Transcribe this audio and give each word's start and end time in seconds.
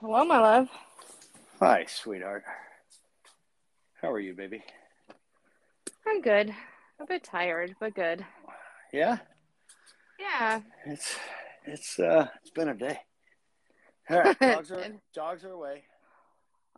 Hello, 0.00 0.24
my 0.24 0.38
love. 0.38 0.68
Hi, 1.60 1.84
sweetheart. 1.88 2.44
How 4.00 4.12
are 4.12 4.20
you, 4.20 4.34
baby? 4.34 4.62
I'm 6.06 6.22
good. 6.22 6.54
A 7.00 7.06
bit 7.06 7.24
tired, 7.24 7.74
but 7.80 7.94
good. 7.94 8.24
Yeah, 8.92 9.18
Yeah. 10.18 10.60
it's 10.86 11.16
it's 11.64 11.98
uh 11.98 12.28
it's 12.40 12.50
been 12.50 12.68
a 12.68 12.74
day. 12.74 12.98
All 14.08 14.20
right, 14.20 14.38
dogs 14.40 14.72
are 14.72 14.84
dogs 15.14 15.44
are 15.44 15.50
away. 15.52 15.82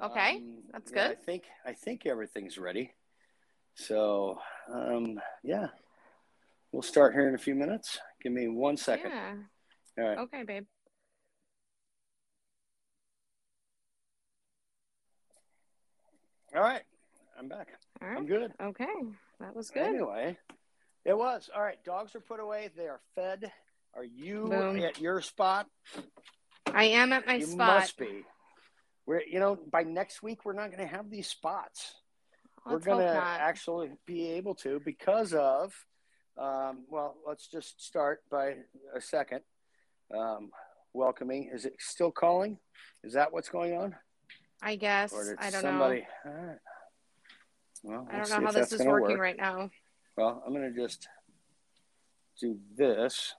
Okay. 0.02 0.36
Um, 0.36 0.62
that's 0.72 0.90
yeah, 0.90 1.08
good. 1.08 1.18
I 1.18 1.20
think 1.20 1.44
I 1.64 1.72
think 1.72 2.06
everything's 2.06 2.58
ready. 2.58 2.92
So 3.74 4.38
um 4.72 5.20
yeah, 5.44 5.68
we'll 6.72 6.82
start 6.82 7.12
here 7.14 7.28
in 7.28 7.34
a 7.34 7.38
few 7.38 7.54
minutes. 7.54 7.98
Give 8.22 8.32
me 8.32 8.48
one 8.48 8.76
second. 8.76 9.10
Yeah. 9.10 9.34
All 9.98 10.08
right. 10.08 10.18
Okay, 10.18 10.42
babe. 10.42 10.64
All 16.54 16.62
right. 16.62 16.82
I'm 17.38 17.48
back. 17.48 17.68
All 18.02 18.08
I'm 18.08 18.26
good. 18.26 18.52
Okay. 18.60 18.86
That 19.38 19.54
was 19.54 19.70
good. 19.70 19.86
Anyway, 19.86 20.36
it 21.04 21.16
was 21.16 21.48
all 21.54 21.62
right. 21.62 21.78
Dogs 21.84 22.16
are 22.16 22.20
put 22.20 22.40
away. 22.40 22.70
They 22.76 22.88
are 22.88 23.00
fed. 23.14 23.52
Are 23.94 24.04
you 24.04 24.48
Boom. 24.48 24.82
at 24.82 25.00
your 25.00 25.20
spot? 25.20 25.66
I 26.72 26.84
am 26.84 27.12
at 27.12 27.24
my 27.26 27.36
you 27.36 27.46
spot. 27.46 27.80
must 27.80 27.98
be. 27.98 28.24
We're 29.06 29.22
you 29.22 29.38
know 29.38 29.58
by 29.70 29.84
next 29.84 30.24
week 30.24 30.44
we're 30.44 30.54
not 30.54 30.72
going 30.72 30.86
to 30.86 30.92
have 30.92 31.08
these 31.08 31.28
spots. 31.28 31.94
Let's 32.66 32.84
we're 32.84 32.94
going 32.94 33.06
to 33.06 33.14
actually 33.14 33.92
be 34.04 34.32
able 34.32 34.56
to 34.56 34.80
because 34.84 35.32
of. 35.32 35.72
Um, 36.36 36.84
well, 36.88 37.16
let's 37.26 37.46
just 37.46 37.84
start 37.84 38.22
by 38.30 38.54
a 38.94 39.00
second. 39.00 39.42
Um, 40.12 40.50
welcoming. 40.94 41.50
Is 41.52 41.64
it 41.64 41.74
still 41.78 42.10
calling? 42.10 42.58
Is 43.04 43.12
that 43.12 43.32
what's 43.32 43.48
going 43.48 43.74
on? 43.76 43.94
I 44.62 44.76
guess. 44.76 45.12
I 45.38 45.50
don't 45.50 45.62
somebody? 45.62 46.06
know. 46.24 46.30
All 46.30 46.46
right. 46.46 46.58
Well, 47.82 48.08
I 48.10 48.18
don't 48.18 48.30
know 48.30 48.46
how 48.46 48.52
this 48.52 48.72
is 48.72 48.84
working 48.84 49.10
work. 49.10 49.20
right 49.20 49.36
now. 49.36 49.70
Well, 50.16 50.42
I'm 50.46 50.52
going 50.52 50.72
to 50.72 50.80
just 50.80 51.08
do 52.40 52.58
this. 52.76 53.34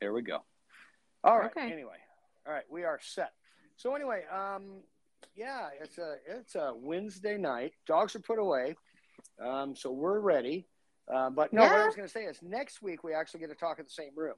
There 0.00 0.12
we 0.12 0.22
go. 0.22 0.38
All 1.24 1.38
right. 1.38 1.50
Okay. 1.50 1.72
Anyway, 1.72 1.96
all 2.46 2.52
right, 2.52 2.64
we 2.70 2.84
are 2.84 3.00
set. 3.02 3.32
So 3.76 3.94
anyway, 3.94 4.22
um, 4.32 4.82
yeah, 5.34 5.68
it's 5.80 5.98
a 5.98 6.16
it's 6.28 6.54
a 6.54 6.72
Wednesday 6.76 7.38
night. 7.38 7.72
Dogs 7.86 8.14
are 8.14 8.20
put 8.20 8.38
away, 8.38 8.76
um, 9.44 9.74
so 9.74 9.90
we're 9.90 10.20
ready. 10.20 10.66
Uh, 11.12 11.30
but 11.30 11.52
no, 11.52 11.62
what 11.62 11.72
I 11.72 11.86
was 11.86 11.96
going 11.96 12.08
to 12.08 12.12
say 12.12 12.24
is 12.24 12.38
next 12.42 12.82
week 12.82 13.02
we 13.04 13.14
actually 13.14 13.40
get 13.40 13.50
to 13.50 13.56
talk 13.56 13.78
in 13.78 13.84
the 13.84 13.90
same 13.90 14.12
room. 14.14 14.34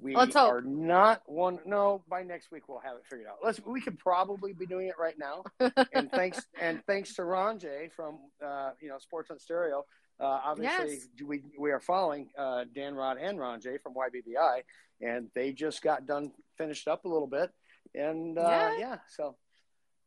We 0.00 0.14
Let's 0.16 0.34
hope. 0.34 0.50
are 0.52 0.60
not 0.60 1.22
one. 1.26 1.60
No, 1.64 2.02
by 2.08 2.22
next 2.24 2.50
week 2.50 2.68
we'll 2.68 2.80
have 2.80 2.96
it 2.96 3.04
figured 3.08 3.28
out. 3.28 3.36
Let's. 3.42 3.60
We 3.64 3.80
could 3.80 3.98
probably 3.98 4.52
be 4.52 4.66
doing 4.66 4.88
it 4.88 4.96
right 4.98 5.14
now. 5.18 5.44
and 5.94 6.10
thanks 6.10 6.44
and 6.60 6.82
thanks 6.86 7.14
to 7.14 7.24
Ron 7.24 7.58
J 7.58 7.90
from 7.94 8.18
uh, 8.44 8.70
you 8.80 8.88
know 8.88 8.98
Sports 8.98 9.30
on 9.30 9.38
Stereo. 9.38 9.84
Uh, 10.20 10.40
obviously, 10.44 10.90
Yes. 10.94 11.06
we 11.24 11.42
we 11.58 11.70
are 11.70 11.80
following 11.80 12.28
uh, 12.36 12.64
Dan 12.74 12.94
Rod 12.94 13.18
and 13.18 13.38
Ron 13.38 13.60
J 13.60 13.78
from 13.78 13.94
YBBI, 13.94 14.62
and 15.00 15.28
they 15.34 15.52
just 15.52 15.80
got 15.82 16.06
done 16.06 16.32
finished 16.58 16.86
up 16.88 17.04
a 17.04 17.08
little 17.08 17.26
bit, 17.28 17.50
and 17.94 18.36
uh, 18.38 18.42
Yeah. 18.42 18.78
yeah. 18.78 18.96
So, 19.16 19.36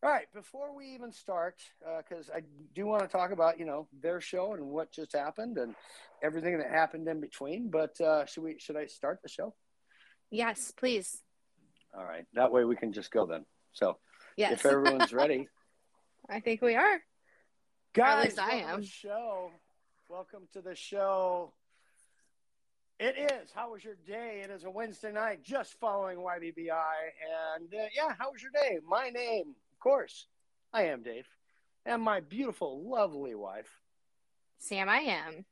all 0.04 0.10
right, 0.10 0.28
before 0.34 0.76
we 0.76 0.88
even 0.96 1.12
start, 1.12 1.56
because 1.98 2.30
I 2.30 2.42
do 2.76 2.86
want 2.86 3.04
to 3.04 3.08
talk 3.10 3.32
about 3.32 3.58
you 3.60 3.66
know 3.66 3.88
their 4.02 4.22
show 4.22 4.54
and 4.54 4.68
what 4.68 4.92
just 4.92 5.14
happened 5.14 5.58
and 5.58 5.76
everything 6.22 6.58
that 6.60 6.70
happened 6.70 7.08
in 7.08 7.20
between. 7.22 7.70
But 7.70 8.00
uh, 8.02 8.26
should 8.26 8.44
we 8.44 8.58
should 8.60 8.76
I 8.78 8.86
start 8.86 9.20
the 9.24 9.30
show? 9.30 9.56
Yes, 10.32 10.72
please. 10.76 11.22
All 11.98 12.04
right, 12.06 12.26
that 12.34 12.52
way 12.52 12.64
we 12.64 12.76
can 12.76 12.92
just 12.94 13.12
go 13.12 13.26
then. 13.26 13.46
So 13.74 13.98
Yes. 14.36 14.54
if 14.54 14.66
everyone's 14.66 15.14
ready. 15.14 15.48
I 16.30 16.40
think 16.40 16.62
we 16.62 16.76
are. 16.76 17.00
Guys, 17.94 18.26
least 18.26 18.40
I 18.40 18.52
am. 18.58 18.84
show. 18.84 19.52
Welcome 20.10 20.48
to 20.54 20.62
the 20.62 20.76
show. 20.76 21.54
It 23.00 23.16
is. 23.32 23.52
How 23.54 23.72
was 23.72 23.84
your 23.84 23.96
day? 24.08 24.42
It 24.44 24.50
is 24.50 24.64
a 24.64 24.70
Wednesday 24.70 25.12
night, 25.12 25.44
just 25.44 25.80
following 25.80 26.18
YBBI. 26.18 26.72
And 27.58 27.74
uh, 27.74 27.86
yeah, 27.96 28.14
how 28.18 28.32
was 28.32 28.42
your 28.42 28.52
day? 28.52 28.80
My 28.88 29.10
name, 29.10 29.54
of 29.72 29.80
course, 29.80 30.28
I 30.74 30.84
am 30.84 31.04
Dave, 31.04 31.28
and 31.86 32.02
my 32.02 32.20
beautiful, 32.22 32.82
lovely 32.90 33.36
wife. 33.36 33.70
Sam, 34.60 34.90
I 34.90 34.98
am. 35.00 35.46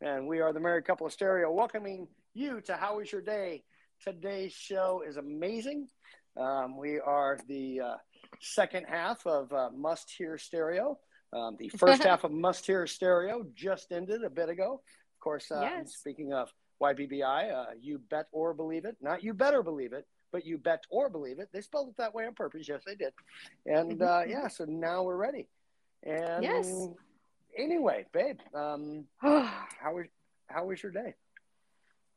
And 0.00 0.26
we 0.26 0.40
are 0.40 0.52
the 0.52 0.60
Married 0.60 0.84
Couple 0.84 1.06
of 1.06 1.12
Stereo, 1.12 1.50
welcoming 1.52 2.06
you 2.34 2.60
to 2.62 2.74
How 2.76 2.98
Was 2.98 3.10
Your 3.10 3.20
Day? 3.20 3.64
Today's 4.04 4.52
show 4.52 5.02
is 5.06 5.16
amazing. 5.16 5.86
Um, 6.36 6.76
we 6.76 6.98
are 6.98 7.38
the 7.46 7.80
uh, 7.80 7.94
second 8.40 8.86
half 8.88 9.24
of 9.26 9.52
uh, 9.52 9.70
Must 9.76 10.10
Hear 10.10 10.38
Stereo. 10.38 10.98
Um, 11.32 11.56
the 11.58 11.68
first 11.68 12.02
half 12.08 12.24
of 12.24 12.32
Must 12.32 12.66
Hear 12.66 12.86
Stereo 12.86 13.46
just 13.54 13.92
ended 13.92 14.24
a 14.24 14.30
bit 14.30 14.48
ago. 14.48 14.74
Of 15.16 15.20
course, 15.20 15.50
uh, 15.52 15.60
Yes. 15.62 15.94
speaking 15.96 16.32
of 16.32 16.52
YBBI, 16.82 17.52
uh, 17.52 17.66
you 17.80 17.98
bet 18.10 18.26
or 18.32 18.54
believe 18.54 18.84
it. 18.86 18.96
Not 19.00 19.22
you 19.22 19.34
better 19.34 19.62
believe 19.62 19.92
it, 19.92 20.04
but 20.32 20.44
you 20.44 20.58
bet 20.58 20.82
or 20.90 21.08
believe 21.08 21.38
it. 21.38 21.48
They 21.52 21.60
spelled 21.60 21.90
it 21.90 21.96
that 21.98 22.12
way 22.12 22.26
on 22.26 22.34
purpose. 22.34 22.66
Yes, 22.68 22.82
they 22.84 22.96
did. 22.96 23.12
And 23.66 24.02
uh, 24.02 24.22
yeah, 24.26 24.48
so 24.48 24.64
now 24.64 25.04
we're 25.04 25.16
ready. 25.16 25.46
And 26.02 26.42
Yes. 26.42 26.88
anyway, 27.56 28.06
babe, 28.12 28.38
um, 28.52 29.04
how 29.20 29.94
was 29.94 30.06
how 30.48 30.64
was 30.66 30.82
your 30.82 30.90
day? 30.90 31.14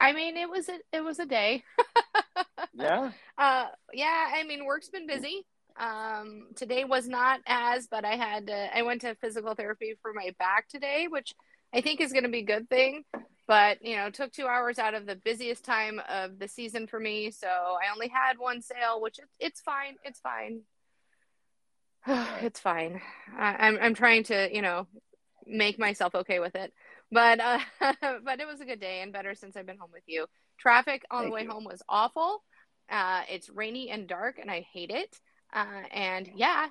I 0.06 0.14
mean, 0.14 0.38
it 0.38 0.50
was 0.50 0.70
a 0.70 0.78
it 0.94 1.04
was 1.04 1.20
a 1.20 1.26
day. 1.26 1.64
Yeah, 2.78 3.12
Uh, 3.38 3.68
yeah, 3.94 4.32
I 4.36 4.44
mean, 4.44 4.66
work's 4.66 4.90
been 4.90 5.08
busy. 5.08 5.46
Um, 5.80 6.50
today 6.56 6.84
was 6.84 7.08
not 7.08 7.40
as, 7.48 7.88
but 7.88 8.04
I 8.06 8.16
had 8.16 8.48
to, 8.48 8.78
I 8.78 8.82
went 8.82 9.02
to 9.02 9.16
physical 9.16 9.56
therapy 9.56 9.96
for 10.02 10.12
my 10.14 10.32
back 10.40 10.68
today, 10.68 11.08
which 11.10 11.34
I 11.74 11.82
think 11.82 12.02
is 12.02 12.12
going 12.12 12.24
to 12.24 12.30
be 12.30 12.40
a 12.40 12.46
good 12.46 12.70
thing. 12.70 13.04
But 13.48 13.78
you 13.82 13.96
know, 13.96 14.10
took 14.10 14.32
two 14.34 14.46
hours 14.48 14.78
out 14.78 14.94
of 14.94 15.06
the 15.06 15.16
busiest 15.16 15.64
time 15.64 16.02
of 16.10 16.38
the 16.38 16.48
season 16.50 16.86
for 16.88 17.00
me, 17.00 17.32
so 17.32 17.48
I 17.48 17.94
only 17.94 18.10
had 18.10 18.38
one 18.38 18.62
sale, 18.62 19.02
which 19.02 19.20
it, 19.20 19.26
it's 19.40 19.62
fine. 19.62 19.96
It's 20.04 20.20
fine. 20.20 20.62
it's 22.44 22.60
fine. 22.60 23.02
I, 23.38 23.68
I'm 23.68 23.78
I'm 23.82 23.94
trying 23.96 24.24
to 24.26 24.50
you 24.54 24.62
know 24.62 24.88
make 25.48 25.80
myself 25.80 26.14
okay 26.16 26.40
with 26.40 26.56
it, 26.56 26.74
but 27.12 27.40
uh, 27.40 27.60
but 28.24 28.40
it 28.40 28.48
was 28.48 28.62
a 28.62 28.66
good 28.66 28.80
day 28.80 29.02
and 29.02 29.12
better 29.14 29.34
since 29.36 29.56
I've 29.56 29.66
been 29.66 29.78
home 29.78 29.92
with 29.94 30.04
you. 30.08 30.26
Traffic 30.60 31.04
on 31.12 31.22
Thank 31.24 31.30
the 31.32 31.34
way 31.36 31.44
you. 31.44 31.50
home 31.52 31.66
was 31.66 31.82
awful. 31.90 32.44
Uh, 32.90 33.22
it's 33.30 33.50
rainy 33.50 33.90
and 33.90 34.08
dark, 34.08 34.38
and 34.40 34.50
I 34.50 34.66
hate 34.72 34.92
it. 34.92 35.20
Uh, 35.54 35.66
and 35.92 36.30
yeah, 36.36 36.68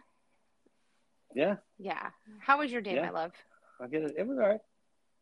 yeah, 1.34 1.56
yeah. 1.78 2.10
How 2.40 2.58
was 2.58 2.70
your 2.72 2.80
day, 2.82 2.94
Yeah. 2.94 3.06
my 3.06 3.10
love? 3.10 3.32
I 3.80 3.86
get 3.88 4.02
it. 4.02 4.14
It 4.16 4.26
was 4.26 4.38
all 4.38 4.46
right. 4.48 4.60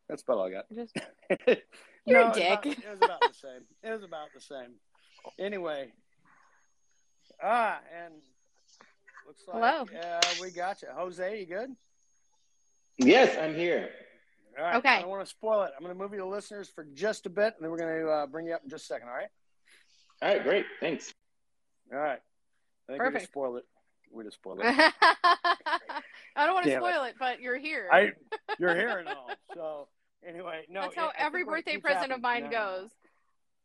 That's 0.08 0.22
about 0.22 0.38
all 0.38 0.46
I 0.46 0.50
got. 0.50 0.64
Just 0.74 0.96
No, 0.96 1.36
You're 2.06 2.20
a 2.20 2.24
it 2.24 2.28
was 2.28 2.36
about- 2.36 2.62
dick. 2.62 2.78
it 2.78 2.88
was 2.90 2.98
about 3.02 3.20
the 3.20 3.34
same. 3.34 3.62
It 3.82 3.90
was 3.90 4.02
about 4.04 4.28
the 4.34 4.40
same. 4.40 4.74
Anyway, 5.38 5.92
ah, 7.42 7.80
and 8.04 8.14
looks 9.26 9.42
like 9.46 9.56
Hello. 9.56 10.00
uh, 10.00 10.20
we 10.40 10.50
got 10.50 10.82
you, 10.82 10.88
Jose. 10.94 11.40
You 11.40 11.46
good? 11.46 11.70
Yes, 12.98 13.36
I'm 13.40 13.54
here. 13.54 13.90
All 14.58 14.64
right. 14.64 14.76
Okay. 14.76 14.88
I 14.96 15.00
don't 15.00 15.10
want 15.10 15.24
to 15.24 15.30
spoil 15.30 15.62
it. 15.62 15.72
I'm 15.76 15.84
going 15.84 15.96
to 15.96 16.00
move 16.00 16.12
you 16.12 16.18
to 16.18 16.26
listeners 16.26 16.70
for 16.74 16.86
just 16.94 17.26
a 17.26 17.30
bit, 17.30 17.54
and 17.56 17.62
then 17.62 17.70
we're 17.70 17.78
going 17.78 18.04
to 18.04 18.10
uh, 18.10 18.26
bring 18.26 18.46
you 18.46 18.54
up 18.54 18.62
in 18.64 18.70
just 18.70 18.84
a 18.84 18.86
second. 18.86 19.08
All 19.08 19.14
right. 19.14 19.28
All 20.20 20.28
right, 20.28 20.42
great. 20.42 20.66
Thanks. 20.80 21.12
All 21.92 21.98
right. 21.98 22.18
I 22.88 22.92
think 22.92 22.98
we 23.02 23.06
Perfect. 23.06 23.22
just 23.22 23.32
spoiled 23.32 23.56
it. 23.58 23.64
We 24.12 24.24
just 24.24 24.36
spoiled 24.36 24.60
it. 24.62 24.66
I 26.36 26.46
don't 26.46 26.54
want 26.54 26.64
to 26.64 26.70
Damn 26.70 26.82
it. 26.82 26.86
spoil 26.86 27.04
it, 27.04 27.14
but 27.18 27.40
you're 27.40 27.58
here. 27.58 27.88
I, 27.90 28.12
you're 28.58 28.74
here 28.74 28.98
and 28.98 29.08
all. 29.08 29.30
So 29.54 29.88
anyway, 30.26 30.64
no. 30.68 30.82
That's 30.82 30.94
how 30.94 31.06
I- 31.06 31.22
I 31.22 31.26
every 31.26 31.44
what 31.44 31.56
birthday 31.56 31.78
present 31.78 32.12
of 32.12 32.20
mine 32.20 32.44
no. 32.44 32.50
goes. 32.50 32.90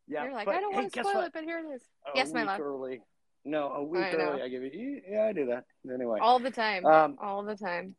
Yeah. 0.06 0.24
you're 0.24 0.32
like, 0.32 0.46
but, 0.46 0.54
I 0.54 0.60
don't 0.60 0.72
hey, 0.72 0.80
want 0.80 0.92
to 0.94 1.00
spoil 1.00 1.14
what? 1.16 1.26
it, 1.26 1.32
but 1.34 1.44
here 1.44 1.58
it 1.58 1.74
is. 1.74 1.82
A 2.06 2.16
Yes, 2.16 2.32
my 2.32 2.40
week 2.40 2.48
love. 2.48 2.60
early. 2.60 3.02
No, 3.44 3.68
a 3.72 3.84
week 3.84 4.02
I 4.02 4.12
early. 4.12 4.42
I 4.42 4.48
give 4.48 4.62
you. 4.62 5.00
Yeah, 5.08 5.24
I 5.24 5.32
do 5.32 5.46
that. 5.46 5.64
Anyway, 5.92 6.18
All 6.20 6.38
the 6.38 6.50
time. 6.50 6.84
um, 6.86 7.16
All 7.20 7.42
the 7.42 7.56
time. 7.56 7.94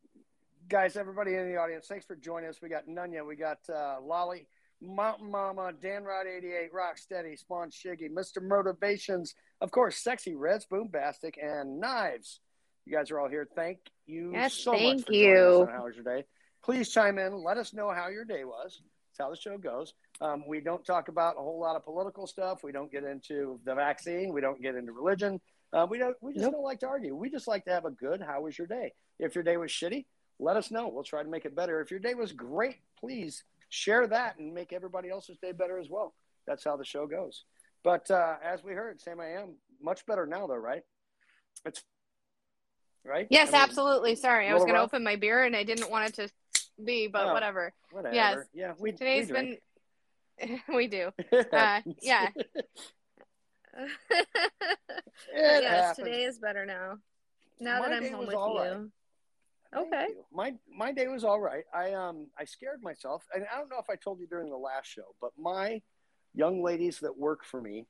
Guys, 0.70 0.96
everybody 0.96 1.36
in 1.36 1.50
the 1.52 1.58
audience, 1.58 1.88
thanks 1.88 2.06
for 2.06 2.16
joining 2.16 2.50
us. 2.50 2.60
We 2.62 2.70
got 2.70 2.88
Nunya, 2.88 3.26
we 3.26 3.36
got 3.36 3.58
uh, 3.74 3.96
Lolly, 4.02 4.48
Mountain 4.82 5.30
Mama, 5.32 5.72
Dan 5.82 6.04
Rod 6.04 6.26
88, 6.28 6.70
Rocksteady, 6.74 7.38
Spawn 7.38 7.70
Shiggy, 7.72 8.10
Mr. 8.10 8.42
Motivations, 8.42 9.34
of 9.62 9.72
course, 9.72 9.98
Sexy 9.98 10.36
Reds, 10.36 10.68
Boombastic, 10.72 11.34
and 11.42 11.80
Knives. 11.80 12.40
You 12.86 12.96
guys 12.96 13.12
are 13.12 13.20
all 13.20 13.28
here. 13.30 13.48
Thank 13.56 13.80
you 14.06 14.32
Yes, 14.34 14.54
so 14.54 14.72
much 14.74 14.82
thank 14.82 15.06
for 15.08 15.12
joining 15.14 15.32
us 15.32 15.44
you. 15.58 15.62
on 15.62 15.68
How 15.70 15.86
was 15.86 15.96
your 15.96 16.04
day? 16.06 16.24
Please 16.64 16.90
chime 16.90 17.18
in. 17.20 17.44
Let 17.44 17.58
us 17.58 17.74
know 17.74 17.92
how 17.92 18.10
your 18.10 18.26
day 18.26 18.46
was. 18.46 18.82
That's 19.18 19.26
how 19.26 19.30
the 19.32 19.38
show 19.38 19.58
goes. 19.58 19.94
Um, 20.22 20.44
we 20.48 20.60
don't 20.62 20.86
talk 20.86 21.08
about 21.08 21.36
a 21.38 21.42
whole 21.42 21.60
lot 21.60 21.76
of 21.76 21.84
political 21.84 22.28
stuff. 22.28 22.64
We 22.64 22.72
don't 22.72 22.92
get 22.92 23.04
into 23.04 23.60
the 23.66 23.76
vaccine. 23.76 24.34
We 24.34 24.42
don't 24.42 24.62
get 24.62 24.76
into 24.76 24.92
religion. 24.92 25.40
Uh, 25.72 25.86
we 25.90 26.00
don't. 26.00 26.16
We 26.22 26.34
just 26.34 26.44
Nope. 26.44 26.54
don't 26.54 26.64
like 26.64 26.80
to 26.80 26.88
argue. 26.88 27.16
We 27.16 27.30
just 27.30 27.48
like 27.48 27.64
to 27.66 27.72
have 27.72 27.86
a 27.86 27.92
good. 27.92 28.22
How 28.22 28.42
was 28.42 28.58
your 28.58 28.66
day? 28.68 28.92
If 29.20 29.36
your 29.36 29.44
day 29.44 29.58
was 29.58 29.70
shitty, 29.72 30.06
let 30.40 30.58
us 30.58 30.72
know. 30.72 30.88
We'll 30.88 31.04
try 31.04 31.24
to 31.24 31.30
make 31.30 31.46
it 31.46 31.56
better. 31.56 31.82
If 31.82 31.92
your 31.92 32.00
day 32.00 32.14
was 32.14 32.32
great, 32.32 32.78
please 33.00 33.44
share 33.70 34.08
that 34.08 34.40
and 34.40 34.54
make 34.54 34.74
everybody 34.74 35.10
else's 35.10 35.38
day 35.38 35.52
better 35.52 35.78
as 35.78 35.90
well. 35.90 36.14
That's 36.48 36.64
how 36.64 36.78
the 36.78 36.86
show 36.86 37.06
goes. 37.08 37.44
But 37.84 38.10
uh, 38.10 38.36
as 38.44 38.64
we 38.64 38.74
heard, 38.74 39.00
Sam, 39.02 39.20
I 39.20 39.34
am 39.42 39.56
much 39.82 40.06
better 40.06 40.26
now, 40.26 40.48
though, 40.48 40.56
right? 40.56 40.82
It's 41.66 41.84
right? 43.06 43.28
Yes, 43.30 43.50
I 43.50 43.52
mean, 43.54 43.62
absolutely. 43.62 44.16
Sorry, 44.16 44.48
I 44.48 44.54
was 44.54 44.64
going 44.64 44.76
to 44.76 44.82
open 44.82 45.04
my 45.04 45.16
beer 45.16 45.44
and 45.44 45.56
I 45.56 45.64
didn't 45.64 45.90
want 45.92 46.10
it 46.10 46.16
to 46.16 46.30
be, 46.84 47.08
but 47.08 47.28
Oh. 47.28 47.34
whatever. 47.34 47.74
Whatever. 47.92 48.16
Yes. 48.16 48.38
Yeah, 48.54 48.74
we 48.80 48.92
Today's 48.92 49.28
we 49.32 49.58
been. 50.40 50.60
we 50.76 50.88
do. 50.88 51.12
Uh, 51.54 51.82
yeah. 52.02 52.30
Yes, 55.34 55.64
happens. 55.64 55.98
today 55.98 56.24
is 56.24 56.40
better 56.40 56.66
now. 56.66 56.98
Now 57.60 57.80
My 57.80 57.90
that 57.90 58.04
I'm 58.04 58.12
home 58.12 58.26
with 58.28 58.36
you. 58.36 58.58
right. 58.60 58.90
Okay. 59.76 60.08
My 60.34 60.56
my 60.76 60.92
day 60.92 61.08
was 61.08 61.24
all 61.24 61.40
right. 61.40 61.64
I 61.74 61.94
um 61.94 62.28
I 62.38 62.46
scared 62.46 62.82
myself, 62.82 63.24
and 63.34 63.46
I 63.54 63.58
don't 63.60 63.70
know 63.70 63.80
if 63.80 63.90
I 63.90 63.96
told 63.96 64.20
you 64.20 64.28
during 64.28 64.50
the 64.50 64.58
last 64.58 64.88
show, 64.88 65.16
but 65.22 65.32
my 65.38 65.82
young 66.34 66.64
ladies 66.64 67.00
that 67.00 67.18
work 67.18 67.44
for 67.46 67.62
me, 67.62 67.86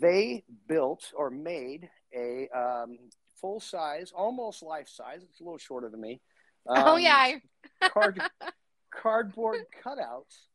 they 0.00 0.44
built 0.68 1.12
or 1.14 1.28
made 1.30 1.90
a 2.16 2.48
um, 2.56 2.98
full 3.40 3.60
size, 3.60 4.12
almost 4.14 4.62
life 4.62 4.88
size. 4.88 5.20
It's 5.22 5.40
a 5.40 5.44
little 5.44 5.58
shorter 5.58 5.88
than 5.90 6.00
me. 6.00 6.20
oh 6.66 6.94
um, 6.94 7.00
yeah, 7.00 7.16
I, 7.16 7.88
card 7.88 8.22
cardboard 8.90 9.66
cutouts 9.84 10.46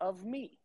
of 0.00 0.24
me. 0.24 0.58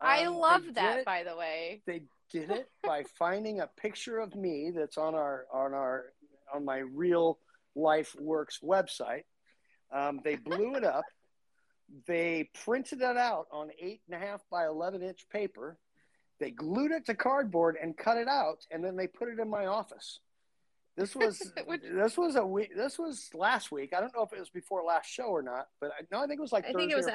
I 0.00 0.24
Um, 0.24 0.34
they 0.34 0.40
love 0.40 0.74
that. 0.74 0.98
it- 0.98 1.04
By 1.06 1.22
the 1.24 1.36
way, 1.36 1.82
they 1.86 2.02
did 2.30 2.50
it 2.50 2.68
by 2.82 3.04
finding 3.04 3.60
a 3.60 3.66
picture 3.66 4.18
of 4.18 4.34
me 4.34 4.72
that's 4.74 4.98
on 4.98 5.14
our 5.14 5.46
on 5.52 5.72
our 5.72 6.12
on 6.52 6.64
my 6.64 6.78
real 6.78 7.38
life 7.74 8.14
works 8.18 8.58
website. 8.62 9.22
Um, 9.92 10.20
they 10.24 10.36
blew 10.36 10.74
it 10.76 10.84
up. 10.84 11.04
They 12.06 12.48
printed 12.64 13.02
it 13.02 13.16
out 13.16 13.46
on 13.52 13.70
eight 13.78 14.00
and 14.10 14.20
a 14.20 14.24
half 14.26 14.40
by 14.50 14.66
11 14.66 15.02
inch 15.02 15.26
paper. 15.30 15.76
They 16.40 16.50
glued 16.50 16.90
it 16.92 17.06
to 17.06 17.14
cardboard 17.14 17.76
and 17.80 17.96
cut 17.96 18.16
it 18.16 18.28
out 18.28 18.64
and 18.70 18.82
then 18.82 18.96
they 18.96 19.06
put 19.06 19.28
it 19.28 19.38
in 19.38 19.48
my 19.50 19.66
office. 19.66 20.20
This 20.96 21.14
was 21.14 21.38
this 21.82 22.16
was 22.16 22.36
a 22.36 22.46
week 22.46 22.70
this 22.76 22.98
was 22.98 23.28
last 23.34 23.70
week. 23.70 23.92
I 23.96 24.00
don't 24.00 24.14
know 24.14 24.22
if 24.22 24.32
it 24.32 24.38
was 24.40 24.50
before 24.50 24.82
last 24.82 25.08
show 25.08 25.24
or 25.24 25.42
not 25.42 25.68
but 25.80 25.90
I, 25.98 26.02
no 26.10 26.22
i 26.22 26.26
think 26.26 26.38
it 26.38 26.42
was 26.42 26.52
like 26.52 26.64
I 26.64 26.72
Thursday 26.72 26.80
think 26.80 26.92
it 26.92 26.96
was 26.96 27.06
or 27.06 27.10
af- 27.10 27.14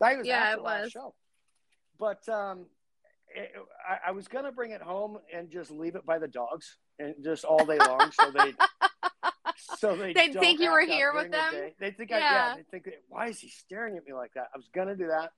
friday. 0.00 0.14
It 0.14 0.18
was 0.18 0.26
Yeah, 0.26 0.36
after 0.38 0.58
it 0.58 0.62
last 0.64 0.82
was. 0.82 0.92
show. 0.92 1.14
But 1.98 2.28
um 2.28 2.66
it, 3.34 3.52
I, 3.88 4.08
I 4.08 4.10
was 4.10 4.26
gonna 4.28 4.52
bring 4.52 4.72
it 4.72 4.82
home 4.82 5.18
and 5.32 5.48
just 5.50 5.70
leave 5.70 5.94
it 5.94 6.04
by 6.04 6.18
the 6.18 6.28
dogs 6.28 6.76
and 6.98 7.14
just 7.22 7.44
all 7.44 7.64
day 7.64 7.78
long, 7.78 8.10
so 8.12 8.30
they 8.32 8.52
so 9.78 9.96
they 9.96 10.12
They'd 10.12 10.32
don't 10.32 10.42
think 10.42 10.60
you 10.60 10.70
were 10.70 10.80
here 10.80 11.12
with 11.14 11.26
the 11.30 11.36
them? 11.36 11.52
day. 11.52 11.74
They 11.78 11.90
think 11.90 12.12
I 12.12 12.18
Yeah. 12.18 12.32
yeah. 12.32 12.54
They 12.56 12.62
think 12.78 12.94
why 13.08 13.28
is 13.28 13.38
he 13.40 13.48
staring 13.48 13.96
at 13.96 14.04
me 14.04 14.12
like 14.12 14.32
that? 14.34 14.48
I 14.54 14.56
was 14.56 14.68
gonna 14.74 14.96
do 14.96 15.08
that, 15.08 15.32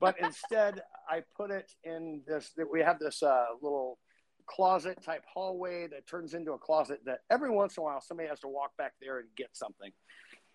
but 0.00 0.18
instead 0.20 0.82
I 1.08 1.22
put 1.36 1.50
it 1.50 1.70
in 1.84 2.22
this. 2.26 2.50
That 2.56 2.70
We 2.70 2.80
have 2.80 2.98
this 2.98 3.22
uh, 3.22 3.46
little 3.62 3.98
closet 4.46 5.02
type 5.02 5.24
hallway 5.32 5.86
that 5.88 6.06
turns 6.06 6.34
into 6.34 6.52
a 6.52 6.58
closet 6.58 7.00
that 7.06 7.20
every 7.30 7.50
once 7.50 7.76
in 7.76 7.80
a 7.80 7.84
while 7.84 8.00
somebody 8.00 8.28
has 8.28 8.40
to 8.40 8.48
walk 8.48 8.76
back 8.76 8.92
there 9.00 9.18
and 9.18 9.28
get 9.36 9.48
something, 9.52 9.90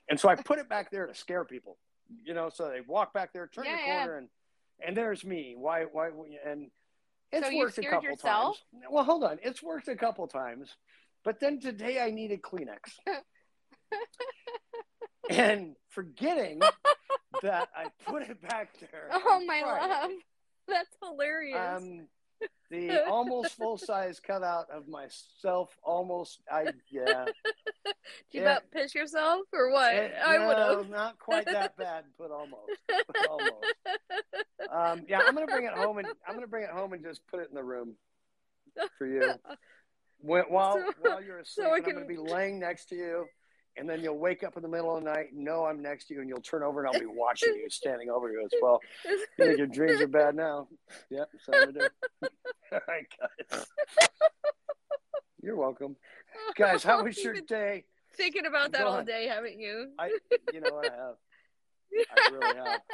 and 0.10 0.20
so 0.20 0.30
I 0.30 0.36
put 0.36 0.60
it 0.60 0.70
back 0.70 0.92
there 0.92 1.08
to 1.08 1.16
scare 1.16 1.44
people. 1.46 1.78
You 2.24 2.34
know, 2.34 2.50
so 2.50 2.70
they 2.70 2.82
walk 2.82 3.14
back 3.14 3.34
there, 3.34 3.48
turn 3.48 3.66
Yeah, 3.66 3.78
the 3.78 3.82
yeah. 3.88 3.98
corner, 4.00 4.18
and 4.18 4.30
and 4.86 4.96
there's 4.98 5.24
me. 5.26 5.56
Why? 5.58 5.84
Why? 5.84 6.10
And 6.46 6.72
it's 7.32 7.48
So 7.48 7.56
worked 7.58 7.78
a 7.78 7.84
couple 7.84 8.10
yourself? 8.10 8.58
times. 8.74 8.84
Well, 8.90 9.04
hold 9.04 9.24
on. 9.24 9.38
It's 9.44 9.62
worked 9.62 9.88
a 9.88 9.96
couple 9.96 10.28
times, 10.28 10.76
but 11.24 11.40
then 11.40 11.60
today 11.60 12.02
I 12.02 12.12
needed 12.12 12.42
Kleenex, 12.42 12.98
and 15.30 15.76
forgetting 15.90 16.62
that 17.42 17.70
I 17.76 17.88
put 18.06 18.24
it 18.24 18.42
back 18.42 18.70
there. 18.80 19.10
oh 19.12 19.44
my 19.46 19.62
Friday, 19.62 19.94
love, 19.94 20.12
that's 20.68 20.96
hilarious. 21.04 21.58
Um, 21.58 22.08
the 22.72 23.06
almost 23.10 23.56
full 23.56 23.78
size 23.78 24.20
cutout 24.20 24.70
of 24.72 24.88
myself. 24.88 25.76
Almost. 25.84 26.40
I 26.52 26.68
yeah. 26.90 27.26
Did 27.26 27.36
you 28.32 28.42
yeah. 28.42 28.52
about 28.52 28.72
piss 28.72 28.96
yourself 28.96 29.42
or 29.54 29.72
what? 29.72 29.94
It- 29.94 30.14
I 30.24 30.38
no, 30.38 30.48
would 30.48 30.58
have. 30.58 30.90
not 30.90 31.20
quite 31.20 31.46
that 31.46 31.78
bad, 31.78 32.06
but 32.18 32.32
almost. 32.32 32.72
But 32.88 33.30
almost. 33.30 33.66
Um, 34.72 35.06
yeah, 35.08 35.22
I'm 35.26 35.34
gonna 35.34 35.48
bring 35.48 35.66
it 35.66 35.74
home 35.74 35.98
and 35.98 36.08
I'm 36.28 36.36
gonna 36.36 36.48
bring 36.48 36.64
it 36.64 36.70
home 36.70 36.94
and 36.94 37.04
just 37.04 37.26
put 37.28 37.42
it 37.42 37.50
in 37.50 37.56
the 37.56 37.64
room 37.64 37.96
for 38.98 39.08
you. 39.08 39.34
While 40.50 40.76
So- 40.78 40.94
while 41.02 41.24
you're 41.24 41.40
asleep, 41.40 41.66
so 41.66 41.72
I 41.74 41.78
and 41.78 41.86
I'm 41.88 41.94
gonna 41.94 42.06
be 42.06 42.18
laying 42.18 42.60
next 42.60 42.86
to 42.90 42.96
you, 42.96 43.26
and 43.78 43.90
then 43.90 44.02
you'll 44.02 44.18
wake 44.18 44.44
up 44.44 44.58
in 44.58 44.64
the 44.64 44.68
middle 44.68 44.96
of 44.98 45.04
the 45.04 45.10
night, 45.10 45.32
and 45.32 45.44
know 45.46 45.66
I'm 45.66 45.82
next 45.82 46.08
to 46.08 46.14
you, 46.14 46.20
and 46.22 46.28
you'll 46.30 46.42
turn 46.42 46.64
over, 46.64 46.84
and 46.84 46.94
I'll 46.94 47.00
be 47.00 47.06
watching 47.06 47.56
you, 47.56 47.70
standing 47.70 48.10
over 48.10 48.30
you 48.32 48.44
as 48.44 48.52
well. 48.62 48.82
You 49.06 49.26
think 49.38 49.58
your 49.58 49.68
dreams 49.68 50.02
are 50.02 50.08
bad 50.08 50.36
now? 50.36 50.68
Yep, 51.10 51.30
so 51.46 51.54
I 51.54 51.66
do. 51.72 51.80
All 52.74 52.80
right, 52.88 53.06
guys. 53.50 53.66
You're 55.42 55.56
welcome, 55.56 55.96
guys. 56.58 56.84
How 56.84 57.04
was 57.04 57.18
your 57.24 57.36
day? 57.48 57.86
thinking 58.18 58.46
about 58.46 58.74
that 58.74 58.82
all 58.82 59.02
day, 59.04 59.28
haven't 59.28 59.58
you? 59.60 59.92
I, 59.98 60.12
you 60.52 60.60
know 60.60 60.74
what 60.74 60.92
I 60.92 60.96
have. 60.96 61.16
I 61.94 62.30
really 62.32 62.56
have. 62.58 62.82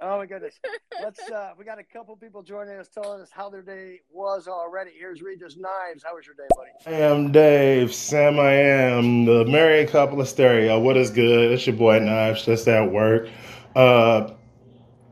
Oh 0.00 0.16
my 0.16 0.26
goodness. 0.26 0.54
Let's 1.02 1.28
uh 1.28 1.54
we 1.58 1.64
got 1.64 1.80
a 1.80 1.82
couple 1.82 2.14
people 2.16 2.40
joining 2.40 2.78
us 2.78 2.88
telling 2.88 3.20
us 3.20 3.30
how 3.32 3.50
their 3.50 3.62
day 3.62 4.00
was 4.12 4.46
already. 4.46 4.92
Here's 4.96 5.22
Regis 5.22 5.56
Knives. 5.56 6.04
How 6.04 6.14
was 6.14 6.24
your 6.24 6.36
day, 6.36 6.46
buddy? 6.56 6.70
I 6.86 7.00
am 7.00 7.32
Dave, 7.32 7.92
Sam 7.92 8.38
I 8.38 8.52
am, 8.52 9.24
the 9.24 9.44
married 9.46 9.88
couple 9.88 10.20
of 10.20 10.28
stereo. 10.28 10.78
What 10.78 10.96
is 10.96 11.10
good? 11.10 11.50
It's 11.50 11.66
your 11.66 11.74
boy 11.74 11.98
Knives, 11.98 12.44
just 12.44 12.68
at 12.68 12.92
work. 12.92 13.28
Uh 13.74 14.34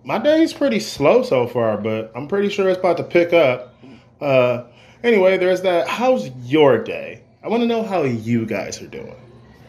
my 0.04 0.18
day's 0.18 0.52
pretty 0.52 0.78
slow 0.78 1.24
so 1.24 1.48
far, 1.48 1.76
but 1.78 2.12
I'm 2.14 2.28
pretty 2.28 2.48
sure 2.48 2.68
it's 2.68 2.78
about 2.78 2.96
to 2.98 3.04
pick 3.04 3.32
up. 3.32 3.74
Uh 4.20 4.64
anyway, 5.02 5.36
there's 5.36 5.62
that. 5.62 5.88
How's 5.88 6.28
your 6.44 6.78
day? 6.82 7.24
I 7.42 7.48
want 7.48 7.60
to 7.62 7.66
know 7.66 7.82
how 7.82 8.04
you 8.04 8.46
guys 8.46 8.80
are 8.80 8.86
doing. 8.86 9.16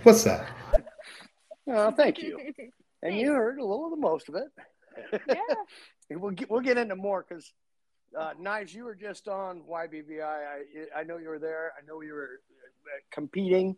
What's 0.04 0.24
that? 0.25 0.48
Oh, 1.69 1.92
thank 1.92 2.19
you. 2.19 2.40
And 3.04 3.14
Thanks. 3.14 3.24
you 3.24 3.34
heard 3.34 3.60
a 3.60 3.66
little 3.66 3.86
of 3.86 3.92
the 3.92 3.98
most 3.98 4.30
of 4.30 4.36
it. 4.36 4.48
yeah. 5.28 5.36
We'll 6.10 6.32
get 6.32 6.50
we'll 6.50 6.62
get 6.62 6.78
into 6.78 6.96
more 6.96 7.26
because 7.28 7.52
uh, 8.18 8.32
Knives, 8.40 8.74
you 8.74 8.86
were 8.86 8.96
just 8.96 9.28
on 9.28 9.62
YBBI. 9.70 10.24
I 10.24 11.00
I 11.00 11.04
know 11.04 11.18
you 11.18 11.28
were 11.28 11.38
there. 11.38 11.74
I 11.78 11.86
know 11.86 12.00
you 12.02 12.14
were 12.14 12.40
uh, 12.86 13.00
competing 13.12 13.76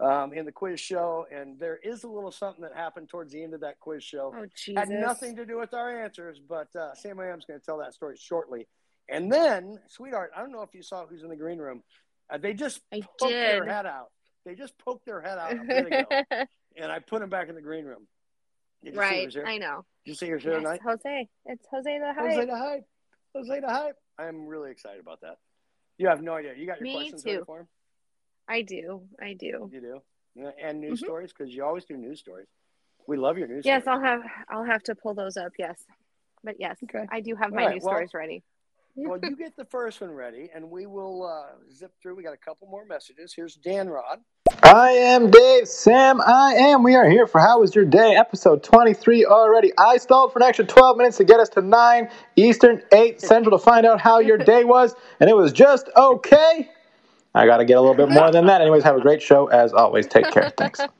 um, 0.00 0.32
in 0.32 0.44
the 0.44 0.52
quiz 0.52 0.80
show, 0.80 1.26
and 1.30 1.58
there 1.58 1.78
is 1.82 2.04
a 2.04 2.08
little 2.08 2.30
something 2.30 2.62
that 2.62 2.74
happened 2.74 3.08
towards 3.08 3.32
the 3.32 3.42
end 3.42 3.54
of 3.54 3.60
that 3.60 3.78
quiz 3.80 4.02
show. 4.02 4.32
Oh 4.36 4.46
Jesus. 4.56 4.78
had 4.78 4.88
nothing 4.88 5.36
to 5.36 5.46
do 5.46 5.58
with 5.58 5.74
our 5.74 6.02
answers, 6.02 6.38
but 6.38 6.74
uh, 6.74 6.94
Sam 6.94 7.20
I 7.20 7.26
am 7.26 7.40
going 7.46 7.60
to 7.60 7.64
tell 7.64 7.78
that 7.78 7.94
story 7.94 8.16
shortly. 8.18 8.66
And 9.08 9.30
then, 9.30 9.78
sweetheart, 9.88 10.32
I 10.36 10.40
don't 10.40 10.52
know 10.52 10.62
if 10.62 10.74
you 10.74 10.82
saw 10.82 11.06
who's 11.06 11.22
in 11.22 11.28
the 11.28 11.36
green 11.36 11.58
room. 11.58 11.82
Uh, 12.28 12.38
they 12.38 12.54
just 12.54 12.80
I 12.92 13.02
poked 13.20 13.32
their 13.32 13.64
head 13.64 13.86
out. 13.86 14.10
They 14.44 14.54
just 14.54 14.76
poked 14.78 15.06
their 15.06 15.20
head 15.20 15.38
out 15.38 15.52
a 15.52 15.56
minute 15.56 16.06
ago, 16.08 16.24
and 16.76 16.90
I 16.90 16.98
put 16.98 17.20
them 17.20 17.30
back 17.30 17.48
in 17.48 17.54
the 17.54 17.62
green 17.62 17.84
room. 17.84 18.06
Did 18.84 18.90
you 18.94 18.94
see 18.94 18.98
right. 18.98 19.32
here? 19.32 19.44
I 19.46 19.58
know. 19.58 19.84
Did 20.04 20.10
you 20.10 20.14
see 20.14 20.30
who's 20.30 20.42
show 20.42 20.50
Yes, 20.52 20.58
tonight? 20.62 20.80
Jose. 20.84 21.28
It's 21.46 21.66
Jose 21.70 21.98
the 21.98 22.06
Hype. 22.06 22.16
Jose 22.18 22.36
Hype. 22.36 22.46
the 22.48 22.56
hype. 22.56 22.84
Jose 23.34 23.60
the 23.60 23.68
hype. 23.68 23.96
I'm 24.18 24.46
really 24.46 24.70
excited 24.70 25.00
about 25.00 25.20
that. 25.22 25.36
You 25.98 26.08
have 26.08 26.22
no 26.22 26.34
idea. 26.34 26.54
You 26.56 26.66
got 26.66 26.78
your 26.78 26.84
Me 26.84 26.94
questions 26.94 27.24
ready 27.24 27.38
too. 27.38 27.44
for 27.44 27.60
him? 27.60 27.68
I 28.48 28.62
do. 28.62 29.02
I 29.20 29.32
do. 29.34 29.70
You 29.72 29.80
do. 29.80 30.00
And 30.62 30.80
news 30.80 31.00
Mhm. 31.00 31.04
stories 31.04 31.32
because 31.32 31.54
you 31.54 31.64
always 31.64 31.84
do 31.84 31.96
news 31.96 32.20
stories. 32.20 32.46
We 33.06 33.16
love 33.16 33.38
your 33.38 33.48
news. 33.48 33.64
Stories. 33.64 33.66
Yes, 33.66 33.82
stories. 33.82 34.02
I'll 34.04 34.04
have 34.04 34.22
I'll 34.48 34.64
have 34.64 34.82
to 34.84 34.94
pull 34.94 35.14
those 35.14 35.36
up. 35.36 35.52
Yes, 35.58 35.82
but 36.44 36.56
yes, 36.60 36.76
Okay. 36.84 37.06
I 37.10 37.20
do 37.20 37.34
have 37.34 37.50
All 37.52 37.56
my 37.56 37.66
right, 37.66 37.74
news 37.74 37.82
well- 37.82 37.94
stories 37.94 38.14
ready. 38.14 38.42
Well, 38.96 39.18
you 39.22 39.36
get 39.36 39.56
the 39.56 39.64
first 39.66 40.00
one 40.00 40.10
ready, 40.10 40.50
and 40.54 40.70
we 40.70 40.86
will 40.86 41.24
uh, 41.24 41.54
zip 41.72 41.92
through. 42.02 42.16
We 42.16 42.22
got 42.22 42.32
a 42.32 42.38
couple 42.38 42.66
more 42.68 42.84
messages. 42.86 43.34
Here's 43.34 43.54
Dan 43.54 43.88
Rod. 43.88 44.20
I 44.62 44.90
am 44.90 45.30
Dave. 45.30 45.68
Sam, 45.68 46.20
I 46.20 46.54
am. 46.54 46.82
We 46.82 46.94
are 46.94 47.08
here 47.08 47.26
for 47.26 47.40
How 47.40 47.60
Was 47.60 47.74
Your 47.74 47.84
Day, 47.84 48.16
episode 48.16 48.62
23 48.62 49.26
already. 49.26 49.72
I 49.78 49.98
stalled 49.98 50.32
for 50.32 50.38
an 50.38 50.44
extra 50.44 50.64
12 50.64 50.96
minutes 50.96 51.18
to 51.18 51.24
get 51.24 51.40
us 51.40 51.50
to 51.50 51.60
9 51.60 52.10
Eastern, 52.36 52.82
8 52.92 53.20
Central 53.20 53.58
to 53.58 53.62
find 53.62 53.84
out 53.84 54.00
how 54.00 54.18
your 54.18 54.38
day 54.38 54.64
was, 54.64 54.94
and 55.20 55.28
it 55.28 55.36
was 55.36 55.52
just 55.52 55.90
okay. 55.96 56.70
I 57.34 57.44
got 57.44 57.58
to 57.58 57.66
get 57.66 57.76
a 57.76 57.80
little 57.80 57.94
bit 57.94 58.08
more 58.08 58.30
than 58.30 58.46
that. 58.46 58.62
Anyways, 58.62 58.82
have 58.84 58.96
a 58.96 59.00
great 59.00 59.20
show 59.20 59.48
as 59.48 59.74
always. 59.74 60.06
Take 60.06 60.30
care. 60.32 60.52
Thanks. 60.56 60.80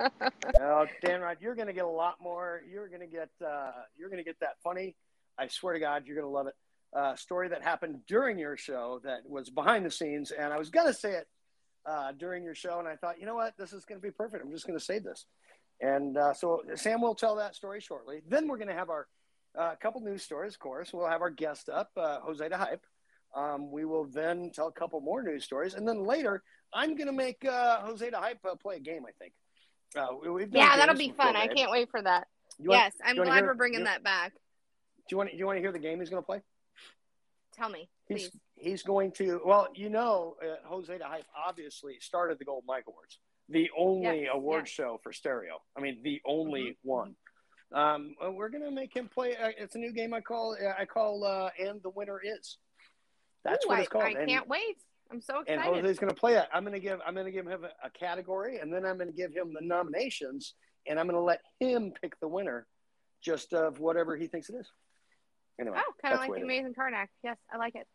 Oh, 0.61 0.85
Dan 1.03 1.21
Rod, 1.21 1.38
you're 1.41 1.55
going 1.55 1.69
to 1.69 1.73
get 1.73 1.85
a 1.85 1.88
lot 1.88 2.17
more. 2.21 2.62
You're 2.71 2.88
going 2.88 3.00
to 3.00 3.07
get. 3.07 3.31
Uh, 3.45 3.71
you're 3.97 4.11
going 4.11 4.23
to 4.23 4.25
get 4.25 4.38
that 4.41 4.57
funny. 4.62 4.95
I 5.38 5.49
swear 5.49 5.75
to 5.75 5.81
God, 5.81 6.03
you're 6.07 6.17
going 6.17 6.26
to 6.26 6.31
love 6.31 6.47
it. 6.47 6.55
Uh, 6.95 7.14
story 7.16 7.49
that 7.49 7.62
happened 7.62 8.00
during 8.07 8.38
your 8.38 8.57
show 8.57 9.00
that 9.05 9.19
was 9.28 9.50
behind 9.50 9.85
the 9.85 9.90
scenes, 9.90 10.31
and 10.31 10.52
I 10.52 10.57
was 10.59 10.71
going 10.71 10.87
to 10.87 10.95
say 10.95 11.12
it 11.12 11.26
uh, 11.85 12.12
during 12.12 12.43
your 12.43 12.55
show, 12.55 12.78
and 12.78 12.88
I 12.88 12.97
thought, 12.97 13.21
you 13.21 13.26
know 13.26 13.35
what, 13.35 13.55
this 13.59 13.73
is 13.75 13.85
going 13.85 14.00
to 14.00 14.02
be 14.02 14.11
perfect. 14.11 14.43
I'm 14.43 14.50
just 14.50 14.66
going 14.66 14.78
to 14.78 14.85
save 14.85 15.05
this, 15.05 15.26
and 15.81 16.16
uh, 16.16 16.33
so 16.33 16.62
Sam 16.75 17.02
will 17.02 17.14
tell 17.14 17.37
that 17.37 17.55
story 17.55 17.81
shortly. 17.81 18.23
Then 18.28 18.49
we're 18.49 18.57
going 18.57 18.69
to 18.69 18.75
have 18.75 18.88
our 18.88 19.07
uh, 19.59 19.75
couple 19.83 20.00
news 20.00 20.23
stories, 20.23 20.55
of 20.55 20.59
course. 20.61 20.90
We'll 20.93 21.09
have 21.09 21.21
our 21.21 21.28
guest 21.31 21.69
up, 21.69 21.90
uh, 21.99 22.21
Jose 22.21 22.49
the 22.49 22.57
Hype. 22.57 22.85
Um, 23.35 23.71
we 23.71 23.85
will 23.85 24.05
then 24.07 24.50
tell 24.55 24.69
a 24.69 24.73
couple 24.73 25.00
more 25.00 25.23
news 25.23 25.45
stories, 25.45 25.75
and 25.75 25.87
then 25.87 26.07
later 26.07 26.43
I'm 26.73 26.97
going 26.97 27.09
to 27.09 27.12
make 27.12 27.45
uh, 27.45 27.81
Jose 27.81 28.09
the 28.09 28.16
Hype 28.16 28.38
uh, 28.49 28.55
play 28.55 28.76
a 28.76 28.81
game. 28.81 29.02
I 29.07 29.12
think. 29.19 29.33
Uh, 29.95 30.31
we- 30.33 30.47
Yeah, 30.50 30.76
that'll 30.76 30.95
be 30.97 31.09
before, 31.09 31.26
fun. 31.26 31.37
I 31.37 31.49
can't 31.49 31.71
wait 31.71 31.90
for 31.90 32.00
that. 32.00 32.28
You 32.59 32.71
want- 32.71 32.81
yes, 32.85 32.93
I'm 33.05 33.16
glad 33.16 33.35
hear- 33.35 33.47
we're 33.49 33.55
bringing 33.55 33.85
that 33.85 34.02
back. 34.02 34.33
Do 34.33 34.38
you 35.11 35.16
want? 35.19 35.31
Do 35.33 35.37
you 35.37 35.45
want 35.47 35.57
to 35.59 35.61
hear 35.61 35.73
the 35.73 35.78
game 35.78 36.00
he's 36.00 36.09
going 36.09 36.23
to 36.23 36.26
play? 36.26 36.40
Tell 37.59 37.69
me, 37.71 37.89
He's 38.09 38.29
please. 38.31 38.41
he's 38.57 38.83
going 38.83 39.13
to. 39.13 39.41
Well, 39.45 39.69
you 39.75 39.89
know, 39.89 40.37
uh, 40.43 40.57
Jose 40.69 40.97
the 40.97 41.05
Hype 41.05 41.25
obviously 41.47 41.97
started 42.01 42.39
the 42.39 42.45
Gold 42.45 42.65
Mike 42.67 42.85
Awards. 42.87 43.19
the 43.49 43.71
only 43.79 44.23
Yes, 44.25 44.31
award 44.35 44.63
yes. 44.67 44.69
show 44.71 45.01
for 45.03 45.13
stereo. 45.13 45.59
I 45.77 45.81
mean, 45.81 46.01
the 46.03 46.21
only 46.27 46.77
one. 46.83 47.15
Um, 47.73 48.15
uh, 48.25 48.31
we're 48.31 48.49
gonna 48.51 48.71
make 48.71 48.95
him 48.95 49.09
play. 49.09 49.37
Uh, 49.37 49.51
it's 49.59 49.75
a 49.75 49.79
new 49.79 49.93
game 49.93 50.13
I 50.15 50.21
call. 50.21 50.57
I 50.79 50.85
call. 50.85 51.25
Uh, 51.25 51.51
and 51.59 51.83
the 51.83 51.91
winner 51.91 52.21
is. 52.23 52.59
That's 53.45 53.65
Ooh, 53.65 53.69
what 53.69 53.79
I, 53.79 53.81
it's 53.81 53.89
called. 53.89 54.05
I 54.05 54.11
and, 54.11 54.29
can't 54.29 54.49
wait. 54.49 54.77
I'm 55.11 55.21
so 55.21 55.41
excited. 55.41 55.63
and. 55.65 55.85
Jose's 55.85 55.99
gonna 55.99 56.15
play 56.15 56.35
it. 56.35 56.47
I'm 56.53 56.65
gonna 56.65 56.79
give. 56.81 57.01
I'm 57.07 57.15
gonna 57.15 57.31
give 57.31 57.47
him 57.47 57.65
a, 57.65 57.87
a 57.87 57.91
category, 57.91 58.59
and 58.59 58.73
then 58.73 58.85
I'm 58.85 58.99
gonna 58.99 59.13
give 59.13 59.33
him 59.33 59.53
the 59.59 59.65
nominations, 59.65 60.55
and 60.87 61.01
I'm 61.01 61.07
gonna 61.07 61.21
let 61.23 61.41
him 61.59 61.93
pick 62.03 62.19
the 62.21 62.29
winner, 62.29 62.67
just 63.23 63.53
of 63.55 63.81
whatever 63.81 64.17
he 64.17 64.27
thinks 64.27 64.49
it 64.51 64.57
is. 64.57 64.71
Anyway, 65.61 65.79
oh, 65.81 65.93
kind 66.03 66.15
of 66.15 66.21
like 66.21 66.33
the. 66.35 66.43
Amazing 66.43 66.75
Karnak. 66.75 67.07
Yes, 67.25 67.37
I 67.53 67.57
like 67.57 67.75
it. 67.75 67.87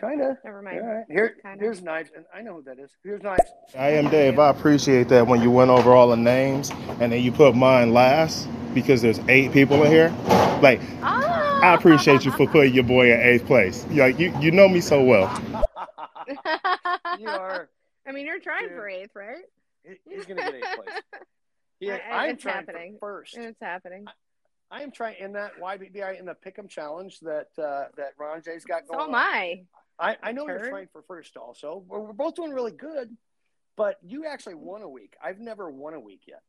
Kind 0.00 0.20
of. 0.22 0.36
Never 0.44 0.62
mind. 0.62 0.80
right. 0.86 1.04
Here, 1.08 1.36
Kinda. 1.42 1.62
here's 1.62 1.82
Knives, 1.82 2.10
and 2.16 2.24
I 2.34 2.40
know 2.42 2.54
who 2.54 2.62
that 2.62 2.78
is. 2.78 2.90
Here's 3.04 3.22
Knives. 3.22 3.42
I 3.78 3.90
am 3.90 4.08
Dave. 4.10 4.38
I 4.38 4.50
appreciate 4.50 5.08
that 5.08 5.26
when 5.26 5.40
you 5.42 5.50
went 5.50 5.70
over 5.70 5.92
all 5.92 6.08
the 6.08 6.16
names 6.16 6.70
and 7.00 7.12
then 7.12 7.22
you 7.22 7.30
put 7.32 7.54
mine 7.54 7.92
last 7.92 8.48
because 8.74 9.00
there's 9.02 9.20
eight 9.28 9.52
people 9.52 9.82
in 9.84 9.90
here. 9.90 10.08
Like, 10.62 10.80
Ah! 11.02 11.60
I 11.62 11.74
appreciate 11.74 12.24
you 12.24 12.30
for 12.32 12.46
putting 12.46 12.74
your 12.74 12.84
boy 12.84 13.12
in 13.12 13.20
eighth 13.20 13.46
place. 13.46 13.86
You 13.90 14.02
Like, 14.02 14.18
you, 14.18 14.34
you 14.40 14.50
know 14.50 14.68
me 14.68 14.80
so 14.80 15.02
well. 15.04 15.28
you 17.18 17.28
are. 17.28 17.68
I 18.06 18.12
mean, 18.12 18.26
you're 18.26 18.40
trying 18.40 18.68
Dude. 18.68 18.76
for 18.76 18.88
eighth, 18.88 19.10
right? 19.14 19.44
He's 20.08 20.24
gonna 20.26 20.42
get 20.42 20.54
eighth 20.54 20.76
place. 20.76 20.88
He, 21.80 21.90
I- 21.90 21.96
I- 21.96 22.24
I'm 22.26 22.30
it's 22.30 22.42
trying 22.44 22.54
happening. 22.54 22.96
for 23.00 23.22
first. 23.22 23.36
It's 23.36 23.58
happening. 23.60 24.04
I 24.06 24.12
am 24.80 24.90
trying 24.90 25.16
in 25.20 25.32
that 25.34 25.52
YBBI 25.60 26.18
in 26.18 26.24
the 26.24 26.34
Pick'em 26.34 26.66
challenge 26.70 27.20
that 27.20 27.48
uh, 27.58 27.88
that 27.98 28.12
Ron 28.18 28.40
Jay's 28.42 28.64
got 28.64 28.88
going. 28.88 28.98
So 29.00 29.08
am. 29.08 29.14
I. 29.14 29.64
I, 29.98 30.16
I 30.22 30.32
know 30.32 30.46
you're 30.46 30.70
trying 30.70 30.88
for 30.90 31.02
first 31.02 31.36
also. 31.36 31.84
We're, 31.86 32.00
we're 32.00 32.12
both 32.14 32.34
doing 32.34 32.50
really 32.52 32.72
good, 32.72 33.14
but 33.76 33.98
you 34.02 34.24
actually 34.24 34.54
won 34.54 34.80
a 34.80 34.88
week. 34.88 35.14
I've 35.22 35.38
never 35.38 35.70
won 35.70 35.92
a 35.92 36.00
week 36.00 36.22
yet. 36.26 36.42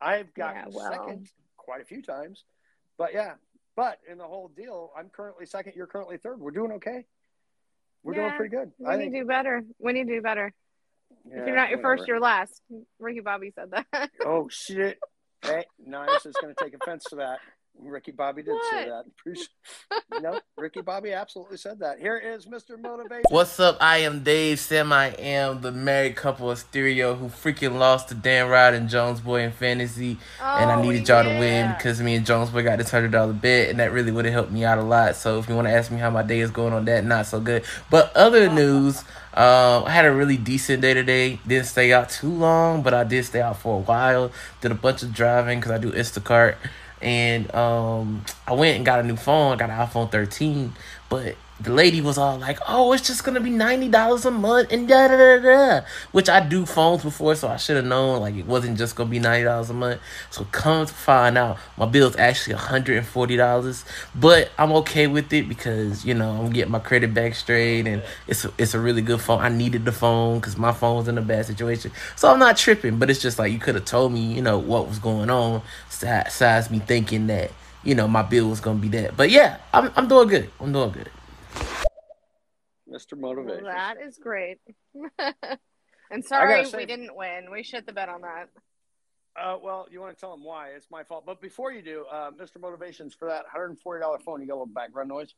I've 0.00 0.34
gotten 0.34 0.72
Yeah, 0.72 0.76
well. 0.76 0.92
second 0.92 1.28
quite 1.56 1.80
a 1.80 1.84
few 1.84 2.02
times, 2.02 2.44
but 2.98 3.14
yeah. 3.14 3.34
But 3.76 4.00
in 4.10 4.18
the 4.18 4.24
whole 4.24 4.48
deal, 4.48 4.90
I'm 4.96 5.08
currently 5.08 5.46
second. 5.46 5.74
You're 5.76 5.86
currently 5.86 6.18
third. 6.18 6.40
We're 6.40 6.50
doing 6.50 6.72
okay. 6.72 7.06
We're 8.02 8.14
doing 8.14 8.32
pretty 8.32 8.54
good. 8.54 8.72
We 8.78 8.86
I 8.86 8.96
need 8.96 9.12
to 9.12 9.20
do 9.20 9.24
better. 9.24 9.62
We 9.78 9.92
need 9.92 10.08
to 10.08 10.14
do 10.16 10.20
better. 10.20 10.52
yeah, 11.24 11.40
if 11.40 11.46
you're 11.46 11.56
not 11.56 11.70
your 11.70 11.78
whatever. 11.78 11.96
first, 11.98 12.08
you're 12.08 12.20
last. 12.20 12.60
Ricky 12.98 13.20
Bobby 13.20 13.52
said 13.54 13.70
that. 13.70 14.10
Oh 14.26 14.48
shit! 14.50 14.98
Hey, 15.42 15.64
Nice 15.84 16.24
is 16.24 16.36
going 16.40 16.54
to 16.54 16.64
take 16.64 16.74
offense 16.74 17.04
to 17.10 17.16
that. 17.16 17.40
Ricky 17.80 18.12
Bobby 18.12 18.42
did 18.42 18.54
say 18.70 18.88
that. 18.88 19.04
No, 20.20 20.38
Ricky 20.56 20.82
Bobby 20.82 21.12
absolutely 21.12 21.56
said 21.56 21.78
that. 21.80 21.98
Here 21.98 22.16
is 22.18 22.46
Mr. 22.46 22.78
Motivation. 22.80 23.22
What's 23.30 23.58
up? 23.58 23.78
I 23.80 23.98
am 23.98 24.22
Dave. 24.22 24.60
Sam 24.60 24.92
I 24.92 25.08
am 25.18 25.62
the 25.62 25.72
married 25.72 26.16
couple 26.16 26.50
of 26.50 26.58
stereo 26.58 27.14
who 27.14 27.26
freaking 27.28 27.78
lost 27.78 28.08
to 28.10 28.14
Dan 28.14 28.48
Rod 28.48 28.74
and 28.74 28.88
Jones 28.88 29.20
Boy 29.20 29.42
in 29.42 29.52
fantasy. 29.52 30.18
and 30.40 30.70
I 30.70 30.76
Oh, 30.76 30.82
needed 30.82 31.08
y'all 31.08 31.24
to 31.24 31.30
win 31.30 31.72
because 31.76 32.00
me 32.00 32.14
and 32.14 32.26
Jones 32.26 32.50
Boy 32.50 32.62
got 32.62 32.78
this 32.78 32.90
hundred 32.90 33.10
dollar 33.12 33.32
bet, 33.32 33.70
and 33.70 33.80
that 33.80 33.90
really 33.90 34.12
would 34.12 34.26
have 34.26 34.34
helped 34.34 34.52
me 34.52 34.64
out 34.64 34.78
a 34.78 34.82
lot. 34.82 35.16
So 35.16 35.38
if 35.38 35.48
you 35.48 35.54
want 35.56 35.66
to 35.66 35.72
ask 35.72 35.90
me 35.90 35.98
how 35.98 36.10
my 36.10 36.22
day 36.22 36.40
is 36.40 36.50
going 36.50 36.72
on 36.74 36.84
that, 36.84 37.04
not 37.04 37.26
so 37.26 37.40
good. 37.40 37.64
But 37.90 38.14
other 38.14 38.48
news, 38.50 39.00
um, 39.34 39.84
I 39.84 39.90
had 39.90 40.04
a 40.04 40.12
really 40.12 40.36
decent 40.36 40.82
day 40.82 40.94
today. 40.94 41.40
Didn't 41.46 41.66
stay 41.66 41.92
out 41.92 42.10
too 42.10 42.30
long, 42.30 42.82
but 42.82 42.92
I 42.94 43.04
did 43.04 43.24
stay 43.24 43.40
out 43.40 43.58
for 43.58 43.76
a 43.78 43.80
while. 43.80 44.30
Did 44.60 44.72
a 44.72 44.76
bunch 44.76 45.02
of 45.02 45.12
driving 45.14 45.58
because 45.58 45.72
I 45.72 45.78
do 45.78 45.90
Instacart, 45.90 46.56
and 47.02 47.52
um, 47.54 48.24
I 48.46 48.52
went 48.52 48.76
and 48.76 48.86
got 48.86 49.00
a 49.00 49.02
new 49.02 49.16
phone. 49.16 49.52
I 49.52 49.56
got 49.56 49.70
an 49.70 49.76
iPhone 49.76 50.10
13, 50.10 50.72
but 51.08 51.36
the 51.62 51.72
lady 51.72 52.00
was 52.00 52.18
all 52.18 52.38
like, 52.38 52.58
"Oh, 52.66 52.92
it's 52.92 53.06
just 53.06 53.24
gonna 53.24 53.40
be 53.40 53.50
ninety 53.50 53.88
dollars 53.88 54.24
a 54.24 54.30
month," 54.30 54.72
and 54.72 54.88
da 54.88 55.08
da 55.08 55.16
da 55.16 55.38
da. 55.38 55.86
Which 56.12 56.28
I 56.28 56.40
do 56.40 56.66
phones 56.66 57.02
before, 57.02 57.34
so 57.34 57.48
I 57.48 57.56
should 57.56 57.76
have 57.76 57.84
known 57.84 58.20
like 58.20 58.34
it 58.34 58.46
wasn't 58.46 58.78
just 58.78 58.96
gonna 58.96 59.10
be 59.10 59.18
ninety 59.18 59.44
dollars 59.44 59.70
a 59.70 59.74
month. 59.74 60.00
So 60.30 60.46
come 60.50 60.86
to 60.86 60.92
find 60.92 61.38
out, 61.38 61.58
my 61.76 61.86
bill's 61.86 62.16
actually 62.16 62.56
hundred 62.56 62.98
and 62.98 63.06
forty 63.06 63.36
dollars. 63.36 63.84
But 64.14 64.50
I'm 64.58 64.72
okay 64.72 65.06
with 65.06 65.32
it 65.32 65.48
because 65.48 66.04
you 66.04 66.14
know 66.14 66.30
I'm 66.30 66.50
getting 66.50 66.72
my 66.72 66.78
credit 66.78 67.14
back 67.14 67.34
straight, 67.34 67.86
and 67.86 68.02
it's 68.26 68.44
a, 68.44 68.52
it's 68.58 68.74
a 68.74 68.80
really 68.80 69.02
good 69.02 69.20
phone. 69.20 69.40
I 69.40 69.48
needed 69.48 69.84
the 69.84 69.92
phone 69.92 70.40
because 70.40 70.56
my 70.56 70.72
phone 70.72 70.96
was 70.96 71.08
in 71.08 71.18
a 71.18 71.22
bad 71.22 71.46
situation, 71.46 71.92
so 72.16 72.30
I'm 72.30 72.38
not 72.38 72.56
tripping. 72.56 72.98
But 72.98 73.10
it's 73.10 73.22
just 73.22 73.38
like 73.38 73.52
you 73.52 73.58
could 73.58 73.74
have 73.74 73.84
told 73.84 74.12
me, 74.12 74.20
you 74.20 74.42
know, 74.42 74.58
what 74.58 74.88
was 74.88 74.98
going 74.98 75.30
on. 75.30 75.62
Besides 75.88 76.70
me 76.70 76.80
thinking 76.80 77.28
that 77.28 77.52
you 77.84 77.94
know 77.94 78.08
my 78.08 78.22
bill 78.22 78.48
was 78.48 78.60
gonna 78.60 78.78
be 78.78 78.88
that. 78.88 79.16
But 79.16 79.30
yeah, 79.30 79.58
I'm 79.72 79.90
I'm 79.96 80.08
doing 80.08 80.28
good. 80.28 80.50
I'm 80.60 80.72
doing 80.72 80.90
good. 80.90 81.10
Mr. 82.88 83.12
Well, 83.16 83.34
Motivation. 83.34 83.64
that 83.64 83.94
is 84.04 84.18
great. 84.18 84.58
and 86.10 86.24
sorry 86.24 86.64
say- 86.64 86.76
we 86.76 86.86
didn't 86.86 87.14
win. 87.16 87.50
We 87.50 87.62
shit 87.62 87.86
the 87.86 87.92
bet 87.92 88.08
on 88.08 88.22
that. 88.22 88.48
Uh, 89.34 89.56
well, 89.62 89.86
you 89.90 89.98
want 89.98 90.14
to 90.14 90.20
tell 90.20 90.30
them 90.32 90.44
why? 90.44 90.68
It's 90.76 90.88
my 90.90 91.04
fault. 91.04 91.24
But 91.24 91.40
before 91.40 91.72
you 91.72 91.80
do, 91.80 92.04
uh, 92.12 92.32
Mr. 92.32 92.60
Motivations 92.60 93.14
for 93.14 93.28
that 93.28 93.44
$140 93.54 94.22
phone, 94.22 94.42
you 94.42 94.46
got 94.46 94.52
a 94.54 94.60
little 94.60 94.66
background 94.66 95.08
noise. 95.08 95.34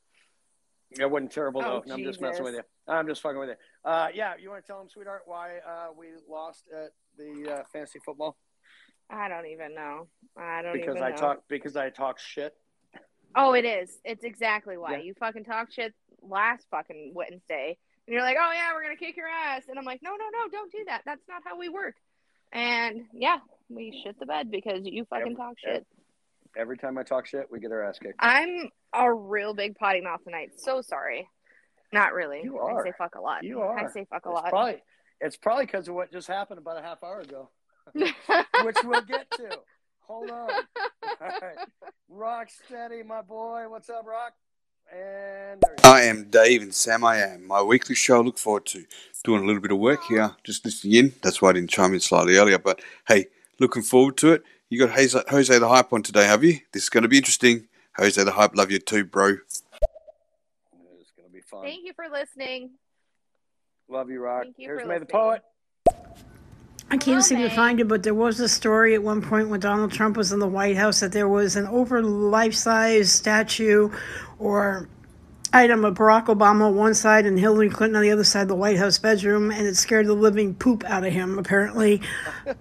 It 0.98 1.08
wasn't 1.08 1.30
terrible 1.30 1.62
Oh, 1.64 1.80
though. 1.86 1.94
I'm 1.94 2.02
just 2.02 2.20
messing 2.20 2.42
with 2.44 2.54
you. 2.54 2.62
I'm 2.88 3.06
just 3.06 3.20
fucking 3.22 3.38
with 3.38 3.50
you. 3.50 3.54
Uh, 3.84 4.08
yeah, 4.12 4.32
you 4.40 4.50
want 4.50 4.64
to 4.64 4.66
tell 4.66 4.78
them, 4.80 4.88
sweetheart, 4.88 5.22
why 5.26 5.58
uh, 5.66 5.88
we 5.96 6.08
lost 6.28 6.64
at 6.74 6.90
the 7.16 7.52
uh, 7.52 7.62
fantasy 7.72 8.00
football? 8.04 8.36
I 9.10 9.28
don't 9.28 9.46
even 9.46 9.74
know. 9.76 10.08
I 10.36 10.62
don't 10.62 10.72
Because 10.72 10.96
even 10.96 11.02
I 11.04 11.10
know. 11.10 11.16
talk 11.16 11.42
because 11.48 11.76
I 11.76 11.90
talk 11.90 12.18
shit. 12.18 12.54
Oh, 13.36 13.52
it 13.52 13.64
is. 13.64 13.98
It's 14.04 14.24
exactly 14.24 14.76
why. 14.76 14.92
Yeah. 14.92 15.02
You 15.02 15.14
fucking 15.18 15.44
talk 15.44 15.70
shit 15.72 15.94
last 16.28 16.66
fucking 16.70 17.12
Wednesday. 17.14 17.76
And 18.06 18.12
you're 18.14 18.22
like, 18.22 18.36
oh, 18.38 18.52
yeah, 18.52 18.72
we're 18.74 18.88
to 18.90 18.96
kick 18.96 19.16
your 19.16 19.28
ass. 19.28 19.62
And 19.68 19.78
I'm 19.78 19.84
like, 19.84 20.00
no, 20.02 20.10
no, 20.10 20.16
no, 20.32 20.48
don't 20.50 20.70
do 20.70 20.84
that. 20.88 21.02
That's 21.06 21.22
not 21.28 21.42
how 21.44 21.58
we 21.58 21.68
work. 21.68 21.94
And 22.52 23.06
yeah, 23.12 23.38
we 23.68 24.02
shit 24.04 24.18
the 24.20 24.26
bed 24.26 24.50
because 24.50 24.80
you 24.84 25.04
fucking 25.06 25.22
Every- 25.22 25.36
talk 25.36 25.54
shit. 25.64 25.86
Every 26.56 26.78
time 26.78 26.96
I 26.98 27.02
talk 27.02 27.26
shit, 27.26 27.48
we 27.50 27.58
get 27.58 27.72
our 27.72 27.82
ass 27.82 27.98
kicked. 27.98 28.14
I'm 28.20 28.70
a 28.92 29.12
real 29.12 29.54
big 29.54 29.74
potty 29.74 30.00
mouth 30.00 30.22
tonight. 30.22 30.50
So 30.58 30.82
sorry. 30.82 31.28
Not 31.92 32.12
really. 32.12 32.42
You 32.44 32.58
are. 32.58 32.80
I 32.80 32.84
say 32.90 32.92
fuck 32.96 33.16
a 33.16 33.20
lot. 33.20 33.42
You 33.42 33.60
are. 33.62 33.76
I 33.76 33.88
say 33.90 34.06
fuck 34.08 34.24
a 34.26 34.28
It's 34.28 34.34
lot. 34.34 34.48
probably 34.50 34.82
it's 35.20 35.36
probably 35.36 35.64
because 35.66 35.88
of 35.88 35.94
what 35.94 36.12
just 36.12 36.28
happened 36.28 36.58
about 36.58 36.78
a 36.78 36.82
half 36.82 37.02
hour 37.02 37.20
ago, 37.20 37.50
which 37.94 38.76
we'll 38.84 39.00
get 39.02 39.28
to. 39.32 39.58
Hold 40.06 40.30
on. 40.30 40.50
All 40.50 40.58
right. 41.20 41.56
Rock 42.08 42.48
steady, 42.66 43.02
my 43.02 43.22
boy. 43.22 43.64
What's 43.68 43.90
up, 43.90 44.04
Rock? 44.06 44.34
And 44.92 45.62
there. 45.62 45.76
I 45.84 46.02
am 46.02 46.24
Dave 46.30 46.62
and 46.62 46.74
Sam 46.74 47.04
I 47.04 47.18
am. 47.18 47.46
My 47.46 47.62
weekly 47.62 47.94
show 47.94 48.18
I 48.18 48.20
look 48.20 48.38
forward 48.38 48.66
to. 48.66 48.84
Doing 49.24 49.42
a 49.42 49.46
little 49.46 49.62
bit 49.62 49.72
of 49.72 49.78
work 49.78 50.04
here, 50.04 50.36
just 50.44 50.66
listening 50.66 50.94
in. 50.96 51.14
That's 51.22 51.40
why 51.40 51.48
I 51.48 51.52
didn't 51.54 51.70
chime 51.70 51.94
in 51.94 52.00
slightly 52.00 52.36
earlier. 52.36 52.58
But 52.58 52.82
hey, 53.08 53.26
looking 53.58 53.82
forward 53.82 54.18
to 54.18 54.32
it. 54.32 54.44
You 54.68 54.78
got 54.78 54.90
Jose, 54.90 55.18
Jose 55.30 55.58
the 55.58 55.68
Hype 55.68 55.92
on 55.94 56.02
today, 56.02 56.26
have 56.26 56.44
you? 56.44 56.58
This 56.72 56.82
is 56.82 56.88
going 56.90 57.04
to 57.04 57.08
be 57.08 57.16
interesting. 57.16 57.66
Jose 57.96 58.22
the 58.22 58.32
Hype, 58.32 58.54
love 58.54 58.70
you 58.70 58.78
too, 58.78 59.04
bro. 59.04 59.36
It's 59.38 59.62
gonna 61.16 61.30
be 61.32 61.40
fun. 61.40 61.62
Thank 61.62 61.86
you 61.86 61.92
for 61.94 62.06
listening. 62.12 62.72
Love 63.88 64.10
you, 64.10 64.20
Rock. 64.20 64.42
Thank 64.42 64.58
you 64.58 64.66
Here's 64.66 64.82
for 64.82 64.88
May 64.88 64.98
the 64.98 65.06
poet. 65.06 65.42
I 66.90 66.96
can't 66.96 67.24
seem 67.24 67.38
to 67.38 67.50
find 67.50 67.80
it, 67.80 67.88
but 67.88 68.02
there 68.02 68.14
was 68.14 68.38
a 68.40 68.48
story 68.48 68.94
at 68.94 69.02
one 69.02 69.22
point 69.22 69.48
when 69.48 69.60
Donald 69.60 69.92
Trump 69.92 70.16
was 70.16 70.32
in 70.32 70.38
the 70.38 70.46
White 70.46 70.76
House 70.76 71.00
that 71.00 71.12
there 71.12 71.28
was 71.28 71.56
an 71.56 71.66
over 71.66 72.02
life 72.02 72.54
size 72.54 73.10
statue 73.10 73.90
or 74.38 74.88
item 75.54 75.84
of 75.84 75.94
Barack 75.94 76.26
Obama 76.26 76.62
on 76.62 76.76
one 76.76 76.94
side 76.94 77.26
and 77.26 77.38
Hillary 77.38 77.70
Clinton 77.70 77.96
on 77.96 78.02
the 78.02 78.10
other 78.10 78.24
side 78.24 78.42
of 78.42 78.48
the 78.48 78.56
White 78.56 78.76
House 78.76 78.98
bedroom, 78.98 79.50
and 79.50 79.66
it 79.66 79.76
scared 79.76 80.06
the 80.06 80.14
living 80.14 80.54
poop 80.54 80.84
out 80.84 81.04
of 81.04 81.12
him, 81.12 81.38
apparently. 81.38 82.02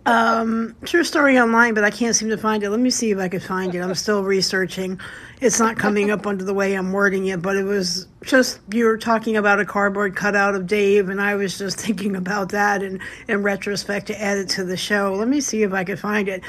Um, 0.05 0.75
true 0.83 1.03
story 1.03 1.39
online, 1.39 1.73
but 1.73 1.83
I 1.83 1.89
can't 1.89 2.15
seem 2.15 2.29
to 2.29 2.37
find 2.37 2.61
it. 2.61 2.69
Let 2.69 2.79
me 2.79 2.89
see 2.89 3.11
if 3.11 3.17
I 3.17 3.29
can 3.29 3.39
find 3.39 3.73
it. 3.73 3.79
I'm 3.79 3.95
still 3.95 4.23
researching. 4.23 4.99
It's 5.43 5.59
not 5.59 5.75
coming 5.75 6.09
up 6.09 6.25
under 6.25 6.45
the 6.45 6.53
way 6.53 6.73
I'm 6.73 6.93
wording 6.93 7.25
it, 7.25 7.41
but 7.41 7.57
it 7.57 7.65
was 7.65 8.07
just 8.23 8.61
you 8.71 8.85
were 8.85 8.97
talking 8.97 9.35
about 9.35 9.59
a 9.59 9.65
cardboard 9.65 10.15
cutout 10.15 10.55
of 10.55 10.67
Dave, 10.67 11.09
and 11.09 11.19
I 11.19 11.35
was 11.35 11.57
just 11.57 11.77
thinking 11.81 12.15
about 12.15 12.47
that 12.53 12.81
and 12.81 13.01
in 13.27 13.43
retrospect 13.43 14.07
to 14.07 14.21
add 14.21 14.37
it 14.37 14.47
to 14.51 14.63
the 14.63 14.77
show. 14.77 15.13
Let 15.13 15.27
me 15.27 15.41
see 15.41 15.63
if 15.63 15.73
I 15.73 15.83
can 15.83 15.97
find 15.97 16.29
it. 16.29 16.43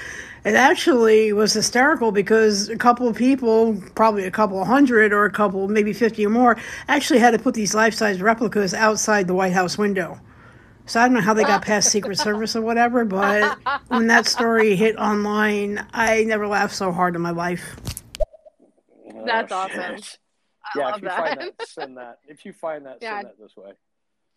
It 0.44 0.54
actually 0.54 1.32
was 1.32 1.52
hysterical 1.52 2.12
because 2.12 2.68
a 2.68 2.76
couple 2.76 3.08
of 3.08 3.16
people, 3.16 3.82
probably 3.96 4.26
a 4.26 4.30
couple 4.30 4.62
of 4.62 4.68
hundred 4.68 5.12
or 5.12 5.24
a 5.24 5.32
couple, 5.32 5.66
maybe 5.66 5.92
50 5.92 6.24
or 6.26 6.30
more, 6.30 6.56
actually 6.86 7.18
had 7.18 7.32
to 7.32 7.38
put 7.40 7.54
these 7.54 7.74
life 7.74 7.94
size 7.94 8.22
replicas 8.22 8.74
outside 8.74 9.26
the 9.26 9.34
White 9.34 9.54
House 9.54 9.76
window. 9.76 10.20
So 10.86 11.00
I 11.00 11.06
don't 11.06 11.14
know 11.14 11.20
how 11.20 11.34
they 11.34 11.42
got 11.42 11.62
past 11.64 11.90
Secret 11.90 12.16
Service 12.16 12.54
or 12.54 12.62
whatever, 12.62 13.04
but 13.04 13.58
when 13.88 14.06
that 14.06 14.26
story 14.26 14.76
hit 14.76 14.94
online, 14.94 15.84
I 15.92 16.22
never 16.22 16.46
laughed 16.46 16.76
so 16.76 16.92
hard 16.92 17.16
in 17.16 17.22
my 17.22 17.32
life. 17.32 17.74
That's 19.24 19.52
awesome. 19.52 19.80
I 19.80 20.78
yeah, 20.78 20.84
love 20.86 20.96
if 20.96 21.02
you 21.02 21.08
find 21.10 21.40
that. 21.40 21.58
that, 21.58 21.68
send 21.68 21.96
that. 21.98 22.18
If 22.26 22.44
you 22.46 22.52
find 22.52 22.86
that, 22.86 22.98
Yeah. 23.00 23.16
send 23.18 23.26
that 23.26 23.38
this 23.38 23.56
way. 23.56 23.72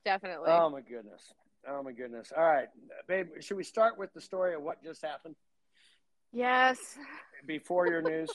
Definitely. 0.05 0.49
Oh 0.49 0.69
my 0.69 0.81
goodness. 0.81 1.21
Oh 1.67 1.83
my 1.83 1.91
goodness. 1.91 2.31
All 2.35 2.43
right, 2.43 2.67
babe. 3.07 3.27
Should 3.41 3.57
we 3.57 3.63
start 3.63 3.97
with 3.97 4.13
the 4.13 4.21
story 4.21 4.55
of 4.55 4.61
what 4.61 4.81
just 4.83 5.03
happened 5.03 5.35
yes. 6.31 6.77
before 7.45 7.87
your 7.87 8.01
news, 8.01 8.29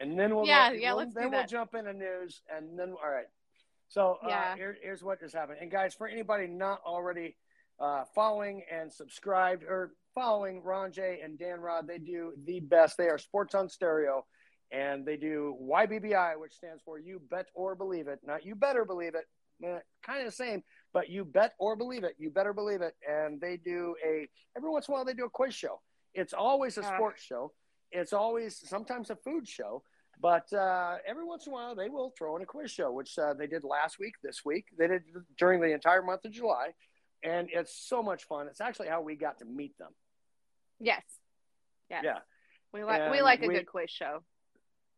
and 0.00 0.18
then 0.18 0.34
we'll 0.34 0.46
Yeah, 0.46 0.70
we'll- 0.70 0.80
yeah, 0.80 0.92
let's 0.92 1.14
do 1.14 1.20
then 1.20 1.30
we'll 1.30 1.40
that. 1.40 1.48
jump 1.48 1.74
into 1.74 1.92
news, 1.92 2.42
and 2.48 2.78
then 2.78 2.90
all 3.02 3.10
right. 3.10 3.26
So 3.88 4.18
uh, 4.24 4.28
Yeah. 4.28 4.56
here, 4.56 4.76
here's 4.82 5.02
what 5.04 5.20
just 5.20 5.34
happened. 5.34 5.58
And 5.60 5.70
guys, 5.70 5.94
for 5.94 6.08
anybody 6.08 6.46
not 6.46 6.80
already 6.84 7.36
uh, 7.80 8.04
following 8.14 8.62
and 8.70 8.92
subscribed 8.92 9.64
or 9.64 9.94
following 10.14 10.62
Ron 10.62 10.92
J 10.92 11.20
and 11.24 11.36
Dan 11.38 11.60
Rod. 11.60 11.86
They 11.88 11.98
do 11.98 12.32
the 12.44 12.60
best. 12.60 12.96
They 12.96 13.08
are 13.08 13.18
Sports 13.18 13.54
on 13.54 13.68
Stereo, 13.68 14.24
and 14.70 15.04
they 15.04 15.16
do 15.16 15.56
YBBI, 15.62 16.38
which 16.38 16.52
stands 16.54 16.82
for 16.84 16.98
You 16.98 17.20
Bet 17.30 17.46
or 17.54 17.74
Believe 17.74 18.08
It. 18.08 18.20
Not 18.24 18.44
You 18.44 18.54
Better 18.54 18.84
Believe 18.84 19.14
It. 19.14 19.24
Eh, 19.64 19.78
kind 20.04 20.20
of 20.20 20.26
the 20.26 20.32
same, 20.32 20.62
but 20.92 21.08
You 21.08 21.24
Bet 21.24 21.52
or 21.58 21.76
Believe 21.76 22.02
It. 22.04 22.16
You 22.18 22.30
better 22.30 22.52
believe 22.52 22.82
it. 22.82 22.94
And 23.08 23.40
they 23.40 23.56
do 23.56 23.94
a 24.04 24.28
every 24.56 24.68
once 24.68 24.88
in 24.88 24.92
a 24.92 24.96
while 24.96 25.04
they 25.04 25.14
do 25.14 25.26
a 25.26 25.30
quiz 25.30 25.54
show. 25.54 25.80
It's 26.12 26.32
always 26.32 26.76
a 26.76 26.82
Uh. 26.82 26.94
sports 26.96 27.22
show. 27.22 27.52
It's 27.92 28.12
always 28.12 28.58
sometimes 28.68 29.10
a 29.10 29.16
food 29.16 29.46
show. 29.46 29.82
But 30.20 30.52
uh, 30.52 30.98
every 31.06 31.24
once 31.24 31.46
in 31.46 31.52
a 31.52 31.54
while, 31.54 31.74
they 31.74 31.88
will 31.88 32.10
throw 32.16 32.36
in 32.36 32.42
a 32.42 32.46
quiz 32.46 32.70
show, 32.70 32.92
which 32.92 33.16
uh, 33.18 33.34
they 33.34 33.46
did 33.48 33.64
last 33.64 33.98
week, 33.98 34.14
this 34.22 34.44
week. 34.44 34.66
They 34.78 34.86
did 34.88 35.02
during 35.38 35.60
the 35.60 35.72
entire 35.72 36.02
month 36.02 36.24
of 36.24 36.30
July, 36.32 36.68
and 37.24 37.48
it's 37.52 37.74
so 37.88 38.00
much 38.02 38.24
fun. 38.24 38.46
It's 38.48 38.60
actually 38.60 38.88
how 38.88 39.02
we 39.02 39.16
got 39.16 39.38
to 39.38 39.44
meet 39.44 39.76
them. 39.78 39.92
Yes. 40.80 41.02
Yes. 41.90 42.02
Yeah. 42.04 42.18
We 42.72 42.82
like 42.84 43.10
we 43.12 43.22
like 43.22 43.42
a 43.42 43.46
we- 43.48 43.54
good 43.54 43.66
quiz 43.66 43.90
show. 43.90 44.22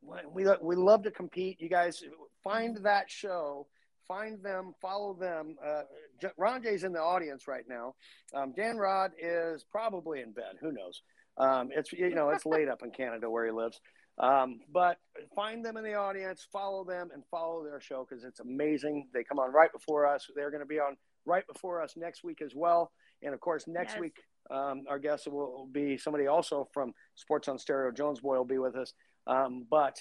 We 0.03 0.47
we 0.63 0.77
love 0.77 1.03
to 1.05 1.11
compete. 1.11 1.61
You 1.61 1.69
guys 1.69 2.03
find 2.45 2.77
that 2.85 3.11
show, 3.11 3.67
find 4.07 4.43
them, 4.43 4.75
follow 4.81 5.15
them. 5.15 5.57
Uh, 5.65 5.83
J- 6.21 6.29
Ron 6.37 6.63
J's 6.63 6.85
in 6.85 6.93
the 6.93 7.01
audience 7.01 7.49
right 7.49 7.65
now. 7.69 7.95
Um, 8.35 8.53
Dan 8.57 8.77
Rod 8.77 9.13
is 9.21 9.65
probably 9.71 10.21
in 10.21 10.33
bed. 10.33 10.57
Who 10.61 10.73
knows? 10.73 11.03
Um, 11.39 11.71
it's 11.73 11.93
you 11.93 12.15
know 12.15 12.31
it's 12.31 12.47
late 12.47 12.69
up 12.69 12.83
in 12.83 12.91
Canada 12.91 13.29
where 13.29 13.45
he 13.47 13.53
lives. 13.53 13.81
Um, 14.19 14.61
but 14.73 14.97
find 15.35 15.63
them 15.65 15.77
in 15.77 15.85
the 15.85 15.93
audience, 15.95 16.47
follow 16.51 16.85
them, 16.85 17.11
and 17.13 17.23
follow 17.31 17.63
their 17.65 17.81
show 17.81 18.07
because 18.09 18.25
it's 18.25 18.41
amazing. 18.41 19.09
They 19.13 19.25
come 19.25 19.39
on 19.39 19.53
right 19.53 19.71
before 19.73 20.07
us. 20.07 20.27
They're 20.35 20.51
going 20.51 20.63
to 20.63 20.67
be 20.67 20.79
on 20.81 20.97
right 21.27 21.47
before 21.53 21.83
us 21.83 21.95
next 21.97 22.25
week 22.25 22.41
as 22.41 22.53
well. 22.55 22.93
And 23.23 23.35
of 23.35 23.41
course, 23.41 23.67
next 23.67 23.95
Yes. 23.95 24.01
week, 24.01 24.17
um, 24.51 24.85
our 24.89 24.99
guest 24.99 25.27
will 25.29 25.69
be 25.71 25.99
somebody 25.99 26.29
also 26.29 26.67
from 26.73 26.95
Sports 27.15 27.49
on 27.49 27.59
Stereo. 27.59 27.91
Jones 27.93 28.21
Boy 28.21 28.37
will 28.39 28.45
be 28.47 28.57
with 28.59 28.75
us. 28.77 28.95
Um, 29.27 29.67
but 29.71 29.97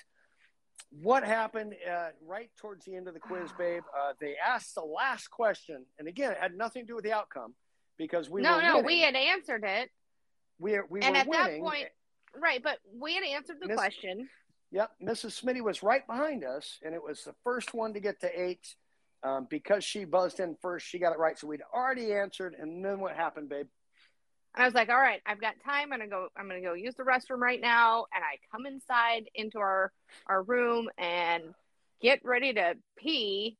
what 0.91 1.23
happened 1.23 1.73
uh, 1.89 2.09
right 2.25 2.49
towards 2.59 2.85
the 2.85 2.95
end 2.95 3.07
of 3.07 3.13
the 3.13 3.19
quiz, 3.19 3.49
babe? 3.57 3.83
Uh, 3.97 4.13
they 4.19 4.35
asked 4.45 4.75
the 4.75 4.81
last 4.81 5.29
question, 5.29 5.85
and 5.99 6.07
again, 6.07 6.31
it 6.31 6.37
had 6.39 6.55
nothing 6.55 6.83
to 6.83 6.87
do 6.87 6.95
with 6.95 7.03
the 7.03 7.13
outcome 7.13 7.53
because 7.97 8.29
we 8.29 8.41
no, 8.41 8.57
were 8.57 8.61
no, 8.61 8.75
winning. 8.77 8.85
we 8.85 9.01
had 9.01 9.15
answered 9.15 9.63
it. 9.65 9.89
we, 10.59 10.77
we 10.89 11.01
and 11.01 11.13
were 11.13 11.19
at 11.19 11.31
that 11.31 11.59
point, 11.59 11.87
right? 12.41 12.61
But 12.61 12.77
we 12.93 13.15
had 13.15 13.23
answered 13.23 13.57
the 13.61 13.67
Miss- 13.67 13.77
question. 13.77 14.29
Yep, 14.71 14.91
Mrs. 15.01 15.41
Smitty 15.41 15.61
was 15.61 15.83
right 15.83 16.05
behind 16.05 16.43
us, 16.43 16.79
and 16.83 16.93
it 16.93 17.01
was 17.01 17.23
the 17.23 17.35
first 17.43 17.73
one 17.73 17.93
to 17.93 17.99
get 17.99 18.19
to 18.21 18.41
eight. 18.41 18.75
Um, 19.23 19.47
because 19.49 19.83
she 19.83 20.05
buzzed 20.05 20.39
in 20.39 20.55
first, 20.61 20.85
she 20.85 20.99
got 20.99 21.11
it 21.11 21.17
right. 21.17 21.39
So 21.39 21.47
we'd 21.47 21.61
already 21.73 22.13
answered, 22.13 22.55
and 22.59 22.85
then 22.85 22.99
what 22.99 23.15
happened, 23.15 23.49
babe? 23.49 23.65
And 24.55 24.63
I 24.63 24.67
was 24.67 24.73
like, 24.73 24.89
all 24.89 24.97
right, 24.99 25.21
I've 25.25 25.41
got 25.41 25.55
time. 25.65 25.91
I'm 25.91 25.99
gonna 25.99 26.07
go. 26.07 26.29
I'm 26.37 26.47
gonna 26.47 26.61
go 26.61 26.73
use 26.73 26.95
the 26.95 27.03
restroom 27.03 27.39
right 27.39 27.59
now. 27.59 28.05
And 28.15 28.23
I 28.23 28.37
come 28.51 28.65
inside 28.65 29.29
into 29.35 29.57
our 29.59 29.91
our 30.27 30.43
room 30.43 30.89
and 30.97 31.43
get 32.01 32.21
ready 32.23 32.53
to 32.53 32.75
pee. 32.97 33.57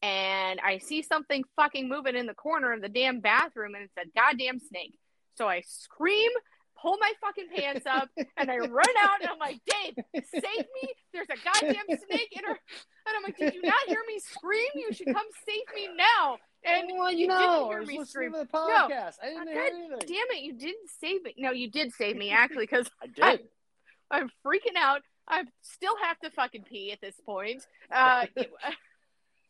And 0.00 0.60
I 0.64 0.78
see 0.78 1.02
something 1.02 1.44
fucking 1.56 1.88
moving 1.88 2.14
in 2.14 2.26
the 2.26 2.34
corner 2.34 2.72
of 2.72 2.80
the 2.80 2.88
damn 2.88 3.20
bathroom, 3.20 3.74
and 3.74 3.84
it's 3.84 3.96
a 3.98 4.18
goddamn 4.18 4.60
snake. 4.60 4.94
So 5.34 5.48
I 5.48 5.62
scream, 5.66 6.30
pull 6.80 6.96
my 6.98 7.12
fucking 7.20 7.48
pants 7.54 7.84
up, 7.84 8.08
and 8.36 8.50
I 8.50 8.58
run 8.58 8.94
out. 9.02 9.20
And 9.20 9.28
I'm 9.28 9.38
like, 9.38 9.60
Dave, 9.66 9.94
save 10.14 10.66
me! 10.82 10.92
There's 11.12 11.26
a 11.30 11.44
goddamn 11.44 11.84
snake 11.88 12.28
in 12.32 12.44
her. 12.44 12.58
And 13.06 13.16
I'm 13.16 13.22
like, 13.24 13.36
did 13.36 13.54
you 13.54 13.62
not 13.62 13.80
hear 13.86 14.02
me 14.06 14.20
scream? 14.20 14.68
You 14.74 14.92
should 14.92 15.06
come 15.06 15.26
save 15.46 15.74
me 15.74 15.88
now. 15.96 16.38
And 16.68 16.90
well, 16.98 17.12
you 17.12 17.26
no, 17.26 17.38
didn't 17.38 17.68
hear 17.68 17.80
me 17.80 17.86
listening 17.98 18.06
scream. 18.06 18.32
to 18.32 18.38
the 18.38 18.48
No. 18.52 18.66
podcast. 18.88 19.14
I 19.22 19.26
didn't 19.26 19.44
God 19.44 19.52
hear 19.52 19.62
anything. 19.64 19.98
Damn 20.00 20.36
it, 20.36 20.42
you 20.42 20.52
didn't 20.54 20.90
save 21.00 21.22
me. 21.22 21.34
No, 21.38 21.50
you 21.50 21.70
did 21.70 21.92
save 21.92 22.16
me 22.16 22.30
actually 22.30 22.66
because 22.70 22.90
I 23.02 23.06
did. 23.06 23.48
I'm 24.10 24.30
freaking 24.44 24.76
out. 24.76 25.02
I 25.26 25.44
still 25.62 25.94
have 26.02 26.18
to 26.20 26.30
fucking 26.30 26.64
pee 26.64 26.92
at 26.92 27.00
this 27.00 27.14
point. 27.24 27.62
Uh, 27.90 28.26
it- 28.36 28.50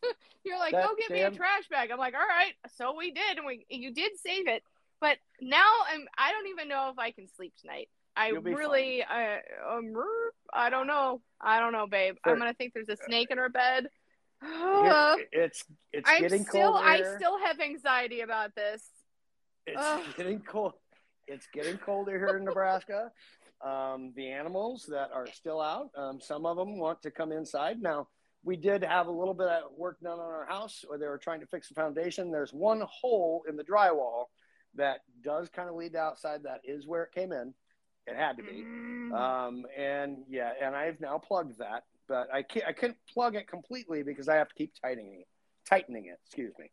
you're 0.45 0.59
like, 0.59 0.73
That 0.73 0.87
go 0.89 0.95
get 0.97 1.11
me 1.11 1.23
a 1.23 1.31
trash 1.31 1.69
bag. 1.71 1.91
I'm 1.91 1.99
like, 1.99 2.15
all 2.15 2.21
right. 2.21 2.53
So 2.77 2.95
we 2.97 3.11
did, 3.11 3.37
and 3.37 3.47
we 3.47 3.67
you 3.69 3.93
did 3.93 4.13
save 4.25 4.49
it. 4.49 4.63
But 5.01 5.19
now 5.41 5.65
I'm. 5.93 6.07
I 6.17 6.33
don't 6.33 6.49
even 6.49 6.69
know 6.69 6.91
if 6.93 6.99
I 6.99 7.11
can 7.13 7.29
sleep 7.37 7.53
tonight. 7.61 7.89
I 8.17 8.31
really, 8.31 9.05
I, 9.05 9.37
um, 9.71 9.95
I 10.53 10.71
don't 10.71 10.89
know. 10.89 11.21
I 11.41 11.61
don't 11.61 11.73
know, 11.73 11.87
babe. 11.87 12.17
I'm 12.25 12.37
gonna 12.39 12.53
think 12.55 12.75
there's 12.75 12.89
a 12.89 12.97
snake 12.97 13.29
in 13.31 13.39
her 13.39 13.49
bed. 13.49 13.89
Here- 14.43 15.27
it's 15.33 15.65
it's 15.93 16.09
I'm 16.09 16.21
getting 16.21 16.45
still. 16.45 16.73
cold 16.73 16.85
I 16.85 17.03
still 17.17 17.39
have 17.39 17.61
anxiety 17.61 18.21
about 18.21 18.55
this. 18.55 18.83
It's 19.67 19.81
Ugh. 19.81 20.03
getting 20.17 20.41
cold. 20.41 20.75
It's 21.27 21.47
getting 21.53 21.77
colder 21.77 22.19
here 22.19 22.39
in 22.39 22.45
Nebraska. 22.45 23.11
Um, 23.65 24.13
the 24.17 24.31
animals 24.31 24.87
that 24.89 25.11
are 25.13 25.27
still 25.27 25.61
out, 25.61 25.91
um, 25.97 26.21
some 26.21 26.47
of 26.47 26.57
them 26.57 26.79
want 26.79 27.03
to 27.03 27.11
come 27.11 27.33
inside. 27.33 27.83
Now, 27.83 28.09
we 28.45 28.57
did 28.57 28.85
have 28.85 29.09
a 29.09 29.13
little 29.13 29.35
bit 29.35 29.49
of 29.49 29.65
work 29.77 29.99
done 30.01 30.19
on 30.19 30.21
our 30.21 30.47
house 30.47 30.85
where 30.87 30.99
they 30.99 31.07
were 31.07 31.19
trying 31.19 31.41
to 31.41 31.47
fix 31.47 31.69
the 31.69 31.75
foundation. 31.75 32.31
There's 32.31 32.53
one 32.53 32.83
hole 32.89 33.43
in 33.49 33.57
the 33.57 33.65
drywall 33.65 34.27
that 34.77 35.01
does 35.23 35.49
kind 35.49 35.69
of 35.69 35.75
lead 35.75 35.93
to 35.93 35.99
outside. 35.99 36.45
That 36.45 36.61
is 36.65 36.87
where 36.87 37.03
it 37.03 37.13
came 37.13 37.33
in. 37.33 37.53
It 38.07 38.17
had 38.17 38.37
to 38.39 38.43
be. 38.43 38.65
Mm. 38.65 39.13
Um, 39.13 39.67
and 39.77 40.19
yeah, 40.31 40.53
and 40.63 40.75
I've 40.75 41.01
now 41.01 41.19
plugged 41.19 41.59
that, 41.59 41.83
but 42.09 42.33
I 42.33 42.43
can't, 42.43 42.67
I 42.67 42.73
couldn't 42.73 42.99
plug 43.13 43.35
it 43.37 43.47
completely 43.49 44.03
because 44.03 44.29
I 44.29 44.37
have 44.37 44.49
to 44.49 44.55
keep 44.55 44.73
tightening 44.83 45.21
it, 45.21 45.27
tightening 45.69 46.07
it, 46.07 46.19
excuse 46.25 46.53
me. 46.59 46.71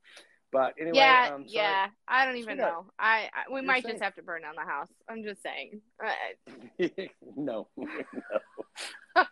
But 0.51 0.75
anyway, 0.79 0.97
yeah, 0.97 1.31
um, 1.33 1.41
so 1.47 1.53
yeah. 1.53 1.87
I 2.07 2.25
don't 2.25 2.37
even 2.37 2.57
know. 2.57 2.85
I, 2.97 3.29
I 3.33 3.51
we 3.51 3.55
you're 3.59 3.63
might 3.63 3.83
safe. 3.83 3.93
just 3.93 4.03
have 4.03 4.15
to 4.15 4.23
burn 4.23 4.43
down 4.43 4.53
the 4.55 4.61
house. 4.69 4.87
I'm 5.09 5.23
just 5.23 5.41
saying. 5.43 5.81
No, 7.35 7.67
no. 7.77 7.95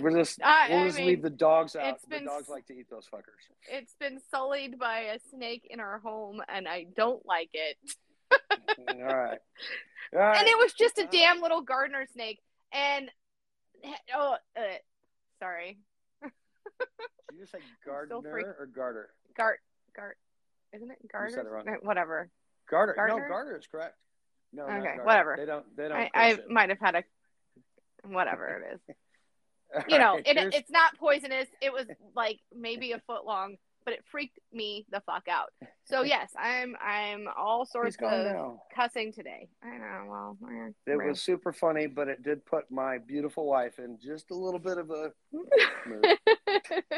We'll 0.00 0.14
just 0.16 0.42
I- 0.42 0.68
we'll 0.68 0.80
I 0.80 0.86
just 0.86 0.98
mean, 0.98 1.06
leave 1.06 1.22
the 1.22 1.30
dogs 1.30 1.76
out. 1.76 1.94
it's 1.94 2.02
The 2.02 2.08
been 2.10 2.24
dogs 2.26 2.48
like 2.48 2.66
to 2.66 2.74
eat 2.74 2.90
those 2.90 3.06
fuckers. 3.06 3.46
it's 3.70 3.94
been 4.00 4.18
sullied 4.30 4.78
by 4.78 5.00
a 5.14 5.18
snake 5.30 5.66
in 5.70 5.80
our 5.80 6.00
home, 6.00 6.42
and 6.48 6.66
I 6.68 6.86
don't 6.96 7.24
like 7.24 7.50
it. 7.52 7.76
All 8.88 9.04
right. 9.04 9.38
All 10.12 10.18
right. 10.20 10.38
And 10.38 10.48
it 10.48 10.58
was 10.58 10.72
just 10.72 10.98
a 10.98 11.06
damn 11.06 11.40
little 11.40 11.62
gardener 11.62 12.06
snake. 12.12 12.40
And 12.72 13.10
oh, 14.14 14.36
uh, 14.56 14.60
sorry, 15.38 15.78
Did 16.22 16.30
you 17.32 17.40
just 17.40 17.52
say 17.52 17.58
gardener 17.84 18.56
or 18.58 18.66
garter? 18.66 19.10
Gart, 19.36 19.60
Gart, 19.94 20.16
isn't 20.74 20.90
it 20.90 20.98
Garter? 21.10 21.32
said 21.34 21.46
it 21.46 21.50
wrong. 21.50 21.68
Eh, 21.68 21.72
whatever. 21.82 22.30
Garter. 22.68 22.94
No, 22.96 23.16
garter 23.28 23.56
is 23.56 23.66
correct. 23.66 23.94
No, 24.52 24.64
Okay, 24.64 24.96
whatever. 25.02 25.36
They 25.38 25.46
don't. 25.46 25.76
They 25.76 25.88
don't. 25.88 25.98
I, 25.98 26.10
I 26.14 26.38
might 26.48 26.70
have 26.70 26.80
had 26.80 26.94
a 26.96 27.04
whatever 28.04 28.62
it 28.70 28.74
is. 28.74 28.96
You 29.88 29.98
know, 29.98 30.14
right, 30.14 30.26
it, 30.26 30.54
it's 30.54 30.70
not 30.70 30.96
poisonous. 30.96 31.48
It 31.60 31.72
was 31.72 31.86
like 32.14 32.38
maybe 32.56 32.92
a 32.92 33.00
foot 33.00 33.26
long, 33.26 33.56
but 33.86 33.94
it 33.94 34.04
freaked 34.10 34.38
me 34.52 34.84
the 34.90 35.00
fuck 35.06 35.26
out. 35.28 35.52
So 35.88 36.02
yes, 36.02 36.32
I'm 36.36 36.74
I'm 36.84 37.28
all 37.38 37.60
he's 37.64 37.70
sorts 37.70 37.96
gone 37.96 38.12
of 38.12 38.26
now. 38.26 38.62
cussing 38.74 39.12
today. 39.12 39.46
I 39.62 39.78
know. 39.78 40.04
Well, 40.08 40.36
It 40.84 40.90
rude. 40.90 41.10
was 41.10 41.22
super 41.22 41.52
funny, 41.52 41.86
but 41.86 42.08
it 42.08 42.24
did 42.24 42.44
put 42.44 42.68
my 42.72 42.98
beautiful 42.98 43.46
wife 43.46 43.78
in 43.78 43.96
just 44.04 44.32
a 44.32 44.34
little 44.34 44.58
bit 44.58 44.78
of 44.78 44.90
a. 44.90 45.12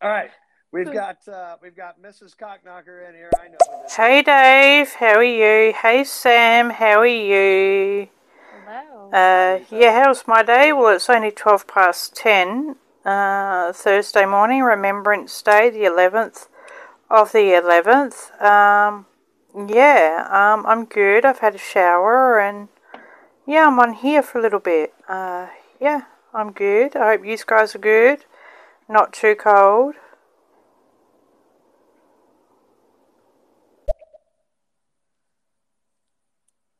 All 0.00 0.10
right, 0.10 0.30
we've 0.72 0.92
got 0.92 1.26
uh, 1.26 1.56
we've 1.60 1.76
got 1.76 2.00
Mrs. 2.00 2.36
Cockknocker 2.36 3.08
in 3.08 3.16
here. 3.16 3.30
I 3.40 3.48
know. 3.48 3.56
who 3.68 3.82
this 3.82 3.90
is. 3.90 3.96
Hey 3.96 4.22
Dave, 4.22 4.92
how 4.94 5.14
are 5.16 5.24
you? 5.24 5.72
Hey 5.72 6.04
Sam, 6.04 6.70
how 6.70 7.00
are 7.00 7.06
you? 7.06 8.08
Hello. 8.64 9.10
Uh, 9.12 9.58
yeah, 9.70 10.04
how's 10.04 10.24
my 10.28 10.42
day? 10.44 10.72
Well, 10.72 10.94
it's 10.94 11.10
only 11.10 11.30
12 11.32 11.66
past 11.66 12.14
10, 12.16 12.76
uh, 13.04 13.72
Thursday 13.72 14.26
morning, 14.26 14.62
Remembrance 14.62 15.40
Day, 15.42 15.70
the 15.70 15.84
11th 15.84 16.48
of 17.10 17.32
the 17.32 17.38
11th. 17.38 18.40
Um, 18.42 19.06
yeah, 19.68 20.26
um, 20.30 20.64
I'm 20.66 20.84
good. 20.84 21.24
I've 21.24 21.38
had 21.38 21.54
a 21.54 21.58
shower 21.58 22.38
and 22.40 22.68
yeah, 23.46 23.66
I'm 23.66 23.78
on 23.78 23.92
here 23.94 24.22
for 24.22 24.38
a 24.38 24.42
little 24.42 24.60
bit. 24.60 24.94
Uh, 25.08 25.48
yeah, 25.80 26.02
I'm 26.32 26.52
good. 26.52 26.96
I 26.96 27.12
hope 27.12 27.26
you 27.26 27.36
guys 27.46 27.74
are 27.74 27.78
good. 27.78 28.24
Not 28.88 29.12
too 29.12 29.34
cold. 29.34 29.94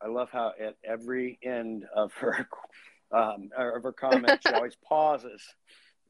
I 0.02 0.08
love 0.08 0.28
how 0.30 0.52
at 0.60 0.76
every 0.84 1.38
end 1.42 1.84
of 1.94 2.12
her 2.14 2.46
um, 3.12 3.50
of 3.56 3.82
her 3.82 3.92
comment, 3.92 4.42
she 4.46 4.52
always 4.54 4.76
pauses, 4.86 5.42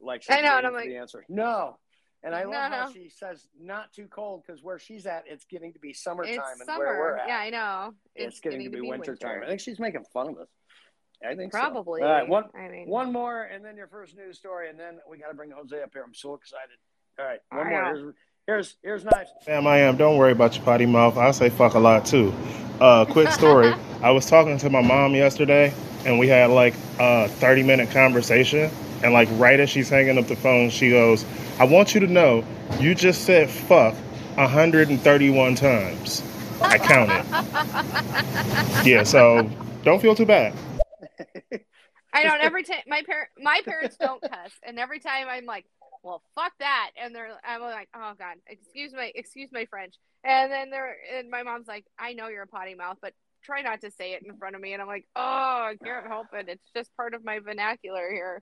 like 0.05 0.23
she's 0.23 0.35
I 0.35 0.41
know, 0.41 0.57
and 0.57 0.67
I'm 0.67 0.73
for 0.73 0.79
like- 0.79 0.87
the 0.89 0.97
answer. 0.97 1.25
No, 1.29 1.77
and 2.23 2.33
I 2.35 2.43
No, 2.43 2.49
love 2.51 2.71
how 2.71 2.85
no. 2.87 2.91
she 2.93 3.09
says 3.09 3.47
not 3.59 3.91
too 3.93 4.07
cold 4.07 4.43
because 4.45 4.63
where 4.63 4.79
she's 4.79 5.05
at, 5.05 5.23
it's 5.27 5.45
getting 5.45 5.73
to 5.73 5.79
be 5.79 5.93
summertime, 5.93 6.33
it's 6.33 6.59
and 6.61 6.65
summer. 6.67 6.85
where 6.85 6.99
we're 6.99 7.17
at, 7.17 7.27
Yeah, 7.27 7.37
I 7.37 7.49
know. 7.49 7.93
it's, 8.15 8.39
getting, 8.39 8.63
to 8.63 8.69
be, 8.69 8.81
winter 8.81 9.15
time. 9.15 9.41
I 9.43 9.47
think 9.47 9.59
she's 9.59 9.79
making 9.79 10.03
fun 10.13 10.29
of 10.29 10.37
us. 10.37 10.47
I 11.27 11.33
think 11.35 11.51
so. 11.53 11.59
Probably. 11.59 12.01
All 12.01 12.09
right, 12.09 12.27
one 12.27 12.45
I 12.55 12.67
mean, 12.67 12.87
one 12.89 13.11
more, 13.11 13.43
and 13.43 13.63
then 13.63 13.77
your 13.77 13.87
first 13.87 14.15
news 14.17 14.37
story, 14.37 14.69
and 14.69 14.79
then 14.79 14.99
we 15.09 15.17
got 15.17 15.29
to 15.29 15.33
bring 15.33 15.51
Jose 15.51 15.81
up 15.81 15.89
here. 15.93 16.03
I'm 16.03 16.13
so 16.13 16.33
excited. 16.35 16.75
All 17.17 17.25
right, 17.25 17.39
one 17.49 17.67
I 17.67 17.69
more. 17.69 17.81
know. 17.93 17.95
Here's, 17.95 18.13
Here's 18.47 18.75
here's 18.83 19.05
knives. 19.05 19.31
Sam, 19.41 19.65
I 19.65 19.77
am. 19.79 19.97
Don't 19.97 20.17
worry 20.17 20.33
about 20.33 20.55
your 20.55 20.63
potty 20.65 20.85
mouth. 20.85 21.17
I 21.17 21.31
say 21.31 21.49
fuck 21.49 21.73
a 21.73 21.79
lot 21.79 22.05
too. 22.05 22.31
Uh, 22.79 23.05
quick 23.05 23.29
story. 23.29 23.73
I 24.03 24.11
was 24.11 24.27
talking 24.27 24.57
to 24.59 24.69
my 24.69 24.81
mom 24.81 25.15
yesterday, 25.15 25.73
and 26.05 26.19
we 26.19 26.27
had 26.27 26.51
like 26.51 26.75
a 26.99 27.27
30 27.27 27.63
minute 27.63 27.89
conversation. 27.89 28.69
And 29.05 29.13
like 29.13 29.29
right 29.33 29.59
as 29.59 29.69
she's 29.69 29.87
hanging 29.87 30.17
up 30.17 30.25
the 30.25 30.35
phone, 30.35 30.71
she 30.71 30.89
goes, 30.89 31.25
"I 31.59 31.65
want 31.65 31.93
you 31.93 31.99
to 31.99 32.07
know, 32.07 32.43
you 32.79 32.95
just 32.95 33.23
said 33.23 33.51
fuck 33.51 33.93
131 34.33 35.53
times. 35.53 36.23
I 36.59 36.79
counted. 36.79 37.23
yeah, 38.83 39.03
so 39.03 39.47
don't 39.83 40.01
feel 40.01 40.15
too 40.15 40.25
bad." 40.25 40.55
I 42.13 42.23
don't. 42.23 42.41
Every 42.41 42.63
time 42.63 42.79
my 42.87 43.03
parent, 43.03 43.29
my 43.37 43.61
parents 43.63 43.95
don't 43.97 44.23
cuss, 44.23 44.53
and 44.63 44.79
every 44.79 44.99
time 44.99 45.27
I'm 45.29 45.45
like, 45.45 45.65
"Well, 46.01 46.23
fuck 46.33 46.53
that," 46.57 46.89
and 46.99 47.13
they're, 47.13 47.29
I'm 47.47 47.61
like, 47.61 47.89
"Oh 47.93 48.13
God, 48.17 48.37
excuse 48.47 48.91
my, 48.91 49.11
excuse 49.13 49.51
my 49.51 49.65
French," 49.65 49.93
and 50.23 50.51
then 50.51 50.71
they're, 50.71 50.95
and 51.15 51.29
my 51.29 51.43
mom's 51.43 51.67
like, 51.67 51.85
"I 51.99 52.13
know 52.13 52.29
you're 52.29 52.41
a 52.41 52.47
potty 52.47 52.73
mouth, 52.73 52.97
but 53.03 53.13
try 53.43 53.61
not 53.61 53.81
to 53.81 53.91
say 53.91 54.13
it 54.13 54.23
in 54.23 54.35
front 54.37 54.55
of 54.55 54.61
me," 54.63 54.73
and 54.73 54.81
I'm 54.81 54.87
like, 54.87 55.05
"Oh, 55.15 55.21
I 55.21 55.75
can't 55.83 56.07
help 56.07 56.27
it. 56.33 56.49
It's 56.49 56.71
just 56.75 56.89
part 56.97 57.13
of 57.13 57.23
my 57.23 57.37
vernacular 57.37 58.11
here." 58.11 58.41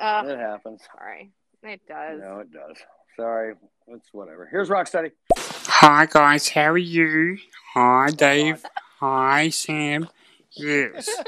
Uh, 0.00 0.22
It 0.26 0.38
happens. 0.38 0.80
sorry, 0.96 1.30
it 1.62 1.80
does. 1.86 2.20
No, 2.20 2.38
it 2.40 2.50
does. 2.52 2.76
Sorry. 3.16 3.54
It's 3.88 4.08
whatever. 4.12 4.46
Here's 4.50 4.68
Rocksteady. 4.68 5.10
Hi 5.36 6.06
guys, 6.06 6.48
how 6.48 6.70
are 6.70 6.78
you? 6.78 7.38
Hi 7.74 8.08
Dave. 8.10 8.64
Hi 9.00 9.48
Sam. 9.50 10.08
Yes. 10.52 11.08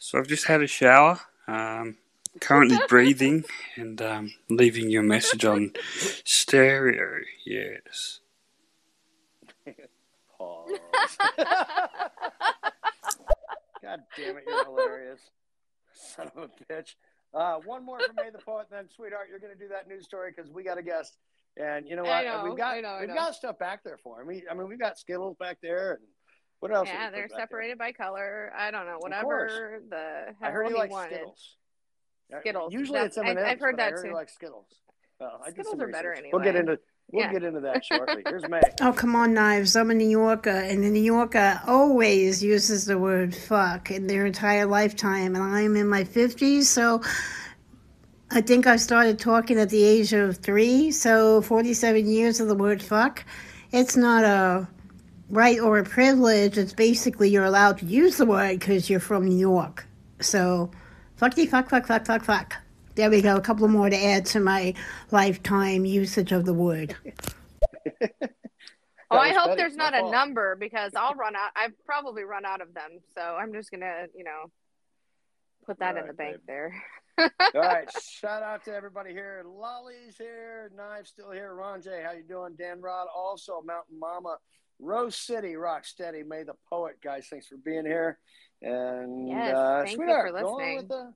So 0.00 0.16
I've 0.18 0.28
just 0.28 0.46
had 0.46 0.62
a 0.62 0.66
shower. 0.66 1.20
Um, 1.48 1.96
currently 2.40 2.78
breathing 2.88 3.44
and 3.76 4.00
um, 4.00 4.32
leaving 4.48 4.88
your 4.90 5.02
message 5.02 5.44
on 5.44 5.72
stereo. 6.24 7.18
Yes. 7.44 8.20
Pause. 10.38 10.78
God 13.82 14.00
damn 14.16 14.36
it, 14.38 14.44
you're 14.46 14.64
hilarious. 14.64 15.20
Son 15.92 16.30
of 16.36 16.44
a 16.44 16.72
bitch. 16.72 16.94
Uh, 17.34 17.56
one 17.64 17.84
more 17.84 17.98
from 18.00 18.16
May 18.16 18.30
the 18.30 18.38
Poet, 18.38 18.66
then 18.70 18.88
sweetheart, 18.94 19.26
you're 19.30 19.38
going 19.38 19.52
to 19.52 19.58
do 19.58 19.68
that 19.68 19.86
news 19.86 20.04
story 20.04 20.32
because 20.34 20.50
we 20.50 20.62
got 20.62 20.78
a 20.78 20.82
guest. 20.82 21.18
And 21.56 21.86
you 21.88 21.96
know 21.96 22.02
what? 22.02 22.12
I 22.12 22.22
know, 22.24 22.44
we've 22.44 22.56
got 22.56 22.76
I 22.76 22.80
know, 22.80 22.88
I 22.88 23.00
we've 23.00 23.08
know. 23.08 23.14
got 23.14 23.34
stuff 23.34 23.58
back 23.58 23.82
there 23.84 23.98
for 24.02 24.20
him. 24.20 24.28
We, 24.28 24.44
I 24.50 24.54
mean, 24.54 24.68
we've 24.68 24.78
got 24.78 24.98
Skittles 24.98 25.36
back 25.38 25.58
there, 25.62 25.92
and 25.94 26.00
what 26.60 26.72
else? 26.72 26.88
yeah, 26.88 27.10
they're 27.10 27.28
separated 27.28 27.78
by 27.78 27.92
color. 27.92 28.52
I 28.56 28.70
don't 28.70 28.86
know, 28.86 28.96
whatever 28.98 29.82
the 29.88 30.34
I 30.40 30.50
heard 30.50 30.66
he 30.68 30.72
he 30.72 30.78
likes 30.78 30.92
wanted. 30.92 31.14
Skittles. 31.16 31.56
Skittles. 32.40 32.72
Usually 32.72 32.98
That's- 33.00 33.16
it's 33.16 33.26
I- 33.26 33.30
M&Ms, 33.30 33.44
I've 33.46 33.60
heard 33.60 33.76
but 33.76 33.82
I 33.82 33.86
that 33.86 33.92
heard 33.94 34.04
he 34.04 34.10
too. 34.10 34.14
likes 34.14 34.34
Skittles. 34.34 34.66
Skittles 35.50 35.80
are 35.80 35.88
better 35.88 36.12
anyway. 36.12 36.30
We'll 36.32 36.42
get 36.44 36.56
into 36.56 36.78
we'll 37.12 37.24
Yeah. 37.24 37.32
get 37.32 37.44
into 37.44 37.60
that 37.60 37.84
shortly. 37.84 38.22
Here's 38.26 38.42
May. 38.48 38.60
Oh, 38.80 38.92
come 38.92 39.14
on, 39.16 39.34
Knives. 39.34 39.76
I'm 39.76 39.90
a 39.90 39.94
New 39.94 40.08
Yorker, 40.08 40.50
and 40.50 40.82
the 40.84 40.90
New 40.90 41.02
Yorker 41.02 41.60
always 41.66 42.42
uses 42.42 42.84
the 42.86 42.98
word 42.98 43.34
fuck 43.34 43.90
in 43.90 44.06
their 44.06 44.26
entire 44.26 44.66
lifetime. 44.66 45.34
And 45.34 45.42
I'm 45.44 45.76
in 45.76 45.88
my 45.88 46.04
50s, 46.04 46.64
so 46.64 47.02
I 48.30 48.40
think 48.40 48.66
I 48.66 48.76
started 48.76 49.18
talking 49.18 49.58
at 49.58 49.70
the 49.70 49.82
age 49.82 50.12
of 50.12 50.36
three, 50.38 50.90
so 50.90 51.40
47 51.42 52.06
years 52.08 52.40
of 52.40 52.48
the 52.48 52.54
word 52.54 52.82
fuck. 52.82 53.24
It's 53.72 53.96
not 53.96 54.24
a 54.24 54.68
right 55.30 55.60
or 55.60 55.78
a 55.78 55.84
privilege. 55.84 56.56
It's 56.58 56.72
basically 56.72 57.30
you're 57.30 57.44
allowed 57.44 57.78
to 57.78 57.86
use 57.86 58.16
the 58.16 58.26
word 58.26 58.58
because 58.60 58.88
you're 58.88 59.00
from 59.00 59.26
New 59.26 59.36
York. 59.38 59.86
So, 60.20 60.70
fucky, 61.20 61.48
fuck, 61.48 61.68
fuck, 61.70 61.86
fuck, 61.86 62.06
fuck, 62.06 62.24
fuck. 62.24 62.54
There 62.98 63.10
we 63.10 63.22
go. 63.22 63.36
A 63.36 63.40
couple 63.40 63.68
more 63.68 63.88
to 63.88 63.96
add 63.96 64.26
to 64.26 64.40
my 64.40 64.74
lifetime 65.12 65.84
usage 65.84 66.32
of 66.32 66.44
the 66.44 66.52
word. 66.52 66.96
Oh, 69.10 69.16
I 69.16 69.30
hope 69.32 69.46
Betty. 69.46 69.56
there's 69.62 69.74
My 69.76 69.84
not 69.84 69.94
a 69.94 70.00
fault. 70.00 70.12
number 70.12 70.54
because 70.54 70.92
I'll 70.94 71.14
run 71.14 71.34
out. 71.34 71.48
I've 71.56 71.72
probably 71.86 72.24
run 72.24 72.44
out 72.44 72.60
of 72.60 72.74
them, 72.74 72.98
so 73.14 73.22
I'm 73.22 73.54
just 73.54 73.70
gonna, 73.70 74.04
you 74.14 74.22
know, 74.22 74.50
put 75.64 75.78
that 75.78 75.96
in 75.96 76.02
All 76.02 76.08
the 76.08 76.12
bank 76.12 76.36
babe. 76.36 76.40
there. 76.46 76.74
All 77.18 77.30
right, 77.54 77.88
shout 78.02 78.42
out 78.42 78.66
to 78.66 78.74
everybody 78.74 79.12
here. 79.12 79.42
Lolly's 79.48 80.18
here, 80.18 80.70
Knives 80.76 81.08
still 81.08 81.30
here. 81.30 81.54
Ron 81.54 81.80
J, 81.80 82.02
how 82.04 82.12
you 82.12 82.22
doing? 82.22 82.54
Dan 82.58 82.82
Rod, 82.82 83.06
also 83.16 83.62
Mountain 83.64 83.98
Mama, 83.98 84.36
Rose 84.78 85.16
City, 85.16 85.56
Rock 85.56 85.86
Steady. 85.86 86.22
May 86.22 86.42
the 86.42 86.52
poet, 86.68 86.96
guys. 87.02 87.28
Thanks 87.30 87.46
for 87.46 87.56
being 87.56 87.86
here. 87.86 88.18
And 88.60 89.26
Yes, 89.26 89.56
uh, 89.56 89.78
thank 89.86 89.90
you 89.92 89.96
sweetheart, 89.96 90.32
for 90.34 90.40
go 90.42 90.48
on 90.60 90.76
with 90.76 90.88
the, 90.88 91.14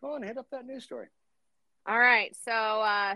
go 0.00 0.14
on, 0.14 0.22
hit 0.22 0.38
up 0.38 0.46
that 0.52 0.64
news 0.64 0.84
story. 0.84 1.08
All 1.84 1.98
right, 1.98 2.34
so 2.44 2.52
uh, 2.52 3.14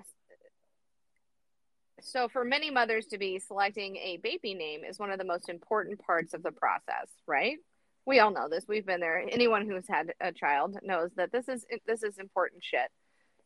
so 2.01 2.29
for 2.29 2.45
many 2.45 2.71
mothers 2.71 3.07
to 3.07 3.19
be 3.19 3.39
selecting 3.39 3.97
a 3.97 4.19
baby 4.23 4.55
name 4.55 4.83
is 4.83 4.99
one 4.99 5.13
of 5.13 5.19
the 5.19 5.25
most 5.25 5.49
important 5.49 6.01
parts 6.01 6.35
of 6.35 6.43
the 6.43 6.51
process, 6.51 7.09
right? 7.29 7.59
We 8.07 8.19
all 8.19 8.33
know 8.33 8.49
this. 8.49 8.65
We've 8.69 8.87
been 8.87 9.01
there. 9.01 9.25
Anyone 9.31 9.69
who's 9.69 9.87
had 9.89 10.13
a 10.21 10.33
child 10.33 10.79
knows 10.83 11.11
that 11.17 11.31
this 11.31 11.49
is 11.49 11.65
this 11.87 12.03
is 12.03 12.19
important 12.19 12.65
shit. 12.65 12.91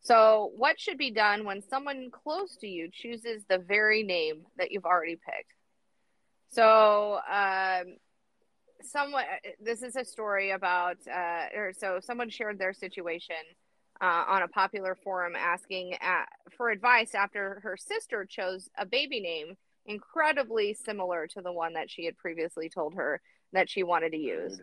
So, 0.03 0.53
what 0.57 0.81
should 0.81 0.97
be 0.97 1.11
done 1.11 1.45
when 1.45 1.61
someone 1.61 2.11
close 2.11 2.57
to 2.63 2.67
you 2.67 2.89
chooses 2.91 3.45
the 3.49 3.59
very 3.59 4.03
name 4.03 4.45
that 4.57 4.73
you've 4.73 4.87
already 4.87 5.17
picked? 5.17 5.53
So, 6.49 7.21
um, 7.31 7.97
someone 8.83 9.25
this 9.63 9.83
is 9.83 9.97
a 9.97 10.05
story 10.05 10.53
about 10.53 10.97
uh, 11.07 11.47
or 11.55 11.73
so 11.77 12.01
someone 12.03 12.31
shared 12.31 12.59
their 12.59 12.73
situation 12.73 13.37
uh, 14.01 14.25
on 14.29 14.43
a 14.43 14.49
popular 14.49 14.97
forum 15.05 15.35
asking 15.37 15.95
uh 16.01 16.25
for 16.57 16.71
advice 16.71 17.15
after 17.15 17.61
her 17.63 17.77
sister 17.77 18.25
chose 18.25 18.69
a 18.79 18.87
baby 18.87 19.21
name 19.21 19.57
incredibly 19.87 20.75
similar 20.75 21.27
to 21.27 21.41
the 21.41 21.53
one 21.53 21.75
that 21.75 21.91
she 21.91 22.05
had 22.05 22.17
previously 22.17 22.69
told 22.69 22.95
her 22.95 23.21
that 23.53 23.69
she 23.69 23.83
wanted 23.83 24.11
to 24.11 24.19
use. 24.19 24.61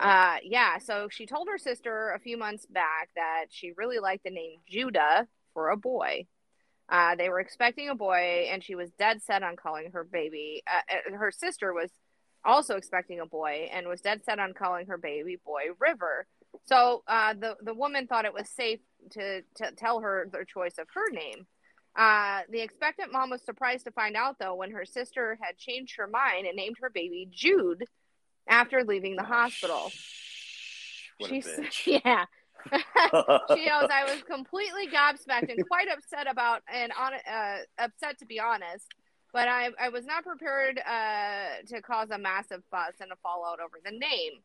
Uh, 0.00 0.36
yeah, 0.42 0.78
so 0.78 1.08
she 1.10 1.26
told 1.26 1.48
her 1.48 1.58
sister 1.58 2.10
a 2.10 2.20
few 2.20 2.36
months 2.36 2.66
back 2.66 3.10
that 3.14 3.46
she 3.50 3.72
really 3.76 3.98
liked 3.98 4.24
the 4.24 4.30
name 4.30 4.58
Judah 4.68 5.26
for 5.52 5.70
a 5.70 5.76
boy. 5.76 6.26
Uh, 6.88 7.14
they 7.14 7.28
were 7.28 7.40
expecting 7.40 7.88
a 7.88 7.94
boy, 7.94 8.48
and 8.50 8.62
she 8.62 8.74
was 8.74 8.90
dead 8.98 9.22
set 9.22 9.42
on 9.42 9.56
calling 9.56 9.90
her 9.92 10.04
baby. 10.04 10.62
Uh, 10.66 11.12
uh, 11.14 11.16
her 11.16 11.30
sister 11.30 11.72
was 11.72 11.90
also 12.44 12.76
expecting 12.76 13.20
a 13.20 13.26
boy 13.26 13.68
and 13.72 13.86
was 13.86 14.00
dead 14.00 14.22
set 14.24 14.38
on 14.38 14.52
calling 14.52 14.86
her 14.86 14.98
baby 14.98 15.38
boy 15.46 15.62
River. 15.78 16.26
So 16.64 17.02
uh, 17.06 17.34
the 17.34 17.56
the 17.62 17.74
woman 17.74 18.06
thought 18.06 18.24
it 18.24 18.34
was 18.34 18.48
safe 18.48 18.80
to, 19.12 19.42
to 19.56 19.72
tell 19.76 20.00
her 20.00 20.28
the 20.30 20.44
choice 20.46 20.78
of 20.78 20.86
her 20.94 21.10
name. 21.10 21.46
Uh, 21.96 22.40
the 22.50 22.60
expectant 22.60 23.12
mom 23.12 23.30
was 23.30 23.44
surprised 23.44 23.84
to 23.84 23.92
find 23.92 24.16
out, 24.16 24.36
though, 24.40 24.54
when 24.54 24.72
her 24.72 24.84
sister 24.84 25.38
had 25.40 25.56
changed 25.56 25.96
her 25.96 26.08
mind 26.08 26.46
and 26.46 26.56
named 26.56 26.76
her 26.80 26.90
baby 26.90 27.28
Jude 27.30 27.84
after 28.48 28.82
leaving 28.84 29.16
the 29.16 29.22
hospital. 29.22 29.92
What 31.18 31.30
She 31.30 31.40
said. 31.40 31.68
"Yeah." 31.86 32.24
she 32.72 33.66
knows 33.66 33.90
I 33.92 34.04
was 34.04 34.22
completely 34.22 34.86
gobsmacked 34.86 35.52
and 35.52 35.66
quite 35.68 35.88
upset 35.88 36.26
about 36.30 36.62
and 36.72 36.92
on 36.98 37.12
uh, 37.14 37.58
upset 37.78 38.18
to 38.20 38.26
be 38.26 38.40
honest. 38.40 38.86
But 39.32 39.48
I 39.48 39.70
I 39.80 39.90
was 39.90 40.06
not 40.06 40.24
prepared 40.24 40.78
uh, 40.78 41.62
to 41.68 41.82
cause 41.82 42.10
a 42.10 42.18
massive 42.18 42.62
fuss 42.70 42.94
and 43.00 43.12
a 43.12 43.16
fallout 43.16 43.60
over 43.60 43.78
the 43.84 43.90
name. 43.90 44.40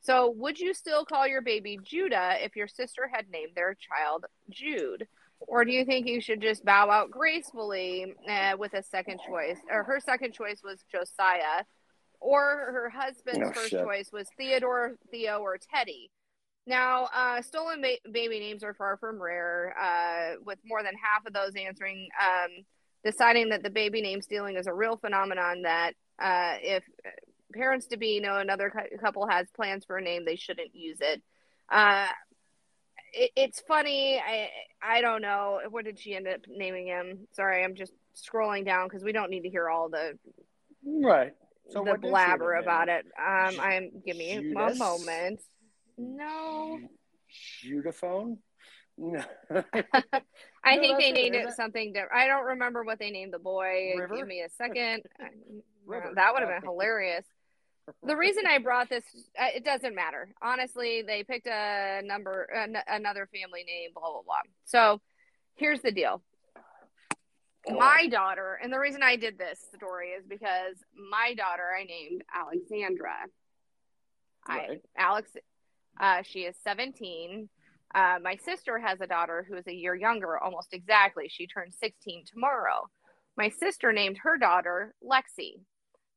So, 0.00 0.30
would 0.30 0.58
you 0.58 0.72
still 0.74 1.04
call 1.04 1.26
your 1.26 1.42
baby 1.42 1.78
Judah 1.82 2.36
if 2.42 2.56
your 2.56 2.68
sister 2.68 3.10
had 3.12 3.28
named 3.30 3.52
their 3.54 3.74
child 3.74 4.24
Jude? 4.48 5.06
Or 5.40 5.64
do 5.64 5.72
you 5.72 5.84
think 5.84 6.06
you 6.06 6.20
should 6.20 6.40
just 6.42 6.64
bow 6.64 6.90
out 6.90 7.10
gracefully 7.10 8.14
uh, 8.28 8.56
with 8.58 8.74
a 8.74 8.82
second 8.82 9.20
choice? 9.26 9.58
Or 9.70 9.84
her 9.84 10.00
second 10.00 10.32
choice 10.34 10.60
was 10.62 10.84
Josiah, 10.90 11.64
or 12.20 12.40
her 12.72 12.90
husband's 12.90 13.48
Oh, 13.48 13.52
first 13.52 13.70
shit. 13.70 13.82
choice 13.84 14.10
was 14.12 14.28
Theodore, 14.36 14.96
Theo, 15.10 15.38
or 15.40 15.58
Teddy. 15.74 16.10
Now, 16.66 17.08
uh, 17.14 17.40
stolen 17.42 17.80
ba- 17.80 18.10
baby 18.12 18.38
names 18.38 18.62
are 18.62 18.74
far 18.74 18.98
from 18.98 19.20
rare, 19.20 19.74
uh, 19.80 20.36
with 20.44 20.58
more 20.64 20.82
than 20.82 20.92
half 20.94 21.26
of 21.26 21.32
those 21.32 21.52
answering 21.56 22.08
um, 22.22 22.50
deciding 23.02 23.48
that 23.48 23.62
the 23.62 23.70
baby 23.70 24.02
name 24.02 24.20
stealing 24.20 24.56
is 24.56 24.66
a 24.66 24.74
real 24.74 24.98
phenomenon 24.98 25.62
that 25.62 25.92
uh, 26.22 26.56
if 26.60 26.84
parents 27.52 27.86
to 27.88 27.96
be 27.96 28.20
know 28.20 28.36
another 28.38 28.70
cou- 28.70 28.96
couple 28.98 29.26
has 29.28 29.46
plans 29.54 29.84
for 29.84 29.96
a 29.98 30.02
name, 30.02 30.24
they 30.24 30.36
shouldn't 30.36 30.74
use 30.74 30.98
it. 31.00 31.22
Uh, 31.70 32.06
it. 33.12 33.30
It's 33.36 33.60
funny. 33.60 34.18
I 34.18 34.50
I 34.82 35.00
don't 35.00 35.22
know. 35.22 35.60
What 35.70 35.84
did 35.84 35.98
she 35.98 36.14
end 36.14 36.26
up 36.28 36.40
naming 36.48 36.86
him? 36.86 37.26
Sorry, 37.32 37.62
I'm 37.64 37.74
just 37.74 37.92
scrolling 38.16 38.64
down 38.64 38.88
because 38.88 39.04
we 39.04 39.12
don't 39.12 39.30
need 39.30 39.42
to 39.42 39.48
hear 39.50 39.68
all 39.68 39.88
the 39.88 40.18
Right. 40.84 41.32
So 41.70 41.84
the 41.84 41.96
blabber 41.98 42.54
about 42.54 42.88
it. 42.88 43.04
Um, 43.18 43.60
I'm 43.60 43.90
give 44.04 44.16
me 44.16 44.32
a 44.32 44.74
moment. 44.74 45.40
No, 45.98 46.80
Judaphone? 47.62 48.38
No. 48.96 49.22
I 50.64 50.76
No, 50.76 50.80
think 50.82 50.98
they 50.98 51.12
named 51.12 51.34
it 51.34 51.46
it? 51.46 51.54
something 51.54 51.92
different. 51.92 52.12
I 52.14 52.26
don't 52.26 52.44
remember 52.44 52.82
what 52.82 52.98
they 52.98 53.10
named 53.10 53.32
the 53.32 53.38
boy. 53.38 53.94
River? 53.96 54.16
Give 54.16 54.26
me 54.26 54.42
a 54.42 54.48
second. 54.50 55.02
That 56.14 56.32
would 56.32 56.42
have 56.42 56.62
been 56.62 56.70
hilarious. 56.70 57.24
The 58.04 58.16
reason 58.16 58.44
I 58.46 58.58
brought 58.58 58.88
this, 58.88 59.04
uh, 59.38 59.46
it 59.54 59.64
doesn't 59.64 59.94
matter. 59.94 60.28
Honestly, 60.42 61.02
they 61.02 61.22
picked 61.24 61.46
a 61.46 62.00
number, 62.04 62.44
an- 62.54 62.76
another 62.88 63.28
family 63.32 63.64
name, 63.64 63.90
blah 63.94 64.10
blah 64.10 64.22
blah. 64.22 64.40
So, 64.64 65.00
here's 65.56 65.80
the 65.80 65.92
deal. 65.92 66.22
my 67.68 68.06
daughter, 68.08 68.58
and 68.62 68.72
the 68.72 68.78
reason 68.78 69.02
I 69.02 69.16
did 69.16 69.38
this 69.38 69.60
story 69.74 70.08
is 70.10 70.24
because 70.26 70.76
my 71.10 71.34
daughter 71.34 71.68
I 71.78 71.84
named 71.84 72.22
Alexandra. 72.34 73.14
I 74.46 74.78
Alex, 74.96 75.30
uh, 76.00 76.22
she 76.22 76.40
is 76.40 76.56
17. 76.64 77.48
Uh, 77.94 78.18
my 78.22 78.36
sister 78.36 78.78
has 78.78 79.00
a 79.00 79.06
daughter 79.06 79.44
who 79.48 79.56
is 79.56 79.66
a 79.66 79.74
year 79.74 79.94
younger, 79.94 80.38
almost 80.38 80.72
exactly. 80.72 81.28
She 81.28 81.46
turns 81.46 81.76
16 81.80 82.24
tomorrow. 82.32 82.88
My 83.36 83.48
sister 83.48 83.92
named 83.92 84.18
her 84.22 84.38
daughter 84.38 84.94
Lexi. 85.04 85.60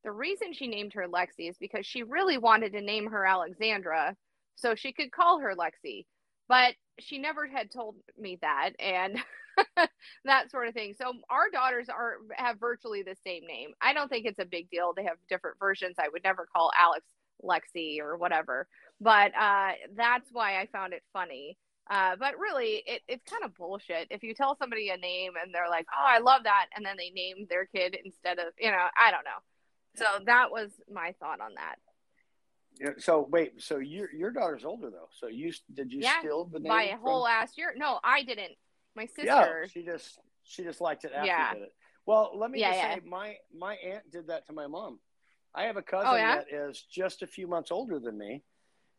The 0.04 0.12
reason 0.12 0.54
she 0.54 0.68
named 0.68 0.94
her 0.94 1.08
Lexi 1.08 1.50
is 1.50 1.58
because 1.58 1.86
she 1.86 2.04
really 2.04 2.38
wanted 2.38 2.74
to 2.74 2.82
name 2.82 3.08
her 3.08 3.26
Alexandra 3.26 4.16
so 4.56 4.76
she 4.76 4.92
could 4.92 5.12
call 5.12 5.40
her 5.40 5.56
Lexi, 5.56 6.06
but 6.48 6.76
she 7.00 7.18
never 7.18 7.48
had 7.48 7.72
told 7.72 7.96
me 8.18 8.38
that 8.42 8.72
and 8.80 9.18
that 10.26 10.52
sort 10.52 10.68
of 10.68 10.74
thing. 10.74 10.94
So 10.94 11.14
our 11.30 11.50
daughters 11.52 11.88
are 11.90 12.18
have 12.36 12.60
virtually 12.60 13.02
the 13.02 13.16
same 13.26 13.46
name. 13.48 13.72
I 13.82 13.94
don't 13.94 14.10
think 14.10 14.26
it's 14.26 14.40
a 14.40 14.46
big 14.46 14.70
deal. 14.70 14.94
They 14.94 15.06
have 15.06 15.18
different 15.30 15.58
versions. 15.60 15.96
I 16.00 16.10
would 16.10 16.24
never 16.24 16.48
call 16.54 16.72
Alex 16.78 17.06
Lexi 17.44 18.00
or 18.00 18.18
whatever, 18.18 18.68
but 19.02 19.32
uh, 19.36 19.72
that's 19.96 20.30
why 20.32 20.60
I 20.60 20.68
found 20.68 20.94
it 20.94 21.04
funny. 21.14 21.58
Uh, 21.90 22.16
but 22.18 22.38
really, 22.40 22.82
it, 22.86 23.02
it's 23.10 23.30
kind 23.30 23.44
of 23.44 23.56
bullshit. 23.56 24.08
If 24.10 24.24
you 24.24 24.34
tell 24.34 24.56
somebody 24.58 24.90
a 24.90 24.98
name 24.98 25.34
and 25.42 25.54
they're 25.54 25.70
like, 25.70 25.86
"Oh, 25.92 26.06
I 26.06 26.20
love 26.20 26.44
that," 26.44 26.68
and 26.76 26.86
then 26.86 26.96
they 26.98 27.10
name 27.10 27.46
their 27.50 27.66
kid 27.66 27.98
instead 28.06 28.40
of, 28.40 28.54
you 28.58 28.72
know, 28.72 28.88
I 28.98 29.12
don't 29.12 29.26
know. 29.26 29.42
So 29.96 30.06
that 30.26 30.52
was 30.52 30.72
my 30.92 31.14
thought 31.20 31.40
on 31.40 31.52
that. 31.56 31.76
Yeah, 32.80 32.90
So 32.98 33.28
wait, 33.32 33.62
so 33.62 33.78
your 33.78 34.12
your 34.12 34.32
daughter's 34.32 34.66
older 34.66 34.90
though. 34.90 35.10
So 35.20 35.28
you 35.28 35.54
did 35.74 35.92
you 35.94 36.00
yeah, 36.02 36.20
steal 36.20 36.46
the 36.46 36.60
name 36.60 36.70
by 36.70 36.84
a 36.84 36.92
from- 36.94 37.02
whole 37.02 37.28
ass 37.28 37.52
year. 37.58 37.74
No, 37.78 38.00
I 38.04 38.24
didn't. 38.24 38.54
My 38.96 39.06
sister. 39.06 39.26
Yeah, 39.26 39.66
she 39.72 39.84
just 39.84 40.20
she 40.44 40.64
just 40.64 40.82
liked 40.82 41.06
it 41.06 41.12
after 41.14 41.28
Yeah. 41.28 41.54
did 41.54 41.64
it. 41.64 41.76
Well, 42.06 42.32
let 42.36 42.50
me 42.52 42.60
Yeah, 42.60 42.72
just 42.72 42.84
yeah. 42.84 42.96
say 42.96 43.02
my 43.06 43.38
my 43.56 43.76
aunt 43.76 44.10
did 44.12 44.28
that 44.28 44.48
to 44.48 44.54
my 44.54 44.66
mom. 44.68 45.00
I 45.54 45.64
have 45.66 45.78
a 45.78 45.84
cousin 45.84 46.08
Oh, 46.12 46.16
that 46.18 46.52
is 46.52 46.82
just 46.82 47.22
a 47.22 47.28
few 47.28 47.48
months 47.48 47.72
older 47.72 48.00
than 48.00 48.18
me. 48.18 48.42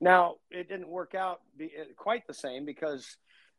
Now 0.00 0.36
it 0.50 0.68
didn't 0.68 0.88
work 0.88 1.14
out 1.16 1.40
be, 1.56 1.72
quite 1.96 2.26
the 2.28 2.34
same 2.34 2.64
because 2.64 3.16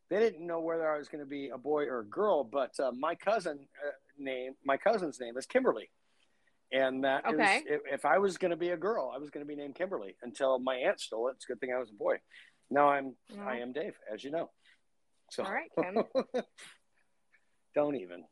they 0.10 0.20
didn't 0.20 0.46
know 0.48 0.62
whether 0.62 0.90
I 0.90 0.98
was 0.98 1.10
going 1.10 1.24
to 1.24 1.30
be 1.30 1.50
a 1.50 1.58
boy 1.58 1.86
or 1.88 2.00
a 2.00 2.06
girl. 2.06 2.44
But 2.46 2.80
uh, 2.80 2.92
my 2.94 3.16
cousin 3.16 3.68
uh, 3.86 3.92
name, 4.18 4.54
my 4.64 4.78
cousin's 4.78 5.20
name 5.20 5.36
is 5.38 5.46
Kimberly, 5.46 5.90
and 6.72 7.04
that 7.04 7.24
is- 7.28 7.34
Okay. 7.34 7.64
if, 7.68 7.82
if 7.92 8.06
I 8.06 8.18
was 8.20 8.38
going 8.38 8.52
to 8.52 8.58
be 8.58 8.70
a 8.70 8.78
girl, 8.78 9.12
I 9.14 9.18
was 9.20 9.30
going 9.30 9.46
to 9.46 9.48
be 9.48 9.56
named 9.56 9.76
Kimberly 9.76 10.16
until 10.24 10.60
my 10.60 10.76
aunt 10.76 11.00
stole 11.00 11.28
it. 11.30 11.34
It's 11.36 11.46
a 11.46 11.54
good 11.54 11.60
thing 11.60 11.74
I 11.76 11.80
was 11.80 11.90
a 11.90 11.94
boy. 11.94 12.18
Now 12.72 12.90
I'm 12.90 13.16
Oh. 13.38 13.42
I 13.44 13.58
am 13.58 13.72
Dave, 13.74 13.94
as 14.12 14.24
you 14.24 14.32
know. 14.32 14.50
So 15.32 15.44
All 15.44 15.52
right, 15.54 15.70
Kim. 15.80 16.04
don't 17.76 17.96
even, 17.96 18.24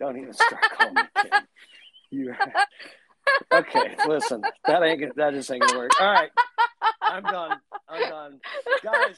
don't 0.00 0.16
even 0.18 0.32
start 0.32 0.62
calling 0.76 0.94
me 0.94 1.02
Kim. 1.22 1.32
You 2.10 2.34
okay? 3.52 3.96
Listen, 4.06 4.42
that 4.66 4.82
ain't 4.82 5.00
gonna- 5.00 5.12
that 5.16 5.34
just 5.34 5.50
ain't 5.50 5.62
gonna 5.62 5.78
work. 5.78 5.90
All 6.00 6.10
right, 6.12 6.30
I'm 7.02 7.22
done. 7.22 7.58
I'm 7.88 8.00
done, 8.08 8.40
guys. 8.82 9.16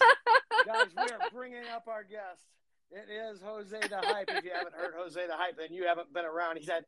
Guys, 0.66 0.86
we 0.96 1.02
are 1.02 1.30
bringing 1.32 1.62
up 1.74 1.84
our 1.88 2.02
guest. 2.04 2.42
It 2.90 3.08
is 3.12 3.40
Jose 3.40 3.78
the 3.88 3.98
Hype. 3.98 4.28
If 4.28 4.44
you 4.44 4.50
haven't 4.52 4.74
heard 4.74 4.94
Jose 4.96 5.24
the 5.26 5.36
Hype, 5.36 5.56
then 5.58 5.72
you 5.72 5.86
haven't 5.86 6.12
been 6.12 6.24
around. 6.24 6.56
He's 6.56 6.68
had 6.68 6.84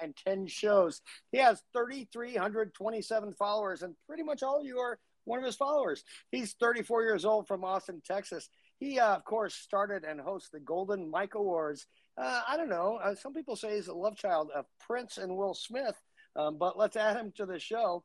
810 0.00 0.46
shows. 0.46 1.00
He 1.32 1.38
has 1.38 1.62
3,327 1.72 3.32
followers, 3.34 3.82
and 3.82 3.94
pretty 4.06 4.22
much 4.22 4.42
all 4.42 4.60
of 4.60 4.66
you 4.66 4.78
are 4.78 4.98
one 5.24 5.38
of 5.38 5.44
his 5.44 5.56
followers. 5.56 6.04
He's 6.30 6.54
34 6.60 7.02
years 7.02 7.24
old 7.24 7.46
from 7.46 7.64
Austin, 7.64 8.00
Texas. 8.06 8.48
He, 8.78 8.98
uh, 8.98 9.16
of 9.16 9.24
course, 9.24 9.54
started 9.54 10.04
and 10.04 10.20
hosts 10.20 10.50
the 10.50 10.60
Golden 10.60 11.10
Mike 11.10 11.34
Awards. 11.34 11.86
Uh, 12.16 12.42
I 12.48 12.56
don't 12.56 12.68
know. 12.68 12.98
Uh, 13.02 13.14
some 13.14 13.34
people 13.34 13.56
say 13.56 13.76
he's 13.76 13.88
a 13.88 13.94
love 13.94 14.16
child 14.16 14.50
of 14.54 14.66
Prince 14.80 15.18
and 15.18 15.36
Will 15.36 15.54
Smith, 15.54 16.00
um, 16.36 16.56
but 16.58 16.78
let's 16.78 16.96
add 16.96 17.16
him 17.16 17.32
to 17.36 17.46
the 17.46 17.58
show. 17.58 18.04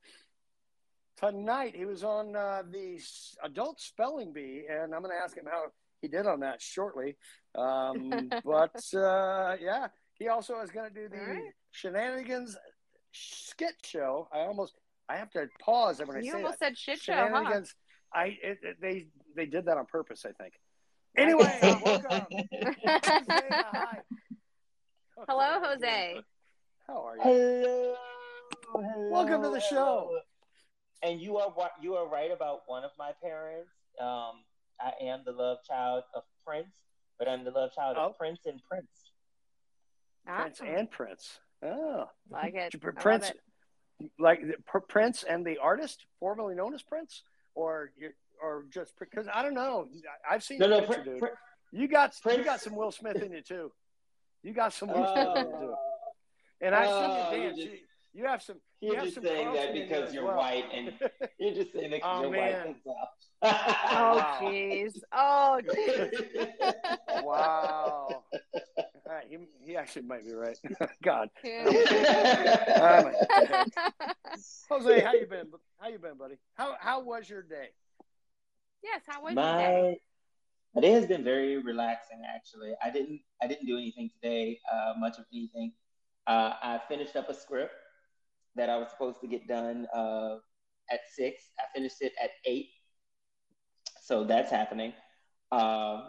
Tonight, 1.18 1.76
he 1.76 1.86
was 1.86 2.04
on 2.04 2.36
uh, 2.36 2.64
the 2.70 3.00
adult 3.44 3.80
spelling 3.80 4.34
bee, 4.34 4.64
and 4.70 4.94
I'm 4.96 5.02
going 5.02 5.16
to 5.16 5.24
ask 5.24 5.38
him 5.38 5.46
how 5.50 5.66
he 6.02 6.08
did 6.08 6.26
on 6.26 6.40
that 6.40 6.62
shortly. 6.62 7.16
Um, 7.56 8.30
but 8.46 8.82
uh, 8.96 9.56
yeah, 9.62 9.88
he 10.14 10.28
also 10.28 10.60
is 10.62 10.72
going 10.72 10.90
to 10.90 10.94
do 10.94 11.10
the 11.10 11.18
right. 11.18 11.54
Shenanigans 11.72 12.58
skit 13.14 13.76
show. 13.84 14.28
I 14.34 14.40
almost 14.40 14.74
I 15.10 15.18
have 15.18 15.30
to 15.32 15.48
pause 15.62 16.00
when 16.00 16.16
I 16.18 16.20
You 16.20 16.32
say 16.32 16.38
almost 16.38 16.60
that. 16.60 16.68
said 16.70 16.78
shit 16.78 17.00
show, 17.02 17.14
huh? 17.14 17.62
I 18.14 18.26
it, 18.42 18.60
it- 18.64 18.78
they 18.82 19.08
they 19.36 19.46
did 19.46 19.66
that 19.66 19.78
on 19.78 19.86
purpose. 19.86 20.26
I 20.26 20.32
think. 20.42 20.54
Anyway, 21.18 21.60
welcome. 21.84 22.26
Hello, 25.28 25.60
Jose. 25.62 26.22
How 26.88 27.06
are 27.06 27.16
you? 27.18 27.22
Hello, 27.24 27.96
hello, 28.72 29.10
Welcome 29.12 29.44
to 29.44 29.50
the 29.50 29.60
show. 29.60 30.18
And 31.04 31.20
you 31.20 31.38
are 31.38 31.54
you 31.82 31.96
are 31.96 32.08
right 32.08 32.32
about 32.32 32.62
one 32.68 32.84
of 32.84 32.92
my 32.98 33.12
parents. 33.22 33.72
Um, 34.00 34.44
I 34.80 34.92
am 35.04 35.24
the 35.26 35.32
love 35.34 35.58
child 35.68 36.04
of 36.16 36.24
Prince, 36.46 36.76
but 37.20 37.28
I'm 37.28 37.44
the 37.44 37.52
love 37.52 37.72
child 37.76 37.98
Oh. 38.00 38.08
of 38.12 38.18
Prince 38.18 38.40
and 38.46 38.62
Prince. 38.70 39.12
Prince 40.26 40.62
Ah, 40.62 40.66
and 40.66 40.90
Prince. 40.90 41.40
Oh, 41.64 42.06
like 42.30 42.56
it. 42.56 42.74
I 42.76 42.90
Prince, 43.02 43.30
it. 43.30 44.12
like 44.20 44.42
Prince 44.90 45.24
and 45.24 45.46
the 45.46 45.58
artist, 45.60 46.06
formerly 46.20 46.56
known 46.56 46.74
as 46.74 46.82
Prince, 46.84 47.24
or 47.56 47.92
or 48.42 48.66
just 48.74 48.94
because 49.00 49.28
I 49.32 49.44
don't 49.44 49.54
know. 49.54 49.88
I- 50.30 50.36
I've 50.36 50.44
seen 50.44 50.60
No, 50.60 50.68
no, 50.68 50.80
picture, 50.82 50.94
Prin- 50.96 51.06
dude. 51.06 51.20
Prin- 51.20 51.32
You 51.72 51.88
got 51.88 52.14
you 52.26 52.44
got 52.44 52.62
some 52.62 52.76
Will 52.76 52.92
Smith 52.92 53.22
in 53.22 53.32
you 53.32 53.42
too. 53.42 53.72
You 54.44 54.54
got 54.54 54.74
some 54.74 54.90
Will 54.90 55.06
Smith 55.14 55.38
in 55.46 55.52
you 55.52 55.60
too. 55.60 55.72
Uh, 55.74 55.76
and 56.66 56.76
I 56.76 56.86
Oh, 56.88 56.90
see 56.90 56.98
you 56.98 57.12
oh, 57.12 57.32
you 57.44 57.44
dance. 57.50 57.58
just- 57.58 57.72
You, 57.72 57.78
you 58.14 58.26
have 58.26 58.42
some. 58.42 58.58
You 58.82 58.88
You're 58.90 58.96
have 58.98 59.04
just 59.06 59.16
some 59.16 59.24
saying 59.24 59.46
that 59.46 59.54
Carlton 59.54 59.70
in 59.70 59.82
you 59.84 59.88
because 59.88 60.14
you're 60.14 60.26
well. 60.26 60.38
white, 60.38 60.66
and 60.74 60.94
you're 61.40 61.54
just 61.54 61.72
saying 61.72 61.92
that 61.92 61.98
because 61.98 62.18
Oh, 62.18 62.22
you're 62.24 62.32
man. 62.32 62.76
white. 62.84 63.08
Oh, 63.44 64.18
Wow. 64.18 64.40
jeez. 64.42 65.00
Oh, 65.14 65.62
jeez. 65.64 67.24
wow. 67.24 68.21
All 69.32 69.38
right, 69.38 69.48
he, 69.62 69.72
he 69.72 69.78
actually 69.78 70.04
might 70.04 70.26
be 70.26 70.34
right. 70.34 70.58
God, 71.04 71.30
Yeah. 71.44 71.64
I'm 72.82 73.08
a 73.08 73.12
dick. 73.66 73.74
Jose, 74.70 75.00
how 75.02 75.14
you 75.14 75.26
been? 75.28 75.48
How 75.80 75.90
you 75.90 76.00
been, 76.00 76.18
buddy? 76.18 76.36
How 76.56 76.76
how 76.80 77.02
was 77.02 77.30
your 77.30 77.42
day? 77.44 77.70
yes, 78.84 79.02
how 79.08 79.24
was 79.24 79.34
your 79.34 79.44
day? 79.44 79.82
my 79.94 79.96
my 80.76 80.82
day 80.82 80.92
has 80.92 81.06
been 81.06 81.24
very 81.24 81.58
relaxing. 81.58 82.22
Actually, 82.34 82.74
I 82.84 82.90
didn't 82.90 83.22
I 83.42 83.48
didn't 83.48 83.66
do 83.66 83.78
anything 83.78 84.10
today, 84.22 84.60
uh, 84.72 84.94
much 84.98 85.18
of 85.18 85.26
anything. 85.34 85.74
Uh, 86.28 86.54
I 86.62 86.80
finished 86.88 87.16
up 87.16 87.30
a 87.30 87.34
script 87.34 87.74
that 88.56 88.70
I 88.70 88.78
was 88.78 88.90
supposed 88.90 89.22
to 89.22 89.28
get 89.28 89.48
done 89.48 89.88
uh, 89.94 90.36
at 90.90 91.02
six. 91.14 91.44
I 91.60 91.64
finished 91.74 92.02
it 92.02 92.14
at 92.22 92.32
eight, 92.46 92.70
so 94.02 94.24
that's 94.24 94.52
happening. 94.52 94.94
Um, 95.52 96.04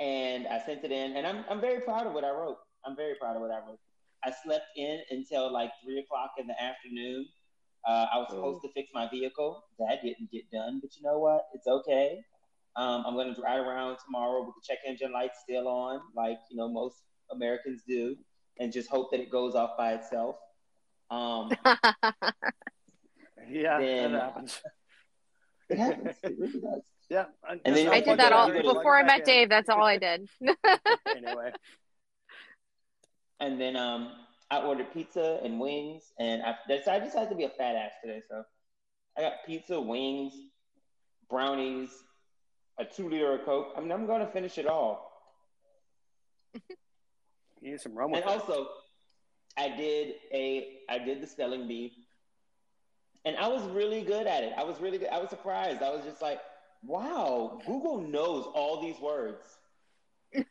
and 0.00 0.46
I 0.46 0.60
sent 0.64 0.84
it 0.84 0.92
in, 0.92 1.16
and 1.16 1.26
I'm 1.26 1.44
I'm 1.48 1.60
very 1.60 1.80
proud 1.80 2.06
of 2.06 2.12
what 2.12 2.24
I 2.24 2.30
wrote. 2.30 2.58
I'm 2.84 2.96
very 2.96 3.14
proud 3.14 3.36
of 3.36 3.42
what 3.42 3.50
I 3.50 3.58
wrote. 3.58 3.78
I 4.24 4.32
slept 4.44 4.66
in 4.76 5.00
until 5.10 5.52
like 5.52 5.70
three 5.84 5.98
o'clock 6.00 6.32
in 6.38 6.46
the 6.46 6.60
afternoon. 6.62 7.26
Uh, 7.86 8.06
I 8.14 8.18
was 8.18 8.28
supposed 8.30 8.62
to 8.62 8.72
fix 8.72 8.88
my 8.94 9.08
vehicle. 9.10 9.62
That 9.78 10.02
didn't 10.02 10.30
get 10.32 10.50
done, 10.50 10.80
but 10.80 10.96
you 10.96 11.02
know 11.02 11.18
what? 11.18 11.44
It's 11.52 11.66
okay. 11.66 12.18
Um, 12.76 13.04
I'm 13.06 13.14
going 13.14 13.32
to 13.32 13.38
drive 13.40 13.60
around 13.60 13.98
tomorrow 14.04 14.42
with 14.44 14.54
the 14.56 14.62
check 14.66 14.78
engine 14.86 15.12
light 15.12 15.30
still 15.42 15.68
on, 15.68 16.00
like 16.16 16.38
you 16.50 16.56
know 16.56 16.68
most 16.68 16.96
Americans 17.30 17.82
do, 17.86 18.16
and 18.58 18.72
just 18.72 18.88
hope 18.88 19.10
that 19.10 19.20
it 19.20 19.30
goes 19.30 19.54
off 19.54 19.76
by 19.76 19.92
itself. 19.94 20.36
Um, 21.10 21.50
Yeah, 23.48 23.78
Then- 23.78 24.12
that 24.12 24.22
happens. 24.22 24.60
it 25.70 25.78
happens. 25.78 26.16
It 26.22 26.34
really 26.38 26.60
does. 26.60 26.82
Yeah, 27.10 27.26
And 27.64 27.76
then 27.76 27.88
I 27.88 28.00
did 28.00 28.18
that 28.18 28.32
all 28.32 28.50
before 28.50 28.96
I 28.96 29.02
met 29.02 29.24
Dave. 29.24 29.48
That's 29.48 29.68
all 29.68 29.82
I 29.84 29.98
did. 29.98 30.28
Anyway, 31.16 31.52
And 33.40 33.60
then 33.60 33.76
um, 33.76 34.12
I 34.50 34.62
ordered 34.62 34.92
pizza 34.92 35.40
and 35.44 35.60
wings, 35.60 36.12
and 36.18 36.42
I, 36.42 36.54
that's, 36.68 36.88
I 36.88 36.98
decided 36.98 37.28
to 37.30 37.36
be 37.36 37.44
a 37.44 37.50
fat 37.50 37.76
ass 37.76 37.92
today. 38.02 38.22
So 38.28 38.42
I 39.16 39.22
got 39.22 39.32
pizza, 39.46 39.80
wings, 39.80 40.32
brownies, 41.30 41.90
a 42.78 42.84
two 42.84 43.08
liter 43.08 43.34
of 43.34 43.44
Coke. 43.44 43.74
I 43.76 43.80
mean, 43.80 43.92
I'm 43.92 44.06
going 44.06 44.20
to 44.20 44.32
finish 44.32 44.58
it 44.58 44.66
all. 44.66 45.12
you 46.54 47.70
need 47.72 47.80
some 47.80 47.94
rum 47.94 48.14
And 48.14 48.24
also, 48.24 48.66
I 49.56 49.68
did 49.68 50.14
a 50.32 50.78
I 50.88 50.98
did 50.98 51.20
the 51.20 51.26
spelling 51.26 51.68
bee, 51.68 51.92
and 53.24 53.36
I 53.36 53.48
was 53.48 53.62
really 53.68 54.02
good 54.02 54.26
at 54.26 54.42
it. 54.42 54.52
I 54.56 54.64
was 54.64 54.80
really 54.80 54.98
good. 54.98 55.08
I 55.08 55.18
was 55.18 55.30
surprised. 55.30 55.82
I 55.82 55.90
was 55.90 56.04
just 56.04 56.20
like, 56.20 56.40
wow, 56.86 57.60
Google 57.66 58.00
knows 58.00 58.46
all 58.54 58.80
these 58.82 58.98
words. 59.00 59.46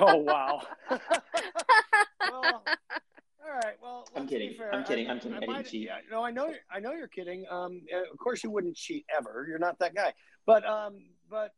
Oh 0.00 0.16
wow. 0.16 0.60
well, 0.90 2.62
all 2.62 3.54
right. 3.54 3.74
Well, 3.82 4.06
I'm 4.14 4.22
let's 4.22 4.30
be 4.30 4.38
kidding. 4.38 4.54
fair. 4.58 4.74
I'm 4.74 4.84
kidding. 4.84 5.08
I'm 5.08 5.18
kidding. 5.18 5.34
I 5.38 5.40
didn't 5.40 5.66
cheat. 5.66 5.86
yeah, 5.86 5.96
no, 6.10 6.22
I 6.22 6.30
know. 6.30 6.52
I 6.70 6.78
know 6.78 6.92
you're 6.92 7.08
kidding. 7.08 7.46
Um, 7.50 7.80
of 8.12 8.18
course 8.18 8.44
you 8.44 8.50
wouldn't 8.50 8.76
cheat 8.76 9.06
ever. 9.16 9.46
You're 9.48 9.58
not 9.58 9.78
that 9.78 9.94
guy. 9.94 10.12
But 10.44 10.66
um, 10.66 10.98
but 11.30 11.52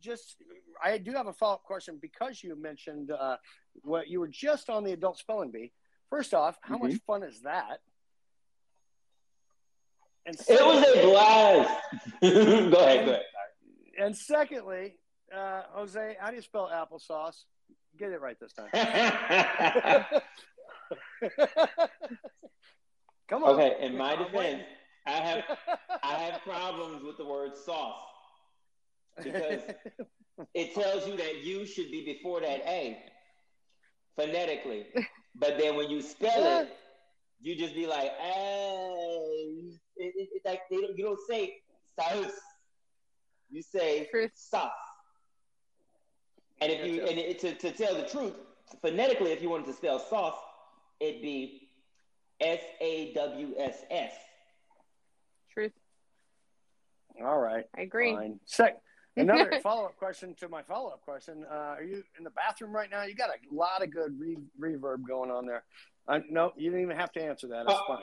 just 0.00 0.36
I 0.84 0.98
do 0.98 1.12
have 1.12 1.26
a 1.26 1.32
follow 1.32 1.54
up 1.54 1.62
question 1.62 1.98
because 2.02 2.42
you 2.44 2.54
mentioned 2.60 3.12
uh, 3.12 3.36
what 3.82 4.08
you 4.08 4.20
were 4.20 4.28
just 4.28 4.68
on 4.68 4.84
the 4.84 4.92
adult 4.92 5.16
spelling 5.18 5.50
bee. 5.50 5.72
First 6.10 6.34
off, 6.34 6.58
how 6.60 6.76
much 6.76 6.92
Mhm. 6.92 7.02
fun 7.06 7.22
is 7.22 7.40
that? 7.42 7.78
And 10.26 10.36
It 10.36 10.64
was 10.64 10.84
a 10.84 11.02
blast. 11.02 11.80
go 12.20 12.28
ahead, 12.28 12.70
go 12.70 13.12
ahead. 13.12 13.22
And 14.00 14.16
secondly, 14.16 14.94
uh, 15.36 15.62
Jose, 15.72 16.16
how 16.18 16.30
do 16.30 16.36
you 16.36 16.42
spell 16.42 16.70
applesauce? 16.72 17.44
Get 17.98 18.12
it 18.12 18.20
right 18.20 18.36
this 18.40 18.52
time. 18.52 18.70
Come 23.28 23.44
on. 23.44 23.50
Okay, 23.50 23.76
in 23.80 23.96
my 23.96 24.16
defense. 24.16 24.62
I 25.06 25.12
have 25.12 25.44
I 26.02 26.14
have 26.14 26.42
problems 26.44 27.02
with 27.04 27.16
the 27.16 27.24
word 27.24 27.56
sauce 27.56 28.02
because 29.22 29.62
it 30.54 30.74
tells 30.74 31.06
you 31.06 31.16
that 31.16 31.42
you 31.44 31.66
should 31.66 31.90
be 31.90 32.04
before 32.04 32.40
that 32.40 32.60
A 32.66 32.98
phonetically. 34.16 34.86
But 35.34 35.58
then 35.58 35.76
when 35.76 35.90
you 35.90 36.02
spell 36.02 36.62
it, 36.62 36.76
you 37.40 37.56
just 37.56 37.74
be 37.74 37.86
like, 37.86 38.10
hey, 38.18 39.54
it, 39.96 40.12
it, 40.16 40.28
it's 40.32 40.44
like 40.44 40.62
they 40.70 40.76
don't, 40.76 40.98
you 40.98 41.04
don't 41.04 41.20
say 41.28 41.54
sauce. 41.98 42.32
You 43.50 43.62
say 43.62 44.08
sauce. 44.34 44.70
And 46.60 46.70
if 46.70 46.86
you 46.86 47.00
and 47.06 47.18
it, 47.18 47.38
to, 47.40 47.54
to 47.54 47.72
tell 47.72 47.94
the 47.94 48.02
truth, 48.02 48.34
phonetically, 48.82 49.32
if 49.32 49.42
you 49.42 49.48
wanted 49.50 49.66
to 49.66 49.72
spell 49.72 49.98
sauce, 49.98 50.38
it'd 51.00 51.22
be 51.22 51.68
S 52.40 52.60
A 52.80 53.12
W 53.14 53.54
S 53.58 53.78
S. 53.90 54.12
Truth. 55.52 55.72
All 57.24 57.38
right. 57.38 57.64
I 57.76 57.80
agree. 57.82 58.14
Fine. 58.14 58.40
Sec- 58.44 58.80
another 59.16 59.58
follow 59.62 59.86
up 59.86 59.96
question 59.96 60.34
to 60.40 60.48
my 60.48 60.62
follow 60.62 60.90
up 60.90 61.02
question. 61.02 61.44
Uh, 61.50 61.54
are 61.54 61.82
you 61.82 62.02
in 62.18 62.24
the 62.24 62.30
bathroom 62.30 62.72
right 62.72 62.90
now? 62.90 63.02
You 63.04 63.14
got 63.14 63.30
a 63.30 63.54
lot 63.54 63.82
of 63.82 63.90
good 63.90 64.18
re- 64.18 64.36
reverb 64.60 65.06
going 65.06 65.30
on 65.30 65.46
there. 65.46 65.64
Uh, 66.08 66.20
no, 66.30 66.52
you 66.56 66.70
didn't 66.70 66.84
even 66.84 66.96
have 66.96 67.12
to 67.12 67.22
answer 67.22 67.48
that. 67.48 67.64
It's 67.68 67.74
Oh. 67.88 67.96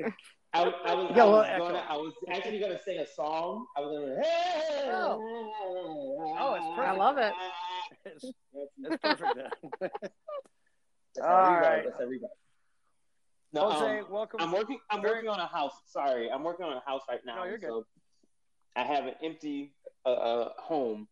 fine. 0.00 0.12
I, 0.54 0.62
I 0.62 0.94
was, 0.94 1.10
You 1.10 1.16
got 1.16 1.18
a 1.18 1.20
I 1.20 1.24
little 1.24 1.32
was, 1.32 1.46
echo. 1.50 1.66
gonna, 1.66 1.84
I 1.88 1.96
was 1.96 2.14
actually 2.32 2.58
gonna 2.58 2.78
sing 2.82 2.98
a 2.98 3.06
song. 3.06 3.66
I 3.76 3.80
was 3.80 3.98
gonna. 3.98 4.22
Hey, 4.22 4.90
Oh, 4.90 6.54
it's 6.56 6.66
perfect. 6.76 6.88
I 6.88 6.92
love 6.96 7.18
it. 7.18 7.32
It's, 8.06 8.24
it's 8.24 9.02
perfect. 9.02 9.38
That's 9.80 9.92
All 11.22 11.44
how 11.44 11.60
right. 11.60 11.84
That's 11.84 11.98
how. 11.98 12.08
No, 13.52 13.70
Jose, 13.70 13.98
um, 14.00 14.06
welcome. 14.10 14.40
I'm 14.40 14.52
working. 14.52 14.78
I'm 14.90 15.00
Very- 15.02 15.14
working 15.16 15.30
on 15.30 15.40
a 15.40 15.46
house. 15.46 15.72
Sorry, 15.86 16.30
I'm 16.30 16.42
working 16.44 16.64
on 16.66 16.72
a 16.76 16.82
house 16.86 17.02
right 17.08 17.20
now. 17.26 17.36
No, 17.36 17.44
you're 17.44 17.58
good. 17.58 17.68
So 17.68 17.86
I 18.76 18.82
have 18.84 19.04
an 19.06 19.14
empty 19.22 19.74
uh, 20.06 20.12
uh, 20.12 20.48
home. 20.58 21.08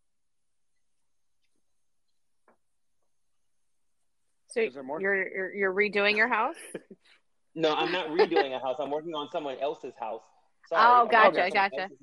So 4.49 4.61
Is 4.61 4.75
there 4.75 4.83
more? 4.83 5.01
you're, 5.01 5.29
you're 5.29 5.55
you're 5.55 5.75
redoing 5.75 6.17
your 6.17 6.29
house? 6.29 6.57
No, 7.57 7.75
I'm 7.75 7.91
not 7.91 8.09
redoing 8.09 8.55
a 8.55 8.59
house. 8.61 8.77
I'm 8.79 8.91
working 8.91 9.15
on 9.15 9.29
someone 9.33 9.57
else's 9.59 9.95
house. 9.99 10.21
Sorry, 10.69 10.83
Oh, 10.85 11.03
I'm 11.03 11.09
gotcha, 11.09 11.37
working 11.39 11.55
gotcha. 11.55 11.81
else's- 11.83 11.99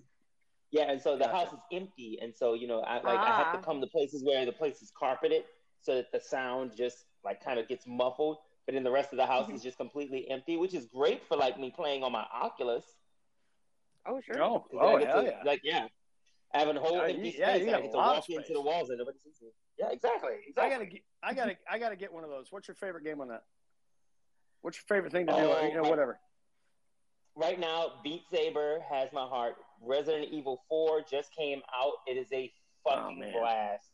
Yeah, 0.71 0.89
and 0.91 0.99
so 0.99 1.15
the 1.15 1.27
house 1.27 1.53
is 1.53 1.59
empty, 1.71 2.17
and 2.19 2.35
so 2.35 2.55
you 2.55 2.67
know, 2.67 2.79
I 2.81 2.95
like 3.01 3.19
I 3.19 3.27
have 3.37 3.47
Ah. 3.47 3.51
to 3.57 3.57
come 3.63 3.79
to 3.79 3.85
places 3.87 4.23
where 4.23 4.43
the 4.45 4.51
place 4.51 4.81
is 4.81 4.89
carpeted, 4.89 5.45
so 5.79 5.93
that 5.95 6.11
the 6.11 6.19
sound 6.19 6.75
just 6.75 7.05
like 7.23 7.39
kind 7.43 7.59
of 7.59 7.67
gets 7.67 7.85
muffled. 7.85 8.39
But 8.65 8.73
then 8.73 8.83
the 8.83 8.89
rest 8.91 9.11
of 9.13 9.17
the 9.17 9.25
house 9.27 9.49
is 9.51 9.61
just 9.61 9.77
completely 9.77 10.27
empty, 10.29 10.57
which 10.57 10.73
is 10.73 10.87
great 10.87 11.23
for 11.27 11.37
like 11.37 11.59
me 11.59 11.69
playing 11.69 12.03
on 12.03 12.11
my 12.11 12.25
Oculus. 12.33 12.97
Oh 14.07 14.19
sure. 14.21 14.41
Oh, 14.41 14.61
'Cause 14.61 14.79
oh 14.81 14.97
hell 14.97 15.21
to, 15.23 15.29
yeah. 15.29 15.43
Like 15.45 15.61
yeah, 15.63 15.87
I 16.53 16.59
have 16.59 16.75
a 16.75 16.79
whole 16.79 16.93
Yeah, 16.97 17.03
empty 17.03 17.29
you- 17.29 17.35
yeah, 17.37 17.53
space. 17.53 17.67
you 17.67 17.75
I 17.75 17.81
get 17.81 17.91
to 17.91 17.97
lot 17.97 18.17
of 18.17 18.23
walk 18.27 18.29
into 18.29 18.53
the 18.53 18.61
walls 18.61 18.89
and 18.89 18.97
nobody 18.97 19.19
sees 19.19 19.39
me. 19.41 19.49
Yeah, 19.77 19.89
exactly. 19.91 20.53
I 20.57 20.69
gotta, 20.69 20.85
get, 20.85 21.01
I 21.21 21.33
gotta, 21.33 21.57
I 21.69 21.77
gotta 21.79 21.95
get 21.95 22.11
one 22.13 22.23
of 22.23 22.29
those. 22.29 22.51
What's 22.51 22.67
your 22.67 22.75
favorite 22.75 23.03
game 23.03 23.21
on 23.21 23.27
that? 23.29 23.43
What's 24.63 24.77
your 24.77 24.95
favorite 24.95 25.11
thing 25.11 25.27
to 25.27 25.33
do? 25.33 25.39
Oh, 25.39 25.65
you 25.65 25.73
know, 25.73 25.81
right. 25.81 25.89
whatever. 25.89 26.19
right 27.35 27.59
now, 27.59 27.93
Beat 28.01 28.23
Saber 28.31 28.79
has 28.89 29.09
my 29.13 29.25
heart. 29.25 29.55
Resident 29.81 30.29
Evil 30.31 30.63
4 30.69 31.03
just 31.09 31.35
came 31.35 31.61
out. 31.77 31.93
It 32.07 32.17
is 32.17 32.31
a 32.31 32.51
oh, 32.87 32.89
fucking 32.89 33.19
man. 33.19 33.33
blast. 33.33 33.89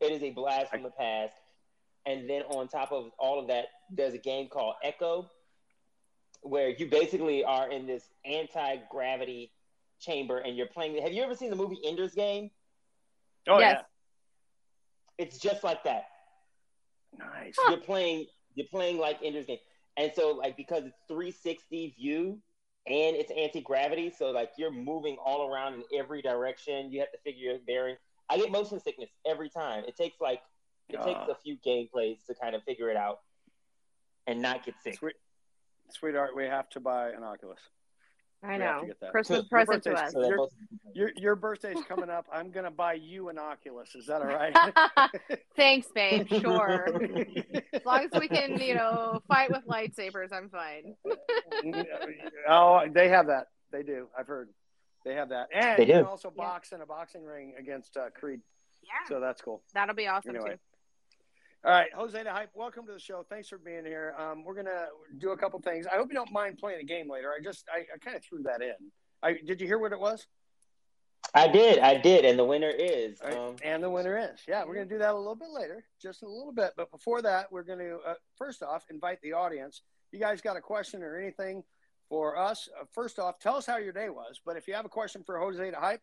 It 0.00 0.12
is 0.12 0.22
a 0.22 0.30
blast 0.30 0.70
from 0.70 0.82
the 0.82 0.90
past. 0.90 1.32
And 2.04 2.28
then 2.28 2.42
on 2.42 2.68
top 2.68 2.92
of 2.92 3.12
all 3.18 3.40
of 3.40 3.48
that, 3.48 3.64
there's 3.90 4.12
a 4.12 4.18
game 4.18 4.48
called 4.48 4.74
Echo, 4.84 5.30
where 6.42 6.68
you 6.68 6.86
basically 6.86 7.42
are 7.42 7.70
in 7.70 7.86
this 7.86 8.04
anti 8.26 8.76
gravity 8.90 9.52
chamber 10.00 10.36
and 10.36 10.54
you're 10.54 10.66
playing. 10.66 11.00
Have 11.02 11.14
you 11.14 11.22
ever 11.22 11.34
seen 11.34 11.48
the 11.48 11.56
movie 11.56 11.78
Ender's 11.82 12.14
Game? 12.14 12.50
Oh 13.48 13.58
Yes. 13.58 13.82
It's 15.16 15.38
just 15.38 15.64
like 15.64 15.82
that. 15.84 16.04
yeah. 17.18 17.24
Nice. 17.24 17.54
You're 17.70 17.78
playing 17.78 18.26
you're 18.54 18.66
playing 18.70 18.98
like 18.98 19.18
Ender's 19.24 19.46
Game. 19.46 19.58
And 19.96 20.12
so 20.14 20.32
like 20.32 20.56
because 20.56 20.84
it's 20.84 20.98
360 21.08 21.94
view 21.98 22.38
and 22.86 23.16
it's 23.16 23.30
anti-gravity, 23.30 24.10
so 24.10 24.30
like 24.30 24.50
you're 24.58 24.70
moving 24.72 25.16
all 25.24 25.48
around 25.50 25.74
in 25.74 25.82
every 25.98 26.20
direction. 26.20 26.90
You 26.92 27.00
have 27.00 27.12
to 27.12 27.18
figure 27.24 27.50
your 27.50 27.58
bearing. 27.66 27.96
I 28.28 28.36
get 28.38 28.50
motion 28.50 28.80
sickness 28.80 29.10
every 29.26 29.48
time. 29.48 29.84
It 29.86 29.96
takes 29.96 30.20
like 30.20 30.40
it 30.88 30.96
takes 31.02 31.20
Ah. 31.22 31.30
a 31.30 31.34
few 31.36 31.56
gameplays 31.66 32.24
to 32.26 32.34
kind 32.34 32.54
of 32.54 32.62
figure 32.64 32.90
it 32.90 32.96
out 32.96 33.20
and 34.26 34.42
not 34.42 34.64
get 34.64 34.74
sick. 34.82 34.96
Sweet, 34.98 35.14
sweetheart, 35.90 36.36
we 36.36 36.44
have 36.44 36.68
to 36.70 36.80
buy 36.80 37.10
an 37.10 37.22
Oculus. 37.22 37.60
I 38.46 38.56
know. 38.58 38.80
to 38.82 38.86
get 38.86 39.00
that. 39.00 39.10
Christmas 39.10 39.46
present 39.48 39.82
to 39.84 39.92
us. 39.94 40.12
Your, 40.14 40.48
your, 40.94 41.10
your 41.16 41.36
birthday's 41.36 41.78
coming 41.88 42.10
up. 42.10 42.26
I'm 42.32 42.50
gonna 42.50 42.70
buy 42.70 42.94
you 42.94 43.28
an 43.30 43.38
Oculus. 43.38 43.94
Is 43.94 44.06
that 44.06 44.20
all 44.22 44.28
right? 44.28 44.54
Thanks, 45.56 45.86
babe. 45.94 46.26
Sure. 46.40 46.86
as 47.72 47.84
long 47.84 48.04
as 48.12 48.20
we 48.20 48.28
can, 48.28 48.60
you 48.60 48.74
know, 48.74 49.20
fight 49.28 49.50
with 49.50 49.64
lightsabers, 49.66 50.32
I'm 50.32 50.50
fine. 50.50 50.94
oh, 52.48 52.82
they 52.92 53.08
have 53.08 53.26
that. 53.28 53.46
They 53.72 53.82
do. 53.82 54.08
I've 54.18 54.26
heard. 54.26 54.48
They 55.04 55.14
have 55.14 55.28
that, 55.30 55.48
and 55.52 55.78
They 55.78 55.86
you 55.86 55.92
can 55.92 56.02
do. 56.04 56.08
also 56.08 56.30
box 56.30 56.72
in 56.72 56.80
a 56.80 56.86
boxing 56.86 57.24
ring 57.24 57.52
against 57.58 57.96
uh, 57.96 58.08
Creed. 58.18 58.40
Yeah. 58.82 59.08
So 59.08 59.20
that's 59.20 59.42
cool. 59.42 59.62
That'll 59.74 59.94
be 59.94 60.06
awesome 60.06 60.30
Anyway. 60.36 60.52
too. 60.52 60.56
All 61.66 61.70
right, 61.70 61.90
Jose 61.94 62.22
the 62.22 62.30
Hype, 62.30 62.50
welcome 62.52 62.84
to 62.84 62.92
the 62.92 63.00
show. 63.00 63.24
Thanks 63.30 63.48
for 63.48 63.56
being 63.56 63.86
here. 63.86 64.14
Um, 64.18 64.44
we're 64.44 64.54
gonna 64.54 64.88
do 65.16 65.30
a 65.30 65.36
couple 65.36 65.58
things. 65.60 65.86
I 65.86 65.96
hope 65.96 66.08
you 66.10 66.14
don't 66.14 66.30
mind 66.30 66.58
playing 66.58 66.80
a 66.82 66.84
game 66.84 67.10
later. 67.10 67.32
I 67.32 67.42
just 67.42 67.64
I, 67.72 67.78
I 67.94 67.96
kind 68.04 68.14
of 68.14 68.22
threw 68.22 68.42
that 68.42 68.60
in. 68.60 68.74
I 69.22 69.38
did 69.46 69.62
you 69.62 69.66
hear 69.66 69.78
what 69.78 69.92
it 69.92 69.98
was? 69.98 70.26
I 71.34 71.48
did, 71.48 71.78
I 71.78 71.96
did, 71.96 72.26
and 72.26 72.38
the 72.38 72.44
winner 72.44 72.68
is 72.68 73.18
right, 73.24 73.34
um, 73.34 73.56
and 73.64 73.82
the 73.82 73.88
winner 73.88 74.18
is 74.18 74.40
yeah. 74.46 74.62
We're 74.66 74.74
gonna 74.74 74.84
do 74.84 74.98
that 74.98 75.14
a 75.14 75.16
little 75.16 75.36
bit 75.36 75.48
later, 75.48 75.82
just 76.02 76.22
a 76.22 76.28
little 76.28 76.52
bit. 76.52 76.72
But 76.76 76.90
before 76.90 77.22
that, 77.22 77.50
we're 77.50 77.62
gonna 77.62 77.96
uh, 78.06 78.14
first 78.36 78.62
off 78.62 78.84
invite 78.90 79.22
the 79.22 79.32
audience. 79.32 79.80
You 80.12 80.20
guys 80.20 80.42
got 80.42 80.58
a 80.58 80.60
question 80.60 81.02
or 81.02 81.18
anything 81.18 81.64
for 82.10 82.36
us? 82.36 82.68
Uh, 82.78 82.84
first 82.92 83.18
off, 83.18 83.38
tell 83.38 83.56
us 83.56 83.64
how 83.64 83.78
your 83.78 83.94
day 83.94 84.10
was. 84.10 84.38
But 84.44 84.58
if 84.58 84.68
you 84.68 84.74
have 84.74 84.84
a 84.84 84.90
question 84.90 85.22
for 85.24 85.38
Jose 85.38 85.70
the 85.70 85.80
Hype, 85.80 86.02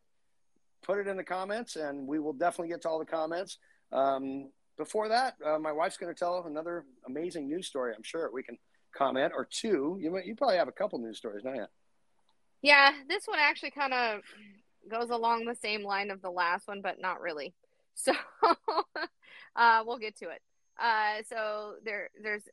put 0.82 0.98
it 0.98 1.08
in 1.08 1.18
the 1.18 1.24
comments, 1.24 1.76
and 1.76 2.08
we 2.08 2.18
will 2.18 2.34
definitely 2.34 2.70
get 2.70 2.82
to 2.82 2.90
all 2.90 2.98
the 2.98 3.06
comments. 3.06 3.60
Um, 3.92 4.50
before 4.82 5.10
that, 5.10 5.36
uh, 5.46 5.60
my 5.60 5.72
wife's 5.72 5.98
going 5.98 6.12
to 6.12 6.18
tell 6.18 6.44
another 6.48 6.86
amazing 7.06 7.48
news 7.48 7.68
story. 7.68 7.94
I'm 7.96 8.02
sure 8.02 8.32
we 8.34 8.42
can 8.42 8.58
comment 8.98 9.32
or 9.36 9.46
two. 9.46 10.00
You 10.02 10.20
you 10.26 10.36
probably 10.36 10.58
have 10.58 10.68
a 10.68 10.72
couple 10.72 10.98
news 10.98 11.20
stories, 11.20 11.44
don't 11.44 11.56
you? 11.56 11.68
Yeah, 12.64 12.92
this 13.08 13.28
one 13.28 13.38
actually 13.40 13.72
kind 13.72 13.94
of 13.94 14.22
goes 14.90 15.12
along 15.12 15.46
the 15.46 15.56
same 15.56 15.84
line 15.84 16.10
of 16.10 16.24
the 16.24 16.32
last 16.32 16.68
one, 16.68 16.82
but 16.82 17.00
not 17.00 17.22
really. 17.22 17.54
So 17.94 18.14
uh, 19.58 19.84
we'll 19.86 20.00
get 20.00 20.18
to 20.20 20.30
it. 20.30 20.42
Uh, 20.82 21.22
so 21.28 21.74
there, 21.84 22.10
there's 22.24 22.44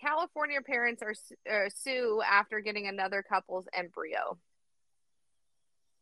California 0.00 0.60
parents 0.64 1.02
are 1.02 1.14
su- 1.14 1.34
uh, 1.50 1.68
sue 1.68 2.22
after 2.24 2.60
getting 2.60 2.86
another 2.86 3.22
couple's 3.28 3.66
embryo. 3.74 4.38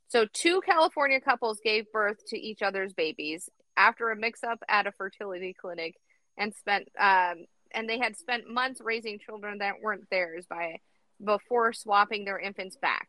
So 0.08 0.26
two 0.32 0.60
California 0.60 1.20
couples 1.20 1.60
gave 1.62 1.90
birth 1.92 2.24
to 2.28 2.38
each 2.38 2.62
other's 2.62 2.92
babies 2.92 3.50
after 3.76 4.10
a 4.10 4.16
mix-up 4.16 4.62
at 4.68 4.86
a 4.86 4.92
fertility 4.92 5.52
clinic, 5.52 5.96
and 6.38 6.54
spent 6.54 6.88
um, 6.98 7.46
and 7.72 7.88
they 7.88 7.98
had 7.98 8.16
spent 8.16 8.48
months 8.48 8.80
raising 8.80 9.18
children 9.18 9.58
that 9.58 9.74
weren't 9.82 10.08
theirs 10.10 10.46
by 10.48 10.78
before 11.22 11.72
swapping 11.72 12.24
their 12.24 12.38
infants 12.38 12.76
back. 12.76 13.08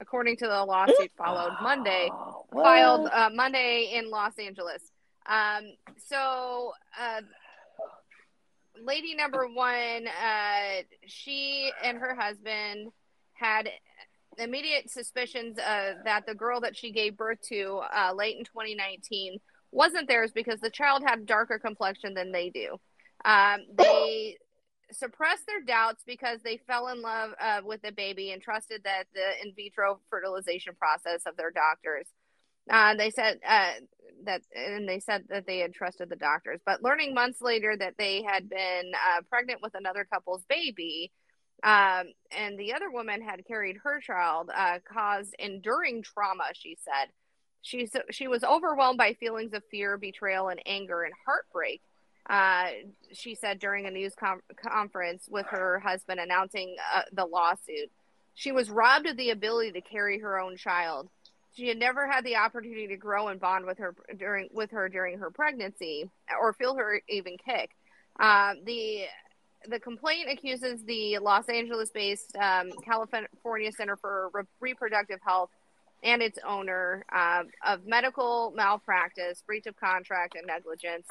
According 0.00 0.36
to 0.38 0.46
the 0.46 0.64
lawsuit 0.64 1.12
followed 1.16 1.52
Monday, 1.62 2.10
filed 2.52 3.08
uh, 3.12 3.30
Monday 3.32 3.92
in 3.94 4.10
Los 4.10 4.38
Angeles. 4.38 4.82
Um, 5.26 5.74
so, 6.08 6.72
uh, 7.00 7.20
lady 8.82 9.14
number 9.14 9.46
one, 9.48 10.06
uh, 10.08 10.82
she 11.06 11.70
and 11.82 11.98
her 11.98 12.14
husband 12.14 12.90
had 13.34 13.70
immediate 14.38 14.90
suspicions 14.90 15.58
uh, 15.58 15.94
that 16.04 16.26
the 16.26 16.34
girl 16.34 16.60
that 16.60 16.76
she 16.76 16.92
gave 16.92 17.16
birth 17.16 17.40
to 17.48 17.80
uh, 17.94 18.12
late 18.14 18.36
in 18.36 18.44
2019 18.44 19.38
wasn't 19.72 20.08
theirs 20.08 20.30
because 20.34 20.60
the 20.60 20.70
child 20.70 21.02
had 21.06 21.26
darker 21.26 21.58
complexion 21.58 22.14
than 22.14 22.32
they 22.32 22.50
do. 22.50 22.76
Um, 23.24 23.60
they 23.76 24.36
suppressed 24.92 25.46
their 25.46 25.62
doubts 25.62 26.02
because 26.06 26.40
they 26.42 26.58
fell 26.66 26.88
in 26.88 27.02
love 27.02 27.30
uh, 27.40 27.60
with 27.64 27.82
the 27.82 27.92
baby 27.92 28.30
and 28.32 28.40
trusted 28.40 28.82
that 28.84 29.04
the 29.14 29.46
in 29.46 29.54
vitro 29.54 30.00
fertilization 30.10 30.74
process 30.78 31.22
of 31.26 31.36
their 31.36 31.50
doctors. 31.50 32.06
Uh, 32.70 32.94
they 32.94 33.10
said 33.10 33.38
uh, 33.46 33.72
that, 34.24 34.42
and 34.54 34.88
they 34.88 34.98
said 34.98 35.24
that 35.28 35.46
they 35.46 35.58
had 35.58 35.74
trusted 35.74 36.08
the 36.08 36.16
doctors. 36.16 36.60
But 36.64 36.82
learning 36.82 37.12
months 37.12 37.42
later 37.42 37.76
that 37.76 37.94
they 37.98 38.22
had 38.22 38.48
been 38.48 38.92
uh, 38.94 39.20
pregnant 39.28 39.60
with 39.62 39.74
another 39.74 40.06
couple's 40.10 40.44
baby, 40.48 41.12
um, 41.64 42.12
and 42.30 42.58
the 42.58 42.74
other 42.74 42.90
woman 42.90 43.22
had 43.22 43.46
carried 43.46 43.78
her 43.82 43.98
child, 44.00 44.50
uh, 44.54 44.78
caused 44.86 45.34
enduring 45.38 46.02
trauma. 46.02 46.44
She 46.52 46.76
said 46.84 47.08
she 47.62 47.88
she 48.10 48.28
was 48.28 48.44
overwhelmed 48.44 48.98
by 48.98 49.14
feelings 49.14 49.54
of 49.54 49.62
fear, 49.70 49.96
betrayal, 49.96 50.48
and 50.48 50.60
anger 50.66 51.02
and 51.02 51.14
heartbreak. 51.24 51.80
Uh, 52.28 52.66
she 53.12 53.34
said 53.34 53.58
during 53.58 53.86
a 53.86 53.90
news 53.90 54.14
com- 54.14 54.42
conference 54.62 55.26
with 55.30 55.46
her 55.46 55.78
husband 55.78 56.20
announcing 56.20 56.76
uh, 56.94 57.02
the 57.12 57.24
lawsuit, 57.24 57.90
she 58.34 58.52
was 58.52 58.70
robbed 58.70 59.06
of 59.06 59.16
the 59.16 59.30
ability 59.30 59.72
to 59.72 59.80
carry 59.80 60.18
her 60.18 60.38
own 60.38 60.56
child. 60.56 61.08
She 61.56 61.68
had 61.68 61.78
never 61.78 62.06
had 62.10 62.24
the 62.24 62.36
opportunity 62.36 62.88
to 62.88 62.96
grow 62.96 63.28
and 63.28 63.40
bond 63.40 63.64
with 63.64 63.78
her 63.78 63.94
during 64.18 64.50
with 64.52 64.70
her 64.72 64.90
during 64.90 65.18
her 65.18 65.30
pregnancy, 65.30 66.10
or 66.38 66.52
feel 66.52 66.74
her 66.76 67.00
even 67.08 67.38
kick. 67.38 67.70
Uh, 68.20 68.54
the 68.64 69.04
the 69.68 69.78
complaint 69.80 70.28
accuses 70.30 70.82
the 70.84 71.18
Los 71.18 71.48
Angeles-based 71.48 72.36
um, 72.36 72.70
California 72.84 73.72
Center 73.72 73.96
for 73.96 74.30
Re- 74.32 74.42
Reproductive 74.60 75.20
Health 75.24 75.50
and 76.02 76.20
its 76.22 76.38
owner 76.46 77.04
uh, 77.12 77.42
of 77.66 77.86
medical 77.86 78.52
malpractice, 78.54 79.42
breach 79.46 79.66
of 79.66 79.76
contract, 79.78 80.34
and 80.36 80.46
negligence. 80.46 81.06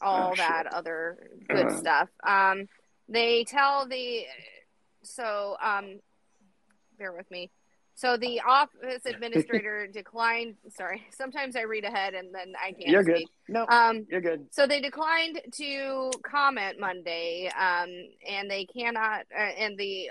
All 0.00 0.30
Oh, 0.32 0.34
that 0.36 0.64
shit. 0.64 0.74
other 0.74 1.30
good 1.48 1.66
Uh-huh. 1.66 1.78
stuff. 1.78 2.08
Um, 2.24 2.68
they 3.08 3.44
tell 3.44 3.86
the 3.86 4.24
so 5.02 5.56
um, 5.62 6.00
bear 6.98 7.12
with 7.12 7.30
me. 7.30 7.50
So 7.94 8.16
the 8.16 8.40
office 8.40 9.04
administrator 9.04 9.86
declined. 9.86 10.56
Sorry, 10.76 11.02
sometimes 11.16 11.56
I 11.56 11.62
read 11.62 11.84
ahead 11.84 12.14
and 12.14 12.34
then 12.34 12.54
I 12.62 12.72
can't. 12.72 12.88
You're 12.88 13.04
good. 13.04 13.24
No, 13.48 13.66
Um, 13.68 14.06
you're 14.10 14.20
good. 14.20 14.46
so 14.50 14.66
they 14.66 14.80
declined 14.80 15.40
to 15.56 16.10
comment 16.24 16.80
Monday, 16.80 17.50
um, 17.58 17.88
and 18.28 18.50
they 18.50 18.64
cannot, 18.64 19.26
uh, 19.36 19.40
and 19.58 19.76
the 19.78 20.10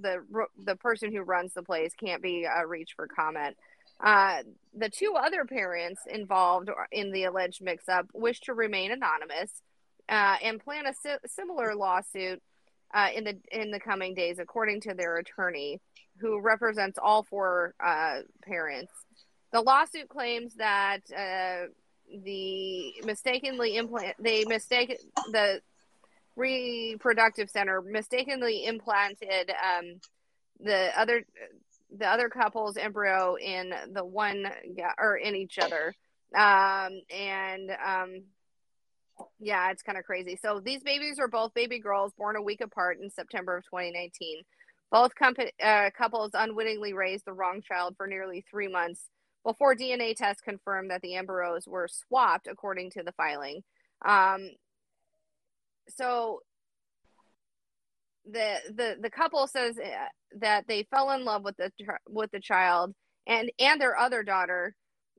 the 0.00 0.22
the 0.62 0.76
person 0.76 1.10
who 1.12 1.22
runs 1.22 1.54
the 1.54 1.62
place 1.62 1.92
can't 1.98 2.22
be 2.22 2.46
uh, 2.46 2.64
reached 2.66 2.94
for 2.94 3.06
comment. 3.08 3.56
Uh, 3.98 4.42
the 4.76 4.90
two 4.90 5.14
other 5.18 5.46
parents 5.46 6.02
involved 6.06 6.68
in 6.92 7.12
the 7.12 7.24
alleged 7.24 7.62
mix-up 7.62 8.06
wish 8.12 8.40
to 8.42 8.52
remain 8.52 8.92
anonymous 8.92 9.62
uh, 10.10 10.36
and 10.42 10.62
plan 10.62 10.84
a 10.86 10.92
si- 10.92 11.16
similar 11.26 11.74
lawsuit 11.74 12.42
uh, 12.92 13.08
in 13.14 13.24
the 13.24 13.38
in 13.50 13.70
the 13.70 13.80
coming 13.80 14.12
days, 14.14 14.38
according 14.38 14.82
to 14.82 14.92
their 14.92 15.16
attorney, 15.16 15.80
who 16.20 16.40
represents 16.40 16.98
all 17.02 17.22
four 17.22 17.74
uh, 17.84 18.20
parents. 18.42 18.92
The 19.52 19.60
lawsuit 19.60 20.08
claims 20.08 20.54
that 20.56 21.00
uh, 21.16 21.68
the 22.24 22.94
mistakenly 23.04 23.76
implant 23.76 24.16
they 24.18 24.44
mistake 24.44 24.98
the 25.32 25.60
reproductive 26.36 27.50
center 27.50 27.80
mistakenly 27.82 28.64
implanted 28.66 29.50
um, 29.50 30.00
the 30.60 30.90
other 30.98 31.24
the 31.96 32.06
other 32.06 32.28
couple's 32.28 32.76
embryo 32.76 33.36
in 33.36 33.72
the 33.92 34.04
one 34.04 34.46
or 34.98 35.16
in 35.16 35.34
each 35.34 35.58
other. 35.58 35.94
Um, 36.34 37.00
and 37.14 37.70
um, 37.84 38.22
yeah 39.38 39.70
it's 39.70 39.82
kind 39.82 39.96
of 39.96 40.04
crazy. 40.04 40.38
So 40.42 40.60
these 40.60 40.82
babies 40.82 41.18
are 41.18 41.28
both 41.28 41.54
baby 41.54 41.78
girls 41.78 42.12
born 42.18 42.36
a 42.36 42.42
week 42.42 42.60
apart 42.60 42.98
in 43.00 43.10
september 43.10 43.56
of 43.56 43.64
2019 43.64 44.42
both 44.90 45.12
uh, 45.62 45.90
couples 45.96 46.30
unwittingly 46.34 46.92
raised 46.92 47.24
the 47.24 47.32
wrong 47.32 47.60
child 47.62 47.94
for 47.96 48.06
nearly 48.06 48.44
three 48.50 48.68
months 48.68 49.08
before 49.44 49.76
dna 49.76 50.14
tests 50.14 50.42
confirmed 50.42 50.90
that 50.90 51.02
the 51.02 51.14
embryos 51.14 51.66
were 51.66 51.88
swapped 51.88 52.46
according 52.46 52.90
to 52.90 53.02
the 53.02 53.12
filing. 53.12 53.62
Um, 54.04 54.50
so 55.88 56.40
the 58.30 58.56
the 58.74 58.96
the 59.00 59.10
couple 59.10 59.46
says 59.46 59.78
uh, 59.78 60.08
that 60.40 60.66
they 60.66 60.86
fell 60.90 61.10
in 61.12 61.24
love 61.24 61.44
with 61.44 61.56
the 61.56 61.70
with 62.08 62.30
the 62.32 62.40
child 62.40 62.92
and 63.26 63.50
and 63.58 63.80
their 63.80 63.96
other 63.96 64.22
daughter 64.22 64.74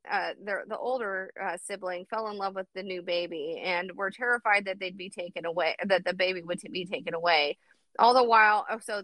uh 0.10 0.32
their 0.44 0.64
the 0.68 0.78
older 0.78 1.32
uh, 1.42 1.58
sibling 1.64 2.06
fell 2.10 2.28
in 2.28 2.38
love 2.38 2.56
with 2.56 2.68
the 2.76 2.84
new 2.84 3.02
baby 3.02 3.62
and 3.64 3.92
were 3.96 4.12
terrified 4.12 4.66
that 4.66 4.80
they'd 4.80 4.98
be 4.98 5.10
taken 5.10 5.46
away 5.46 5.76
that 5.86 6.04
the 6.06 6.14
baby 6.14 6.42
would 6.42 6.60
be 6.72 6.86
taken 6.86 7.14
away. 7.14 7.58
All 7.98 8.14
the 8.14 8.24
while 8.24 8.66
oh, 8.70 8.80
so 8.84 9.04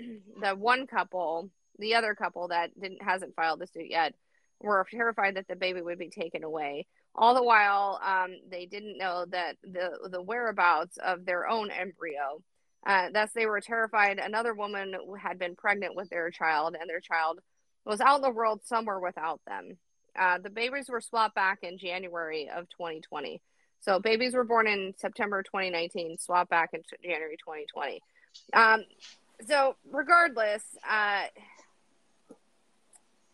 the 0.40 0.54
one 0.54 0.86
couple 0.86 1.50
the 1.78 1.94
other 1.94 2.14
couple 2.14 2.48
that 2.48 2.78
didn't 2.80 3.02
hasn't 3.02 3.34
filed 3.34 3.60
the 3.60 3.66
suit 3.66 3.90
yet 3.90 4.14
were 4.60 4.86
terrified 4.90 5.36
that 5.36 5.48
the 5.48 5.56
baby 5.56 5.80
would 5.80 5.98
be 5.98 6.10
taken 6.10 6.44
away 6.44 6.86
all 7.14 7.34
the 7.34 7.42
while 7.42 8.00
um, 8.04 8.36
they 8.50 8.66
didn't 8.66 8.98
know 8.98 9.24
that 9.30 9.56
the 9.62 10.08
the 10.10 10.22
whereabouts 10.22 10.98
of 10.98 11.24
their 11.24 11.48
own 11.48 11.70
embryo 11.70 12.42
uh, 12.86 13.10
thus, 13.12 13.30
they 13.32 13.46
were 13.46 13.60
terrified. 13.60 14.18
Another 14.18 14.54
woman 14.54 14.94
had 15.20 15.38
been 15.38 15.54
pregnant 15.54 15.94
with 15.94 16.08
their 16.08 16.30
child, 16.30 16.76
and 16.78 16.88
their 16.88 17.00
child 17.00 17.40
was 17.84 18.00
out 18.00 18.16
in 18.16 18.22
the 18.22 18.30
world 18.30 18.60
somewhere 18.64 18.98
without 18.98 19.40
them. 19.46 19.76
Uh, 20.18 20.38
the 20.38 20.50
babies 20.50 20.88
were 20.88 21.00
swapped 21.00 21.34
back 21.34 21.58
in 21.62 21.78
January 21.78 22.48
of 22.54 22.68
2020. 22.70 23.40
So, 23.80 23.98
babies 23.98 24.34
were 24.34 24.44
born 24.44 24.66
in 24.66 24.94
September 24.96 25.42
2019, 25.42 26.18
swapped 26.18 26.50
back 26.50 26.70
in 26.72 26.82
January 27.02 27.36
2020. 27.36 28.00
Um, 28.52 28.84
so, 29.46 29.76
regardless, 29.90 30.62
uh, 30.88 31.24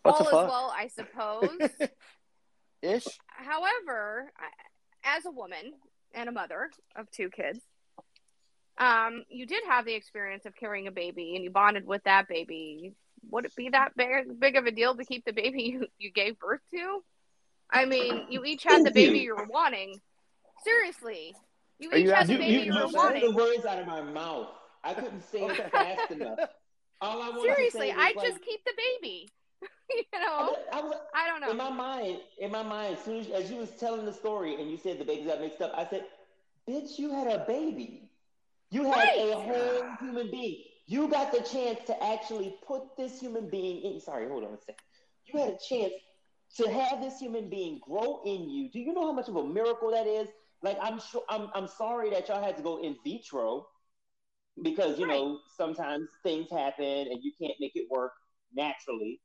What 0.02 0.12
all 0.14 0.18
the 0.18 0.24
is 0.24 0.30
fuck? 0.30 0.48
well, 0.48 0.74
I 0.76 0.88
suppose. 0.88 1.70
Ish. 2.82 3.06
However, 3.28 4.32
I- 4.38 5.16
as 5.16 5.24
a 5.26 5.30
woman 5.30 5.72
and 6.14 6.28
a 6.28 6.32
mother 6.32 6.70
of 6.96 7.10
two 7.10 7.30
kids, 7.30 7.60
um, 8.78 9.24
you 9.28 9.46
did 9.46 9.64
have 9.66 9.84
the 9.86 9.94
experience 9.94 10.44
of 10.46 10.54
carrying 10.56 10.86
a 10.86 10.90
baby 10.92 11.34
and 11.34 11.42
you 11.44 11.50
bonded 11.50 11.86
with 11.86 12.02
that 12.04 12.28
baby. 12.28 12.92
Would 13.30 13.46
it 13.46 13.56
be 13.56 13.70
that 13.70 13.96
big, 13.96 14.38
big 14.38 14.56
of 14.56 14.66
a 14.66 14.70
deal 14.70 14.94
to 14.96 15.04
keep 15.04 15.24
the 15.24 15.32
baby 15.32 15.62
you, 15.72 15.86
you 15.98 16.10
gave 16.12 16.38
birth 16.38 16.60
to? 16.72 17.02
I 17.70 17.84
mean, 17.84 18.26
you 18.30 18.44
each 18.44 18.62
had 18.62 18.84
the 18.84 18.90
baby 18.92 19.18
you. 19.18 19.24
you 19.24 19.36
were 19.36 19.46
wanting. 19.46 20.00
Seriously. 20.62 21.34
You 21.78 21.90
each 21.92 22.04
you 22.04 22.12
had 22.12 22.26
the 22.28 22.36
baby 22.36 22.52
you, 22.52 22.58
you, 22.60 22.64
you 22.66 22.74
were 22.74 22.86
took 22.86 22.94
wanting. 22.96 23.22
the 23.22 23.32
words 23.32 23.64
out 23.66 23.78
of 23.80 23.86
my 23.86 24.02
mouth. 24.02 24.48
I 24.86 24.94
couldn't 24.94 25.22
say 25.32 25.40
it 25.44 25.70
fast 25.70 26.10
enough. 26.12 26.38
All 27.00 27.22
I 27.22 27.30
Seriously, 27.42 27.66
to 27.66 27.86
say 27.86 27.90
I 27.92 28.12
like, 28.16 28.22
just 28.22 28.42
keep 28.42 28.64
the 28.64 28.72
baby. 28.76 29.28
you 29.90 30.02
I, 30.14 30.18
know, 30.20 30.56
I 30.72 30.80
was, 30.80 30.96
I 31.14 31.26
don't 31.28 31.40
know. 31.40 31.50
in 31.50 31.56
my 31.56 31.70
mind, 31.70 32.18
in 32.38 32.50
my 32.50 32.62
mind, 32.62 32.96
as 32.96 33.04
soon 33.04 33.20
as, 33.20 33.28
as 33.30 33.50
you 33.50 33.56
was 33.58 33.70
telling 33.72 34.04
the 34.06 34.12
story 34.12 34.54
and 34.60 34.70
you 34.70 34.76
said 34.78 34.98
the 34.98 35.04
babies 35.04 35.26
got 35.26 35.40
mixed 35.40 35.60
up, 35.60 35.72
I 35.76 35.86
said, 35.86 36.04
"Bitch, 36.68 36.98
you 36.98 37.10
had 37.12 37.26
a 37.26 37.44
baby. 37.46 38.10
You 38.70 38.84
had 38.84 38.96
Right. 38.96 39.30
a 39.32 39.34
whole 39.38 39.96
human 40.00 40.30
being. 40.30 40.64
You 40.86 41.08
got 41.08 41.32
the 41.32 41.40
chance 41.40 41.80
to 41.86 42.02
actually 42.04 42.56
put 42.66 42.96
this 42.96 43.18
human 43.20 43.48
being 43.50 43.82
in. 43.82 44.00
Sorry, 44.00 44.28
hold 44.28 44.44
on 44.44 44.54
a 44.54 44.58
second. 44.58 44.76
You 45.26 45.40
had 45.40 45.50
a 45.50 45.58
chance 45.58 45.92
to 46.58 46.70
have 46.70 47.00
this 47.00 47.18
human 47.18 47.48
being 47.50 47.80
grow 47.80 48.22
in 48.24 48.48
you. 48.48 48.70
Do 48.70 48.78
you 48.80 48.92
know 48.94 49.02
how 49.06 49.12
much 49.12 49.28
of 49.28 49.36
a 49.36 49.44
miracle 49.44 49.90
that 49.90 50.06
is? 50.06 50.28
Like, 50.62 50.78
I'm 50.80 51.00
sure. 51.00 51.22
I'm 51.28 51.48
I'm 51.54 51.68
sorry 51.68 52.10
that 52.10 52.28
y'all 52.28 52.42
had 52.42 52.56
to 52.56 52.62
go 52.62 52.82
in 52.82 52.96
vitro 53.04 53.66
because 54.62 54.98
you 54.98 55.06
know 55.06 55.38
sometimes 55.56 56.08
things 56.22 56.50
happen 56.50 56.84
and 57.10 57.22
you 57.22 57.32
can't 57.40 57.54
make 57.60 57.72
it 57.74 57.86
work 57.90 58.12
naturally. 58.54 59.20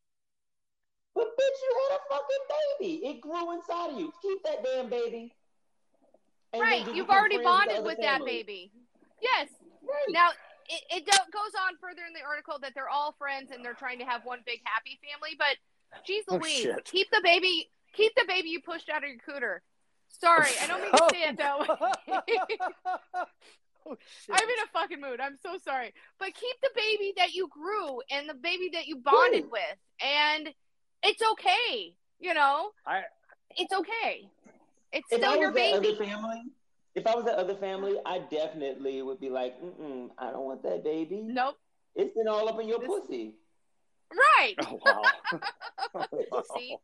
But 1.14 1.26
bitch, 1.26 1.58
you 1.64 1.90
had 1.90 1.98
a 1.98 2.02
fucking 2.10 2.80
baby. 2.80 3.06
It 3.06 3.22
grew 3.22 3.54
inside 3.54 3.92
of 3.92 4.00
you. 4.00 4.14
Keep 4.22 4.44
that 4.44 4.64
damn 4.64 4.90
baby. 4.90 5.34
And 6.54 6.62
right, 6.62 6.86
you 6.88 6.94
you've 6.94 7.10
already 7.10 7.36
friends 7.36 7.58
with 7.58 7.66
the 7.68 7.74
bonded 7.74 7.86
with 7.86 7.98
that 8.02 8.26
baby. 8.26 8.72
Yes. 9.22 9.50
Right. 9.84 10.06
Now 10.10 10.30
it, 10.70 10.84
it 10.90 11.06
do- 11.06 11.32
goes 11.32 11.52
on 11.68 11.76
further 11.80 12.04
in 12.08 12.14
the 12.14 12.26
article 12.26 12.58
that 12.62 12.74
they're 12.74 12.90
all 12.90 13.14
friends 13.18 13.52
and 13.52 13.64
they're 13.64 13.74
trying 13.74 14.00
to 14.00 14.06
have 14.06 14.24
one 14.24 14.40
big 14.46 14.60
happy 14.64 15.00
family. 15.04 15.36
But 15.38 15.58
geez, 16.06 16.24
Oh, 16.30 16.36
Louise, 16.36 16.62
shit. 16.62 16.86
keep 16.86 17.10
the 17.12 17.22
baby, 17.24 17.70
keep 17.94 18.14
the 18.16 18.26
baby 18.28 18.50
you 18.50 18.62
pushed 18.62 18.90
out 18.90 19.04
of 19.04 19.10
your 19.10 19.20
cooter. 19.20 19.60
Sorry, 20.08 20.52
I 20.62 20.68
don't 20.68 20.82
mean 20.82 20.92
to 20.92 21.04
oh. 21.04 21.10
say 21.12 21.24
it 21.24 21.38
that 21.38 21.60
way. 21.60 22.26
oh, 23.88 23.96
shit. 24.26 24.36
I'm 24.36 24.48
in 24.48 24.56
a 24.64 24.68
fucking 24.74 25.02
mood. 25.02 25.20
I'm 25.20 25.38
so 25.42 25.58
sorry. 25.64 25.94
But 26.20 26.28
keep 26.34 26.56
the 26.62 26.70
baby 26.76 27.14
that 27.18 27.34
you 27.34 27.48
grew 27.50 28.02
and 28.12 28.30
the 28.30 28.34
baby 28.36 28.70
that 28.74 28.88
you 28.88 28.98
bonded 28.98 29.44
Right. 29.44 29.52
with. 29.52 29.78
And 30.06 30.50
it's 31.04 31.22
okay. 31.34 31.94
You 32.20 32.34
know? 32.34 32.72
I- 32.86 33.04
It's 33.58 33.74
okay. 33.74 34.30
It's 34.94 35.08
If 35.12 35.20
still 35.20 35.32
I 35.32 35.36
your 35.38 35.52
was 35.52 35.56
that 35.56 35.82
baby. 35.82 35.88
other 35.90 36.06
family, 36.06 36.42
if 36.96 37.08
I 37.08 37.16
was 37.16 37.26
the 37.26 37.38
other 37.38 37.56
family, 37.56 37.98
I 38.06 38.20
definitely 38.30 39.02
would 39.02 39.20
be 39.20 39.30
like, 39.30 39.60
mm 39.62 40.10
I 40.18 40.32
don't 40.32 40.46
want 40.46 40.64
that 40.64 40.84
baby. 40.84 41.22
Nope. 41.24 41.56
It's 41.96 42.14
been 42.16 42.28
all 42.28 42.48
up 42.50 42.60
in 42.62 42.68
your 42.68 42.80
This- 42.80 42.88
pussy. 42.88 43.36
Right. 44.14 44.56
Oh, 44.68 44.80
wow. 44.86 45.02
Oh, 45.96 46.06
wow. 46.32 46.44
See? 46.58 46.78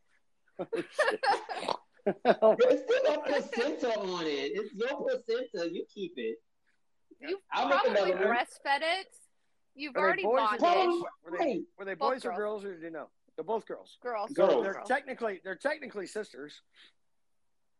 Oh, 2.42 2.56
There's 2.58 2.82
still 2.84 3.14
a 3.14 3.20
placenta 3.20 4.00
on 4.00 4.26
it. 4.26 4.52
It's 4.56 4.74
your 4.74 4.96
placenta. 4.96 5.70
You 5.74 5.86
keep 5.94 6.14
it. 6.18 6.38
You've 7.22 7.40
I'll 7.52 7.68
probably 7.68 8.12
breastfed 8.14 8.82
it. 8.82 9.08
You've 9.76 9.96
Are 9.96 10.00
already 10.02 10.24
boys 10.24 10.34
or 10.34 10.58
bonded. 10.58 10.60
Probably 10.60 11.00
Were 11.24 11.38
they, 11.38 11.62
were 11.78 11.86
they 11.86 11.94
Both 11.94 12.10
boys 12.14 12.26
or 12.26 12.30
girls. 12.30 12.38
girls, 12.38 12.66
or 12.66 12.74
did 12.76 12.84
you 12.84 12.90
know? 12.92 13.10
They're 13.36 13.44
both 13.46 13.66
girls. 13.68 13.98
Girls. 14.02 14.30
So 14.36 14.48
Girls. 14.48 14.64
they're 14.64 14.74
Girls. 14.74 14.88
technically 14.88 15.42
they're 15.44 15.56
technically 15.56 16.08
sisters. 16.08 16.62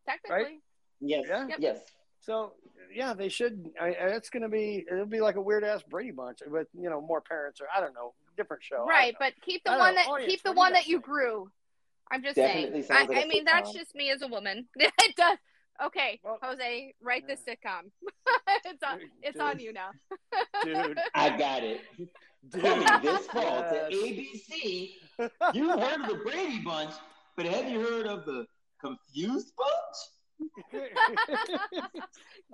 Technically. 0.08 0.60
Yes. 1.02 1.26
Yeah? 1.28 1.48
Yep. 1.48 1.58
Yes. 1.60 1.80
So 2.20 2.54
yeah, 2.94 3.14
they 3.14 3.30
should. 3.30 3.70
I, 3.80 3.88
I- 3.88 3.92
it's 4.16 4.30
going 4.30 4.44
to 4.44 4.50
be. 4.50 4.86
It'll 4.92 5.06
be 5.06 5.22
like 5.22 5.36
a 5.36 5.42
weird 5.42 5.64
ass 5.64 5.82
Brady 5.90 6.12
Bunch 6.12 6.40
with 6.48 6.68
you 6.74 6.90
know 6.90 7.02
more 7.02 7.22
parents 7.22 7.62
or 7.62 7.68
I 7.76 7.82
don't 7.82 7.94
know, 7.94 8.14
different 8.36 8.64
show. 8.64 8.86
Right, 8.86 9.16
but 9.20 9.34
keep 9.42 9.64
the 9.64 9.72
I 9.72 9.78
one 9.78 9.96
know. 9.96 10.02
that 10.02 10.08
Audience, 10.10 10.32
keep 10.32 10.44
the 10.44 10.52
what 10.52 10.54
do 10.54 10.60
you 10.60 10.60
one 10.62 10.74
that 10.74 10.88
you 10.88 10.96
think? 10.98 11.06
grew. 11.06 11.52
I'm 12.10 12.24
just 12.24 12.36
Definitely 12.36 12.84
saying. 12.84 13.00
I, 13.00 13.06
like 13.06 13.18
I 13.18 13.22
a 13.24 13.28
mean, 13.28 13.44
that's 13.46 13.74
just 13.74 13.94
me 13.94 14.10
as 14.12 14.22
a 14.22 14.28
woman. 14.28 14.68
it 14.78 15.16
does. 15.16 15.38
Okay, 15.86 16.20
Well, 16.24 16.40
Jose, 16.42 16.94
write 17.02 17.28
this 17.28 17.42
sitcom. 17.48 17.92
it's 18.66 18.84
on. 18.84 19.00
It's 19.22 19.40
on 19.40 19.60
you 19.60 19.74
now. 19.74 19.90
dude. 20.64 21.00
I 21.14 21.38
got 21.38 21.64
it. 21.64 21.82
Dude. 22.50 22.62
Coming 22.62 22.88
this 23.04 23.26
fall 23.28 23.62
to 23.64 23.90
ABC. 23.92 24.92
You 25.54 25.70
heard 25.78 26.02
of 26.02 26.08
the 26.08 26.20
Brady 26.24 26.60
Bunch, 26.60 26.94
but 27.36 27.46
have 27.46 27.68
you 27.68 27.82
heard 27.82 28.06
of 28.08 28.26
the 28.26 28.46
Confused 28.80 29.52
Bunch? 29.58 30.62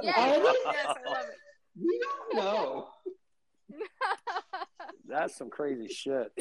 yes, 0.02 0.16
Oh, 0.18 0.56
yes, 0.66 0.86
I 0.88 1.10
love 1.10 1.26
it. 1.26 1.40
We 1.80 2.00
don't 2.02 2.44
know. 2.44 2.88
That's 5.08 5.36
some 5.36 5.50
crazy 5.50 5.88
shit. 5.90 6.32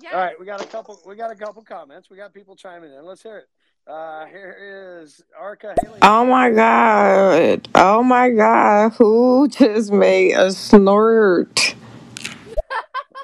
Yes. 0.00 0.12
All 0.12 0.20
right, 0.20 0.38
we 0.38 0.46
got 0.46 0.60
a 0.62 0.66
couple. 0.66 1.00
We 1.06 1.16
got 1.16 1.30
a 1.32 1.36
couple 1.36 1.62
comments. 1.62 2.08
We 2.10 2.16
got 2.16 2.32
people 2.34 2.54
chiming 2.56 2.92
in. 2.92 3.04
Let's 3.04 3.22
hear 3.22 3.38
it. 3.38 3.46
Uh, 3.86 4.24
here 4.26 5.00
is 5.02 5.22
Arca 5.38 5.74
Haley. 5.82 5.98
Oh 6.00 6.24
my 6.24 6.50
god. 6.50 7.68
Oh 7.74 8.02
my 8.02 8.30
god. 8.30 8.92
Who 8.94 9.46
just 9.48 9.92
made 9.92 10.32
a 10.32 10.50
snort? 10.52 11.74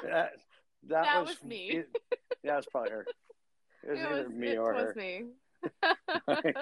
That, 0.03 0.33
that, 0.83 1.03
That 1.03 1.19
was, 1.21 1.29
was 1.29 1.43
me. 1.43 1.69
It, 1.69 1.97
yeah, 2.43 2.57
it's 2.59 2.67
probably 2.67 2.91
her. 2.91 3.05
It 3.83 3.91
was 3.91 3.99
It 3.99 4.05
either 4.05 4.23
was, 4.23 4.31
me 4.31 4.47
it 4.49 4.57
or 4.57 4.73
was 4.73 4.83
her. 4.83 4.95
me. 4.95 5.25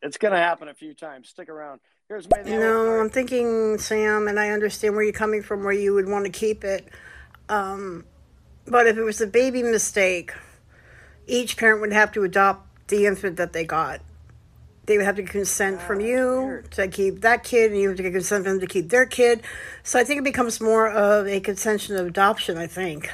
It's 0.00 0.16
gonna 0.16 0.36
happen 0.36 0.68
a 0.68 0.74
few 0.74 0.94
times. 0.94 1.28
Stick 1.28 1.48
around. 1.48 1.80
Here's 2.08 2.28
May 2.30 2.42
the 2.44 2.50
No, 2.50 3.00
I'm 3.00 3.10
thinking, 3.10 3.78
Sam, 3.78 4.28
and 4.28 4.38
I 4.38 4.50
understand 4.50 4.94
where 4.94 5.02
you're 5.02 5.12
coming 5.12 5.42
from, 5.42 5.64
where 5.64 5.72
you 5.72 5.92
would 5.92 6.08
want 6.08 6.24
to 6.24 6.30
keep 6.30 6.62
it. 6.62 6.86
Um, 7.48 8.04
but 8.64 8.86
if 8.86 8.96
it 8.96 9.02
was 9.02 9.20
a 9.20 9.26
baby 9.26 9.62
mistake, 9.64 10.32
each 11.26 11.56
parent 11.56 11.80
would 11.80 11.92
have 11.92 12.12
to 12.12 12.22
adopt 12.22 12.67
the 12.88 13.06
infant 13.06 13.36
that 13.36 13.52
they 13.52 13.64
got. 13.64 14.00
They 14.86 14.96
would 14.96 15.04
have 15.04 15.16
to 15.16 15.22
consent 15.22 15.82
from 15.82 16.00
you 16.00 16.62
to 16.70 16.88
keep 16.88 17.20
that 17.20 17.44
kid, 17.44 17.72
and 17.72 17.80
you 17.80 17.88
have 17.88 17.96
to 17.98 18.02
get 18.02 18.12
consent 18.12 18.44
from 18.44 18.54
them 18.54 18.60
to 18.60 18.66
keep 18.66 18.88
their 18.88 19.04
kid. 19.04 19.42
So 19.82 19.98
I 19.98 20.04
think 20.04 20.20
it 20.20 20.24
becomes 20.24 20.60
more 20.60 20.88
of 20.88 21.26
a 21.26 21.40
consensual 21.40 21.98
adoption. 22.06 22.56
I 22.56 22.66
think. 22.66 23.10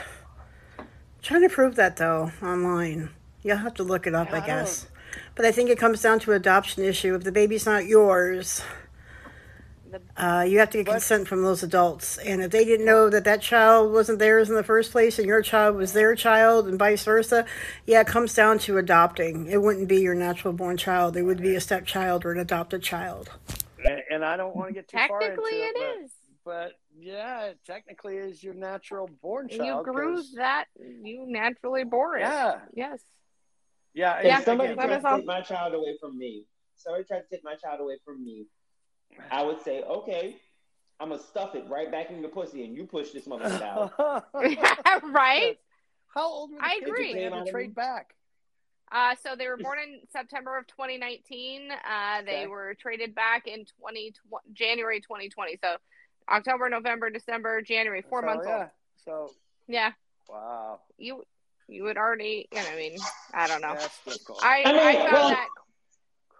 trying 1.21 1.43
to 1.43 1.49
prove 1.49 1.75
that 1.77 1.97
though 1.97 2.31
online. 2.43 3.11
You'll 3.43 3.57
have 3.59 3.75
to 3.75 3.83
look 3.83 4.07
it 4.07 4.15
up, 4.15 4.33
I 4.33 4.41
guess. 4.41 4.87
But 5.35 5.45
I 5.45 5.53
think 5.53 5.69
it 5.69 5.79
comes 5.79 6.01
down 6.01 6.21
to 6.21 6.33
adoption 6.33 6.85
issue. 6.85 7.15
If 7.15 7.25
the 7.25 7.33
baby's 7.33 7.67
not 7.67 7.87
yours, 7.87 8.63
uh, 10.17 10.45
you 10.49 10.59
have 10.59 10.71
to 10.71 10.79
get 10.79 10.93
consent 10.93 11.29
from 11.29 11.43
those 11.43 11.63
adults. 11.63 12.19
And 12.19 12.43
if 12.43 12.51
they 12.51 12.65
didn't 12.65 12.87
know 12.87 13.11
that 13.11 13.25
that 13.25 13.43
child 13.43 13.93
wasn't 13.93 14.19
theirs 14.19 14.49
in 14.49 14.55
the 14.55 14.63
first 14.63 14.93
place 14.93 15.19
and 15.19 15.27
your 15.27 15.43
child 15.43 15.77
was 15.77 15.93
their 15.93 16.15
child 16.15 16.69
and 16.69 16.79
vice 16.79 17.05
versa, 17.05 17.45
yeah, 17.87 18.01
it 18.01 18.07
comes 18.07 18.35
down 18.35 18.59
to 18.61 18.79
adopting. 18.79 19.47
It 19.47 19.61
wouldn't 19.61 19.89
be 19.89 20.01
your 20.01 20.15
natural 20.15 20.53
born 20.53 20.77
child. 20.77 21.17
It 21.17 21.23
would 21.23 21.43
be 21.43 21.55
a 21.57 21.61
stepchild 21.61 22.25
or 22.25 22.33
an 22.33 22.39
adopted 22.39 22.83
child. 22.83 23.31
And, 23.85 24.01
and 24.11 24.25
I 24.25 24.37
don't 24.37 24.55
want 24.57 24.69
to 24.69 24.75
get 24.75 24.89
too 24.89 24.97
far 25.09 25.21
into 25.21 25.37
Technically, 25.37 25.59
it, 25.59 25.77
it 25.77 25.77
but, 25.77 26.05
is. 26.05 26.11
but 26.45 26.73
yeah, 26.99 27.43
it 27.47 27.59
technically 27.67 28.17
is 28.17 28.43
your 28.43 28.55
natural 28.55 29.11
born 29.23 29.49
child. 29.49 29.87
You 29.87 29.93
grew 29.93 30.23
that. 30.37 30.67
You 30.79 31.25
naturally 31.27 31.85
bore 31.85 32.17
it. 32.17 32.21
Yeah. 32.21 32.61
Yes. 32.75 33.01
Yeah. 33.93 34.19
If 34.19 34.25
Yeah, 34.27 34.41
somebody 34.43 34.73
again, 34.73 34.89
tried 34.89 35.01
to 35.01 35.17
take 35.17 35.27
my 35.27 35.41
child 35.43 35.75
away 35.75 35.97
from 36.01 36.17
me, 36.17 36.47
somebody 36.77 37.05
tried 37.05 37.21
to 37.21 37.27
take 37.31 37.45
my 37.45 37.57
child 37.57 37.81
away 37.81 37.99
from 38.05 38.25
me, 38.25 38.47
I 39.31 39.43
would 39.43 39.61
say, 39.63 39.83
okay, 39.83 40.37
I'm 41.01 41.11
gonna 41.11 41.23
stuff 41.23 41.55
it 41.55 41.65
right 41.69 41.91
back 41.91 42.11
in 42.11 42.21
your 42.21 42.31
pussy, 42.31 42.65
and 42.65 42.77
you 42.77 42.85
push 42.85 43.11
this 43.11 43.27
motherfucker 43.27 43.63
out. 43.63 43.93
right? 45.05 45.59
How 46.15 46.29
old 46.29 46.51
were 46.53 46.59
the 46.59 46.65
I 46.65 46.75
kids 46.79 46.87
agree. 46.87 47.13
that 47.13 47.19
they 47.19 47.25
had 47.25 47.45
to 47.45 47.51
trade 47.51 47.75
back? 47.75 48.15
Uh, 48.93 49.15
so 49.21 49.35
they 49.37 49.49
were 49.49 49.57
born 49.57 49.79
in 49.81 50.01
September 50.13 50.57
of 50.57 50.67
2019. 50.69 51.71
Uh, 51.73 52.23
they 52.23 52.33
Okay. 52.33 52.47
were 52.47 52.77
traded 52.79 53.15
back 53.15 53.49
in 53.49 53.65
20, 53.81 54.13
January 54.53 55.01
2020. 55.01 55.59
So 55.63 55.77
October, 56.31 56.69
November, 56.69 57.11
December, 57.11 57.61
January, 57.61 58.03
four 58.09 58.21
So, 58.23 58.27
months 58.27 58.47
yeah. 58.47 58.59
old. 58.59 58.69
So 59.05 59.31
Yeah. 59.67 59.93
wow, 60.29 60.81
You 60.99 61.25
you 61.67 61.83
would 61.85 61.97
already, 61.97 62.47
you 62.53 62.63
know, 62.63 62.69
I 62.69 62.77
mean, 62.77 62.99
I 63.33 63.47
don't 63.49 63.63
know. 63.63 63.75
that's. 63.75 64.01
I, 64.43 64.65
I 64.65 64.73
mean, 64.73 64.81
I 64.81 64.95
found 64.95 65.13
well, 65.13 65.29
that 65.31 65.49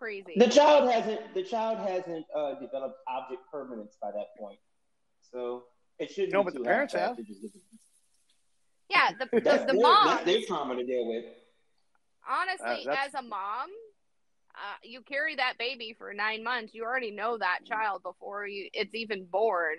crazy. 0.05 0.35
The 0.37 0.49
child 0.49 0.91
hasn't 0.91 1.35
the 1.35 1.43
child 1.43 1.79
hasn't 1.79 2.27
uh, 2.37 2.55
developed 2.61 2.99
object 3.09 3.41
permanence 3.51 3.97
by 4.01 4.11
that 4.11 4.37
point, 4.39 4.59
so 5.33 5.65
it 5.99 6.11
shouldn't. 6.11 6.33
No, 6.33 6.43
be 6.43 6.51
but 6.51 6.55
the 6.55 6.61
parents 6.61 6.93
hard 6.95 7.17
have. 7.17 7.19
yeah, 8.91 9.11
the, 9.19 9.27
the, 9.33 9.41
That's 9.41 9.65
the 9.65 9.73
their, 9.73 9.83
mom, 9.83 10.07
That's 10.07 10.25
their 10.25 10.41
trauma 10.47 10.77
to 10.77 10.85
deal 10.85 11.09
with. 11.09 11.25
honestly, 12.29 12.87
Uh, 12.87 12.97
as 13.07 13.15
a 13.15 13.23
mom, 13.23 13.69
uh, 14.55 14.77
you 14.83 15.01
carry 15.03 15.37
that 15.37 15.55
baby 15.59 15.95
for 15.99 16.13
nine 16.13 16.45
months. 16.45 16.75
You 16.75 16.85
already 16.85 17.11
know 17.11 17.39
that 17.39 17.61
child 17.65 18.03
before 18.03 18.47
you 18.47 18.69
it's 18.75 18.95
even 18.95 19.25
born. 19.25 19.77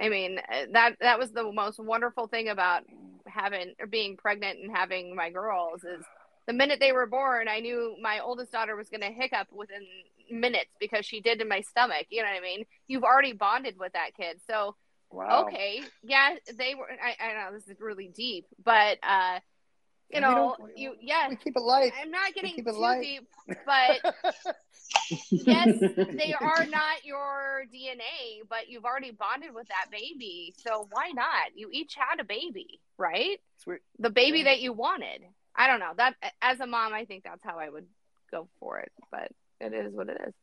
I 0.00 0.08
mean, 0.08 0.38
uh, 0.38 0.66
that 0.72 0.96
that 1.00 1.18
was 1.18 1.32
the 1.32 1.52
most 1.52 1.78
wonderful 1.78 2.28
thing 2.28 2.48
about 2.48 2.84
having 3.26 3.74
or 3.78 3.86
being 3.86 4.16
pregnant 4.16 4.58
and 4.58 4.74
having 4.74 5.14
my 5.14 5.30
girls 5.30 5.84
is 5.84 6.04
the 6.46 6.52
minute 6.52 6.80
they 6.80 6.92
were 6.92 7.06
born, 7.06 7.48
I 7.48 7.60
knew 7.60 7.96
my 8.00 8.20
oldest 8.20 8.52
daughter 8.52 8.76
was 8.76 8.88
going 8.88 9.00
to 9.00 9.10
hiccup 9.10 9.48
within 9.52 9.82
minutes 10.30 10.70
because 10.80 11.04
she 11.04 11.20
did 11.20 11.40
in 11.40 11.48
my 11.48 11.60
stomach. 11.60 12.06
You 12.10 12.22
know 12.22 12.28
what 12.28 12.38
I 12.38 12.40
mean? 12.40 12.64
You've 12.86 13.04
already 13.04 13.32
bonded 13.32 13.78
with 13.78 13.92
that 13.92 14.10
kid, 14.16 14.40
so 14.46 14.76
Wow. 15.10 15.44
okay, 15.44 15.82
yeah, 16.02 16.34
they 16.58 16.74
were. 16.74 16.88
I, 16.90 17.24
I 17.24 17.32
know 17.34 17.56
this 17.56 17.68
is 17.68 17.80
really 17.80 18.08
deep, 18.08 18.46
but 18.64 18.98
uh, 19.02 19.38
you 20.10 20.20
know, 20.20 20.56
you 20.74 20.94
yeah. 21.00 21.28
We 21.28 21.36
keep 21.36 21.56
it 21.56 21.62
light. 21.62 21.92
I'm 22.00 22.10
not 22.10 22.34
getting 22.34 22.64
too 22.64 22.72
light. 22.72 23.02
deep, 23.02 23.28
but 23.64 24.14
yes, 25.30 25.78
they 26.12 26.34
are 26.40 26.66
not 26.66 27.04
your 27.04 27.64
DNA, 27.72 28.46
but 28.48 28.68
you've 28.68 28.84
already 28.84 29.12
bonded 29.12 29.54
with 29.54 29.68
that 29.68 29.90
baby, 29.90 30.54
so 30.58 30.88
why 30.90 31.10
not? 31.14 31.56
You 31.56 31.68
each 31.72 31.94
had 31.94 32.20
a 32.20 32.24
baby, 32.24 32.80
right? 32.98 33.38
Sweet. 33.58 33.80
The 33.98 34.10
baby 34.10 34.42
that 34.44 34.60
you 34.60 34.72
wanted. 34.72 35.22
I 35.56 35.66
don't 35.66 35.80
know. 35.80 35.92
That 35.96 36.14
as 36.42 36.60
a 36.60 36.66
mom, 36.66 36.92
I 36.92 37.04
think 37.04 37.24
that's 37.24 37.42
how 37.42 37.58
I 37.58 37.68
would 37.68 37.86
go 38.30 38.48
for 38.60 38.78
it, 38.80 38.92
but 39.10 39.30
it 39.60 39.72
is 39.72 39.94
what 39.94 40.08
it 40.08 40.20
is. 40.26 40.34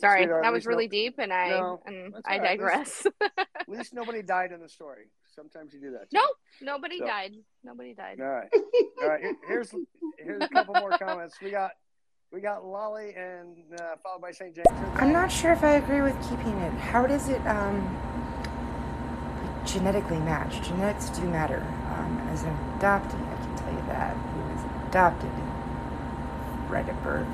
Sorry, 0.00 0.22
Sweetheart, 0.22 0.42
that 0.44 0.52
was 0.52 0.66
really 0.66 0.86
no- 0.86 0.90
deep, 0.90 1.14
and 1.18 1.32
I 1.32 1.50
No, 1.50 1.82
and 1.86 2.14
that's 2.14 2.26
I 2.26 2.34
all 2.34 2.38
right. 2.40 2.46
At 2.50 2.56
digress. 2.58 3.06
At 3.20 3.68
least 3.68 3.92
nobody 3.94 4.22
died 4.22 4.50
in 4.52 4.60
the 4.60 4.68
story. 4.68 5.04
Sometimes 5.36 5.72
you 5.72 5.80
do 5.80 5.90
that. 5.92 6.10
too. 6.10 6.16
no, 6.18 6.26
nobody 6.72 6.98
So- 6.98 7.06
died. 7.06 7.32
Nobody 7.62 7.94
died. 7.94 8.20
All 8.20 8.26
right. 8.26 8.48
All 9.02 9.08
right. 9.08 9.20
Here- 9.20 9.36
Here's 9.46 9.70
here's 10.18 10.42
a 10.42 10.48
couple 10.48 10.74
more 10.74 10.96
comments. 10.98 11.36
We 11.42 11.50
got 11.50 11.72
we 12.32 12.40
got 12.40 12.64
Lolly 12.64 13.14
and 13.14 13.56
uh, 13.78 13.96
followed 14.02 14.22
by 14.22 14.30
St. 14.32 14.54
James. 14.54 14.66
I'm 14.94 15.12
not 15.12 15.30
sure 15.30 15.52
if 15.52 15.62
I 15.62 15.72
agree 15.72 16.00
with 16.00 16.14
keeping 16.28 16.56
it. 16.58 16.72
How 16.72 17.06
does 17.06 17.28
it 17.28 17.40
um, 17.46 17.76
genetically 19.66 20.18
match? 20.20 20.62
Genetics 20.66 21.10
do 21.10 21.22
matter. 21.26 21.60
Um, 21.94 22.18
as 22.32 22.42
an 22.42 22.56
adoptee, 22.78 23.20
I 23.20 23.36
can 23.44 23.56
tell 23.56 23.72
you 23.72 23.81
that 23.92 24.16
he 24.16 24.40
was 24.52 24.88
adopted 24.88 25.30
right 26.68 26.88
at 26.88 27.02
birth. 27.02 27.26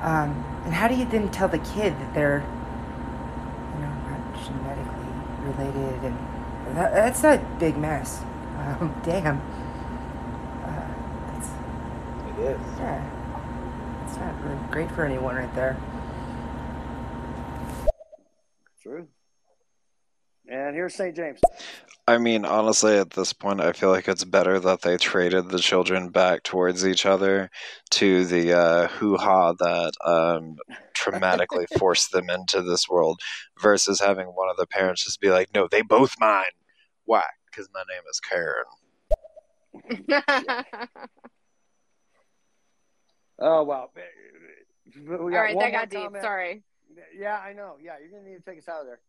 Um, 0.00 0.44
and 0.64 0.72
how 0.72 0.86
do 0.88 0.94
you 0.94 1.04
then 1.04 1.28
tell 1.30 1.48
the 1.48 1.58
kid 1.58 1.98
that 1.98 2.14
they're, 2.14 2.38
you 3.74 3.80
know, 3.80 3.92
not 4.08 4.44
genetically 4.44 5.12
related? 5.42 6.04
And 6.04 6.76
that, 6.76 6.92
that's 6.92 7.24
a 7.24 7.44
big 7.58 7.76
mess. 7.76 8.22
Um, 8.58 8.94
damn. 9.04 9.38
Uh, 10.62 11.36
it's, 11.36 11.48
It 12.38 12.42
is. 12.42 12.60
yeah. 12.78 13.04
It's 14.06 14.16
not 14.16 14.40
really 14.44 14.58
great 14.70 14.90
for 14.92 15.04
anyone 15.04 15.34
right 15.34 15.54
there. 15.54 15.76
True. 18.82 19.08
And 20.50 20.74
here's 20.74 20.94
St. 20.94 21.14
James. 21.14 21.40
I 22.06 22.16
mean, 22.16 22.46
honestly, 22.46 22.96
at 22.96 23.10
this 23.10 23.34
point, 23.34 23.60
I 23.60 23.72
feel 23.72 23.90
like 23.90 24.08
it's 24.08 24.24
better 24.24 24.58
that 24.60 24.80
they 24.80 24.96
traded 24.96 25.50
the 25.50 25.58
children 25.58 26.08
back 26.08 26.42
towards 26.42 26.86
each 26.86 27.04
other 27.04 27.50
to 27.90 28.24
the 28.24 28.58
uh, 28.58 28.88
hoo 28.88 29.18
ha 29.18 29.52
that 29.52 29.92
um, 30.06 30.56
traumatically 30.94 31.66
forced 31.78 32.12
them 32.12 32.30
into 32.30 32.62
this 32.62 32.88
world 32.88 33.20
versus 33.60 34.00
having 34.00 34.28
one 34.28 34.48
of 34.48 34.56
the 34.56 34.66
parents 34.66 35.04
just 35.04 35.20
be 35.20 35.30
like, 35.30 35.50
no, 35.54 35.68
they 35.70 35.82
both 35.82 36.14
mine. 36.18 36.44
Why? 37.04 37.24
Because 37.50 37.68
my 37.74 37.82
name 37.90 38.02
is 38.10 38.20
Karen. 38.20 38.64
Oh 43.38 43.62
wow. 43.62 43.90
We 44.96 45.14
All 45.14 45.30
got 45.30 45.38
right, 45.38 45.54
one 45.54 45.70
that 45.70 45.72
got 45.72 45.90
deep. 45.90 46.02
comment. 46.02 46.24
Sorry. 46.24 46.62
Yeah, 47.16 47.38
I 47.38 47.52
know. 47.52 47.76
Yeah, 47.80 47.94
you're 48.00 48.10
gonna 48.10 48.28
need 48.28 48.38
to 48.38 48.42
take 48.42 48.58
us 48.58 48.68
out 48.68 48.80
of 48.80 48.86
there. 48.86 49.00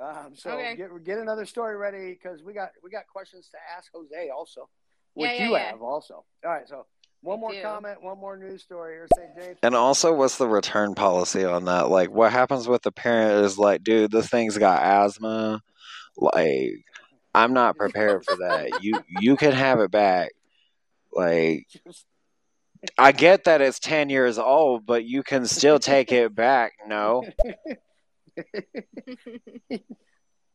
Um, 0.00 0.34
so 0.36 0.50
Okay. 0.52 0.76
get 0.76 1.04
get 1.04 1.18
another 1.18 1.44
story 1.46 1.76
ready 1.76 2.12
because 2.12 2.42
we 2.42 2.52
got 2.52 2.70
we 2.82 2.90
got 2.90 3.06
questions 3.06 3.48
to 3.50 3.56
ask 3.76 3.90
Jose 3.92 4.28
also. 4.30 4.68
which 5.14 5.30
Yeah, 5.32 5.36
yeah, 5.38 5.44
you 5.46 5.56
yeah. 5.56 5.70
have 5.70 5.82
also. 5.82 6.24
All 6.44 6.50
right, 6.50 6.68
so 6.68 6.86
one 7.22 7.38
I 7.38 7.40
more 7.40 7.52
do. 7.52 7.62
comment, 7.62 8.02
one 8.02 8.18
more 8.18 8.36
news 8.36 8.62
story 8.62 8.94
here, 8.94 9.08
St. 9.16 9.28
James. 9.36 9.58
And 9.62 9.74
also, 9.74 10.14
what's 10.14 10.38
the 10.38 10.46
return 10.46 10.94
policy 10.94 11.44
on 11.44 11.64
that? 11.64 11.88
Like, 11.88 12.10
what 12.12 12.30
happens 12.30 12.68
with 12.68 12.82
the 12.82 12.92
parent 12.92 13.44
is 13.44 13.58
like, 13.58 13.82
dude, 13.82 14.12
this 14.12 14.28
thing's 14.28 14.56
got 14.56 14.82
asthma. 14.82 15.60
Like, 16.16 16.84
I'm 17.34 17.52
not 17.52 17.76
prepared 17.76 18.24
for 18.24 18.36
that. 18.36 18.70
You 18.82 19.00
you 19.20 19.36
can 19.36 19.52
have 19.52 19.80
it 19.80 19.90
back. 19.90 20.30
Like, 21.12 21.66
I 22.96 23.10
get 23.10 23.44
that 23.44 23.60
it's 23.60 23.80
ten 23.80 24.08
years 24.10 24.38
old, 24.38 24.86
but 24.86 25.04
you 25.04 25.24
can 25.24 25.46
still 25.46 25.80
take 25.80 26.12
it 26.12 26.34
back. 26.34 26.72
No, 26.86 27.24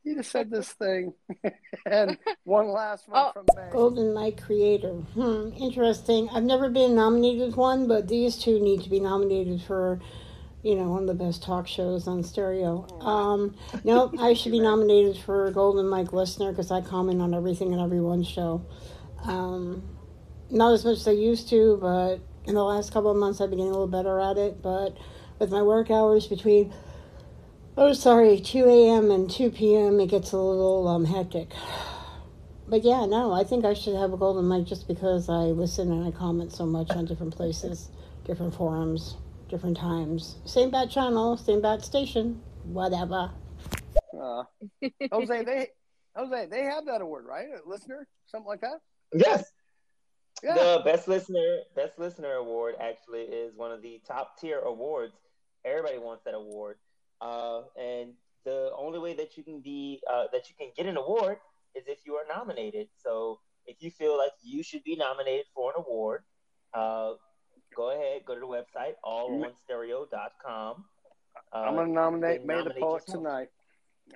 You 0.05 0.15
just 0.17 0.31
said 0.31 0.51
this 0.51 0.67
thing. 0.73 1.13
and 1.85 2.17
one 2.43 2.67
last 2.73 3.07
one 3.07 3.21
Oh. 3.27 3.31
from 3.31 3.45
May. 3.55 3.69
Golden 3.71 4.13
Mic 4.13 4.41
Creator. 4.41 4.89
Hmm, 5.13 5.51
interesting. 5.57 6.27
I've 6.33 6.43
never 6.43 6.69
been 6.69 6.93
nominated 6.93 7.55
one, 7.55 7.87
but 7.87 8.09
these 8.09 8.37
two 8.37 8.59
need 8.61 8.81
to 8.83 8.89
be 8.89 8.99
nominated 8.99 9.61
for, 9.61 10.01
you 10.61 10.75
know, 10.75 10.89
one 10.89 11.03
of 11.03 11.07
the 11.07 11.13
best 11.23 11.41
talk 11.41 11.67
shows 11.69 12.05
on 12.09 12.21
stereo. 12.21 12.85
Um, 12.99 13.55
no, 13.85 14.11
I 14.19 14.33
should 14.33 14.51
be 14.51 14.59
nominated 14.59 15.15
for 15.23 15.49
Golden 15.51 15.89
Mic 15.89 16.11
Listener 16.11 16.51
because 16.51 16.69
I 16.69 16.81
comment 16.81 17.21
on 17.21 17.33
everything 17.33 17.71
in 17.71 17.79
everyone's 17.79 18.27
show. 18.27 18.65
Um, 19.23 19.83
not 20.49 20.73
as 20.73 20.83
much 20.83 20.97
as 20.97 21.07
I 21.07 21.11
used 21.11 21.47
to, 21.51 21.77
but 21.79 22.19
in 22.43 22.55
the 22.55 22.63
last 22.63 22.91
couple 22.91 23.09
of 23.09 23.15
months 23.15 23.39
I've 23.39 23.49
been 23.49 23.59
getting 23.59 23.71
a 23.71 23.73
little 23.73 23.87
better 23.87 24.19
at 24.19 24.37
it. 24.37 24.61
But 24.61 24.97
with 25.39 25.49
my 25.49 25.61
work 25.61 25.89
hours 25.89 26.27
between, 26.27 26.73
oh 27.77 27.93
sorry, 27.93 28.39
2 28.39 28.67
a.m. 28.69 29.11
and 29.11 29.29
2 29.29 29.51
p.m., 29.51 29.99
it 29.99 30.07
gets 30.07 30.31
a 30.31 30.37
little 30.37 30.87
um, 30.87 31.05
hectic. 31.05 31.49
But 32.67 32.83
yeah, 32.83 33.05
no, 33.05 33.33
I 33.33 33.43
think 33.43 33.65
I 33.65 33.73
should 33.73 33.95
have 33.95 34.13
a 34.13 34.17
golden 34.17 34.47
mic 34.47 34.65
just 34.65 34.87
because 34.87 35.29
I 35.29 35.51
listen 35.51 35.91
and 35.91 36.07
I 36.07 36.11
comment 36.11 36.51
so 36.51 36.65
much 36.65 36.91
on 36.91 37.05
different 37.05 37.35
places, 37.35 37.89
different 38.25 38.55
forums, 38.55 39.17
different 39.49 39.77
times. 39.77 40.37
Same 40.45 40.69
bat 40.71 40.89
channel, 40.89 41.37
same 41.37 41.61
bat 41.61 41.83
station, 41.83 42.41
whatever. 42.63 43.31
Uh, 44.17 44.43
Jose, 45.11 45.43
they 45.43 45.67
Jose, 46.15 46.47
they 46.49 46.63
have 46.63 46.85
that 46.85 47.01
award, 47.01 47.25
right? 47.25 47.47
A 47.47 47.69
listener, 47.69 48.07
something 48.27 48.47
like 48.47 48.61
that. 48.61 48.79
Yes. 49.13 49.51
Yeah. 50.43 50.55
The 50.55 50.81
best 50.83 51.07
listener, 51.07 51.59
best 51.75 51.97
listener 51.97 52.33
award 52.33 52.75
actually 52.79 53.21
is 53.21 53.55
one 53.55 53.71
of 53.71 53.81
the 53.81 54.01
top 54.07 54.39
tier 54.39 54.59
awards. 54.59 55.13
Everybody 55.65 55.97
wants 55.97 56.23
that 56.25 56.33
award, 56.33 56.77
uh, 57.23 57.61
and 57.79 58.13
the 58.45 58.71
only 58.77 58.99
way 58.99 59.13
that 59.15 59.37
you 59.37 59.43
can 59.43 59.61
be 59.61 60.01
uh, 60.11 60.25
that 60.33 60.49
you 60.49 60.55
can 60.59 60.69
get 60.75 60.85
an 60.85 60.97
award 60.97 61.37
is 61.75 61.83
if 61.87 61.99
you 62.05 62.15
are 62.15 62.25
nominated. 62.27 62.87
So 63.03 63.39
if 63.65 63.77
you 63.81 63.89
feel 63.91 64.17
like 64.17 64.31
you 64.43 64.61
should 64.63 64.83
be 64.83 64.95
nominated 64.97 65.45
for 65.55 65.71
an 65.71 65.75
award, 65.85 66.23
uh, 66.73 67.13
go 67.75 67.91
ahead, 67.91 68.23
go 68.25 68.33
to 68.35 68.41
the 68.41 68.45
website 68.45 68.95
allonstereo.com. 69.05 70.85
Uh, 71.51 71.57
I'm 71.57 71.75
going 71.75 71.87
to 71.87 71.93
nominate 71.93 72.45
May 72.45 72.55
the 72.55 72.59
nominate 72.63 72.81
Poet 72.81 73.03
yourself. 73.07 73.23
tonight. 73.23 73.47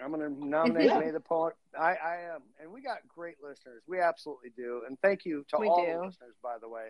I'm 0.03 0.11
going 0.11 0.21
to 0.39 0.45
nominate 0.45 0.85
Yeah. 0.85 0.99
May 0.99 1.11
the 1.11 1.19
Poet. 1.19 1.55
I, 1.79 1.95
I 1.95 2.15
am, 2.35 2.41
and 2.61 2.71
we 2.71 2.81
got 2.81 2.97
great 3.07 3.35
listeners. 3.41 3.83
We 3.87 3.99
absolutely 3.99 4.51
do, 4.55 4.81
and 4.87 4.97
thank 5.01 5.25
you 5.25 5.45
to 5.49 5.57
We 5.59 5.67
all 5.67 5.85
do. 5.85 5.91
the 5.91 6.05
listeners. 6.07 6.35
By 6.43 6.57
the 6.59 6.69
way, 6.69 6.89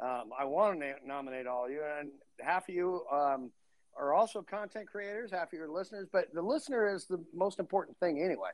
um, 0.00 0.30
I 0.38 0.44
want 0.44 0.80
to 0.80 0.86
na- 0.86 0.94
nominate 1.06 1.46
all 1.46 1.66
of 1.66 1.70
you, 1.70 1.82
and 1.98 2.10
half 2.40 2.68
of 2.68 2.74
you 2.74 3.04
um, 3.10 3.50
are 3.98 4.14
also 4.14 4.42
content 4.42 4.88
creators. 4.88 5.30
Half 5.30 5.48
of 5.48 5.52
you 5.54 5.62
are 5.62 5.68
listeners, 5.68 6.08
but 6.12 6.32
the 6.32 6.42
listener 6.42 6.94
is 6.94 7.06
the 7.06 7.22
most 7.34 7.58
important 7.58 7.98
thing 7.98 8.22
anyway. 8.22 8.50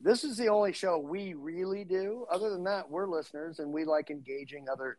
This 0.00 0.24
is 0.24 0.36
the 0.36 0.48
only 0.48 0.72
show 0.72 0.98
we 0.98 1.34
really 1.34 1.84
do. 1.84 2.26
Other 2.30 2.50
than 2.50 2.64
that, 2.64 2.90
we're 2.90 3.06
listeners, 3.06 3.60
and 3.60 3.72
we 3.72 3.84
like 3.84 4.10
engaging 4.10 4.66
other 4.68 4.98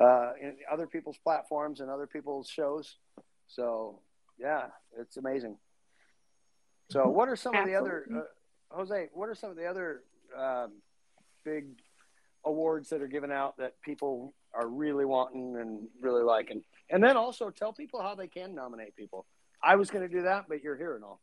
uh, 0.00 0.32
in 0.40 0.56
other 0.70 0.86
people's 0.86 1.18
platforms 1.18 1.80
and 1.80 1.90
other 1.90 2.06
people's 2.06 2.48
shows. 2.48 2.96
So 3.46 4.00
yeah, 4.38 4.66
it's 4.98 5.16
amazing. 5.16 5.56
So, 6.90 7.06
what 7.08 7.28
are 7.28 7.36
some 7.36 7.54
of 7.54 7.66
the 7.66 7.74
other, 7.74 8.06
uh, 8.14 8.76
Jose? 8.76 9.08
What 9.12 9.28
are 9.28 9.34
some 9.34 9.50
of 9.50 9.56
the 9.56 9.66
other 9.66 10.02
um, 10.36 10.72
big 11.44 11.66
awards 12.44 12.88
that 12.90 13.02
are 13.02 13.08
given 13.08 13.30
out 13.30 13.58
that 13.58 13.80
people 13.82 14.34
are 14.54 14.68
really 14.68 15.04
wanting 15.04 15.56
and 15.56 15.88
really 16.00 16.22
liking? 16.22 16.62
And 16.90 17.02
then 17.02 17.16
also 17.16 17.50
tell 17.50 17.72
people 17.72 18.02
how 18.02 18.14
they 18.14 18.28
can 18.28 18.54
nominate 18.54 18.96
people. 18.96 19.26
I 19.62 19.76
was 19.76 19.90
going 19.90 20.08
to 20.08 20.14
do 20.14 20.22
that, 20.22 20.46
but 20.48 20.62
you're 20.62 20.76
here 20.76 20.94
and 20.94 21.04
all. 21.04 21.20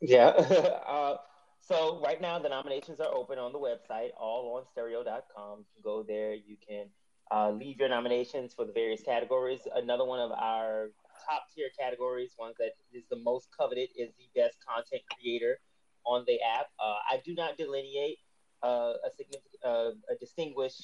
Yeah. 0.00 0.28
uh, 0.88 1.16
so 1.60 2.00
right 2.04 2.20
now 2.20 2.38
the 2.38 2.48
nominations 2.48 3.00
are 3.00 3.12
open 3.14 3.38
on 3.38 3.52
the 3.52 3.58
website, 3.58 4.10
allonstereo.com. 4.20 5.64
You 5.76 5.82
go 5.82 6.02
there. 6.02 6.34
You 6.34 6.56
can 6.66 6.86
uh, 7.30 7.50
leave 7.50 7.78
your 7.78 7.88
nominations 7.88 8.54
for 8.54 8.64
the 8.64 8.72
various 8.72 9.02
categories. 9.02 9.60
Another 9.74 10.04
one 10.04 10.20
of 10.20 10.30
our 10.32 10.90
top 11.28 11.46
tier 11.54 11.68
categories, 11.78 12.32
ones 12.38 12.54
that 12.58 12.72
is 12.92 13.04
the 13.10 13.16
most 13.16 13.48
coveted, 13.56 13.88
is 13.96 14.10
the 14.18 14.40
best 14.40 14.58
content 14.66 15.02
creator 15.18 15.58
on 16.04 16.24
the 16.26 16.38
app. 16.40 16.66
Uh, 16.78 16.96
I 17.10 17.20
do 17.24 17.34
not 17.34 17.56
delineate 17.56 18.18
uh, 18.62 18.92
a 19.04 19.10
significant, 19.10 19.64
uh, 19.64 19.90
a 20.10 20.16
distinguish 20.20 20.74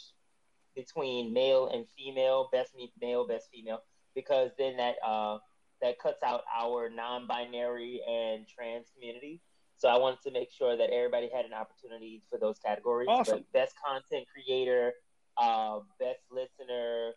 between 0.75 1.33
male 1.33 1.69
and 1.69 1.87
female, 1.97 2.49
best 2.53 2.73
male, 3.01 3.27
best 3.27 3.49
female, 3.53 3.83
because 4.15 4.51
then 4.59 4.77
that 4.77 4.97
uh, 5.07 5.39
that 5.81 5.99
cuts 5.99 6.23
out 6.23 6.43
our 6.55 6.89
non-binary 6.89 8.01
and 8.09 8.47
trans 8.49 8.87
community. 8.95 9.41
So 9.77 9.89
I 9.89 9.99
wanted 9.99 10.21
to 10.23 10.31
make 10.31 10.51
sure 10.53 10.77
that 10.77 10.91
everybody 10.91 11.29
had 11.35 11.45
an 11.45 11.53
opportunity 11.53 12.23
for 12.31 12.39
those 12.39 12.59
categories. 12.65 13.09
Awesome. 13.11 13.39
But 13.39 13.53
best 13.53 13.75
content 13.85 14.27
creator, 14.33 14.93
uh, 15.37 15.81
best 15.99 16.21
listener, 16.31 17.15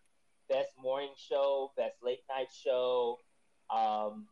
best 0.49 0.70
morning 0.82 1.14
show, 1.16 1.72
best 1.78 1.97
late 2.01 2.22
night 2.28 2.47
show, 2.51 3.20
um, 3.70 4.26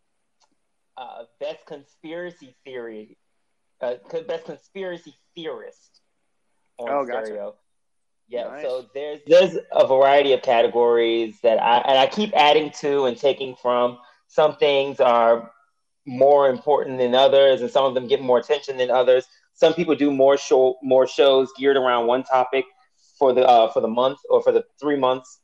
uh, 0.97 1.25
best 1.39 1.65
conspiracy 1.67 2.55
theory, 2.63 3.17
uh, 3.81 3.95
best 4.27 4.45
conspiracy 4.45 5.13
theorist 5.35 6.01
on 6.79 6.89
Oh, 6.89 7.05
gotcha. 7.05 7.53
Yeah, 8.33 8.45
Nice. 8.45 8.63
so 8.63 8.89
there's 8.95 9.19
there's 9.27 9.57
a 9.71 9.85
variety 9.85 10.33
of 10.33 10.41
categories 10.41 11.39
that 11.43 11.61
I 11.61 11.77
and 11.87 11.99
I 11.99 12.07
keep 12.07 12.33
adding 12.35 12.71
to 12.79 13.05
and 13.05 13.15
taking 13.15 13.55
from. 13.55 13.99
Some 14.27 14.55
things 14.55 14.99
are 14.99 15.51
more 16.07 16.49
important 16.49 16.97
than 16.97 17.13
others, 17.13 17.61
and 17.61 17.69
some 17.69 17.85
of 17.85 17.93
them 17.93 18.07
get 18.07 18.23
more 18.23 18.39
attention 18.39 18.77
than 18.77 18.89
others. 18.89 19.27
Some 19.53 19.75
people 19.75 19.93
do 19.93 20.11
more 20.11 20.35
show 20.35 20.77
more 20.81 21.05
shows 21.05 21.51
geared 21.59 21.77
around 21.77 22.07
one 22.07 22.23
topic 22.23 22.65
for 23.19 23.33
the 23.33 23.47
uh, 23.47 23.71
for 23.71 23.81
the 23.81 23.87
month 23.87 24.17
or 24.31 24.41
for 24.41 24.51
the 24.51 24.65
three 24.81 24.97
months. 24.97 25.39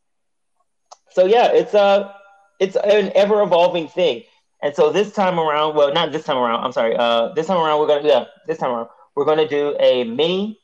So 1.11 1.27
yeah, 1.27 1.51
it's 1.51 1.75
a 1.75 2.15
it's 2.59 2.75
an 2.75 3.11
ever 3.13 3.43
evolving 3.43 3.87
thing. 3.87 4.23
And 4.63 4.75
so 4.75 4.91
this 4.91 5.13
time 5.13 5.39
around, 5.39 5.75
well, 5.75 5.93
not 5.93 6.11
this 6.11 6.23
time 6.25 6.37
around. 6.37 6.63
I'm 6.65 6.71
sorry. 6.71 6.95
Uh, 6.97 7.33
this 7.35 7.45
time 7.45 7.59
around, 7.59 7.79
we're 7.81 7.87
gonna 7.87 8.07
yeah, 8.07 8.25
this 8.47 8.57
time 8.57 8.71
around, 8.71 8.89
we're 9.15 9.25
gonna 9.25 9.47
do 9.47 9.77
a 9.79 10.05
mini 10.05 10.59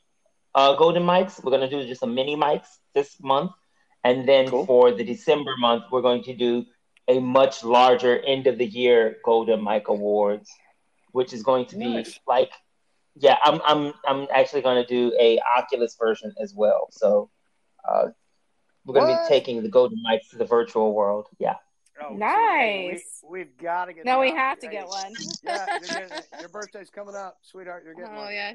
uh, 0.56 0.74
golden 0.76 1.04
mics. 1.04 1.42
We're 1.44 1.52
gonna 1.52 1.70
do 1.70 1.86
just 1.86 2.02
a 2.02 2.06
mini 2.08 2.34
mics 2.36 2.78
this 2.94 3.16
month, 3.22 3.52
and 4.02 4.26
then 4.28 4.48
for 4.66 4.90
the 4.92 5.04
December 5.04 5.52
month, 5.58 5.84
we're 5.92 6.02
going 6.02 6.22
to 6.24 6.34
do 6.34 6.64
a 7.08 7.20
much 7.20 7.62
larger 7.62 8.18
end 8.18 8.46
of 8.48 8.58
the 8.58 8.66
year 8.66 9.18
golden 9.24 9.62
mic 9.62 9.88
awards, 9.88 10.50
which 11.12 11.32
is 11.32 11.42
going 11.44 11.66
to 11.66 11.76
be 11.76 11.94
Nice. 11.94 12.18
like, 12.26 12.50
yeah, 13.14 13.36
I'm 13.44 13.60
I'm 13.64 13.92
I'm 14.08 14.26
actually 14.34 14.62
gonna 14.62 14.86
do 14.86 15.12
a 15.20 15.38
Oculus 15.58 15.96
version 16.00 16.34
as 16.40 16.54
well. 16.54 16.88
So, 16.90 17.30
uh, 17.88 18.08
we're 18.84 18.94
gonna 18.94 19.14
be 19.22 19.28
taking 19.28 19.62
the 19.62 19.68
golden 19.68 19.98
mics 20.08 20.30
to 20.30 20.36
the 20.38 20.44
virtual 20.46 20.92
world. 20.94 21.26
Yeah. 21.38 21.56
Oh, 22.02 22.12
Nice. 22.14 22.28
hey, 22.28 23.00
we, 23.30 23.38
have 23.40 23.56
got 23.56 23.84
to 23.86 23.94
get. 23.94 24.04
No, 24.04 24.20
we 24.20 24.30
have 24.30 24.58
to 24.60 24.66
Hey, 24.66 24.72
get 24.72 24.86
one. 24.88 25.14
yeah, 25.42 25.66
you're 25.70 25.80
getting, 25.88 26.18
your 26.40 26.48
birthday's 26.50 26.90
coming 26.90 27.14
up, 27.14 27.38
sweetheart. 27.42 27.84
You're 27.84 27.94
getting 27.94 28.12
Oh 28.14 28.24
one. 28.24 28.34
yeah. 28.34 28.52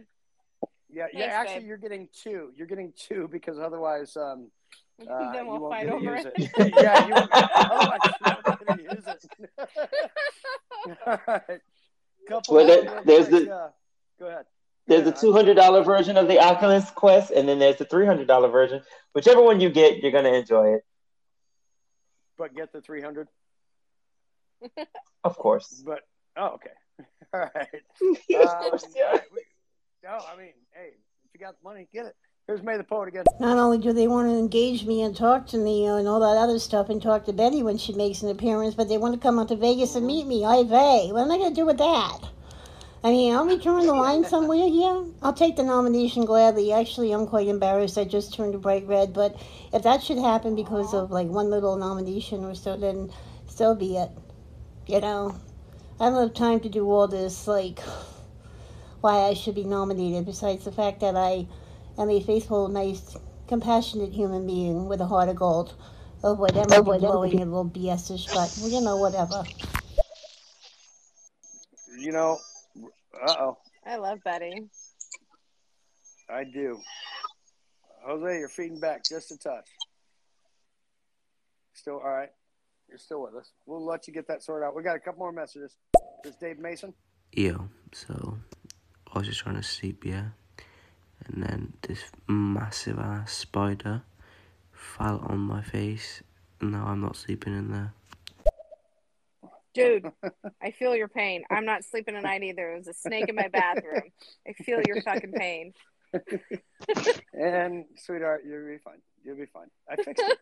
Yeah, 0.94 1.08
yeah. 1.14 1.26
Actually, 1.26 1.60
babe. 1.60 1.68
you're 1.68 1.78
getting 1.78 2.10
two. 2.14 2.52
You're 2.56 2.68
getting 2.68 2.94
two 2.98 3.28
because 3.32 3.60
otherwise, 3.60 4.16
um, 4.18 4.52
uh, 5.10 5.32
Then 5.32 5.46
you 5.46 5.52
we'll 5.52 5.62
won't 5.62 5.74
fight 5.74 5.84
get 5.86 5.90
to 5.90 5.96
over 5.96 6.16
use 6.18 6.26
it. 6.26 6.34
it. 6.38 6.74
yeah, 6.82 7.08
you 7.08 7.14
won't, 7.14 7.30
otherwise 7.32 8.00
you 8.06 8.46
get 8.66 8.78
to 8.78 8.84
use 8.84 9.08
it. 9.08 9.50
All 11.08 11.20
right. 11.28 11.62
Couple 12.28 12.56
Well, 12.56 12.68
there- 12.68 13.02
there's 13.06 13.28
quick, 13.28 13.46
the- 13.46 13.56
uh, 13.56 13.70
go 14.20 14.28
ahead. 14.28 14.46
There's 14.88 15.04
the 15.06 15.12
two 15.12 15.32
hundred 15.32 15.54
dollar 15.56 15.84
version 15.84 16.18
of 16.18 16.28
the 16.28 16.40
Oculus 16.40 16.90
Quest, 16.92 17.32
and 17.32 17.48
then 17.48 17.60
there's 17.60 17.78
the 17.78 17.86
three 17.86 18.06
hundred 18.06 18.28
dollar 18.28 18.50
version. 18.50 18.82
Whichever 19.14 19.42
one 19.42 19.62
you 19.62 19.70
get, 19.70 20.02
you're 20.02 20.12
gonna 20.12 20.34
enjoy 20.34 20.74
it, 20.74 20.86
But 22.38 22.54
get 22.56 22.74
the 22.74 22.82
300. 22.82 23.28
of 25.24 25.38
course. 25.38 25.82
But 25.86 26.02
oh, 26.36 26.48
okay. 26.56 26.72
All 27.34 27.40
right. 27.56 27.68
Um, 28.02 28.16
all 28.36 28.74
right, 29.12 29.22
we- 29.34 29.42
no, 30.04 30.10
I 30.10 30.38
mean, 30.38 30.54
hey, 30.72 30.94
if 31.26 31.34
you 31.34 31.40
got 31.40 31.56
the 31.62 31.70
money, 31.70 31.88
get 31.94 32.06
it. 32.06 32.16
Here's 32.48 32.64
May 32.64 32.76
the 32.76 32.84
Poet 32.84 33.08
again. 33.08 33.24
Not 33.40 33.58
only 33.58 33.78
do 33.78 33.94
they 33.94 34.08
want 34.08 34.30
to 34.30 34.38
engage 34.38 34.86
me 34.86 35.04
and 35.04 35.16
talk 35.16 35.48
to 35.48 35.58
me 35.58 35.86
and 35.86 36.08
all 36.08 36.20
that 36.20 36.42
other 36.42 36.60
stuff 36.60 36.90
and 36.90 37.02
talk 37.02 37.26
to 37.26 37.34
Betty 37.34 37.64
when 37.64 37.78
she 37.78 37.94
makes 37.94 38.24
an 38.24 38.30
appearance, 38.30 38.74
but 38.74 38.90
they 38.90 38.98
want 38.98 39.14
to 39.14 39.20
come 39.20 39.40
out 39.40 39.48
to 39.50 39.56
Vegas 39.56 39.96
and 39.96 40.06
meet 40.06 40.26
me. 40.26 40.44
I 40.44 40.64
vey. 40.64 41.10
What 41.12 41.22
am 41.22 41.32
I 41.32 41.38
going 41.38 41.52
to 41.52 41.56
do 41.56 41.66
with 41.66 41.78
that? 41.78 42.20
I 43.04 43.10
mean, 43.10 43.34
I'll 43.34 43.48
be 43.48 43.58
drawing 43.58 43.88
the 43.88 43.94
line 43.94 44.26
somewhere 44.26 44.68
here. 44.68 45.06
I'll 45.22 45.34
take 45.34 45.56
the 45.56 45.64
nomination 45.64 46.26
gladly. 46.26 46.72
Actually, 46.72 47.12
I'm 47.12 47.26
quite 47.26 47.48
embarrassed. 47.48 47.98
I 47.98 48.04
just 48.04 48.34
turned 48.34 48.54
a 48.54 48.60
bright 48.60 48.86
red, 48.86 49.14
but 49.14 49.36
if 49.72 49.84
that 49.84 50.04
should 50.04 50.20
happen 50.20 50.56
because 50.56 50.94
of 50.94 51.10
like 51.10 51.28
one 51.28 51.50
little 51.50 51.78
nomination 51.78 52.44
or 52.44 52.54
so, 52.54 52.76
then 52.76 53.12
so 53.48 53.74
be 53.74 53.98
it. 53.98 54.10
You 54.88 55.00
know, 55.00 55.36
I 56.00 56.10
don't 56.10 56.22
have 56.22 56.34
time 56.34 56.60
to 56.60 56.70
do 56.70 56.92
all 56.92 57.08
this, 57.08 57.48
like, 57.48 57.80
why 59.02 59.28
I 59.28 59.34
should 59.34 59.56
be 59.56 59.64
nominated, 59.64 60.26
besides 60.26 60.66
the 60.66 60.72
fact 60.72 61.02
that 61.02 61.16
I 61.16 61.48
am 61.98 62.10
a 62.10 62.22
faithful, 62.22 62.68
nice, 62.68 63.18
compassionate 63.48 64.14
human 64.14 64.48
being 64.48 64.88
with 64.88 65.02
a 65.02 65.06
heart 65.06 65.30
of 65.30 65.36
gold. 65.36 65.76
Of 66.24 66.38
whatever, 66.38 66.76
of 66.76 66.88
whatever. 66.88 67.14
blowing 67.14 67.42
a 67.42 67.46
little 67.46 67.66
BS-ish, 67.66 68.28
but, 68.28 68.56
well, 68.62 68.70
you 68.70 68.82
know, 68.82 68.98
whatever. 68.98 69.44
You 71.98 72.12
know, 72.12 72.38
uh 73.28 73.36
oh. 73.40 73.58
I 73.86 73.98
love 73.98 74.20
Betty. 74.24 74.70
I 76.30 76.44
do. 76.44 76.80
Jose, 78.06 78.40
you're 78.40 78.50
feeding 78.50 78.80
back 78.80 79.04
just 79.04 79.32
a 79.32 79.38
touch. 79.38 79.68
Still 81.74 81.96
all 81.96 82.10
right. 82.10 82.30
You're 82.88 82.98
still 82.98 83.24
with 83.24 83.36
us. 83.36 83.52
We'll 83.66 83.86
let 83.86 84.08
you 84.08 84.14
get 84.14 84.28
that 84.28 84.44
sorted 84.44 84.68
out. 84.68 84.76
We 84.76 84.84
got 84.84 84.96
a 84.96 85.00
couple 85.00 85.20
more 85.20 85.32
messages. 85.32 85.76
This 86.24 86.34
is 86.34 86.40
Dave 86.40 86.60
Mason. 86.60 86.94
Yeah. 87.32 87.58
so 87.94 88.38
I 89.14 89.20
was 89.20 89.28
just 89.28 89.40
trying 89.42 89.56
to 89.56 89.64
sleep, 89.64 90.06
yeah, 90.06 90.30
and 91.26 91.44
then 91.44 91.74
this 91.82 92.04
massive 92.28 92.98
ass 93.00 93.34
spider 93.34 94.04
fell 94.72 95.20
on 95.28 95.40
my 95.40 95.62
face, 95.62 96.24
and 96.60 96.72
now 96.72 96.86
I'm 96.88 97.02
not 97.02 97.16
sleeping 97.16 97.58
in 97.58 97.72
there. 97.72 97.94
Dude, 99.74 100.12
I 100.62 100.72
feel 100.72 100.96
your 100.96 101.08
pain. 101.08 101.44
I'm 101.50 101.66
not 101.66 101.86
sleeping 101.86 102.16
tonight 102.16 102.44
either. 102.44 102.56
There's 102.56 102.88
a 102.88 102.94
snake 102.94 103.30
in 103.30 103.36
my 103.36 103.48
bathroom. 103.48 104.12
I 104.48 104.54
feel 104.54 104.82
your 104.86 105.02
fucking 105.02 105.32
pain. 105.32 105.74
and 107.34 107.86
sweetheart, 107.96 108.44
you'll 108.46 108.68
be 108.68 108.78
fine. 108.84 109.02
You'll 109.24 109.38
be 109.38 109.46
fine. 109.46 109.68
I 109.90 109.96
fixed 109.96 110.24
it. 110.26 110.40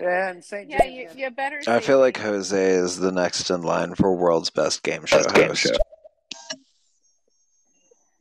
and 0.02 0.44
St. 0.44 0.68
Yeah, 0.68 0.84
you, 0.84 1.08
you 1.16 1.30
better. 1.30 1.60
I 1.66 1.80
feel 1.80 1.98
like 1.98 2.18
Jose 2.18 2.70
is 2.70 2.98
the 2.98 3.12
next 3.12 3.48
in 3.50 3.62
line 3.62 3.94
for 3.94 4.14
world's 4.14 4.50
best 4.50 4.82
game 4.82 5.06
show 5.06 5.18
best 5.18 5.34
game 5.34 5.48
host. 5.48 5.62
Show. 5.62 5.76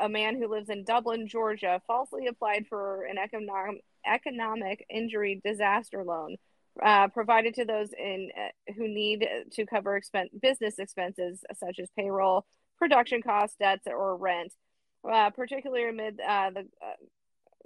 a 0.00 0.08
man 0.08 0.36
who 0.36 0.46
lives 0.48 0.70
in 0.70 0.84
Dublin, 0.84 1.26
Georgia, 1.28 1.82
falsely 1.86 2.26
applied 2.26 2.66
for 2.68 3.04
an 3.04 3.18
economic 3.18 3.84
economic 4.06 4.86
injury 4.88 5.42
disaster 5.44 6.02
loan 6.02 6.36
uh, 6.82 7.06
provided 7.08 7.54
to 7.54 7.66
those 7.66 7.92
in 7.92 8.30
uh, 8.34 8.48
who 8.76 8.88
need 8.88 9.28
to 9.52 9.66
cover 9.66 9.94
expense 9.96 10.30
business 10.40 10.78
expenses 10.78 11.44
such 11.58 11.78
as 11.78 11.90
payroll, 11.96 12.46
production 12.78 13.20
costs, 13.20 13.56
debts, 13.58 13.86
or 13.86 14.16
rent, 14.16 14.54
uh, 15.08 15.30
particularly 15.30 15.88
amid 15.88 16.20
uh, 16.20 16.50
the 16.50 16.60
uh, 16.60 16.96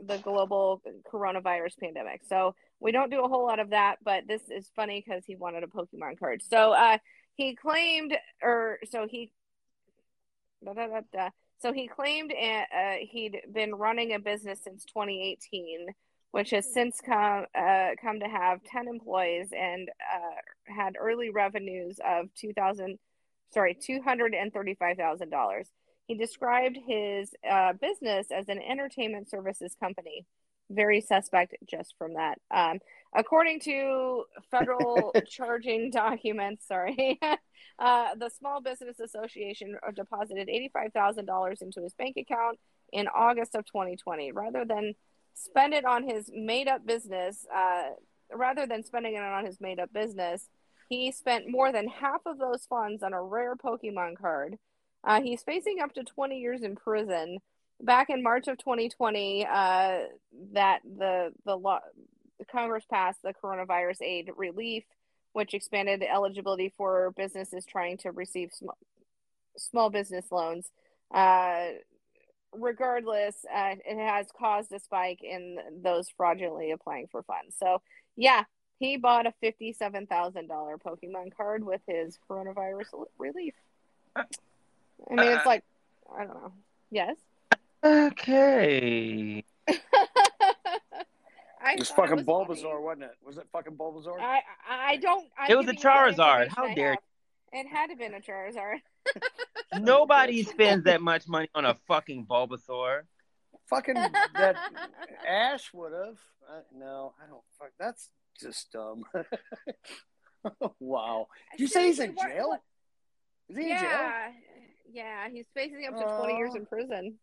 the 0.00 0.18
global 0.18 0.82
coronavirus 1.10 1.78
pandemic. 1.78 2.22
So 2.28 2.54
we 2.80 2.90
don't 2.90 3.10
do 3.10 3.24
a 3.24 3.28
whole 3.28 3.46
lot 3.46 3.60
of 3.60 3.70
that, 3.70 3.96
but 4.04 4.26
this 4.26 4.42
is 4.50 4.68
funny 4.74 5.02
because 5.06 5.24
he 5.24 5.36
wanted 5.36 5.62
a 5.62 5.68
Pokemon 5.68 6.18
card. 6.18 6.42
So 6.42 6.72
uh, 6.72 6.98
he 7.36 7.54
claimed, 7.54 8.16
or 8.42 8.78
so 8.90 9.06
he 9.08 9.30
Da, 10.64 10.72
da, 10.72 11.00
da. 11.12 11.28
So 11.58 11.72
he 11.72 11.88
claimed 11.88 12.32
uh, 12.32 12.94
he'd 13.00 13.40
been 13.52 13.74
running 13.74 14.14
a 14.14 14.18
business 14.18 14.60
since 14.62 14.84
2018, 14.84 15.88
which 16.30 16.50
has 16.50 16.72
since 16.72 17.00
come 17.00 17.44
uh, 17.54 17.90
come 18.00 18.20
to 18.20 18.28
have 18.28 18.62
10 18.64 18.88
employees 18.88 19.48
and 19.56 19.88
uh, 19.88 20.72
had 20.74 20.94
early 20.98 21.30
revenues 21.30 21.98
of 22.04 22.32
2000, 22.34 22.98
sorry, 23.52 23.74
235,000 23.74 25.30
dollars. 25.30 25.68
He 26.06 26.14
described 26.14 26.78
his 26.86 27.34
uh, 27.48 27.72
business 27.74 28.28
as 28.30 28.48
an 28.48 28.60
entertainment 28.60 29.30
services 29.30 29.74
company. 29.78 30.26
Very 30.70 31.00
suspect 31.00 31.54
just 31.68 31.94
from 31.98 32.14
that. 32.14 32.38
Um, 32.50 32.78
according 33.14 33.60
to 33.60 34.24
federal 34.50 35.14
charging 35.28 35.90
documents, 35.90 36.66
sorry, 36.66 37.18
uh, 37.78 38.14
the 38.16 38.30
Small 38.30 38.60
Business 38.60 38.98
Association 39.00 39.76
deposited 39.94 40.48
$85,000 40.74 41.62
into 41.62 41.82
his 41.82 41.94
bank 41.94 42.16
account 42.16 42.58
in 42.92 43.08
August 43.08 43.54
of 43.54 43.64
2020 43.66 44.32
rather 44.32 44.64
than 44.64 44.94
spend 45.34 45.74
it 45.74 45.84
on 45.84 46.08
his 46.08 46.30
made 46.32 46.68
up 46.68 46.86
business. 46.86 47.46
Uh, 47.54 47.90
rather 48.32 48.66
than 48.66 48.84
spending 48.84 49.14
it 49.14 49.22
on 49.22 49.44
his 49.44 49.60
made 49.60 49.78
up 49.78 49.92
business, 49.92 50.48
he 50.88 51.10
spent 51.10 51.48
more 51.48 51.72
than 51.72 51.88
half 51.88 52.20
of 52.26 52.38
those 52.38 52.66
funds 52.66 53.02
on 53.02 53.12
a 53.12 53.22
rare 53.22 53.56
Pokemon 53.56 54.18
card. 54.18 54.58
Uh, 55.06 55.20
he's 55.20 55.42
facing 55.42 55.80
up 55.80 55.92
to 55.94 56.04
20 56.04 56.38
years 56.38 56.62
in 56.62 56.76
prison. 56.76 57.38
Back 57.80 58.08
in 58.10 58.22
March 58.22 58.48
of 58.48 58.58
2020, 58.58 59.46
uh, 59.46 59.98
that 60.52 60.80
the 60.84 61.32
the 61.44 61.56
law, 61.56 61.80
Congress 62.50 62.84
passed 62.88 63.20
the 63.22 63.34
coronavirus 63.34 64.02
aid 64.02 64.30
relief 64.36 64.84
which 65.34 65.52
expanded 65.52 66.02
eligibility 66.02 66.72
for 66.76 67.12
businesses 67.16 67.66
trying 67.66 67.96
to 67.98 68.12
receive 68.12 68.52
small, 68.52 68.78
small 69.58 69.90
business 69.90 70.24
loans. 70.30 70.70
Uh, 71.12 71.70
regardless, 72.52 73.44
uh, 73.52 73.74
it 73.84 73.98
has 73.98 74.28
caused 74.38 74.72
a 74.72 74.78
spike 74.78 75.24
in 75.24 75.58
those 75.82 76.08
fraudulently 76.16 76.70
applying 76.70 77.08
for 77.08 77.24
funds. 77.24 77.56
So, 77.58 77.82
yeah, 78.16 78.44
he 78.78 78.96
bought 78.96 79.26
a 79.26 79.34
$57,000 79.42 80.06
Pokemon 80.08 81.36
card 81.36 81.64
with 81.64 81.80
his 81.88 82.16
coronavirus 82.30 83.06
relief. 83.18 83.54
I 85.10 85.14
mean, 85.14 85.32
it's 85.32 85.46
like, 85.46 85.64
I 86.14 86.24
don't 86.24 86.34
know. 86.34 86.52
Yes? 86.90 87.16
Okay. 87.84 89.44
I 89.68 89.72
it 91.72 91.78
was 91.78 91.90
fucking 91.90 92.18
it 92.18 92.26
was 92.26 92.28
Bulbasaur, 92.60 92.62
funny. 92.72 92.82
wasn't 92.84 93.02
it? 93.04 93.10
Was 93.24 93.38
it 93.38 93.46
fucking 93.52 93.76
Bulbasaur? 93.76 94.20
I 94.20 94.40
I 94.68 94.96
don't. 94.96 95.26
I'm 95.38 95.50
It 95.50 95.56
was 95.56 95.66
a 95.66 95.72
giving 95.72 95.78
you 95.78 95.82
the 95.82 95.88
Charizard. 95.88 96.48
How 96.48 96.74
dare 96.74 96.90
have. 96.90 96.98
It 97.52 97.66
had 97.68 97.86
to 97.86 97.92
have 97.92 97.98
been 97.98 98.14
a 98.14 98.20
Charizard. 98.20 98.80
Nobody 99.80 100.42
spends 100.42 100.84
that 100.84 101.00
much 101.00 101.26
money 101.28 101.48
on 101.54 101.64
a 101.64 101.74
fucking 101.86 102.26
Bulbasaur. 102.26 103.02
Fucking 103.66 103.94
that 104.34 104.56
Ash 105.26 105.72
would 105.72 105.92
have. 105.92 106.18
Uh, 106.48 106.60
no, 106.76 107.14
I 107.22 107.26
don't. 107.28 107.40
Fuck. 107.58 107.70
That's 107.78 108.10
just 108.38 108.70
dumb. 108.72 109.04
wow. 110.78 111.28
Did 111.52 111.60
you 111.60 111.68
say 111.68 111.86
he's 111.86 112.00
in 112.00 112.12
What- 112.12 112.28
jail? 112.28 112.58
What- 113.48 113.58
Is 113.58 113.64
he 113.64 113.70
in 113.72 113.78
jail? 113.78 113.88
yeah, 113.90 114.32
yeah, 114.92 115.28
he's 115.30 115.46
facing 115.54 115.86
up 115.86 115.96
to 115.96 116.04
twenty 116.18 116.36
years 116.36 116.54
in 116.54 116.66
prison 116.66 117.18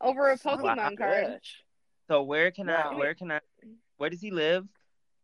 over 0.00 0.30
a 0.30 0.36
Son 0.36 0.54
of 0.54 0.60
a 0.60 0.62
Pokemon 0.68 0.98
card. 0.98 1.40
So 2.08 2.22
where 2.22 2.50
can 2.50 2.68
I? 2.68 2.94
Where 2.94 3.14
can 3.14 3.30
I? 3.32 3.40
Where 3.96 4.10
does 4.10 4.20
he 4.20 4.30
live? 4.30 4.66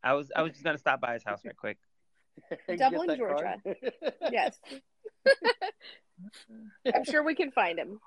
I 0.02 0.14
was 0.14 0.30
I 0.34 0.42
was 0.42 0.52
just 0.52 0.64
gonna 0.64 0.78
stop 0.78 1.00
by 1.00 1.14
his 1.14 1.24
house 1.24 1.40
right 1.44 1.56
quick. 1.56 1.78
Dublin, 2.78 3.16
Georgia. 3.16 3.56
Yes. 4.32 4.58
I'm 6.94 7.04
sure 7.04 7.22
we 7.22 7.34
can 7.34 7.50
find 7.50 7.78
him. 7.78 7.98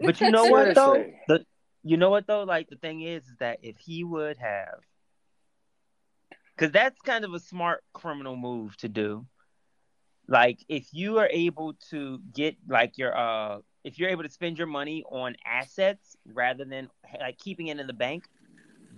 But 0.00 0.20
you 0.20 0.30
know 0.30 0.46
what 0.50 0.74
though? 0.74 1.04
The 1.28 1.44
you 1.82 1.96
know 1.96 2.10
what 2.10 2.26
though? 2.26 2.44
Like 2.44 2.68
the 2.68 2.76
thing 2.76 3.00
is, 3.02 3.24
is 3.24 3.36
that 3.40 3.58
if 3.62 3.76
he 3.78 4.04
would 4.04 4.36
have, 4.36 4.80
because 6.56 6.72
that's 6.72 7.00
kind 7.02 7.24
of 7.24 7.32
a 7.34 7.40
smart 7.40 7.82
criminal 7.92 8.36
move 8.36 8.76
to 8.78 8.88
do. 8.88 9.26
Like 10.28 10.58
if 10.68 10.88
you 10.92 11.18
are 11.18 11.28
able 11.32 11.74
to 11.90 12.20
get 12.34 12.56
like 12.68 12.98
your 12.98 13.16
uh, 13.16 13.58
if 13.82 13.98
you're 13.98 14.10
able 14.10 14.24
to 14.24 14.30
spend 14.30 14.58
your 14.58 14.66
money 14.66 15.02
on 15.10 15.36
assets 15.46 16.16
rather 16.26 16.64
than 16.66 16.90
like 17.18 17.38
keeping 17.38 17.68
it 17.68 17.80
in 17.80 17.86
the 17.86 17.94
bank, 17.94 18.24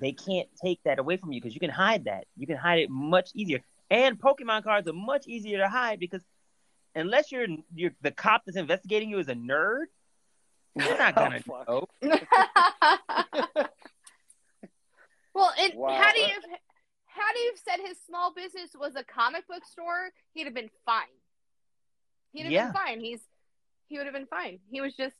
they 0.01 0.12
can't 0.12 0.49
take 0.62 0.81
that 0.85 0.99
away 0.99 1.16
from 1.16 1.33
you 1.33 1.41
because 1.41 1.55
you 1.55 1.61
can 1.61 1.70
hide 1.70 2.05
that. 2.07 2.24
You 2.37 2.47
can 2.49 2.57
hide 2.57 2.81
it 2.81 2.91
much 2.91 3.31
easier. 3.35 3.61
And 3.91 4.18
Pokemon 4.18 4.64
cards 4.64 4.89
are 4.89 4.93
much 4.93 5.26
easier 5.28 5.59
to 5.59 5.68
hide 5.68 6.01
because 6.01 6.22
unless 6.97 7.31
you're 7.31 7.47
you're 7.74 7.93
the 8.03 8.11
cop 8.11 8.43
that's 8.45 8.57
investigating 8.57 9.09
you 9.09 9.18
is 9.18 9.28
a 9.28 9.35
nerd, 9.35 9.85
you're 10.74 10.99
not 10.99 11.14
Oh, 11.16 11.24
gonna 11.24 11.41
fuck. 11.41 11.68
know. 11.68 11.87
well, 15.35 15.53
and 15.61 15.72
Wow. 15.74 15.89
had 15.91 16.14
he 16.14 16.22
have 16.22 16.43
had 17.07 17.33
he 17.37 17.47
have 17.47 17.59
said 17.59 17.87
his 17.87 17.99
small 18.05 18.33
business 18.35 18.70
was 18.78 18.97
a 18.97 19.05
comic 19.05 19.47
book 19.47 19.64
store, 19.64 20.11
he'd 20.33 20.45
have 20.45 20.55
been 20.55 20.70
fine. 20.85 21.07
He'd 22.33 22.45
have 22.45 22.53
Yeah. 22.53 22.64
been 22.66 22.72
fine. 22.72 23.01
He's 23.01 23.20
he 23.87 23.99
would 23.99 24.07
have 24.07 24.14
been 24.14 24.26
fine. 24.26 24.61
He 24.70 24.81
was 24.81 24.95
just 24.95 25.16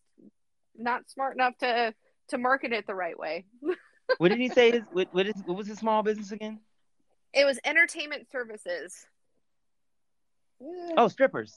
not 0.77 1.11
smart 1.11 1.35
enough 1.35 1.57
to 1.59 1.95
to 2.29 2.39
market 2.39 2.73
it 2.73 2.87
the 2.87 2.95
right 2.95 3.19
way. 3.19 3.47
What 4.19 4.31
did 4.31 4.39
he 4.39 4.49
say? 4.49 4.73
His, 4.73 4.83
what, 4.93 5.09
what, 5.13 5.27
is, 5.27 5.35
what 5.47 5.57
was 5.57 5.69
his 5.69 5.79
small 5.79 6.03
business 6.03 6.33
again? 6.33 6.59
It 7.33 7.45
was 7.45 7.61
entertainment 7.65 8.27
services. 8.33 9.07
Oh, 10.97 11.09
strippers. 11.09 11.55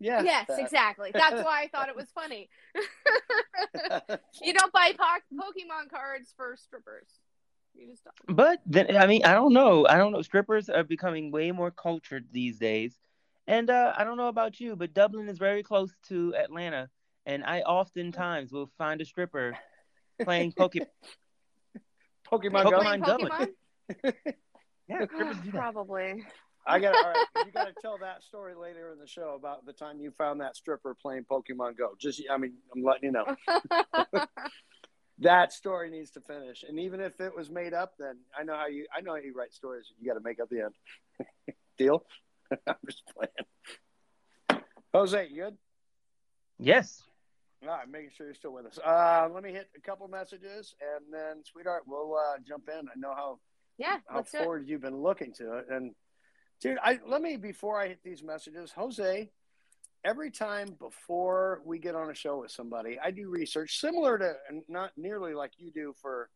Yeah. 0.00 0.22
yes, 0.22 0.46
that. 0.48 0.58
exactly. 0.58 1.10
That's 1.12 1.42
why 1.42 1.62
I 1.62 1.68
thought 1.68 1.88
it 1.88 1.96
was 1.96 2.06
funny. 2.14 2.48
you 4.42 4.54
don't 4.54 4.72
buy 4.72 4.92
po- 4.96 5.36
Pokemon 5.36 5.90
cards 5.90 6.32
for 6.36 6.56
strippers. 6.56 7.08
You 7.74 7.88
just 7.90 8.04
don't. 8.04 8.36
But 8.36 8.60
then, 8.66 8.96
I 8.96 9.06
mean, 9.06 9.24
I 9.24 9.34
don't 9.34 9.52
know. 9.52 9.86
I 9.86 9.96
don't 9.96 10.12
know. 10.12 10.22
Strippers 10.22 10.68
are 10.68 10.84
becoming 10.84 11.30
way 11.30 11.50
more 11.52 11.70
cultured 11.70 12.26
these 12.32 12.58
days. 12.58 12.98
And 13.46 13.68
uh, 13.70 13.92
I 13.96 14.04
don't 14.04 14.16
know 14.16 14.28
about 14.28 14.58
you, 14.60 14.76
but 14.76 14.94
Dublin 14.94 15.28
is 15.28 15.38
very 15.38 15.62
close 15.62 15.90
to 16.08 16.34
Atlanta. 16.34 16.88
And 17.26 17.44
I 17.44 17.60
oftentimes 17.60 18.52
will 18.52 18.70
find 18.78 19.00
a 19.00 19.04
stripper 19.04 19.56
playing 20.22 20.52
Pokemon. 20.52 20.86
Pokemon 22.30 22.64
Go. 22.64 22.70
Pokemon 22.70 23.06
Go. 23.06 23.18
Pokemon? 23.18 24.18
Yeah, 24.88 25.06
strippers 25.06 25.36
do 25.38 25.50
that. 25.52 25.58
Probably. 25.58 26.24
I 26.66 26.78
got 26.78 26.94
all 26.94 27.10
right. 27.10 27.46
You 27.46 27.52
got 27.52 27.66
to 27.66 27.74
tell 27.82 27.98
that 27.98 28.22
story 28.22 28.54
later 28.54 28.92
in 28.92 28.98
the 28.98 29.06
show 29.06 29.34
about 29.34 29.66
the 29.66 29.72
time 29.72 30.00
you 30.00 30.10
found 30.10 30.40
that 30.40 30.56
stripper 30.56 30.94
playing 30.94 31.24
Pokemon 31.24 31.76
Go. 31.76 31.92
Just, 31.98 32.22
I 32.30 32.36
mean, 32.36 32.54
I'm 32.74 32.82
letting 32.82 33.04
you 33.04 33.12
know. 33.12 33.36
that 35.20 35.52
story 35.52 35.90
needs 35.90 36.10
to 36.12 36.20
finish. 36.20 36.64
And 36.66 36.78
even 36.78 37.00
if 37.00 37.20
it 37.20 37.34
was 37.34 37.50
made 37.50 37.74
up, 37.74 37.94
then 37.98 38.18
I 38.38 38.44
know 38.44 38.54
how 38.54 38.66
you. 38.66 38.86
I 38.94 39.00
know 39.00 39.12
how 39.12 39.18
you 39.18 39.34
write 39.34 39.52
stories. 39.52 39.86
You 39.98 40.06
got 40.06 40.18
to 40.18 40.24
make 40.24 40.40
up 40.40 40.48
the 40.48 40.62
end. 40.62 40.74
Deal. 41.78 42.04
I'm 42.66 42.74
just 42.86 43.02
playing. 43.14 44.62
Jose, 44.92 45.28
you 45.30 45.42
good? 45.44 45.56
Yes. 46.58 47.02
All 47.62 47.68
right, 47.70 47.88
making 47.90 48.10
sure 48.16 48.26
you're 48.26 48.34
still 48.34 48.52
with 48.52 48.66
us. 48.66 48.78
Uh, 48.78 49.28
let 49.32 49.42
me 49.42 49.50
hit 49.50 49.68
a 49.76 49.80
couple 49.80 50.06
messages, 50.08 50.74
and 50.80 51.12
then, 51.12 51.42
sweetheart, 51.44 51.82
we'll 51.86 52.14
uh, 52.14 52.38
jump 52.46 52.68
in. 52.68 52.86
I 52.88 52.92
know 52.96 53.14
how 53.14 53.38
Yeah, 53.78 53.98
how 54.06 54.16
let's 54.18 54.34
it. 54.34 54.38
forward 54.38 54.68
you've 54.68 54.82
been 54.82 55.02
looking 55.02 55.32
to 55.34 55.58
it. 55.58 55.66
And 55.70 55.92
dude, 56.60 56.78
I 56.82 57.00
let 57.06 57.22
me 57.22 57.36
before 57.36 57.80
I 57.80 57.88
hit 57.88 58.00
these 58.04 58.22
messages, 58.22 58.70
Jose. 58.72 59.30
Every 60.04 60.30
time 60.30 60.76
before 60.78 61.62
we 61.64 61.78
get 61.78 61.94
on 61.94 62.10
a 62.10 62.14
show 62.14 62.40
with 62.42 62.50
somebody, 62.50 62.98
I 63.02 63.10
do 63.10 63.30
research 63.30 63.80
similar 63.80 64.18
to, 64.18 64.34
and 64.50 64.62
not 64.68 64.90
nearly 64.98 65.32
like 65.32 65.52
you 65.56 65.70
do 65.72 65.94
for 66.02 66.28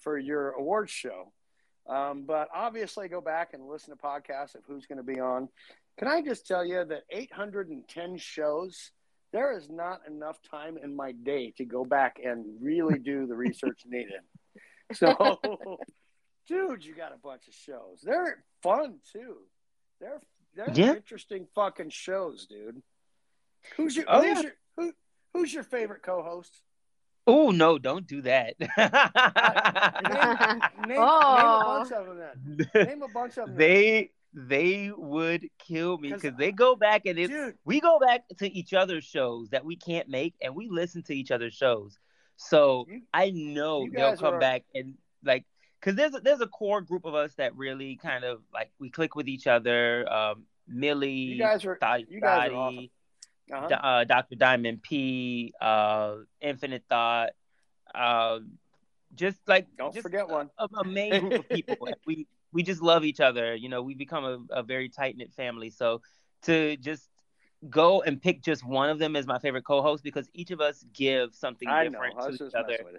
for 0.00 0.18
your 0.18 0.50
awards 0.50 0.90
show. 0.90 1.32
Um, 1.88 2.24
but 2.26 2.48
obviously, 2.54 3.08
go 3.08 3.20
back 3.20 3.54
and 3.54 3.66
listen 3.68 3.96
to 3.96 4.02
podcasts 4.02 4.54
of 4.54 4.62
who's 4.66 4.86
going 4.86 4.98
to 4.98 5.04
be 5.04 5.20
on. 5.20 5.48
Can 5.98 6.08
I 6.08 6.20
just 6.20 6.46
tell 6.46 6.64
you 6.64 6.84
that 6.84 7.02
810 7.10 8.18
shows? 8.18 8.90
There 9.32 9.56
is 9.56 9.68
not 9.68 10.00
enough 10.06 10.38
time 10.50 10.78
in 10.82 10.94
my 10.96 11.12
day 11.12 11.52
to 11.58 11.64
go 11.64 11.84
back 11.84 12.18
and 12.24 12.44
really 12.60 12.98
do 12.98 13.26
the 13.26 13.34
research 13.34 13.82
needed. 13.86 14.20
So, 14.94 15.38
dude, 16.48 16.84
you 16.84 16.94
got 16.94 17.12
a 17.12 17.18
bunch 17.18 17.48
of 17.48 17.54
shows. 17.54 18.00
They're 18.02 18.42
fun 18.62 18.98
too. 19.12 19.36
They're 20.00 20.20
they're 20.54 20.70
Yeah. 20.72 20.94
interesting 20.94 21.46
fucking 21.54 21.90
shows, 21.90 22.46
dude. 22.46 22.82
Who's 23.76 23.96
your 23.96 24.06
Oh, 24.08 24.22
who's 24.22 24.36
yeah. 24.36 24.42
your 24.42 24.52
who, 24.76 24.92
who's 25.34 25.52
your 25.52 25.64
favorite 25.64 26.02
co-host? 26.02 26.62
Oh 27.26 27.50
no! 27.50 27.78
Don't 27.78 28.06
do 28.06 28.22
that. 28.22 28.54
Name, 28.60 28.68
name, 30.88 30.98
Oh. 31.00 31.36
name 31.36 31.48
a 31.48 31.64
bunch 31.64 31.92
of 31.92 32.06
them 32.06 32.18
then. 32.74 32.86
Name 32.86 33.02
a 33.02 33.08
bunch 33.08 33.38
of 33.38 33.46
them. 33.48 33.56
they 33.56 34.10
they 34.32 34.90
would 34.96 35.48
kill 35.58 35.98
me 35.98 36.12
because 36.12 36.34
they 36.36 36.52
go 36.52 36.76
back 36.76 37.06
and 37.06 37.18
it, 37.18 37.28
Dude. 37.28 37.54
we 37.64 37.80
go 37.80 37.98
back 37.98 38.24
to 38.38 38.52
each 38.52 38.74
other's 38.74 39.04
shows 39.04 39.48
that 39.50 39.64
we 39.64 39.76
can't 39.76 40.08
make 40.10 40.34
and 40.42 40.54
we 40.54 40.68
listen 40.68 41.02
to 41.04 41.14
each 41.16 41.30
other's 41.30 41.54
shows. 41.54 41.98
So 42.36 42.84
You- 42.88 43.02
I 43.14 43.30
know 43.30 43.88
they'll 43.90 44.16
come 44.16 44.34
are- 44.34 44.38
back 44.40 44.64
and 44.74 44.94
like 45.24 45.44
because 45.80 45.96
there's 45.96 46.14
a, 46.14 46.20
there's 46.20 46.40
a 46.42 46.46
core 46.46 46.82
group 46.82 47.06
of 47.06 47.14
us 47.14 47.34
that 47.36 47.56
really 47.56 47.96
kind 47.96 48.24
of 48.24 48.42
like 48.52 48.70
we 48.78 48.90
click 48.90 49.14
with 49.16 49.26
each 49.28 49.46
other. 49.46 50.06
Um, 50.12 50.44
Millie, 50.68 51.10
You 51.10 51.38
guys 51.38 51.64
are 51.64 51.78
Thotty- 51.80 52.06
you 52.10 52.20
guys 52.20 52.50
are 52.50 52.54
awesome. 52.54 52.88
Uh-huh. 53.52 53.66
Uh, 53.74 54.04
Dr. 54.04 54.34
Diamond 54.34 54.82
P, 54.82 55.52
uh, 55.60 56.16
Infinite 56.40 56.84
Thought, 56.88 57.30
uh, 57.94 58.40
just 59.14 59.38
like 59.46 59.68
Don't 59.78 59.92
just 59.94 60.02
forget 60.02 60.28
one. 60.28 60.50
a, 60.58 60.68
a 60.80 60.84
main 60.84 61.20
group 61.20 61.40
of 61.40 61.48
people. 61.48 61.76
Like, 61.80 61.96
we 62.06 62.26
we 62.52 62.62
just 62.62 62.82
love 62.82 63.04
each 63.04 63.20
other. 63.20 63.54
You 63.54 63.68
know, 63.68 63.82
we 63.82 63.94
become 63.94 64.24
a, 64.24 64.60
a 64.60 64.62
very 64.62 64.88
tight 64.88 65.16
knit 65.16 65.32
family. 65.34 65.70
So 65.70 66.02
to 66.42 66.76
just 66.76 67.08
go 67.70 68.02
and 68.02 68.20
pick 68.20 68.42
just 68.42 68.64
one 68.64 68.90
of 68.90 68.98
them 68.98 69.16
as 69.16 69.26
my 69.26 69.38
favorite 69.38 69.64
co-host 69.64 70.02
because 70.02 70.28
each 70.34 70.50
of 70.50 70.60
us 70.60 70.84
give 70.92 71.34
something 71.34 71.68
I 71.68 71.84
different 71.84 72.16
I 72.18 72.28
to 72.28 72.34
each 72.34 72.54
other. 72.54 72.68
messing 72.68 72.86
with 72.86 72.94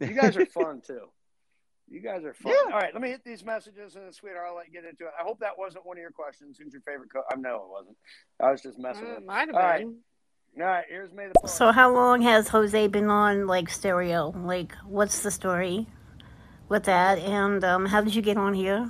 you. 0.00 0.08
You 0.08 0.14
guys 0.14 0.36
are 0.36 0.46
fun 0.46 0.80
too. 0.80 1.08
You 1.90 2.00
guys 2.00 2.24
are 2.24 2.32
fun. 2.32 2.52
Yeah. 2.52 2.72
All 2.72 2.78
right, 2.80 2.92
let 2.94 3.02
me 3.02 3.08
hit 3.08 3.24
these 3.24 3.44
messages 3.44 3.96
and 3.96 4.04
then, 4.04 4.12
sweetheart, 4.12 4.46
I'll 4.48 4.56
let 4.56 4.68
you 4.68 4.72
get 4.72 4.84
into 4.84 5.04
it. 5.06 5.10
I 5.18 5.24
hope 5.24 5.40
that 5.40 5.58
wasn't 5.58 5.84
one 5.84 5.96
of 5.96 6.00
your 6.00 6.12
questions. 6.12 6.56
Who's 6.56 6.72
your 6.72 6.82
favorite 6.82 7.12
co 7.12 7.22
I 7.30 7.34
know 7.36 7.56
it 7.56 7.68
wasn't. 7.68 7.96
I 8.40 8.52
was 8.52 8.62
just 8.62 8.78
messing 8.78 9.02
with 9.02 9.16
Uh, 9.16 9.20
you. 9.20 9.26
might 9.26 9.48
have 9.48 9.56
All 9.56 9.62
right. 9.62 9.80
been. 9.80 9.96
All 10.60 10.66
right, 10.66 10.84
here's 10.88 11.12
May 11.12 11.26
the 11.26 11.32
Poet. 11.40 11.50
So 11.50 11.72
how 11.72 11.92
long 11.92 12.22
has 12.22 12.48
Jose 12.48 12.86
been 12.88 13.10
on 13.10 13.48
like 13.48 13.68
stereo? 13.68 14.30
Like 14.36 14.72
what's 14.86 15.22
the 15.22 15.32
story 15.32 15.88
with 16.68 16.84
that? 16.84 17.18
And 17.18 17.64
um, 17.64 17.86
how 17.86 18.00
did 18.02 18.14
you 18.14 18.22
get 18.22 18.36
on 18.36 18.54
here? 18.54 18.88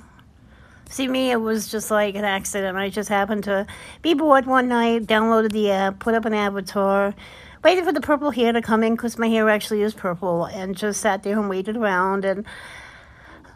See 0.89 1.07
me, 1.07 1.31
it 1.31 1.37
was 1.37 1.69
just 1.71 1.89
like 1.89 2.15
an 2.15 2.25
accident. 2.25 2.77
I 2.77 2.89
just 2.89 3.09
happened 3.09 3.45
to 3.45 3.65
be 4.03 4.13
bored 4.13 4.45
one 4.45 4.67
night, 4.67 5.07
downloaded 5.07 5.53
the 5.53 5.71
app, 5.71 5.99
put 5.99 6.13
up 6.13 6.25
an 6.25 6.33
avatar, 6.33 7.15
waited 7.63 7.85
for 7.85 7.93
the 7.93 8.01
purple 8.01 8.29
hair 8.31 8.51
to 8.51 8.61
come 8.61 8.83
in 8.83 8.95
because 8.95 9.17
my 9.17 9.27
hair 9.27 9.49
actually 9.49 9.81
is 9.81 9.93
purple, 9.93 10.45
and 10.45 10.75
just 10.75 10.99
sat 11.01 11.23
there 11.23 11.39
and 11.39 11.49
waited 11.49 11.75
around 11.77 12.25
and. 12.25 12.45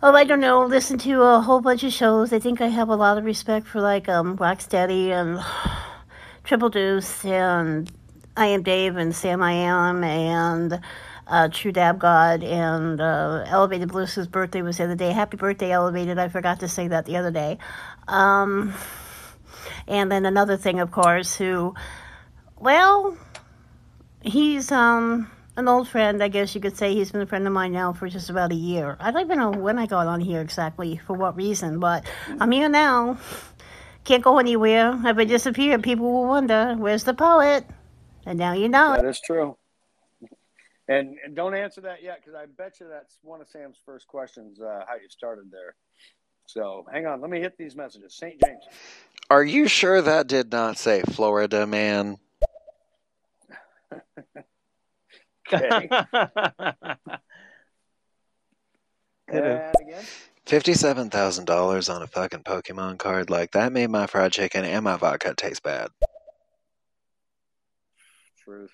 Oh, 0.03 0.13
I 0.13 0.25
don't 0.25 0.41
know. 0.41 0.65
Listen 0.65 0.97
to 0.99 1.21
a 1.21 1.39
whole 1.39 1.61
bunch 1.61 1.83
of 1.83 1.93
shows. 1.93 2.33
I 2.33 2.39
think 2.39 2.59
I 2.59 2.67
have 2.67 2.89
a 2.89 2.95
lot 2.95 3.17
of 3.17 3.23
respect 3.23 3.65
for 3.65 3.79
like 3.79 4.09
um 4.09 4.37
Rocksteady 4.37 5.09
and 5.09 5.39
Triple 6.43 6.69
Deuce 6.69 7.23
and 7.23 7.89
I 8.35 8.47
Am 8.47 8.61
Dave 8.61 8.97
and 8.97 9.15
Sam 9.15 9.41
I 9.41 9.53
Am 9.53 10.03
and 10.03 10.81
uh, 11.27 11.47
True 11.47 11.71
Dab 11.71 11.97
God 11.99 12.43
and 12.43 12.99
uh, 12.99 13.45
Elevated 13.47 13.89
Blues, 13.89 14.15
birthday 14.27 14.61
was 14.61 14.77
the 14.77 14.83
other 14.83 14.95
day. 14.95 15.11
Happy 15.11 15.37
birthday, 15.37 15.71
Elevated. 15.71 16.19
I 16.19 16.27
forgot 16.27 16.59
to 16.59 16.67
say 16.67 16.89
that 16.89 17.05
the 17.05 17.15
other 17.15 17.31
day. 17.31 17.57
Um, 18.07 18.73
and 19.87 20.11
then 20.11 20.25
another 20.25 20.57
thing, 20.57 20.79
of 20.79 20.91
course, 20.91 21.35
who, 21.35 21.73
well, 22.59 23.17
he's 24.21 24.71
um 24.71 25.31
an 25.58 25.68
old 25.68 25.88
friend, 25.88 26.22
I 26.22 26.28
guess 26.28 26.53
you 26.53 26.62
could 26.62 26.78
say. 26.78 26.93
He's 26.93 27.12
been 27.12 27.22
a 27.22 27.26
friend 27.26 27.47
of 27.47 27.53
mine 27.53 27.72
now 27.72 27.93
for 27.93 28.10
just 28.10 28.30
about 28.30 28.51
a 28.51 28.56
year. 28.56 28.97
I 28.99 29.12
don't 29.12 29.22
even 29.22 29.38
know 29.38 29.51
when 29.51 29.80
I 29.80 29.86
got 29.86 30.08
on 30.08 30.20
here 30.20 30.41
exactly, 30.41 30.97
for 30.97 31.14
what 31.14 31.36
reason, 31.36 31.80
but 31.80 32.06
I'm 32.39 32.51
here 32.51 32.70
now. 32.70 33.18
Can't 34.03 34.24
go 34.24 34.38
anywhere. 34.38 34.99
If 35.06 35.18
I 35.18 35.24
disappear, 35.24 35.80
people 35.80 36.12
will 36.12 36.28
wonder, 36.28 36.76
where's 36.78 37.03
the 37.03 37.14
poet? 37.14 37.66
And 38.26 38.38
now 38.38 38.53
you 38.53 38.70
know. 38.70 38.95
That 38.95 39.06
is 39.06 39.22
true. 39.22 39.58
And, 40.88 41.18
and 41.26 41.36
don't 41.36 41.56
answer 41.56 41.82
that 41.82 42.03
yet 42.03 42.20
because 42.22 42.36
I 42.36 42.45
bet 42.45 42.80
you 42.80 42.88
that's 42.88 43.18
one 43.24 43.41
of 43.41 43.47
Sam's 43.47 43.78
first 43.86 44.08
questions. 44.08 44.60
Uh, 44.62 44.84
how 44.88 44.95
you 44.95 45.10
started 45.10 45.51
there. 45.51 45.76
So 46.47 46.86
hang 46.91 47.08
on, 47.08 47.22
let 47.22 47.32
me 47.32 47.39
hit 47.39 47.58
these 47.58 47.76
messages. 47.76 48.14
St. 48.14 48.39
James. 48.43 48.64
Are 49.32 49.43
you 49.43 49.68
sure 49.68 50.01
that 50.01 50.28
did 50.28 50.51
not 50.51 50.78
say 50.78 51.01
Florida 51.01 51.66
man? 51.66 52.18
Okay. 55.53 55.87
Could've. 59.29 59.61
and 59.61 59.75
again. 59.81 60.03
Fifty-seven 60.45 61.09
thousand 61.09 61.45
dollars 61.45 61.89
on 61.89 62.03
a 62.03 62.07
fucking 62.07 62.43
Pokemon 62.43 62.99
card 62.99 63.29
like 63.31 63.51
that 63.51 63.73
made 63.73 63.89
my 63.89 64.05
fried 64.05 64.31
chicken 64.31 64.63
and 64.63 64.83
my 64.83 64.95
vodka 64.95 65.33
taste 65.35 65.63
bad. 65.63 65.89
Truth. 68.43 68.71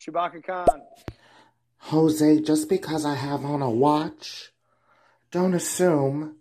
Chewbacca 0.00 0.44
Khan. 0.44 0.82
Jose, 1.78 2.40
just 2.40 2.68
because 2.68 3.04
I 3.04 3.14
have 3.14 3.44
on 3.44 3.62
a 3.62 3.70
watch, 3.70 4.50
don't 5.30 5.54
assume 5.54 6.36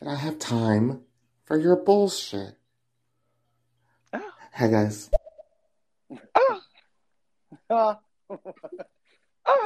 that 0.00 0.08
I 0.08 0.14
have 0.16 0.38
time 0.38 1.02
for 1.44 1.58
your 1.58 1.76
bullshit. 1.76 2.54
Hey 4.52 4.70
guys. 4.70 5.10
Uh, 7.68 7.94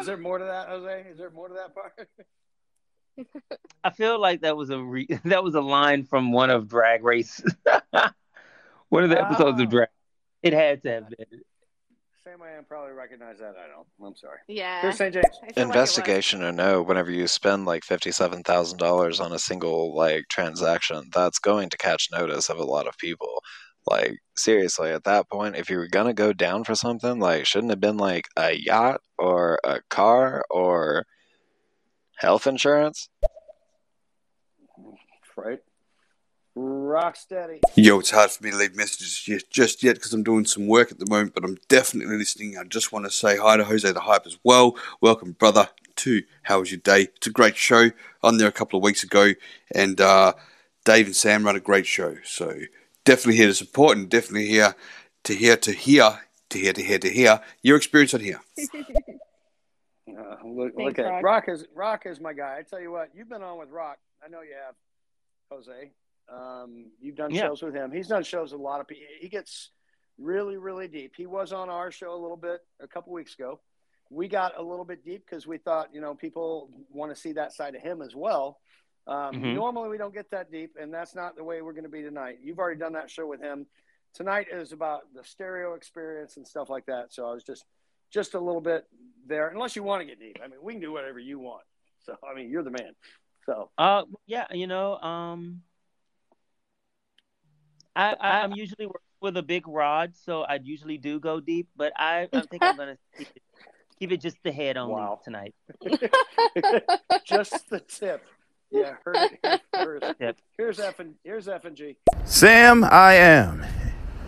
Is 0.01 0.07
there 0.07 0.17
more 0.17 0.39
to 0.39 0.45
that, 0.45 0.69
Jose? 0.69 1.07
Is 1.11 1.19
there 1.19 1.31
more 1.31 1.49
to 1.49 1.55
that 1.55 1.75
part? 1.75 2.09
I 3.85 3.91
feel 3.91 4.21
like 4.21 4.41
that 4.41 4.57
was 4.57 4.71
a 4.71 4.79
re- 4.79 5.09
that 5.25 5.45
was 5.45 5.55
a 5.55 5.61
line 5.61 6.05
from 6.05 6.33
one 6.33 6.51
of 6.51 6.69
Drag 6.69 7.05
Race, 7.05 7.43
one 8.89 9.05
of 9.05 9.11
the 9.11 9.21
episodes 9.21 9.61
of 9.61 9.69
ah. 9.69 9.71
Drag. 9.71 9.89
It 10.43 10.53
had 10.53 10.83
to 10.83 10.91
have 10.91 11.09
been. 11.09 11.41
Sam 12.23 12.41
I 12.43 12.53
am 12.53 12.65
probably 12.65 12.93
recognize 12.93 13.39
that. 13.39 13.55
I 13.57 13.69
don't. 13.69 13.87
I'm 14.03 14.17
sorry. 14.17 14.39
Yeah. 14.49 14.81
Here's 14.81 14.97
St. 14.97 15.13
James. 15.13 15.27
Investigation 15.57 16.43
or 16.43 16.53
no, 16.53 16.83
whenever 16.83 17.11
you 17.11 17.27
spend 17.27 17.67
like 17.67 17.85
fifty-seven 17.85 18.43
thousand 18.43 18.79
dollars 18.79 19.21
on 19.21 19.33
a 19.33 19.39
single 19.39 19.95
like 19.95 20.25
transaction, 20.29 21.11
that's 21.13 21.39
going 21.39 21.69
to 21.71 21.77
catch 21.77 22.09
notice 22.11 22.49
of 22.49 22.59
a 22.59 22.65
lot 22.65 22.87
of 22.87 22.97
people. 22.99 23.43
Like 23.87 24.19
seriously, 24.37 24.91
at 24.91 25.05
that 25.05 25.29
point, 25.31 25.57
if 25.57 25.71
you 25.71 25.77
were 25.77 25.89
gonna 25.89 26.15
go 26.15 26.33
down 26.33 26.65
for 26.65 26.75
something, 26.75 27.19
like 27.19 27.47
shouldn't 27.47 27.71
it 27.71 27.75
have 27.75 27.81
been 27.81 27.99
like 27.99 28.29
a 28.37 28.53
yacht 28.53 29.01
or 29.19 29.59
a 29.65 29.81
car 29.91 30.45
or 30.51 31.05
health 32.17 32.47
insurance? 32.47 33.09
Right. 35.37 35.59
Rock 36.57 37.17
steady. 37.17 37.61
Yo, 37.75 37.99
it's 37.99 38.13
hard 38.13 38.31
for 38.31 38.45
me 38.45 38.53
to 38.53 38.57
leave 38.57 38.77
messages 38.77 39.45
just 39.51 39.83
yet 39.83 39.97
because 39.97 40.13
I'm 40.13 40.23
doing 40.23 40.47
some 40.47 40.69
work 40.69 40.93
at 40.93 41.01
the 41.01 41.11
moment, 41.11 41.35
but 41.35 41.45
I'm 41.45 41.59
definitely 41.69 42.17
listening. 42.17 42.57
I 42.57 42.63
just 42.63 42.93
want 42.93 43.07
to 43.07 43.11
say 43.11 43.37
hi 43.37 43.57
to 43.57 43.65
Jose 43.65 43.91
the 43.91 44.01
Hype 44.01 44.27
as 44.27 44.39
well. 44.45 44.77
Welcome, 45.01 45.33
brother, 45.33 45.69
to 45.97 46.23
How 46.45 46.61
Was 46.61 46.71
Your 46.71 46.79
Day? 46.79 47.09
It's 47.17 47.27
a 47.27 47.31
great 47.31 47.57
show. 47.57 47.91
On 48.23 48.39
there 48.39 48.47
a 48.47 48.53
couple 48.53 48.77
of 48.77 48.85
weeks 48.85 49.03
ago, 49.03 49.33
and 49.75 50.01
uh, 50.01 50.35
Dave 50.85 51.07
and 51.07 51.17
Sam 51.17 51.45
run 51.45 51.57
a 51.57 51.61
great 51.61 51.87
show. 51.87 52.17
So 52.23 52.55
definitely 53.05 53.37
here 53.37 53.47
to 53.49 53.55
support 53.55 53.97
and 53.97 54.09
definitely 54.09 54.49
here 54.49 54.75
to 55.25 55.35
hear, 55.35 55.57
to 55.57 55.73
hear, 55.73 56.21
to 56.51 56.59
hear, 56.59 56.73
to 56.73 56.83
hear, 56.83 56.99
to 56.99 57.11
hear 57.11 57.41
your 57.63 57.77
experience 57.77 58.15
on 58.15 58.21
here. 58.21 58.41
Uh, 60.07 60.37
look, 60.45 60.77
Thanks, 60.77 60.99
look 60.99 60.99
at 60.99 61.11
Rock. 61.11 61.23
Rock 61.25 61.45
is 61.49 61.65
Rock 61.75 62.07
is 62.07 62.21
my 62.21 62.35
guy. 62.35 62.57
I 62.59 62.63
tell 62.63 62.81
you 62.81 62.93
what, 62.93 63.09
you've 63.15 63.29
been 63.29 63.43
on 63.43 63.59
with 63.59 63.71
Rock. 63.71 63.99
I 64.25 64.29
know 64.29 64.43
you 64.43 64.53
have, 64.65 64.75
Jose. 65.51 65.91
Um, 66.29 66.91
you've 67.01 67.17
done 67.17 67.33
Yeah. 67.33 67.47
shows 67.49 67.63
with 67.63 67.75
him. 67.75 67.91
He's 67.91 68.07
done 68.07 68.23
shows 68.23 68.53
with 68.53 68.61
a 68.61 68.63
lot 68.63 68.81
of 68.81 68.87
people. 68.87 69.07
He 69.19 69.29
gets 69.29 69.71
really, 70.19 70.57
really 70.59 70.87
deep. 70.89 71.15
He 71.17 71.27
was 71.27 71.53
on 71.53 71.69
our 71.71 71.91
show 71.91 72.15
a 72.15 72.21
little 72.21 72.37
bit 72.37 72.61
a 72.81 72.87
couple 72.87 73.13
weeks 73.15 73.35
ago. 73.35 73.61
We 74.11 74.29
got 74.29 74.57
a 74.59 74.63
little 74.63 74.85
bit 74.85 75.05
deep 75.05 75.25
because 75.27 75.47
we 75.47 75.57
thought, 75.59 75.89
you 75.93 76.03
know, 76.03 76.15
people 76.15 76.71
want 76.93 77.13
to 77.13 77.21
see 77.21 77.33
that 77.33 77.53
side 77.55 77.75
of 77.75 77.81
him 77.81 78.01
as 78.03 78.15
well. 78.15 78.61
Um, 79.07 79.35
Mhm. 79.37 79.55
Normally, 79.55 79.89
we 79.91 79.99
don't 79.99 80.15
get 80.15 80.31
that 80.31 80.51
deep, 80.51 80.77
and 80.81 80.93
that's 80.93 81.15
not 81.15 81.37
the 81.37 81.45
way 81.45 81.61
we're 81.63 81.73
going 81.73 81.85
to 81.85 81.91
be 81.91 82.03
tonight. 82.03 82.39
You've 82.43 82.59
already 82.59 82.79
done 82.79 82.93
that 82.95 83.11
show 83.11 83.27
with 83.27 83.41
him. 83.41 83.67
Tonight 84.15 84.49
is 84.51 84.73
about 84.73 85.13
the 85.13 85.23
stereo 85.25 85.75
experience 85.75 86.37
and 86.37 86.47
stuff 86.47 86.71
like 86.71 86.87
that. 86.87 87.13
So 87.13 87.29
I 87.29 87.33
was 87.35 87.45
just, 87.45 87.65
just 88.11 88.35
a 88.35 88.41
little 88.41 88.61
bit 88.61 88.87
there. 89.27 89.49
Unless 89.49 89.77
you 89.77 89.83
want 89.83 90.01
to 90.03 90.07
get 90.07 90.19
deep, 90.21 90.39
I 90.43 90.47
mean, 90.49 90.63
we 90.63 90.73
can 90.75 90.81
do 90.81 90.93
whatever 90.93 91.19
you 91.19 91.39
want. 91.39 91.65
So 92.05 92.17
I 92.23 92.35
mean, 92.35 92.49
you're 92.51 92.63
the 92.63 92.71
man. 92.71 92.95
So 93.45 93.71
Uh, 93.77 94.05
yeah, 94.27 94.47
you 94.53 94.67
know, 94.67 94.97
um, 94.99 95.63
I, 97.97 98.15
I 98.21 98.41
I'm 98.41 98.53
usually 98.53 98.87
working 98.87 99.01
with 99.21 99.37
a 99.37 99.43
big 99.43 99.67
rod, 99.69 100.15
so 100.17 100.43
I 100.43 100.59
usually 100.63 100.99
do 100.99 101.19
go 101.21 101.41
deep, 101.41 101.69
but 101.77 101.93
I 101.97 102.29
I 102.33 102.43
think 102.43 102.63
I'm 102.65 102.77
gonna 102.77 102.99
keep 103.19 103.29
it, 103.35 103.43
keep 103.99 104.13
it 104.13 104.17
just 104.19 104.37
the 104.43 104.53
head 104.53 104.77
only 104.77 104.95
Wow. 104.95 105.21
tonight. 105.25 105.55
just 107.25 107.69
the 107.71 107.81
tip. 107.81 108.25
Yeah, 108.75 108.97
heard 109.05 109.17
it 109.17 109.39
here 109.41 109.61
first. 109.73 110.19
Tip. 110.19 110.37
Here's 110.59 110.81
F 110.81 110.99
and 110.99 111.15
here's 111.23 111.47
F 111.47 111.65
and 111.65 111.77
G. 111.77 111.97
Sam, 112.25 112.83
I 112.83 113.15
am. 113.15 113.65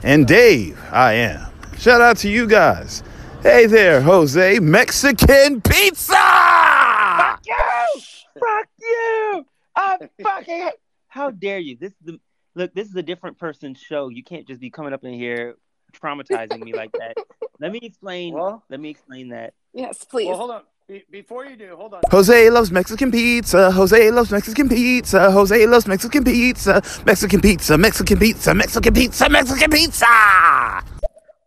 And 0.05 0.24
Dave, 0.24 0.80
I 0.92 1.14
am. 1.14 1.51
Shout 1.78 2.01
out 2.01 2.16
to 2.18 2.28
you 2.28 2.47
guys. 2.47 3.03
Hey 3.42 3.66
there, 3.66 4.01
Jose. 4.01 4.61
Mexican 4.61 5.61
pizza! 5.62 6.12
Fuck 6.14 7.40
you! 7.44 8.01
Fuck 8.40 8.68
you! 8.80 9.47
I 9.74 9.99
fucking 10.22 10.70
how 11.09 11.30
dare 11.30 11.59
you? 11.59 11.76
This 11.80 11.90
is 11.90 11.99
the 12.05 12.20
look. 12.55 12.72
This 12.72 12.88
is 12.88 12.94
a 12.94 13.03
different 13.03 13.38
person's 13.38 13.80
show. 13.80 14.11
You 14.11 14.22
can't 14.22 14.47
just 14.47 14.61
be 14.61 14.70
coming 14.70 14.92
up 14.92 15.03
in 15.03 15.12
here 15.14 15.57
traumatizing 15.92 16.62
me 16.62 16.72
like 16.72 16.92
that. 16.92 17.16
Let 17.61 17.72
me 17.72 17.80
explain. 17.82 18.34
Well, 18.34 18.62
let 18.68 18.78
me 18.80 18.90
explain 18.90 19.30
that. 19.30 19.55
Yes, 19.72 20.05
please. 20.05 20.28
Well, 20.28 20.36
hold 20.36 20.51
on. 20.51 20.62
Be- 20.89 21.05
before 21.11 21.45
you 21.47 21.57
do, 21.57 21.74
hold 21.76 21.95
on. 21.95 22.01
Jose 22.12 22.49
loves 22.51 22.70
Mexican 22.70 23.11
pizza. 23.11 23.72
Jose 23.72 24.11
loves 24.12 24.30
Mexican 24.30 24.68
pizza. 24.68 25.30
Jose 25.32 25.66
loves 25.66 25.89
Mexican 25.89 26.22
pizza. 26.22 26.80
Mexican 27.05 27.41
pizza. 27.41 27.76
Mexican 27.76 28.18
pizza. 28.18 28.55
Mexican 28.55 28.95
pizza. 28.95 29.28
Mexican 29.28 29.70
pizza. 29.70 30.07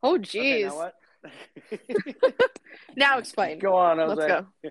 Oh, 0.04 0.16
Okay, 0.16 0.64
jeez. 0.64 0.72
now 0.72 0.92
now 2.96 3.18
explain. 3.20 3.60
Go 3.60 3.76
on, 3.76 3.98
Jose. 4.00 4.16
Let's 4.16 4.28
go. 4.64 4.70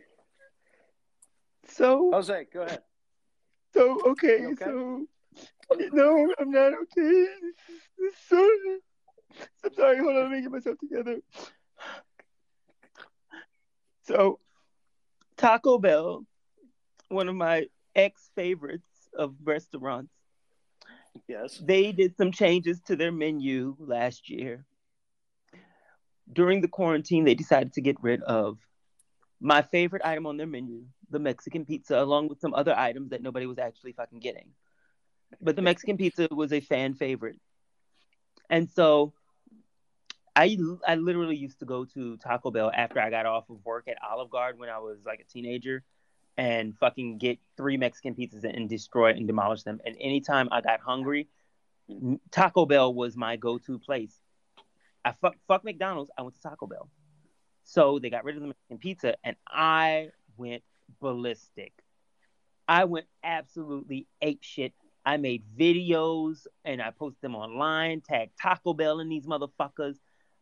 So 1.68 2.10
Jose, 2.12 2.46
go 2.52 2.62
ahead. 2.62 2.82
So 3.72 4.00
okay, 4.06 4.46
okay? 4.46 4.64
so 4.64 5.06
no, 5.92 6.34
I'm 6.38 6.50
not 6.50 6.72
okay. 6.74 7.26
This 7.98 8.14
so 8.28 8.50
I'm 9.64 9.74
sorry, 9.74 9.98
hold 9.98 10.16
on, 10.16 10.22
let 10.24 10.30
me 10.30 10.40
get 10.42 10.50
myself 10.50 10.78
together. 10.78 11.18
So 14.04 14.40
Taco 15.38 15.78
Bell, 15.78 16.26
one 17.08 17.28
of 17.28 17.34
my 17.34 17.66
ex 17.94 18.30
favorites 18.34 19.08
of 19.16 19.34
restaurants, 19.42 20.12
Yes. 21.26 21.58
they 21.58 21.92
did 21.92 22.16
some 22.16 22.32
changes 22.32 22.80
to 22.82 22.96
their 22.96 23.12
menu 23.12 23.76
last 23.78 24.28
year. 24.28 24.66
During 26.30 26.60
the 26.60 26.68
quarantine, 26.68 27.24
they 27.24 27.34
decided 27.34 27.72
to 27.74 27.80
get 27.80 28.02
rid 28.02 28.22
of 28.22 28.58
my 29.40 29.62
favorite 29.62 30.02
item 30.04 30.26
on 30.26 30.36
their 30.36 30.46
menu, 30.46 30.84
the 31.10 31.18
Mexican 31.18 31.64
pizza, 31.64 32.00
along 32.02 32.28
with 32.28 32.40
some 32.40 32.52
other 32.54 32.76
items 32.76 33.10
that 33.10 33.22
nobody 33.22 33.46
was 33.46 33.58
actually 33.58 33.92
fucking 33.92 34.18
getting. 34.18 34.50
But 35.40 35.56
the 35.56 35.62
Mexican 35.62 35.96
pizza 35.96 36.28
was 36.30 36.52
a 36.52 36.60
fan 36.60 36.94
favorite. 36.94 37.40
And 38.50 38.68
so 38.68 39.14
I 40.38 40.56
I 40.86 40.94
literally 40.94 41.36
used 41.36 41.58
to 41.58 41.64
go 41.64 41.84
to 41.84 42.16
Taco 42.18 42.52
Bell 42.52 42.70
after 42.72 43.00
I 43.00 43.10
got 43.10 43.26
off 43.26 43.50
of 43.50 43.64
work 43.64 43.88
at 43.88 43.96
Olive 44.08 44.30
Garden 44.30 44.60
when 44.60 44.68
I 44.68 44.78
was 44.78 44.98
like 45.04 45.18
a 45.18 45.24
teenager 45.24 45.82
and 46.36 46.76
fucking 46.78 47.18
get 47.18 47.40
three 47.56 47.76
Mexican 47.76 48.14
pizzas 48.14 48.44
and 48.44 48.68
destroy 48.68 49.10
and 49.10 49.26
demolish 49.26 49.64
them. 49.64 49.80
And 49.84 49.96
anytime 50.00 50.48
I 50.52 50.60
got 50.60 50.78
hungry, 50.78 51.26
Taco 52.30 52.66
Bell 52.66 52.94
was 52.94 53.16
my 53.16 53.34
go-to 53.34 53.80
place. 53.80 54.14
I 55.04 55.12
fuck, 55.20 55.34
fuck 55.48 55.64
McDonald's, 55.64 56.12
I 56.16 56.22
went 56.22 56.36
to 56.36 56.40
Taco 56.40 56.68
Bell. 56.68 56.88
So 57.64 57.98
they 57.98 58.08
got 58.08 58.22
rid 58.22 58.36
of 58.36 58.42
the 58.42 58.46
Mexican 58.48 58.78
pizza 58.78 59.16
and 59.24 59.34
I 59.48 60.10
went 60.36 60.62
ballistic. 61.00 61.72
I 62.68 62.84
went 62.84 63.06
absolutely 63.24 64.06
ape 64.22 64.44
shit. 64.44 64.72
I 65.04 65.16
made 65.16 65.42
videos 65.58 66.46
and 66.64 66.80
I 66.80 66.92
posted 66.92 67.22
them 67.22 67.34
online, 67.34 68.02
tagged 68.02 68.38
Taco 68.40 68.72
Bell 68.72 69.00
in 69.00 69.08
these 69.08 69.26
motherfuckers. 69.26 69.96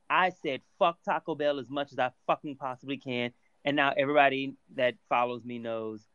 I 0.08 0.30
said 0.30 0.60
fuck 0.78 1.02
Taco 1.04 1.34
Bell 1.34 1.58
as 1.58 1.68
much 1.68 1.92
as 1.92 1.98
I 1.98 2.10
fucking 2.26 2.56
possibly 2.56 2.96
can. 2.96 3.32
And 3.64 3.76
now 3.76 3.92
everybody 3.96 4.54
that 4.76 4.94
follows 5.08 5.44
me 5.44 5.58
knows 5.58 6.06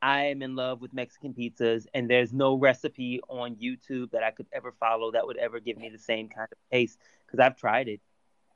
I 0.00 0.26
am 0.26 0.42
in 0.42 0.54
love 0.54 0.80
with 0.80 0.94
Mexican 0.94 1.34
pizzas, 1.34 1.86
and 1.92 2.08
there's 2.08 2.32
no 2.32 2.54
recipe 2.54 3.20
on 3.28 3.56
YouTube 3.56 4.12
that 4.12 4.22
I 4.22 4.30
could 4.30 4.46
ever 4.52 4.72
follow 4.78 5.10
that 5.12 5.26
would 5.26 5.36
ever 5.36 5.60
give 5.60 5.76
me 5.76 5.88
the 5.90 5.98
same 5.98 6.28
kind 6.28 6.48
of 6.50 6.58
taste 6.70 6.98
because 7.26 7.40
I've 7.40 7.56
tried 7.56 7.88
it. 7.88 8.00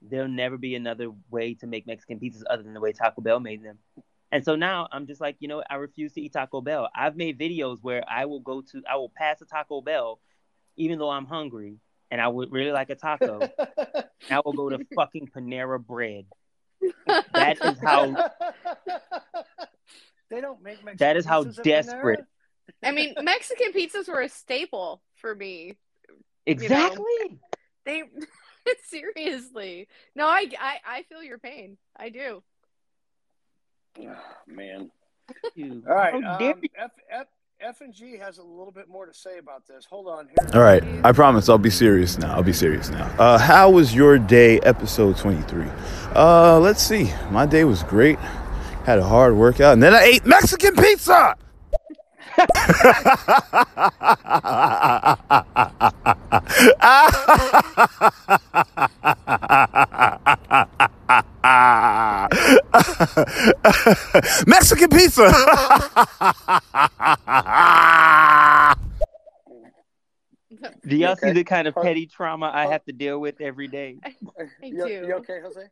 There'll 0.01 0.29
never 0.29 0.57
be 0.57 0.77
another 0.77 1.11
way 1.31 1.55
to 1.55 1.67
make 1.67 1.87
Mexican 1.87 2.21
pizzas 2.21 2.43
other 2.49 2.63
than 2.63 2.75
the 2.75 2.81
way 2.81 2.93
Taco 2.93 3.21
Bell 3.23 3.41
made 3.41 3.63
them. 3.63 3.79
And 4.31 4.45
so 4.45 4.57
now 4.57 4.89
I'm 4.91 5.07
just 5.07 5.21
like, 5.21 5.37
you 5.41 5.49
know, 5.49 5.63
I 5.69 5.75
refuse 5.75 6.13
to 6.15 6.23
eat 6.23 6.33
Taco 6.33 6.61
Bell. 6.61 6.89
I've 6.95 7.17
made 7.17 7.39
videos 7.39 7.79
where 7.83 8.03
I 8.09 8.25
will 8.25 8.41
go 8.41 8.63
to, 8.63 8.83
I 8.89 8.97
will 8.97 9.13
pass 9.15 9.43
a 9.43 9.45
Taco 9.45 9.81
Bell, 9.81 10.21
even 10.77 10.99
though 10.99 11.11
I'm 11.11 11.27
hungry 11.27 11.77
and 12.13 12.21
I 12.21 12.29
would 12.29 12.53
really 12.53 12.71
like 12.71 12.91
a 12.91 12.95
taco. 12.95 13.41
I 14.31 14.41
will 14.45 14.53
go 14.53 14.69
to 14.69 14.79
fucking 14.95 15.31
Panera 15.35 15.85
Bread 15.85 16.27
That 17.33 17.57
is 17.65 17.79
how 17.83 18.13
they 20.31 20.41
don't 20.41 20.63
make 20.63 20.85
Mexican 20.85 20.97
that 20.99 21.17
is 21.17 21.25
how 21.25 21.45
desperate. 21.45 22.21
I 22.85 22.93
mean, 22.93 23.15
Mexican 23.23 23.73
pizzas 23.73 24.09
were 24.09 24.21
a 24.21 24.29
staple 24.29 25.03
for 25.17 25.35
me. 25.35 25.79
Exactly. 26.47 27.41
They 27.87 28.03
seriously. 28.85 29.89
No, 30.15 30.27
I, 30.27 30.47
I 30.61 30.77
I 30.87 31.03
feel 31.05 31.23
your 31.23 31.39
pain. 31.39 31.79
I 31.97 32.11
do. 32.11 32.43
Oh, 34.01 34.17
man. 34.47 34.91
All 35.59 35.95
right. 35.95 36.23
how 36.23 36.39
dare 36.39 36.53
Um, 36.53 36.63
F, 36.77 36.91
F, 37.11 37.27
F 37.65 37.81
and 37.81 37.95
G 37.95 38.17
has 38.17 38.39
a 38.39 38.43
little 38.43 38.73
bit 38.73 38.89
more 38.89 39.07
to 39.07 39.15
say 39.15 39.39
about 39.39 39.69
this. 39.69 39.85
Hold 39.85 40.09
on. 40.09 40.27
Here. 40.27 40.51
All 40.53 40.61
right, 40.63 40.83
I 41.05 41.13
promise 41.13 41.49
I'll 41.49 41.59
be 41.59 41.71
serious 41.71 42.19
now. 42.19 42.35
I'll 42.35 42.43
be 42.43 42.53
serious 42.53 42.91
now. 42.91 43.05
Uh, 43.21 43.39
how 43.39 43.71
was 43.71 43.95
your 43.95 44.19
day, 44.19 44.59
episode 44.61 45.17
23? 45.17 45.67
Uh, 46.13 46.59
let's 46.59 46.83
see. 46.83 47.13
My 47.31 47.47
day 47.47 47.63
was 47.63 47.85
great. 47.85 48.19
Had 48.85 48.99
a 48.99 49.05
hard 49.05 49.37
workout, 49.37 49.75
and 49.75 49.83
then 49.83 49.95
I 49.95 50.03
ate 50.03 50.27
Mexican 50.27 50.75
pizza. 50.75 51.37
Mexican 64.47 64.89
pizza. 64.89 65.29
Do 70.87 70.97
y'all 70.97 71.17
see 71.17 71.27
okay? 71.27 71.33
the 71.33 71.45
kind 71.45 71.69
of 71.69 71.75
petty 71.75 72.07
trauma 72.07 72.51
I 72.53 72.67
have 72.67 72.85
to 72.85 72.93
deal 72.93 73.19
with 73.19 73.41
every 73.41 73.69
day? 73.69 73.99
You, 74.63 74.87
you 74.87 75.15
okay, 75.17 75.41
Jose? 75.43 75.69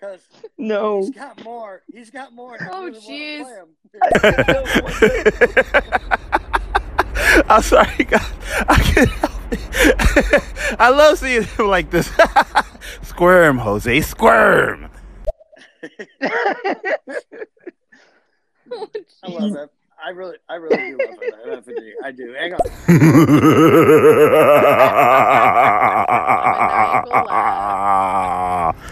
Because 0.00 0.20
No. 0.56 1.00
he's 1.02 1.10
got 1.10 1.44
more. 1.44 1.82
He's 1.92 2.10
got 2.10 2.32
more. 2.32 2.56
Oh, 2.70 2.90
jeez. 2.90 3.44
play. 3.44 3.60
I'm 7.48 7.62
sorry, 7.62 8.04
guys. 8.04 8.24
I 8.68 8.76
can't 8.82 9.10
help 9.10 9.32
it. 9.52 10.42
I 10.80 10.88
love 10.90 11.18
seeing 11.18 11.42
him 11.42 11.66
like 11.68 11.90
this. 11.90 12.10
squirm, 13.02 13.58
Jose, 13.58 14.00
squirm. 14.00 14.88
I 15.82 15.88
love 19.28 19.52
that. 19.52 19.68
I 20.02 20.08
really, 20.10 20.36
I 20.48 20.54
really 20.54 20.76
do 20.76 20.96
love 20.98 21.18
that. 21.20 21.58
F 21.58 21.68
and 21.68 21.78
G. 21.78 21.92
I 22.02 22.10
do. 22.10 22.32
Hang 22.32 22.54
on. 22.54 22.60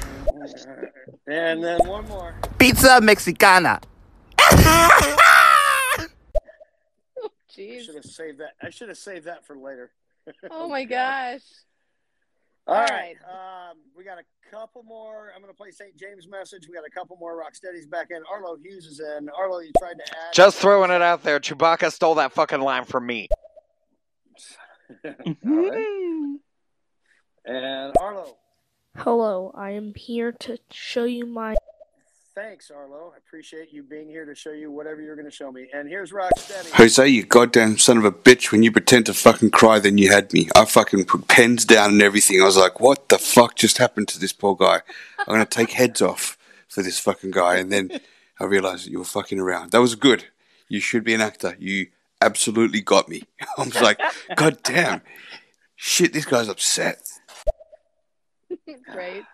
And 1.28 1.62
then 1.62 1.78
one 1.84 2.08
more. 2.08 2.34
Pizza 2.58 3.00
Mexicana. 3.02 3.80
Jeez. 7.54 7.80
I 7.80 7.82
Should 7.82 7.94
have 7.96 8.04
saved 8.04 8.38
that. 8.38 8.52
I 8.62 8.70
should 8.70 8.88
have 8.88 8.98
saved 8.98 9.26
that 9.26 9.46
for 9.46 9.56
later. 9.56 9.90
Oh 10.50 10.68
my 10.68 10.84
gosh. 10.84 11.40
All 12.66 12.74
All 12.76 12.82
right. 12.82 13.16
Um, 13.24 13.78
we 13.96 14.04
got 14.04 14.18
a 14.18 14.24
couple 14.50 14.82
more. 14.82 15.32
I'm 15.34 15.40
going 15.40 15.50
to 15.50 15.56
play 15.56 15.70
St. 15.70 15.96
James 15.96 16.28
message. 16.28 16.68
We 16.68 16.74
got 16.74 16.84
a 16.86 16.90
couple 16.90 17.16
more 17.16 17.42
Rocksteadies 17.42 17.88
back 17.88 18.08
in. 18.10 18.22
Arlo 18.30 18.56
Hughes 18.62 18.84
is 18.84 19.00
in. 19.00 19.30
Arlo, 19.30 19.60
you 19.60 19.72
tried 19.78 19.94
to 19.94 20.02
add. 20.10 20.34
Just 20.34 20.58
throwing 20.58 20.90
it 20.90 21.00
out 21.00 21.22
there. 21.22 21.40
Chewbacca 21.40 21.90
stole 21.90 22.16
that 22.16 22.32
fucking 22.32 22.60
line 22.60 22.84
from 22.84 23.06
me. 23.06 23.28
All 25.04 25.14
right. 25.44 26.38
And 27.46 27.94
Arlo, 27.98 28.36
Hello, 28.98 29.52
I 29.54 29.70
am 29.70 29.94
here 29.94 30.32
to 30.32 30.58
show 30.70 31.04
you 31.04 31.24
my. 31.24 31.54
thanks, 32.34 32.70
Arlo. 32.70 33.12
I 33.14 33.18
appreciate 33.18 33.72
you 33.72 33.82
being 33.84 34.08
here 34.08 34.24
to 34.24 34.34
show 34.34 34.50
you 34.50 34.70
whatever 34.72 35.00
you're 35.00 35.14
going 35.14 35.30
to 35.30 35.30
show 35.30 35.52
me. 35.52 35.68
And 35.72 35.88
here's 35.88 36.10
Rocksteady. 36.10 36.70
Jose, 36.72 37.06
you 37.08 37.24
goddamn 37.24 37.78
son 37.78 37.98
of 37.98 38.04
a 38.04 38.10
bitch. 38.10 38.50
When 38.50 38.62
you 38.62 38.72
pretend 38.72 39.06
to 39.06 39.14
fucking 39.14 39.50
cry, 39.50 39.78
then 39.78 39.98
you 39.98 40.10
had 40.10 40.32
me. 40.32 40.48
I 40.56 40.64
fucking 40.64 41.04
put 41.04 41.28
pens 41.28 41.64
down 41.64 41.90
and 41.90 42.02
everything. 42.02 42.40
I 42.40 42.44
was 42.44 42.56
like, 42.56 42.80
what 42.80 43.08
the 43.08 43.18
fuck 43.18 43.54
just 43.54 43.78
happened 43.78 44.08
to 44.08 44.18
this 44.18 44.32
poor 44.32 44.56
guy? 44.56 44.82
I'm 45.20 45.26
going 45.26 45.40
to 45.40 45.46
take 45.46 45.70
heads 45.70 46.02
off 46.02 46.36
for 46.68 46.82
this 46.82 46.98
fucking 46.98 47.30
guy. 47.30 47.56
And 47.56 47.70
then 47.72 48.00
I 48.40 48.44
realized 48.44 48.86
that 48.86 48.90
you 48.90 48.98
were 48.98 49.04
fucking 49.04 49.38
around. 49.38 49.70
That 49.70 49.80
was 49.80 49.94
good. 49.94 50.24
You 50.68 50.80
should 50.80 51.04
be 51.04 51.14
an 51.14 51.20
actor. 51.20 51.56
You 51.58 51.86
absolutely 52.20 52.80
got 52.80 53.08
me. 53.08 53.22
I 53.58 53.62
was 53.62 53.80
like, 53.80 54.00
god 54.34 54.58
damn. 54.64 55.02
Shit, 55.76 56.12
this 56.12 56.24
guy's 56.24 56.48
upset. 56.48 57.00
right. 58.94 59.24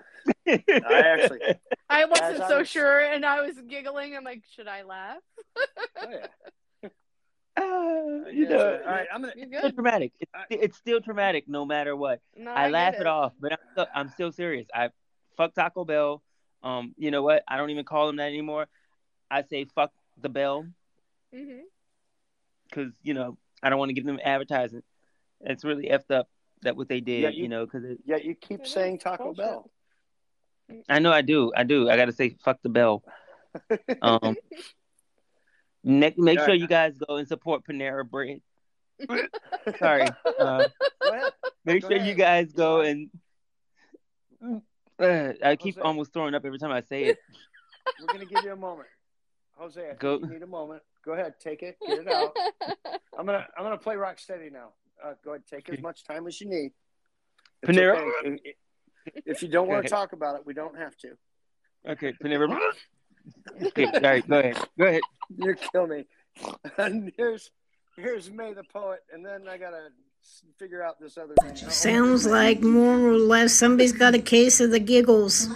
I 0.46 0.62
actually. 0.88 1.40
I 1.88 2.04
wasn't 2.06 2.40
I 2.42 2.48
so 2.48 2.58
was- 2.60 2.68
sure, 2.68 3.00
and 3.00 3.24
I 3.24 3.40
was 3.42 3.56
giggling. 3.68 4.16
I'm 4.16 4.24
like, 4.24 4.42
should 4.54 4.68
I 4.68 4.82
laugh? 4.82 5.18
Oh, 5.56 6.06
yeah. 6.10 6.26
Uh, 7.56 8.28
you 8.32 8.42
Yes, 8.42 8.50
know, 8.50 8.58
sir. 8.58 8.82
All 8.84 8.90
right, 8.90 9.06
I'm 9.14 9.20
gonna. 9.20 9.32
It's 9.36 9.46
still 9.46 9.60
good. 9.62 9.74
traumatic. 9.74 10.12
It's, 10.18 10.32
it's 10.50 10.76
still 10.76 11.00
traumatic 11.00 11.44
no 11.46 11.64
matter 11.64 11.94
what. 11.94 12.20
No, 12.36 12.50
I, 12.50 12.64
I 12.66 12.70
laugh 12.70 12.94
it 12.94 13.02
it. 13.02 13.06
off, 13.06 13.32
but 13.38 13.52
I'm 13.52 13.58
still, 13.72 13.86
I'm 13.94 14.08
still 14.08 14.32
serious. 14.32 14.66
I 14.74 14.90
fuck 15.36 15.54
Taco 15.54 15.84
Bell. 15.84 16.20
Um, 16.64 16.94
you 16.98 17.12
know 17.12 17.22
what? 17.22 17.44
I 17.46 17.56
don't 17.56 17.70
even 17.70 17.84
call 17.84 18.08
them 18.08 18.16
that 18.16 18.26
anymore. 18.26 18.66
I 19.30 19.42
say 19.44 19.66
fuck 19.66 19.92
the 20.20 20.28
bell 20.28 20.66
Mm-hmm. 21.32 21.60
because 22.68 22.92
you 23.04 23.14
know 23.14 23.38
I 23.62 23.70
don't 23.70 23.78
want 23.78 23.90
to 23.90 23.94
give 23.94 24.04
them 24.04 24.18
advertising. 24.24 24.82
It's 25.40 25.64
really 25.64 25.86
effed 25.90 26.10
up 26.12 26.28
that 26.62 26.76
what 26.76 26.88
they 26.88 27.00
did. 27.00 27.22
Yeah, 27.22 27.28
you, 27.30 27.42
you- 27.44 27.48
know, 27.48 27.66
because 27.66 27.84
Yeah, 28.04 28.16
you 28.16 28.34
keep 28.34 28.66
saying 28.66 28.98
Taco 28.98 29.24
Bullshit. 29.34 29.44
Bell. 29.44 29.70
I 30.88 30.98
know 30.98 31.12
I 31.12 31.20
do. 31.22 31.52
I 31.54 31.62
do. 31.64 31.90
I 31.90 31.96
got 31.96 32.06
to 32.06 32.12
say 32.12 32.36
fuck 32.44 32.58
the 32.62 32.68
bell. 32.70 33.02
Um, 34.02 34.34
ne- 35.84 36.14
make 36.16 36.40
All 36.40 36.46
sure 36.46 36.54
you 36.54 36.66
guys 36.66 36.96
go 36.98 37.16
and 37.16 37.28
support 37.28 37.62
Panera 37.64 38.08
Bread. 38.08 38.40
Sorry. 39.78 40.08
Uh, 40.38 40.68
make 41.64 41.82
Go 41.82 41.88
sure 41.88 41.96
ahead. 41.98 42.08
you 42.08 42.14
guys 42.14 42.52
go 42.52 42.80
and. 42.80 43.10
Uh, 44.98 45.32
I 45.42 45.56
keep 45.56 45.74
Jose. 45.76 45.80
almost 45.86 46.12
throwing 46.12 46.34
up 46.34 46.44
every 46.44 46.58
time 46.58 46.70
I 46.72 46.80
say 46.80 47.04
it. 47.04 47.18
We're 48.00 48.06
gonna 48.06 48.24
give 48.24 48.42
you 48.44 48.52
a 48.52 48.56
moment, 48.56 48.88
Jose. 49.56 49.80
I 49.80 49.86
think 49.88 49.98
Go- 50.00 50.18
you 50.20 50.26
need 50.28 50.42
a 50.42 50.46
moment. 50.46 50.82
Go 51.04 51.12
ahead, 51.12 51.34
take 51.38 51.62
it, 51.62 51.76
get 51.86 51.98
it 52.00 52.08
out. 52.08 52.34
I'm 53.18 53.26
gonna 53.26 53.46
I'm 53.56 53.62
gonna 53.64 53.76
play 53.78 53.96
Rocksteady 53.96 54.50
now. 54.52 54.70
Uh, 55.04 55.12
go 55.24 55.30
ahead, 55.32 55.42
take 55.50 55.68
as 55.68 55.80
much 55.80 56.04
time 56.04 56.26
as 56.26 56.40
you 56.40 56.48
need. 56.48 56.72
It's 57.62 57.72
Panera. 57.72 57.96
okay. 57.98 58.40
If- 58.44 58.56
If 59.26 59.42
you 59.42 59.48
don't 59.48 59.68
want 59.68 59.84
to 59.84 59.90
talk 59.90 60.14
about 60.14 60.36
it, 60.36 60.46
we 60.46 60.54
don't 60.54 60.78
have 60.78 60.96
to. 60.98 61.10
Okay, 61.86 62.14
Panera. 62.22 62.48
okay, 63.62 63.84
all 63.84 64.00
right, 64.00 64.26
go 64.26 64.38
ahead. 64.38 64.56
Go 64.78 64.86
ahead. 64.86 65.02
You 65.36 65.54
kill 65.72 65.86
me. 65.86 66.06
And 66.78 67.12
here's 67.18 67.50
here's 67.96 68.30
May 68.30 68.54
the 68.54 68.64
poet, 68.64 69.00
and 69.12 69.24
then 69.24 69.46
I 69.46 69.58
gotta 69.58 69.88
figure 70.58 70.82
out 70.82 70.98
this 70.98 71.18
other 71.18 71.34
thing. 71.42 71.54
Sounds 71.70 72.24
like 72.26 72.62
more 72.62 72.98
or 72.98 73.18
less 73.18 73.52
somebody's 73.52 73.92
got 73.92 74.14
a 74.14 74.18
case 74.18 74.58
of 74.60 74.70
the 74.70 74.80
giggles. 74.80 75.48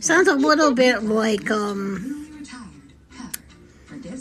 Sounds 0.00 0.28
a 0.28 0.34
little 0.34 0.74
bit 0.74 1.02
like 1.02 1.50
um 1.50 2.44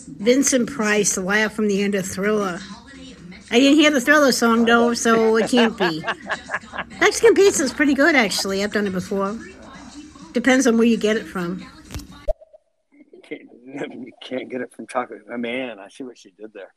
Vincent 0.08 0.70
Price, 0.70 1.16
the 1.16 1.22
laugh 1.22 1.54
from 1.54 1.68
the 1.68 1.82
end 1.82 1.96
of 1.96 2.06
Thriller. 2.06 2.60
I 3.52 3.60
didn't 3.60 3.80
hear 3.80 3.92
the 3.92 4.02
Thriller 4.02 4.32
song 4.32 4.66
though, 4.66 4.94
so 4.94 5.36
it 5.38 5.50
can't 5.50 5.78
be. 5.78 6.04
Mexican 7.00 7.34
pizza 7.34 7.64
is 7.64 7.74
pretty 7.74 7.94
good 7.94 8.16
actually. 8.16 8.64
I've 8.64 8.74
done 8.74 8.88
it 8.88 8.94
before. 8.94 9.38
Depends 10.34 10.68
on 10.68 10.78
where 10.78 10.86
you 10.86 10.98
get 10.98 11.18
it 11.18 11.26
from. 11.26 11.66
Can't, 13.24 13.50
you 13.66 14.12
can't 14.22 14.50
get 14.50 14.62
it 14.62 14.72
from 14.74 14.86
Taco. 14.88 15.20
Oh, 15.32 15.38
man, 15.38 15.80
I 15.80 15.90
see 15.90 16.04
what 16.04 16.18
she 16.18 16.32
did 16.32 16.54
there. 16.54 16.74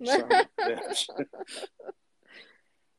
Son 0.04 0.22
of. 0.58 1.26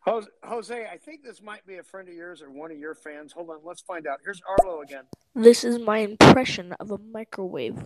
Jose, 0.01 0.27
Jose, 0.45 0.87
I 0.89 0.97
think 0.97 1.21
this 1.21 1.41
might 1.41 1.67
be 1.67 1.77
a 1.77 1.83
friend 1.83 2.07
of 2.07 2.15
yours 2.15 2.41
or 2.41 2.49
one 2.49 2.71
of 2.71 2.77
your 2.77 2.95
fans. 2.95 3.33
Hold 3.33 3.49
on, 3.49 3.57
let's 3.65 3.81
find 3.81 4.07
out. 4.07 4.19
Here's 4.23 4.41
Arlo 4.47 4.81
again. 4.81 5.03
This 5.35 5.65
is 5.65 5.79
my 5.79 5.97
impression 5.97 6.71
of 6.79 6.91
a 6.91 6.97
microwave. 6.97 7.83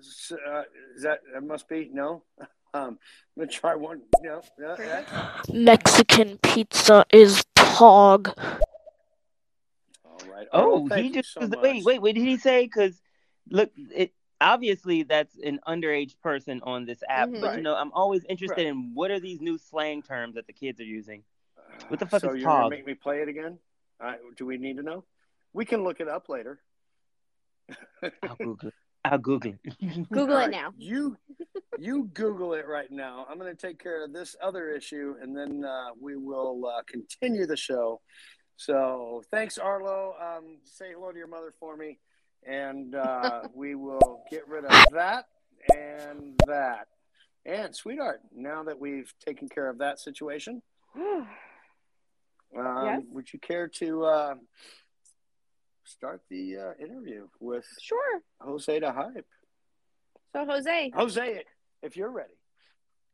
S- 0.00 0.32
Uh, 0.32 0.62
is 0.96 1.02
that 1.02 1.20
that 1.32 1.42
must 1.42 1.68
be 1.68 1.90
no? 1.92 2.22
Um, 2.74 2.98
I'm 3.34 3.44
gonna 3.44 3.50
try 3.50 3.74
one. 3.74 4.02
No, 4.20 4.42
no, 4.58 4.76
that- 4.76 5.48
Mexican 5.50 6.36
pizza 6.42 7.06
is 7.10 7.42
pog. 7.56 8.28
All 10.04 10.18
right. 10.30 10.46
Arlo, 10.52 10.74
Oh, 10.82 10.88
thank 10.88 11.06
he 11.06 11.12
just 11.12 11.32
so 11.32 11.40
was- 11.40 11.48
much. 11.50 11.60
wait, 11.62 11.84
wait, 11.84 12.02
what 12.02 12.14
did 12.14 12.20
he 12.20 12.36
say? 12.36 12.64
Because 12.66 13.00
look, 13.48 13.70
it 13.76 14.12
obviously 14.38 15.02
that's 15.02 15.34
an 15.38 15.60
underage 15.66 16.20
person 16.20 16.60
on 16.62 16.84
this 16.84 17.02
app, 17.08 17.30
Mhm. 17.30 17.40
but 17.40 17.46
Right. 17.46 17.56
you 17.56 17.62
know, 17.62 17.74
I'm 17.74 17.90
always 17.92 18.22
interested 18.24 18.58
Right. 18.58 18.66
in 18.66 18.92
what 18.94 19.10
are 19.10 19.18
these 19.18 19.40
new 19.40 19.56
slang 19.56 20.02
terms 20.02 20.34
that 20.34 20.46
the 20.46 20.52
kids 20.52 20.78
are 20.78 20.84
using. 20.84 21.24
What 21.88 22.00
the 22.00 22.06
fuck 22.06 22.20
so 22.20 22.34
is 22.34 22.42
you're 22.42 22.50
gonna 22.50 22.66
pog? 22.66 22.70
make 22.70 22.86
me 22.86 22.94
play 22.94 23.22
it 23.22 23.28
again? 23.28 23.58
Uh, 23.98 24.12
do 24.36 24.44
we 24.44 24.58
need 24.58 24.76
to 24.76 24.82
know? 24.82 25.04
We 25.54 25.64
can 25.64 25.84
look 25.84 26.00
it 26.00 26.08
up 26.08 26.28
later. 26.28 26.60
I'll 28.22 28.36
Google 28.36 28.68
it. 28.68 28.74
I'll 29.04 29.18
Google 29.18 29.54
it. 29.64 30.08
Google 30.10 30.36
All 30.36 30.44
it 30.44 30.50
now. 30.50 30.72
You 30.76 31.16
you 31.78 32.10
Google 32.14 32.54
it 32.54 32.66
right 32.66 32.90
now. 32.90 33.26
I'm 33.30 33.38
going 33.38 33.54
to 33.54 33.66
take 33.66 33.82
care 33.82 34.04
of 34.04 34.12
this 34.12 34.36
other 34.42 34.70
issue, 34.70 35.14
and 35.20 35.36
then 35.36 35.64
uh, 35.64 35.88
we 36.00 36.16
will 36.16 36.66
uh, 36.66 36.82
continue 36.86 37.46
the 37.46 37.56
show. 37.56 38.00
So 38.56 39.22
thanks, 39.30 39.56
Arlo. 39.58 40.14
Um, 40.20 40.58
say 40.64 40.92
hello 40.92 41.12
to 41.12 41.18
your 41.18 41.28
mother 41.28 41.54
for 41.60 41.76
me, 41.76 41.98
and 42.46 42.94
uh, 42.94 43.42
we 43.54 43.74
will 43.74 44.24
get 44.30 44.48
rid 44.48 44.64
of 44.64 44.84
that 44.92 45.26
and 45.74 46.34
that. 46.46 46.88
And 47.46 47.74
sweetheart, 47.74 48.20
now 48.34 48.64
that 48.64 48.78
we've 48.78 49.12
taken 49.24 49.48
care 49.48 49.68
of 49.70 49.78
that 49.78 50.00
situation, 50.00 50.60
um, 50.96 51.26
Yes? 52.56 53.02
would 53.10 53.32
you 53.32 53.38
care 53.38 53.68
to 53.68 54.04
uh, 54.04 54.34
start 55.88 56.20
the 56.28 56.56
uh, 56.56 56.72
interview 56.84 57.26
with 57.40 57.66
Sure. 57.80 58.20
Jose 58.40 58.78
the 58.80 58.92
Hype? 58.92 59.26
So 60.32 60.44
Jose, 60.44 60.90
Jose, 60.94 61.44
if 61.82 61.96
you're 61.96 62.10
ready. 62.10 62.34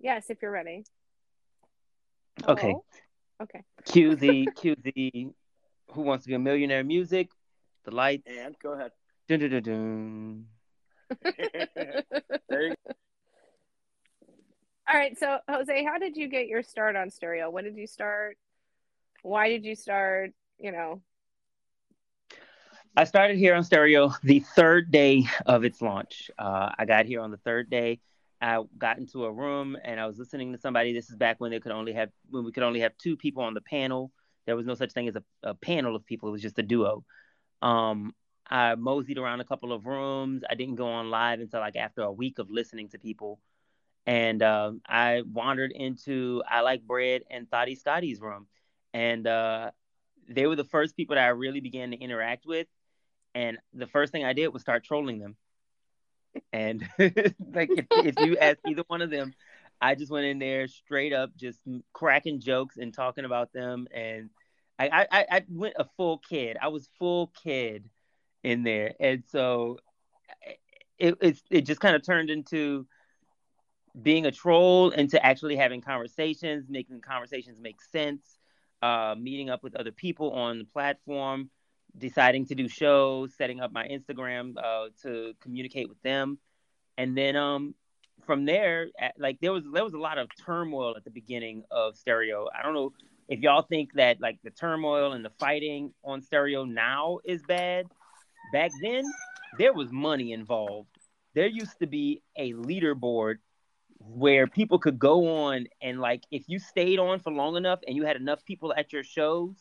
yes, 0.00 0.30
if 0.30 0.42
you're 0.42 0.50
ready. 0.50 0.84
Okay. 2.48 2.68
Hello? 2.68 2.84
Okay. 3.42 3.62
Cue 3.84 4.16
the 4.16 4.48
cue 4.56 4.76
the 4.82 5.28
Who 5.92 6.02
Wants 6.02 6.24
to 6.24 6.28
Be 6.28 6.34
a 6.34 6.38
Millionaire 6.38 6.84
music. 6.84 7.30
The 7.84 7.92
lights. 7.94 8.24
And 8.26 8.56
go 8.62 8.72
ahead. 8.72 8.90
Dun, 9.28 9.40
dun, 9.40 9.50
dun, 9.50 9.62
dun. 9.62 10.46
There 12.48 12.66
you 12.68 12.74
All 14.88 14.94
right. 14.98 15.16
So 15.18 15.38
Jose, 15.48 15.84
how 15.84 15.98
did 15.98 16.16
you 16.16 16.28
get 16.28 16.48
your 16.48 16.62
start 16.62 16.96
on 16.96 17.10
stereo? 17.10 17.50
When 17.50 17.64
did 17.64 17.76
you 17.76 17.86
start? 17.86 18.36
Why 19.22 19.48
did 19.48 19.64
you 19.64 19.74
start? 19.76 20.32
You 20.58 20.72
know. 20.72 21.02
I 22.96 23.04
started 23.04 23.38
here 23.38 23.56
on 23.56 23.64
stereo 23.64 24.12
the 24.22 24.38
third 24.38 24.92
day 24.92 25.26
of 25.46 25.64
its 25.64 25.82
launch. 25.82 26.30
Uh, 26.38 26.70
I 26.78 26.84
got 26.84 27.06
here 27.06 27.20
on 27.20 27.32
the 27.32 27.38
third 27.38 27.68
day. 27.68 28.00
I 28.40 28.62
got 28.78 28.98
into 28.98 29.24
a 29.24 29.32
room 29.32 29.76
and 29.82 29.98
I 29.98 30.06
was 30.06 30.16
listening 30.16 30.52
to 30.52 30.58
somebody. 30.58 30.92
This 30.92 31.10
is 31.10 31.16
back 31.16 31.40
when 31.40 31.50
they 31.50 31.58
could 31.58 31.72
only 31.72 31.92
have 31.94 32.10
when 32.30 32.44
we 32.44 32.52
could 32.52 32.62
only 32.62 32.80
have 32.80 32.96
two 32.96 33.16
people 33.16 33.42
on 33.42 33.54
the 33.54 33.60
panel. 33.60 34.12
There 34.46 34.54
was 34.54 34.66
no 34.66 34.74
such 34.74 34.92
thing 34.92 35.08
as 35.08 35.16
a, 35.16 35.24
a 35.42 35.54
panel 35.54 35.96
of 35.96 36.06
people. 36.06 36.28
It 36.28 36.32
was 36.32 36.42
just 36.42 36.58
a 36.58 36.62
duo. 36.62 37.04
Um, 37.62 38.14
I 38.48 38.76
moseyed 38.76 39.18
around 39.18 39.40
a 39.40 39.44
couple 39.44 39.72
of 39.72 39.86
rooms. 39.86 40.44
I 40.48 40.54
didn't 40.54 40.76
go 40.76 40.86
on 40.86 41.10
live 41.10 41.40
until 41.40 41.60
like 41.60 41.76
after 41.76 42.02
a 42.02 42.12
week 42.12 42.38
of 42.38 42.48
listening 42.48 42.90
to 42.90 42.98
people. 42.98 43.40
And 44.06 44.40
um, 44.42 44.82
I 44.86 45.22
wandered 45.22 45.72
into 45.72 46.44
I 46.48 46.60
Like 46.60 46.86
Bread 46.86 47.22
and 47.28 47.50
Thotty 47.50 47.74
Scotty's 47.74 48.20
room. 48.20 48.46
And 48.92 49.26
uh, 49.26 49.72
they 50.28 50.46
were 50.46 50.56
the 50.56 50.64
first 50.64 50.96
people 50.96 51.16
that 51.16 51.24
I 51.24 51.28
really 51.28 51.60
began 51.60 51.90
to 51.90 51.96
interact 51.96 52.46
with. 52.46 52.68
And 53.34 53.58
the 53.72 53.86
first 53.86 54.12
thing 54.12 54.24
I 54.24 54.32
did 54.32 54.48
was 54.48 54.62
start 54.62 54.84
trolling 54.84 55.18
them. 55.18 55.36
And 56.52 56.88
like 56.98 57.70
if, 57.70 57.86
if 57.90 58.14
you 58.20 58.36
ask 58.38 58.58
either 58.66 58.84
one 58.86 59.02
of 59.02 59.10
them, 59.10 59.34
I 59.80 59.94
just 59.94 60.10
went 60.10 60.26
in 60.26 60.38
there 60.38 60.68
straight 60.68 61.12
up, 61.12 61.36
just 61.36 61.60
cracking 61.92 62.40
jokes 62.40 62.76
and 62.76 62.94
talking 62.94 63.24
about 63.24 63.52
them. 63.52 63.86
And 63.92 64.30
I, 64.78 65.06
I, 65.10 65.26
I 65.30 65.44
went 65.48 65.74
a 65.78 65.86
full 65.96 66.18
kid. 66.18 66.56
I 66.60 66.68
was 66.68 66.88
full 66.98 67.32
kid 67.42 67.88
in 68.42 68.62
there. 68.62 68.94
And 69.00 69.24
so 69.30 69.78
it, 70.98 71.16
it, 71.20 71.38
it 71.50 71.60
just 71.62 71.80
kind 71.80 71.96
of 71.96 72.04
turned 72.04 72.30
into 72.30 72.86
being 74.00 74.26
a 74.26 74.32
troll 74.32 74.90
into 74.90 75.24
actually 75.24 75.56
having 75.56 75.80
conversations, 75.80 76.66
making 76.68 77.00
conversations 77.00 77.60
make 77.60 77.80
sense, 77.80 78.38
uh, 78.82 79.14
meeting 79.18 79.50
up 79.50 79.62
with 79.62 79.76
other 79.76 79.92
people 79.92 80.32
on 80.32 80.58
the 80.58 80.64
platform, 80.64 81.50
deciding 81.96 82.46
to 82.46 82.54
do 82.54 82.68
shows, 82.68 83.32
setting 83.36 83.60
up 83.60 83.72
my 83.72 83.86
Instagram 83.86 84.54
uh, 84.56 84.88
to 85.02 85.34
communicate 85.40 85.88
with 85.88 86.00
them, 86.02 86.38
and 86.98 87.16
then 87.16 87.36
um, 87.36 87.74
from 88.26 88.44
there, 88.44 88.88
at, 88.98 89.14
like 89.18 89.38
there 89.40 89.52
was 89.52 89.64
there 89.72 89.84
was 89.84 89.94
a 89.94 89.98
lot 89.98 90.18
of 90.18 90.28
turmoil 90.44 90.94
at 90.96 91.04
the 91.04 91.10
beginning 91.10 91.64
of 91.70 91.96
Stereo. 91.96 92.48
I 92.56 92.62
don't 92.62 92.74
know 92.74 92.92
if 93.28 93.40
y'all 93.40 93.62
think 93.62 93.94
that 93.94 94.20
like 94.20 94.38
the 94.42 94.50
turmoil 94.50 95.12
and 95.12 95.24
the 95.24 95.32
fighting 95.38 95.92
on 96.04 96.22
Stereo 96.22 96.64
now 96.64 97.18
is 97.24 97.42
bad. 97.42 97.86
Back 98.52 98.70
then, 98.82 99.04
there 99.58 99.72
was 99.72 99.90
money 99.90 100.32
involved. 100.32 100.88
There 101.34 101.46
used 101.46 101.78
to 101.80 101.86
be 101.86 102.22
a 102.36 102.52
leaderboard 102.52 103.36
where 103.98 104.46
people 104.46 104.78
could 104.78 104.98
go 104.98 105.44
on 105.44 105.66
and 105.80 105.98
like 105.98 106.22
if 106.30 106.44
you 106.46 106.58
stayed 106.58 106.98
on 106.98 107.20
for 107.20 107.32
long 107.32 107.56
enough 107.56 107.80
and 107.86 107.96
you 107.96 108.04
had 108.04 108.16
enough 108.16 108.44
people 108.44 108.74
at 108.76 108.92
your 108.92 109.02
shows 109.02 109.54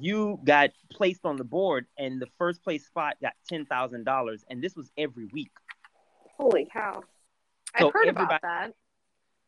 you 0.00 0.40
got 0.44 0.70
placed 0.90 1.24
on 1.24 1.36
the 1.36 1.44
board 1.44 1.86
and 1.98 2.20
the 2.20 2.26
first 2.38 2.62
place 2.62 2.86
spot 2.86 3.16
got 3.20 3.32
$10,000 3.50 4.38
and 4.48 4.62
this 4.62 4.74
was 4.76 4.90
every 4.96 5.26
week 5.26 5.50
Holy 6.38 6.66
cow! 6.72 7.02
So 7.78 7.88
I've 7.88 7.92
heard 7.92 8.08
about 8.08 8.42
that. 8.42 8.72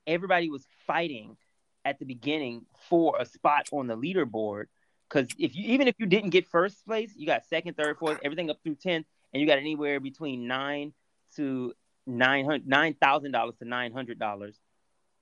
everybody 0.07 0.51
was 0.51 0.67
fighting 0.87 1.37
at 1.85 1.99
the 1.99 2.05
beginning 2.05 2.65
for 2.89 3.17
a 3.19 3.27
spot 3.27 3.69
on 3.73 3.87
the 3.87 3.97
leaderboard 3.97 4.67
because 5.09 5.29
if 5.39 5.55
you 5.57 5.65
even 5.73 5.89
if 5.89 5.95
you 5.99 6.07
didn't 6.07 6.31
get 6.31 6.47
first 6.49 6.85
place 6.87 7.13
you 7.17 7.27
got 7.27 7.45
second 7.47 7.77
third 7.77 7.97
fourth 7.99 8.19
everything 8.25 8.51
up 8.51 8.59
through 8.63 8.77
10 8.77 9.05
and 9.33 9.41
you 9.41 9.47
got 9.47 9.59
anywhere 9.59 10.01
between 10.01 10.47
9 10.47 10.93
to 11.37 11.73
900 12.07 12.67
$9000 12.67 13.59
to 13.59 13.65
$900 13.65 14.53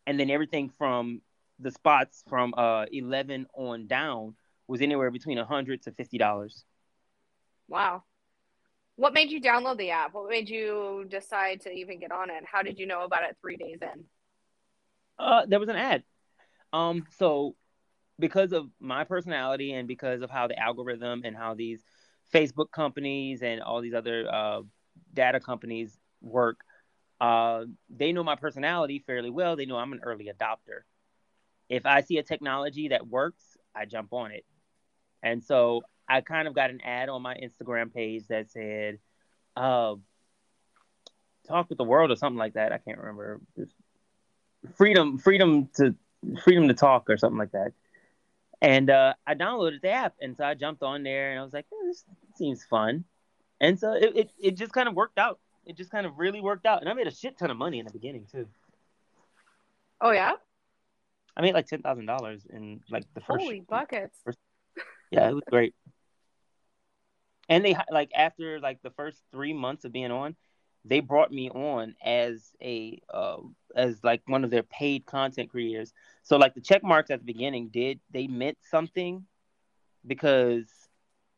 and 0.06 0.20
then 0.20 0.30
everything 0.30 0.68
from 0.68 1.20
the 1.58 1.70
spots 1.70 2.22
from 2.28 2.52
uh 2.56 2.84
11 2.92 3.46
on 3.54 3.86
down 3.86 4.34
was 4.66 4.80
anywhere 4.80 5.10
between 5.10 5.38
a 5.38 5.42
100 5.42 5.82
to 5.82 5.92
$50 5.92 6.64
Wow. 7.68 8.04
What 8.96 9.14
made 9.14 9.30
you 9.30 9.40
download 9.40 9.78
the 9.78 9.90
app? 9.90 10.12
What 10.12 10.28
made 10.28 10.50
you 10.50 11.06
decide 11.08 11.62
to 11.62 11.70
even 11.70 11.98
get 11.98 12.12
on 12.12 12.28
it? 12.28 12.44
How 12.44 12.62
did 12.62 12.78
you 12.78 12.86
know 12.86 13.02
about 13.04 13.24
it 13.24 13.36
three 13.40 13.56
days 13.56 13.78
in? 13.80 14.04
Uh, 15.18 15.46
there 15.46 15.58
was 15.58 15.70
an 15.70 15.76
ad. 15.76 16.02
Um, 16.72 17.06
so 17.16 17.56
because 18.18 18.52
of 18.52 18.68
my 18.78 19.04
personality 19.04 19.72
and 19.72 19.88
because 19.88 20.20
of 20.20 20.30
how 20.30 20.48
the 20.48 20.58
algorithm 20.58 21.22
and 21.24 21.34
how 21.34 21.54
these 21.54 21.82
Facebook 22.32 22.70
companies 22.70 23.42
and 23.42 23.62
all 23.62 23.80
these 23.80 23.94
other 23.94 24.26
uh, 24.30 24.60
data 25.14 25.40
companies 25.40 25.98
work, 26.20 26.60
uh, 27.20 27.64
they 27.88 28.12
know 28.12 28.24
my 28.24 28.36
personality 28.36 29.02
fairly 29.06 29.30
well. 29.30 29.56
They 29.56 29.64
know 29.66 29.76
I'm 29.76 29.92
an 29.92 30.00
early 30.02 30.30
adopter. 30.30 30.82
If 31.68 31.86
I 31.86 32.02
see 32.02 32.18
a 32.18 32.22
technology 32.22 32.88
that 32.88 33.06
works, 33.06 33.56
I 33.74 33.86
jump 33.86 34.12
on 34.12 34.32
it. 34.32 34.44
And 35.22 35.42
so 35.42 35.82
I 36.08 36.20
kind 36.20 36.48
of 36.48 36.54
got 36.54 36.70
an 36.70 36.80
ad 36.82 37.08
on 37.08 37.22
my 37.22 37.34
Instagram 37.34 37.92
page 37.92 38.26
that 38.28 38.50
said, 38.50 38.98
uh, 39.56 39.94
talk 41.46 41.68
with 41.68 41.78
the 41.78 41.84
world 41.84 42.10
or 42.10 42.16
something 42.16 42.38
like 42.38 42.54
that. 42.54 42.72
I 42.72 42.78
can't 42.78 42.98
remember. 42.98 43.40
Just 43.56 43.74
freedom, 44.76 45.18
freedom 45.18 45.68
to 45.76 45.94
freedom 46.42 46.68
to 46.68 46.74
talk 46.74 47.08
or 47.10 47.16
something 47.16 47.38
like 47.38 47.52
that. 47.52 47.72
And 48.60 48.90
uh, 48.90 49.14
I 49.26 49.34
downloaded 49.34 49.82
the 49.82 49.90
app, 49.90 50.14
and 50.20 50.36
so 50.36 50.44
I 50.44 50.54
jumped 50.54 50.82
on 50.82 51.02
there, 51.02 51.32
and 51.32 51.40
I 51.40 51.42
was 51.42 51.52
like, 51.52 51.66
"Eh, 51.72 51.86
"This 51.86 52.04
seems 52.36 52.64
fun," 52.64 53.04
and 53.60 53.78
so 53.78 53.92
it, 53.92 54.16
it 54.16 54.30
it 54.38 54.56
just 54.56 54.72
kind 54.72 54.88
of 54.88 54.94
worked 54.94 55.18
out. 55.18 55.40
It 55.66 55.76
just 55.76 55.90
kind 55.90 56.06
of 56.06 56.16
really 56.16 56.40
worked 56.40 56.64
out, 56.64 56.80
and 56.80 56.88
I 56.88 56.92
made 56.92 57.08
a 57.08 57.14
shit 57.14 57.38
ton 57.38 57.50
of 57.50 57.56
money 57.56 57.80
in 57.80 57.86
the 57.86 57.92
beginning 57.92 58.26
too. 58.30 58.46
Oh 60.00 60.12
yeah. 60.12 60.32
I 61.36 61.40
made 61.40 61.54
like 61.54 61.66
ten 61.66 61.82
thousand 61.82 62.06
dollars 62.06 62.46
in 62.50 62.80
like 62.90 63.04
the 63.14 63.20
first. 63.20 63.42
Holy 63.42 63.60
buckets. 63.60 64.16
Yeah, 65.10 65.28
it 65.28 65.34
was 65.34 65.44
great. 65.48 65.74
And 67.48 67.64
they 67.64 67.76
like 67.90 68.10
after 68.16 68.60
like 68.60 68.80
the 68.82 68.90
first 68.90 69.22
three 69.30 69.52
months 69.52 69.84
of 69.84 69.92
being 69.92 70.10
on, 70.10 70.36
they 70.84 71.00
brought 71.00 71.30
me 71.30 71.50
on 71.50 71.94
as 72.04 72.52
a 72.62 73.00
uh, 73.12 73.38
as 73.76 74.02
like 74.02 74.22
one 74.26 74.44
of 74.44 74.50
their 74.50 74.62
paid 74.62 75.06
content 75.06 75.50
creators. 75.50 75.92
So 76.22 76.36
like 76.36 76.54
the 76.54 76.60
check 76.60 76.82
marks 76.82 77.10
at 77.10 77.18
the 77.20 77.26
beginning 77.26 77.68
did 77.68 78.00
they 78.10 78.26
meant 78.26 78.58
something 78.62 79.26
because 80.06 80.66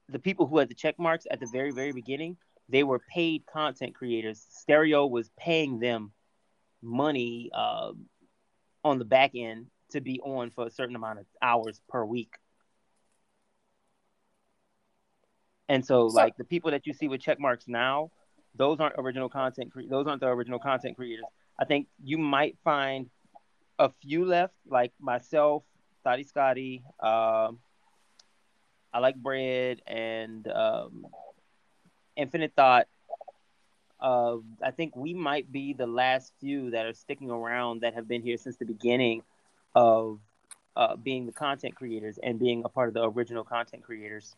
the 0.08 0.18
people 0.18 0.46
who 0.46 0.58
had 0.58 0.68
the 0.68 0.74
check 0.74 0.98
marks 0.98 1.26
at 1.30 1.40
the 1.40 1.48
very 1.52 1.70
very 1.72 1.92
beginning 1.92 2.36
they 2.68 2.82
were 2.82 2.98
paid 2.98 3.44
content 3.46 3.94
creators. 3.94 4.46
Stereo 4.50 5.06
was 5.06 5.30
paying 5.36 5.80
them 5.80 6.12
money 6.82 7.50
uh, 7.54 7.92
on 8.84 8.98
the 8.98 9.04
back 9.04 9.32
end 9.34 9.66
to 9.90 10.00
be 10.00 10.20
on 10.20 10.50
for 10.50 10.66
a 10.66 10.70
certain 10.70 10.96
amount 10.96 11.18
of 11.18 11.26
hours 11.42 11.80
per 11.88 12.04
week. 12.04 12.34
And 15.68 15.84
so, 15.84 16.08
So- 16.08 16.14
like 16.16 16.36
the 16.36 16.44
people 16.44 16.70
that 16.72 16.86
you 16.86 16.92
see 16.92 17.08
with 17.08 17.20
check 17.20 17.40
marks 17.40 17.66
now, 17.68 18.10
those 18.54 18.78
aren't 18.80 18.94
original 18.98 19.28
content. 19.28 19.72
Cre- 19.72 19.88
those 19.88 20.06
aren't 20.06 20.20
the 20.20 20.28
original 20.28 20.58
content 20.58 20.96
creators. 20.96 21.24
I 21.58 21.64
think 21.64 21.88
you 22.02 22.18
might 22.18 22.56
find 22.62 23.10
a 23.78 23.88
few 24.02 24.24
left, 24.24 24.54
like 24.66 24.92
myself, 25.00 25.64
Thotty 26.04 26.22
Scotty, 26.22 26.82
um, 27.00 27.58
I 28.92 28.98
like 29.00 29.16
bread, 29.16 29.82
and 29.86 30.46
um, 30.48 31.06
Infinite 32.14 32.52
Thought. 32.54 32.86
Uh, 33.98 34.36
I 34.62 34.70
think 34.70 34.94
we 34.94 35.14
might 35.14 35.50
be 35.50 35.72
the 35.72 35.86
last 35.86 36.32
few 36.40 36.70
that 36.70 36.86
are 36.86 36.92
sticking 36.92 37.30
around 37.30 37.80
that 37.80 37.94
have 37.94 38.06
been 38.06 38.22
here 38.22 38.36
since 38.36 38.56
the 38.56 38.66
beginning 38.66 39.22
of 39.74 40.20
uh, 40.76 40.94
being 40.96 41.26
the 41.26 41.32
content 41.32 41.74
creators 41.74 42.18
and 42.22 42.38
being 42.38 42.62
a 42.64 42.68
part 42.68 42.88
of 42.88 42.94
the 42.94 43.02
original 43.02 43.42
content 43.44 43.82
creators. 43.82 44.36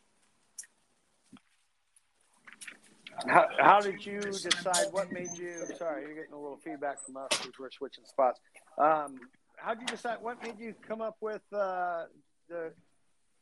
How, 3.26 3.46
how 3.58 3.80
did 3.80 4.04
you 4.04 4.20
decide? 4.20 4.86
What 4.92 5.10
made 5.10 5.28
you? 5.36 5.62
Sorry, 5.78 6.02
you're 6.02 6.14
getting 6.14 6.32
a 6.34 6.38
little 6.40 6.58
feedback 6.58 7.02
from 7.04 7.16
us 7.16 7.28
because 7.30 7.52
we're 7.58 7.70
switching 7.70 8.04
spots. 8.04 8.40
Um, 8.78 9.16
how 9.56 9.74
did 9.74 9.82
you 9.82 9.86
decide? 9.86 10.18
What 10.20 10.42
made 10.42 10.58
you 10.58 10.74
come 10.86 11.00
up 11.00 11.16
with 11.20 11.42
uh, 11.52 12.04
the 12.48 12.72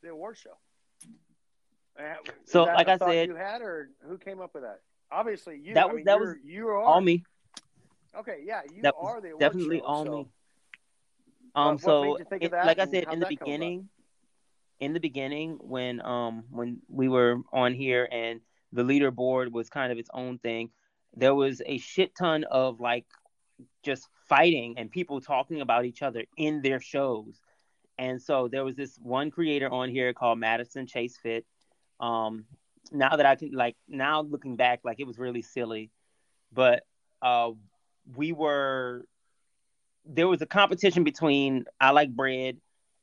the 0.02 0.10
award 0.10 0.36
show? 0.38 0.50
So, 2.44 2.64
like 2.64 2.88
I 2.88 2.98
said- 2.98 3.28
you 3.28 3.36
had, 3.36 3.62
or 3.62 3.90
who 4.06 4.18
came 4.18 4.40
up 4.40 4.50
with 4.54 4.62
that? 4.64 4.80
Obviously, 5.12 5.60
you. 5.62 5.74
That 5.74 5.84
I 5.84 5.86
was- 5.86 5.96
mean, 5.96 6.04
that 6.06 6.20
was 6.20 6.36
you 6.44 6.68
are 6.68 6.78
all 6.80 7.00
me. 7.00 7.24
Okay, 8.16 8.42
yeah, 8.44 8.62
you 8.72 8.82
that 8.82 8.94
are 8.98 9.20
the 9.20 9.28
award 9.28 9.40
definitely 9.40 9.78
show, 9.78 9.84
all 9.84 10.04
so- 10.04 10.12
me. 10.18 10.28
Um, 11.56 11.78
so 11.78 12.02
made 12.02 12.18
you 12.20 12.24
think 12.24 12.42
of 12.44 12.52
it- 12.52 12.66
like 12.66 12.78
I 12.78 12.86
said 12.86 13.04
in 13.12 13.20
the 13.20 13.26
that 13.26 13.28
come 13.28 13.34
about? 13.36 13.44
beginning, 13.44 13.88
in 14.80 14.92
the 14.92 15.00
beginning 15.00 15.58
when 15.62 16.00
um 16.00 16.44
when 16.50 16.80
we 16.88 17.08
were 17.08 17.38
on 17.52 17.74
here 17.74 18.08
and 18.10 18.40
the 18.74 18.82
leaderboard 18.82 19.52
was 19.52 19.70
kind 19.70 19.92
of 19.92 19.98
its 19.98 20.10
own 20.12 20.38
thing, 20.38 20.70
there 21.16 21.34
was 21.34 21.62
a 21.64 21.78
shit 21.78 22.14
ton 22.16 22.44
of 22.44 22.80
like 22.80 23.06
just 23.82 24.08
fighting 24.28 24.74
and 24.76 24.90
people 24.90 25.20
talking 25.20 25.60
about 25.60 25.84
each 25.84 26.02
other 26.02 26.24
in 26.36 26.60
their 26.60 26.80
shows. 26.80 27.40
And 27.96 28.20
so 28.20 28.48
there 28.48 28.64
was 28.64 28.74
this 28.74 28.98
one 29.00 29.30
creator 29.30 29.70
on 29.72 29.88
here 29.88 30.12
called 30.12 30.38
Madison 30.38 30.86
Chase 30.86 31.16
Fit. 31.16 31.46
Um, 32.00 32.46
now 32.90 33.16
that 33.16 33.24
I 33.24 33.36
can 33.36 33.52
like 33.52 33.76
now 33.88 34.22
looking 34.22 34.56
back, 34.56 34.80
like 34.84 34.98
it 34.98 35.06
was 35.06 35.18
really 35.18 35.42
silly, 35.42 35.90
but 36.52 36.82
uh, 37.22 37.52
we 38.16 38.32
were 38.32 39.04
there 40.04 40.28
was 40.28 40.42
a 40.42 40.46
competition 40.46 41.04
between 41.04 41.64
I 41.80 41.92
Like 41.92 42.10
Bread 42.10 42.58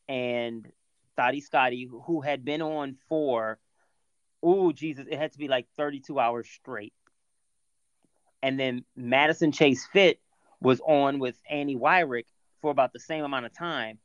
and 0.09 0.67
Thotty 1.15 1.39
Scotty, 1.39 1.89
who 1.89 2.21
had 2.21 2.43
been 2.43 2.61
on 2.61 2.97
for 3.07 3.57
oh 4.43 4.71
Jesus, 4.71 5.05
it 5.09 5.17
had 5.17 5.31
to 5.33 5.37
be 5.37 5.47
like 5.47 5.67
32 5.77 6.19
hours 6.19 6.47
straight. 6.49 6.93
And 8.43 8.59
then 8.59 8.85
Madison 8.95 9.51
Chase 9.51 9.85
Fit 9.85 10.19
was 10.61 10.81
on 10.85 11.19
with 11.19 11.35
Annie 11.49 11.75
Wyrick 11.75 12.25
for 12.61 12.71
about 12.71 12.93
the 12.93 12.99
same 12.99 13.23
amount 13.23 13.45
of 13.45 13.53
time. 13.53 13.99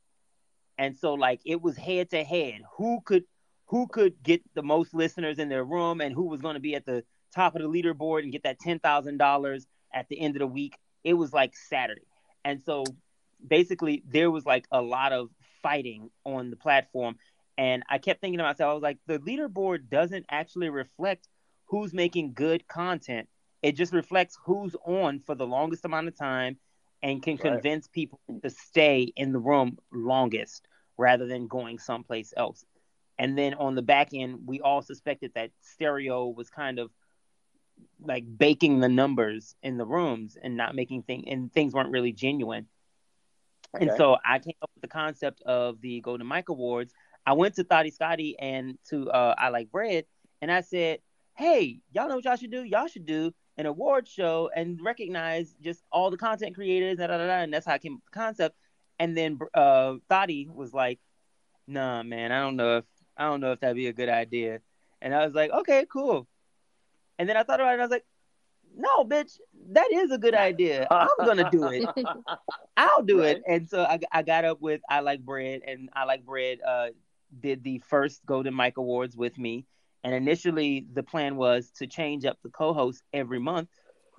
And 0.77 0.95
so 0.95 1.13
like 1.13 1.41
it 1.45 1.61
was 1.61 1.75
head 1.75 2.11
to 2.11 2.23
head. 2.23 2.61
Who 2.77 3.01
could 3.03 3.23
who 3.65 3.87
could 3.87 4.21
get 4.23 4.41
the 4.53 4.63
most 4.63 4.93
listeners 4.93 5.39
in 5.39 5.49
their 5.49 5.63
room 5.63 6.01
and 6.01 6.13
who 6.13 6.23
was 6.23 6.41
going 6.41 6.53
to 6.53 6.61
be 6.61 6.75
at 6.75 6.85
the 6.85 7.03
top 7.33 7.55
of 7.55 7.61
the 7.61 7.69
leaderboard 7.69 8.23
and 8.23 8.31
get 8.31 8.43
that 8.43 8.59
ten 8.59 8.79
thousand 8.79 9.17
dollars 9.17 9.65
at 9.93 10.07
the 10.09 10.19
end 10.19 10.35
of 10.35 10.39
the 10.39 10.47
week. 10.47 10.77
It 11.03 11.13
was 11.13 11.33
like 11.33 11.55
Saturday. 11.55 12.05
And 12.45 12.61
so 12.63 12.83
basically 13.45 14.03
there 14.07 14.31
was 14.31 14.45
like 14.45 14.65
a 14.71 14.81
lot 14.81 15.13
of 15.13 15.29
fighting 15.61 16.09
on 16.23 16.49
the 16.49 16.55
platform. 16.55 17.17
And 17.57 17.83
I 17.89 17.97
kept 17.97 18.21
thinking 18.21 18.37
to 18.37 18.43
myself, 18.43 18.71
I 18.71 18.73
was 18.73 18.83
like, 18.83 18.99
the 19.07 19.19
leaderboard 19.19 19.89
doesn't 19.89 20.25
actually 20.29 20.69
reflect 20.69 21.27
who's 21.67 21.93
making 21.93 22.33
good 22.33 22.67
content. 22.67 23.29
It 23.61 23.73
just 23.73 23.93
reflects 23.93 24.37
who's 24.45 24.75
on 24.85 25.19
for 25.19 25.35
the 25.35 25.47
longest 25.47 25.85
amount 25.85 26.07
of 26.07 26.17
time 26.17 26.57
and 27.01 27.21
can 27.21 27.37
Right. 27.39 27.63
convince 27.63 27.87
people 27.87 28.21
to 28.27 28.49
stay 28.49 28.97
in 29.15 29.17
the 29.17 29.39
room 29.39 29.77
longest 29.79 30.67
rather 30.97 31.25
than 31.27 31.47
going 31.47 31.77
someplace 31.77 32.33
else. 32.35 32.65
And 33.17 33.37
then 33.37 33.53
on 33.55 33.75
the 33.75 33.81
back 33.81 34.09
end, 34.13 34.41
we 34.45 34.59
all 34.61 34.81
suspected 34.81 35.31
that 35.35 35.51
stereo 35.61 36.27
was 36.27 36.49
kind 36.49 36.79
of 36.79 36.91
like 37.99 38.25
baking 38.37 38.79
the 38.79 38.89
numbers 38.89 39.55
in 39.61 39.77
the 39.77 39.85
rooms 39.85 40.37
and 40.41 40.55
not 40.57 40.75
making 40.75 41.03
things 41.03 41.25
and 41.27 41.51
things 41.51 41.73
weren't 41.73 41.91
really 41.91 42.11
genuine. 42.13 42.67
And 43.79 43.93
so 43.93 44.17
I 44.25 44.39
came 44.39 44.53
up 44.61 44.69
with 44.75 44.81
the 44.81 44.87
concept 44.87 45.41
of 45.43 45.81
the 45.81 46.01
Golden 46.01 46.27
Mic 46.27 46.49
Awards. 46.49 46.93
I 47.27 47.33
went 47.33 47.55
to 47.55 47.65
Thotty 47.65 47.91
Scotty 47.91 48.39
and 48.39 48.77
to 48.89 49.11
uh, 49.11 49.35
I 49.37 49.49
Like 49.49 49.69
Bread, 49.69 50.05
and 50.41 50.49
I 50.49 50.61
said, 50.61 50.99
"Hey, 51.35 51.81
y'all 51.91 52.07
know 52.07 52.15
what 52.15 52.23
y'all 52.23 52.37
should 52.37 52.51
do? 52.51 52.63
Y'all 52.63 52.87
should 52.87 53.05
do 53.05 53.33
an 53.57 53.65
award 53.65 54.07
show 54.07 54.49
and 54.55 54.79
recognize 54.81 55.53
just 55.61 55.83
all 55.91 56.09
the 56.09 56.15
content 56.15 56.55
creators." 56.55 56.97
Da, 56.97 57.07
da, 57.07 57.17
da, 57.17 57.27
da. 57.27 57.39
And 57.41 57.53
that's 57.53 57.65
how 57.65 57.73
I 57.73 57.79
came 57.79 57.95
up 57.95 57.97
with 57.97 58.13
the 58.13 58.17
concept. 58.17 58.55
And 58.97 59.15
then 59.15 59.39
uh, 59.53 59.95
Thotty 60.07 60.47
was 60.49 60.73
like, 60.73 61.01
"Nah, 61.67 62.01
man, 62.01 62.31
I 62.31 62.39
don't 62.39 62.55
know 62.55 62.77
if 62.77 62.85
I 63.17 63.25
don't 63.25 63.41
know 63.41 63.51
if 63.51 63.59
that'd 63.59 63.75
be 63.75 63.87
a 63.87 63.93
good 63.93 64.09
idea." 64.09 64.61
And 65.01 65.13
I 65.13 65.25
was 65.25 65.35
like, 65.35 65.51
"Okay, 65.51 65.85
cool." 65.91 66.29
And 67.19 67.27
then 67.27 67.35
I 67.35 67.43
thought 67.43 67.59
about 67.59 67.71
it, 67.71 67.73
and 67.73 67.81
I 67.81 67.85
was 67.85 67.91
like, 67.91 68.05
"No, 68.73 69.03
bitch, 69.03 69.37
that 69.71 69.91
is 69.91 70.11
a 70.11 70.17
good 70.17 70.33
idea. 70.33 70.87
I'm 70.89 71.09
gonna 71.25 71.49
do 71.51 71.67
it." 71.67 71.89
I'll 72.77 73.03
do 73.03 73.19
it. 73.21 73.41
And 73.47 73.67
so 73.67 73.83
I, 73.83 73.99
I 74.11 74.21
got 74.21 74.45
up 74.45 74.61
with 74.61 74.79
I 74.89 75.01
Like 75.01 75.25
Bread, 75.25 75.61
and 75.67 75.89
I 75.91 76.05
Like 76.05 76.25
Bread 76.25 76.59
uh, 76.65 76.87
did 77.39 77.63
the 77.63 77.79
first 77.79 78.25
Golden 78.25 78.55
Mic 78.55 78.77
Awards 78.77 79.15
with 79.15 79.37
me. 79.37 79.65
And 80.03 80.13
initially, 80.13 80.85
the 80.93 81.03
plan 81.03 81.35
was 81.35 81.71
to 81.77 81.87
change 81.87 82.25
up 82.25 82.37
the 82.43 82.49
co-host 82.49 83.03
every 83.13 83.39
month. 83.39 83.69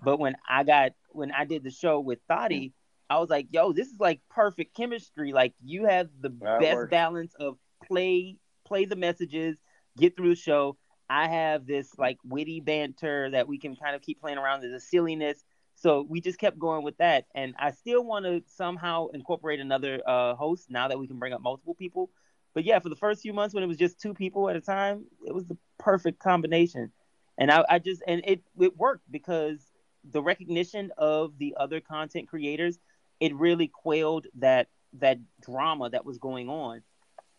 But 0.03 0.19
when 0.19 0.37
I 0.49 0.65
got 0.65 0.93
when 1.11 1.33
I 1.33 1.45
did 1.45 1.65
the 1.65 1.71
show 1.71 2.01
with 2.01 2.21
Thotty, 2.29 2.73
I 3.09 3.19
was 3.19 3.31
like, 3.31 3.49
"Yo, 3.51 3.73
this 3.73 3.89
is 3.89 4.01
like 4.01 4.21
perfect 4.31 4.75
chemistry. 4.77 5.33
Like 5.33 5.55
you 5.65 5.87
have 5.87 6.09
the 6.21 6.31
That 6.41 6.61
best 6.61 6.73
works. 6.73 6.91
balance 6.91 7.35
of 7.35 7.59
play 7.85 8.37
play 8.65 8.85
the 8.85 8.97
messages, 8.97 9.59
get 9.97 10.17
through 10.17 10.31
the 10.31 10.37
show. 10.37 10.77
I 11.09 11.29
have 11.29 11.67
this 11.67 11.97
like 11.99 12.19
witty 12.25 12.61
banter 12.61 13.31
that 13.31 13.49
we 13.49 13.59
can 13.59 13.77
kind 13.77 13.95
of 13.97 14.03
keep 14.03 14.21
playing 14.21 14.39
around. 14.39 14.61
There's 14.61 14.75
a 14.75 14.81
silliness, 14.81 15.45
so 15.75 16.05
we 16.09 16.21
just 16.21 16.39
kept 16.39 16.59
going 16.59 16.85
with 16.85 16.99
that. 16.99 17.27
And 17.35 17.55
I 17.59 17.71
still 17.71 18.05
want 18.05 18.25
to 18.27 18.43
somehow 18.47 19.09
incorporate 19.09 19.61
another 19.61 20.01
uh, 20.07 20.35
host 20.35 20.71
now 20.71 20.89
that 20.89 20.99
we 20.99 21.07
can 21.07 21.19
bring 21.19 21.33
up 21.33 21.41
multiple 21.41 21.75
people. 21.75 22.11
But 22.55 22.65
yeah, 22.65 22.79
for 22.79 22.89
the 22.89 22.97
first 22.97 23.23
few 23.23 23.33
months 23.33 23.55
when 23.55 23.63
it 23.63 23.69
was 23.69 23.77
just 23.77 24.01
two 24.01 24.15
people 24.15 24.49
at 24.49 24.57
a 24.57 24.61
time, 24.61 25.05
it 25.27 25.35
was 25.35 25.47
the 25.47 25.57
perfect 25.79 26.19
combination. 26.19 26.91
And 27.37 27.51
I, 27.51 27.65
I 27.69 27.79
just 27.79 28.03
and 28.07 28.23
it 28.25 28.43
it 28.61 28.77
worked 28.77 29.11
because 29.11 29.59
the 30.05 30.23
recognition 30.23 30.91
of 30.97 31.39
the 31.39 31.55
other 31.59 31.81
content 31.81 32.29
creators, 32.29 32.79
it 33.21 33.35
really 33.35 33.69
quailed 33.69 34.27
that 34.39 34.69
that 34.95 35.19
drama 35.41 35.91
that 35.91 36.05
was 36.05 36.19
going 36.19 36.49
on. 36.49 36.83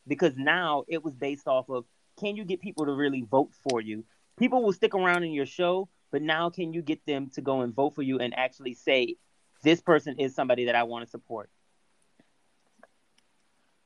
Because 0.08 0.34
now 0.38 0.84
it 0.88 1.04
was 1.04 1.16
based 1.16 1.48
off 1.48 1.70
of 1.70 1.86
can 2.20 2.36
you 2.36 2.44
get 2.44 2.62
people 2.62 2.86
to 2.86 2.94
really 2.94 3.22
vote 3.22 3.52
for 3.70 3.82
you? 3.82 4.06
People 4.38 4.64
will 4.64 4.74
stick 4.74 4.96
around 4.96 5.24
in 5.24 5.32
your 5.32 5.46
show, 5.46 5.90
but 6.12 6.22
now 6.22 6.50
can 6.50 6.74
you 6.74 6.82
get 6.82 7.06
them 7.06 7.30
to 7.34 7.42
go 7.42 7.62
and 7.62 7.74
vote 7.74 7.96
for 7.96 8.02
you 8.02 8.20
and 8.20 8.34
actually 8.38 8.74
say, 8.74 9.16
this 9.64 9.82
person 9.82 10.18
is 10.20 10.34
somebody 10.34 10.66
that 10.66 10.76
I 10.76 10.84
want 10.84 11.06
to 11.06 11.10
support? 11.10 11.50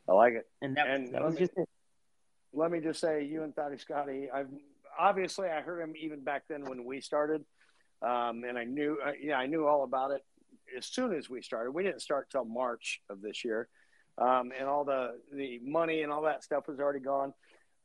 I 0.08 0.14
like 0.14 0.34
it. 0.34 0.48
And 0.62 0.76
that, 0.78 0.88
And 0.88 1.08
that 1.08 1.22
let 1.22 1.24
was 1.26 1.34
me- 1.36 1.40
just 1.40 1.58
it. 1.58 1.70
let 2.54 2.72
me 2.72 2.80
just 2.80 3.00
say, 3.00 3.24
you 3.24 3.44
and 3.44 3.56
Thotty 3.56 3.78
Scotty, 3.78 4.30
I've 4.32 4.50
obviously 4.98 5.48
I 5.50 5.62
heard 5.62 5.82
him 5.82 5.94
even 6.00 6.22
back 6.24 6.44
then 6.48 6.66
when 6.66 6.86
we 6.86 7.02
started, 7.02 7.44
um, 8.02 8.44
and 8.44 8.58
I 8.58 8.64
knew, 8.66 9.00
uh, 9.06 9.12
yeah, 9.20 9.38
I 9.38 9.46
knew 9.48 9.66
all 9.68 9.84
about 9.84 10.12
it 10.12 10.22
as 10.78 10.86
soon 10.86 11.14
as 11.14 11.30
we 11.30 11.42
started. 11.42 11.72
We 11.72 11.84
didn't 11.84 12.02
start 12.02 12.30
till 12.30 12.46
March 12.46 13.02
of 13.10 13.22
this 13.22 13.44
year, 13.46 13.70
um, 14.18 14.52
and 14.58 14.68
all 14.68 14.84
the 14.84 15.20
the 15.34 15.60
money 15.64 16.02
and 16.04 16.12
all 16.12 16.24
that 16.24 16.44
stuff 16.44 16.68
was 16.68 16.80
already 16.80 17.00
gone. 17.00 17.34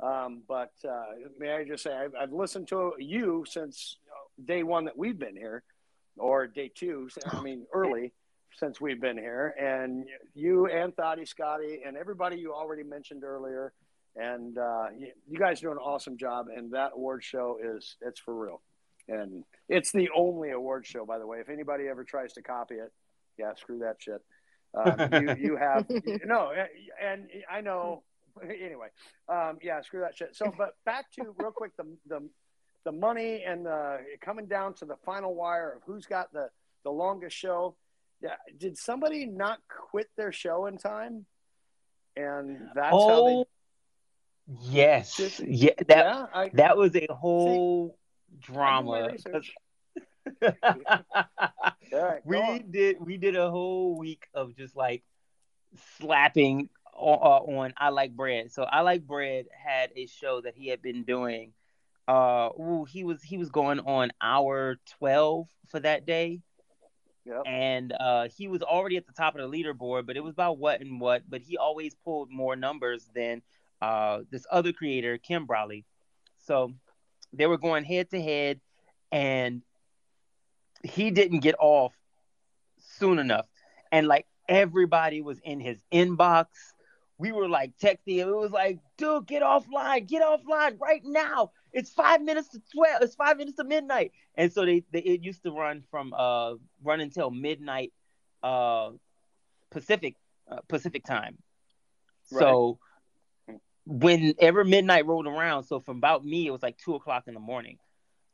Um, 0.01 0.43
but 0.47 0.73
uh, 0.89 1.07
may 1.39 1.53
I 1.53 1.65
just 1.65 1.83
say, 1.83 1.93
I've, 1.93 2.15
I've 2.15 2.33
listened 2.33 2.69
to 2.69 2.93
you 2.99 3.45
since 3.49 3.97
day 4.45 4.63
one 4.63 4.85
that 4.85 4.97
we've 4.97 5.19
been 5.19 5.35
here, 5.37 5.63
or 6.17 6.47
day 6.47 6.71
two. 6.73 7.09
I 7.27 7.41
mean, 7.43 7.67
early 7.73 8.13
since 8.59 8.81
we've 8.81 9.01
been 9.01 9.17
here, 9.17 9.55
and 9.59 10.07
you 10.35 10.67
and 10.67 10.95
Thotty 10.97 11.25
Scotty 11.25 11.81
and 11.87 11.97
everybody 11.97 12.37
you 12.37 12.53
already 12.53 12.83
mentioned 12.83 13.25
earlier 13.25 13.73
and 14.19 14.59
uh, 14.59 14.87
you, 14.99 15.09
you 15.29 15.39
guys 15.39 15.61
do 15.61 15.71
an 15.71 15.79
awesome 15.79 16.19
job. 16.19 16.47
And 16.55 16.73
that 16.73 16.93
award 16.95 17.25
show 17.25 17.59
is 17.63 17.97
it's 18.01 18.21
for 18.21 18.35
real, 18.35 18.61
and 19.09 19.45
it's 19.69 19.93
the 19.93 20.11
only 20.15 20.51
award 20.51 20.87
show, 20.87 21.07
by 21.07 21.19
the 21.19 21.27
way. 21.27 21.39
If 21.39 21.49
anybody 21.49 21.89
ever 21.89 22.05
tries 22.05 22.33
to 22.35 22.43
copy 22.43 22.75
it, 22.75 22.93
yeah, 23.39 23.55
screw 23.55 23.79
that 23.79 23.97
shit. 23.99 24.23
Um, 24.75 25.23
you 25.23 25.37
you 25.39 25.57
have 25.57 25.87
no, 26.25 26.53
and 27.01 27.29
I 27.51 27.61
know. 27.61 28.03
Anyway, 28.43 28.89
um, 29.29 29.59
yeah, 29.63 29.81
screw 29.81 30.01
that 30.01 30.17
shit. 30.17 30.37
So, 30.37 30.53
but 30.57 30.77
back 30.85 31.11
to 31.13 31.35
real 31.39 31.51
quick 31.51 31.73
the 31.77 31.87
the 32.09 32.29
the 32.85 32.93
money 32.93 33.43
and 33.45 33.67
the 33.67 33.99
coming 34.21 34.47
down 34.47 34.75
to 34.75 34.85
the 34.85 34.97
final 35.05 35.35
wire 35.35 35.73
of 35.77 35.83
who's 35.87 36.07
got 36.07 36.33
the 36.33 36.49
the 36.85 36.91
longest 36.91 37.37
show. 37.37 37.77
Yeah, 38.21 38.35
did 38.57 38.77
somebody 38.77 39.27
not 39.27 39.61
quit 39.69 40.09
their 40.17 40.33
show 40.33 40.67
in 40.67 40.77
time? 40.79 41.27
And 42.17 42.69
that's 42.75 42.91
how 42.91 43.25
they 43.25 43.33
oh, 43.35 43.49
yes. 44.61 45.41
Yeah, 45.45 45.71
that, 45.87 46.05
Yeah, 46.05 46.27
I- 46.35 46.51
that 46.55 46.77
was 46.77 46.97
a 46.97 47.07
whole 47.11 47.97
my 48.31 48.41
drama. 48.41 49.11
right, 51.93 52.21
we 52.25 52.37
on. 52.37 52.71
did 52.71 52.97
we 53.01 53.17
did 53.17 53.37
a 53.37 53.51
whole 53.51 53.97
week 53.97 54.27
of 54.35 54.55
just 54.57 54.77
like 54.77 55.03
slapping 56.01 56.69
on, 56.95 57.19
uh, 57.19 57.59
on 57.61 57.75
I 57.77 57.89
like 57.91 58.15
bread. 58.15 58.53
So 58.53 58.65
I 58.65 58.81
like 58.83 59.07
bread 59.07 59.47
had 59.57 59.91
a 59.97 60.07
show 60.07 60.41
that 60.43 60.55
he 60.57 60.69
had 60.69 60.83
been 60.83 61.05
doing. 61.05 61.53
Uh, 62.07 62.51
ooh, 62.59 62.85
he 62.89 63.05
was 63.05 63.23
he 63.23 63.39
was 63.39 63.51
going 63.51 63.81
on 63.81 64.11
hour 64.21 64.77
twelve 64.99 65.49
for 65.69 65.81
that 65.81 66.05
day. 66.07 66.41
And 67.47 67.93
uh, 67.99 68.29
he 68.37 68.49
was 68.49 68.63
already 68.63 68.97
at 68.97 69.07
the 69.07 69.13
top 69.13 69.37
of 69.37 69.41
the 69.41 69.57
leaderboard, 69.57 70.07
but 70.07 70.17
it 70.17 70.25
was 70.25 70.33
about 70.33 70.59
what 70.59 70.81
and 70.81 71.01
what. 71.01 71.23
But 71.29 71.43
he 71.43 71.57
always 71.57 71.95
pulled 71.95 72.31
more 72.31 72.57
numbers 72.57 73.09
than 73.15 73.43
uh, 73.81 74.21
this 74.31 74.47
other 74.51 74.73
creator, 74.73 75.19
Kim 75.19 75.47
Brawley. 75.47 75.85
So 76.45 76.73
they 77.33 77.47
were 77.47 77.59
going 77.59 77.85
head 77.85 78.11
to 78.11 78.23
head, 78.23 78.61
and 79.13 79.63
he 80.83 81.11
didn't 81.11 81.41
get 81.41 81.57
off 81.59 81.95
soon 82.79 83.19
enough. 83.19 83.47
And 83.93 84.07
like 84.07 84.27
everybody 84.49 85.21
was 85.21 85.39
in 85.41 85.61
his 85.61 85.79
inbox 85.93 86.47
we 87.19 87.33
were 87.33 87.49
like 87.49 87.77
texting 87.79 88.17
him. 88.17 88.29
It 88.29 88.37
was 88.37 88.53
like, 88.53 88.79
dude, 88.97 89.27
get 89.27 89.43
offline, 89.43 90.07
get 90.07 90.23
offline 90.23 90.81
right 90.81 91.03
now. 91.05 91.51
It's 91.73 91.91
five 91.91 92.23
minutes 92.23 92.49
to 92.49 92.63
twelve. 92.75 93.03
It's 93.03 93.15
five 93.15 93.37
minutes 93.37 93.57
to 93.59 93.65
midnight. 93.65 94.13
And 94.35 94.53
so 94.53 94.65
they, 94.65 94.85
they 94.93 95.01
it 95.01 95.23
used 95.23 95.43
to 95.43 95.53
run 95.53 95.83
from 95.91 96.13
uh 96.13 96.55
run 96.83 97.01
until 97.01 97.31
midnight 97.31 97.93
uh 98.43 98.91
Pacific 99.71 100.15
uh, 100.51 100.61
Pacific 100.69 101.05
time. 101.05 101.39
Right. 102.31 102.41
So 102.41 102.79
whenever 103.89 104.65
midnight 104.65 105.07
rolled 105.07 105.27
around, 105.27 105.65
so 105.65 105.81
from 105.81 105.97
about 105.97 106.25
me, 106.25 106.47
it 106.47 106.51
was 106.51 106.63
like 106.63 106.79
two 106.79 106.95
o'clock 106.95 107.25
in 107.27 107.35
the 107.35 107.41
morning. 107.41 107.79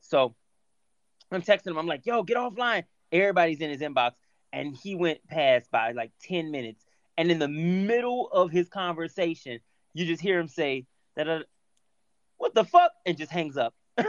So 0.00 0.34
I'm 1.30 1.42
texting 1.42 1.68
him. 1.68 1.78
I'm 1.78 1.86
like, 1.86 2.04
yo, 2.04 2.22
get 2.22 2.36
offline. 2.36 2.84
Everybody's 3.12 3.60
in 3.60 3.70
his 3.70 3.80
inbox. 3.80 4.12
And 4.52 4.74
he 4.74 4.94
went 4.94 5.26
past 5.28 5.70
by 5.70 5.92
like 5.92 6.12
10 6.22 6.50
minutes. 6.50 6.84
And 7.16 7.30
in 7.30 7.38
the 7.38 7.48
middle 7.48 8.28
of 8.32 8.50
his 8.50 8.68
conversation, 8.68 9.60
you 9.94 10.06
just 10.06 10.20
hear 10.20 10.38
him 10.38 10.48
say, 10.48 10.86
that, 11.16 11.46
what 12.38 12.54
the 12.54 12.64
fuck? 12.64 12.92
And 13.06 13.16
just 13.16 13.30
hangs 13.32 13.56
up. 13.56 13.74
I 13.98 14.04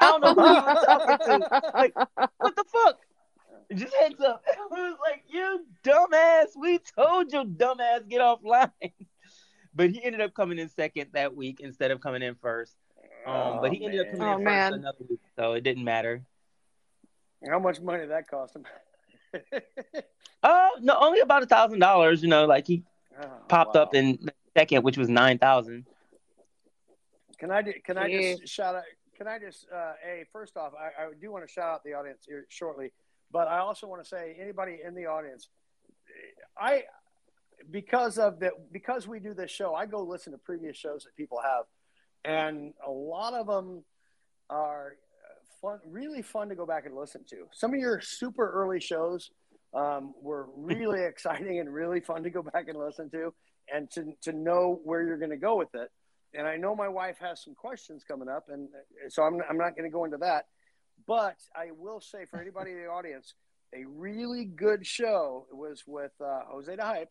don't 0.00 0.20
know 0.20 0.34
who 0.34 0.40
was 0.40 0.84
talking 0.84 1.18
to. 1.40 1.72
Like, 1.74 1.94
what 2.38 2.56
the 2.56 2.64
fuck? 2.72 2.98
It 3.70 3.76
just 3.76 3.94
hangs 4.00 4.20
up. 4.20 4.42
I 4.52 4.66
was 4.70 4.96
like, 5.08 5.24
you 5.28 5.64
dumbass. 5.84 6.46
We 6.60 6.78
told 6.96 7.32
you, 7.32 7.44
dumbass, 7.44 8.08
get 8.08 8.20
offline. 8.20 8.70
But 9.72 9.90
he 9.90 10.02
ended 10.02 10.20
up 10.20 10.34
coming 10.34 10.58
in 10.58 10.68
second 10.68 11.10
that 11.12 11.36
week 11.36 11.60
instead 11.60 11.92
of 11.92 12.00
coming 12.00 12.22
in 12.22 12.34
first. 12.34 12.74
Um, 13.24 13.60
but 13.60 13.72
he 13.72 13.84
ended 13.84 14.00
up 14.00 14.06
coming 14.10 14.26
Oh, 14.28 14.36
in 14.36 14.42
man. 14.44 14.72
first 14.72 14.80
another 14.80 14.98
week, 15.08 15.20
so 15.36 15.52
it 15.52 15.60
didn't 15.62 15.84
matter. 15.84 16.22
How 17.48 17.60
much 17.60 17.80
money 17.80 18.00
did 18.00 18.10
that 18.10 18.28
cost 18.28 18.56
him? 18.56 18.64
Oh 20.42 20.70
no, 20.80 20.96
only 20.98 21.20
about 21.20 21.44
a 21.44 21.46
thousand 21.46 21.78
dollars. 21.78 22.20
You 22.20 22.28
know, 22.28 22.46
like 22.46 22.66
he 22.66 22.82
Oh, 23.22 23.26
popped 23.48 23.76
wow. 23.76 23.82
up 23.82 23.94
in 23.94 24.18
second, 24.56 24.82
which 24.82 24.98
was 24.98 25.08
nine 25.08 25.38
thousand. 25.38 25.86
Can 27.40 27.50
I 27.50 27.62
do, 27.62 27.72
can 27.84 27.96
I 27.96 28.10
just 28.10 28.46
shout 28.46 28.74
out? 28.74 28.82
Can 29.16 29.26
I 29.26 29.38
just 29.38 29.66
uh, 29.74 29.92
a 30.06 30.24
first 30.32 30.56
off, 30.56 30.72
I, 30.78 31.04
I 31.04 31.06
do 31.20 31.32
want 31.32 31.46
to 31.46 31.52
shout 31.52 31.70
out 31.70 31.84
the 31.84 31.94
audience 31.94 32.24
here 32.26 32.46
shortly, 32.48 32.92
but 33.32 33.48
I 33.48 33.58
also 33.58 33.86
want 33.86 34.02
to 34.02 34.08
say 34.08 34.36
anybody 34.38 34.78
in 34.86 34.94
the 34.94 35.06
audience, 35.06 35.48
I 36.58 36.84
because 37.70 38.18
of 38.18 38.40
the 38.40 38.50
because 38.70 39.08
we 39.08 39.20
do 39.20 39.32
this 39.32 39.50
show, 39.50 39.74
I 39.74 39.86
go 39.86 40.02
listen 40.02 40.32
to 40.32 40.38
previous 40.38 40.76
shows 40.76 41.04
that 41.04 41.16
people 41.16 41.38
have, 41.42 41.64
and 42.24 42.74
a 42.86 42.90
lot 42.90 43.32
of 43.32 43.46
them 43.46 43.84
are 44.50 44.96
fun, 45.62 45.78
really 45.86 46.22
fun 46.22 46.50
to 46.50 46.54
go 46.54 46.66
back 46.66 46.86
and 46.86 46.94
listen 46.94 47.24
to. 47.30 47.46
Some 47.52 47.72
of 47.72 47.80
your 47.80 48.00
super 48.00 48.50
early 48.50 48.80
shows 48.80 49.30
um, 49.72 50.12
were 50.20 50.48
really 50.56 51.04
exciting 51.04 51.58
and 51.58 51.72
really 51.72 52.00
fun 52.00 52.22
to 52.24 52.30
go 52.30 52.42
back 52.42 52.68
and 52.68 52.78
listen 52.78 53.10
to, 53.10 53.32
and 53.72 53.90
to 53.92 54.12
to 54.22 54.32
know 54.32 54.80
where 54.84 55.02
you're 55.02 55.18
going 55.18 55.30
to 55.30 55.36
go 55.36 55.56
with 55.56 55.74
it. 55.74 55.90
And 56.34 56.46
I 56.46 56.56
know 56.56 56.76
my 56.76 56.88
wife 56.88 57.18
has 57.20 57.42
some 57.42 57.54
questions 57.54 58.04
coming 58.06 58.28
up, 58.28 58.46
and 58.48 58.68
so 59.08 59.22
I'm 59.22 59.40
I'm 59.48 59.58
not 59.58 59.76
going 59.76 59.90
to 59.90 59.92
go 59.92 60.04
into 60.04 60.18
that. 60.18 60.46
But 61.06 61.36
I 61.54 61.70
will 61.76 62.00
say 62.00 62.24
for 62.30 62.40
anybody 62.40 62.72
in 62.72 62.78
the 62.78 62.86
audience, 62.86 63.34
a 63.74 63.84
really 63.84 64.44
good 64.44 64.86
show 64.86 65.46
was 65.52 65.82
with 65.86 66.12
uh, 66.20 66.40
Jose 66.48 66.74
the 66.74 66.84
Hype, 66.84 67.10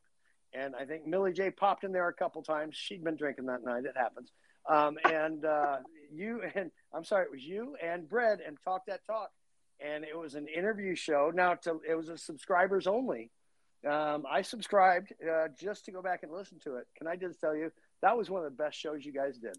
and 0.54 0.76
I 0.76 0.86
think 0.86 1.06
Millie 1.06 1.34
J 1.34 1.52
popped 1.52 1.84
in 1.84 1.92
there 1.92 2.08
a 2.08 2.14
couple 2.14 2.42
times. 2.44 2.76
She'd 2.78 3.04
been 3.04 3.16
drinking 3.16 3.48
that 3.48 3.64
night. 3.64 3.86
It 3.86 3.96
happens. 3.96 4.32
Um, 4.70 4.98
and 5.06 5.46
uh, 5.46 5.78
you 6.14 6.42
and 6.56 6.72
I'm 6.94 7.04
sorry, 7.04 7.26
it 7.26 7.32
was 7.32 7.44
you 7.44 7.76
and 7.84 8.08
Bread 8.08 8.40
and 8.46 8.58
Talk 8.64 8.86
That 8.88 9.06
Talk, 9.06 9.32
and 9.80 10.04
it 10.04 10.18
was 10.18 10.36
an 10.36 10.48
interview 10.48 10.96
show. 10.96 11.32
Now 11.34 11.56
to 11.56 11.82
it 11.88 11.96
was 11.96 12.10
a 12.10 12.18
subscribers 12.18 12.88
only. 12.88 13.32
Um, 13.90 14.26
I 14.30 14.42
subscribed 14.42 15.14
uh, 15.24 15.48
just 15.58 15.86
to 15.86 15.92
go 15.92 16.02
back 16.02 16.24
and 16.24 16.32
listen 16.32 16.60
to 16.66 16.76
it. 16.76 16.88
Can 16.98 17.08
I 17.08 17.16
just 17.16 17.40
tell 17.40 17.56
you 17.56 17.72
that 18.02 18.18
was 18.18 18.30
one 18.30 18.44
of 18.46 18.52
the 18.52 18.64
best 18.64 18.78
shows 18.78 19.06
you 19.06 19.12
guys 19.14 19.38
did. 19.38 19.56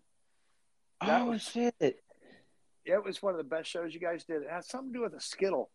That 1.00 1.22
oh 1.22 1.26
was 1.26 1.42
shit! 1.42 1.74
it 1.80 3.04
was 3.04 3.22
one 3.22 3.32
of 3.34 3.38
the 3.38 3.44
best 3.44 3.70
shows 3.70 3.94
you 3.94 4.00
guys 4.00 4.24
did. 4.24 4.42
It 4.42 4.50
had 4.50 4.64
something 4.64 4.92
to 4.92 4.98
do 4.98 5.02
with 5.02 5.14
a 5.14 5.20
Skittle, 5.20 5.70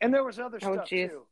and 0.00 0.12
there 0.12 0.24
was 0.24 0.38
other 0.38 0.58
Oh, 0.62 0.74
stuff 0.74 0.88
jeez. 0.88 1.08
too. 1.10 1.26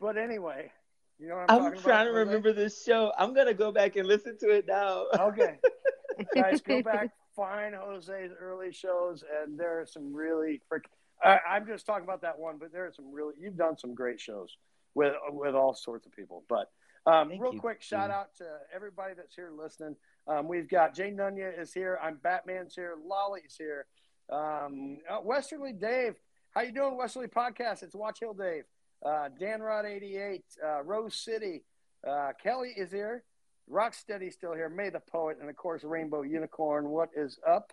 But 0.00 0.16
anyway, 0.18 0.70
you 1.18 1.28
know 1.28 1.36
what 1.36 1.40
I'm, 1.42 1.46
talking 1.48 1.66
about. 1.66 1.76
I'm 1.76 1.82
trying 1.82 2.00
about. 2.08 2.12
to 2.12 2.18
remember 2.18 2.52
this 2.52 2.84
show. 2.84 3.12
I'm 3.18 3.34
gonna 3.34 3.54
go 3.54 3.72
back 3.72 3.96
and 3.96 4.06
listen 4.06 4.36
to 4.40 4.50
it 4.50 4.66
now. 4.66 5.06
Okay, 5.18 5.58
guys, 6.34 6.60
go 6.60 6.82
back, 6.82 7.10
find 7.34 7.74
Jose's 7.74 8.32
early 8.40 8.72
shows, 8.72 9.24
and 9.42 9.58
there 9.58 9.80
are 9.80 9.86
some 9.86 10.14
really 10.14 10.60
frick. 10.68 10.84
I, 11.22 11.38
I'm 11.48 11.66
just 11.66 11.86
talking 11.86 12.04
about 12.04 12.22
that 12.22 12.38
one, 12.38 12.56
but 12.58 12.72
there 12.72 12.86
are 12.86 12.92
some 12.92 13.12
really. 13.12 13.34
You've 13.40 13.56
done 13.56 13.76
some 13.78 13.94
great 13.94 14.20
shows 14.20 14.56
with 14.94 15.14
with 15.30 15.54
all 15.54 15.74
sorts 15.74 16.06
of 16.06 16.12
people. 16.12 16.44
But 16.48 16.70
um, 17.06 17.28
real 17.38 17.54
you. 17.54 17.60
quick, 17.60 17.82
shout 17.82 18.10
out 18.10 18.34
to 18.36 18.44
everybody 18.74 19.14
that's 19.16 19.34
here 19.34 19.50
listening. 19.56 19.96
Um, 20.26 20.48
we've 20.48 20.68
got 20.68 20.94
Jane 20.94 21.16
Nunya 21.16 21.58
is 21.58 21.72
here. 21.72 21.98
I'm 22.02 22.18
Batman's 22.22 22.74
here. 22.74 22.94
Lolly's 23.04 23.54
here. 23.56 23.86
Um, 24.30 24.98
uh, 25.08 25.18
Westerly 25.22 25.72
Dave, 25.72 26.16
how 26.50 26.62
you 26.62 26.72
doing? 26.72 26.96
Westerly 26.96 27.28
Podcast. 27.28 27.82
It's 27.82 27.94
Watch 27.94 28.20
Hill 28.20 28.34
Dave. 28.34 28.64
Uh, 29.04 29.28
Dan 29.38 29.60
Rod 29.60 29.84
88, 29.84 30.44
uh, 30.64 30.82
Rose 30.82 31.14
City. 31.14 31.62
Uh, 32.06 32.32
Kelly 32.42 32.72
is 32.76 32.90
here. 32.90 33.22
Rocksteady's 33.70 34.34
still 34.34 34.54
here. 34.54 34.68
May 34.68 34.90
the 34.90 35.00
Poet, 35.00 35.38
and 35.40 35.50
of 35.50 35.56
course, 35.56 35.84
Rainbow 35.84 36.22
Unicorn. 36.22 36.88
What 36.88 37.10
is 37.16 37.38
up? 37.46 37.72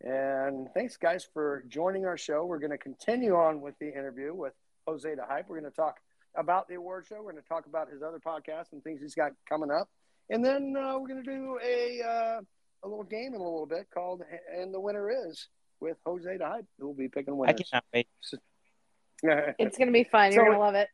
And 0.00 0.68
thanks, 0.74 0.96
guys, 0.96 1.26
for 1.32 1.64
joining 1.68 2.04
our 2.04 2.18
show. 2.18 2.44
We're 2.44 2.58
going 2.58 2.72
to 2.72 2.78
continue 2.78 3.34
on 3.36 3.60
with 3.60 3.78
the 3.78 3.88
interview 3.88 4.34
with 4.34 4.52
Jose 4.86 5.14
the 5.14 5.24
Hype. 5.24 5.48
We're 5.48 5.60
going 5.60 5.70
to 5.70 5.76
talk 5.76 5.98
about 6.36 6.68
the 6.68 6.74
award 6.74 7.06
show. 7.06 7.16
We're 7.16 7.32
going 7.32 7.42
to 7.42 7.48
talk 7.48 7.66
about 7.66 7.90
his 7.90 8.02
other 8.02 8.18
podcasts 8.18 8.72
and 8.72 8.82
things 8.82 9.00
he's 9.00 9.14
got 9.14 9.32
coming 9.48 9.70
up. 9.70 9.88
And 10.30 10.44
then 10.44 10.74
uh, 10.76 10.98
we're 10.98 11.08
going 11.08 11.22
to 11.22 11.30
do 11.30 11.58
a, 11.64 12.00
uh, 12.02 12.40
a 12.82 12.88
little 12.88 13.04
game 13.04 13.34
in 13.34 13.40
a 13.40 13.44
little 13.44 13.66
bit 13.66 13.88
called 13.92 14.22
And 14.56 14.72
the 14.72 14.80
Winner 14.80 15.10
Is 15.28 15.48
with 15.80 15.96
Jose 16.06 16.36
the 16.36 16.46
Hype, 16.46 16.66
who 16.78 16.86
will 16.86 16.94
be 16.94 17.08
picking 17.08 17.36
winners. 17.36 17.56
I 17.60 17.62
cannot 17.62 17.84
wait. 17.92 18.08
It's 19.58 19.78
gonna 19.78 19.90
be 19.92 20.04
fun. 20.04 20.32
You're 20.32 20.44
So- 20.44 20.50
gonna 20.50 20.58
love 20.62 20.74
it. 20.74 20.88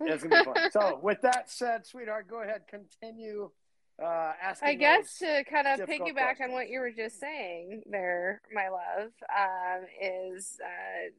It's 0.00 0.22
gonna 0.22 0.44
be 0.44 0.52
fun. 0.52 0.70
So, 0.70 0.98
with 1.02 1.20
that 1.22 1.50
said, 1.50 1.86
sweetheart, 1.86 2.26
go 2.28 2.40
ahead, 2.42 2.62
continue 2.68 3.50
uh, 4.02 4.32
asking. 4.40 4.68
I 4.68 4.74
guess 4.74 5.18
to 5.18 5.44
kind 5.44 5.66
of 5.66 5.78
difficult 5.78 6.10
piggyback 6.10 6.40
on 6.40 6.52
what 6.52 6.70
you 6.70 6.80
were 6.80 6.92
just 6.92 7.20
saying 7.20 7.82
there, 7.90 8.40
my 8.54 8.68
love, 8.68 9.10
um, 9.36 9.84
is 10.00 10.58
uh, 10.64 11.10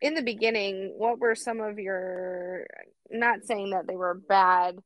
in 0.00 0.14
the 0.14 0.22
beginning, 0.22 0.94
what 0.96 1.18
were 1.18 1.34
some 1.34 1.60
of 1.60 1.78
your, 1.78 2.66
not 3.10 3.44
saying 3.44 3.70
that 3.70 3.86
they 3.86 3.96
were 3.96 4.14
bad 4.14 4.78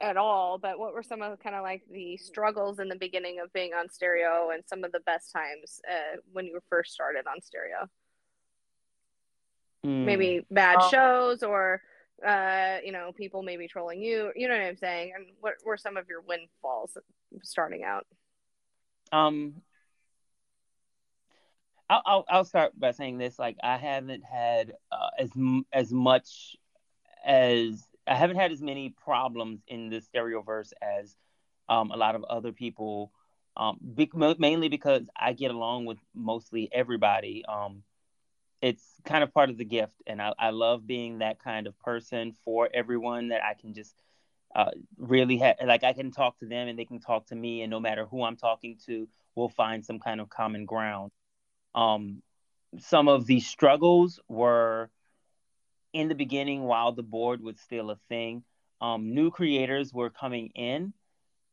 at 0.00 0.16
all, 0.16 0.58
but 0.58 0.78
what 0.78 0.94
were 0.94 1.02
some 1.02 1.22
of 1.22 1.38
kind 1.40 1.56
of 1.56 1.62
like 1.62 1.82
the 1.90 2.16
struggles 2.16 2.78
in 2.78 2.88
the 2.88 2.96
beginning 2.96 3.40
of 3.42 3.52
being 3.52 3.72
on 3.72 3.88
stereo 3.88 4.50
and 4.50 4.62
some 4.66 4.84
of 4.84 4.92
the 4.92 5.00
best 5.00 5.32
times 5.32 5.80
uh, 5.90 6.16
when 6.32 6.46
you 6.46 6.60
first 6.70 6.92
started 6.92 7.26
on 7.26 7.40
stereo? 7.42 7.88
Hmm. 9.84 10.04
Maybe 10.04 10.46
bad 10.50 10.76
Um, 10.76 10.90
shows 10.90 11.42
or 11.42 11.82
uh, 12.26 12.78
you 12.84 12.92
know, 12.92 13.12
people 13.12 13.42
maybe 13.42 13.68
trolling 13.68 14.02
you. 14.02 14.32
You 14.34 14.48
know 14.48 14.56
what 14.56 14.64
I'm 14.64 14.76
saying? 14.76 15.12
And 15.14 15.26
what 15.40 15.54
were 15.64 15.76
some 15.76 15.96
of 15.96 16.08
your 16.08 16.20
windfalls 16.20 16.96
starting 17.42 17.84
out? 17.84 18.06
Um, 19.12 19.62
I'll, 21.90 22.24
I'll 22.28 22.44
start 22.44 22.78
by 22.78 22.90
saying 22.92 23.18
this: 23.18 23.38
like 23.38 23.56
I 23.62 23.76
haven't 23.76 24.24
had 24.24 24.74
uh, 24.92 25.10
as 25.18 25.30
as 25.72 25.92
much 25.92 26.56
as 27.24 27.82
I 28.06 28.14
haven't 28.14 28.36
had 28.36 28.52
as 28.52 28.62
many 28.62 28.90
problems 28.90 29.60
in 29.68 29.90
the 29.90 30.00
stereoverse 30.00 30.72
as 30.82 31.16
um, 31.68 31.90
a 31.90 31.96
lot 31.96 32.14
of 32.14 32.24
other 32.24 32.52
people. 32.52 33.12
Um, 33.56 33.78
be- 33.94 34.10
mainly 34.38 34.68
because 34.68 35.08
I 35.16 35.32
get 35.32 35.50
along 35.50 35.86
with 35.86 35.98
mostly 36.14 36.68
everybody. 36.72 37.44
Um, 37.46 37.82
it's 38.60 38.84
kind 39.04 39.24
of 39.24 39.32
part 39.32 39.50
of 39.50 39.58
the 39.58 39.64
gift, 39.64 39.94
and 40.06 40.20
I, 40.20 40.32
I 40.38 40.50
love 40.50 40.86
being 40.86 41.18
that 41.18 41.38
kind 41.38 41.66
of 41.66 41.78
person 41.80 42.34
for 42.44 42.68
everyone 42.72 43.28
that 43.28 43.42
I 43.44 43.54
can 43.54 43.74
just 43.74 43.94
uh, 44.54 44.70
really 44.96 45.38
have 45.38 45.56
like 45.64 45.84
I 45.84 45.92
can 45.92 46.10
talk 46.10 46.38
to 46.40 46.46
them 46.46 46.68
and 46.68 46.78
they 46.78 46.84
can 46.84 47.00
talk 47.00 47.26
to 47.28 47.34
me, 47.36 47.62
and 47.62 47.70
no 47.70 47.80
matter 47.80 48.06
who 48.06 48.22
I'm 48.24 48.36
talking 48.36 48.78
to, 48.86 49.08
we'll 49.34 49.48
find 49.48 49.84
some 49.84 49.98
kind 50.00 50.20
of 50.20 50.28
common 50.28 50.64
ground. 50.66 51.12
Um, 51.78 52.22
some 52.80 53.06
of 53.06 53.26
the 53.26 53.38
struggles 53.38 54.18
were 54.28 54.90
in 55.92 56.08
the 56.08 56.14
beginning 56.16 56.64
while 56.64 56.90
the 56.90 57.04
board 57.04 57.40
was 57.40 57.60
still 57.60 57.90
a 57.90 57.98
thing. 58.08 58.42
Um, 58.80 59.14
new 59.14 59.30
creators 59.30 59.94
were 59.94 60.10
coming 60.10 60.50
in, 60.56 60.92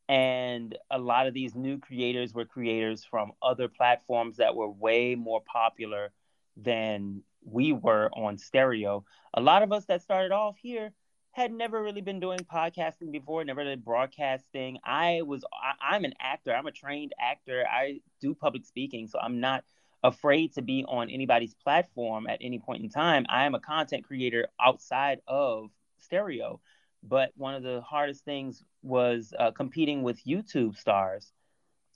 and 0.08 0.76
a 0.90 0.98
lot 0.98 1.28
of 1.28 1.34
these 1.34 1.54
new 1.54 1.78
creators 1.78 2.34
were 2.34 2.44
creators 2.44 3.04
from 3.04 3.32
other 3.40 3.68
platforms 3.68 4.38
that 4.38 4.56
were 4.56 4.68
way 4.68 5.14
more 5.14 5.42
popular 5.46 6.12
than 6.56 7.22
we 7.44 7.72
were 7.72 8.10
on 8.12 8.36
stereo. 8.36 9.04
A 9.34 9.40
lot 9.40 9.62
of 9.62 9.70
us 9.72 9.84
that 9.84 10.02
started 10.02 10.32
off 10.32 10.56
here 10.60 10.92
had 11.30 11.52
never 11.52 11.80
really 11.80 12.00
been 12.00 12.18
doing 12.18 12.40
podcasting 12.40 13.12
before, 13.12 13.44
never 13.44 13.62
did 13.62 13.84
broadcasting. 13.84 14.78
I 14.84 15.22
was 15.22 15.44
I, 15.52 15.94
I'm 15.94 16.04
an 16.04 16.14
actor. 16.20 16.52
I'm 16.52 16.66
a 16.66 16.72
trained 16.72 17.12
actor. 17.20 17.64
I 17.70 18.00
do 18.20 18.34
public 18.34 18.64
speaking, 18.64 19.06
so 19.06 19.20
I'm 19.20 19.38
not 19.38 19.62
afraid 20.06 20.54
to 20.54 20.62
be 20.62 20.84
on 20.88 21.10
anybody's 21.10 21.54
platform 21.54 22.26
at 22.28 22.38
any 22.42 22.58
point 22.58 22.82
in 22.84 22.90
time. 22.90 23.26
I 23.28 23.44
am 23.46 23.54
a 23.54 23.60
content 23.60 24.04
creator 24.04 24.48
outside 24.60 25.20
of 25.28 25.70
stereo. 25.98 26.60
but 27.02 27.32
one 27.36 27.54
of 27.54 27.62
the 27.62 27.80
hardest 27.82 28.24
things 28.24 28.64
was 28.82 29.32
uh, 29.38 29.52
competing 29.52 30.02
with 30.02 30.24
YouTube 30.24 30.76
stars, 30.76 31.32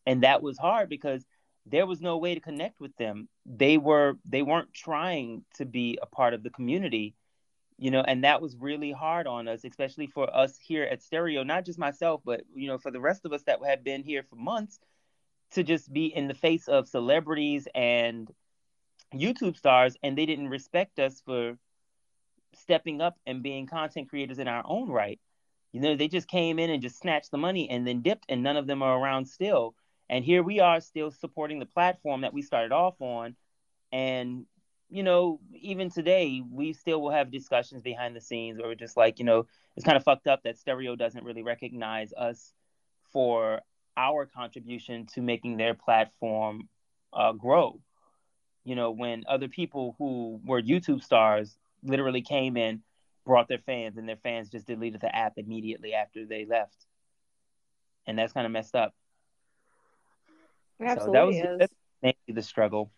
and 0.06 0.22
that 0.22 0.42
was 0.42 0.58
hard 0.58 0.88
because 0.88 1.26
there 1.66 1.86
was 1.86 2.00
no 2.00 2.18
way 2.18 2.34
to 2.34 2.40
connect 2.40 2.80
with 2.80 2.96
them. 2.96 3.28
They 3.46 3.78
were 3.78 4.16
they 4.24 4.42
weren't 4.42 4.72
trying 4.74 5.44
to 5.56 5.64
be 5.66 5.98
a 6.02 6.06
part 6.06 6.34
of 6.34 6.42
the 6.42 6.50
community, 6.50 7.16
you 7.78 7.90
know, 7.90 8.02
and 8.02 8.24
that 8.24 8.42
was 8.42 8.56
really 8.56 8.92
hard 8.92 9.26
on 9.26 9.48
us, 9.48 9.64
especially 9.64 10.06
for 10.06 10.34
us 10.34 10.58
here 10.58 10.84
at 10.84 11.02
Stereo. 11.02 11.44
Not 11.44 11.64
just 11.66 11.78
myself, 11.78 12.22
but 12.24 12.42
you 12.54 12.68
know, 12.68 12.78
for 12.78 12.90
the 12.90 13.00
rest 13.00 13.24
of 13.26 13.32
us 13.32 13.42
that 13.44 13.60
had 13.64 13.84
been 13.84 14.02
here 14.04 14.24
for 14.28 14.36
months, 14.36 14.80
to 15.52 15.62
just 15.62 15.92
be 15.92 16.06
in 16.06 16.28
the 16.28 16.34
face 16.34 16.68
of 16.68 16.88
celebrities 16.88 17.66
and 17.74 18.30
YouTube 19.14 19.56
stars, 19.56 19.96
and 20.02 20.16
they 20.16 20.26
didn't 20.26 20.48
respect 20.48 20.98
us 20.98 21.20
for 21.24 21.58
stepping 22.54 23.00
up 23.00 23.16
and 23.26 23.42
being 23.42 23.66
content 23.66 24.08
creators 24.08 24.38
in 24.38 24.48
our 24.48 24.62
own 24.64 24.88
right. 24.88 25.20
You 25.72 25.80
know, 25.80 25.96
they 25.96 26.08
just 26.08 26.28
came 26.28 26.58
in 26.58 26.70
and 26.70 26.82
just 26.82 26.98
snatched 26.98 27.30
the 27.30 27.38
money 27.38 27.68
and 27.70 27.86
then 27.86 28.02
dipped, 28.02 28.26
and 28.28 28.42
none 28.42 28.56
of 28.56 28.66
them 28.66 28.82
are 28.82 28.98
around 28.98 29.26
still. 29.26 29.74
And 30.08 30.24
here 30.24 30.42
we 30.42 30.58
are 30.58 30.80
still 30.80 31.10
supporting 31.12 31.60
the 31.60 31.66
platform 31.66 32.22
that 32.22 32.34
we 32.34 32.42
started 32.42 32.72
off 32.72 33.00
on. 33.00 33.36
And, 33.92 34.46
you 34.88 35.04
know, 35.04 35.38
even 35.54 35.90
today, 35.90 36.42
we 36.48 36.72
still 36.72 37.00
will 37.00 37.10
have 37.10 37.30
discussions 37.30 37.82
behind 37.82 38.16
the 38.16 38.20
scenes 38.20 38.58
where 38.58 38.66
we're 38.68 38.74
just 38.74 38.96
like, 38.96 39.20
you 39.20 39.24
know, 39.24 39.46
it's 39.76 39.84
kind 39.84 39.96
of 39.96 40.02
fucked 40.02 40.26
up 40.26 40.42
that 40.42 40.58
Stereo 40.58 40.96
doesn't 40.96 41.24
really 41.24 41.44
recognize 41.44 42.12
us 42.12 42.52
for 43.12 43.60
our 44.00 44.26
contribution 44.26 45.06
to 45.14 45.20
making 45.20 45.58
their 45.58 45.74
platform 45.74 46.68
uh, 47.12 47.32
grow. 47.32 47.80
You 48.64 48.74
know, 48.74 48.90
when 48.90 49.24
other 49.28 49.48
people 49.48 49.94
who 49.98 50.40
were 50.44 50.62
YouTube 50.62 51.02
stars 51.02 51.56
literally 51.82 52.22
came 52.22 52.56
in, 52.56 52.82
brought 53.26 53.48
their 53.48 53.58
fans, 53.58 53.96
and 53.98 54.08
their 54.08 54.16
fans 54.16 54.48
just 54.48 54.66
deleted 54.66 55.00
the 55.00 55.14
app 55.14 55.34
immediately 55.36 55.92
after 55.94 56.24
they 56.24 56.46
left. 56.46 56.76
And 58.06 58.18
that's 58.18 58.32
kind 58.32 58.46
of 58.46 58.52
messed 58.52 58.74
up. 58.74 58.94
It 60.78 60.86
absolutely 60.86 61.40
so 61.40 61.42
that 61.42 61.54
was 61.56 61.68
is. 62.28 62.34
the 62.34 62.42
struggle. 62.42 62.90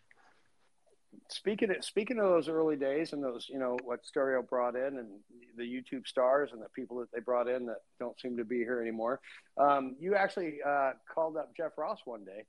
Speaking 1.32 1.70
of, 1.70 1.84
speaking 1.84 2.18
of 2.18 2.28
those 2.28 2.48
early 2.48 2.76
days 2.76 3.12
and 3.12 3.22
those, 3.22 3.48
you 3.48 3.58
know, 3.58 3.78
what 3.84 4.04
Stereo 4.04 4.42
brought 4.42 4.76
in 4.76 4.98
and 4.98 5.08
the 5.56 5.64
YouTube 5.64 6.06
stars 6.06 6.50
and 6.52 6.60
the 6.60 6.68
people 6.74 6.98
that 6.98 7.10
they 7.12 7.20
brought 7.20 7.48
in 7.48 7.66
that 7.66 7.78
don't 7.98 8.18
seem 8.20 8.36
to 8.36 8.44
be 8.44 8.58
here 8.58 8.80
anymore, 8.80 9.20
um, 9.58 9.96
you 9.98 10.14
actually 10.14 10.58
uh, 10.66 10.92
called 11.12 11.36
up 11.36 11.56
Jeff 11.56 11.72
Ross 11.78 12.00
one 12.04 12.24
day 12.24 12.44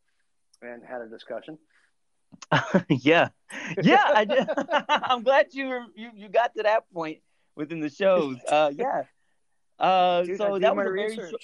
and 0.62 0.84
had 0.84 1.02
a 1.02 1.08
discussion. 1.08 1.58
yeah, 2.90 3.30
yeah. 3.82 4.04
I 4.14 4.26
did. 4.26 4.48
I'm 4.90 5.24
glad 5.24 5.48
you, 5.52 5.68
were, 5.68 5.86
you 5.96 6.10
you 6.16 6.30
got 6.30 6.56
to 6.56 6.64
that 6.64 6.92
point 6.92 7.20
within 7.56 7.80
the 7.80 7.90
shows. 7.90 8.38
Uh, 8.48 8.72
yeah. 8.76 9.04
Uh, 9.80 10.24
Dude, 10.26 10.38
so 10.38 10.60
that 10.60 10.76
was 10.76 10.88
a 10.88 10.92
very 10.92 11.16
short, 11.16 11.44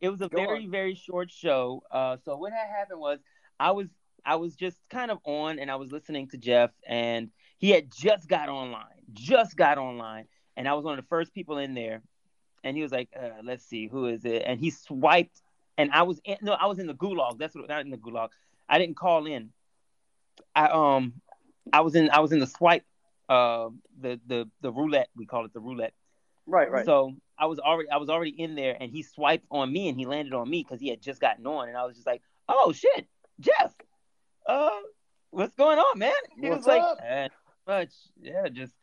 it 0.00 0.08
was 0.08 0.20
a 0.20 0.28
Go 0.28 0.36
very 0.36 0.64
on. 0.64 0.70
very 0.70 0.94
short 0.94 1.30
show. 1.30 1.82
Uh, 1.90 2.16
so 2.24 2.36
what 2.36 2.52
had 2.52 2.66
happened 2.68 3.00
was 3.00 3.18
I 3.60 3.72
was 3.72 3.88
I 4.28 4.36
was 4.36 4.54
just 4.54 4.76
kind 4.90 5.10
of 5.10 5.18
on 5.24 5.58
and 5.58 5.70
I 5.70 5.76
was 5.76 5.90
listening 5.90 6.28
to 6.28 6.36
Jeff 6.36 6.70
and 6.86 7.30
he 7.56 7.70
had 7.70 7.90
just 7.90 8.28
got 8.28 8.50
online, 8.50 8.84
just 9.14 9.56
got 9.56 9.78
online, 9.78 10.26
and 10.54 10.68
I 10.68 10.74
was 10.74 10.84
one 10.84 10.98
of 10.98 11.02
the 11.02 11.08
first 11.08 11.32
people 11.32 11.56
in 11.56 11.72
there, 11.72 12.02
and 12.62 12.76
he 12.76 12.82
was 12.82 12.92
like, 12.92 13.08
uh, 13.18 13.40
"Let's 13.42 13.64
see, 13.64 13.88
who 13.88 14.06
is 14.06 14.26
it?" 14.26 14.42
And 14.44 14.60
he 14.60 14.70
swiped, 14.70 15.40
and 15.78 15.90
I 15.92 16.02
was 16.02 16.20
in, 16.24 16.36
no, 16.42 16.52
I 16.52 16.66
was 16.66 16.78
in 16.78 16.86
the 16.86 16.94
gulag. 16.94 17.38
That's 17.38 17.54
what 17.54 17.66
not 17.68 17.80
in 17.80 17.90
the 17.90 17.96
gulag. 17.96 18.28
I 18.68 18.78
didn't 18.78 18.96
call 18.96 19.26
in. 19.26 19.48
I 20.54 20.68
um, 20.68 21.14
I 21.72 21.80
was 21.80 21.94
in 21.94 22.10
I 22.10 22.20
was 22.20 22.30
in 22.30 22.38
the 22.38 22.46
swipe, 22.46 22.84
uh, 23.30 23.70
the 23.98 24.20
the 24.26 24.48
the 24.60 24.70
roulette 24.70 25.08
we 25.16 25.24
call 25.24 25.46
it 25.46 25.54
the 25.54 25.60
roulette. 25.60 25.94
Right, 26.46 26.70
right. 26.70 26.84
So 26.84 27.14
I 27.38 27.46
was 27.46 27.58
already 27.58 27.88
I 27.88 27.96
was 27.96 28.10
already 28.10 28.34
in 28.38 28.54
there, 28.54 28.76
and 28.78 28.92
he 28.92 29.02
swiped 29.02 29.46
on 29.50 29.72
me, 29.72 29.88
and 29.88 29.98
he 29.98 30.04
landed 30.04 30.34
on 30.34 30.48
me 30.48 30.62
because 30.62 30.80
he 30.80 30.90
had 30.90 31.00
just 31.00 31.18
gotten 31.18 31.46
on, 31.46 31.68
and 31.68 31.76
I 31.76 31.86
was 31.86 31.96
just 31.96 32.06
like, 32.06 32.22
"Oh 32.48 32.72
shit, 32.72 33.08
Jeff, 33.40 33.74
uh, 34.48 34.70
what's 35.30 35.54
going 35.54 35.78
on, 35.78 35.98
man?" 35.98 36.12
He 36.40 36.48
What's 36.48 36.66
was 36.66 36.66
like, 36.66 36.82
up? 36.82 36.98
"Eh, 37.04 37.28
much, 37.66 37.92
yeah, 38.20 38.48
just 38.48 38.74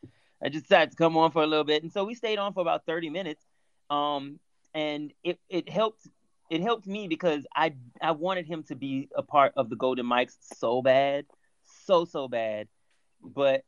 I 0.42 0.48
just 0.48 0.64
decided 0.64 0.92
to 0.92 0.96
come 0.96 1.16
on 1.16 1.30
for 1.32 1.42
a 1.42 1.46
little 1.46 1.64
bit, 1.64 1.82
and 1.82 1.92
so 1.92 2.04
we 2.04 2.14
stayed 2.14 2.38
on 2.38 2.52
for 2.54 2.60
about 2.60 2.86
thirty 2.86 3.10
minutes, 3.10 3.44
um, 3.90 4.38
and 4.74 5.12
it 5.22 5.38
it 5.48 5.68
helped 5.68 6.06
it 6.50 6.60
helped 6.62 6.86
me 6.86 7.08
because 7.08 7.46
I 7.54 7.74
I 8.00 8.12
wanted 8.12 8.46
him 8.46 8.62
to 8.64 8.74
be 8.74 9.08
a 9.16 9.22
part 9.22 9.52
of 9.56 9.68
the 9.68 9.76
Golden 9.76 10.06
Mics 10.06 10.36
so 10.40 10.82
bad, 10.82 11.26
so 11.64 12.04
so 12.04 12.28
bad, 12.28 12.68
but 13.22 13.64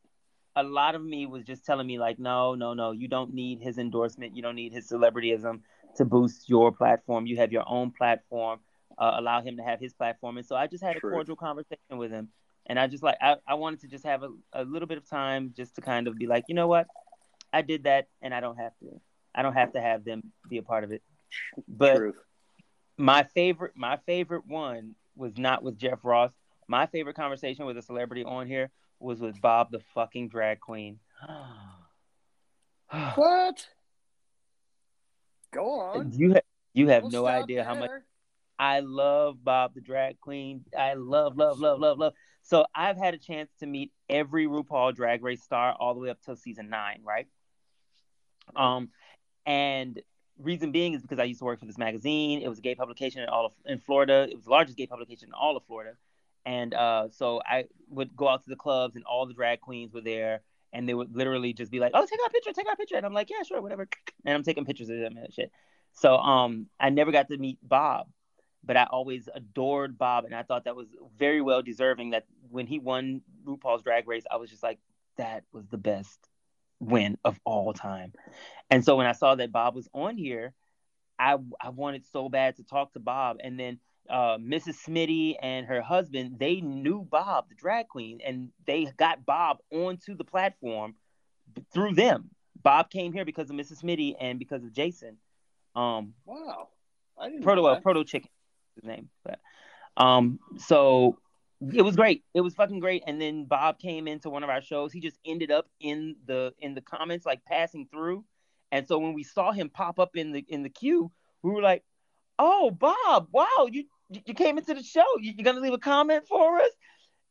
a 0.55 0.63
lot 0.63 0.95
of 0.95 1.03
me 1.03 1.25
was 1.25 1.43
just 1.43 1.65
telling 1.65 1.87
me 1.87 1.99
like, 1.99 2.19
no, 2.19 2.55
no, 2.55 2.73
no, 2.73 2.91
you 2.91 3.07
don't 3.07 3.33
need 3.33 3.61
his 3.61 3.77
endorsement, 3.77 4.35
you 4.35 4.41
don't 4.41 4.55
need 4.55 4.73
his 4.73 4.89
celebrityism 4.89 5.61
to 5.95 6.05
boost 6.05 6.49
your 6.49 6.71
platform. 6.71 7.25
You 7.27 7.37
have 7.37 7.51
your 7.51 7.63
own 7.67 7.91
platform. 7.91 8.59
Uh, 8.99 9.13
allow 9.15 9.41
him 9.41 9.55
to 9.55 9.63
have 9.63 9.79
his 9.79 9.93
platform, 9.93 10.37
and 10.37 10.45
so 10.45 10.57
I 10.57 10.67
just 10.67 10.83
had 10.83 10.97
a 10.97 10.99
cordial 10.99 11.37
conversation 11.37 11.97
with 11.97 12.11
him, 12.11 12.27
and 12.65 12.77
I 12.77 12.87
just 12.87 13.01
like 13.01 13.15
I, 13.21 13.37
I 13.47 13.53
wanted 13.53 13.79
to 13.81 13.87
just 13.87 14.05
have 14.05 14.23
a, 14.23 14.29
a 14.51 14.65
little 14.65 14.89
bit 14.89 14.97
of 14.97 15.09
time 15.09 15.53
just 15.55 15.75
to 15.75 15.81
kind 15.81 16.07
of 16.07 16.17
be 16.17 16.27
like, 16.27 16.43
you 16.49 16.55
know 16.55 16.67
what, 16.67 16.87
I 17.53 17.61
did 17.61 17.85
that, 17.85 18.07
and 18.21 18.33
I 18.33 18.41
don't 18.41 18.57
have 18.57 18.73
to, 18.81 18.99
I 19.33 19.41
don't 19.41 19.53
have 19.53 19.71
to 19.73 19.81
have 19.81 20.03
them 20.03 20.33
be 20.49 20.57
a 20.57 20.63
part 20.63 20.83
of 20.83 20.91
it. 20.91 21.01
But 21.65 21.95
Truth. 21.95 22.15
my 22.97 23.23
favorite 23.23 23.71
my 23.75 23.97
favorite 24.05 24.45
one 24.45 24.95
was 25.15 25.37
not 25.37 25.63
with 25.63 25.77
Jeff 25.77 25.99
Ross. 26.03 26.31
My 26.67 26.85
favorite 26.85 27.15
conversation 27.15 27.65
with 27.65 27.77
a 27.77 27.81
celebrity 27.81 28.25
on 28.25 28.47
here 28.47 28.69
was 28.99 29.19
with 29.21 29.39
Bob 29.41 29.71
the 29.71 29.79
fucking 29.95 30.27
drag 30.27 30.59
queen. 30.59 30.99
what? 33.15 33.65
Go 35.51 35.65
on. 35.79 36.11
You 36.13 36.33
ha- 36.33 36.41
you 36.73 36.89
have 36.89 37.03
Don't 37.03 37.13
no 37.13 37.23
stop 37.23 37.43
idea 37.43 37.63
how 37.63 37.75
much 37.75 37.89
there. 37.89 38.03
I 38.59 38.81
love 38.81 39.43
Bob 39.43 39.73
the 39.73 39.81
drag 39.81 40.19
queen. 40.19 40.65
I 40.77 40.93
love 40.95 41.37
love 41.37 41.59
love 41.59 41.79
love 41.79 41.97
love. 41.97 42.13
So 42.43 42.65
I've 42.75 42.97
had 42.97 43.13
a 43.13 43.17
chance 43.17 43.49
to 43.61 43.65
meet 43.65 43.91
every 44.09 44.47
RuPaul 44.47 44.93
Drag 44.93 45.23
Race 45.23 45.41
star 45.41 45.73
all 45.79 45.93
the 45.93 46.01
way 46.01 46.09
up 46.09 46.19
till 46.21 46.35
season 46.35 46.69
nine, 46.69 47.01
right? 47.03 47.27
Um, 48.55 48.89
and 49.45 50.01
reason 50.37 50.71
being 50.71 50.93
is 50.93 51.01
because 51.01 51.19
I 51.19 51.23
used 51.23 51.39
to 51.39 51.45
work 51.45 51.59
for 51.59 51.65
this 51.65 51.77
magazine. 51.77 52.41
It 52.41 52.49
was 52.49 52.59
a 52.59 52.61
gay 52.61 52.75
publication 52.75 53.21
in 53.21 53.29
all 53.29 53.45
of 53.45 53.53
in 53.65 53.79
Florida. 53.79 54.27
It 54.29 54.35
was 54.35 54.45
the 54.45 54.51
largest 54.51 54.77
gay 54.77 54.87
publication 54.87 55.29
in 55.29 55.33
all 55.33 55.55
of 55.55 55.63
Florida. 55.65 55.93
And 56.45 56.73
uh, 56.73 57.09
so 57.11 57.41
I 57.45 57.65
would 57.89 58.15
go 58.15 58.27
out 58.27 58.43
to 58.43 58.49
the 58.49 58.55
clubs, 58.55 58.95
and 58.95 59.05
all 59.05 59.25
the 59.25 59.33
drag 59.33 59.61
queens 59.61 59.93
were 59.93 60.01
there, 60.01 60.41
and 60.73 60.87
they 60.87 60.93
would 60.93 61.15
literally 61.15 61.53
just 61.53 61.71
be 61.71 61.79
like, 61.79 61.91
"Oh, 61.93 62.05
take 62.05 62.19
our 62.23 62.29
picture, 62.29 62.51
take 62.53 62.67
our 62.67 62.75
picture," 62.75 62.95
and 62.95 63.05
I'm 63.05 63.13
like, 63.13 63.29
"Yeah, 63.29 63.43
sure, 63.43 63.61
whatever." 63.61 63.87
And 64.25 64.35
I'm 64.35 64.43
taking 64.43 64.65
pictures 64.65 64.89
of 64.89 64.97
them 64.97 65.17
and 65.17 65.33
shit. 65.33 65.51
So 65.93 66.17
um, 66.17 66.67
I 66.79 66.89
never 66.89 67.11
got 67.11 67.27
to 67.27 67.37
meet 67.37 67.59
Bob, 67.61 68.07
but 68.63 68.77
I 68.77 68.83
always 68.83 69.29
adored 69.33 69.97
Bob, 69.97 70.25
and 70.25 70.35
I 70.35 70.43
thought 70.43 70.65
that 70.65 70.75
was 70.75 70.87
very 71.17 71.41
well 71.41 71.61
deserving. 71.61 72.11
That 72.11 72.25
when 72.49 72.67
he 72.67 72.79
won 72.79 73.21
RuPaul's 73.45 73.83
Drag 73.83 74.07
Race, 74.07 74.23
I 74.29 74.37
was 74.37 74.49
just 74.49 74.63
like, 74.63 74.79
that 75.17 75.43
was 75.51 75.67
the 75.67 75.77
best 75.77 76.19
win 76.79 77.17
of 77.23 77.39
all 77.45 77.73
time. 77.73 78.13
And 78.69 78.83
so 78.83 78.95
when 78.95 79.05
I 79.05 79.13
saw 79.13 79.35
that 79.35 79.51
Bob 79.51 79.75
was 79.75 79.89
on 79.93 80.17
here, 80.17 80.53
I 81.17 81.37
I 81.61 81.69
wanted 81.69 82.05
so 82.05 82.29
bad 82.29 82.57
to 82.57 82.63
talk 82.63 82.93
to 82.93 82.99
Bob, 82.99 83.37
and 83.43 83.59
then 83.59 83.79
uh, 84.09 84.37
Mrs. 84.37 84.75
Smitty 84.87 85.35
and 85.41 85.67
her 85.67 85.81
husband 85.81 86.37
they 86.39 86.61
knew 86.61 87.01
Bob, 87.09 87.49
the 87.49 87.55
drag 87.55 87.87
queen, 87.87 88.19
and 88.25 88.49
they 88.65 88.85
got 88.97 89.25
Bob 89.25 89.59
onto 89.71 90.15
the 90.15 90.23
platform 90.23 90.95
through 91.73 91.93
them. 91.95 92.29
Bob 92.61 92.89
came 92.89 93.13
here 93.13 93.25
because 93.25 93.49
of 93.49 93.55
Mrs. 93.55 93.83
Smitty 93.83 94.15
and 94.19 94.37
because 94.37 94.63
of 94.63 94.73
Jason. 94.73 95.17
Um, 95.75 96.13
Wow. 96.25 96.69
Proto 97.41 97.63
well, 97.63 97.81
proto 97.81 98.05
chicken 98.05 98.29
his 98.81 98.87
name 98.87 99.09
but 99.23 99.39
um 99.97 100.39
so 100.57 101.17
it 101.61 101.81
was 101.81 101.95
great. 101.95 102.23
It 102.33 102.41
was 102.41 102.53
fucking 102.53 102.79
great. 102.79 103.03
And 103.05 103.21
then 103.21 103.45
bob 103.45 103.79
came 103.79 104.07
into 104.07 104.29
one 104.29 104.43
of 104.43 104.49
our 104.49 104.61
shows. 104.61 104.93
He 104.93 105.01
just 105.01 105.19
ended 105.25 105.51
up 105.51 105.67
in 105.79 106.15
the 106.25 106.53
in 106.59 106.73
the 106.73 106.81
comments 106.81 107.25
like 107.25 107.43
passing 107.45 107.87
through. 107.91 108.23
And 108.71 108.87
so 108.87 108.97
when 108.99 109.13
we 109.13 109.23
saw 109.23 109.51
him 109.51 109.69
pop 109.69 109.99
up 109.99 110.15
in 110.15 110.31
the 110.31 110.45
in 110.47 110.63
the 110.63 110.69
queue 110.69 111.11
we 111.41 111.51
were 111.51 111.61
like 111.61 111.83
oh 112.37 112.69
bob 112.71 113.27
wow 113.31 113.67
you 113.69 113.85
you 114.09 114.33
came 114.33 114.57
into 114.57 114.73
the 114.73 114.83
show. 114.83 115.05
You, 115.19 115.33
you're 115.35 115.43
gonna 115.43 115.59
leave 115.59 115.73
a 115.73 115.77
comment 115.77 116.27
for 116.27 116.59
us? 116.59 116.71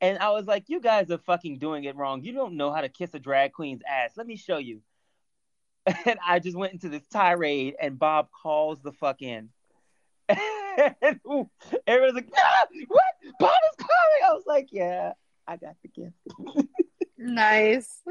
And 0.01 0.19
i 0.19 0.31
was 0.31 0.47
like 0.47 0.65
you 0.69 0.81
guys 0.81 1.11
are 1.11 1.19
fucking 1.19 1.59
doing 1.59 1.85
it 1.85 1.97
wrong. 1.97 2.23
You 2.23 2.33
don't 2.33 2.57
know 2.57 2.73
how 2.73 2.83
to 2.83 2.89
kiss 2.89 3.15
a 3.15 3.19
drag 3.19 3.53
queen's 3.53 3.83
ass. 3.89 4.13
Let 4.17 4.27
me 4.27 4.37
show 4.37 4.59
you. 4.59 4.83
And 6.05 6.19
i 6.27 6.39
just 6.39 6.57
went 6.57 6.75
into 6.75 6.91
this 6.91 7.07
tirade 7.07 7.77
and 7.81 7.99
bob 7.99 8.29
calls 8.31 8.83
the 8.83 8.93
fuck 8.93 9.23
in 9.23 9.49
and 10.29 11.21
everyone's 11.87 12.15
like, 12.15 12.31
ah, 12.37 12.67
what? 12.89 13.03
Bob 13.39 13.51
is 13.51 13.77
calling. 13.77 14.23
I 14.27 14.33
was 14.33 14.45
like, 14.47 14.69
yeah, 14.71 15.13
I 15.47 15.57
got 15.57 15.77
the 15.83 15.89
gift. 15.89 16.15
Nice. 17.19 18.03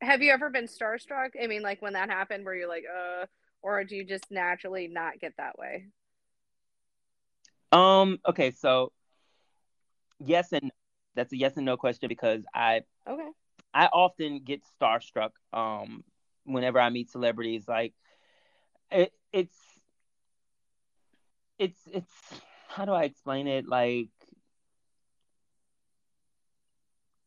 Have 0.00 0.22
you 0.22 0.32
ever 0.32 0.50
been 0.50 0.66
starstruck? 0.66 1.30
I 1.42 1.46
mean, 1.46 1.62
like 1.62 1.82
when 1.82 1.94
that 1.94 2.08
happened, 2.08 2.44
where 2.44 2.54
you're 2.54 2.68
like, 2.68 2.84
uh, 2.84 3.26
or 3.62 3.84
do 3.84 3.96
you 3.96 4.04
just 4.04 4.30
naturally 4.30 4.88
not 4.88 5.18
get 5.20 5.34
that 5.38 5.58
way? 5.58 5.86
Um, 7.72 8.18
okay, 8.26 8.52
so 8.52 8.92
yes 10.24 10.52
and 10.52 10.70
that's 11.14 11.32
a 11.32 11.36
yes 11.36 11.56
and 11.56 11.66
no 11.66 11.76
question 11.76 12.08
because 12.08 12.42
I 12.54 12.82
Okay. 13.08 13.28
I 13.74 13.86
often 13.86 14.40
get 14.40 14.62
starstruck 14.80 15.30
um 15.52 16.04
whenever 16.44 16.80
I 16.80 16.90
meet 16.90 17.10
celebrities. 17.10 17.64
Like 17.68 17.92
it, 18.90 19.12
it's 19.32 19.56
it's 21.58 21.80
it's 21.92 22.12
how 22.68 22.84
do 22.84 22.92
I 22.92 23.04
explain 23.04 23.46
it? 23.46 23.66
Like 23.66 24.08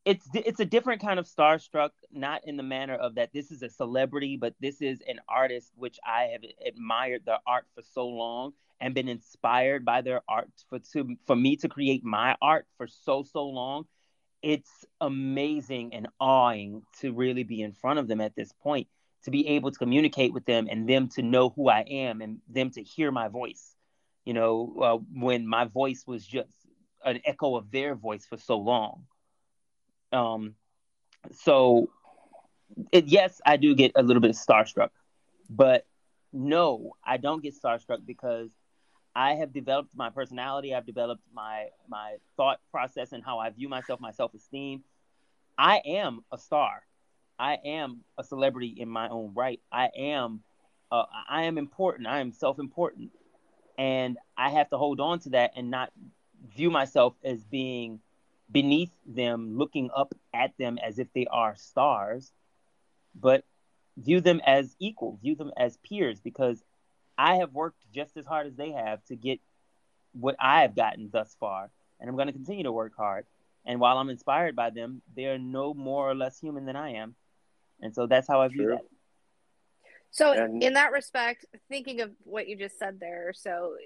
it's 0.04 0.26
it's 0.34 0.60
a 0.60 0.64
different 0.64 1.02
kind 1.02 1.18
of 1.18 1.26
starstruck, 1.26 1.90
not 2.12 2.42
in 2.44 2.56
the 2.56 2.62
manner 2.62 2.94
of 2.94 3.16
that 3.16 3.30
this 3.32 3.50
is 3.50 3.62
a 3.62 3.68
celebrity, 3.68 4.36
but 4.36 4.54
this 4.60 4.80
is 4.80 5.02
an 5.06 5.20
artist 5.28 5.72
which 5.76 5.98
I 6.04 6.30
have 6.32 6.42
admired 6.66 7.22
their 7.26 7.38
art 7.46 7.66
for 7.74 7.82
so 7.82 8.08
long 8.08 8.52
and 8.80 8.94
been 8.94 9.08
inspired 9.08 9.84
by 9.84 10.00
their 10.00 10.22
art 10.28 10.50
for 10.68 10.78
to 10.92 11.16
for 11.26 11.36
me 11.36 11.56
to 11.56 11.68
create 11.68 12.04
my 12.04 12.36
art 12.40 12.66
for 12.76 12.86
so 12.86 13.22
so 13.22 13.46
long. 13.46 13.84
It's 14.42 14.86
amazing 15.02 15.92
and 15.92 16.08
awing 16.18 16.82
to 17.00 17.12
really 17.12 17.42
be 17.42 17.60
in 17.60 17.72
front 17.74 17.98
of 17.98 18.08
them 18.08 18.22
at 18.22 18.34
this 18.34 18.52
point, 18.62 18.88
to 19.24 19.30
be 19.30 19.48
able 19.48 19.70
to 19.70 19.78
communicate 19.78 20.32
with 20.32 20.46
them 20.46 20.66
and 20.70 20.88
them 20.88 21.08
to 21.10 21.22
know 21.22 21.50
who 21.50 21.68
I 21.68 21.80
am 21.80 22.22
and 22.22 22.38
them 22.48 22.70
to 22.70 22.82
hear 22.82 23.12
my 23.12 23.28
voice. 23.28 23.76
You 24.30 24.34
know, 24.34 24.74
uh, 24.80 24.98
when 25.20 25.44
my 25.44 25.64
voice 25.64 26.04
was 26.06 26.24
just 26.24 26.54
an 27.04 27.20
echo 27.24 27.56
of 27.56 27.72
their 27.72 27.96
voice 27.96 28.24
for 28.24 28.36
so 28.36 28.58
long. 28.58 29.06
Um, 30.12 30.54
so 31.32 31.90
it, 32.92 33.06
yes, 33.06 33.40
I 33.44 33.56
do 33.56 33.74
get 33.74 33.90
a 33.96 34.04
little 34.04 34.20
bit 34.20 34.36
starstruck, 34.36 34.90
but 35.48 35.84
no, 36.32 36.92
I 37.04 37.16
don't 37.16 37.42
get 37.42 37.60
starstruck 37.60 38.06
because 38.06 38.50
I 39.16 39.32
have 39.32 39.52
developed 39.52 39.90
my 39.96 40.10
personality. 40.10 40.76
I've 40.76 40.86
developed 40.86 41.24
my 41.34 41.70
my 41.88 42.18
thought 42.36 42.60
process 42.70 43.10
and 43.10 43.24
how 43.24 43.40
I 43.40 43.50
view 43.50 43.68
myself, 43.68 43.98
my 43.98 44.12
self 44.12 44.32
esteem. 44.32 44.84
I 45.58 45.82
am 45.84 46.20
a 46.30 46.38
star. 46.38 46.84
I 47.36 47.58
am 47.64 48.04
a 48.16 48.22
celebrity 48.22 48.76
in 48.78 48.88
my 48.88 49.08
own 49.08 49.32
right. 49.34 49.58
I 49.72 49.90
am 49.96 50.44
uh, 50.92 51.06
I 51.28 51.46
am 51.46 51.58
important. 51.58 52.06
I 52.06 52.20
am 52.20 52.30
self 52.30 52.60
important, 52.60 53.10
and 53.80 54.18
I 54.36 54.50
have 54.50 54.68
to 54.70 54.76
hold 54.76 55.00
on 55.00 55.20
to 55.20 55.30
that 55.30 55.52
and 55.56 55.70
not 55.70 55.90
view 56.54 56.70
myself 56.70 57.14
as 57.24 57.42
being 57.44 58.00
beneath 58.52 58.92
them, 59.06 59.56
looking 59.56 59.88
up 59.96 60.14
at 60.34 60.52
them 60.58 60.76
as 60.76 60.98
if 60.98 61.10
they 61.14 61.26
are 61.30 61.56
stars, 61.56 62.30
but 63.18 63.42
view 63.96 64.20
them 64.20 64.42
as 64.44 64.76
equal, 64.80 65.18
view 65.22 65.34
them 65.34 65.50
as 65.56 65.78
peers, 65.78 66.20
because 66.20 66.62
I 67.16 67.36
have 67.36 67.54
worked 67.54 67.78
just 67.90 68.18
as 68.18 68.26
hard 68.26 68.46
as 68.46 68.54
they 68.54 68.72
have 68.72 69.02
to 69.06 69.16
get 69.16 69.40
what 70.12 70.36
I 70.38 70.60
have 70.60 70.76
gotten 70.76 71.08
thus 71.10 71.34
far, 71.40 71.70
and 71.98 72.10
I'm 72.10 72.16
going 72.16 72.26
to 72.26 72.34
continue 72.34 72.64
to 72.64 72.72
work 72.72 72.92
hard. 72.94 73.24
And 73.64 73.80
while 73.80 73.96
I'm 73.96 74.10
inspired 74.10 74.54
by 74.56 74.68
them, 74.70 75.00
they 75.16 75.24
are 75.24 75.38
no 75.38 75.72
more 75.72 76.10
or 76.10 76.14
less 76.14 76.38
human 76.38 76.66
than 76.66 76.76
I 76.76 76.96
am, 76.96 77.14
and 77.80 77.94
so 77.94 78.06
that's 78.06 78.28
how 78.28 78.42
I 78.42 78.48
view 78.48 78.66
that. 78.66 78.84
So 80.10 80.32
And- 80.32 80.62
in 80.62 80.74
that 80.74 80.92
respect, 80.92 81.46
thinking 81.68 82.00
of 82.00 82.12
what 82.24 82.48
you 82.48 82.56
just 82.56 82.78
said 82.78 82.98
there, 83.00 83.32
so 83.32 83.76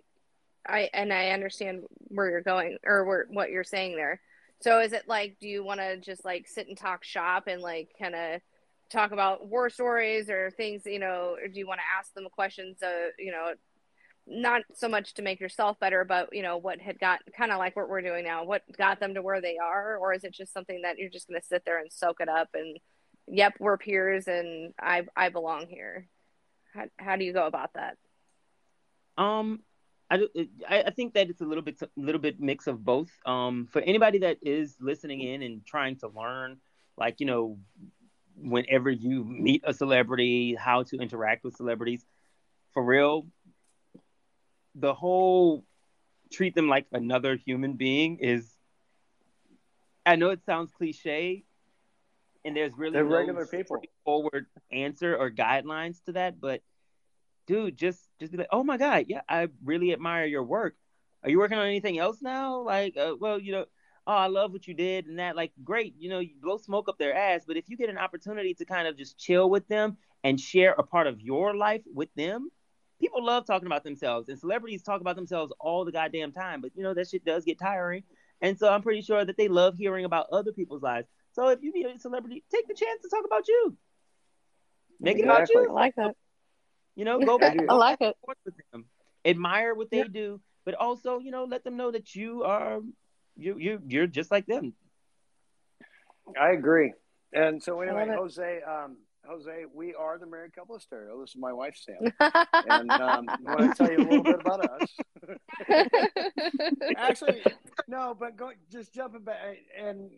I 0.66 0.88
and 0.94 1.12
I 1.12 1.30
understand 1.30 1.84
where 2.08 2.30
you're 2.30 2.40
going 2.40 2.78
or 2.84 3.04
where, 3.04 3.26
what 3.28 3.50
you're 3.50 3.64
saying 3.64 3.96
there. 3.96 4.20
So 4.60 4.80
is 4.80 4.92
it 4.94 5.06
like 5.06 5.36
do 5.40 5.48
you 5.48 5.62
want 5.62 5.80
to 5.80 5.98
just 5.98 6.24
like 6.24 6.48
sit 6.48 6.68
and 6.68 6.78
talk 6.78 7.04
shop 7.04 7.46
and 7.48 7.60
like 7.60 7.90
kind 7.98 8.14
of 8.14 8.40
talk 8.90 9.12
about 9.12 9.46
war 9.46 9.68
stories 9.68 10.30
or 10.30 10.50
things, 10.50 10.82
you 10.86 10.98
know, 10.98 11.36
or 11.40 11.48
do 11.48 11.58
you 11.58 11.66
want 11.66 11.80
to 11.80 11.98
ask 11.98 12.14
them 12.14 12.26
questions 12.32 12.82
uh, 12.82 13.08
you 13.18 13.30
know, 13.30 13.52
not 14.26 14.62
so 14.72 14.88
much 14.88 15.12
to 15.14 15.22
make 15.22 15.40
yourself 15.40 15.78
better, 15.80 16.04
but 16.04 16.30
you 16.32 16.42
know, 16.42 16.56
what 16.56 16.80
had 16.80 16.98
got 16.98 17.20
kind 17.36 17.52
of 17.52 17.58
like 17.58 17.76
what 17.76 17.90
we're 17.90 18.00
doing 18.00 18.24
now, 18.24 18.44
what 18.44 18.62
got 18.78 19.00
them 19.00 19.14
to 19.14 19.22
where 19.22 19.42
they 19.42 19.58
are 19.58 19.98
or 19.98 20.14
is 20.14 20.24
it 20.24 20.32
just 20.32 20.54
something 20.54 20.80
that 20.82 20.96
you're 20.96 21.10
just 21.10 21.28
going 21.28 21.38
to 21.40 21.46
sit 21.46 21.64
there 21.66 21.78
and 21.78 21.92
soak 21.92 22.20
it 22.20 22.28
up 22.28 22.48
and 22.54 22.78
yep, 23.26 23.52
we're 23.60 23.76
peers 23.76 24.26
and 24.28 24.72
I 24.80 25.02
I 25.14 25.28
belong 25.28 25.66
here. 25.68 26.08
How, 26.74 26.84
how 26.96 27.16
do 27.16 27.24
you 27.24 27.32
go 27.32 27.46
about 27.46 27.74
that? 27.74 27.96
Um, 29.16 29.60
I, 30.10 30.26
I 30.68 30.90
think 30.90 31.14
that 31.14 31.30
it's 31.30 31.40
a 31.40 31.44
little 31.44 31.62
bit 31.62 31.80
little 31.96 32.20
bit 32.20 32.40
mix 32.40 32.66
of 32.66 32.84
both. 32.84 33.10
Um, 33.24 33.68
for 33.70 33.80
anybody 33.80 34.18
that 34.18 34.38
is 34.42 34.76
listening 34.80 35.20
in 35.20 35.42
and 35.42 35.64
trying 35.64 35.96
to 35.96 36.08
learn, 36.08 36.58
like 36.98 37.20
you 37.20 37.26
know, 37.26 37.58
whenever 38.36 38.90
you 38.90 39.24
meet 39.24 39.62
a 39.64 39.72
celebrity, 39.72 40.54
how 40.54 40.82
to 40.84 40.96
interact 40.98 41.44
with 41.44 41.56
celebrities, 41.56 42.04
for 42.72 42.84
real, 42.84 43.26
the 44.74 44.94
whole 44.94 45.64
treat 46.32 46.54
them 46.54 46.68
like 46.68 46.86
another 46.92 47.36
human 47.36 47.74
being 47.74 48.18
is. 48.18 48.50
I 50.06 50.16
know 50.16 50.30
it 50.30 50.44
sounds 50.44 50.70
cliche, 50.70 51.44
and 52.44 52.56
there's 52.56 52.72
really 52.76 52.92
They're 52.92 53.04
no 53.04 53.10
regular 53.16 53.46
people. 53.46 53.76
straightforward 53.78 54.46
answer 54.72 55.16
or 55.16 55.30
guidelines 55.30 56.02
to 56.04 56.12
that, 56.12 56.40
but 56.40 56.62
dude, 57.46 57.76
just 57.76 58.00
just 58.20 58.32
be 58.32 58.38
like, 58.38 58.48
oh 58.52 58.64
my 58.64 58.76
god, 58.76 59.06
yeah, 59.08 59.22
I 59.28 59.48
really 59.64 59.92
admire 59.92 60.26
your 60.26 60.42
work. 60.44 60.76
Are 61.22 61.30
you 61.30 61.38
working 61.38 61.58
on 61.58 61.66
anything 61.66 61.98
else 61.98 62.20
now? 62.20 62.60
Like, 62.60 62.96
uh, 62.96 63.14
well, 63.18 63.38
you 63.38 63.52
know, 63.52 63.64
oh, 64.06 64.12
I 64.12 64.26
love 64.26 64.52
what 64.52 64.66
you 64.66 64.74
did 64.74 65.06
and 65.06 65.18
that. 65.18 65.36
Like, 65.36 65.52
great, 65.62 65.94
you 65.98 66.10
know, 66.10 66.18
you 66.18 66.34
blow 66.40 66.58
smoke 66.58 66.88
up 66.88 66.98
their 66.98 67.14
ass. 67.14 67.44
But 67.46 67.56
if 67.56 67.68
you 67.68 67.76
get 67.76 67.88
an 67.88 67.98
opportunity 67.98 68.54
to 68.54 68.64
kind 68.64 68.86
of 68.86 68.96
just 68.96 69.18
chill 69.18 69.48
with 69.48 69.66
them 69.68 69.96
and 70.22 70.38
share 70.38 70.72
a 70.72 70.82
part 70.82 71.06
of 71.06 71.20
your 71.20 71.56
life 71.56 71.82
with 71.94 72.10
them, 72.14 72.50
people 73.00 73.24
love 73.24 73.46
talking 73.46 73.66
about 73.66 73.84
themselves, 73.84 74.28
and 74.28 74.38
celebrities 74.38 74.82
talk 74.82 75.00
about 75.00 75.16
themselves 75.16 75.52
all 75.60 75.84
the 75.84 75.92
goddamn 75.92 76.32
time. 76.32 76.60
But 76.60 76.72
you 76.74 76.82
know, 76.82 76.94
that 76.94 77.08
shit 77.08 77.24
does 77.24 77.44
get 77.44 77.58
tiring. 77.58 78.02
And 78.40 78.58
so 78.58 78.68
I'm 78.68 78.82
pretty 78.82 79.00
sure 79.00 79.24
that 79.24 79.36
they 79.38 79.48
love 79.48 79.76
hearing 79.78 80.04
about 80.04 80.26
other 80.30 80.52
people's 80.52 80.82
lives. 80.82 81.08
So 81.34 81.48
if 81.48 81.62
you 81.62 81.72
meet 81.72 81.86
a 81.86 81.98
celebrity, 81.98 82.44
take 82.50 82.68
the 82.68 82.74
chance 82.74 83.02
to 83.02 83.08
talk 83.08 83.24
about 83.26 83.48
you. 83.48 83.76
Make 85.00 85.18
it 85.18 85.24
about 85.24 85.48
you. 85.50 85.66
I 85.68 85.72
like 85.72 85.94
that. 85.96 86.14
You 86.94 87.04
know, 87.04 87.18
go 87.18 87.38
back. 87.38 87.52
I 87.54 87.56
do. 87.56 87.66
go 87.66 87.74
I 87.74 87.78
like 87.78 88.00
it. 88.00 88.16
with 88.26 88.54
them. 88.72 88.84
Admire 89.24 89.74
what 89.74 89.90
they 89.90 90.04
do, 90.04 90.40
but 90.64 90.74
also, 90.74 91.18
you 91.18 91.30
know, 91.30 91.44
let 91.44 91.64
them 91.64 91.76
know 91.76 91.90
that 91.90 92.14
you 92.14 92.44
are 92.44 92.80
you 93.36 93.58
you 93.58 93.80
you're 93.88 94.06
just 94.06 94.30
like 94.30 94.46
them. 94.46 94.74
I 96.40 96.50
agree. 96.50 96.92
And 97.32 97.62
so 97.62 97.80
anyway. 97.80 98.06
Jose, 98.16 98.60
um, 98.62 98.96
Jose, 99.26 99.64
we 99.72 99.94
are 99.94 100.18
the 100.18 100.26
married 100.26 100.54
couple 100.54 100.76
of 100.76 100.82
stereo. 100.82 101.20
This 101.20 101.30
is 101.30 101.36
my 101.36 101.52
wife 101.52 101.74
Sam, 101.76 102.12
and 102.68 102.90
um, 102.90 103.26
I 103.46 103.54
want 103.54 103.76
to 103.76 103.84
tell 103.84 103.90
you 103.90 103.98
a 103.98 104.06
little 104.06 104.22
bit 104.22 104.40
about 104.40 104.70
us. 104.70 104.94
Actually, 106.96 107.42
no, 107.88 108.14
but 108.18 108.36
go 108.36 108.52
just 108.70 108.92
jumping 108.92 109.22
back, 109.22 109.38
and 109.76 110.10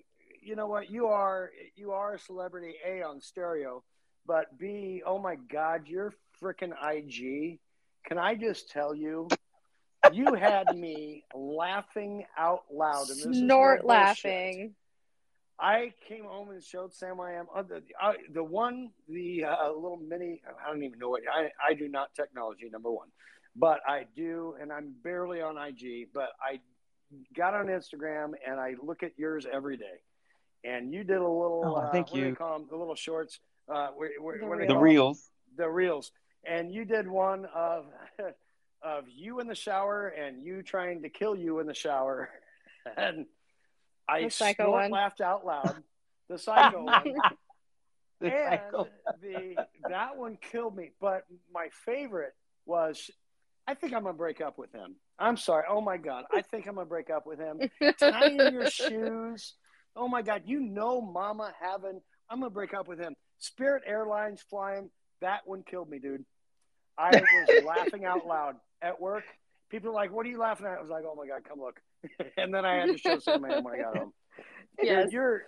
you 0.47 0.57
know 0.57 0.67
what? 0.67 0.91
You 0.91 1.09
are 1.09 1.51
you 1.75 1.93
are 1.93 2.15
a 2.15 2.19
celebrity 2.19 2.75
A 2.87 3.03
on 3.03 3.21
stereo, 3.21 3.83
but 4.27 4.57
B, 4.59 5.03
oh 5.05 5.19
my 5.19 5.37
God, 5.37 5.83
you're 5.87 6.15
freaking 6.41 6.73
IG. 6.73 7.59
Can 8.07 8.19
I 8.19 8.35
just 8.35 8.71
tell 8.71 8.95
you? 8.95 9.29
You 10.13 10.35
had 10.35 10.77
me 10.77 11.25
laughing 11.35 12.25
out 12.39 12.63
loud, 12.73 13.09
and 13.09 13.17
this 13.17 13.27
is 13.27 13.41
no 13.41 13.57
Snort 13.57 13.85
laughing. 13.85 14.75
I 15.59 15.95
came 16.07 16.25
home 16.25 16.51
and 16.51 16.63
showed 16.63 16.95
Sam 16.95 17.21
I 17.21 17.33
am 17.33 17.47
uh, 17.55 17.63
the 17.63 17.83
uh, 18.01 18.13
the 18.33 18.45
one 18.45 18.91
the 19.09 19.45
uh, 19.45 19.73
little 19.73 19.97
mini. 19.97 20.43
I 20.65 20.71
don't 20.71 20.85
even 20.85 20.99
know 20.99 21.09
what 21.09 21.23
I 21.33 21.51
I 21.67 21.75
do 21.75 21.89
not 21.89 22.15
technology 22.15 22.69
number 22.71 22.91
one, 22.91 23.09
but 23.57 23.81
I 23.89 24.07
do, 24.15 24.55
and 24.61 24.71
I'm 24.73 24.95
barely 25.03 25.41
on 25.41 25.57
IG. 25.59 26.09
But 26.15 26.29
I 26.41 26.61
got 27.37 27.55
on 27.55 27.67
Instagram 27.67 28.33
and 28.47 28.61
I 28.61 28.75
look 28.83 29.03
at 29.03 29.13
yours 29.19 29.47
every 29.51 29.77
day, 29.77 30.03
and 30.67 30.93
you 30.93 31.05
did 31.05 31.19
a 31.19 31.21
little. 31.21 31.63
Oh, 31.65 31.75
uh, 31.75 31.91
thank 31.93 32.09
what 32.09 32.17
do 32.17 32.21
they 32.23 32.29
you. 32.31 32.35
call 32.35 32.55
'em? 32.57 32.67
The 32.69 32.77
little 32.77 32.95
shorts. 32.95 33.39
Uh, 33.73 33.89
where, 33.97 34.11
where, 34.21 34.39
The 34.39 34.47
what 34.47 34.61
do 34.61 34.67
The 34.67 34.77
reels. 34.77 35.29
the 35.57 35.69
reels 35.69 36.13
and 36.49 36.73
you 36.73 36.85
did 36.85 37.09
one 37.09 37.47
of 37.55 37.87
of 38.83 39.05
you 39.09 39.41
in 39.41 39.49
the 39.49 39.55
shower 39.57 40.07
and 40.09 40.45
you 40.45 40.63
trying 40.63 41.03
to 41.03 41.09
kill 41.09 41.35
you 41.35 41.59
in 41.59 41.67
the 41.67 41.75
shower 41.75 42.29
and 42.97 43.27
i 44.09 44.29
psycho 44.29 44.65
snort 44.67 44.83
one. 44.83 44.91
laughed 44.93 45.21
out 45.21 45.45
loud 45.45 45.83
the 46.29 46.39
psycho 46.39 46.85
one 46.85 47.15
The 48.21 48.27
and 48.33 48.61
psycho. 48.61 48.89
the 49.21 49.57
that 49.89 50.17
one 50.17 50.39
killed 50.41 50.77
me 50.77 50.93
but 51.01 51.25
my 51.53 51.69
favorite 51.85 52.35
was 52.67 53.11
i 53.67 53.75
think 53.75 53.93
i'm 53.95 54.03
gonna 54.05 54.15
break 54.15 54.41
up 54.41 54.59
with 54.59 54.71
him 54.73 54.95
i'm 55.19 55.37
sorry 55.37 55.65
oh 55.69 55.81
my 55.81 55.97
god 55.97 56.25
i 56.33 56.43
think 56.43 56.69
i'm 56.69 56.75
gonna 56.77 56.87
break 56.87 57.11
up 57.11 57.27
with 57.27 57.41
him 57.41 57.59
tying 57.99 58.37
your 58.53 58.71
shoes 58.71 59.55
oh 59.97 60.09
my 60.09 60.23
god 60.23 60.43
you 60.45 60.61
know 60.61 61.01
mama 61.01 61.53
having 61.61 62.01
i'm 62.31 62.41
gonna 62.41 62.51
break 62.51 62.75
up 62.75 62.87
with 62.89 62.99
him. 62.99 63.15
Spirit 63.39 63.83
airlines 63.87 64.43
flying 64.49 64.91
that 65.21 65.41
one 65.47 65.63
killed 65.63 65.89
me 65.91 65.99
dude. 65.99 66.25
I 66.99 67.11
was 67.11 67.65
laughing 67.67 68.05
out 68.05 68.27
loud 68.27 68.57
at 68.83 69.01
work. 69.01 69.25
People 69.71 69.91
are 69.91 69.95
like 69.95 70.13
what 70.13 70.25
are 70.27 70.29
you 70.29 70.39
laughing 70.39 70.67
at? 70.67 70.79
I 70.79 70.81
was 70.81 70.91
like 70.91 71.05
oh 71.07 71.15
my 71.15 71.27
god 71.27 71.43
come 71.49 71.61
look. 71.61 71.81
And 72.37 72.53
then 72.55 72.65
i 72.65 72.75
had 72.77 72.87
to 72.89 72.99
show 72.99 73.19
somebody 73.19 73.61
when 73.61 73.75
i 73.75 73.79
got 73.83 73.97
home. 73.97 74.13
Dude, 74.79 74.87
Yes. 74.87 75.13
you're 75.13 75.43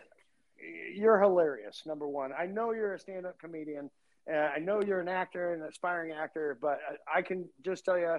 you're 0.95 1.21
hilarious 1.21 1.83
number 1.87 2.09
one. 2.09 2.33
I 2.37 2.47
know 2.47 2.73
you're 2.73 2.95
a 2.95 2.99
stand-up 2.99 3.39
comedian 3.39 3.91
uh, 4.31 4.37
i 4.57 4.59
know 4.59 4.83
you're 4.83 5.01
an 5.01 5.09
actor 5.09 5.55
an 5.55 5.63
aspiring 5.63 6.13
actor 6.13 6.59
but 6.61 6.79
I, 7.15 7.19
I 7.21 7.23
can 7.23 7.49
just 7.65 7.85
tell 7.85 7.99
you 7.99 8.19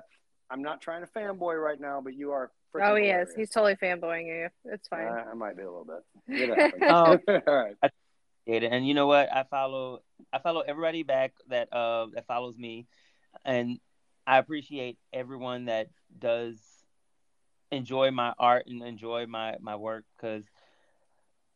i'm 0.52 0.62
not 0.62 0.82
trying 0.82 1.02
to 1.02 1.08
fanboy 1.08 1.62
right 1.62 1.80
now 1.80 2.02
but 2.02 2.14
you 2.14 2.32
are 2.32 2.52
Oh, 2.76 2.94
he 2.96 3.06
hilarious. 3.08 3.30
is. 3.30 3.36
He's 3.36 3.50
totally 3.50 3.76
fanboying 3.78 4.28
you. 4.28 4.48
It's 4.66 4.88
fine. 4.88 5.08
Uh, 5.08 5.24
I 5.32 5.34
might 5.34 5.58
be 5.58 5.64
a 5.64 5.72
little 5.72 5.86
bit. 5.86 6.04
It 6.28 6.56
happens. 6.56 6.84
Oh. 6.88 7.42
All 7.48 7.56
right. 7.64 7.76
Appreciate 7.82 8.62
it. 8.64 8.72
And 8.72 8.88
you 8.88 8.94
know 8.94 9.08
what? 9.08 9.28
I 9.36 9.44
follow 9.50 10.04
I 10.32 10.38
follow 10.38 10.62
everybody 10.62 11.02
back 11.02 11.34
that 11.48 11.74
uh 11.74 12.06
that 12.14 12.28
follows 12.28 12.60
me, 12.60 12.86
and 13.44 13.80
I 14.28 14.38
appreciate 14.38 15.00
everyone 15.12 15.66
that 15.66 15.88
does 16.20 16.60
enjoy 17.72 18.12
my 18.12 18.34
art 18.38 18.68
and 18.68 18.84
enjoy 18.84 19.26
my 19.26 19.56
my 19.62 19.76
work 19.76 20.06
because 20.16 20.44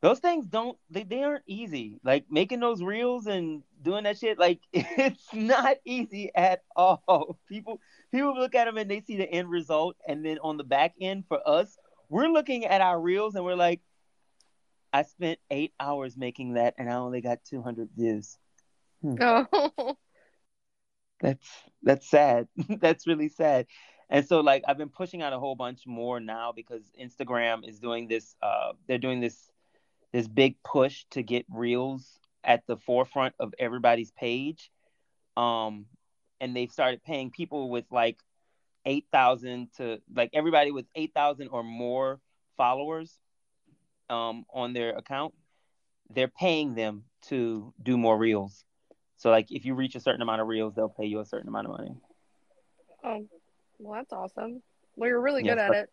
those 0.03 0.19
things 0.19 0.45
don't 0.45 0.77
they, 0.89 1.03
they 1.03 1.23
aren't 1.23 1.45
easy. 1.47 1.97
Like 2.03 2.25
making 2.29 2.59
those 2.59 2.83
reels 2.83 3.25
and 3.25 3.63
doing 3.81 4.03
that 4.03 4.17
shit 4.17 4.37
like 4.37 4.59
it's 4.73 5.33
not 5.33 5.77
easy 5.85 6.29
at 6.35 6.63
all. 6.75 7.39
People 7.47 7.79
people 8.11 8.35
look 8.37 8.53
at 8.53 8.65
them 8.65 8.77
and 8.77 8.91
they 8.91 8.99
see 8.99 9.15
the 9.15 9.31
end 9.31 9.49
result. 9.49 9.95
And 10.05 10.23
then 10.25 10.39
on 10.43 10.57
the 10.57 10.65
back 10.65 10.93
end 10.99 11.23
for 11.29 11.39
us 11.47 11.77
we're 12.09 12.27
looking 12.27 12.65
at 12.65 12.81
our 12.81 12.99
reels 12.99 13.35
and 13.35 13.45
we're 13.45 13.55
like 13.55 13.79
i 14.91 15.03
spent 15.03 15.39
eight 15.49 15.73
hours 15.79 16.15
making 16.17 16.55
that 16.55 16.75
and 16.77 16.89
i 16.89 16.95
only 16.95 17.21
got 17.21 17.39
200 17.45 17.87
views. 17.95 18.37
Hmm. 19.01 19.15
Oh. 19.21 19.95
that's 21.21 21.47
that's 21.81 22.09
sad. 22.09 22.49
That's 22.81 23.07
really 23.07 23.29
sad. 23.29 23.67
And 24.09 24.27
so 24.27 24.41
like 24.41 24.63
i've 24.67 24.77
been 24.77 24.89
pushing 24.89 25.21
out 25.21 25.31
a 25.31 25.39
whole 25.39 25.55
bunch 25.55 25.87
more 25.87 26.19
now 26.19 26.51
because 26.51 26.91
instagram 27.01 27.67
is 27.67 27.79
doing 27.79 28.09
this 28.09 28.35
uh 28.43 28.73
they're 28.85 28.97
doing 28.97 29.21
this 29.21 29.49
this 30.13 30.27
big 30.27 30.55
push 30.63 31.03
to 31.11 31.21
get 31.21 31.45
reels 31.49 32.19
at 32.43 32.65
the 32.67 32.77
forefront 32.77 33.33
of 33.39 33.53
everybody's 33.59 34.11
page 34.11 34.71
um 35.35 35.85
and 36.39 36.55
they've 36.55 36.71
started 36.71 37.03
paying 37.03 37.31
people 37.31 37.69
with 37.69 37.85
like 37.91 38.17
8000 38.85 39.69
to 39.77 39.99
like 40.13 40.29
everybody 40.33 40.71
with 40.71 40.85
8000 40.95 41.47
or 41.49 41.63
more 41.63 42.19
followers 42.57 43.19
um 44.09 44.45
on 44.53 44.73
their 44.73 44.91
account 44.91 45.33
they're 46.09 46.27
paying 46.27 46.75
them 46.75 47.03
to 47.23 47.73
do 47.81 47.97
more 47.97 48.17
reels 48.17 48.63
so 49.17 49.29
like 49.31 49.51
if 49.51 49.65
you 49.65 49.73
reach 49.73 49.95
a 49.95 49.99
certain 49.99 50.21
amount 50.21 50.41
of 50.41 50.47
reels 50.47 50.73
they'll 50.75 50.89
pay 50.89 51.05
you 51.05 51.19
a 51.19 51.25
certain 51.25 51.47
amount 51.47 51.67
of 51.67 51.71
money 51.71 51.95
Oh, 53.03 53.27
well, 53.79 53.99
that's 53.99 54.13
awesome. 54.13 54.61
Well, 54.95 55.09
you're 55.09 55.21
really 55.21 55.43
good 55.43 55.57
at 55.57 55.67
but- 55.69 55.77
it. 55.77 55.89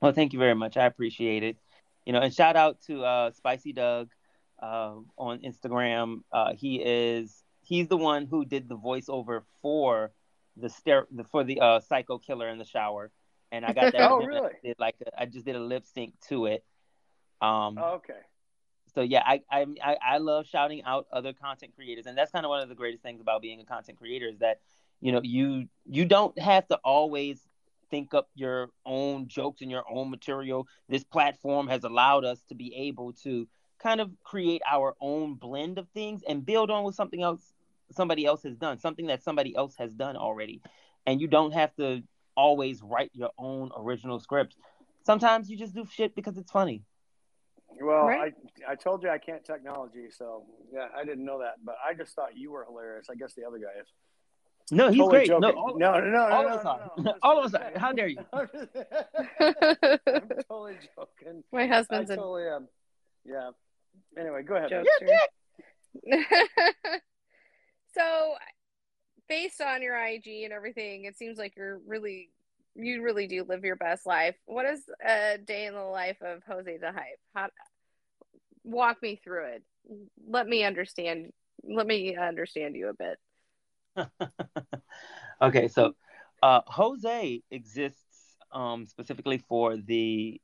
Well, 0.00 0.12
thank 0.12 0.32
you 0.32 0.38
very 0.38 0.54
much. 0.54 0.76
I 0.76 0.86
appreciate 0.86 1.42
it. 1.42 1.56
You 2.08 2.14
know, 2.14 2.20
and 2.20 2.32
shout 2.32 2.56
out 2.56 2.80
to 2.86 3.04
uh, 3.04 3.30
Spicy 3.32 3.74
Doug 3.74 4.08
uh, 4.62 4.94
on 5.18 5.40
Instagram. 5.40 6.22
Uh, 6.32 6.54
he 6.54 6.76
is 6.76 7.44
he's 7.60 7.86
the 7.88 7.98
one 7.98 8.24
who 8.24 8.46
did 8.46 8.66
the 8.66 8.78
voiceover 8.78 9.42
for 9.60 10.10
the 10.56 10.70
stare 10.70 11.06
for 11.30 11.44
the 11.44 11.60
uh, 11.60 11.80
Psycho 11.80 12.16
Killer 12.16 12.48
in 12.48 12.56
the 12.56 12.64
shower, 12.64 13.10
and 13.52 13.62
I 13.62 13.74
got 13.74 13.92
that. 13.92 14.10
Oh, 14.10 14.22
really? 14.24 14.48
I 14.48 14.66
did 14.68 14.76
like 14.78 14.94
a, 15.06 15.20
I 15.20 15.26
just 15.26 15.44
did 15.44 15.54
a 15.54 15.60
lip 15.60 15.84
sync 15.84 16.14
to 16.30 16.46
it. 16.46 16.64
Um, 17.42 17.76
Oh, 17.78 17.96
okay. 17.96 18.20
so 18.94 19.02
yeah, 19.02 19.22
I, 19.26 19.42
I 19.50 19.66
I 19.84 19.96
I 20.02 20.16
love 20.16 20.46
shouting 20.46 20.84
out 20.84 21.08
other 21.12 21.34
content 21.34 21.74
creators, 21.76 22.06
and 22.06 22.16
that's 22.16 22.32
kind 22.32 22.46
of 22.46 22.48
one 22.48 22.62
of 22.62 22.70
the 22.70 22.74
greatest 22.74 23.02
things 23.02 23.20
about 23.20 23.42
being 23.42 23.60
a 23.60 23.66
content 23.66 23.98
creator 23.98 24.28
is 24.28 24.38
that 24.38 24.60
you 25.02 25.12
know 25.12 25.20
you 25.22 25.68
you 25.84 26.06
don't 26.06 26.38
have 26.38 26.66
to 26.68 26.76
always 26.82 27.38
think 27.90 28.14
up 28.14 28.28
your 28.34 28.70
own 28.84 29.28
jokes 29.28 29.60
and 29.62 29.70
your 29.70 29.84
own 29.90 30.10
material. 30.10 30.66
This 30.88 31.04
platform 31.04 31.68
has 31.68 31.84
allowed 31.84 32.24
us 32.24 32.42
to 32.48 32.54
be 32.54 32.74
able 32.74 33.12
to 33.24 33.46
kind 33.78 34.00
of 34.00 34.10
create 34.24 34.62
our 34.70 34.94
own 35.00 35.34
blend 35.34 35.78
of 35.78 35.88
things 35.90 36.22
and 36.28 36.44
build 36.44 36.70
on 36.70 36.84
with 36.84 36.94
something 36.94 37.22
else 37.22 37.52
somebody 37.90 38.26
else 38.26 38.42
has 38.42 38.56
done, 38.56 38.78
something 38.78 39.06
that 39.06 39.22
somebody 39.22 39.54
else 39.56 39.74
has 39.76 39.94
done 39.94 40.16
already. 40.16 40.60
And 41.06 41.20
you 41.20 41.26
don't 41.26 41.52
have 41.52 41.74
to 41.76 42.02
always 42.36 42.82
write 42.82 43.10
your 43.14 43.30
own 43.38 43.70
original 43.76 44.20
script. 44.20 44.56
Sometimes 45.04 45.48
you 45.48 45.56
just 45.56 45.74
do 45.74 45.86
shit 45.90 46.14
because 46.14 46.36
it's 46.36 46.50
funny. 46.50 46.82
Well, 47.80 48.06
Right. 48.06 48.34
I 48.68 48.72
I 48.72 48.74
told 48.74 49.02
you 49.02 49.10
I 49.10 49.18
can't 49.18 49.44
technology, 49.44 50.10
so 50.10 50.44
yeah, 50.72 50.88
I 50.96 51.04
didn't 51.04 51.24
know 51.24 51.38
that, 51.40 51.64
but 51.64 51.76
I 51.86 51.94
just 51.94 52.14
thought 52.14 52.36
you 52.36 52.50
were 52.50 52.64
hilarious. 52.64 53.08
I 53.10 53.14
guess 53.14 53.34
the 53.34 53.44
other 53.44 53.58
guy 53.58 53.80
is. 53.80 53.88
No, 54.70 54.88
he's 54.88 54.98
Totally 54.98 55.26
great. 55.26 55.40
No, 55.40 55.50
all, 55.50 55.78
no, 55.78 55.98
no, 55.98 56.10
no, 56.10 56.18
all 56.20 56.42
no, 56.42 56.48
of 56.48 56.58
us 56.58 56.64
no, 56.64 56.70
are. 56.70 56.90
no. 56.98 57.14
all 57.22 57.38
of 57.38 57.46
us 57.46 57.54
are. 57.54 57.78
How 57.78 57.92
dare 57.92 58.08
you? 58.08 58.18
I'm 58.32 58.48
totally 60.48 60.76
joking. 60.94 61.42
My 61.52 61.66
husband's 61.66 62.10
I 62.10 62.14
a 62.14 62.16
totally 62.16 62.48
am. 62.48 62.68
Yeah. 63.24 63.50
Anyway, 64.18 64.42
go 64.42 64.56
ahead. 64.56 64.70
jokester. 64.70 64.84
so, 67.94 68.34
based 69.28 69.60
on 69.60 69.82
your 69.82 69.96
IG 69.96 70.26
and 70.44 70.52
everything, 70.52 71.04
it 71.04 71.16
seems 71.16 71.38
like 71.38 71.54
you're 71.56 71.80
really, 71.86 72.30
you 72.74 73.02
really 73.02 73.26
do 73.26 73.44
live 73.48 73.64
your 73.64 73.76
best 73.76 74.06
life. 74.06 74.34
What 74.44 74.66
is 74.66 74.80
a 75.04 75.38
day 75.38 75.66
in 75.66 75.74
the 75.74 75.80
life 75.80 76.18
of 76.20 76.42
Jose 76.46 76.76
the 76.76 76.92
Hype? 76.92 77.20
How, 77.34 77.48
walk 78.64 79.02
me 79.02 79.20
through 79.22 79.46
it. 79.54 79.62
Let 80.28 80.46
me 80.46 80.64
understand. 80.64 81.32
Let 81.62 81.86
me 81.86 82.16
understand 82.16 82.76
you 82.76 82.88
a 82.88 82.94
bit. 82.94 83.18
Okay, 85.40 85.68
so 85.68 85.94
uh, 86.42 86.60
Jose 86.66 87.42
exists 87.50 88.36
um, 88.52 88.86
specifically 88.86 89.38
for 89.38 89.76
the 89.76 90.40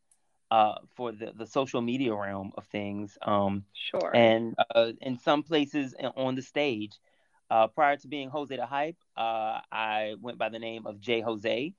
uh, 0.51 0.75
for 0.95 1.13
the, 1.13 1.33
the 1.37 1.47
social 1.47 1.81
media 1.81 2.15
realm 2.15 2.53
of 2.57 2.65
things. 2.67 3.19
Um, 3.23 3.65
Sure. 3.73 4.11
And 4.15 4.55
uh, 4.75 4.93
in 5.01 5.19
some 5.19 5.43
places 5.43 5.95
on 6.17 6.35
the 6.37 6.43
stage, 6.43 6.99
uh, 7.51 7.69
prior 7.69 7.97
to 7.97 8.09
being 8.09 8.29
Jose 8.31 8.55
the 8.55 8.67
Hype, 8.67 8.97
uh, 9.17 9.61
I 9.73 10.15
went 10.21 10.39
by 10.39 10.49
the 10.49 10.59
name 10.59 10.87
of 10.87 11.01
J 11.01 11.21
Jose. 11.21 11.75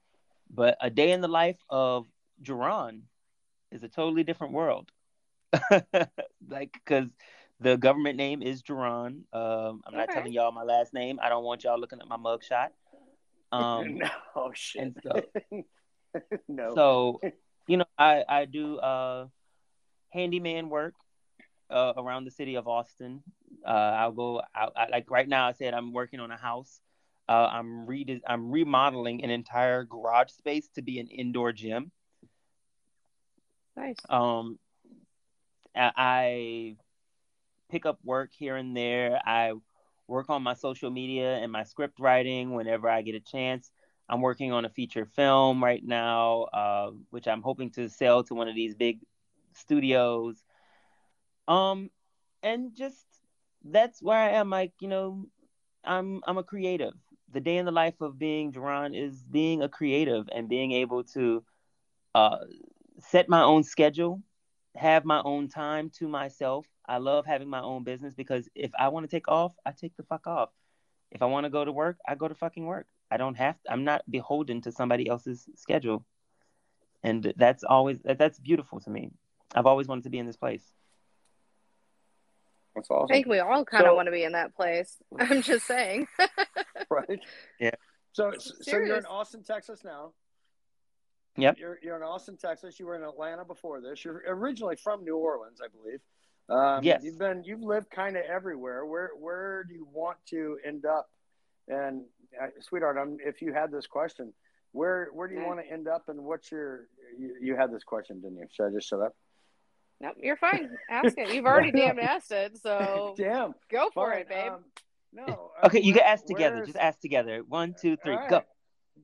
But 0.50 0.78
a 0.82 0.90
day 0.90 1.12
in 1.12 1.22
the 1.22 1.28
life 1.28 1.60
of 1.70 2.08
Jerron 2.42 3.02
is 3.72 3.84
a 3.84 3.90
totally 3.90 4.24
different 4.24 4.54
world. 4.54 4.92
like, 6.48 6.74
because 6.74 7.10
the 7.60 7.78
government 7.78 8.18
name 8.18 8.42
is 8.42 8.62
Jerron. 8.62 9.24
Um, 9.34 9.82
I'm 9.86 9.94
not 9.94 10.10
telling 10.12 10.34
y'all 10.34 10.52
my 10.52 10.64
last 10.64 10.94
name. 10.94 11.20
I 11.22 11.30
don't 11.30 11.44
want 11.44 11.64
y'all 11.64 11.80
looking 11.80 12.00
at 12.02 12.08
my 12.08 12.18
mugshot. 12.18 12.70
Um, 13.52 13.98
no, 14.36 14.52
shit. 14.54 14.96
so, 15.04 15.22
no. 16.48 16.76
so 16.76 17.22
you 17.68 17.78
know, 17.78 17.86
I 17.98 18.24
I 18.28 18.46
do 18.46 18.78
uh 18.78 19.28
handyman 20.12 20.70
work 20.70 20.94
uh, 21.70 21.94
around 21.98 22.26
the 22.26 22.32
city 22.32 22.56
of 22.56 22.68
Austin. 22.68 23.24
Uh, 23.66 23.70
I'll 23.70 24.12
go 24.12 24.42
out 24.56 24.74
I, 24.76 24.88
like 24.90 25.10
right 25.10 25.28
now. 25.28 25.48
I 25.48 25.54
said 25.54 25.74
I'm 25.74 25.94
working 25.94 26.20
on 26.20 26.32
a 26.32 26.38
house. 26.38 26.80
Uh, 27.28 27.50
I'm 27.52 27.88
re 27.88 28.22
I'm 28.28 28.52
remodeling 28.52 29.24
an 29.24 29.30
entire 29.30 29.84
garage 29.84 30.30
space 30.30 30.70
to 30.76 30.82
be 30.82 31.00
an 31.00 31.08
indoor 31.08 31.52
gym. 31.52 31.92
Nice. 33.76 33.98
Um, 34.10 34.60
I, 35.76 35.92
I 35.98 36.76
pick 37.70 37.86
up 37.86 38.00
work 38.04 38.32
here 38.34 38.56
and 38.56 38.76
there. 38.76 39.20
I 39.26 39.54
work 40.08 40.30
on 40.30 40.44
my 40.44 40.54
social 40.54 40.90
media 40.90 41.38
and 41.38 41.52
my 41.52 41.64
script 41.64 42.00
writing 42.00 42.54
whenever 42.54 42.90
I 42.90 43.02
get 43.02 43.16
a 43.16 43.20
chance. 43.20 43.72
I'm 44.08 44.22
working 44.22 44.52
on 44.52 44.66
a 44.66 44.70
feature 44.70 45.06
film 45.06 45.64
right 45.64 45.84
now, 45.84 46.44
uh, 46.54 46.92
which 47.10 47.28
I'm 47.28 47.42
hoping 47.42 47.72
to 47.72 47.90
sell 47.90 48.24
to 48.26 48.36
one 48.36 48.48
of 48.48 48.56
these 48.56 48.76
big 48.76 49.00
studios. 49.54 50.44
Um, 51.48 51.90
and 52.44 52.76
just 52.76 53.06
that's 53.64 54.02
where 54.02 54.18
I 54.18 54.32
am. 54.32 54.50
Like 54.50 54.74
you 54.80 54.88
know, 54.88 55.26
I'm 55.84 56.22
I'm 56.28 56.38
a 56.38 56.44
creative. 56.44 56.94
The 57.34 57.40
day 57.40 57.58
in 57.58 57.66
the 57.66 57.72
life 57.72 58.00
of 58.02 58.18
being 58.20 58.54
Jerron 58.54 58.96
is 58.96 59.24
being 59.24 59.62
a 59.64 59.70
creative 59.70 60.30
and 60.34 60.48
being 60.48 60.72
able 60.72 61.04
to 61.16 61.44
uh, 62.14 62.38
set 63.00 63.28
my 63.28 63.42
own 63.42 63.64
schedule, 63.64 64.22
have 64.76 65.04
my 65.04 65.22
own 65.26 65.50
time 65.50 65.90
to 65.98 66.08
myself. 66.08 66.66
I 66.88 66.98
love 66.98 67.26
having 67.26 67.50
my 67.50 67.62
own 67.62 67.84
business 67.84 68.14
because 68.14 68.50
if 68.56 68.72
I 68.78 68.90
want 68.90 69.10
to 69.10 69.16
take 69.16 69.28
off, 69.28 69.54
I 69.66 69.72
take 69.72 69.96
the 69.98 70.04
fuck 70.04 70.28
off. 70.28 70.50
If 71.12 71.22
I 71.22 71.26
want 71.26 71.46
to 71.46 71.50
go 71.50 71.64
to 71.66 71.72
work, 71.72 71.98
I 72.08 72.16
go 72.16 72.28
to 72.28 72.36
fucking 72.36 72.66
work. 72.66 72.88
I 73.12 73.18
don't 73.18 73.36
have 73.36 73.62
to, 73.64 73.72
I'm 73.72 73.84
not 73.84 74.02
beholden 74.10 74.62
to 74.62 74.72
somebody 74.72 75.08
else's 75.08 75.46
schedule. 75.56 76.06
And 77.04 77.34
that's 77.38 77.64
always 77.64 78.00
that, 78.04 78.18
that's 78.18 78.40
beautiful 78.40 78.80
to 78.82 78.90
me. 78.90 79.12
I've 79.54 79.68
always 79.68 79.88
wanted 79.88 80.06
to 80.06 80.10
be 80.10 80.18
in 80.18 80.26
this 80.26 80.38
place. 80.38 80.64
That's 82.76 82.90
awesome. 82.90 83.08
I 83.12 83.16
think 83.16 83.28
we 83.28 83.40
all 83.40 83.64
kind 83.64 83.84
of 83.86 83.92
So- 83.92 83.96
want 83.96 84.08
to 84.08 84.12
be 84.12 84.24
in 84.24 84.34
that 84.34 84.56
place. 84.56 84.98
I'm 85.20 85.42
just 85.42 85.66
saying. 85.66 86.08
right? 86.90 87.20
Yeah. 87.60 87.72
So, 88.12 88.32
so 88.40 88.78
you're 88.78 88.98
in 88.98 89.06
Austin, 89.06 89.44
Texas 89.44 89.84
now. 89.84 90.14
Yep. 91.38 91.58
You're 91.60 91.80
you're 91.84 91.98
in 91.98 92.04
Austin, 92.04 92.38
Texas. 92.38 92.80
You 92.80 92.86
were 92.86 92.96
in 92.96 93.04
Atlanta 93.04 93.44
before 93.44 93.82
this. 93.82 94.06
You're 94.06 94.24
originally 94.28 94.78
from 94.78 95.04
New 95.04 95.18
Orleans, 95.18 95.60
I 95.64 95.68
believe. 95.68 96.00
Um, 96.50 96.84
Yes. 96.84 97.02
You've 97.04 97.18
been 97.18 97.44
you've 97.44 97.62
lived 97.64 97.90
kind 97.90 98.16
of 98.18 98.24
everywhere. 98.26 98.86
Where 98.86 99.12
where 99.20 99.64
do 99.64 99.74
you 99.74 99.88
want 99.92 100.18
to 100.30 100.58
end 100.66 100.86
up? 100.86 101.10
And 101.68 102.04
uh, 102.40 102.48
sweetheart, 102.62 102.98
I'm, 103.02 103.18
if 103.20 103.42
you 103.42 103.54
had 103.54 103.72
this 103.72 103.88
question, 103.88 104.32
where 104.72 105.10
where 105.14 105.28
do 105.28 105.34
you 105.34 105.40
Okay. 105.42 105.48
want 105.50 105.60
to 105.62 105.72
end 105.72 105.88
up? 105.88 106.04
And 106.10 106.24
what's 106.24 106.52
your 106.52 106.88
you, 107.18 107.36
you 107.42 107.56
had 107.56 107.72
this 107.74 107.84
question, 107.84 108.22
didn't 108.22 108.38
you? 108.38 108.46
Should 108.52 108.68
I 108.68 108.70
just 108.72 108.88
shut 108.88 109.02
up? 109.02 109.16
Nope, 110.02 110.16
you're 110.22 110.36
fine. 110.36 110.70
Ask 110.90 111.18
it. 111.18 111.34
You've 111.34 111.46
already 111.46 111.72
damn 111.72 111.98
asked 112.00 112.32
it, 112.32 112.58
so 112.58 113.16
Damn. 113.18 113.56
go 113.72 113.90
for 113.94 114.12
Fine. 114.12 114.22
it, 114.22 114.30
babe. 114.30 114.52
Um, 114.52 114.66
no. 115.14 115.52
Okay, 115.64 115.80
you 115.80 115.94
can 115.94 116.02
where- 116.04 116.12
ask 116.12 116.26
together. 116.26 116.66
Just 116.66 116.78
ask 116.78 117.00
together. 117.00 117.44
One, 117.48 117.74
two, 117.82 117.96
three, 118.04 118.14
All 118.16 118.28
go. 118.30 118.36
right. 118.36 118.46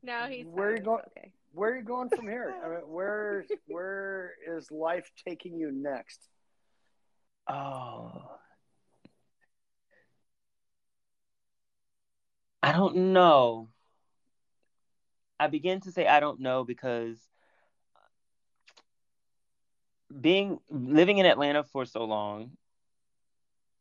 no, 0.03 0.25
he's 0.27 0.45
Where 0.45 0.67
are 0.67 0.75
you 0.75 0.83
going? 0.83 1.03
Okay. 1.17 1.31
Where 1.53 1.71
are 1.71 1.77
you 1.77 1.83
going 1.83 2.09
from 2.09 2.27
here? 2.27 2.53
I 2.63 2.67
mean, 2.69 2.77
where 2.87 3.45
where 3.67 4.33
is 4.47 4.69
life 4.69 5.09
taking 5.27 5.55
you 5.57 5.71
next? 5.71 6.27
Oh. 7.47 8.39
I 12.63 12.71
don't 12.71 12.95
know. 13.13 13.69
I 15.39 15.47
begin 15.47 15.81
to 15.81 15.91
say 15.91 16.07
I 16.07 16.19
don't 16.19 16.39
know 16.39 16.63
because 16.63 17.17
being 20.19 20.59
living 20.69 21.17
in 21.17 21.25
Atlanta 21.25 21.63
for 21.63 21.85
so 21.85 22.03
long 22.03 22.51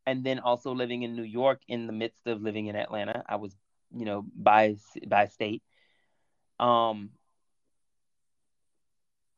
and 0.07 0.25
then 0.25 0.39
also 0.39 0.73
living 0.75 1.03
in 1.03 1.15
New 1.15 1.23
York 1.25 1.61
in 1.69 1.87
the 1.87 1.93
midst 1.93 2.27
of 2.27 2.41
living 2.41 2.67
in 2.67 2.77
Atlanta, 2.77 3.23
I 3.29 3.37
was, 3.37 3.55
you 3.95 4.05
know, 4.05 4.25
by 4.35 4.77
by 5.07 5.27
state. 5.27 5.63
Um 6.59 7.11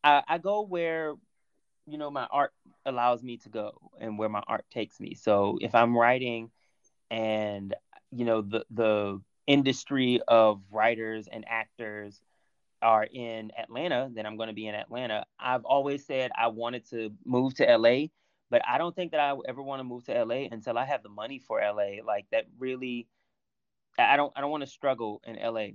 I, 0.04 0.22
I 0.28 0.38
go 0.38 0.62
where 0.62 1.14
you 1.86 1.98
know 1.98 2.10
my 2.10 2.26
art 2.30 2.52
allows 2.86 3.22
me 3.22 3.38
to 3.38 3.48
go 3.48 3.72
and 4.00 4.18
where 4.18 4.28
my 4.28 4.42
art 4.46 4.64
takes 4.70 5.00
me. 5.00 5.14
So 5.14 5.58
if 5.60 5.74
I'm 5.74 5.96
writing 5.96 6.50
and 7.10 7.74
you 8.10 8.24
know 8.24 8.42
the 8.42 8.64
the 8.70 9.20
industry 9.46 10.20
of 10.28 10.62
writers 10.70 11.28
and 11.30 11.44
actors 11.48 12.20
are 12.82 13.04
in 13.04 13.52
Atlanta, 13.58 14.10
then 14.12 14.26
I'm 14.26 14.36
going 14.36 14.48
to 14.48 14.54
be 14.54 14.66
in 14.66 14.74
Atlanta. 14.74 15.24
I've 15.38 15.64
always 15.64 16.04
said 16.04 16.30
I 16.38 16.48
wanted 16.48 16.88
to 16.90 17.12
move 17.24 17.54
to 17.56 17.64
LA, 17.76 18.06
but 18.50 18.62
I 18.68 18.78
don't 18.78 18.94
think 18.94 19.12
that 19.12 19.20
I 19.20 19.36
ever 19.48 19.62
want 19.62 19.80
to 19.80 19.84
move 19.84 20.04
to 20.06 20.24
LA 20.24 20.48
until 20.50 20.78
I 20.78 20.84
have 20.84 21.02
the 21.02 21.08
money 21.08 21.38
for 21.38 21.60
LA. 21.60 22.04
Like 22.04 22.26
that 22.32 22.46
really 22.58 23.06
I 23.98 24.16
don't 24.16 24.32
I 24.36 24.40
don't 24.40 24.50
want 24.50 24.62
to 24.62 24.70
struggle 24.70 25.20
in 25.24 25.36
LA. 25.36 25.68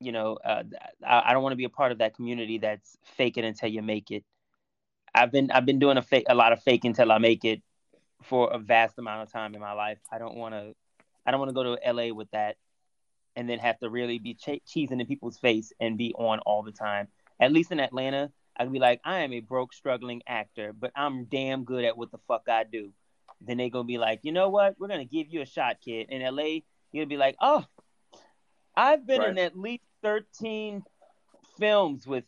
You 0.00 0.12
know, 0.12 0.36
uh, 0.44 0.64
I, 1.06 1.30
I 1.30 1.32
don't 1.32 1.42
want 1.42 1.52
to 1.52 1.56
be 1.56 1.64
a 1.64 1.68
part 1.70 1.92
of 1.92 1.98
that 1.98 2.14
community 2.14 2.58
that's 2.58 2.96
fake 3.04 3.38
it 3.38 3.44
until 3.44 3.68
you 3.68 3.82
make 3.82 4.10
it. 4.10 4.24
I've 5.14 5.30
been 5.32 5.50
I've 5.50 5.66
been 5.66 5.78
doing 5.78 5.96
a 5.96 6.02
fake 6.02 6.26
a 6.28 6.34
lot 6.34 6.52
of 6.52 6.62
fake 6.62 6.84
until 6.84 7.12
I 7.12 7.18
make 7.18 7.44
it 7.44 7.62
for 8.22 8.50
a 8.52 8.58
vast 8.58 8.98
amount 8.98 9.22
of 9.22 9.32
time 9.32 9.54
in 9.54 9.60
my 9.60 9.72
life. 9.72 9.98
I 10.10 10.18
don't 10.18 10.36
want 10.36 10.54
to 10.54 10.74
I 11.26 11.30
don't 11.30 11.40
want 11.40 11.50
to 11.50 11.54
go 11.54 11.76
to 11.76 11.92
LA 11.92 12.14
with 12.14 12.30
that 12.32 12.56
and 13.36 13.48
then 13.48 13.58
have 13.58 13.78
to 13.80 13.88
really 13.90 14.18
be 14.18 14.34
ch- 14.34 14.62
cheesing 14.66 15.00
in 15.00 15.06
people's 15.06 15.38
face 15.38 15.72
and 15.80 15.96
be 15.96 16.14
on 16.14 16.38
all 16.40 16.62
the 16.62 16.72
time. 16.72 17.08
At 17.40 17.52
least 17.52 17.72
in 17.72 17.80
Atlanta, 17.80 18.30
I 18.56 18.64
would 18.64 18.72
be 18.72 18.78
like, 18.78 19.00
I 19.04 19.20
am 19.20 19.32
a 19.32 19.40
broke, 19.40 19.72
struggling 19.72 20.22
actor, 20.26 20.72
but 20.78 20.92
I'm 20.94 21.24
damn 21.24 21.64
good 21.64 21.84
at 21.84 21.96
what 21.96 22.10
the 22.12 22.18
fuck 22.28 22.48
I 22.48 22.64
do. 22.64 22.92
Then 23.40 23.56
they 23.56 23.70
gonna 23.70 23.84
be 23.84 23.98
like, 23.98 24.20
you 24.22 24.32
know 24.32 24.48
what? 24.50 24.76
We're 24.78 24.88
gonna 24.88 25.04
give 25.04 25.28
you 25.30 25.40
a 25.42 25.46
shot, 25.46 25.78
kid. 25.84 26.08
In 26.10 26.22
LA, 26.22 26.44
you're 26.92 27.04
gonna 27.04 27.06
be 27.06 27.16
like, 27.16 27.36
oh, 27.40 27.64
I've 28.76 29.06
been 29.06 29.20
Right. 29.20 29.30
in 29.30 29.38
at 29.38 29.58
least 29.58 29.84
13 30.02 30.84
films 31.58 32.06
with 32.06 32.24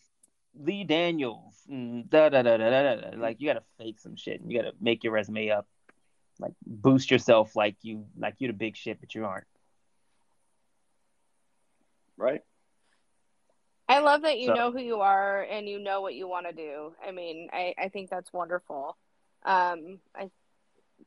Lee 0.58 0.84
Daniels. 0.84 1.54
Da, 1.68 2.28
da, 2.28 2.42
da, 2.42 2.56
da, 2.56 2.70
da, 2.70 2.94
da. 2.96 3.16
Like 3.16 3.40
you 3.40 3.48
gotta 3.48 3.62
fake 3.78 3.98
some 3.98 4.16
shit. 4.16 4.40
And 4.40 4.50
you 4.52 4.58
gotta 4.60 4.74
make 4.80 5.02
your 5.04 5.12
resume 5.12 5.50
up, 5.50 5.66
like 6.38 6.52
boost 6.66 7.10
yourself, 7.10 7.56
like 7.56 7.76
you 7.82 8.06
like 8.16 8.34
you're 8.38 8.52
the 8.52 8.58
big 8.58 8.76
shit, 8.76 9.00
but 9.00 9.14
you 9.14 9.24
aren't. 9.24 9.46
Right. 12.16 12.42
I 13.88 13.98
love 13.98 14.22
that 14.22 14.38
you 14.38 14.46
So- 14.48 14.54
know 14.54 14.72
who 14.72 14.78
you 14.80 15.00
are 15.00 15.42
and 15.42 15.68
you 15.68 15.78
know 15.78 16.00
what 16.00 16.14
you 16.14 16.26
want 16.28 16.46
to 16.46 16.52
do. 16.52 16.94
I 17.06 17.10
mean, 17.10 17.48
I, 17.52 17.74
I 17.78 17.88
think 17.88 18.08
that's 18.10 18.32
wonderful. 18.32 18.96
Um, 19.44 19.98
I 20.14 20.30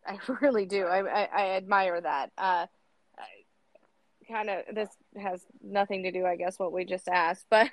I 0.06 0.20
really 0.42 0.66
do. 0.66 0.86
I 0.86 1.00
I, 1.00 1.30
I 1.34 1.50
admire 1.58 2.00
that. 2.02 2.32
Uh, 2.38 2.68
kind 4.28 4.50
of 4.50 4.64
this 4.74 4.90
has 5.18 5.42
nothing 5.64 6.04
to 6.04 6.12
do, 6.12 6.26
I 6.26 6.36
guess, 6.36 6.60
what 6.60 6.72
we 6.72 6.86
just 6.86 7.08
asked. 7.08 7.46
But 7.52 7.72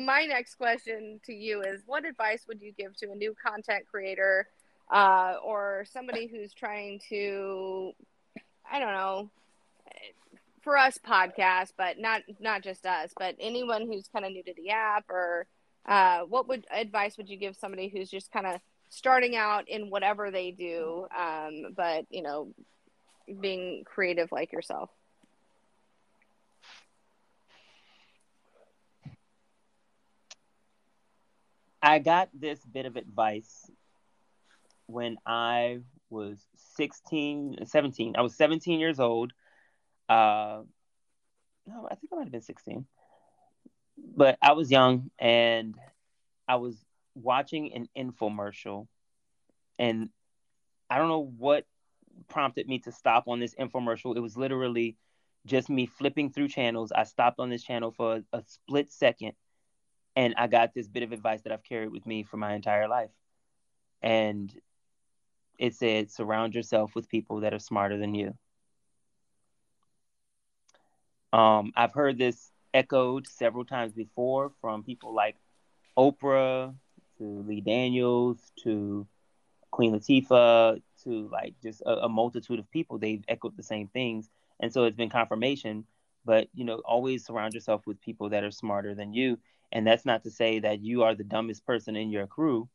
my 0.00 0.24
next 0.26 0.56
question 0.56 1.20
to 1.26 1.32
you 1.32 1.62
is, 1.62 1.82
what 1.86 2.04
advice 2.04 2.44
would 2.48 2.60
you 2.60 2.72
give 2.72 2.96
to 2.98 3.10
a 3.10 3.14
new 3.14 3.34
content 3.44 3.84
creator 3.90 4.48
uh, 4.90 5.36
or 5.44 5.84
somebody 5.90 6.26
who's 6.26 6.52
trying 6.52 7.00
to, 7.08 7.92
I 8.70 8.78
don't 8.78 8.92
know, 8.92 9.30
for 10.62 10.76
us 10.76 10.98
podcast, 10.98 11.72
but 11.76 11.98
not 11.98 12.22
not 12.40 12.62
just 12.62 12.86
us, 12.86 13.12
but 13.18 13.36
anyone 13.40 13.86
who's 13.86 14.08
kind 14.08 14.24
of 14.24 14.32
new 14.32 14.42
to 14.42 14.54
the 14.54 14.70
app, 14.70 15.08
or 15.10 15.46
uh, 15.86 16.20
what 16.20 16.48
would 16.48 16.66
advice 16.72 17.16
would 17.16 17.28
you 17.28 17.36
give 17.36 17.56
somebody 17.56 17.88
who's 17.88 18.10
just 18.10 18.30
kind 18.32 18.46
of 18.46 18.60
starting 18.88 19.36
out 19.36 19.68
in 19.68 19.90
whatever 19.90 20.30
they 20.30 20.50
do, 20.50 21.06
um, 21.18 21.72
but 21.76 22.06
you 22.10 22.22
know, 22.22 22.48
being 23.40 23.82
creative 23.84 24.30
like 24.30 24.52
yourself? 24.52 24.90
I 31.82 31.98
got 31.98 32.28
this 32.32 32.60
bit 32.64 32.86
of 32.86 32.96
advice 32.96 33.68
when 34.86 35.16
I 35.26 35.80
was 36.10 36.38
16, 36.76 37.66
17. 37.66 38.14
I 38.16 38.22
was 38.22 38.36
17 38.36 38.78
years 38.78 39.00
old. 39.00 39.32
Uh, 40.08 40.62
no, 41.66 41.88
I 41.90 41.96
think 41.96 42.12
I 42.12 42.16
might 42.16 42.24
have 42.24 42.32
been 42.32 42.42
16. 42.42 42.86
But 44.16 44.38
I 44.40 44.52
was 44.52 44.70
young 44.70 45.10
and 45.18 45.74
I 46.46 46.56
was 46.56 46.76
watching 47.14 47.72
an 47.74 47.88
infomercial. 47.96 48.86
And 49.78 50.10
I 50.88 50.98
don't 50.98 51.08
know 51.08 51.32
what 51.36 51.66
prompted 52.28 52.68
me 52.68 52.78
to 52.80 52.92
stop 52.92 53.24
on 53.26 53.40
this 53.40 53.54
infomercial. 53.56 54.16
It 54.16 54.20
was 54.20 54.36
literally 54.36 54.96
just 55.46 55.68
me 55.68 55.86
flipping 55.86 56.30
through 56.30 56.48
channels. 56.48 56.92
I 56.92 57.04
stopped 57.04 57.40
on 57.40 57.50
this 57.50 57.64
channel 57.64 57.90
for 57.90 58.22
a, 58.32 58.38
a 58.38 58.42
split 58.46 58.92
second 58.92 59.32
and 60.16 60.34
I 60.36 60.46
got 60.46 60.74
this 60.74 60.88
bit 60.88 61.02
of 61.02 61.12
advice 61.12 61.42
that 61.42 61.52
I've 61.52 61.64
carried 61.64 61.90
with 61.90 62.06
me 62.06 62.22
for 62.22 62.36
my 62.36 62.54
entire 62.54 62.88
life. 62.88 63.10
And 64.02 64.52
it 65.58 65.74
said, 65.74 66.10
surround 66.10 66.54
yourself 66.54 66.94
with 66.94 67.08
people 67.08 67.40
that 67.40 67.54
are 67.54 67.58
smarter 67.58 67.98
than 67.98 68.14
you. 68.14 68.34
Um, 71.32 71.72
I've 71.76 71.94
heard 71.94 72.18
this 72.18 72.50
echoed 72.74 73.26
several 73.26 73.64
times 73.64 73.92
before 73.92 74.52
from 74.60 74.82
people 74.82 75.14
like 75.14 75.36
Oprah 75.96 76.74
to 77.18 77.24
Lee 77.46 77.60
Daniels 77.60 78.38
to 78.64 79.06
Queen 79.70 79.94
Latifah 79.94 80.80
to 81.04 81.28
like 81.32 81.54
just 81.62 81.80
a, 81.82 82.04
a 82.04 82.08
multitude 82.08 82.58
of 82.58 82.70
people. 82.70 82.98
They've 82.98 83.24
echoed 83.28 83.56
the 83.56 83.62
same 83.62 83.88
things. 83.88 84.28
And 84.60 84.72
so 84.72 84.84
it's 84.84 84.96
been 84.96 85.10
confirmation. 85.10 85.86
But, 86.24 86.48
you 86.54 86.64
know, 86.64 86.76
always 86.84 87.24
surround 87.24 87.54
yourself 87.54 87.86
with 87.86 88.00
people 88.00 88.30
that 88.30 88.44
are 88.44 88.50
smarter 88.50 88.94
than 88.94 89.12
you. 89.12 89.38
And 89.72 89.86
that's 89.86 90.04
not 90.04 90.22
to 90.24 90.30
say 90.30 90.60
that 90.60 90.80
you 90.80 91.02
are 91.02 91.14
the 91.14 91.24
dumbest 91.24 91.66
person 91.66 91.96
in 91.96 92.10
your 92.10 92.26
crew 92.26 92.68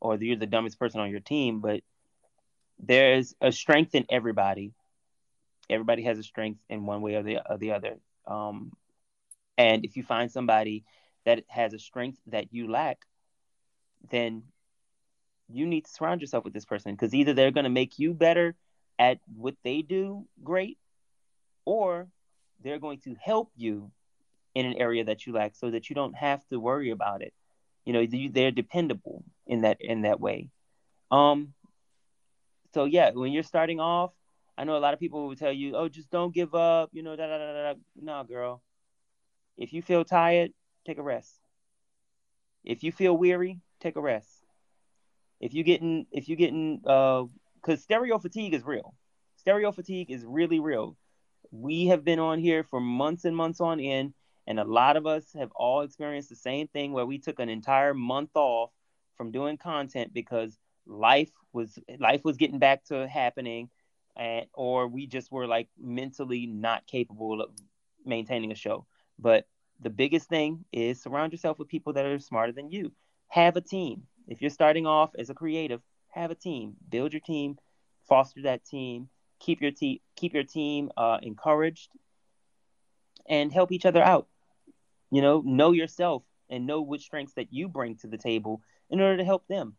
or 0.00 0.16
that 0.16 0.24
you're 0.24 0.36
the 0.36 0.46
dumbest 0.46 0.78
person 0.78 1.00
on 1.00 1.10
your 1.10 1.20
team, 1.20 1.60
but 1.60 1.82
there's 2.78 3.34
a 3.40 3.52
strength 3.52 3.94
in 3.94 4.06
everybody. 4.08 4.72
Everybody 5.68 6.02
has 6.04 6.18
a 6.18 6.22
strength 6.22 6.60
in 6.68 6.86
one 6.86 7.02
way 7.02 7.14
or 7.14 7.22
the, 7.22 7.38
or 7.48 7.58
the 7.58 7.72
other. 7.72 7.98
Um, 8.26 8.72
and 9.56 9.84
if 9.84 9.96
you 9.96 10.02
find 10.02 10.30
somebody 10.30 10.84
that 11.26 11.44
has 11.48 11.74
a 11.74 11.78
strength 11.78 12.18
that 12.26 12.52
you 12.52 12.70
lack, 12.70 12.98
then 14.10 14.42
you 15.52 15.66
need 15.66 15.84
to 15.84 15.90
surround 15.90 16.20
yourself 16.20 16.44
with 16.44 16.54
this 16.54 16.64
person 16.64 16.92
because 16.92 17.14
either 17.14 17.34
they're 17.34 17.50
going 17.50 17.64
to 17.64 17.70
make 17.70 17.98
you 17.98 18.14
better 18.14 18.54
at 18.98 19.18
what 19.36 19.54
they 19.64 19.82
do 19.82 20.26
great, 20.42 20.78
or 21.64 22.08
they're 22.62 22.78
going 22.78 23.00
to 23.00 23.14
help 23.20 23.50
you 23.56 23.90
in 24.54 24.66
an 24.66 24.74
area 24.74 25.04
that 25.04 25.26
you 25.26 25.32
lack 25.32 25.54
so 25.54 25.70
that 25.70 25.88
you 25.88 25.94
don't 25.94 26.14
have 26.14 26.46
to 26.48 26.58
worry 26.58 26.90
about 26.90 27.22
it. 27.22 27.32
You 27.84 27.92
know, 27.92 28.06
they're 28.30 28.50
dependable 28.50 29.24
in 29.46 29.62
that 29.62 29.78
in 29.80 30.02
that 30.02 30.20
way. 30.20 30.50
Um 31.10 31.54
so 32.74 32.84
yeah, 32.84 33.10
when 33.10 33.32
you're 33.32 33.42
starting 33.42 33.80
off, 33.80 34.12
I 34.56 34.64
know 34.64 34.76
a 34.76 34.78
lot 34.78 34.94
of 34.94 35.00
people 35.00 35.26
will 35.26 35.36
tell 35.36 35.52
you, 35.52 35.74
"Oh, 35.76 35.88
just 35.88 36.10
don't 36.10 36.34
give 36.34 36.54
up," 36.54 36.90
you 36.92 37.02
know, 37.02 37.16
da 37.16 37.26
da 37.26 37.38
da 37.38 37.72
da. 37.72 37.74
No, 37.96 38.24
girl. 38.24 38.62
If 39.56 39.72
you 39.72 39.82
feel 39.82 40.04
tired, 40.04 40.52
take 40.86 40.98
a 40.98 41.02
rest. 41.02 41.40
If 42.64 42.82
you 42.82 42.92
feel 42.92 43.16
weary, 43.16 43.60
take 43.80 43.96
a 43.96 44.00
rest. 44.00 44.44
If 45.40 45.54
you 45.54 45.64
getting 45.64 46.06
if 46.12 46.28
you 46.28 46.36
getting 46.36 46.82
uh 46.86 47.24
cuz 47.62 47.82
stereo 47.82 48.18
fatigue 48.18 48.54
is 48.54 48.64
real. 48.64 48.94
Stereo 49.36 49.72
fatigue 49.72 50.10
is 50.10 50.24
really 50.24 50.60
real. 50.60 50.96
We 51.50 51.86
have 51.86 52.04
been 52.04 52.18
on 52.18 52.38
here 52.38 52.64
for 52.64 52.80
months 52.80 53.24
and 53.24 53.36
months 53.36 53.60
on 53.60 53.80
end 53.80 54.14
and 54.46 54.58
a 54.58 54.64
lot 54.64 54.96
of 54.96 55.06
us 55.06 55.32
have 55.34 55.50
all 55.54 55.82
experienced 55.82 56.28
the 56.28 56.36
same 56.36 56.68
thing 56.68 56.92
where 56.92 57.06
we 57.06 57.18
took 57.18 57.38
an 57.38 57.48
entire 57.48 57.94
month 57.94 58.30
off 58.34 58.70
from 59.16 59.30
doing 59.30 59.56
content 59.56 60.12
because 60.12 60.58
life 60.86 61.30
was 61.52 61.78
life 61.98 62.24
was 62.24 62.36
getting 62.36 62.58
back 62.58 62.84
to 62.84 63.06
happening 63.06 63.68
and 64.16 64.46
or 64.54 64.88
we 64.88 65.06
just 65.06 65.30
were 65.30 65.46
like 65.46 65.68
mentally 65.78 66.46
not 66.46 66.86
capable 66.86 67.40
of 67.40 67.50
maintaining 68.04 68.50
a 68.50 68.56
show. 68.56 68.86
But 69.18 69.46
the 69.80 69.90
biggest 69.90 70.28
thing 70.28 70.64
is 70.72 71.02
surround 71.02 71.32
yourself 71.32 71.58
with 71.58 71.68
people 71.68 71.92
that 71.92 72.06
are 72.06 72.18
smarter 72.18 72.52
than 72.52 72.70
you. 72.70 72.92
Have 73.28 73.56
a 73.56 73.60
team. 73.60 74.02
If 74.26 74.40
you're 74.40 74.50
starting 74.50 74.86
off 74.86 75.10
as 75.18 75.30
a 75.30 75.34
creative 75.34 75.80
have 76.08 76.30
a 76.30 76.34
team. 76.34 76.74
Build 76.88 77.12
your 77.12 77.20
team. 77.20 77.56
Foster 78.08 78.42
that 78.42 78.64
team 78.64 79.08
keep 79.40 79.60
your 79.60 79.72
team 79.72 79.98
keep 80.16 80.34
your 80.34 80.44
team 80.44 80.90
uh, 80.96 81.18
encouraged 81.22 81.90
and 83.28 83.52
help 83.52 83.72
each 83.72 83.86
other 83.86 84.02
out 84.02 84.28
you 85.10 85.22
know 85.22 85.42
know 85.44 85.72
yourself 85.72 86.22
and 86.48 86.66
know 86.66 86.80
which 86.80 87.02
strengths 87.02 87.34
that 87.34 87.52
you 87.52 87.68
bring 87.68 87.96
to 87.96 88.06
the 88.06 88.18
table 88.18 88.62
in 88.90 89.00
order 89.00 89.16
to 89.16 89.24
help 89.24 89.46
them 89.48 89.74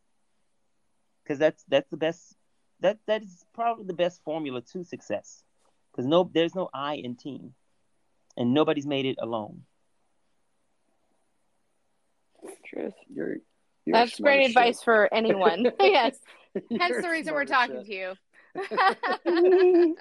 because 1.24 1.40
that's 1.40 1.64
that's 1.70 1.90
the 1.90 1.98
best 1.98 2.36
that 2.82 2.98
that 3.08 3.22
is 3.22 3.46
probably 3.54 3.86
the 3.86 3.94
best 3.94 4.22
formula 4.24 4.62
to 4.62 4.84
success 4.84 5.44
because 5.92 6.06
no, 6.06 6.30
there's 6.34 6.56
no 6.56 6.70
I 6.74 6.96
in 6.96 7.16
team, 7.16 7.54
and 8.38 8.54
nobody's 8.54 8.88
made 8.88 9.06
it 9.06 9.18
alone. 9.20 9.64
Truth. 12.66 12.94
You're, 13.14 13.38
you're 13.86 13.94
That's 13.94 14.20
great 14.20 14.48
advice 14.48 14.78
shit. 14.78 14.86
for 14.86 15.14
anyone. 15.14 15.72
yes. 15.80 16.16
Hence 16.80 16.96
the 17.02 17.10
reason 17.10 17.34
we're 17.34 17.46
talking 17.46 17.78
shit. 17.80 17.86
to 17.86 17.94
you. 17.94 18.14
No, 18.56 19.96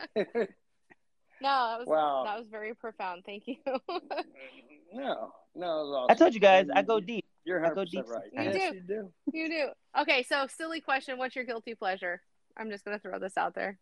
that 1.42 1.78
was 1.78 1.86
Wow. 1.86 2.24
that 2.26 2.38
was 2.38 2.46
very 2.50 2.74
profound. 2.74 3.22
Thank 3.24 3.44
you. 3.46 3.56
No, 4.92 5.30
no, 5.54 5.66
it 5.66 5.84
was 5.84 5.94
awesome. 5.94 6.06
I 6.10 6.14
told 6.14 6.34
you 6.34 6.40
guys, 6.40 6.66
I 6.74 6.82
go 6.82 6.98
deep. 6.98 7.24
You're 7.44 7.64
I 7.64 7.72
go 7.72 7.84
deep. 7.84 8.04
right. 8.08 8.24
You 8.32 8.42
yes, 8.42 8.72
do. 8.72 8.76
you 8.76 8.82
do. 8.82 9.12
you 9.32 9.48
do. 9.48 9.68
Okay, 10.00 10.24
so 10.24 10.48
silly 10.48 10.80
question. 10.80 11.16
What's 11.16 11.36
your 11.36 11.44
guilty 11.44 11.76
pleasure? 11.76 12.20
I'm 12.56 12.70
just 12.72 12.84
gonna 12.84 12.98
throw 12.98 13.20
this 13.20 13.36
out 13.36 13.54
there. 13.54 13.78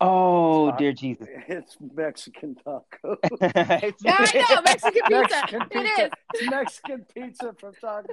Oh 0.00 0.70
dear 0.78 0.92
Jesus! 0.92 1.26
It's 1.48 1.76
Mexican 1.80 2.54
taco. 2.54 3.16
It's- 3.40 3.94
Yeah, 4.00 4.16
I 4.18 4.54
know 4.54 4.62
Mexican 4.62 5.02
pizza. 5.08 5.28
Mexican 5.28 5.62
It 5.62 5.70
pizza. 5.70 6.04
is. 6.04 6.10
It's 6.34 6.50
Mexican 6.50 7.06
pizza 7.14 7.54
from 7.58 7.72
Taco. 7.80 8.08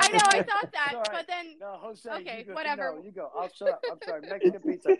I 0.00 0.08
know. 0.12 0.18
I 0.28 0.42
thought 0.42 0.72
that, 0.72 0.88
Sorry. 0.92 1.04
but 1.12 1.26
then 1.26 1.56
No, 1.60 1.76
Jose. 1.82 2.08
Okay, 2.10 2.38
you 2.38 2.44
go, 2.46 2.54
whatever. 2.54 2.94
No, 2.96 3.02
you 3.04 3.12
go. 3.12 3.30
I'll 3.38 3.52
shut 3.52 3.68
up. 3.68 3.84
I'm 3.90 3.98
sorry. 4.06 4.22
Mexican 4.22 4.60
pizza. 4.62 4.96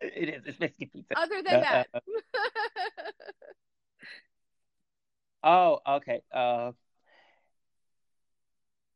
it 0.00 0.28
is. 0.30 0.42
It's 0.46 0.58
Mexican 0.60 0.88
pizza. 0.94 1.18
other 1.20 1.42
than 1.42 1.56
Uh, 1.56 1.60
that, 1.60 1.86
uh, 1.92 2.00
Oh, 5.44 5.78
okay. 5.96 6.20
Uh, 6.32 6.72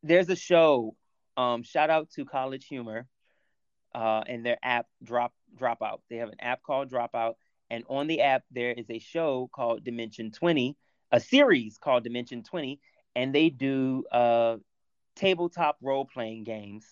there's 0.03 0.29
a 0.29 0.37
show. 0.37 0.97
Um, 1.37 1.63
shout 1.63 1.89
out 1.91 2.11
to 2.17 2.25
College 2.25 2.67
Humor, 2.67 3.07
uh, 3.95 4.23
and 4.27 4.45
their 4.45 4.59
app 4.63 4.87
Drop 5.03 5.33
Dropout. 5.59 5.99
They 6.09 6.17
have 6.17 6.29
an 6.29 6.41
app 6.41 6.63
called 6.63 6.91
Dropout, 6.91 7.35
and 7.71 7.85
on 7.89 8.07
the 8.07 8.21
app 8.21 8.43
there 8.51 8.73
is 8.73 8.91
a 8.91 8.99
show 8.99 9.49
called 9.53 9.85
Dimension 9.85 10.31
Twenty, 10.31 10.77
a 11.11 11.21
series 11.21 11.79
called 11.79 12.05
Dimension 12.05 12.43
Twenty, 12.43 12.81
and 13.15 13.35
they 13.35 13.51
do 13.51 14.05
uh, 14.11 14.57
tabletop 15.17 15.77
role 15.81 16.05
playing 16.05 16.45
games. 16.45 16.87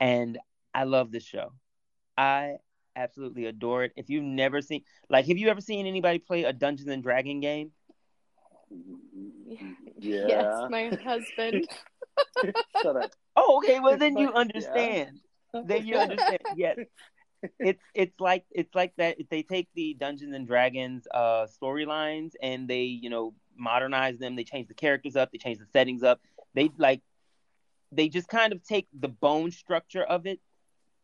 And 0.00 0.38
I 0.74 0.84
love 0.84 1.12
this 1.12 1.24
show. 1.24 1.52
I 2.16 2.56
absolutely 2.96 3.46
adore 3.46 3.84
it. 3.84 3.92
If 3.96 4.10
you've 4.10 4.24
never 4.24 4.60
seen, 4.60 4.82
like, 5.08 5.26
have 5.26 5.38
you 5.38 5.48
ever 5.48 5.60
seen 5.60 5.86
anybody 5.86 6.18
play 6.18 6.44
a 6.44 6.52
Dungeons 6.52 6.88
and 6.88 7.02
Dragon 7.02 7.40
game? 7.40 7.72
Yeah. 9.98 10.26
yes, 10.26 10.46
my 10.68 10.90
husband. 11.04 11.68
Shut 12.80 12.96
up. 12.96 13.12
Oh, 13.34 13.58
okay. 13.58 13.80
Well, 13.80 13.96
then 13.96 14.18
you 14.18 14.28
Yeah. 14.28 14.36
understand. 14.40 15.20
Then 15.62 15.86
you 15.86 15.96
understand. 15.98 16.40
Yes, 16.54 16.76
it's 17.58 17.82
it's 17.94 18.20
like 18.20 18.44
it's 18.50 18.74
like 18.74 18.92
that. 18.98 19.16
They 19.30 19.42
take 19.42 19.68
the 19.74 19.94
Dungeons 19.94 20.34
and 20.34 20.46
Dragons 20.46 21.06
uh, 21.12 21.46
storylines 21.46 22.32
and 22.42 22.68
they 22.68 22.82
you 22.82 23.08
know 23.08 23.34
modernize 23.56 24.18
them. 24.18 24.36
They 24.36 24.44
change 24.44 24.68
the 24.68 24.74
characters 24.74 25.16
up. 25.16 25.32
They 25.32 25.38
change 25.38 25.58
the 25.58 25.66
settings 25.72 26.02
up. 26.02 26.20
They 26.54 26.70
like 26.76 27.00
they 27.90 28.08
just 28.08 28.28
kind 28.28 28.52
of 28.52 28.62
take 28.62 28.86
the 28.98 29.08
bone 29.08 29.50
structure 29.50 30.02
of 30.02 30.26
it 30.26 30.40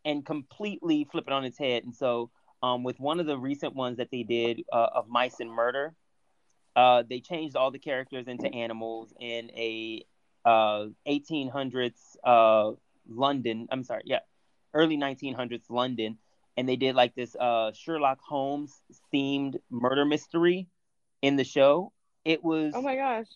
and 0.05 0.24
completely 0.24 1.06
flip 1.10 1.24
it 1.26 1.32
on 1.32 1.44
its 1.44 1.59
head. 1.59 1.85
And 1.85 1.94
so, 1.94 2.30
um, 2.62 2.82
with 2.82 2.98
one 3.01 3.20
of 3.20 3.26
the 3.26 3.39
recent 3.39 3.74
ones 3.74 3.98
that 3.98 4.10
they 4.10 4.22
did 4.22 4.64
uh, 4.72 4.89
of 4.94 5.09
Mice 5.09 5.40
and 5.40 5.51
Murder, 5.51 5.94
uh, 6.76 7.02
they 7.09 7.20
changed 7.20 7.56
all 7.56 7.70
the 7.70 7.78
characters 7.78 8.28
into 8.28 8.52
animals 8.55 9.12
in 9.20 9.51
a 9.51 10.05
uh, 10.44 10.86
1800s 11.06 12.16
uh, 12.24 12.73
London. 13.09 13.69
I'm 13.70 13.85
sorry, 13.85 14.02
yeah, 14.05 14.20
early 14.74 14.97
1900s 14.97 15.69
London, 15.70 16.19
and 16.56 16.69
they 16.69 16.77
did 16.77 16.94
like 16.94 17.15
this 17.15 17.35
uh, 17.36 17.73
Sherlock 17.73 18.20
Holmes 18.20 18.81
themed 19.12 19.56
murder 19.70 20.05
mystery 20.05 20.69
in 21.23 21.36
the 21.36 21.44
show. 21.44 21.93
It 22.24 22.43
was 22.44 22.74
Oh 22.74 22.82
my 22.82 22.97
gosh. 22.97 23.27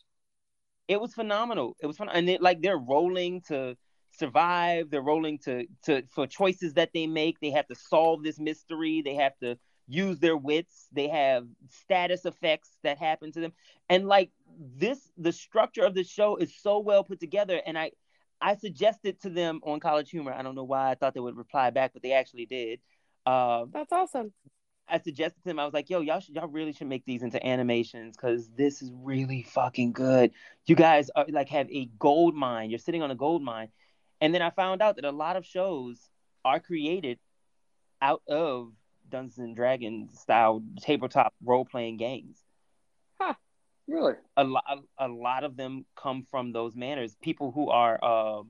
it 0.88 1.00
was 1.00 1.14
phenomenal. 1.14 1.76
It 1.80 1.86
was 1.86 1.96
fun, 1.96 2.08
and 2.08 2.28
it, 2.28 2.40
like 2.42 2.60
they're 2.62 2.78
rolling 2.78 3.42
to 3.48 3.76
survive. 4.10 4.90
They're 4.90 5.00
rolling 5.02 5.38
to 5.40 5.66
to 5.84 6.02
for 6.08 6.26
choices 6.26 6.74
that 6.74 6.90
they 6.92 7.06
make. 7.06 7.40
They 7.40 7.50
have 7.50 7.66
to 7.68 7.74
solve 7.74 8.22
this 8.22 8.38
mystery. 8.38 9.02
They 9.02 9.14
have 9.14 9.36
to 9.40 9.58
use 9.92 10.18
their 10.18 10.36
wits. 10.36 10.88
They 10.92 11.08
have 11.08 11.46
status 11.68 12.24
effects 12.24 12.70
that 12.82 12.98
happen 12.98 13.32
to 13.32 13.40
them, 13.40 13.52
and 13.88 14.06
like 14.06 14.30
this, 14.58 14.98
the 15.16 15.32
structure 15.32 15.84
of 15.84 15.94
the 15.94 16.04
show 16.04 16.36
is 16.36 16.54
so 16.60 16.78
well 16.78 17.04
put 17.04 17.20
together. 17.20 17.60
And 17.64 17.78
I 17.78 17.92
I 18.40 18.56
suggested 18.56 19.20
to 19.22 19.30
them 19.30 19.60
on 19.62 19.80
College 19.80 20.10
Humor. 20.10 20.32
I 20.32 20.42
don't 20.42 20.56
know 20.56 20.64
why 20.64 20.90
I 20.90 20.94
thought 20.94 21.14
they 21.14 21.20
would 21.20 21.36
reply 21.36 21.70
back, 21.70 21.92
but 21.92 22.02
they 22.02 22.12
actually 22.12 22.46
did. 22.46 22.80
Uh, 23.24 23.66
That's 23.72 23.92
awesome. 23.92 24.32
I 24.88 24.98
suggested 24.98 25.40
to 25.42 25.48
them, 25.48 25.60
I 25.60 25.64
was 25.64 25.72
like, 25.72 25.88
yo, 25.88 26.00
y'all 26.00 26.20
should, 26.20 26.34
y'all 26.34 26.48
really 26.48 26.72
should 26.72 26.88
make 26.88 27.04
these 27.06 27.22
into 27.22 27.44
animations 27.46 28.16
because 28.16 28.50
this 28.50 28.82
is 28.82 28.90
really 28.92 29.42
fucking 29.42 29.92
good. 29.92 30.32
You 30.66 30.74
guys 30.74 31.08
are 31.14 31.24
like 31.30 31.48
have 31.50 31.70
a 31.70 31.88
gold 31.98 32.34
mine. 32.34 32.68
You're 32.68 32.80
sitting 32.80 33.02
on 33.02 33.10
a 33.10 33.14
gold 33.14 33.42
mine. 33.42 33.68
And 34.20 34.34
then 34.34 34.42
I 34.42 34.50
found 34.50 34.82
out 34.82 34.96
that 34.96 35.04
a 35.04 35.12
lot 35.12 35.36
of 35.36 35.46
shows 35.46 35.98
are 36.44 36.60
created 36.60 37.18
out 38.00 38.22
of 38.28 38.72
Dungeons 39.12 39.38
and 39.38 39.54
Dragons 39.54 40.18
style 40.18 40.62
tabletop 40.80 41.34
role 41.44 41.64
playing 41.64 41.98
games. 41.98 42.38
Ha. 43.20 43.36
Really? 43.86 44.14
A 44.36 44.44
lot, 44.44 44.64
a, 44.68 45.06
a 45.06 45.08
lot 45.08 45.44
of 45.44 45.56
them 45.56 45.84
come 45.94 46.26
from 46.30 46.52
those 46.52 46.74
manners. 46.74 47.14
People 47.22 47.52
who 47.52 47.68
are 47.70 47.98
uh, 48.02 48.42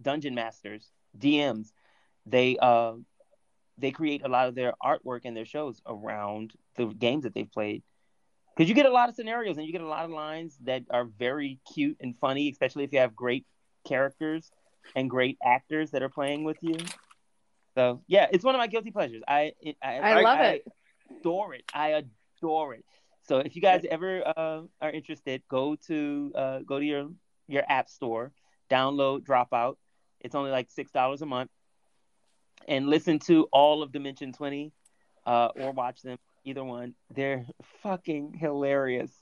dungeon 0.00 0.34
masters, 0.34 0.90
DMs, 1.16 1.68
they 2.26 2.56
uh, 2.60 2.94
they 3.76 3.90
create 3.90 4.22
a 4.24 4.28
lot 4.28 4.48
of 4.48 4.54
their 4.54 4.72
artwork 4.82 5.20
and 5.24 5.36
their 5.36 5.44
shows 5.44 5.80
around 5.86 6.52
the 6.76 6.86
games 6.86 7.24
that 7.24 7.34
they've 7.34 7.52
played. 7.52 7.82
Because 8.56 8.68
you 8.68 8.74
get 8.74 8.86
a 8.86 8.90
lot 8.90 9.08
of 9.08 9.14
scenarios 9.14 9.56
and 9.56 9.66
you 9.66 9.72
get 9.72 9.82
a 9.82 9.86
lot 9.86 10.04
of 10.04 10.10
lines 10.10 10.56
that 10.64 10.82
are 10.90 11.04
very 11.04 11.60
cute 11.72 11.96
and 12.00 12.16
funny, 12.18 12.50
especially 12.50 12.82
if 12.82 12.92
you 12.92 12.98
have 12.98 13.14
great 13.14 13.46
characters 13.86 14.50
and 14.96 15.08
great 15.08 15.38
actors 15.44 15.92
that 15.92 16.02
are 16.02 16.08
playing 16.08 16.44
with 16.44 16.56
you. 16.60 16.76
So 17.78 18.02
yeah, 18.08 18.26
it's 18.32 18.42
one 18.42 18.56
of 18.56 18.58
my 18.58 18.66
guilty 18.66 18.90
pleasures. 18.90 19.22
I 19.28 19.52
it, 19.60 19.76
I, 19.80 19.98
I 19.98 20.22
love 20.22 20.40
it. 20.40 20.66
adore 21.20 21.54
it. 21.54 21.62
I 21.72 22.02
adore 22.40 22.74
it. 22.74 22.84
So 23.22 23.38
if 23.38 23.54
you 23.54 23.62
guys 23.62 23.84
ever 23.88 24.26
uh, 24.26 24.62
are 24.82 24.90
interested, 24.90 25.42
go 25.48 25.76
to 25.86 26.32
uh, 26.34 26.58
go 26.66 26.80
to 26.80 26.84
your 26.84 27.10
your 27.46 27.62
app 27.68 27.88
store, 27.88 28.32
download 28.68 29.20
Dropout. 29.24 29.76
It's 30.20 30.34
only 30.34 30.50
like 30.50 30.72
six 30.72 30.90
dollars 30.90 31.22
a 31.22 31.26
month, 31.26 31.52
and 32.66 32.88
listen 32.88 33.20
to 33.20 33.46
all 33.52 33.84
of 33.84 33.92
Dimension 33.92 34.32
Twenty, 34.32 34.72
uh, 35.24 35.50
or 35.54 35.70
watch 35.70 36.02
them. 36.02 36.18
Either 36.44 36.64
one, 36.64 36.96
they're 37.14 37.46
fucking 37.84 38.34
hilarious. 38.40 39.12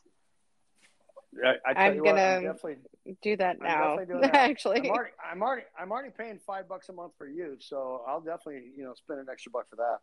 I, 1.45 1.55
I 1.67 1.75
tell 1.75 1.83
I'm 1.83 1.95
you 1.95 2.03
what, 2.05 2.19
I'm 2.19 2.43
gonna 2.43 2.53
definitely, 2.55 2.77
do 3.23 3.37
that 3.37 3.57
I'm 3.61 3.67
now. 3.67 3.97
definitely 3.97 4.07
doing 4.07 4.21
that. 4.23 4.35
Actually, 4.51 4.79
I'm 4.81 4.91
already, 4.91 5.11
I'm 5.33 5.43
already, 5.43 5.63
I'm 5.79 5.93
already 5.93 6.11
paying 6.17 6.39
five 6.39 6.69
bucks 6.69 6.89
a 6.89 6.93
month 6.93 7.13
for 7.19 7.27
you, 7.29 7.57
so 7.61 8.03
I'll 8.07 8.21
definitely, 8.21 8.71
you 8.77 8.85
know, 8.85 8.95
spend 8.95 9.21
an 9.21 9.27
extra 9.31 9.53
buck 9.53 9.69
for 9.71 9.77
that. 9.77 9.99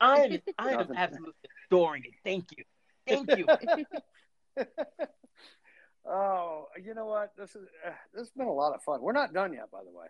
I'm 0.00 0.38
I 0.58 0.72
am 0.72 0.92
absolutely 0.94 1.34
adoring 1.70 2.04
it. 2.04 2.14
Thank 2.24 2.46
you, 2.56 2.64
thank 3.06 3.36
you. 3.36 3.46
oh, 6.08 6.66
you 6.82 6.94
know 6.94 7.06
what? 7.06 7.32
This 7.36 7.50
is 7.56 7.66
uh, 7.86 7.90
this 8.12 8.20
has 8.22 8.30
been 8.30 8.46
a 8.46 8.52
lot 8.52 8.74
of 8.74 8.82
fun. 8.82 9.00
We're 9.02 9.12
not 9.12 9.32
done 9.32 9.52
yet, 9.52 9.70
by 9.70 9.80
the 9.84 9.96
way. 9.96 10.06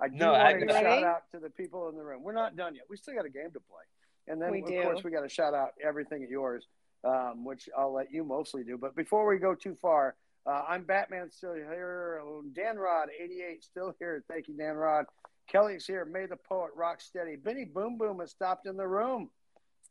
I 0.00 0.08
do 0.08 0.16
No, 0.16 0.32
want 0.32 0.42
I- 0.42 0.52
to 0.54 0.68
shout 0.68 0.84
ready? 0.84 1.04
out 1.04 1.22
to 1.32 1.40
the 1.40 1.50
people 1.50 1.88
in 1.88 1.96
the 1.96 2.04
room. 2.04 2.22
We're 2.22 2.32
not 2.32 2.56
done 2.56 2.74
yet. 2.74 2.84
We 2.88 2.96
still 2.96 3.14
got 3.14 3.24
a 3.26 3.30
game 3.30 3.50
to 3.52 3.60
play, 3.60 3.82
and 4.28 4.40
then 4.40 4.52
We 4.52 4.62
of 4.62 4.68
do. 4.68 4.82
course 4.82 5.02
we 5.04 5.10
got 5.10 5.22
to 5.22 5.28
shout 5.28 5.54
out 5.54 5.70
everything 5.84 6.22
at 6.22 6.30
yours, 6.30 6.66
um, 7.04 7.44
which 7.44 7.68
I'll 7.76 7.92
let 7.92 8.12
you 8.12 8.24
mostly 8.24 8.64
do. 8.64 8.76
But 8.78 8.96
before 8.96 9.26
we 9.28 9.38
go 9.38 9.54
too 9.54 9.74
far, 9.74 10.16
uh, 10.46 10.62
I'm 10.68 10.84
Batman 10.84 11.30
still 11.30 11.54
here. 11.54 12.20
Dan 12.54 12.76
Rod, 12.76 13.08
88, 13.18 13.64
still 13.64 13.94
here. 13.98 14.24
Thank 14.28 14.48
you, 14.48 14.56
Dan 14.56 14.76
Rod. 14.76 15.04
Kelly's 15.50 15.86
here. 15.86 16.04
May 16.04 16.26
the 16.26 16.36
Poet 16.36 16.70
rock 16.76 17.00
steady. 17.00 17.36
Benny 17.36 17.64
Boom 17.64 17.98
Boom 17.98 18.20
has 18.20 18.30
stopped 18.30 18.66
in 18.66 18.76
the 18.76 18.86
room. 18.86 19.30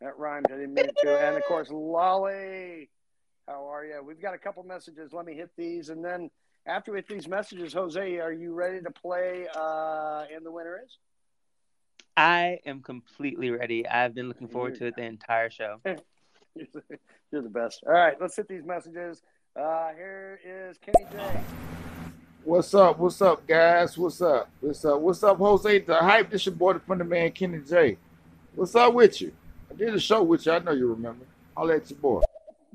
That 0.02 0.18
rhymed. 0.18 0.48
I 0.50 0.56
didn't 0.56 0.74
mean 0.74 0.90
to. 1.04 1.20
And 1.20 1.36
of 1.36 1.44
course, 1.44 1.70
Lolly. 1.72 2.90
How 3.48 3.66
are 3.72 3.86
you? 3.86 4.04
We've 4.06 4.22
got 4.22 4.36
a 4.36 4.38
couple 4.38 4.64
messages. 4.64 5.14
Let 5.14 5.26
me 5.26 5.34
hit 5.34 5.50
these, 5.58 5.90
and 5.90 6.04
then 6.04 6.30
after 6.68 6.92
we 6.92 6.98
hit 7.00 7.08
these 7.08 7.28
messages, 7.28 7.74
Jose, 7.74 8.18
are 8.18 8.34
you 8.34 8.54
ready 8.54 8.82
to 8.82 8.92
play? 8.92 9.48
Uh, 9.56 10.26
and 10.34 10.46
the 10.46 10.52
winner 10.52 10.82
is. 10.84 10.98
I 12.18 12.60
am 12.66 12.82
completely 12.82 13.52
ready. 13.52 13.88
I've 13.88 14.14
been 14.14 14.28
looking 14.28 14.48
forward 14.48 14.76
to 14.80 14.88
it 14.88 14.96
the 14.96 15.04
entire 15.04 15.50
show. 15.50 15.80
You're 17.32 17.42
the 17.42 17.50
best. 17.50 17.84
All 17.86 17.94
right, 17.94 18.16
let's 18.20 18.36
hit 18.36 18.48
these 18.48 18.66
messages. 18.66 19.22
Uh, 19.56 19.90
here 19.96 20.40
is 20.46 20.78
Kenny 20.78 21.08
J. 21.12 21.40
What's 22.44 22.74
up? 22.74 22.98
What's 23.00 23.22
up, 23.22 23.46
guys? 23.46 23.98
What's 23.98 24.22
up? 24.22 24.50
What's 24.62 24.86
up? 24.86 25.00
What's 25.00 25.24
up, 25.24 25.38
Jose? 25.38 25.80
The 25.80 25.96
hype. 25.96 26.30
This 26.30 26.46
your 26.46 26.56
boy, 26.56 26.74
the 26.74 26.80
funny 26.80 27.04
man, 27.04 27.32
Kenny 27.32 27.60
J. 27.60 27.98
What's 28.56 28.76
up 28.76 28.94
with 28.94 29.22
you? 29.22 29.34
I 29.70 29.76
did 29.76 29.94
a 29.94 30.00
show 30.00 30.24
with 30.24 30.46
you. 30.46 30.54
I 30.54 30.60
know 30.60 30.72
you 30.72 30.88
remember. 30.88 31.26
I'll 31.56 31.66
let 31.66 31.90
your 31.90 32.00
boy. 32.00 32.22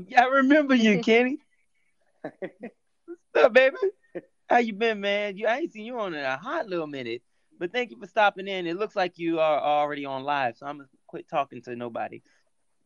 Yeah, 0.08 0.24
I 0.24 0.26
remember 0.26 0.74
you, 0.74 1.00
Kenny. 1.02 1.38
What's 2.22 3.46
up, 3.46 3.52
baby? 3.52 3.76
How 4.48 4.58
you 4.58 4.74
been, 4.74 5.00
man? 5.00 5.36
You 5.36 5.46
I 5.46 5.58
ain't 5.58 5.72
seen 5.72 5.86
you 5.86 5.98
on 5.98 6.14
in 6.14 6.24
a 6.24 6.36
hot 6.36 6.68
little 6.68 6.86
minute. 6.86 7.22
But 7.58 7.72
thank 7.72 7.90
you 7.90 7.98
for 7.98 8.06
stopping 8.06 8.48
in. 8.48 8.66
It 8.66 8.76
looks 8.76 8.96
like 8.96 9.18
you 9.18 9.38
are 9.40 9.60
already 9.60 10.04
on 10.04 10.24
live, 10.24 10.56
so 10.56 10.66
I'm 10.66 10.78
gonna 10.78 10.88
quit 11.06 11.28
talking 11.28 11.62
to 11.62 11.76
nobody. 11.76 12.20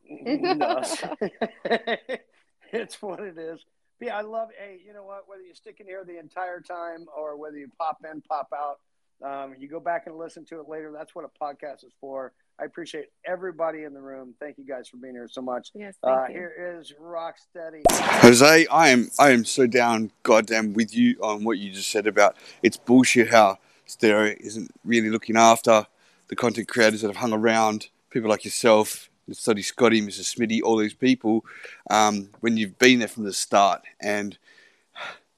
No. 0.09 0.83
it's 2.73 3.01
what 3.03 3.21
it 3.21 3.39
is. 3.39 3.65
But 3.99 4.09
yeah, 4.09 4.17
I 4.19 4.23
love. 4.23 4.49
Hey, 4.59 4.79
you 4.85 4.93
know 4.93 5.05
what? 5.05 5.29
Whether 5.29 5.43
you 5.43 5.55
stick 5.55 5.81
in 5.81 5.87
here 5.87 6.05
the 6.05 6.19
entire 6.19 6.61
time 6.61 7.07
or 7.17 7.37
whether 7.37 7.57
you 7.57 7.69
pop 7.79 7.99
in, 8.11 8.21
pop 8.23 8.49
out, 8.55 8.79
um, 9.25 9.55
you 9.59 9.69
go 9.69 9.81
back 9.81 10.07
and 10.07 10.17
listen 10.17 10.45
to 10.47 10.61
it 10.61 10.69
later. 10.69 10.93
That's 10.93 11.15
what 11.15 11.25
a 11.25 11.45
podcast 11.45 11.85
is 11.85 11.93
for. 12.01 12.33
I 12.59 12.65
appreciate 12.65 13.07
everybody 13.27 13.85
in 13.85 13.93
the 13.93 14.01
room. 14.01 14.35
Thank 14.41 14.57
you 14.59 14.65
guys 14.65 14.89
for 14.89 14.97
being 14.97 15.15
here 15.15 15.29
so 15.31 15.43
much. 15.43 15.71
Yes, 15.75 15.95
Uh, 16.03 16.17
thank 16.21 16.29
you. 16.31 16.35
here 16.37 16.79
is 16.81 16.93
Rocksteady. 17.01 17.83
Jose, 18.23 18.67
I 18.67 18.89
am 18.89 19.09
I 19.19 19.31
am 19.31 19.45
so 19.45 19.67
down 19.67 20.11
goddamn 20.23 20.73
with 20.73 20.95
you 20.95 21.19
on 21.23 21.45
what 21.45 21.59
you 21.59 21.71
just 21.73 21.91
said 21.91 22.07
about 22.07 22.37
it's 22.63 22.77
bullshit 22.79 23.29
how 23.31 23.59
Stereo 23.87 24.35
isn't 24.41 24.71
really 24.85 25.11
looking 25.11 25.37
after 25.37 25.87
the 26.29 26.37
content 26.37 26.69
creators 26.69 27.03
that 27.03 27.09
have 27.09 27.17
hung 27.17 27.33
around, 27.33 27.89
people 28.11 28.29
like 28.29 28.45
yourself, 28.45 29.09
Study 29.35 29.63
Scotty, 29.63 30.01
Mrs. 30.01 30.37
Smitty, 30.37 30.61
all 30.63 30.77
these 30.77 30.95
people, 30.95 31.45
um, 31.91 32.31
when 32.41 32.57
you've 32.57 32.79
been 32.79 33.01
there 33.01 33.09
from 33.09 33.25
the 33.25 33.33
start. 33.33 33.83
And, 34.01 34.39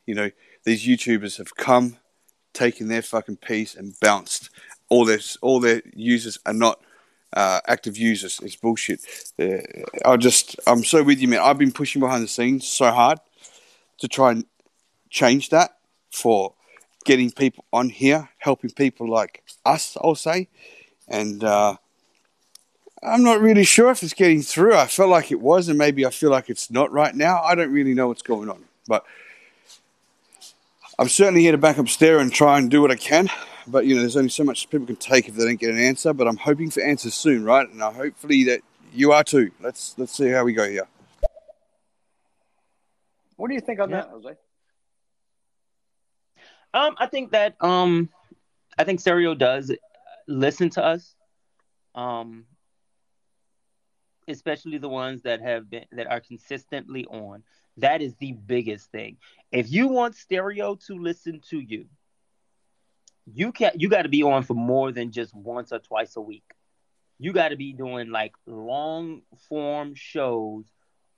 you 0.06 0.14
know, 0.14 0.30
these 0.64 0.86
YouTubers 0.86 1.38
have 1.38 1.56
come, 1.56 1.96
taken 2.52 2.88
their 2.88 3.02
fucking 3.02 3.36
piece 3.36 3.74
and 3.74 3.98
bounced. 4.00 4.50
All 4.88 5.04
their, 5.04 5.20
all 5.40 5.60
their 5.60 5.82
users 5.94 6.38
are 6.46 6.52
not 6.52 6.80
uh, 7.32 7.60
active 7.66 7.96
users. 7.96 8.40
It's 8.42 8.56
bullshit. 8.56 9.00
Uh, 9.38 9.58
I 10.04 10.16
just, 10.16 10.56
I'm 10.66 10.84
so 10.84 11.02
with 11.02 11.20
you, 11.20 11.28
man. 11.28 11.40
I've 11.40 11.58
been 11.58 11.72
pushing 11.72 12.00
behind 12.00 12.22
the 12.22 12.28
scenes 12.28 12.66
so 12.66 12.90
hard 12.90 13.18
to 13.98 14.08
try 14.08 14.32
and 14.32 14.44
change 15.10 15.50
that 15.50 15.76
for 16.10 16.54
getting 17.04 17.30
people 17.30 17.64
on 17.72 17.88
here, 17.88 18.28
helping 18.38 18.70
people 18.70 19.08
like 19.08 19.42
us, 19.64 19.96
I'll 20.02 20.14
say. 20.14 20.48
And 21.06 21.42
uh, 21.42 21.76
I'm 23.02 23.22
not 23.22 23.40
really 23.40 23.64
sure 23.64 23.90
if 23.90 24.02
it's 24.02 24.14
getting 24.14 24.42
through. 24.42 24.74
I 24.74 24.86
felt 24.86 25.10
like 25.10 25.30
it 25.30 25.40
was, 25.40 25.68
and 25.68 25.78
maybe 25.78 26.04
I 26.04 26.10
feel 26.10 26.30
like 26.30 26.50
it's 26.50 26.70
not 26.70 26.90
right 26.90 27.14
now. 27.14 27.40
I 27.42 27.54
don't 27.54 27.72
really 27.72 27.94
know 27.94 28.08
what's 28.08 28.22
going 28.22 28.50
on. 28.50 28.64
But 28.86 29.04
I'm 30.98 31.08
certainly 31.08 31.42
here 31.42 31.52
to 31.52 31.58
back 31.58 31.78
up 31.78 31.88
Stereo 31.88 32.20
and 32.20 32.32
try 32.32 32.58
and 32.58 32.70
do 32.70 32.82
what 32.82 32.90
I 32.90 32.96
can. 32.96 33.28
But, 33.66 33.86
you 33.86 33.94
know, 33.94 34.00
there's 34.00 34.16
only 34.16 34.30
so 34.30 34.44
much 34.44 34.68
people 34.70 34.86
can 34.86 34.96
take 34.96 35.28
if 35.28 35.36
they 35.36 35.44
don't 35.44 35.60
get 35.60 35.70
an 35.70 35.78
answer. 35.78 36.12
But 36.12 36.26
I'm 36.26 36.38
hoping 36.38 36.70
for 36.70 36.82
answers 36.82 37.14
soon, 37.14 37.44
right? 37.44 37.68
And 37.70 37.82
I 37.82 37.92
hopefully 37.92 38.44
that 38.44 38.62
you 38.92 39.12
are 39.12 39.22
too. 39.22 39.52
Let's 39.60 39.94
let's 39.98 40.16
see 40.16 40.30
how 40.30 40.44
we 40.44 40.52
go 40.54 40.68
here. 40.68 40.88
What 43.36 43.48
do 43.48 43.54
you 43.54 43.60
think 43.60 43.78
on 43.78 43.90
Yeah. 43.90 43.96
that, 43.96 44.08
Jose? 44.10 44.36
Um, 46.74 46.94
I 46.98 47.06
think 47.06 47.30
that 47.32 47.54
um, 47.62 48.08
I 48.76 48.84
think 48.84 49.00
Stereo 49.00 49.34
does 49.34 49.70
listen 50.26 50.70
to 50.70 50.84
us, 50.84 51.14
um, 51.94 52.44
especially 54.28 54.78
the 54.78 54.88
ones 54.88 55.22
that 55.22 55.40
have 55.40 55.68
been 55.70 55.84
that 55.92 56.06
are 56.06 56.20
consistently 56.20 57.06
on. 57.06 57.42
That 57.78 58.02
is 58.02 58.14
the 58.16 58.32
biggest 58.32 58.90
thing. 58.90 59.18
If 59.52 59.70
you 59.70 59.88
want 59.88 60.16
Stereo 60.16 60.76
to 60.86 60.94
listen 60.94 61.40
to 61.50 61.58
you, 61.58 61.86
you 63.32 63.52
can 63.52 63.72
you 63.76 63.88
got 63.88 64.02
to 64.02 64.08
be 64.08 64.22
on 64.22 64.42
for 64.42 64.54
more 64.54 64.92
than 64.92 65.12
just 65.12 65.34
once 65.34 65.72
or 65.72 65.78
twice 65.78 66.16
a 66.16 66.20
week. 66.20 66.44
You 67.18 67.32
got 67.32 67.48
to 67.48 67.56
be 67.56 67.72
doing 67.72 68.10
like 68.10 68.34
long 68.46 69.22
form 69.48 69.94
shows 69.94 70.66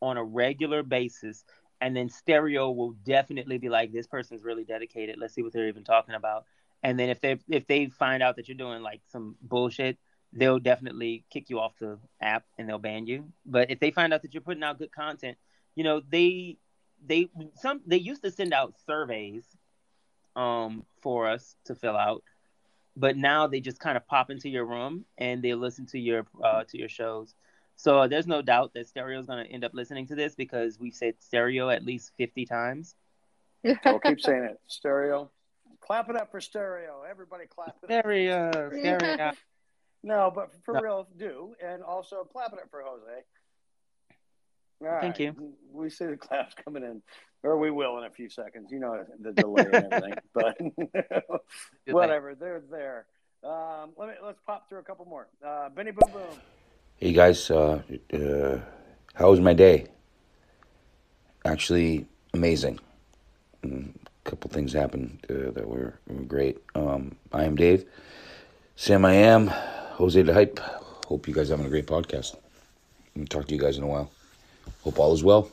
on 0.00 0.16
a 0.16 0.24
regular 0.24 0.82
basis 0.82 1.44
and 1.80 1.96
then 1.96 2.08
stereo 2.08 2.70
will 2.70 2.92
definitely 3.04 3.58
be 3.58 3.68
like 3.68 3.92
this 3.92 4.06
person's 4.06 4.42
really 4.42 4.64
dedicated 4.64 5.16
let's 5.18 5.34
see 5.34 5.42
what 5.42 5.52
they're 5.52 5.68
even 5.68 5.84
talking 5.84 6.14
about 6.14 6.44
and 6.82 6.98
then 6.98 7.08
if 7.08 7.20
they 7.20 7.38
if 7.48 7.66
they 7.66 7.86
find 7.86 8.22
out 8.22 8.36
that 8.36 8.48
you're 8.48 8.56
doing 8.56 8.82
like 8.82 9.00
some 9.08 9.36
bullshit 9.42 9.98
they'll 10.32 10.58
definitely 10.58 11.24
kick 11.30 11.50
you 11.50 11.58
off 11.58 11.72
the 11.80 11.98
app 12.20 12.44
and 12.58 12.68
they'll 12.68 12.78
ban 12.78 13.06
you 13.06 13.24
but 13.46 13.70
if 13.70 13.80
they 13.80 13.90
find 13.90 14.12
out 14.12 14.22
that 14.22 14.32
you're 14.32 14.40
putting 14.40 14.62
out 14.62 14.78
good 14.78 14.92
content 14.92 15.36
you 15.74 15.84
know 15.84 16.00
they 16.10 16.56
they 17.06 17.28
some 17.54 17.80
they 17.86 17.96
used 17.96 18.22
to 18.22 18.30
send 18.30 18.52
out 18.52 18.74
surveys 18.86 19.44
um 20.36 20.84
for 21.00 21.28
us 21.28 21.56
to 21.64 21.74
fill 21.74 21.96
out 21.96 22.22
but 22.96 23.16
now 23.16 23.46
they 23.46 23.60
just 23.60 23.80
kind 23.80 23.96
of 23.96 24.06
pop 24.06 24.30
into 24.30 24.48
your 24.48 24.64
room 24.64 25.04
and 25.18 25.42
they 25.42 25.54
listen 25.54 25.86
to 25.86 25.98
your 25.98 26.26
uh, 26.42 26.64
to 26.68 26.78
your 26.78 26.88
shows. 26.88 27.34
So 27.76 28.06
there's 28.06 28.26
no 28.26 28.42
doubt 28.42 28.74
that 28.74 28.88
Stereo 28.88 29.18
is 29.20 29.26
going 29.26 29.44
to 29.44 29.50
end 29.50 29.64
up 29.64 29.72
listening 29.72 30.06
to 30.08 30.14
this 30.14 30.34
because 30.34 30.78
we've 30.78 30.94
said 30.94 31.14
Stereo 31.20 31.70
at 31.70 31.84
least 31.84 32.12
50 32.18 32.44
times. 32.44 32.94
I'll 33.84 33.98
keep 33.98 34.20
saying 34.20 34.44
it. 34.44 34.60
Stereo. 34.66 35.30
Clap 35.80 36.10
it 36.10 36.16
up 36.16 36.30
for 36.30 36.42
stereo. 36.42 37.04
Everybody 37.08 37.46
clap 37.46 37.76
it 37.82 37.90
up. 37.90 38.02
Stereo, 38.02 38.50
stereo. 38.50 39.32
No, 40.02 40.32
but 40.34 40.50
for 40.64 40.74
No. 40.74 40.80
real, 40.80 41.08
do. 41.16 41.54
And 41.64 41.82
also 41.82 42.24
clap 42.24 42.52
it 42.52 42.58
up 42.58 42.70
for 42.70 42.82
Jose. 42.82 43.22
All 44.82 45.00
Thank 45.00 45.18
right. 45.18 45.34
you. 45.36 45.52
We 45.72 45.90
see 45.90 46.06
the 46.06 46.16
claps 46.16 46.54
coming 46.64 46.82
in, 46.82 47.02
or 47.42 47.58
we 47.58 47.70
will 47.70 47.98
in 47.98 48.04
a 48.04 48.10
few 48.10 48.30
seconds. 48.30 48.70
You 48.72 48.80
know 48.80 49.04
the 49.20 49.32
delay 49.32 49.66
and 49.74 49.92
everything, 49.92 50.14
but 50.34 50.56
whatever. 51.86 52.34
They're 52.34 52.62
there. 52.70 53.06
Um, 53.44 53.90
let 53.98 54.08
me 54.08 54.14
let's 54.24 54.40
pop 54.46 54.68
through 54.68 54.78
a 54.78 54.82
couple 54.82 55.04
more. 55.04 55.28
Uh, 55.46 55.68
Benny 55.68 55.90
Boom 55.90 56.10
Boom. 56.12 56.40
Hey 56.96 57.12
guys, 57.12 57.50
uh, 57.50 57.82
uh, 58.12 58.58
how 59.14 59.30
was 59.30 59.40
my 59.40 59.52
day? 59.54 59.86
Actually, 61.44 62.06
amazing. 62.34 62.78
Mm, 63.62 63.94
A 64.26 64.30
couple 64.30 64.50
things 64.50 64.72
happened 64.72 65.26
uh, 65.30 65.50
that 65.52 65.66
were, 65.66 65.98
were 66.06 66.22
great. 66.24 66.58
Um, 66.74 67.16
I 67.32 67.44
am 67.44 67.56
Dave. 67.56 67.84
Sam, 68.76 69.04
I 69.04 69.14
am. 69.14 69.50
Jose 70.00 70.22
the 70.22 70.32
Hype. 70.32 70.58
Hope 71.06 71.28
you 71.28 71.34
guys 71.34 71.50
are 71.50 71.54
having 71.56 71.66
a 71.66 71.68
great 71.68 71.86
podcast. 71.86 72.34
I'll 73.18 73.26
talk 73.26 73.46
to 73.48 73.54
you 73.54 73.60
guys 73.60 73.76
in 73.76 73.82
a 73.82 73.86
while. 73.86 74.10
Hope 74.82 74.98
all 74.98 75.12
is 75.12 75.22
well. 75.22 75.50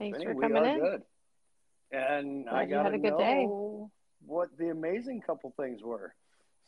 Thanks 0.00 0.18
Benny, 0.18 0.24
for 0.32 0.34
we 0.34 0.42
coming 0.42 0.56
are 0.56 0.66
in. 0.66 0.80
good. 0.80 1.02
And 1.92 2.48
I 2.48 2.64
Glad 2.66 2.68
you 2.68 2.74
got 2.74 2.84
had 2.86 2.88
to 2.90 2.94
a 2.96 2.98
good 2.98 3.10
know 3.10 3.18
day. 3.18 3.46
what 4.26 4.48
the 4.58 4.70
amazing 4.70 5.20
couple 5.24 5.54
things 5.56 5.82
were. 5.84 6.12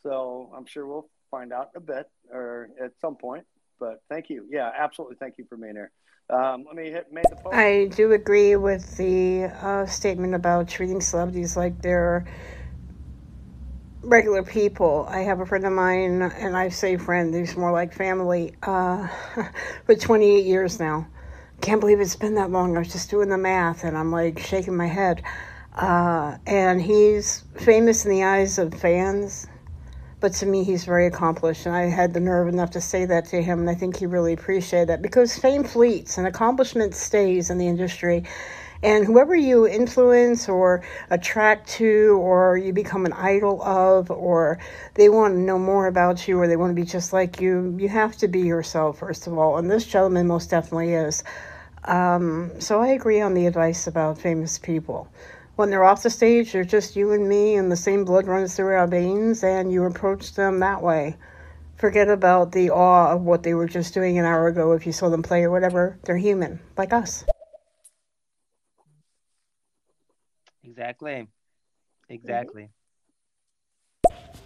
So 0.01 0.49
I'm 0.55 0.65
sure 0.65 0.87
we'll 0.87 1.09
find 1.29 1.51
out 1.51 1.71
in 1.75 1.81
a 1.81 1.85
bit 1.85 2.09
or 2.31 2.69
at 2.81 2.91
some 3.01 3.17
point. 3.17 3.43
But 3.81 4.01
thank 4.09 4.29
you. 4.29 4.45
Yeah, 4.49 4.71
absolutely. 4.77 5.17
Thank 5.19 5.37
you 5.37 5.45
for 5.49 5.57
being 5.57 5.75
here. 5.75 5.91
Um, 6.29 6.63
let 6.65 6.75
me 6.77 6.89
hit 6.89 7.07
May 7.11 7.23
the 7.29 7.35
Poet. 7.35 7.53
I 7.53 7.85
do 7.87 8.13
agree 8.13 8.55
with 8.55 8.95
the 8.95 9.45
uh, 9.61 9.85
statement 9.87 10.35
about 10.35 10.69
treating 10.69 11.01
celebrities 11.01 11.57
like 11.57 11.81
they're 11.81 12.25
regular 14.07 14.41
people. 14.41 15.05
I 15.09 15.19
have 15.19 15.41
a 15.41 15.45
friend 15.45 15.65
of 15.65 15.73
mine, 15.73 16.21
and 16.21 16.55
I 16.55 16.69
say 16.69 16.95
friend, 16.97 17.35
he's 17.35 17.57
more 17.57 17.71
like 17.71 17.93
family, 17.93 18.53
uh, 18.63 19.07
for 19.85 19.95
28 19.95 20.45
years 20.45 20.79
now. 20.79 21.07
Can't 21.59 21.81
believe 21.81 21.99
it's 21.99 22.15
been 22.15 22.35
that 22.35 22.49
long. 22.49 22.75
I 22.75 22.79
was 22.79 22.91
just 22.91 23.09
doing 23.09 23.29
the 23.29 23.37
math, 23.37 23.83
and 23.83 23.97
I'm 23.97 24.11
like 24.11 24.39
shaking 24.39 24.77
my 24.77 24.87
head. 24.87 25.23
Uh, 25.75 26.37
and 26.47 26.81
he's 26.81 27.43
famous 27.57 28.05
in 28.05 28.11
the 28.11 28.23
eyes 28.23 28.57
of 28.57 28.73
fans, 28.73 29.47
but 30.19 30.33
to 30.33 30.45
me, 30.45 30.63
he's 30.63 30.85
very 30.85 31.05
accomplished. 31.05 31.65
And 31.65 31.75
I 31.75 31.83
had 31.83 32.13
the 32.13 32.19
nerve 32.19 32.47
enough 32.47 32.71
to 32.71 32.81
say 32.81 33.05
that 33.05 33.25
to 33.25 33.41
him, 33.41 33.59
and 33.59 33.69
I 33.69 33.75
think 33.75 33.97
he 33.97 34.05
really 34.05 34.33
appreciated 34.33 34.89
that 34.89 35.01
because 35.01 35.37
fame 35.37 35.63
fleets 35.63 36.17
and 36.17 36.25
accomplishment 36.25 36.95
stays 36.95 37.49
in 37.49 37.57
the 37.57 37.67
industry. 37.67 38.23
And 38.83 39.05
whoever 39.05 39.35
you 39.35 39.67
influence 39.67 40.47
or 40.47 40.83
attract 41.09 41.67
to, 41.69 42.19
or 42.21 42.57
you 42.57 42.73
become 42.73 43.05
an 43.05 43.13
idol 43.13 43.61
of, 43.63 44.11
or 44.11 44.59
they 44.93 45.09
want 45.09 45.33
to 45.33 45.39
know 45.39 45.57
more 45.57 45.87
about 45.87 46.27
you, 46.27 46.39
or 46.39 46.47
they 46.47 46.57
want 46.57 46.71
to 46.71 46.81
be 46.81 46.85
just 46.85 47.13
like 47.13 47.41
you, 47.41 47.75
you 47.79 47.89
have 47.89 48.15
to 48.17 48.27
be 48.27 48.41
yourself, 48.41 48.99
first 48.99 49.25
of 49.27 49.37
all. 49.37 49.57
And 49.57 49.69
this 49.69 49.85
gentleman 49.85 50.27
most 50.27 50.49
definitely 50.49 50.93
is. 50.93 51.23
Um, 51.85 52.51
so 52.59 52.81
I 52.81 52.89
agree 52.89 53.21
on 53.21 53.33
the 53.33 53.47
advice 53.47 53.87
about 53.87 54.19
famous 54.19 54.59
people. 54.59 55.09
When 55.55 55.71
they're 55.71 55.83
off 55.83 56.03
the 56.03 56.11
stage, 56.11 56.51
they're 56.51 56.63
just 56.63 56.95
you 56.95 57.13
and 57.13 57.27
me, 57.27 57.55
and 57.55 57.71
the 57.71 57.75
same 57.75 58.05
blood 58.05 58.27
runs 58.27 58.55
through 58.55 58.75
our 58.75 58.87
veins, 58.87 59.43
and 59.43 59.71
you 59.71 59.85
approach 59.85 60.35
them 60.35 60.59
that 60.59 60.83
way. 60.83 61.15
Forget 61.77 62.09
about 62.09 62.51
the 62.51 62.69
awe 62.69 63.11
of 63.13 63.21
what 63.21 63.41
they 63.41 63.53
were 63.53 63.67
just 63.67 63.93
doing 63.93 64.19
an 64.19 64.25
hour 64.25 64.47
ago 64.47 64.73
if 64.73 64.85
you 64.85 64.91
saw 64.91 65.09
them 65.09 65.23
play 65.23 65.43
or 65.43 65.51
whatever. 65.51 65.97
They're 66.03 66.17
human, 66.17 66.59
like 66.77 66.93
us. 66.93 67.23
Exactly. 70.77 71.27
Exactly. 72.09 72.69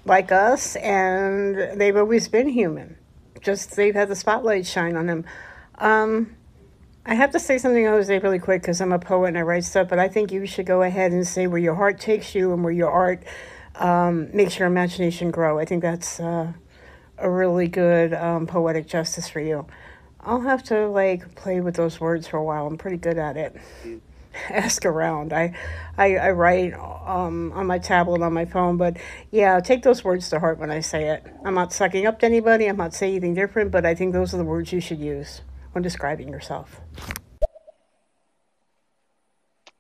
like 0.06 0.32
us, 0.32 0.76
and 0.78 1.80
they've 1.80 1.98
always 1.98 2.28
been 2.28 2.50
human. 2.50 2.98
Just 3.42 3.76
they've 3.76 3.94
had 3.94 4.08
the 4.08 4.16
spotlight 4.16 4.66
shine 4.66 4.96
on 4.96 5.08
them. 5.08 5.26
Um, 5.76 6.36
I 7.06 7.16
have 7.16 7.32
to 7.32 7.40
say 7.40 7.58
something, 7.58 7.86
Jose, 7.86 8.20
really 8.20 8.40
quick 8.40 8.62
because 8.62 8.80
I'm 8.82 8.92
a 8.92 9.00
poet 9.00 9.30
and 9.30 9.38
I 9.38 9.42
write 9.42 9.66
stuff. 9.66 9.90
But 9.90 10.00
I 10.00 10.08
think 10.08 10.32
you 10.32 10.46
should 10.46 10.66
go 10.66 10.84
ahead 10.84 11.12
and 11.12 11.28
say 11.28 11.48
where 11.48 11.60
your 11.60 11.76
heart 11.76 12.00
takes 12.00 12.36
you 12.36 12.54
and 12.54 12.64
where 12.64 12.74
your 12.74 12.92
art 12.92 13.24
um, 13.76 14.30
makes 14.34 14.58
your 14.60 14.68
imagination 14.68 15.32
grow. 15.32 15.60
I 15.60 15.66
think 15.66 15.82
that's 15.82 16.20
uh, 16.20 16.54
a 17.18 17.30
really 17.30 17.68
good 17.68 18.14
um, 18.14 18.48
poetic 18.48 18.88
justice 18.88 19.28
for 19.28 19.40
you. 19.40 19.68
I'll 20.22 20.42
have 20.42 20.64
to 20.66 20.88
like 20.88 21.36
play 21.36 21.62
with 21.62 21.76
those 21.76 22.00
words 22.00 22.28
for 22.28 22.38
a 22.38 22.44
while. 22.44 22.68
I'm 22.68 22.78
pretty 22.78 22.98
good 22.98 23.18
at 23.18 23.38
it. 23.38 23.56
Ask 24.50 24.86
around. 24.86 25.34
I, 25.34 25.58
I, 25.98 26.18
I 26.18 26.32
write 26.32 26.74
um, 26.74 27.52
on 27.54 27.68
my 27.68 27.80
tablet 27.80 28.22
on 28.22 28.34
my 28.34 28.46
phone, 28.46 28.78
but 28.78 28.98
yeah, 29.32 29.60
take 29.60 29.84
those 29.84 30.04
words 30.04 30.30
to 30.30 30.40
heart 30.40 30.58
when 30.60 30.72
I 30.72 30.80
say 30.80 31.10
it. 31.10 31.26
I'm 31.46 31.54
not 31.54 31.74
sucking 31.74 32.06
up 32.06 32.20
to 32.20 32.26
anybody. 32.26 32.68
I'm 32.68 32.78
not 32.78 32.94
saying 32.94 33.14
anything 33.14 33.34
different, 33.34 33.72
but 33.72 33.86
I 33.86 33.96
think 33.96 34.14
those 34.14 34.34
are 34.34 34.38
the 34.38 34.44
words 34.44 34.72
you 34.72 34.80
should 34.80 35.00
use 35.00 35.42
when 35.74 35.82
describing 35.82 36.30
yourself. 36.30 36.82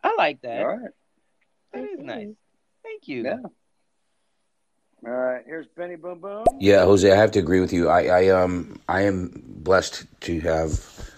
I 0.03 0.15
like 0.17 0.41
that. 0.41 0.59
All 0.61 0.67
right. 0.67 0.89
That 1.73 1.83
is 1.83 1.99
nice. 1.99 2.27
Thank 2.83 3.07
you. 3.07 3.23
Yeah. 3.23 3.37
All 5.05 5.11
right. 5.11 5.43
Here's 5.45 5.67
Benny 5.67 5.95
Boom 5.95 6.19
Boom. 6.19 6.45
Yeah, 6.59 6.83
Jose, 6.83 7.09
I 7.09 7.15
have 7.15 7.31
to 7.31 7.39
agree 7.39 7.59
with 7.59 7.73
you. 7.73 7.89
I, 7.89 8.05
I 8.05 8.27
um 8.29 8.79
I 8.87 9.01
am 9.01 9.31
blessed 9.45 10.05
to 10.21 10.39
have 10.41 11.10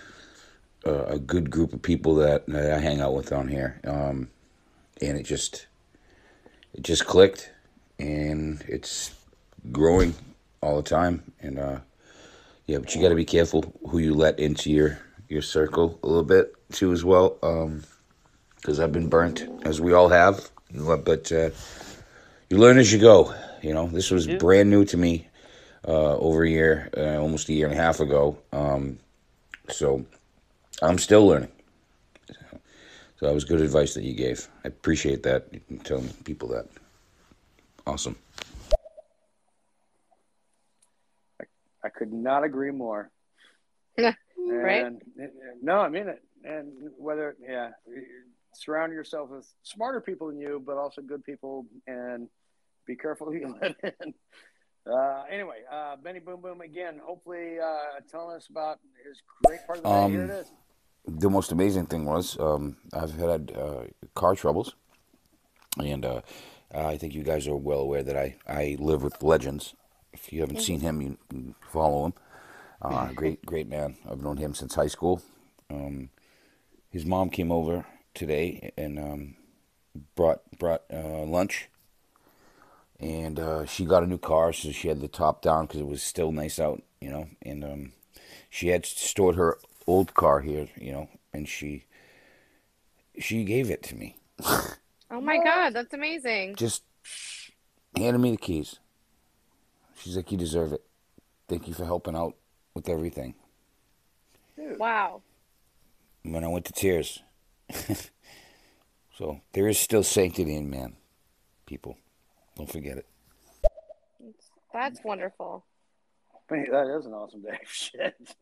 uh, 0.85 1.05
a 1.05 1.19
good 1.19 1.49
group 1.49 1.73
of 1.73 1.81
people 1.81 2.15
that, 2.15 2.45
that 2.47 2.73
I 2.73 2.79
hang 2.79 3.01
out 3.01 3.13
with 3.13 3.31
on 3.31 3.47
here. 3.47 3.79
Um, 3.85 4.29
and 5.01 5.17
it 5.17 5.23
just 5.23 5.67
it 6.73 6.83
just 6.83 7.05
clicked, 7.05 7.51
and 7.99 8.63
it's 8.67 9.13
growing 9.71 10.13
all 10.61 10.77
the 10.77 10.89
time. 10.89 11.31
And 11.39 11.59
uh, 11.59 11.79
yeah, 12.65 12.79
but 12.79 12.93
you 12.95 13.01
got 13.01 13.09
to 13.09 13.15
be 13.15 13.25
careful 13.25 13.73
who 13.89 13.99
you 13.99 14.13
let 14.13 14.39
into 14.39 14.71
your 14.71 14.99
your 15.29 15.41
circle 15.41 15.99
a 16.03 16.07
little 16.07 16.23
bit 16.23 16.53
too 16.71 16.91
as 16.91 17.03
well. 17.03 17.37
Um, 17.43 17.83
because 18.63 18.79
I've 18.79 18.93
been 18.93 19.09
burnt, 19.09 19.43
as 19.63 19.81
we 19.81 19.91
all 19.91 20.07
have. 20.07 20.49
But 20.73 21.29
uh, 21.33 21.49
you 22.49 22.57
learn 22.57 22.77
as 22.77 22.93
you 22.93 22.99
go. 22.99 23.35
You 23.61 23.73
know, 23.73 23.87
this 23.87 24.09
was 24.09 24.25
brand 24.25 24.69
new 24.69 24.85
to 24.85 24.95
me 24.95 25.27
uh, 25.85 26.15
over 26.17 26.43
a 26.43 26.49
year, 26.49 26.89
uh, 26.95 27.17
almost 27.17 27.49
a 27.49 27.53
year 27.53 27.67
and 27.67 27.77
a 27.77 27.81
half 27.81 27.99
ago. 27.99 28.37
Um, 28.53 28.99
so 29.69 30.05
I'm 30.83 30.97
still 30.99 31.25
learning. 31.25 31.51
So 33.17 33.27
that 33.27 33.33
was 33.33 33.45
good 33.45 33.61
advice 33.61 33.93
that 33.93 34.03
you 34.03 34.13
gave. 34.13 34.47
I 34.65 34.67
appreciate 34.67 35.23
that. 35.23 35.47
You 35.51 35.61
can 35.67 35.79
tell 35.79 36.03
people 36.25 36.49
that. 36.49 36.67
Awesome. 37.87 38.17
I 41.39 41.45
I 41.83 41.89
could 41.89 42.11
not 42.11 42.43
agree 42.43 42.71
more. 42.71 43.09
right? 43.97 44.85
And, 44.85 45.01
no, 45.61 45.79
I 45.79 45.87
mean 45.89 46.09
it. 46.09 46.21
And 46.43 46.73
whether, 46.97 47.37
yeah, 47.41 47.69
surround 48.53 48.91
yourself 48.91 49.29
with 49.29 49.47
smarter 49.63 50.01
people 50.01 50.27
than 50.27 50.37
you, 50.37 50.61
but 50.65 50.75
also 50.75 51.01
good 51.01 51.23
people, 51.23 51.65
and 51.87 52.27
be 52.85 52.97
careful 52.97 53.27
who 53.27 53.35
you 53.37 53.55
let 53.61 53.75
in. 54.01 54.13
Uh, 54.85 55.23
anyway, 55.29 55.59
uh, 55.71 55.95
Benny 55.95 56.19
Boom 56.19 56.41
Boom 56.41 56.59
again. 56.59 56.99
Hopefully, 57.01 57.57
uh, 57.57 58.01
telling 58.11 58.35
us 58.35 58.47
about 58.49 58.79
his 59.07 59.21
great 59.45 59.65
part 59.65 59.77
of 59.77 59.85
the 59.85 59.89
day. 59.89 60.09
Here 60.09 60.23
it 60.25 60.31
Um, 60.31 60.31
is. 60.31 60.51
The 61.07 61.29
most 61.29 61.51
amazing 61.51 61.87
thing 61.87 62.05
was 62.05 62.39
um, 62.39 62.77
I've 62.93 63.13
had 63.15 63.51
uh, 63.55 63.83
car 64.15 64.35
troubles, 64.35 64.75
and 65.77 66.05
uh, 66.05 66.21
I 66.73 66.97
think 66.97 67.13
you 67.13 67.23
guys 67.23 67.47
are 67.47 67.55
well 67.55 67.79
aware 67.79 68.03
that 68.03 68.17
I, 68.17 68.35
I 68.47 68.77
live 68.79 69.03
with 69.03 69.21
legends. 69.21 69.75
If 70.13 70.31
you 70.31 70.41
haven't 70.41 70.61
seen 70.61 70.79
him, 70.79 71.01
you 71.01 71.55
follow 71.71 72.05
him. 72.05 72.13
Uh, 72.81 73.07
great 73.15 73.45
great 73.45 73.67
man. 73.67 73.97
I've 74.09 74.21
known 74.21 74.37
him 74.37 74.53
since 74.53 74.75
high 74.75 74.87
school. 74.87 75.21
Um, 75.69 76.09
his 76.89 77.05
mom 77.05 77.29
came 77.29 77.51
over 77.51 77.85
today 78.13 78.71
and 78.77 78.99
um, 78.99 79.35
brought 80.15 80.41
brought 80.57 80.83
uh, 80.91 81.23
lunch, 81.23 81.69
and 82.99 83.39
uh, 83.39 83.65
she 83.65 83.85
got 83.85 84.03
a 84.03 84.07
new 84.07 84.17
car, 84.17 84.53
so 84.53 84.71
she 84.71 84.87
had 84.87 85.01
the 85.01 85.07
top 85.07 85.41
down 85.41 85.65
because 85.65 85.81
it 85.81 85.87
was 85.87 86.01
still 86.01 86.31
nice 86.31 86.59
out, 86.59 86.81
you 87.01 87.09
know, 87.09 87.27
and 87.41 87.63
um, 87.63 87.93
she 88.49 88.69
had 88.69 88.85
stored 88.85 89.35
her 89.35 89.57
old 89.87 90.13
car 90.13 90.41
here, 90.41 90.67
you 90.75 90.91
know, 90.91 91.09
and 91.33 91.47
she 91.47 91.85
she 93.19 93.43
gave 93.43 93.69
it 93.69 93.83
to 93.83 93.95
me. 93.95 94.17
Oh 95.11 95.21
my 95.21 95.37
god, 95.37 95.73
that's 95.73 95.93
amazing. 95.93 96.55
Just 96.55 96.83
handed 97.95 98.19
me 98.19 98.31
the 98.31 98.37
keys. 98.37 98.79
She's 99.95 100.15
like, 100.15 100.31
"You 100.31 100.37
deserve 100.37 100.73
it. 100.73 100.83
Thank 101.47 101.67
you 101.67 101.73
for 101.73 101.85
helping 101.85 102.15
out 102.15 102.35
with 102.73 102.89
everything." 102.89 103.35
Wow. 104.57 105.21
And 106.23 106.33
then 106.33 106.43
I 106.43 106.47
went 106.47 106.65
to 106.65 106.73
tears. 106.73 107.21
so 109.17 109.41
there 109.51 109.67
is 109.67 109.77
still 109.77 110.03
sanctity 110.03 110.55
in 110.55 110.69
man, 110.69 110.95
people. 111.65 111.97
Don't 112.55 112.71
forget 112.71 112.97
it. 112.97 113.05
That's 114.73 115.03
wonderful. 115.03 115.65
Man, 116.49 116.67
that 116.71 116.97
is 116.97 117.05
an 117.05 117.13
awesome 117.13 117.41
day. 117.41 117.59
Shit. 117.65 118.35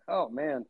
Oh 0.08 0.28
man, 0.28 0.64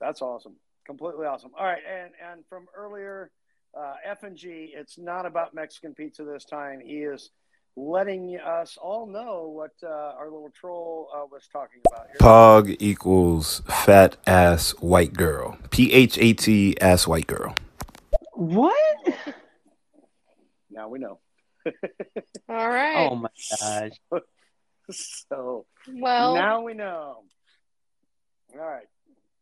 that's 0.00 0.22
awesome. 0.22 0.54
Completely 0.86 1.26
awesome. 1.26 1.50
All 1.58 1.66
right, 1.66 1.82
and 1.86 2.12
and 2.32 2.44
from 2.48 2.66
earlier, 2.76 3.30
uh, 3.78 3.94
F 4.04 4.22
and 4.22 4.36
G. 4.36 4.72
It's 4.74 4.98
not 4.98 5.26
about 5.26 5.54
Mexican 5.54 5.94
pizza 5.94 6.24
this 6.24 6.44
time. 6.44 6.80
He 6.80 6.98
is 6.98 7.30
letting 7.76 8.36
us 8.38 8.76
all 8.80 9.06
know 9.06 9.48
what 9.48 9.70
uh, 9.84 10.16
our 10.18 10.24
little 10.24 10.50
troll 10.58 11.08
uh, 11.14 11.26
was 11.30 11.46
talking 11.52 11.80
about. 11.86 12.06
Here. 12.08 12.16
Pog 12.20 12.76
equals 12.80 13.62
fat 13.66 14.16
ass 14.26 14.70
white 14.80 15.12
girl. 15.14 15.58
P 15.70 15.92
H 15.92 16.18
A 16.18 16.32
T 16.32 16.76
ass 16.80 17.06
white 17.06 17.26
girl. 17.26 17.54
What? 18.32 18.74
Now 20.70 20.88
we 20.88 20.98
know. 20.98 21.18
All 22.48 22.68
right. 22.68 23.08
Oh 23.10 23.14
my 23.16 23.28
gosh. 23.60 23.90
so 24.90 25.66
Well- 25.92 26.34
now 26.34 26.62
we 26.62 26.74
know. 26.74 27.24
All 28.54 28.66
right, 28.66 28.86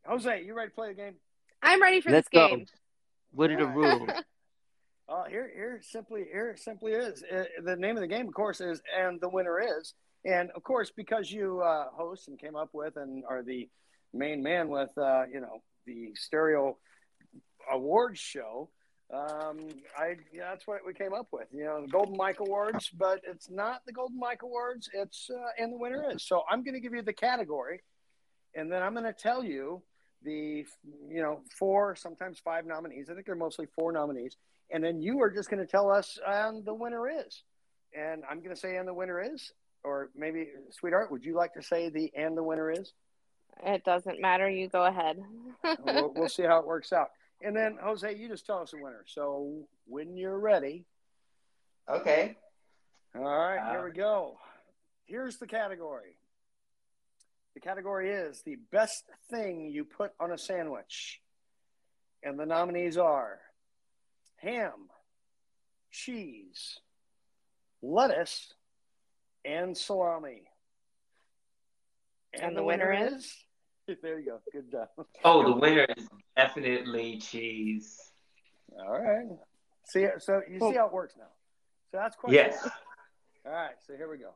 Jose, 0.07 0.43
you 0.45 0.55
ready 0.55 0.71
to 0.71 0.75
play 0.75 0.89
the 0.89 0.95
game? 0.95 1.15
I'm 1.63 1.81
ready 1.81 2.01
for 2.01 2.11
Let's 2.11 2.29
this 2.31 2.41
go. 2.41 2.49
game. 2.49 2.67
What 3.33 3.51
are 3.51 3.57
the 3.57 3.67
rules? 3.67 4.11
Uh, 5.09 5.23
here, 5.27 5.49
here 5.55 5.81
simply, 5.85 6.25
here 6.33 6.57
simply 6.59 6.91
is 6.91 7.23
uh, 7.33 7.45
the 7.63 7.77
name 7.77 7.97
of 7.97 8.01
the 8.01 8.09
game. 8.09 8.27
Of 8.27 8.35
course, 8.35 8.61
is 8.61 8.83
and 8.99 9.21
the 9.21 9.29
winner 9.29 9.61
is, 9.61 9.95
and 10.25 10.51
of 10.57 10.65
course, 10.65 10.91
because 10.91 11.31
you 11.31 11.61
uh, 11.61 11.85
host 11.93 12.27
and 12.27 12.37
came 12.37 12.57
up 12.57 12.71
with 12.73 12.97
and 12.97 13.23
are 13.29 13.45
the 13.45 13.69
main 14.13 14.43
man 14.43 14.69
with, 14.69 14.91
uh, 14.99 15.23
you 15.33 15.41
know, 15.41 15.63
the 15.87 16.11
stereo 16.17 16.77
awards 17.73 18.19
show. 18.19 18.69
Um, 19.15 19.69
I 19.97 20.17
yeah, 20.33 20.51
that's 20.51 20.67
what 20.67 20.81
we 20.85 20.93
came 20.93 21.15
up 21.15 21.29
with. 21.31 21.47
You 21.53 21.65
know, 21.65 21.83
the 21.83 21.89
Golden 21.89 22.17
Mic 22.17 22.41
Awards, 22.41 22.89
but 22.89 23.21
it's 23.25 23.49
not 23.49 23.83
the 23.87 23.93
Golden 23.93 24.19
Mic 24.19 24.43
Awards. 24.43 24.91
It's 24.93 25.31
uh, 25.31 25.63
and 25.63 25.73
the 25.73 25.79
winner 25.79 26.11
is. 26.11 26.27
So 26.27 26.43
I'm 26.51 26.65
going 26.65 26.75
to 26.75 26.81
give 26.81 26.93
you 26.93 27.03
the 27.03 27.13
category, 27.13 27.83
and 28.57 28.73
then 28.73 28.83
I'm 28.83 28.93
going 28.93 29.05
to 29.05 29.13
tell 29.13 29.45
you 29.45 29.83
the 30.23 30.65
you 31.09 31.23
know 31.23 31.41
four, 31.57 31.95
sometimes 31.95 32.39
five 32.39 32.67
nominees. 32.67 33.09
I 33.11 33.15
think 33.15 33.27
they're 33.27 33.37
mostly 33.37 33.67
four 33.75 33.93
nominees, 33.93 34.37
and 34.71 34.83
then 34.83 35.01
you 35.01 35.21
are 35.21 35.31
just 35.31 35.51
going 35.51 35.65
to 35.65 35.71
tell 35.71 35.91
us 35.91 36.19
and 36.27 36.65
the 36.65 36.75
winner 36.75 37.09
is. 37.09 37.43
And 37.95 38.25
I'm 38.29 38.39
going 38.39 38.55
to 38.55 38.61
say 38.61 38.77
and 38.77 38.89
the 38.89 38.95
winner 38.95 39.21
is, 39.21 39.53
or 39.85 40.11
maybe 40.17 40.49
sweetheart, 40.71 41.11
would 41.11 41.25
you 41.25 41.35
like 41.35 41.55
to 41.55 41.63
say 41.63 41.89
the 41.89 42.11
and 42.17 42.37
the 42.37 42.43
winner 42.43 42.71
is? 42.71 42.93
It 43.65 43.85
doesn't 43.85 44.21
matter. 44.21 44.51
You 44.51 44.69
go 44.69 44.85
ahead. 44.85 45.23
we'll, 45.85 46.13
we'll 46.15 46.29
see 46.29 46.43
how 46.43 46.59
it 46.59 46.67
works 46.67 46.93
out. 46.93 47.09
And 47.43 47.55
then 47.57 47.79
Jose, 47.83 48.15
you 48.17 48.29
just 48.29 48.47
tell 48.47 48.59
us 48.59 48.73
the 48.73 48.79
winner. 48.79 49.05
So 49.07 49.67
when 49.87 50.17
you're 50.17 50.39
ready. 50.39 50.85
Okay. 51.89 52.37
All 53.15 53.23
right, 53.25 53.71
here 53.71 53.81
uh, 53.81 53.85
we 53.85 53.93
go. 53.93 54.37
Here's 55.07 55.39
the 55.39 55.47
category. 55.47 56.16
The 57.57 57.61
category 57.61 58.11
is 58.11 58.43
the 58.43 58.59
best 58.71 59.05
thing 59.31 59.71
you 59.71 59.87
put 59.87 60.13
on 60.21 60.31
a 60.31 60.37
sandwich. 60.37 61.23
And 62.23 62.39
the 62.39 62.45
nominees 62.45 62.99
are 62.99 63.39
ham, 64.37 64.91
cheese, 65.91 66.79
lettuce, 67.81 68.53
and 69.43 69.75
salami. 69.75 70.43
And 72.35 72.55
the 72.55 72.63
winner 72.63 72.93
is? 72.93 73.35
There 74.03 74.19
you 74.19 74.27
go. 74.27 74.41
Good 74.53 74.71
job. 74.73 74.89
Oh, 75.25 75.45
the 75.45 75.57
winner 75.59 75.87
is 75.97 76.09
definitely 76.37 77.19
cheese. 77.19 77.97
All 78.81 79.01
right. 79.01 79.29
See, 79.85 80.09
so 80.19 80.43
you 80.51 80.59
see 80.59 80.75
how 80.75 80.89
it 80.89 80.93
works 80.93 81.15
now. 81.17 81.31
So 81.93 81.99
that's 81.99 82.17
question. 82.17 82.35
Yes. 82.35 82.69
All 83.47 83.53
right. 83.53 83.77
So 83.87 83.97
here 83.97 84.11
we 84.11 84.19
go. 84.19 84.35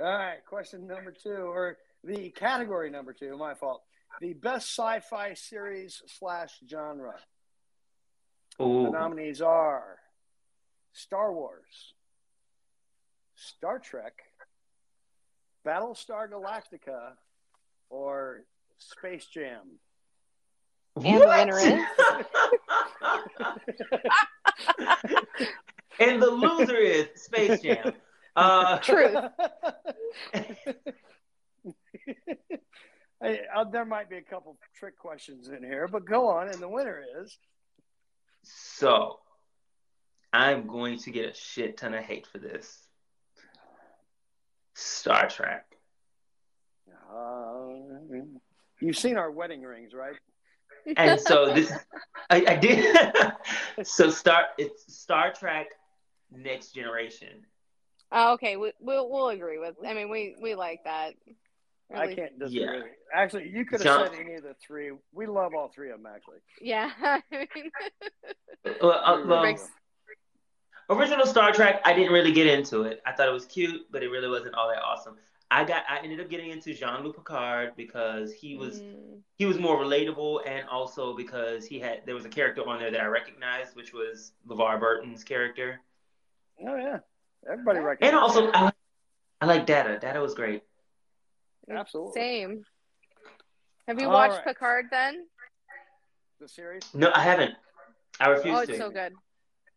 All 0.00 0.16
right. 0.16 0.38
Question 0.46 0.86
number 0.86 1.10
two, 1.10 1.32
or 1.32 1.76
the 2.04 2.30
category 2.30 2.90
number 2.90 3.12
two. 3.12 3.36
My 3.36 3.54
fault. 3.54 3.82
The 4.20 4.32
best 4.32 4.68
sci-fi 4.76 5.34
series 5.34 6.02
slash 6.06 6.58
genre. 6.68 7.14
The 8.58 8.90
nominees 8.90 9.40
are 9.40 9.98
Star 10.92 11.32
Wars, 11.32 11.94
Star 13.36 13.78
Trek, 13.78 14.14
Battlestar 15.64 16.28
Galactica, 16.28 17.12
or 17.88 18.42
Space 18.78 19.26
Jam. 19.26 19.78
And 20.96 21.22
the 21.22 21.26
winner 21.28 21.58
is? 21.58 21.64
and 26.00 26.20
the 26.20 26.30
loser 26.30 26.76
is 26.76 27.06
Space 27.14 27.60
Jam. 27.62 27.92
Uh, 28.34 28.78
Truth. 28.78 29.16
I, 33.22 33.40
uh, 33.54 33.64
there 33.64 33.84
might 33.84 34.08
be 34.08 34.16
a 34.16 34.22
couple 34.22 34.58
trick 34.76 34.96
questions 34.98 35.48
in 35.48 35.62
here, 35.62 35.88
but 35.88 36.04
go 36.04 36.28
on. 36.28 36.48
And 36.48 36.60
the 36.60 36.68
winner 36.68 37.02
is. 37.20 37.36
So 38.44 39.18
I'm 40.32 40.66
going 40.66 40.98
to 41.00 41.10
get 41.10 41.30
a 41.30 41.34
shit 41.34 41.76
ton 41.76 41.94
of 41.94 42.04
hate 42.04 42.26
for 42.26 42.38
this. 42.38 42.78
Star 44.74 45.28
Trek. 45.28 45.64
Uh, 47.12 47.70
you've 48.80 48.98
seen 48.98 49.16
our 49.16 49.30
wedding 49.30 49.62
rings, 49.62 49.92
right? 49.94 50.14
And 50.96 51.20
so 51.20 51.52
this, 51.52 51.72
I, 52.30 52.44
I 52.46 52.56
did. 52.56 52.96
so 53.82 54.10
Star, 54.10 54.46
it's 54.56 54.94
Star 54.94 55.32
Trek 55.32 55.68
Next 56.30 56.72
Generation. 56.72 57.44
Oh, 58.10 58.34
okay, 58.34 58.56
we, 58.56 58.72
we'll 58.80 59.10
we'll 59.10 59.28
agree 59.28 59.58
with. 59.58 59.74
I 59.86 59.92
mean, 59.92 60.10
we 60.10 60.36
we 60.40 60.54
like 60.54 60.80
that. 60.84 61.14
At 61.90 62.00
I 62.00 62.14
can't 62.14 62.38
disagree. 62.38 62.60
Yeah. 62.64 62.80
Actually, 63.14 63.48
you 63.48 63.64
could 63.64 63.80
have 63.80 63.84
Jump. 63.98 64.12
said 64.12 64.20
any 64.20 64.34
of 64.34 64.42
the 64.42 64.54
three. 64.60 64.90
We 65.12 65.26
love 65.26 65.52
all 65.56 65.68
three 65.74 65.90
of 65.90 66.02
them, 66.02 66.12
actually. 66.14 66.38
Yeah. 66.60 66.90
I 67.02 67.22
mean, 67.30 67.70
Well, 68.82 68.92
uh, 69.04 69.24
well, 69.26 69.56
original 70.90 71.26
Star 71.26 71.52
Trek, 71.52 71.80
I 71.84 71.94
didn't 71.94 72.12
really 72.12 72.32
get 72.32 72.46
into 72.46 72.82
it. 72.82 73.00
I 73.06 73.12
thought 73.12 73.28
it 73.28 73.32
was 73.32 73.46
cute, 73.46 73.86
but 73.90 74.02
it 74.02 74.08
really 74.08 74.28
wasn't 74.28 74.54
all 74.54 74.68
that 74.68 74.82
awesome. 74.82 75.16
I 75.50 75.64
got, 75.64 75.84
I 75.88 76.00
ended 76.04 76.20
up 76.20 76.28
getting 76.28 76.50
into 76.50 76.74
Jean 76.74 77.02
Luc 77.02 77.16
Picard 77.16 77.72
because 77.76 78.34
he 78.34 78.54
was 78.56 78.82
Mm. 78.82 79.20
he 79.38 79.46
was 79.46 79.58
more 79.58 79.78
relatable, 79.78 80.46
and 80.46 80.68
also 80.68 81.16
because 81.16 81.64
he 81.64 81.78
had 81.80 82.02
there 82.04 82.14
was 82.14 82.26
a 82.26 82.28
character 82.28 82.68
on 82.68 82.78
there 82.78 82.90
that 82.90 83.00
I 83.00 83.06
recognized, 83.06 83.74
which 83.74 83.94
was 83.94 84.32
LeVar 84.46 84.78
Burton's 84.78 85.24
character, 85.24 85.80
Oh 86.60 86.76
yeah, 86.76 86.98
everybody 87.50 87.78
recognized. 87.78 88.12
and 88.14 88.22
also 88.22 88.50
I, 88.52 88.70
I 89.40 89.46
like 89.46 89.64
Data. 89.64 89.98
Data 89.98 90.20
was 90.20 90.34
great. 90.34 90.64
Absolutely 91.70 92.12
Same. 92.20 92.64
Have 93.86 94.00
you 94.00 94.06
All 94.06 94.12
watched 94.12 94.36
right. 94.36 94.44
Picard 94.46 94.86
then? 94.90 95.26
the 96.40 96.48
series. 96.48 96.82
No, 96.94 97.10
I 97.14 97.22
haven't. 97.24 97.54
I 98.20 98.28
refuse 98.28 98.56
Oh, 98.56 98.64
to. 98.64 98.70
it's 98.70 98.78
so 98.80 98.90
good. 98.90 99.12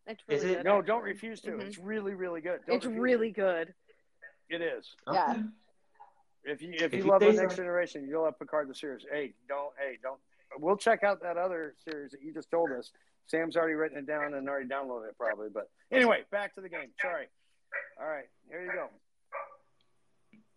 It's 0.06 0.22
Is 0.28 0.42
really 0.44 0.54
it? 0.54 0.58
good. 0.58 0.66
No, 0.66 0.82
don't 0.82 1.04
refuse 1.04 1.42
to. 1.42 1.52
Mhm. 1.52 1.62
It's 1.62 1.78
really, 1.80 2.14
really 2.14 2.42
good. 2.42 2.60
Don't 2.68 2.76
It's 2.78 2.86
refuse 2.86 3.02
really 3.02 3.32
good. 3.32 3.74
It 4.50 4.62
is. 4.62 4.96
Yeah. 5.12 5.42
If 6.44 6.62
you 6.62 6.74
if, 6.74 6.82
If 6.84 6.94
you 6.94 7.04
you 7.04 7.10
love 7.10 7.22
the 7.22 7.32
say 7.32 7.36
so. 7.38 7.42
next 7.44 7.56
generation, 7.56 8.08
you'll 8.08 8.24
love 8.24 8.38
Picard 8.38 8.68
the 8.68 8.76
series. 8.76 9.06
Hey, 9.12 9.34
don't 9.48 9.74
hey 9.80 9.98
don't. 10.04 10.20
We'll 10.58 10.76
check 10.78 11.04
out 11.04 11.22
that 11.22 11.38
other 11.38 11.76
series 11.84 12.12
that 12.12 12.22
you 12.22 12.34
just 12.34 12.52
told 12.52 12.72
us. 12.72 12.92
Sam's 13.28 13.56
already 13.56 13.76
written 13.76 13.98
it 13.98 14.06
down 14.06 14.34
and 14.34 14.50
already 14.50 14.68
downloaded 14.68 15.10
it 15.10 15.18
probably. 15.18 15.50
But 15.50 15.70
anyway, 15.92 16.24
back 16.32 16.54
to 16.56 16.62
the 16.62 16.68
game. 16.70 16.92
Sorry. 17.02 17.28
All 18.00 18.08
right, 18.08 18.26
here 18.50 18.62
you 18.64 18.72
go. 18.74 18.90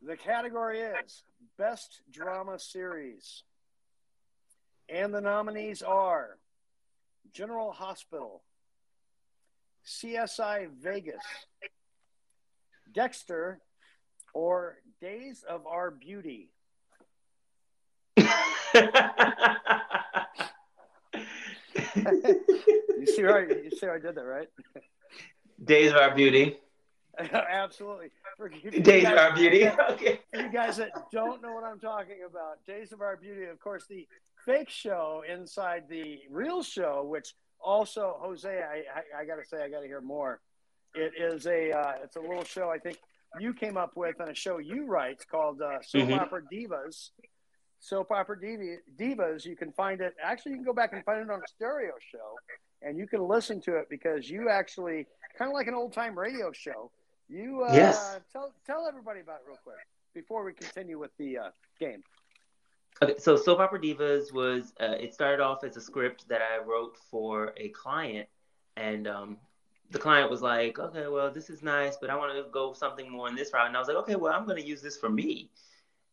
The 0.07 0.17
category 0.17 0.81
is 0.81 1.23
best 1.57 2.03
drama 2.13 2.59
series, 2.59 3.43
and 4.89 5.15
the 5.15 5.21
nominees 5.21 5.81
are 5.83 6.37
General 7.33 7.73
Hospital, 7.73 8.43
CSI 9.87 10.69
Vegas, 10.83 11.25
Dexter, 12.93 13.61
or 14.35 14.77
Days 15.01 15.43
of 15.49 15.67
Our 15.67 15.91
Beauty. 15.91 16.51
You 22.97 23.07
see, 23.07 23.23
how 23.23 23.35
I, 23.37 23.41
you 23.41 23.71
see 23.71 23.87
how 23.87 23.93
I 23.95 23.99
did 23.99 24.15
that, 24.15 24.25
right? 24.25 24.49
Days 25.63 25.93
of 25.93 25.99
Our 25.99 26.15
Beauty. 26.15 26.57
Absolutely. 27.33 28.11
For 28.37 28.49
Days 28.49 29.05
of 29.05 29.13
Our 29.19 29.35
Beauty. 29.35 29.67
Okay. 29.91 30.21
You 30.35 30.49
guys 30.51 30.77
that 30.79 30.91
don't 31.13 31.41
know 31.43 31.53
what 31.53 31.65
I'm 31.65 31.79
talking 31.79 32.19
about, 32.29 32.65
Days 32.67 32.93
of 32.93 33.01
Our 33.01 33.17
Beauty, 33.17 33.45
of 33.45 33.61
course, 33.61 33.87
the 33.89 34.07
fake 34.45 34.69
show 34.69 35.23
inside 35.31 35.85
the 35.89 36.21
real 36.31 36.63
show, 36.63 37.05
which 37.05 37.35
also 37.61 38.17
Jose, 38.21 38.49
I, 38.49 38.83
I, 39.19 39.23
I 39.23 39.25
got 39.25 39.37
to 39.37 39.45
say, 39.47 39.63
I 39.63 39.69
got 39.69 39.81
to 39.81 39.87
hear 39.87 40.01
more. 40.01 40.41
It 40.95 41.13
is 41.19 41.47
a 41.47 41.73
uh, 41.73 41.93
it's 42.05 42.15
a 42.17 42.21
little 42.21 42.45
show 42.45 42.71
I 42.71 42.79
think 42.79 42.99
you 43.41 43.53
came 43.53 43.77
up 43.77 43.97
with 43.97 44.21
on 44.21 44.29
a 44.29 44.35
show 44.35 44.59
you 44.59 44.87
write 44.87 45.25
called 45.29 45.61
uh, 45.61 45.79
Soap 45.83 46.09
Mhm. 46.09 46.21
Opera 46.21 46.43
Divas. 46.53 47.11
Soap 47.81 48.13
Opera 48.13 48.41
Diva- 48.41 48.79
Divas. 48.97 49.45
You 49.45 49.57
can 49.57 49.73
find 49.73 50.01
it. 50.01 50.15
Actually, 50.23 50.53
you 50.53 50.59
can 50.59 50.65
go 50.65 50.73
back 50.73 50.93
and 50.93 51.05
find 51.05 51.21
it 51.21 51.31
on 51.31 51.41
a 51.41 51.49
stereo 51.49 51.93
show, 52.13 52.37
and 52.81 52.97
you 52.97 53.07
can 53.09 53.27
listen 53.27 53.61
to 53.63 53.77
it 53.77 53.89
because 53.91 54.31
you 54.31 54.49
actually 54.49 55.07
kind 55.37 55.51
of 55.51 55.55
like 55.55 55.67
an 55.67 55.75
old 55.75 55.93
time 55.93 56.17
radio 56.19 56.53
show. 56.53 56.91
You 57.29 57.63
uh, 57.63 57.75
Yes. 57.75 58.19
tell 58.33 58.53
tell 58.67 58.87
everybody 58.87 59.21
about 59.21 59.37
it 59.37 59.49
real 59.49 59.59
quick 59.63 59.77
before 60.15 60.45
we 60.45 60.53
continue 60.53 60.99
with 60.99 61.11
the 61.19 61.39
uh, 61.39 61.51
game. 61.81 62.03
Okay, 63.03 63.15
so 63.19 63.37
Soap 63.37 63.59
Opera 63.59 63.81
Divas 63.81 64.33
was 64.33 64.73
uh, 64.81 64.97
it 65.01 65.15
started 65.15 65.43
off 65.43 65.65
as 65.65 65.77
a 65.77 65.81
script 65.81 66.29
that 66.29 66.41
I 66.43 66.63
wrote 66.63 66.97
for 67.11 67.53
a 67.57 67.69
client, 67.71 68.29
and 68.77 69.09
um, 69.09 69.37
the 69.91 69.99
client 69.99 70.31
was 70.31 70.43
like, 70.43 70.79
"Okay, 70.79 71.07
well, 71.09 71.31
this 71.31 71.51
is 71.51 71.63
nice, 71.63 71.97
but 71.97 72.11
I 72.11 72.17
want 72.17 72.37
to 72.37 72.51
go 72.53 72.73
something 72.73 73.11
more 73.11 73.29
in 73.29 73.35
this 73.35 73.53
route." 73.53 73.67
And 73.67 73.77
I 73.77 73.81
was 73.81 73.89
like, 73.89 73.97
"Okay, 73.99 74.15
well, 74.15 74.33
I'm 74.33 74.47
going 74.47 74.61
to 74.61 74.67
use 74.67 74.81
this 74.81 74.97
for 74.97 75.09
me." 75.09 75.51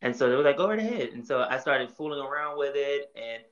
And 0.02 0.16
so 0.16 0.30
they 0.30 0.36
were 0.36 0.44
like, 0.44 0.58
"Go 0.58 0.70
right 0.70 0.80
ahead." 0.80 1.10
And 1.10 1.26
so 1.26 1.46
I 1.48 1.60
started 1.60 1.92
fooling 1.92 2.20
around 2.20 2.58
with 2.58 2.74
it, 2.76 3.12
and 3.16 3.44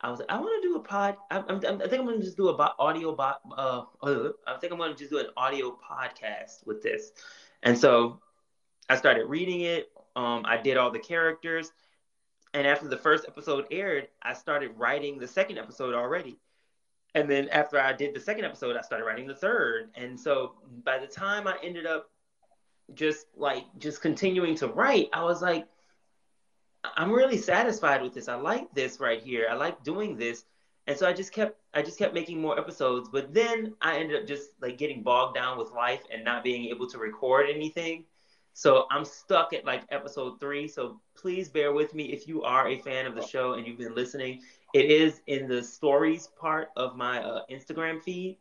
I 0.00 0.10
was 0.10 0.20
like, 0.20 0.30
"I 0.30 0.38
want 0.38 0.62
to 0.62 0.68
do 0.68 0.76
a 0.76 0.80
pod. 0.80 1.16
I'm, 1.30 1.44
I'm, 1.48 1.56
I 1.56 1.88
think 1.88 2.00
I'm 2.00 2.06
going 2.06 2.18
to 2.18 2.24
just 2.24 2.36
do 2.36 2.48
a 2.48 2.56
bo- 2.56 2.74
audio. 2.78 3.14
Bo- 3.14 3.54
uh, 3.56 3.84
uh, 4.02 4.30
I 4.46 4.56
think 4.58 4.72
I'm 4.72 4.78
going 4.78 4.92
to 4.92 4.98
just 4.98 5.10
do 5.10 5.18
an 5.18 5.26
audio 5.36 5.76
podcast 5.76 6.66
with 6.66 6.82
this." 6.82 7.12
And 7.62 7.76
so 7.78 8.20
I 8.88 8.96
started 8.96 9.26
reading 9.26 9.62
it. 9.62 9.90
Um, 10.14 10.44
I 10.46 10.56
did 10.56 10.76
all 10.76 10.90
the 10.90 10.98
characters. 10.98 11.72
And 12.54 12.66
after 12.66 12.88
the 12.88 12.96
first 12.96 13.26
episode 13.28 13.66
aired, 13.70 14.08
I 14.22 14.32
started 14.32 14.72
writing 14.76 15.18
the 15.18 15.28
second 15.28 15.58
episode 15.58 15.94
already. 15.94 16.38
And 17.14 17.30
then 17.30 17.48
after 17.48 17.78
I 17.78 17.92
did 17.92 18.14
the 18.14 18.20
second 18.20 18.44
episode, 18.44 18.76
I 18.76 18.82
started 18.82 19.04
writing 19.04 19.26
the 19.26 19.34
third. 19.34 19.90
And 19.94 20.18
so 20.18 20.54
by 20.84 20.98
the 20.98 21.06
time 21.06 21.46
I 21.46 21.56
ended 21.62 21.86
up 21.86 22.10
just 22.94 23.26
like 23.36 23.64
just 23.78 24.00
continuing 24.00 24.54
to 24.56 24.68
write, 24.68 25.08
I 25.12 25.24
was 25.24 25.42
like, 25.42 25.66
I'm 26.96 27.12
really 27.12 27.38
satisfied 27.38 28.02
with 28.02 28.14
this. 28.14 28.28
I 28.28 28.34
like 28.34 28.72
this 28.74 29.00
right 29.00 29.22
here. 29.22 29.46
I 29.50 29.54
like 29.54 29.82
doing 29.82 30.16
this. 30.16 30.44
And 30.86 30.96
so 30.96 31.08
I 31.08 31.12
just 31.12 31.32
kept 31.32 31.58
I 31.74 31.82
just 31.82 31.98
kept 31.98 32.14
making 32.14 32.40
more 32.40 32.58
episodes. 32.58 33.08
But 33.08 33.34
then 33.34 33.74
I 33.80 33.98
ended 33.98 34.20
up 34.20 34.26
just 34.26 34.50
like 34.60 34.78
getting 34.78 35.02
bogged 35.02 35.34
down 35.34 35.58
with 35.58 35.72
life 35.72 36.02
and 36.12 36.24
not 36.24 36.44
being 36.44 36.66
able 36.66 36.86
to 36.88 36.98
record 36.98 37.46
anything. 37.48 38.04
So 38.52 38.86
I'm 38.90 39.04
stuck 39.04 39.52
at 39.52 39.66
like 39.66 39.82
episode 39.90 40.40
three. 40.40 40.66
So 40.68 41.00
please 41.14 41.48
bear 41.48 41.72
with 41.72 41.94
me 41.94 42.04
if 42.04 42.26
you 42.26 42.42
are 42.42 42.68
a 42.68 42.78
fan 42.78 43.04
of 43.04 43.14
the 43.14 43.26
show 43.26 43.52
and 43.52 43.66
you've 43.66 43.78
been 43.78 43.94
listening. 43.94 44.42
It 44.72 44.86
is 44.86 45.20
in 45.26 45.46
the 45.46 45.62
stories 45.62 46.28
part 46.40 46.68
of 46.76 46.96
my 46.96 47.22
uh, 47.22 47.42
Instagram 47.50 48.02
feed. 48.02 48.38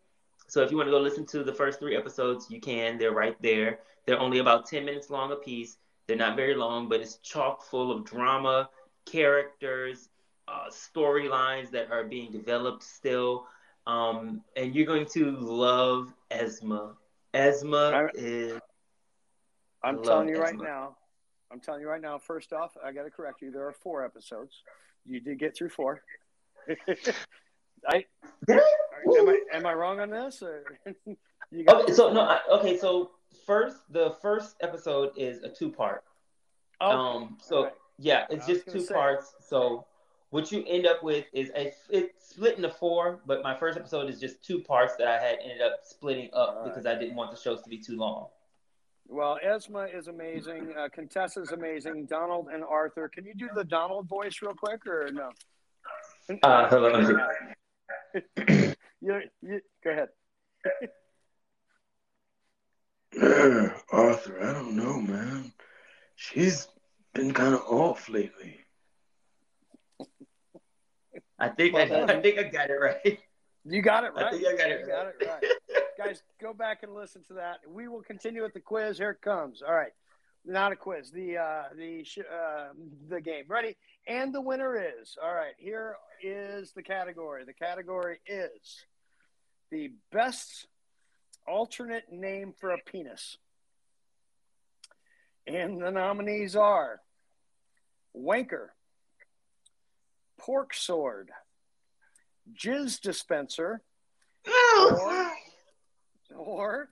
So 0.47 0.61
if 0.61 0.71
you 0.71 0.77
want 0.77 0.87
to 0.87 0.91
go 0.91 0.99
listen 0.99 1.25
to 1.27 1.43
the 1.43 1.53
first 1.53 1.79
three 1.79 1.97
episodes, 1.97 2.47
you 2.49 2.61
can. 2.61 2.97
They're 2.97 3.11
right 3.11 3.35
there. 3.41 3.79
They're 4.05 4.19
only 4.19 4.39
about 4.39 4.67
10 4.67 4.85
minutes 4.85 5.09
long 5.09 5.31
a 5.31 5.35
piece. 5.35 5.77
They're 6.07 6.17
not 6.17 6.35
very 6.35 6.55
long, 6.55 6.87
but 6.87 7.01
it's 7.01 7.17
chock 7.17 7.63
full 7.63 7.91
of 7.91 8.05
drama, 8.05 8.69
characters, 9.05 10.09
uh, 10.47 10.69
storylines 10.69 11.71
that 11.71 11.91
are 11.91 12.03
being 12.03 12.31
developed 12.31 12.83
still. 12.83 13.47
Um, 13.87 14.41
and 14.55 14.75
you're 14.75 14.85
going 14.85 15.05
to 15.13 15.31
love 15.31 16.13
Esma. 16.31 16.93
Esma 17.33 18.09
is. 18.15 18.59
I'm 19.83 20.03
telling 20.03 20.29
you 20.29 20.37
right 20.37 20.57
now. 20.57 20.95
I'm 21.51 21.59
telling 21.59 21.81
you 21.81 21.87
right 21.87 22.01
now. 22.01 22.17
First 22.17 22.53
off, 22.53 22.75
I 22.83 22.91
got 22.91 23.03
to 23.03 23.11
correct 23.11 23.41
you. 23.41 23.51
There 23.51 23.67
are 23.67 23.73
four 23.73 24.03
episodes. 24.03 24.63
You 25.05 25.19
did 25.19 25.39
get 25.39 25.55
through 25.55 25.69
four. 25.69 26.01
I 27.87 28.05
am 28.49 29.29
I 29.29 29.39
am 29.53 29.65
I 29.65 29.73
wrong 29.73 29.99
on 29.99 30.09
this? 30.09 30.41
Or 30.41 30.63
you 31.51 31.63
got 31.63 31.83
Okay, 31.83 31.93
so 31.93 32.11
no, 32.11 32.21
I, 32.21 32.39
okay, 32.53 32.77
so 32.77 33.11
first, 33.45 33.77
the 33.89 34.15
first 34.21 34.55
episode 34.61 35.11
is 35.15 35.43
a 35.43 35.49
two 35.49 35.71
part. 35.71 36.03
Oh, 36.81 36.89
um, 36.89 37.37
so 37.41 37.71
yeah, 37.97 38.25
it's 38.29 38.45
I 38.45 38.53
just 38.53 38.69
two 38.69 38.81
say. 38.81 38.93
parts. 38.93 39.33
So 39.39 39.85
what 40.29 40.51
you 40.51 40.63
end 40.67 40.85
up 40.85 41.03
with 41.03 41.25
is 41.33 41.49
a 41.55 41.71
it's 41.89 42.29
split 42.29 42.57
into 42.57 42.69
four, 42.69 43.21
but 43.25 43.43
my 43.43 43.55
first 43.55 43.77
episode 43.77 44.09
is 44.09 44.19
just 44.19 44.43
two 44.43 44.61
parts 44.61 44.95
that 44.97 45.07
I 45.07 45.17
had 45.23 45.39
ended 45.41 45.61
up 45.61 45.79
splitting 45.83 46.29
up 46.33 46.65
because 46.65 46.85
I 46.85 46.95
didn't 46.95 47.15
want 47.15 47.31
the 47.31 47.37
shows 47.37 47.61
to 47.63 47.69
be 47.69 47.77
too 47.77 47.97
long. 47.97 48.27
Well, 49.07 49.37
Esma 49.45 49.95
is 49.95 50.07
amazing. 50.07 50.73
Uh, 50.77 50.89
is 50.97 51.51
amazing. 51.51 52.05
Donald 52.07 52.47
and 52.51 52.63
Arthur. 52.63 53.07
Can 53.07 53.25
you 53.25 53.35
do 53.35 53.49
the 53.53 53.63
Donald 53.63 54.07
voice 54.07 54.39
real 54.41 54.53
quick 54.53 54.85
or 54.87 55.09
no? 55.11 55.29
Uh, 56.41 56.67
hold 56.67 56.85
on, 56.85 57.15
let 58.15 58.25
me 58.49 58.73
you, 59.01 59.21
you, 59.41 59.61
go 59.83 59.91
ahead. 59.91 60.09
Arthur, 63.91 64.43
I 64.43 64.53
don't 64.53 64.75
know, 64.75 64.99
man. 64.99 65.53
She's 66.15 66.67
been 67.13 67.33
kind 67.33 67.53
of 67.53 67.61
off 67.61 68.09
lately. 68.09 68.59
I 71.39 71.49
think 71.49 71.75
I, 71.75 71.81
I 72.03 72.21
think 72.21 72.39
I 72.39 72.43
got 72.43 72.69
it 72.69 72.73
right. 72.73 73.19
You 73.65 73.81
got 73.81 74.03
it 74.03 74.11
I 74.15 74.23
right. 74.23 74.33
think 74.33 74.47
I 74.47 74.57
got 74.57 74.69
it 74.71 74.79
You 74.81 74.87
got 74.87 75.07
it 75.07 75.15
right. 75.27 75.43
Guys, 75.97 76.23
go 76.41 76.53
back 76.53 76.83
and 76.83 76.93
listen 76.93 77.23
to 77.29 77.33
that. 77.35 77.59
We 77.67 77.87
will 77.87 78.01
continue 78.01 78.43
with 78.43 78.53
the 78.53 78.59
quiz. 78.59 78.97
Here 78.97 79.11
it 79.11 79.21
comes. 79.21 79.61
All 79.65 79.73
right. 79.73 79.93
Not 80.45 80.71
a 80.71 80.75
quiz. 80.75 81.09
The 81.09 81.37
uh, 81.37 81.63
the 81.75 82.03
sh- 82.03 82.19
uh, 82.19 82.67
the 83.09 83.21
game. 83.21 83.45
Ready? 83.47 83.75
And 84.07 84.35
the 84.35 84.41
winner 84.41 84.75
is. 84.75 85.17
All 85.23 85.33
right. 85.33 85.53
Here 85.57 85.95
is 86.21 86.73
the 86.73 86.83
category. 86.83 87.45
The 87.45 87.53
category 87.53 88.19
is 88.27 88.85
the 89.71 89.91
best 90.11 90.67
alternate 91.47 92.11
name 92.11 92.53
for 92.59 92.71
a 92.71 92.77
penis. 92.85 93.37
And 95.47 95.81
the 95.81 95.91
nominees 95.91 96.55
are 96.55 97.01
Wanker, 98.15 98.69
Pork 100.39 100.73
Sword, 100.73 101.29
Jizz 102.53 103.01
Dispenser, 103.01 103.81
or, 104.79 105.31
or 106.35 106.89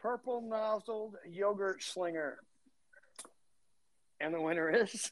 Purple 0.00 0.42
Nozzled 0.42 1.16
Yogurt 1.28 1.82
Slinger. 1.82 2.38
And 4.20 4.34
the 4.34 4.40
winner 4.40 4.70
is 4.70 5.10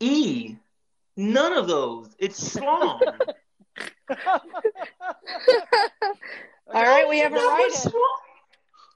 E. 0.00 0.56
None 1.16 1.52
of 1.52 1.68
those. 1.68 2.08
It's 2.18 2.54
schlong. 2.56 3.00
All 6.74 6.82
right, 6.82 7.08
we 7.08 7.18
have 7.18 7.32
a 7.32 7.36
No, 7.36 7.48
write 7.48 7.66
it's 7.68 7.86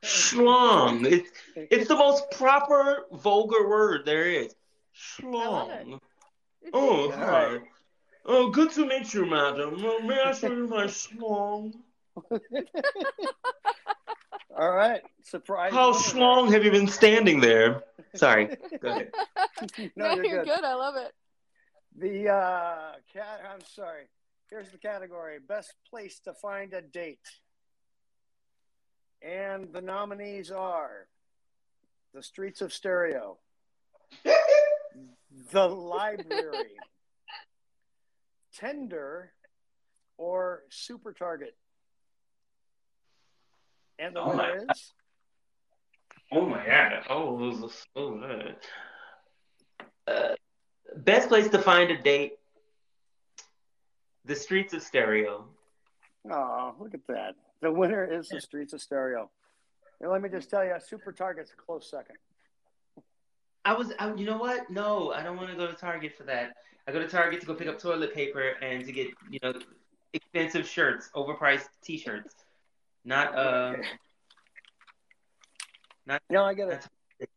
Schlong. 0.04 1.04
It's 1.04 1.30
it's 1.56 1.88
the 1.88 1.96
most 1.96 2.30
proper 2.32 3.06
vulgar 3.12 3.68
word 3.68 4.04
there 4.06 4.26
is. 4.26 4.54
Schlong. 4.94 6.00
Oh, 6.72 7.10
hi. 7.10 7.58
Oh, 8.24 8.50
good 8.50 8.70
to 8.72 8.86
meet 8.86 9.14
you, 9.14 9.24
madam. 9.26 9.80
May 10.06 10.20
I 10.20 10.32
show 10.32 10.48
you 10.48 10.66
my 10.66 10.86
schlong? 10.86 11.74
All 14.58 14.72
right. 14.72 15.02
Surprise. 15.22 15.72
How 15.72 15.92
schlong 15.92 16.50
have 16.52 16.64
you 16.64 16.70
been 16.70 16.88
standing 16.88 17.40
there? 17.40 17.82
Sorry. 18.14 18.56
Go 18.80 18.88
ahead. 18.88 19.12
No, 19.96 20.08
No, 20.08 20.14
you're, 20.14 20.24
you're 20.24 20.44
good. 20.44 20.56
good. 20.56 20.64
I 20.64 20.74
love 20.74 20.96
it. 20.96 21.12
The 21.98 22.28
uh, 22.30 22.92
cat. 23.12 23.40
I'm 23.52 23.62
sorry. 23.64 24.02
Here's 24.50 24.70
the 24.70 24.78
category: 24.78 25.38
best 25.38 25.74
place 25.88 26.20
to 26.20 26.34
find 26.34 26.72
a 26.72 26.82
date. 26.82 27.18
And 29.22 29.72
the 29.72 29.80
nominees 29.80 30.50
are 30.50 31.08
the 32.14 32.22
Streets 32.22 32.60
of 32.60 32.72
Stereo, 32.72 33.38
the 35.52 35.66
Library, 35.66 36.76
Tinder, 38.52 39.32
or 40.16 40.62
Super 40.68 41.12
Target. 41.12 41.56
And 43.98 44.14
the 44.14 44.20
Oh 44.20 44.32
my 44.34 44.52
is 44.52 44.92
Oh 46.32 46.44
my 46.44 46.64
god. 46.66 47.04
Oh, 47.08 47.50
it 47.50 47.60
was 47.60 47.86
so 47.96 48.14
good. 48.16 48.56
Uh, 50.06 50.34
best 50.96 51.28
place 51.28 51.48
to 51.48 51.58
find 51.58 51.90
a 51.90 51.96
date. 51.96 52.38
The 54.26 54.34
streets 54.36 54.74
of 54.74 54.82
stereo. 54.82 55.46
Oh, 56.30 56.74
look 56.78 56.94
at 56.94 57.06
that. 57.08 57.36
The 57.60 57.72
winner 57.72 58.04
is 58.04 58.28
the 58.28 58.40
Streets 58.40 58.72
of 58.72 58.80
Stereo. 58.80 59.30
And 60.00 60.10
let 60.10 60.20
me 60.20 60.28
just 60.28 60.50
tell 60.50 60.64
you, 60.64 60.74
Super 60.84 61.12
Target's 61.12 61.52
a 61.52 61.56
close 61.56 61.90
second. 61.90 62.16
I 63.64 63.72
was, 63.72 63.92
I, 63.98 64.12
you 64.14 64.26
know 64.26 64.36
what? 64.36 64.70
No, 64.70 65.12
I 65.12 65.22
don't 65.22 65.36
want 65.36 65.50
to 65.50 65.56
go 65.56 65.66
to 65.66 65.72
Target 65.72 66.14
for 66.14 66.24
that. 66.24 66.56
I 66.86 66.92
go 66.92 66.98
to 66.98 67.08
Target 67.08 67.40
to 67.40 67.46
go 67.46 67.54
pick 67.54 67.68
up 67.68 67.78
toilet 67.78 68.14
paper 68.14 68.52
and 68.62 68.84
to 68.84 68.92
get, 68.92 69.08
you 69.30 69.38
know, 69.42 69.54
expensive 70.12 70.68
shirts, 70.68 71.10
overpriced 71.14 71.68
T-shirts. 71.82 72.34
Not, 73.04 73.34
uh, 73.34 73.76
not. 76.06 76.22
No, 76.30 76.44
I 76.44 76.54
get 76.54 76.68
it. 76.68 77.28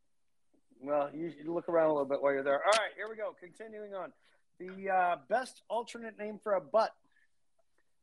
Well, 0.82 1.10
you, 1.14 1.32
you 1.44 1.53
look 1.53 1.70
around 1.70 1.90
a 1.90 1.94
little 1.94 2.06
bit 2.06 2.22
while 2.22 2.34
you're 2.34 2.44
there. 2.44 2.61
All 2.64 2.72
right, 2.72 2.91
here 2.95 3.07
we 3.10 3.16
go. 3.16 3.36
Continuing 3.40 3.94
on. 3.94 4.11
The 4.60 4.90
uh, 4.90 5.15
best 5.30 5.61
alternate 5.69 6.18
name 6.18 6.40
for 6.44 6.53
a 6.53 6.61
butt. 6.61 6.94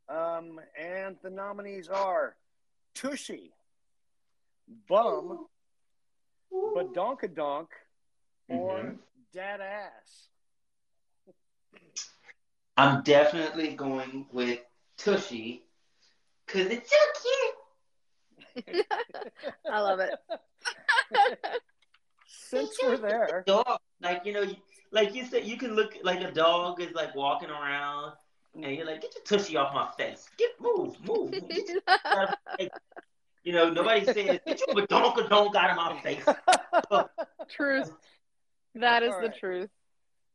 Um, 0.09 0.61
and 0.81 1.17
the 1.23 1.31
nominees 1.31 1.89
are 1.89 2.37
Tushy, 2.95 3.53
Bum, 4.89 5.47
Badonkadonk, 6.53 7.69
or 8.49 8.79
Mhm. 8.79 8.99
Dad 9.33 9.61
Ass. 9.61 10.29
I'm 12.79 13.03
definitely 13.03 13.75
going 13.75 14.27
with 14.33 14.61
Tushy 14.97 15.65
because 16.47 16.67
it's 16.69 16.91
so 16.91 16.97
cute. 18.55 18.87
I 19.71 19.81
love 19.81 20.01
it. 20.01 20.15
Since 22.29 22.79
we're 22.83 22.97
there, 22.97 23.45
dog, 23.47 23.81
like 24.01 24.25
you 24.25 24.33
know, 24.33 24.43
you, 24.43 24.57
like 24.97 25.15
you 25.15 25.25
said, 25.27 25.45
you 25.45 25.57
can 25.59 25.75
look 25.75 25.95
like 26.03 26.23
a 26.23 26.33
dog 26.33 26.81
is 26.81 26.93
like 26.95 27.15
walking 27.15 27.51
around, 27.51 28.15
and 28.55 28.75
you're 28.75 28.87
like, 28.87 29.03
get 29.03 29.15
your 29.15 29.39
tushy 29.39 29.57
off 29.57 29.75
my 29.75 29.89
face, 29.97 30.27
get 30.39 30.51
move, 30.61 30.97
move, 31.07 31.33
move. 31.33 31.51
You 33.45 33.53
know, 33.53 33.71
nobody's 33.71 34.11
saying 34.13 34.41
get 34.45 34.61
your 34.67 34.75
badonka 34.75 35.29
donk 35.29 35.55
out 35.55 35.71
of 35.71 35.77
my 35.77 36.01
face. 36.03 36.25
Truth. 37.49 37.93
That 38.75 39.05
is 39.05 39.13
All 39.13 39.21
the 39.21 39.29
right. 39.29 39.39
truth. 39.39 39.71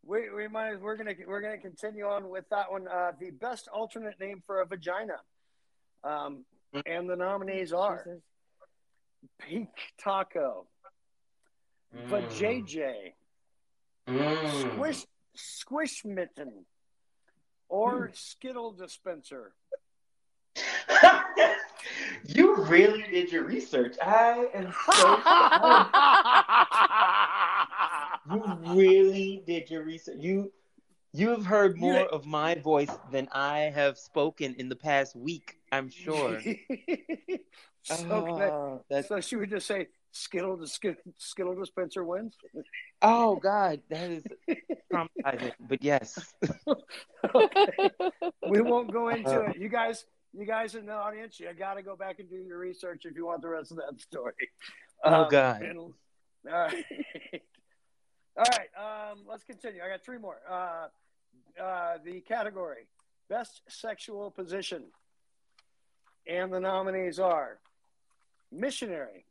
We, 0.05 0.29
we 0.29 0.47
might 0.47 0.79
we're 0.79 0.95
gonna 0.95 1.13
we're 1.27 1.41
gonna 1.41 1.57
continue 1.57 2.05
on 2.05 2.29
with 2.29 2.45
that 2.51 2.71
one. 2.71 2.87
Uh, 2.87 3.11
the 3.19 3.31
best 3.31 3.67
alternate 3.67 4.17
name 4.17 4.41
for 4.47 4.61
a 4.61 4.65
vagina, 4.65 5.17
um, 6.05 6.45
and 6.85 7.09
the 7.09 7.17
nominees 7.17 7.73
are 7.73 8.07
Pink 9.39 9.69
Taco, 10.01 10.67
Vajayjay, 12.09 13.11
Mm. 14.11 14.73
Squish 14.73 15.05
Squish 15.33 16.05
Mitten, 16.05 16.65
or 17.69 18.11
Skittle 18.13 18.71
Dispenser. 18.71 19.53
You 22.25 22.55
really 22.65 23.01
did 23.03 23.31
your 23.31 23.43
research. 23.43 23.95
I 24.01 24.47
am 24.53 24.71
so. 24.85 25.17
you 28.35 28.79
really 28.79 29.43
did 29.47 29.69
your 29.71 29.83
research. 29.83 30.17
You 30.19 30.51
you've 31.13 31.45
heard 31.45 31.75
You- 31.75 31.81
more 31.81 32.05
of 32.05 32.25
my 32.25 32.55
voice 32.55 32.91
than 33.11 33.27
I 33.31 33.71
have 33.73 33.97
spoken 33.97 34.55
in 34.59 34.69
the 34.69 34.75
past 34.75 35.15
week. 35.15 35.57
I'm 35.71 35.89
sure. 35.89 36.39
so, 37.81 37.95
Oh, 38.11 38.81
that's- 38.89 39.07
so 39.07 39.19
she 39.21 39.35
would 39.35 39.49
just 39.49 39.65
say 39.67 39.87
Skittle 40.11 40.57
the 40.57 40.67
Skittle, 40.67 41.01
Skittle 41.17 41.55
Dispenser 41.55 42.03
wins. 42.03 42.35
Oh 43.01 43.35
God, 43.37 43.81
that 43.89 44.11
is 44.11 44.23
traumatizing. 44.93 45.53
But 45.59 45.81
yes. 45.83 46.17
we 48.49 48.61
won't 48.61 48.91
go 48.91 49.09
into 49.09 49.41
it. 49.41 49.57
You 49.57 49.69
guys, 49.69 50.05
you 50.33 50.45
guys 50.45 50.75
in 50.75 50.85
the 50.85 50.93
audience, 50.93 51.39
you 51.39 51.47
got 51.57 51.75
to 51.75 51.81
go 51.83 51.95
back 51.95 52.19
and 52.19 52.29
do 52.29 52.35
your 52.37 52.57
research 52.59 53.03
if 53.05 53.15
you 53.15 53.25
want 53.25 53.41
the 53.41 53.49
rest 53.49 53.71
of 53.71 53.77
that 53.77 53.99
story. 54.01 54.33
Oh, 55.03 55.23
Um, 55.23 55.27
God. 55.29 55.61
and- 55.61 55.77
all 55.79 55.93
right, 56.51 56.85
all 58.37 58.45
right. 58.51 59.11
Um, 59.11 59.19
let's 59.29 59.43
continue. 59.43 59.79
I 59.85 59.89
got 59.89 60.03
three 60.03 60.17
more. 60.17 60.37
Uh, 60.49 60.87
uh, 61.61 61.97
the 62.03 62.21
category: 62.21 62.87
best 63.29 63.61
sexual 63.69 64.31
position, 64.31 64.85
and 66.27 66.51
the 66.51 66.59
nominees 66.59 67.19
are 67.19 67.59
missionary, 68.51 69.25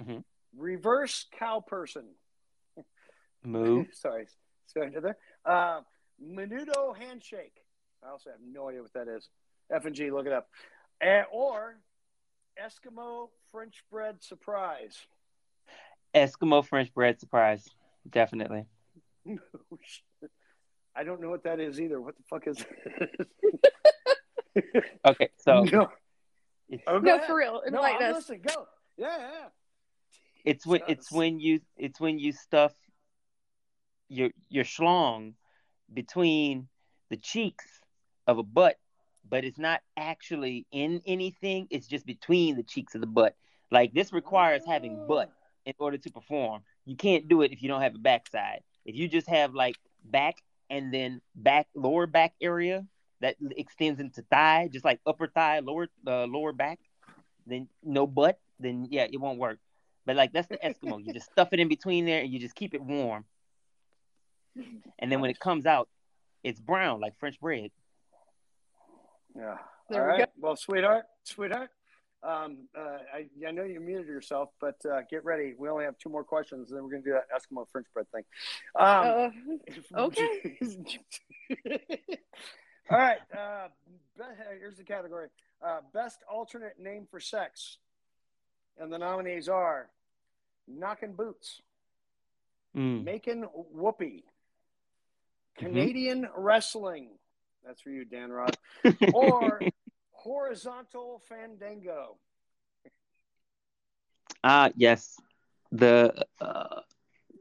Mhm. 0.00 0.24
reverse 0.56 1.26
cow 1.38 1.60
person. 1.60 2.04
Moo. 3.44 3.84
Sorry, 3.92 4.26
sorry 4.66 4.90
to 4.92 5.00
there. 5.00 5.16
Uh, 5.44 5.80
Menudo 6.22 6.96
handshake. 6.96 7.56
I 8.04 8.10
also 8.10 8.30
have 8.30 8.40
no 8.40 8.68
idea 8.68 8.82
what 8.82 8.92
that 8.94 9.08
is. 9.08 9.28
F 9.70 9.84
and 9.84 9.94
G, 9.94 10.10
look 10.10 10.26
it 10.26 10.32
up. 10.32 10.48
And, 11.00 11.26
or 11.32 11.76
Eskimo 12.62 13.30
French 13.50 13.82
bread 13.90 14.22
surprise. 14.22 14.96
Eskimo 16.14 16.64
French 16.64 16.92
bread 16.94 17.18
surprise. 17.20 17.68
Definitely. 18.08 18.66
I 20.94 21.04
don't 21.04 21.20
know 21.20 21.30
what 21.30 21.44
that 21.44 21.58
is 21.60 21.80
either. 21.80 22.00
What 22.00 22.16
the 22.16 22.22
fuck 22.24 22.46
is 22.46 22.64
Okay, 25.06 25.28
so 25.38 25.64
no. 25.64 25.88
Oh, 26.86 26.98
No, 26.98 27.18
for 27.20 27.36
real. 27.36 27.62
No, 27.70 27.78
Enlighten 27.78 28.02
I'm 28.06 28.10
us. 28.10 28.16
listening. 28.16 28.42
Go. 28.46 28.66
Yeah, 28.96 29.16
yeah. 29.18 29.48
It's 30.44 30.66
when 30.66 30.80
it's 30.88 31.10
when 31.10 31.38
you 31.38 31.60
it's 31.76 32.00
when 32.00 32.18
you 32.18 32.32
stuff 32.32 32.72
your 34.08 34.30
your 34.48 34.64
schlong 34.64 35.34
between 35.92 36.68
the 37.10 37.16
cheeks 37.16 37.66
of 38.26 38.38
a 38.38 38.42
butt, 38.42 38.76
but 39.28 39.44
it's 39.44 39.58
not 39.58 39.80
actually 39.96 40.66
in 40.72 41.02
anything. 41.06 41.66
It's 41.70 41.86
just 41.86 42.06
between 42.06 42.56
the 42.56 42.62
cheeks 42.62 42.94
of 42.94 43.00
the 43.00 43.06
butt. 43.06 43.36
Like 43.70 43.94
this 43.94 44.12
requires 44.12 44.62
having 44.66 45.06
butt 45.06 45.30
in 45.64 45.74
order 45.78 45.98
to 45.98 46.10
perform. 46.10 46.62
You 46.84 46.96
can't 46.96 47.28
do 47.28 47.42
it 47.42 47.52
if 47.52 47.62
you 47.62 47.68
don't 47.68 47.82
have 47.82 47.94
a 47.94 47.98
backside. 47.98 48.62
If 48.84 48.96
you 48.96 49.08
just 49.08 49.28
have 49.28 49.54
like 49.54 49.76
back 50.04 50.36
and 50.68 50.92
then 50.92 51.20
back 51.34 51.68
lower 51.74 52.06
back 52.06 52.34
area 52.40 52.84
that 53.20 53.36
extends 53.56 54.00
into 54.00 54.22
thigh, 54.22 54.68
just 54.72 54.84
like 54.84 55.00
upper 55.06 55.28
thigh, 55.28 55.60
lower 55.60 55.88
uh, 56.06 56.24
lower 56.24 56.52
back, 56.52 56.80
then 57.46 57.68
no 57.82 58.06
butt, 58.06 58.40
then 58.58 58.88
yeah, 58.90 59.06
it 59.10 59.20
won't 59.20 59.38
work. 59.38 59.58
But 60.04 60.16
like 60.16 60.32
that's 60.32 60.48
the 60.48 60.58
Eskimo. 60.58 61.04
You 61.04 61.12
just 61.12 61.30
stuff 61.30 61.48
it 61.52 61.60
in 61.60 61.68
between 61.68 62.06
there 62.06 62.22
and 62.22 62.32
you 62.32 62.38
just 62.38 62.54
keep 62.54 62.74
it 62.74 62.82
warm. 62.82 63.24
And 64.98 65.10
then 65.10 65.20
when 65.20 65.30
it 65.30 65.38
comes 65.38 65.66
out, 65.66 65.88
It's 66.42 66.60
brown 66.60 67.00
like 67.00 67.16
French 67.18 67.40
bread. 67.40 67.70
Yeah. 69.34 69.58
There 69.88 70.02
All 70.02 70.16
we 70.16 70.20
right. 70.20 70.28
Well, 70.38 70.56
sweetheart, 70.56 71.04
sweetheart, 71.24 71.70
um, 72.22 72.68
uh, 72.76 72.98
I, 73.12 73.26
I 73.46 73.50
know 73.50 73.64
you 73.64 73.80
muted 73.80 74.06
yourself, 74.06 74.50
but 74.60 74.76
uh, 74.84 75.00
get 75.10 75.24
ready. 75.24 75.54
We 75.58 75.68
only 75.68 75.84
have 75.84 75.98
two 75.98 76.08
more 76.08 76.22
questions, 76.22 76.70
and 76.70 76.76
then 76.76 76.84
we're 76.84 76.90
going 76.90 77.02
to 77.02 77.10
do 77.10 77.14
that 77.14 77.26
Eskimo 77.34 77.66
French 77.70 77.86
bread 77.92 78.06
thing. 78.12 78.22
Um, 78.78 79.30
Uh, 79.94 79.96
okay. 80.02 80.58
all 82.90 82.98
right. 82.98 83.18
Uh, 83.36 83.68
here's 84.58 84.76
the 84.76 84.84
category 84.84 85.28
uh, 85.64 85.80
Best 85.92 86.20
alternate 86.30 86.78
name 86.78 87.06
for 87.10 87.18
sex. 87.18 87.78
And 88.78 88.92
the 88.92 88.98
nominees 88.98 89.48
are 89.48 89.90
Knockin' 90.66 91.12
Boots, 91.14 91.60
Mm. 92.76 93.04
Making 93.04 93.42
Whoopee, 93.42 94.24
Canadian 95.56 96.26
Wrestling. 96.34 97.10
That's 97.64 97.82
for 97.82 97.90
you, 97.90 98.06
Dan 98.06 98.30
Rod. 98.32 98.56
or 99.12 99.60
Horizontal 100.12 101.20
Fandango. 101.28 102.16
Ah, 104.42 104.70
yes. 104.74 105.20
The 105.70 106.24
uh, 106.40 106.80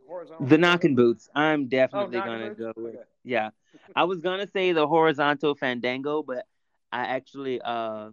Horizontal. 0.07 0.45
the 0.47 0.57
knocking 0.57 0.95
boots. 0.95 1.29
I'm 1.33 1.67
definitely 1.67 2.17
knocking 2.17 2.31
gonna 2.33 2.47
boots? 2.49 2.59
go 2.59 2.73
with. 2.75 2.95
Okay. 2.95 3.03
Yeah, 3.23 3.51
I 3.95 4.03
was 4.03 4.19
gonna 4.19 4.47
say 4.51 4.73
the 4.73 4.87
horizontal 4.87 5.55
fandango, 5.55 6.23
but 6.23 6.45
I 6.91 7.05
actually 7.05 7.61
uh 7.61 8.09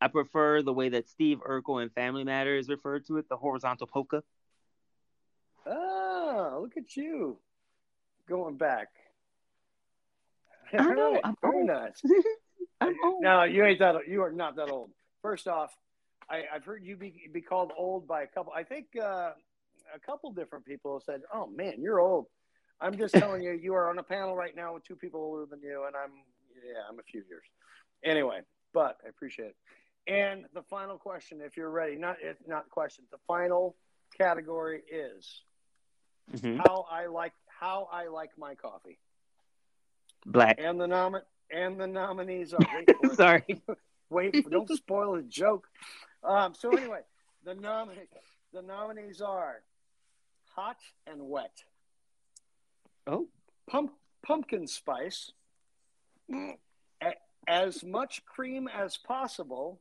I 0.00 0.08
prefer 0.08 0.62
the 0.62 0.72
way 0.72 0.90
that 0.90 1.08
Steve 1.08 1.40
Urkel 1.48 1.82
in 1.82 1.90
Family 1.90 2.24
Matters 2.24 2.68
referred 2.68 3.06
to 3.06 3.16
it, 3.18 3.28
the 3.28 3.36
horizontal 3.36 3.86
polka. 3.86 4.22
Ah, 5.66 6.56
look 6.60 6.76
at 6.76 6.96
you 6.96 7.38
going 8.28 8.56
back. 8.56 8.88
I 10.72 10.82
know, 10.94 11.20
I'm 11.24 11.36
Very 11.40 11.58
old. 11.58 11.66
nice. 11.66 12.02
I'm 12.80 12.94
old. 13.04 13.22
No, 13.22 13.44
you 13.44 13.64
ain't 13.64 13.78
that. 13.78 14.06
You 14.06 14.22
are 14.22 14.32
not 14.32 14.56
that 14.56 14.70
old. 14.70 14.90
First 15.22 15.48
off, 15.48 15.74
I, 16.28 16.42
I've 16.54 16.64
heard 16.64 16.84
you 16.84 16.96
be, 16.96 17.30
be 17.32 17.40
called 17.40 17.72
old 17.76 18.06
by 18.06 18.22
a 18.22 18.26
couple. 18.26 18.52
I 18.52 18.64
think 18.64 18.86
uh, 19.00 19.30
a 19.94 19.98
couple 20.04 20.30
different 20.32 20.66
people 20.66 21.00
said, 21.04 21.22
"Oh 21.32 21.46
man, 21.46 21.74
you're 21.78 22.00
old." 22.00 22.26
I'm 22.80 22.98
just 22.98 23.14
telling 23.16 23.42
you, 23.42 23.52
you 23.52 23.74
are 23.74 23.88
on 23.88 23.98
a 23.98 24.02
panel 24.02 24.36
right 24.36 24.54
now 24.54 24.74
with 24.74 24.84
two 24.84 24.96
people 24.96 25.20
older 25.20 25.46
than 25.46 25.60
you, 25.62 25.84
and 25.86 25.96
I'm 25.96 26.10
yeah, 26.64 26.80
I'm 26.88 26.98
a 26.98 27.02
few 27.02 27.22
years. 27.28 27.44
Anyway, 28.04 28.40
but 28.74 28.98
I 29.04 29.08
appreciate 29.08 29.48
it. 29.48 29.56
And 30.06 30.46
the 30.54 30.62
final 30.62 30.98
question, 30.98 31.40
if 31.40 31.56
you're 31.56 31.70
ready, 31.70 31.96
not 31.96 32.16
if 32.22 32.36
not 32.46 32.68
question, 32.70 33.04
the 33.10 33.18
final 33.26 33.76
category 34.16 34.82
is 34.90 35.42
Mhm. 36.32 36.58
how 36.58 36.86
I 36.90 37.06
like 37.06 37.32
how 37.48 37.88
I 37.90 38.06
like 38.06 38.36
my 38.38 38.54
coffee. 38.54 38.98
Black. 40.24 40.58
And 40.58 40.80
the 40.80 40.86
nomin 40.86 41.22
and 41.50 41.80
the 41.80 41.86
nominees 41.86 42.52
are 42.54 42.60
wait 42.74 42.88
for. 43.02 43.14
Sorry. 43.14 43.62
Wait, 44.08 44.48
don't 44.48 44.68
spoil 44.68 45.16
the 45.16 45.22
joke. 45.24 45.68
Um, 46.22 46.54
so 46.54 46.70
anyway, 46.70 47.00
the 47.42 47.56
nom 47.56 47.90
the 48.52 48.62
nominees 48.62 49.20
are 49.20 49.64
hot 50.54 50.78
and 51.08 51.28
wet. 51.28 51.64
Oh. 53.08 53.28
Pump 53.66 53.92
pumpkin 54.22 54.68
spice. 54.68 55.32
As 57.48 57.82
much 57.84 58.24
cream 58.26 58.68
as 58.68 58.96
possible, 58.96 59.80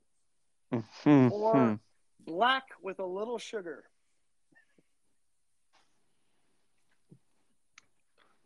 Mhm. 0.74 1.32
or 1.32 1.80
black 2.26 2.64
with 2.82 3.00
a 3.00 3.06
little 3.06 3.38
sugar. 3.38 3.84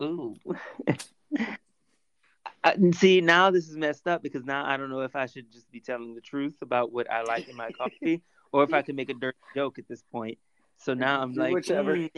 Ooh. 0.01 0.35
I, 2.63 2.75
see, 2.93 3.21
now 3.21 3.51
this 3.51 3.69
is 3.69 3.77
messed 3.77 4.07
up 4.07 4.21
because 4.21 4.43
now 4.45 4.65
I 4.65 4.75
don't 4.77 4.89
know 4.89 5.01
if 5.01 5.15
I 5.15 5.25
should 5.27 5.51
just 5.51 5.71
be 5.71 5.79
telling 5.79 6.13
the 6.15 6.21
truth 6.21 6.55
about 6.61 6.91
what 6.91 7.09
I 7.09 7.21
like 7.23 7.47
in 7.47 7.55
my 7.55 7.71
coffee 7.71 8.21
or 8.51 8.63
if 8.63 8.73
I 8.73 8.81
can 8.81 8.95
make 8.95 9.09
a 9.09 9.13
dirty 9.13 9.37
joke 9.55 9.79
at 9.79 9.87
this 9.87 10.03
point. 10.11 10.37
So 10.77 10.93
now 10.93 11.21
I'm 11.21 11.33
Do 11.33 11.39
like, 11.41 11.53
whichever. 11.53 11.95
mm, 11.95 12.09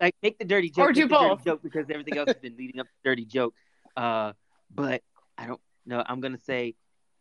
like 0.00 0.14
make 0.22 0.38
the 0.38 0.44
dirty 0.44 0.70
joke, 0.70 0.88
Or 0.88 0.92
do 0.92 1.00
make 1.02 1.10
the 1.10 1.16
dirty 1.16 1.28
both. 1.36 1.44
joke 1.44 1.62
because 1.62 1.90
everything 1.90 2.16
else 2.16 2.28
has 2.28 2.36
been 2.36 2.56
leading 2.56 2.80
up 2.80 2.86
to 2.86 2.92
the 3.02 3.08
dirty 3.10 3.24
joke. 3.24 3.54
Uh, 3.96 4.32
but 4.72 5.02
I 5.38 5.46
don't 5.46 5.60
know. 5.86 6.02
I'm 6.04 6.20
gonna 6.20 6.38
say 6.38 6.74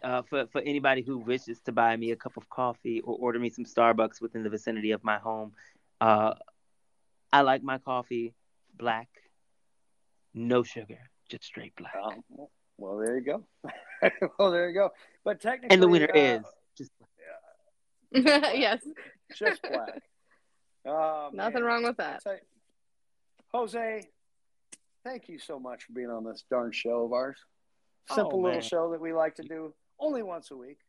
uh, 0.04 0.22
for 0.24 0.48
for 0.48 0.62
anybody 0.62 1.02
who 1.02 1.18
wishes 1.18 1.60
to 1.62 1.72
buy 1.72 1.96
me 1.96 2.12
a 2.12 2.16
cup 2.16 2.38
of 2.38 2.50
coffee 2.50 3.02
or 3.02 3.16
order 3.20 3.40
me 3.40 3.50
some 3.50 3.66
Starbucks 3.66 4.22
within 4.22 4.44
the 4.44 4.50
vicinity 4.50 4.92
of 4.92 5.04
my 5.04 5.18
home, 5.18 5.54
uh, 6.02 6.34
I 7.32 7.42
like 7.42 7.64
my 7.64 7.78
coffee 7.78 8.34
black, 8.78 9.08
no 10.34 10.64
sugar, 10.64 11.00
just 11.30 11.44
straight 11.46 11.76
black. 11.76 11.94
Um, 12.02 12.24
well, 12.78 12.98
there 12.98 13.18
you 13.18 13.24
go. 13.24 13.44
well, 14.40 14.52
there 14.52 14.68
you 14.70 14.74
go. 14.76 14.90
But 15.24 15.40
technically, 15.42 15.74
and 15.74 15.82
the 15.82 15.88
winner 15.88 16.10
uh, 16.14 16.18
is 16.18 16.44
just 16.78 16.92
yes. 18.12 18.86
just 19.36 19.62
black. 19.62 20.02
Oh, 20.86 21.30
Nothing 21.34 21.54
man. 21.56 21.64
wrong 21.64 21.84
with 21.84 21.98
that. 21.98 22.24
Say- 22.24 22.42
Jose, 23.54 24.02
thank 25.06 25.30
you 25.30 25.38
so 25.40 25.60
much 25.60 25.84
for 25.86 25.94
being 25.94 26.10
on 26.10 26.24
this 26.24 26.44
darn 26.50 26.72
show 26.72 27.06
of 27.06 27.14
ours. 27.14 27.38
Simple 28.10 28.40
Oh, 28.40 28.42
little 28.42 28.62
show 28.62 28.92
that 28.92 29.00
we 29.00 29.14
like 29.14 29.36
to 29.36 29.44
do 29.44 29.74
only 30.04 30.22
once 30.22 30.52
a 30.52 30.58
week. 30.58 30.80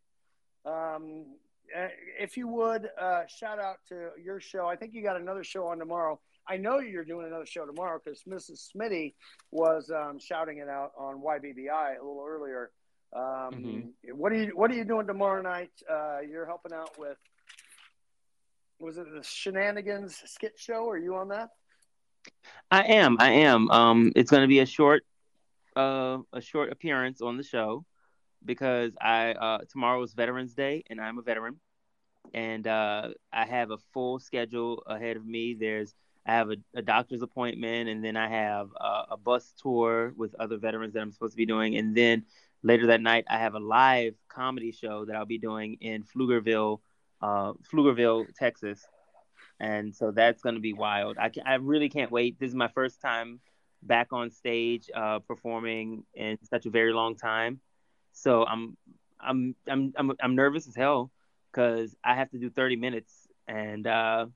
Um, 0.67 1.27
uh, 1.75 1.89
if 2.19 2.37
you 2.37 2.49
would 2.49 2.91
uh, 3.01 3.23
shout 3.27 3.59
out 3.59 3.77
to 3.89 4.11
your 4.23 4.41
show, 4.41 4.67
I 4.67 4.77
think 4.77 4.93
you 4.93 5.03
got 5.03 5.21
another 5.21 5.45
show 5.45 5.67
on 5.69 5.79
tomorrow. 5.79 6.21
I 6.47 6.57
know 6.57 6.81
you're 6.81 7.05
doing 7.05 7.27
another 7.27 7.47
show 7.47 7.65
tomorrow 7.65 8.01
because 8.05 8.23
Mrs. 8.29 8.69
Smitty 8.71 9.15
was 9.51 9.91
um, 9.91 10.19
shouting 10.19 10.59
it 10.59 10.69
out 10.69 10.93
on 10.99 11.23
YBBI 11.23 11.99
a 11.99 12.05
little 12.05 12.25
earlier. 12.27 12.71
Um, 13.15 13.93
What 14.13 14.33
are 14.33 14.37
you 14.37 14.53
What 14.55 14.71
are 14.71 14.75
you 14.75 14.85
doing 14.85 15.07
tomorrow 15.07 15.41
night? 15.41 15.71
Uh, 15.89 16.19
you're 16.29 16.47
helping 16.47 16.73
out 16.73 16.99
with 16.99 17.17
was 18.81 18.99
it 18.99 19.07
the 19.15 19.23
Shenanigans 19.23 20.21
skit 20.27 20.55
show? 20.57 20.89
Are 20.91 20.99
you 20.99 21.15
on 21.15 21.29
that? 21.29 21.51
I 22.71 22.83
am. 22.83 23.17
I 23.21 23.31
am. 23.31 23.71
Um, 23.71 24.13
it's 24.17 24.31
going 24.31 24.43
to 24.43 24.49
be 24.49 24.59
a 24.59 24.67
short, 24.67 25.05
uh, 25.77 26.19
a 26.33 26.41
short 26.41 26.73
appearance 26.73 27.23
on 27.23 27.37
the 27.37 27.45
show 27.45 27.85
because 28.45 28.93
I 29.01 29.33
uh, 29.33 29.59
tomorrow 29.71 30.03
is 30.03 30.15
Veterans 30.15 30.55
Day 30.55 30.85
and 30.91 31.01
I'm 31.01 31.19
a 31.19 31.23
veteran, 31.23 31.61
and 32.35 32.67
uh, 32.67 33.11
I 33.33 33.47
have 33.47 33.71
a 33.71 33.79
full 33.93 34.19
schedule 34.19 34.83
ahead 34.87 35.17
of 35.17 35.27
me. 35.27 35.55
There's 35.55 35.95
I 36.27 36.33
have 36.33 36.51
a, 36.51 36.57
a 36.75 36.83
doctor's 36.83 37.23
appointment, 37.23 37.89
and 37.89 38.05
then 38.05 38.17
I 38.17 38.29
have 38.29 38.71
uh, 38.81 39.05
a 39.11 39.17
bus 39.17 39.53
tour 39.61 40.15
with 40.17 40.35
other 40.39 40.59
veterans 40.59 40.95
that 40.95 41.01
I'm 41.01 41.13
supposed 41.13 41.33
to 41.35 41.37
be 41.37 41.47
doing, 41.47 41.77
and 41.77 41.95
then 41.97 42.25
later 42.63 42.89
that 42.89 43.01
night 43.01 43.25
I 43.29 43.39
have 43.39 43.55
a 43.55 43.61
live 43.61 44.15
comedy 44.29 44.73
show 44.73 45.05
that 45.07 45.17
I'll 45.17 45.27
be 45.27 45.39
doing 45.39 45.79
in 45.81 46.05
Pflugerville, 46.05 46.81
uh, 47.23 47.53
Pflugerville, 47.73 48.27
Texas 48.37 48.87
and 49.61 49.95
so 49.95 50.11
that's 50.11 50.43
going 50.43 50.57
to 50.57 50.61
be 50.61 50.73
wild. 50.73 51.17
I 51.19 51.29
can, 51.29 51.45
I 51.47 51.55
really 51.55 51.89
can't 51.89 52.11
wait. 52.11 52.39
This 52.39 52.49
is 52.51 52.55
my 52.55 52.69
first 52.69 53.01
time 53.01 53.41
back 53.83 54.09
on 54.13 54.31
stage 54.31 54.91
uh, 54.95 55.21
performing 55.21 56.05
in 56.15 56.39
such 56.45 56.67
a 56.67 56.71
very 56.71 56.93
long 56.93 57.17
time, 57.17 57.61
so 58.15 58.45
I'm 58.45 58.77
I'm 59.21 59.55
I'm 59.69 59.93
I'm 59.97 60.13
I'm 60.21 60.35
nervous 60.35 60.67
as 60.67 60.75
hell 60.75 61.11
because 61.53 61.95
I 62.03 62.15
have 62.15 62.31
to 62.31 62.39
do 62.39 62.49
30 62.51 62.77
minutes, 62.77 63.29
and 63.47 63.87
uh, 63.87 64.27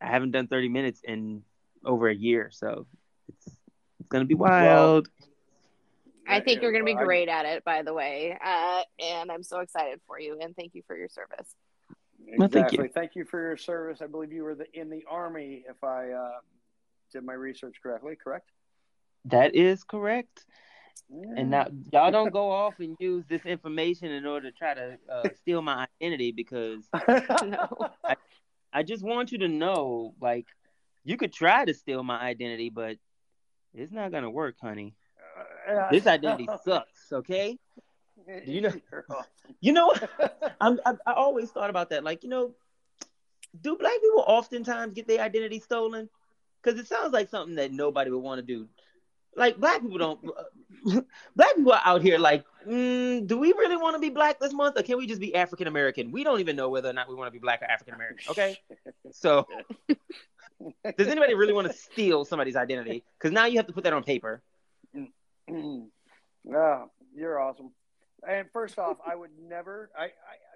I 0.00 0.06
haven't 0.06 0.32
done 0.32 0.46
30 0.46 0.68
minutes 0.68 1.00
in 1.02 1.42
over 1.84 2.08
a 2.08 2.14
year, 2.14 2.50
so 2.52 2.86
it's 3.28 3.46
it's 3.98 4.08
going 4.08 4.22
to 4.22 4.28
be 4.28 4.34
wild. 4.34 5.08
I 6.26 6.40
think 6.40 6.62
you're 6.62 6.72
going 6.72 6.84
to 6.84 6.92
be 6.92 6.94
great 6.94 7.28
at 7.28 7.46
it, 7.46 7.64
by 7.64 7.82
the 7.82 7.92
way. 7.92 8.36
Uh, 8.44 8.82
and 9.00 9.30
I'm 9.30 9.42
so 9.42 9.60
excited 9.60 10.00
for 10.06 10.18
you. 10.20 10.38
And 10.40 10.54
thank 10.54 10.74
you 10.74 10.82
for 10.86 10.96
your 10.96 11.08
service. 11.08 11.54
Well, 12.38 12.48
thank 12.48 12.66
Exactly. 12.66 12.86
you. 12.86 12.92
Thank 12.94 13.16
you 13.16 13.24
for 13.24 13.40
your 13.40 13.56
service. 13.56 14.00
I 14.00 14.06
believe 14.06 14.32
you 14.32 14.44
were 14.44 14.54
the, 14.54 14.66
in 14.72 14.88
the 14.88 15.04
army, 15.10 15.64
if 15.68 15.82
I 15.82 16.10
uh, 16.10 16.40
did 17.12 17.24
my 17.24 17.34
research 17.34 17.76
correctly. 17.82 18.16
Correct? 18.22 18.50
That 19.26 19.54
is 19.54 19.84
correct. 19.84 20.44
And 21.36 21.50
now 21.50 21.66
y'all 21.92 22.10
don't 22.10 22.32
go 22.32 22.50
off 22.50 22.80
and 22.80 22.96
use 22.98 23.24
this 23.28 23.44
information 23.44 24.10
in 24.10 24.24
order 24.24 24.50
to 24.50 24.56
try 24.56 24.72
to 24.72 24.98
uh, 25.10 25.28
steal 25.36 25.60
my 25.60 25.86
identity 26.00 26.32
because 26.32 26.88
I, 26.94 28.16
I 28.72 28.82
just 28.82 29.04
want 29.04 29.30
you 29.30 29.38
to 29.38 29.48
know, 29.48 30.14
like, 30.20 30.46
you 31.04 31.18
could 31.18 31.32
try 31.32 31.64
to 31.64 31.74
steal 31.74 32.02
my 32.02 32.18
identity, 32.18 32.70
but 32.70 32.96
it's 33.74 33.92
not 33.92 34.10
gonna 34.10 34.30
work, 34.30 34.56
honey. 34.60 34.94
This 35.90 36.06
identity 36.06 36.48
sucks. 36.64 37.12
Okay. 37.12 37.58
Do 38.26 38.52
you 38.52 38.60
know? 38.62 38.72
You 39.60 39.72
know, 39.72 39.92
I'm, 40.60 40.80
I, 40.86 40.94
I 41.06 41.12
always 41.12 41.50
thought 41.50 41.70
about 41.70 41.90
that. 41.90 42.04
Like, 42.04 42.22
you 42.22 42.30
know, 42.30 42.54
do 43.60 43.76
black 43.76 44.00
people 44.00 44.24
oftentimes 44.26 44.94
get 44.94 45.06
their 45.06 45.20
identity 45.20 45.60
stolen? 45.60 46.08
Because 46.62 46.78
it 46.78 46.86
sounds 46.86 47.12
like 47.12 47.28
something 47.28 47.56
that 47.56 47.72
nobody 47.72 48.10
would 48.10 48.22
want 48.22 48.38
to 48.38 48.46
do. 48.46 48.68
Like, 49.36 49.58
black 49.58 49.80
people 49.80 49.98
don't. 49.98 50.20
black 51.36 51.56
people 51.56 51.72
are 51.72 51.80
out 51.84 52.02
here 52.02 52.18
like, 52.18 52.44
mm, 52.66 53.26
do 53.26 53.38
we 53.38 53.52
really 53.52 53.76
want 53.76 53.94
to 53.94 54.00
be 54.00 54.10
black 54.10 54.40
this 54.40 54.52
month, 54.52 54.78
or 54.78 54.82
can 54.82 54.98
we 54.98 55.06
just 55.06 55.20
be 55.20 55.34
African 55.34 55.66
American? 55.66 56.10
We 56.10 56.24
don't 56.24 56.40
even 56.40 56.56
know 56.56 56.68
whether 56.68 56.90
or 56.90 56.92
not 56.92 57.08
we 57.08 57.14
want 57.14 57.28
to 57.28 57.32
be 57.32 57.38
black 57.38 57.62
or 57.62 57.70
African 57.70 57.94
American. 57.94 58.30
Okay, 58.30 58.58
so 59.12 59.46
does 60.98 61.08
anybody 61.08 61.34
really 61.34 61.52
want 61.52 61.68
to 61.68 61.72
steal 61.72 62.24
somebody's 62.24 62.56
identity? 62.56 63.04
Because 63.18 63.32
now 63.32 63.46
you 63.46 63.56
have 63.58 63.66
to 63.66 63.72
put 63.72 63.84
that 63.84 63.92
on 63.92 64.02
paper. 64.02 64.42
oh, 65.50 66.90
you're 67.14 67.40
awesome. 67.40 67.72
And 68.28 68.46
first 68.52 68.78
off, 68.78 68.98
I 69.06 69.16
would 69.16 69.30
never. 69.40 69.90
I, 69.98 70.04
I 70.04 70.08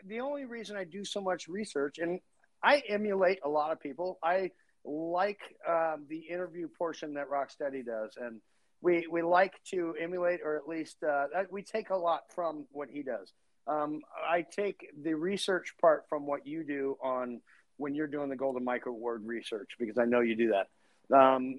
the 0.06 0.20
only 0.20 0.44
reason 0.44 0.76
I 0.76 0.84
do 0.84 1.04
so 1.04 1.20
much 1.20 1.48
research, 1.48 1.98
and 1.98 2.20
I 2.62 2.82
emulate 2.88 3.40
a 3.44 3.48
lot 3.48 3.72
of 3.72 3.80
people. 3.80 4.18
I 4.22 4.50
like 4.84 5.40
um, 5.68 6.06
the 6.08 6.18
interview 6.18 6.68
portion 6.78 7.14
that 7.14 7.28
Rocksteady 7.28 7.84
does, 7.84 8.16
and 8.20 8.40
we 8.80 9.06
we 9.10 9.22
like 9.22 9.54
to 9.70 9.94
emulate, 10.00 10.40
or 10.44 10.56
at 10.56 10.68
least 10.68 11.02
uh, 11.02 11.26
we 11.50 11.62
take 11.62 11.90
a 11.90 11.96
lot 11.96 12.24
from 12.34 12.66
what 12.72 12.88
he 12.90 13.02
does. 13.02 13.32
Um, 13.66 14.02
I 14.28 14.42
take 14.42 14.86
the 15.02 15.14
research 15.14 15.74
part 15.80 16.04
from 16.08 16.26
what 16.26 16.46
you 16.46 16.62
do 16.64 16.96
on 17.02 17.40
when 17.78 17.94
you're 17.94 18.06
doing 18.06 18.28
the 18.28 18.36
Golden 18.36 18.64
Mic 18.64 18.86
Award 18.86 19.26
research 19.26 19.70
because 19.78 19.98
I 19.98 20.04
know 20.04 20.20
you 20.20 20.36
do 20.36 20.52
that. 20.52 20.68
Um, 21.16 21.56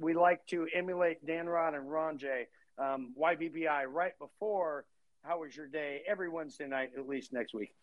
we 0.00 0.14
like 0.14 0.44
to 0.48 0.66
emulate 0.74 1.24
Dan 1.24 1.48
Rod 1.48 1.74
and 1.74 1.90
Ron 1.90 2.18
J. 2.18 2.46
Um, 2.78 3.14
YBBI 3.20 3.84
right 3.88 4.18
before 4.18 4.84
How 5.22 5.40
Was 5.40 5.56
Your 5.56 5.66
Day 5.66 6.02
every 6.08 6.28
Wednesday 6.28 6.66
night, 6.66 6.90
at 6.96 7.06
least 7.06 7.32
next 7.32 7.52
week. 7.52 7.74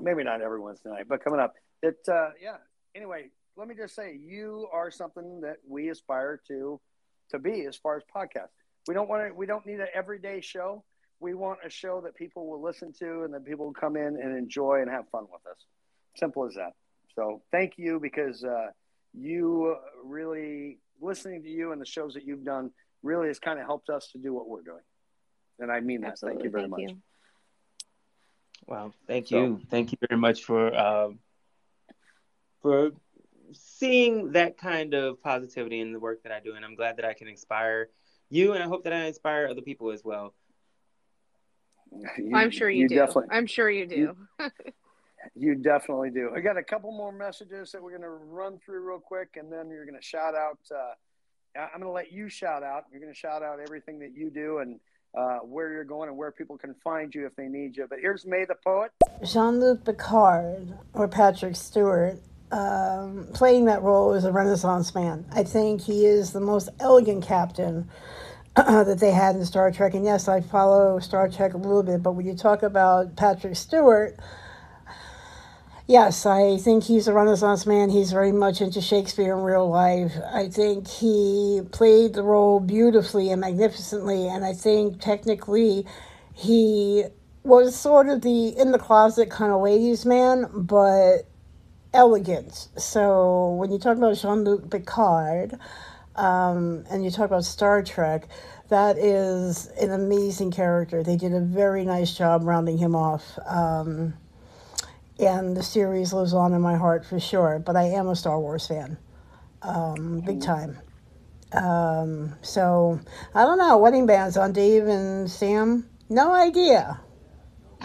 Maybe 0.00 0.22
not 0.22 0.40
every 0.40 0.60
Wednesday 0.60 0.90
night, 0.90 1.06
but 1.08 1.22
coming 1.22 1.40
up. 1.40 1.54
It 1.82 1.96
uh, 2.08 2.30
yeah. 2.40 2.56
Anyway, 2.94 3.30
let 3.56 3.68
me 3.68 3.74
just 3.74 3.94
say 3.94 4.16
you 4.16 4.68
are 4.72 4.90
something 4.90 5.40
that 5.42 5.56
we 5.68 5.88
aspire 5.88 6.40
to 6.48 6.80
to 7.30 7.38
be 7.38 7.66
as 7.66 7.76
far 7.76 7.96
as 7.96 8.02
podcast. 8.14 8.48
We 8.86 8.94
don't 8.94 9.08
want 9.08 9.28
to. 9.28 9.34
We 9.34 9.46
don't 9.46 9.64
need 9.66 9.80
an 9.80 9.88
everyday 9.94 10.40
show. 10.40 10.84
We 11.20 11.34
want 11.34 11.58
a 11.64 11.70
show 11.70 12.00
that 12.02 12.14
people 12.14 12.48
will 12.48 12.62
listen 12.62 12.92
to 12.98 13.24
and 13.24 13.34
that 13.34 13.44
people 13.44 13.66
will 13.66 13.74
come 13.74 13.96
in 13.96 14.18
and 14.22 14.36
enjoy 14.36 14.80
and 14.80 14.90
have 14.90 15.08
fun 15.10 15.26
with 15.30 15.42
us. 15.50 15.58
Simple 16.16 16.46
as 16.46 16.54
that. 16.54 16.72
So 17.14 17.42
thank 17.52 17.74
you 17.76 18.00
because 18.00 18.42
uh, 18.42 18.68
you 19.12 19.76
really 20.02 20.78
listening 21.00 21.42
to 21.42 21.48
you 21.48 21.72
and 21.72 21.80
the 21.80 21.86
shows 21.86 22.14
that 22.14 22.24
you've 22.24 22.44
done 22.44 22.70
really 23.02 23.28
has 23.28 23.38
kind 23.38 23.58
of 23.58 23.66
helped 23.66 23.90
us 23.90 24.08
to 24.12 24.18
do 24.18 24.32
what 24.32 24.48
we're 24.48 24.62
doing. 24.62 24.82
And 25.58 25.70
I 25.70 25.80
mean 25.80 26.00
that. 26.02 26.12
Absolutely. 26.12 26.36
Thank 26.36 26.44
you 26.44 26.50
very 26.50 26.62
Thank 26.62 26.70
much. 26.70 26.80
you. 26.80 26.96
Wow, 28.66 28.92
thank 29.06 29.26
So- 29.28 29.42
you, 29.42 29.60
thank 29.68 29.92
you 29.92 29.98
very 30.08 30.18
much 30.20 30.44
for 30.44 30.74
um, 30.74 31.18
for 32.62 32.92
seeing 33.52 34.32
that 34.32 34.58
kind 34.58 34.94
of 34.94 35.22
positivity 35.22 35.80
in 35.80 35.92
the 35.92 36.00
work 36.00 36.22
that 36.22 36.32
I 36.32 36.40
do, 36.40 36.54
and 36.54 36.64
I'm 36.64 36.74
glad 36.74 36.96
that 36.96 37.04
I 37.04 37.14
can 37.14 37.28
inspire 37.28 37.88
you, 38.28 38.52
and 38.52 38.62
I 38.62 38.66
hope 38.66 38.84
that 38.84 38.92
I 38.92 39.06
inspire 39.06 39.48
other 39.48 39.62
people 39.62 39.90
as 39.90 40.04
well. 40.04 40.34
You- 42.18 42.36
I'm 42.36 42.50
sure 42.50 42.70
you, 42.70 42.88
do. 42.88 42.94
Definitely, 42.94 43.36
I'm 43.36 43.46
sure 43.46 43.68
you 43.68 43.86
do. 43.86 44.16
you 45.34 45.56
definitely 45.56 46.10
do. 46.10 46.30
I 46.34 46.40
got 46.40 46.56
a 46.56 46.62
couple 46.62 46.92
more 46.92 47.12
messages 47.12 47.72
that 47.72 47.82
we're 47.82 47.90
going 47.90 48.02
to 48.02 48.08
run 48.08 48.58
through 48.58 48.86
real 48.86 49.00
quick, 49.00 49.36
and 49.36 49.52
then 49.52 49.68
you're 49.68 49.86
going 49.86 49.98
to 49.98 50.06
shout 50.06 50.34
out. 50.34 50.58
Uh, 50.70 50.94
I'm 51.58 51.80
going 51.80 51.82
to 51.82 51.90
let 51.90 52.12
you 52.12 52.28
shout 52.28 52.62
out. 52.62 52.84
You're 52.92 53.00
going 53.00 53.12
to 53.12 53.18
shout 53.18 53.42
out 53.42 53.58
everything 53.58 53.98
that 54.00 54.14
you 54.14 54.30
do 54.30 54.58
and 54.58 54.78
uh, 55.18 55.38
where 55.38 55.72
you're 55.72 55.84
going 55.84 56.08
and 56.08 56.16
where 56.16 56.30
people 56.30 56.56
can 56.56 56.74
find 56.84 57.12
you 57.12 57.26
if 57.26 57.34
they 57.34 57.48
need 57.48 57.76
you. 57.76 57.86
But 57.90 57.98
here's 58.00 58.24
May 58.24 58.44
the 58.44 58.54
poet. 58.64 58.92
Jean 59.24 59.58
Luc 59.58 59.84
Picard 59.84 60.78
or 60.94 61.08
Patrick 61.08 61.56
Stewart 61.56 62.20
um, 62.52 63.28
playing 63.34 63.66
that 63.66 63.82
role 63.82 64.12
as 64.12 64.24
a 64.24 64.32
Renaissance 64.32 64.94
man. 64.94 65.24
I 65.32 65.44
think 65.44 65.82
he 65.82 66.06
is 66.06 66.32
the 66.32 66.40
most 66.40 66.68
elegant 66.80 67.24
captain 67.24 67.88
that 68.56 68.98
they 69.00 69.12
had 69.12 69.36
in 69.36 69.44
Star 69.44 69.70
Trek. 69.70 69.94
And 69.94 70.04
yes, 70.04 70.28
I 70.28 70.40
follow 70.40 70.98
Star 70.98 71.28
Trek 71.28 71.54
a 71.54 71.58
little 71.58 71.82
bit, 71.82 72.02
but 72.02 72.12
when 72.12 72.26
you 72.26 72.34
talk 72.34 72.62
about 72.62 73.16
Patrick 73.16 73.56
Stewart, 73.56 74.18
yes, 75.86 76.26
I 76.26 76.56
think 76.58 76.84
he's 76.84 77.08
a 77.08 77.12
Renaissance 77.12 77.66
man. 77.66 77.90
He's 77.90 78.12
very 78.12 78.32
much 78.32 78.60
into 78.60 78.80
Shakespeare 78.80 79.36
in 79.36 79.44
real 79.44 79.68
life. 79.68 80.12
I 80.32 80.48
think 80.48 80.88
he 80.88 81.62
played 81.72 82.14
the 82.14 82.24
role 82.24 82.60
beautifully 82.60 83.30
and 83.30 83.40
magnificently, 83.40 84.26
and 84.28 84.44
I 84.44 84.54
think 84.54 85.00
technically 85.00 85.86
he 86.34 87.04
was 87.44 87.76
sort 87.76 88.08
of 88.08 88.22
the 88.22 88.48
in 88.58 88.72
the 88.72 88.78
closet 88.78 89.30
kind 89.30 89.52
of 89.52 89.62
ladies' 89.62 90.04
man, 90.04 90.46
but 90.52 91.29
elegant. 91.92 92.68
So 92.76 93.54
when 93.54 93.70
you 93.70 93.78
talk 93.78 93.96
about 93.96 94.16
Jean 94.16 94.44
Luc 94.44 94.70
Picard, 94.70 95.58
um, 96.16 96.84
and 96.90 97.04
you 97.04 97.10
talk 97.10 97.26
about 97.26 97.44
Star 97.44 97.82
Trek, 97.82 98.28
that 98.68 98.98
is 98.98 99.66
an 99.80 99.90
amazing 99.90 100.50
character. 100.50 101.02
They 101.02 101.16
did 101.16 101.32
a 101.32 101.40
very 101.40 101.84
nice 101.84 102.16
job 102.16 102.42
rounding 102.44 102.78
him 102.78 102.94
off. 102.94 103.38
Um, 103.46 104.14
and 105.18 105.56
the 105.56 105.62
series 105.62 106.12
lives 106.12 106.32
on 106.32 106.52
in 106.54 106.60
my 106.60 106.76
heart 106.76 107.04
for 107.04 107.20
sure. 107.20 107.58
But 107.58 107.76
I 107.76 107.84
am 107.84 108.08
a 108.08 108.16
Star 108.16 108.38
Wars 108.40 108.66
fan, 108.66 108.96
um, 109.62 110.20
big 110.20 110.40
time. 110.40 110.78
Um, 111.52 112.34
so 112.42 113.00
I 113.34 113.44
don't 113.44 113.58
know. 113.58 113.76
Wedding 113.78 114.06
bands 114.06 114.36
on 114.36 114.52
Dave 114.52 114.86
and 114.86 115.30
Sam? 115.30 115.88
No 116.08 116.32
idea. 116.32 117.00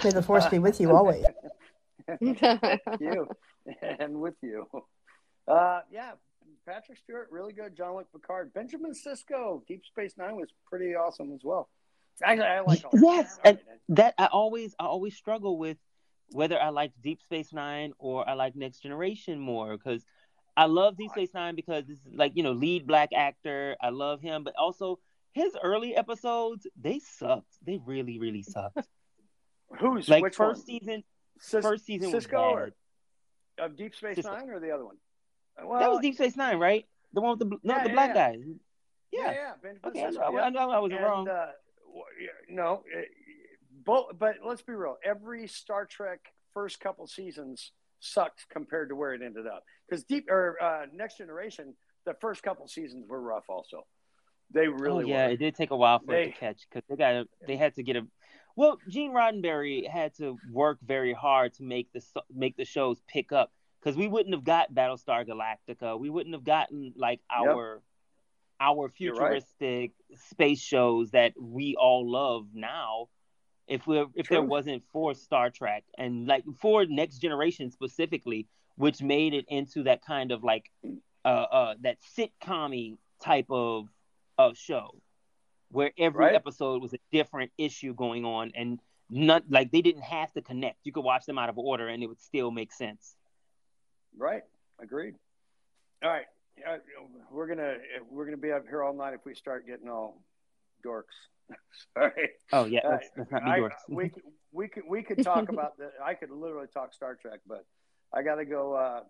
May 0.03 0.11
the 0.11 0.21
force 0.21 0.45
be 0.47 0.59
with 0.59 0.79
you 0.79 0.91
always. 0.91 1.25
Thank 2.21 2.41
you, 2.99 3.27
and 3.99 4.19
with 4.19 4.35
you. 4.41 4.67
Uh, 5.47 5.81
yeah, 5.91 6.11
Patrick 6.67 6.97
Stewart, 6.97 7.27
really 7.31 7.53
good. 7.53 7.75
Jean 7.75 7.95
Luc 7.95 8.11
Picard, 8.11 8.53
Benjamin 8.53 8.93
Sisko, 8.93 9.65
Deep 9.67 9.83
Space 9.85 10.13
Nine 10.17 10.35
was 10.35 10.49
pretty 10.67 10.95
awesome 10.95 11.31
as 11.33 11.41
well. 11.43 11.69
Actually, 12.23 12.47
I 12.47 12.61
like 12.61 12.83
all. 12.85 12.91
Yes, 12.93 13.39
and 13.43 13.59
that 13.89 14.15
I 14.17 14.27
always 14.27 14.75
I 14.79 14.85
always 14.85 15.15
struggle 15.15 15.57
with 15.57 15.77
whether 16.31 16.59
I 16.59 16.69
like 16.69 16.91
Deep 17.03 17.21
Space 17.21 17.53
Nine 17.53 17.93
or 17.99 18.27
I 18.27 18.33
like 18.33 18.55
Next 18.55 18.79
Generation 18.79 19.39
more 19.39 19.77
because 19.77 20.03
I 20.55 20.65
love 20.65 20.97
Deep 20.97 21.11
Space 21.11 21.33
Nine 21.33 21.55
because 21.55 21.85
this 21.85 21.97
is 21.97 22.13
like 22.13 22.33
you 22.35 22.43
know 22.43 22.53
lead 22.53 22.87
black 22.87 23.09
actor. 23.15 23.75
I 23.81 23.89
love 23.89 24.21
him, 24.21 24.43
but 24.43 24.55
also 24.57 24.99
his 25.33 25.55
early 25.61 25.95
episodes 25.95 26.65
they 26.81 26.99
sucked. 26.99 27.53
They 27.65 27.79
really 27.85 28.17
really 28.17 28.43
sucked. 28.43 28.87
Who's 29.79 30.07
like 30.07 30.23
which 30.23 30.35
first 30.35 30.59
one? 30.59 30.65
season? 30.65 31.03
First 31.39 31.85
season 31.85 32.11
was 32.11 32.25
Sisko 32.25 32.31
bad. 32.31 32.37
or 32.39 32.71
of 33.59 33.75
Deep 33.75 33.95
Space 33.95 34.17
Sisko. 34.17 34.37
Nine 34.39 34.49
or 34.49 34.59
the 34.59 34.71
other 34.71 34.85
one? 34.85 34.95
Well, 35.63 35.79
that 35.79 35.89
was 35.89 35.99
Deep 36.01 36.15
Space 36.15 36.35
Nine, 36.35 36.57
right? 36.57 36.85
The 37.13 37.21
one 37.21 37.31
with 37.31 37.39
the 37.39 37.45
bl- 37.45 37.55
no 37.63 37.75
Yeah, 37.75 37.83
the 37.83 37.89
yeah, 37.89 37.93
black 37.93 38.09
yeah. 38.15 38.31
guy. 38.31 38.37
Yeah, 39.11 39.31
Yeah. 39.31 39.51
Benjamin 39.61 39.89
Okay, 39.89 40.05
I 40.05 40.09
know- 40.09 40.39
I 40.39 40.49
know 40.49 40.71
I 40.71 40.79
wasn't 40.79 40.99
and, 40.99 41.03
wrong. 41.05 41.29
Uh, 41.29 41.51
no, 42.49 42.83
it, 42.87 43.07
both. 43.85 44.17
But 44.19 44.37
let's 44.45 44.61
be 44.61 44.73
real. 44.73 44.97
Every 45.03 45.47
Star 45.47 45.85
Trek 45.85 46.19
first 46.53 46.79
couple 46.79 47.07
seasons 47.07 47.71
sucked 47.99 48.45
compared 48.49 48.89
to 48.89 48.95
where 48.95 49.13
it 49.13 49.21
ended 49.21 49.47
up. 49.47 49.63
Because 49.87 50.03
Deep 50.03 50.25
or 50.29 50.61
uh, 50.61 50.85
Next 50.93 51.17
Generation, 51.17 51.75
the 52.05 52.13
first 52.19 52.43
couple 52.43 52.67
seasons 52.67 53.05
were 53.07 53.21
rough. 53.21 53.45
Also, 53.49 53.85
they 54.51 54.67
really 54.67 55.05
oh 55.05 55.07
yeah, 55.07 55.27
were. 55.27 55.31
it 55.33 55.37
did 55.37 55.55
take 55.55 55.71
a 55.71 55.75
while 55.77 55.99
for 55.99 56.13
it 56.15 56.25
to 56.25 56.31
catch 56.31 56.67
because 56.69 56.83
they 56.89 56.95
got 56.97 57.27
they 57.47 57.55
had 57.55 57.73
to 57.75 57.83
get 57.83 57.95
a. 57.95 58.01
Well, 58.55 58.79
Gene 58.89 59.11
Roddenberry 59.11 59.87
had 59.89 60.15
to 60.17 60.37
work 60.51 60.79
very 60.85 61.13
hard 61.13 61.53
to 61.55 61.63
make 61.63 61.91
the 61.91 62.01
make 62.33 62.55
the 62.55 62.65
shows 62.65 63.01
pick 63.07 63.31
up 63.31 63.51
because 63.79 63.97
we 63.97 64.07
wouldn't 64.07 64.33
have 64.33 64.43
got 64.43 64.73
Battlestar 64.73 65.27
Galactica. 65.27 65.99
We 65.99 66.09
wouldn't 66.09 66.33
have 66.33 66.43
gotten 66.43 66.93
like 66.95 67.19
Yep. 67.31 67.55
our 67.55 67.81
our 68.59 68.85
right. 68.85 68.93
futuristic 68.95 69.91
space 70.15 70.61
shows 70.61 71.11
that 71.11 71.33
we 71.39 71.75
all 71.75 72.09
love 72.09 72.47
now. 72.53 73.09
If 73.67 73.87
we 73.87 74.05
if 74.15 74.29
there 74.29 74.41
wasn't 74.41 74.83
for 74.91 75.13
Star 75.13 75.49
Trek 75.49 75.83
and 75.97 76.27
like 76.27 76.45
for 76.59 76.85
Next 76.85 77.17
Generation 77.17 77.71
specifically, 77.71 78.47
which 78.75 79.01
made 79.01 79.33
it 79.33 79.45
into 79.49 79.83
that 79.83 80.01
kind 80.01 80.31
of 80.31 80.43
like 80.43 80.71
uh 81.25 81.27
uh 81.27 81.75
that 81.81 81.97
sitcom 82.17 82.97
type 83.21 83.47
of 83.49 83.87
of 84.37 84.57
show 84.57 84.95
where 85.71 85.91
every 85.97 86.25
Right. 86.25 86.35
episode 86.35 86.81
was 86.81 86.93
a 86.93 86.99
different 87.11 87.51
issue 87.57 87.93
going 87.93 88.25
on 88.25 88.51
and 88.55 88.79
not 89.09 89.43
like 89.49 89.71
they 89.71 89.81
didn't 89.81 90.01
have 90.03 90.31
to 90.33 90.41
connect. 90.41 90.79
You 90.83 90.91
could 90.91 91.03
watch 91.03 91.25
them 91.25 91.37
out 91.37 91.49
of 91.49 91.57
order 91.57 91.87
and 91.87 92.01
it 92.03 92.07
would 92.07 92.21
still 92.21 92.51
make 92.51 92.71
sense. 92.71 93.15
Right. 94.17 94.43
Agreed. 94.79 95.15
All 96.03 96.09
right. 96.09 96.25
Uh, 96.65 96.77
we're 97.31 97.47
gonna 97.47 97.75
we're 98.09 98.25
gonna 98.25 98.37
be 98.37 98.51
up 98.51 98.65
here 98.67 98.81
all 98.81 98.93
night 98.93 99.13
if 99.13 99.25
we 99.25 99.35
start 99.35 99.67
getting 99.67 99.89
all 99.89 100.21
dorks. 100.85 101.03
Sorry. 101.93 102.29
Oh 102.53 102.65
yeah, 102.65 102.87
let's, 102.87 103.09
let's 103.17 103.31
not 103.31 103.43
be 103.43 103.51
I- 103.51 103.59
dorks. 103.59 103.71
we 103.89 104.09
could- 104.09 104.23
we 104.51 104.69
could 104.69 104.83
we 104.87 105.03
could 105.03 105.21
talk 105.21 105.49
about 105.49 105.77
the. 105.77 105.91
I 106.01 106.13
could 106.13 106.31
literally 106.31 106.67
talk 106.73 106.93
Star 106.93 107.15
Trek, 107.15 107.41
but 107.45 107.65
I 108.13 108.21
got 108.23 108.35
to 108.35 108.45
go 108.45 108.73
uh, 108.73 109.01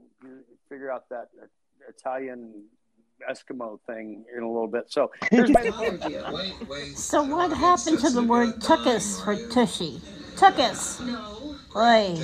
figure 0.70 0.90
out 0.92 1.08
that 1.10 1.30
Italian 1.88 2.66
Eskimo 3.30 3.80
thing 3.88 4.26
in 4.36 4.44
a 4.44 4.48
little 4.48 4.68
bit. 4.68 4.92
So 4.92 5.12
here's 5.32 5.50
my. 5.50 5.62
So 6.96 7.24
what 7.24 7.52
happened 7.52 8.00
to 8.00 8.10
the 8.10 8.24
word 8.24 8.56
tuckus 8.62 9.24
for 9.24 9.36
tushy? 9.50 10.02
Tuckus. 10.36 11.00
Oi, 11.76 12.18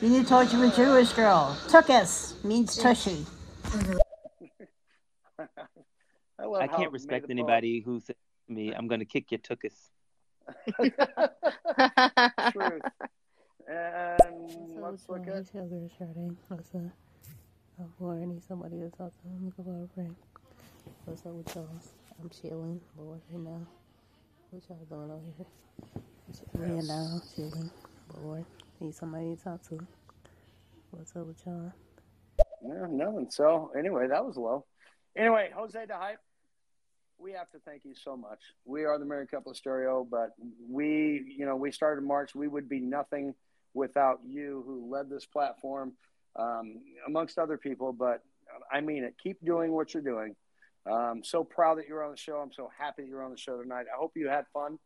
you 0.00 0.08
need 0.08 0.22
to 0.22 0.28
talk 0.28 0.48
to 0.50 0.62
a 0.62 0.70
Jewish 0.70 1.12
girl. 1.12 1.56
Tuckus 1.68 2.42
means 2.44 2.76
tushy. 2.76 3.26
I, 6.38 6.44
I 6.60 6.66
can't 6.66 6.92
respect 6.92 7.30
anybody 7.30 7.80
who 7.80 8.00
says 8.00 8.16
to 8.46 8.52
me, 8.52 8.72
"I'm 8.72 8.88
going 8.88 9.00
to 9.00 9.06
kick 9.06 9.30
your 9.30 9.40
tuchus." 9.40 9.90
Truth. 12.52 12.82
And 13.68 14.80
let's 14.80 15.08
look 15.08 15.26
at. 15.28 15.42
Each 15.42 15.54
other 15.54 15.88
starting. 15.94 16.36
What's 16.48 16.74
up? 16.74 16.80
I'm 17.78 17.92
bored. 17.98 18.22
I 18.22 18.24
need 18.24 18.42
somebody 18.42 18.76
to 18.78 18.88
talk 18.90 19.12
to. 19.12 19.26
I'm 19.26 19.44
looking 19.46 19.64
for 19.64 19.84
a 19.84 19.88
friend. 19.94 20.16
What's 21.08 21.24
up 21.24 21.32
with 21.32 21.56
y'all? 21.56 21.66
I'm 22.20 22.28
chilling, 22.28 22.82
bored 22.94 23.22
right 23.32 23.40
now. 23.40 23.66
What 24.50 24.62
y'all 24.68 24.86
doing 24.90 25.10
over 25.10 25.22
here? 25.38 26.68
Laying 26.68 26.86
down, 26.86 27.22
chilling, 27.34 27.70
bored. 28.12 28.44
Need 28.78 28.94
somebody 28.94 29.34
to 29.34 29.42
talk 29.42 29.62
to. 29.70 29.78
What's 30.90 31.16
up 31.16 31.26
with 31.26 31.40
y'all? 31.46 31.72
Yeah, 32.62 32.86
nothing. 32.90 33.28
So 33.30 33.72
anyway, 33.76 34.06
that 34.08 34.22
was 34.22 34.36
low. 34.36 34.66
Anyway, 35.16 35.48
Jose 35.56 35.82
the 35.86 35.94
hype. 35.94 36.20
We 37.16 37.32
have 37.32 37.50
to 37.52 37.58
thank 37.60 37.86
you 37.86 37.94
so 37.94 38.14
much. 38.14 38.40
We 38.66 38.84
are 38.84 38.98
the 38.98 39.06
Married 39.06 39.30
Couple 39.30 39.50
of 39.50 39.56
Stereo, 39.56 40.06
but 40.08 40.34
we, 40.68 41.34
you 41.38 41.46
know, 41.46 41.56
we 41.56 41.72
started 41.72 42.04
March. 42.04 42.34
We 42.34 42.48
would 42.48 42.68
be 42.68 42.80
nothing 42.80 43.34
without 43.72 44.18
you, 44.28 44.62
who 44.66 44.92
led 44.92 45.08
this 45.08 45.24
platform, 45.24 45.94
um, 46.36 46.82
amongst 47.06 47.38
other 47.38 47.56
people. 47.56 47.94
But 47.94 48.22
I 48.70 48.82
mean 48.82 49.04
it. 49.04 49.14
Keep 49.22 49.42
doing 49.42 49.72
what 49.72 49.94
you're 49.94 50.02
doing. 50.02 50.36
Um, 50.90 51.22
so 51.22 51.44
proud 51.44 51.78
that 51.78 51.88
you're 51.88 52.04
on 52.04 52.10
the 52.10 52.16
show. 52.16 52.36
I'm 52.36 52.52
so 52.52 52.70
happy 52.78 53.02
that 53.02 53.08
you're 53.08 53.22
on 53.22 53.30
the 53.30 53.38
show 53.38 53.60
tonight. 53.60 53.86
I 53.92 53.98
hope 53.98 54.12
you 54.16 54.28
had 54.28 54.44
fun. 54.52 54.78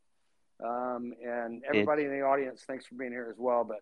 Um, 0.64 1.12
and 1.24 1.62
everybody 1.68 2.04
in 2.04 2.10
the 2.10 2.22
audience, 2.22 2.62
thanks 2.66 2.86
for 2.86 2.94
being 2.94 3.12
here 3.12 3.28
as 3.30 3.38
well. 3.38 3.64
But 3.64 3.78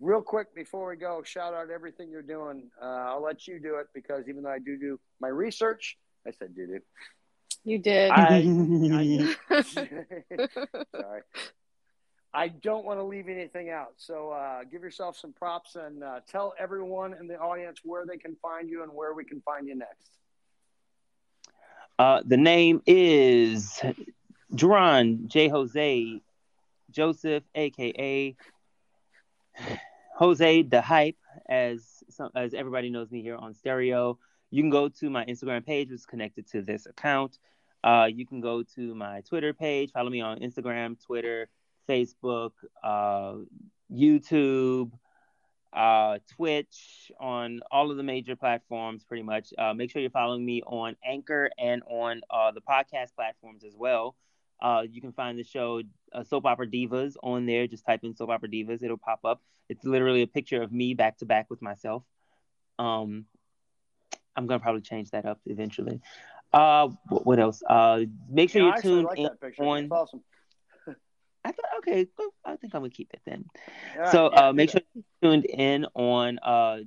real 0.00 0.22
quick 0.22 0.54
before 0.54 0.88
we 0.88 0.96
go, 0.96 1.22
shout 1.22 1.54
out 1.54 1.70
everything 1.70 2.10
you're 2.10 2.22
doing. 2.22 2.70
Uh, 2.80 2.86
I'll 2.86 3.22
let 3.22 3.46
you 3.46 3.58
do 3.60 3.76
it 3.76 3.86
because 3.94 4.28
even 4.28 4.42
though 4.42 4.50
I 4.50 4.58
do 4.58 4.78
do 4.78 4.98
my 5.20 5.28
research, 5.28 5.96
I 6.26 6.30
said 6.30 6.54
do 6.54 6.66
do. 6.66 6.80
You 7.64 7.78
did. 7.78 8.10
I, 8.10 8.38
I 8.38 8.42
sorry. 10.96 11.22
I 12.34 12.48
don't 12.48 12.84
want 12.84 12.98
to 12.98 13.04
leave 13.04 13.28
anything 13.28 13.70
out. 13.70 13.92
So 13.96 14.30
uh, 14.30 14.64
give 14.64 14.82
yourself 14.82 15.16
some 15.16 15.32
props 15.32 15.76
and 15.76 16.02
uh, 16.02 16.20
tell 16.28 16.52
everyone 16.58 17.14
in 17.18 17.28
the 17.28 17.36
audience 17.36 17.80
where 17.84 18.04
they 18.04 18.16
can 18.16 18.36
find 18.42 18.68
you 18.68 18.82
and 18.82 18.92
where 18.92 19.14
we 19.14 19.24
can 19.24 19.40
find 19.42 19.68
you 19.68 19.76
next. 19.76 20.10
Uh, 21.96 22.22
the 22.26 22.36
name 22.36 22.82
is 22.86 23.80
Duran 24.52 25.28
J. 25.28 25.46
Jose 25.48 26.20
Joseph, 26.90 27.44
aka 27.54 28.36
Jose 30.16 30.62
the 30.62 30.80
Hype, 30.80 31.16
as 31.48 32.02
some, 32.10 32.30
as 32.34 32.52
everybody 32.52 32.90
knows 32.90 33.12
me 33.12 33.22
here 33.22 33.36
on 33.36 33.54
Stereo. 33.54 34.18
You 34.50 34.62
can 34.62 34.70
go 34.70 34.88
to 34.88 35.10
my 35.10 35.24
Instagram 35.26 35.64
page, 35.64 35.90
which 35.90 36.00
is 36.00 36.06
connected 36.06 36.48
to 36.48 36.62
this 36.62 36.86
account. 36.86 37.38
Uh, 37.84 38.08
you 38.12 38.26
can 38.26 38.40
go 38.40 38.64
to 38.74 38.94
my 38.94 39.20
Twitter 39.20 39.52
page. 39.52 39.92
Follow 39.92 40.10
me 40.10 40.20
on 40.20 40.40
Instagram, 40.40 41.00
Twitter, 41.04 41.48
Facebook, 41.88 42.52
uh, 42.82 43.34
YouTube, 43.92 44.90
uh, 45.74 46.18
Twitch, 46.36 47.10
on 47.18 47.60
all 47.70 47.90
of 47.90 47.96
the 47.96 48.02
major 48.02 48.36
platforms, 48.36 49.04
pretty 49.04 49.22
much. 49.22 49.52
Uh, 49.58 49.74
make 49.74 49.90
sure 49.90 50.00
you're 50.00 50.10
following 50.10 50.44
me 50.44 50.62
on 50.62 50.96
Anchor 51.04 51.50
and 51.58 51.82
on 51.90 52.20
uh, 52.30 52.52
the 52.52 52.60
podcast 52.60 53.14
platforms 53.16 53.64
as 53.64 53.74
well. 53.76 54.14
Uh, 54.62 54.82
you 54.88 55.00
can 55.00 55.12
find 55.12 55.38
the 55.38 55.44
show 55.44 55.82
uh, 56.12 56.22
Soap 56.22 56.46
Opera 56.46 56.66
Divas 56.66 57.16
on 57.22 57.44
there. 57.44 57.66
Just 57.66 57.84
type 57.84 58.00
in 58.04 58.14
Soap 58.14 58.30
Opera 58.30 58.48
Divas, 58.48 58.82
it'll 58.82 58.96
pop 58.96 59.20
up. 59.24 59.42
It's 59.68 59.84
literally 59.84 60.22
a 60.22 60.26
picture 60.26 60.62
of 60.62 60.72
me 60.72 60.94
back 60.94 61.18
to 61.18 61.26
back 61.26 61.50
with 61.50 61.60
myself. 61.60 62.04
Um, 62.78 63.26
I'm 64.36 64.46
gonna 64.46 64.60
probably 64.60 64.82
change 64.82 65.10
that 65.10 65.26
up 65.26 65.40
eventually. 65.46 66.00
Uh, 66.52 66.88
what, 67.08 67.26
what 67.26 67.38
else? 67.40 67.62
Uh, 67.68 68.04
make 68.30 68.50
sure 68.50 68.62
Yeah, 68.62 68.68
you're 68.68 68.76
actually 68.76 68.90
tuned 69.16 69.32
like 69.42 69.58
in 69.58 69.66
on. 69.66 69.88
Awesome. 69.90 70.22
I 71.44 71.52
thought, 71.52 71.64
okay, 71.78 72.06
well, 72.18 72.32
I 72.44 72.56
think 72.56 72.74
I'm 72.74 72.80
gonna 72.80 72.90
keep 72.90 73.12
it 73.12 73.20
then. 73.24 73.44
So 74.10 74.30
yeah, 74.32 74.48
uh, 74.48 74.52
make 74.52 74.70
sure 74.70 74.80
you're 74.94 75.04
tuned 75.22 75.44
in 75.44 75.86
on 75.94 76.38
uh 76.38 76.78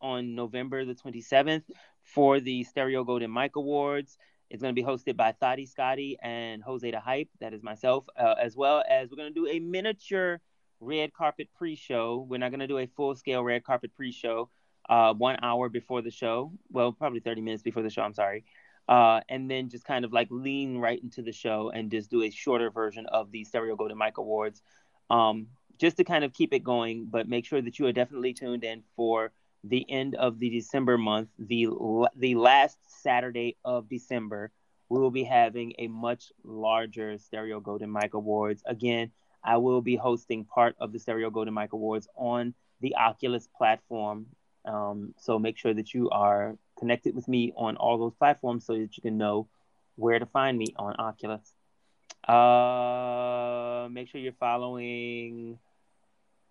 on 0.00 0.34
November 0.34 0.84
the 0.84 0.94
27th 0.94 1.62
for 2.02 2.40
the 2.40 2.64
Stereo 2.64 3.04
Golden 3.04 3.32
Mic 3.32 3.56
Awards. 3.56 4.18
It's 4.50 4.60
going 4.60 4.74
to 4.74 4.78
be 4.78 4.86
hosted 4.86 5.16
by 5.16 5.32
Thotty 5.32 5.64
Scotty 5.64 6.18
and 6.22 6.62
Jose 6.62 6.90
the 6.90 7.00
Hype. 7.00 7.28
That 7.40 7.54
is 7.54 7.62
myself, 7.62 8.06
uh, 8.18 8.34
as 8.38 8.54
well 8.54 8.84
as 8.86 9.10
we're 9.10 9.16
going 9.16 9.32
to 9.32 9.40
do 9.40 9.46
a 9.48 9.60
miniature 9.60 10.40
red 10.80 11.14
carpet 11.14 11.48
pre-show. 11.56 12.26
We're 12.28 12.38
not 12.38 12.50
going 12.50 12.60
to 12.60 12.66
do 12.66 12.78
a 12.78 12.86
full-scale 12.86 13.42
red 13.42 13.64
carpet 13.64 13.94
pre-show. 13.94 14.50
Uh, 14.88 15.14
one 15.14 15.36
hour 15.42 15.68
before 15.68 16.02
the 16.02 16.10
show. 16.10 16.52
Well, 16.70 16.92
probably 16.92 17.20
30 17.20 17.40
minutes 17.40 17.62
before 17.62 17.82
the 17.82 17.88
show. 17.88 18.02
I'm 18.02 18.12
sorry. 18.12 18.44
Uh, 18.88 19.20
and 19.28 19.50
then 19.50 19.68
just 19.68 19.84
kind 19.84 20.04
of 20.04 20.12
like 20.12 20.28
lean 20.30 20.78
right 20.78 21.02
into 21.02 21.22
the 21.22 21.32
show 21.32 21.70
and 21.74 21.90
just 21.90 22.10
do 22.10 22.22
a 22.22 22.30
shorter 22.30 22.70
version 22.70 23.06
of 23.06 23.30
the 23.30 23.44
Stereo 23.44 23.76
Golden 23.76 23.96
Mic 23.96 24.18
Awards, 24.18 24.60
um, 25.08 25.46
just 25.78 25.96
to 25.98 26.04
kind 26.04 26.24
of 26.24 26.32
keep 26.32 26.52
it 26.52 26.64
going. 26.64 27.06
But 27.10 27.28
make 27.28 27.46
sure 27.46 27.62
that 27.62 27.78
you 27.78 27.86
are 27.86 27.92
definitely 27.92 28.34
tuned 28.34 28.64
in 28.64 28.82
for 28.96 29.32
the 29.64 29.88
end 29.88 30.16
of 30.16 30.38
the 30.38 30.50
December 30.50 30.98
month, 30.98 31.28
the 31.38 31.68
the 32.16 32.34
last 32.34 32.78
Saturday 33.02 33.56
of 33.64 33.88
December. 33.88 34.50
We 34.88 35.00
will 35.00 35.10
be 35.10 35.24
having 35.24 35.72
a 35.78 35.86
much 35.86 36.32
larger 36.44 37.16
Stereo 37.16 37.60
Golden 37.60 37.90
Mic 37.90 38.12
Awards. 38.12 38.62
Again, 38.66 39.10
I 39.42 39.56
will 39.56 39.80
be 39.80 39.96
hosting 39.96 40.44
part 40.44 40.76
of 40.78 40.92
the 40.92 40.98
Stereo 40.98 41.30
Golden 41.30 41.54
Mic 41.54 41.72
Awards 41.72 42.08
on 42.14 42.54
the 42.80 42.94
Oculus 42.96 43.48
platform. 43.56 44.26
Um, 44.64 45.14
so 45.18 45.38
make 45.38 45.56
sure 45.56 45.72
that 45.72 45.94
you 45.94 46.10
are 46.10 46.56
connected 46.82 47.14
with 47.14 47.28
me 47.28 47.52
on 47.56 47.76
all 47.76 47.96
those 47.96 48.14
platforms 48.14 48.66
so 48.66 48.72
that 48.72 48.96
you 48.96 49.02
can 49.02 49.16
know 49.16 49.46
where 49.94 50.18
to 50.18 50.26
find 50.26 50.58
me 50.58 50.66
on 50.76 50.96
Oculus. 50.98 51.54
Uh, 52.26 53.88
make 53.88 54.08
sure 54.08 54.20
you're 54.20 54.32
following. 54.32 55.60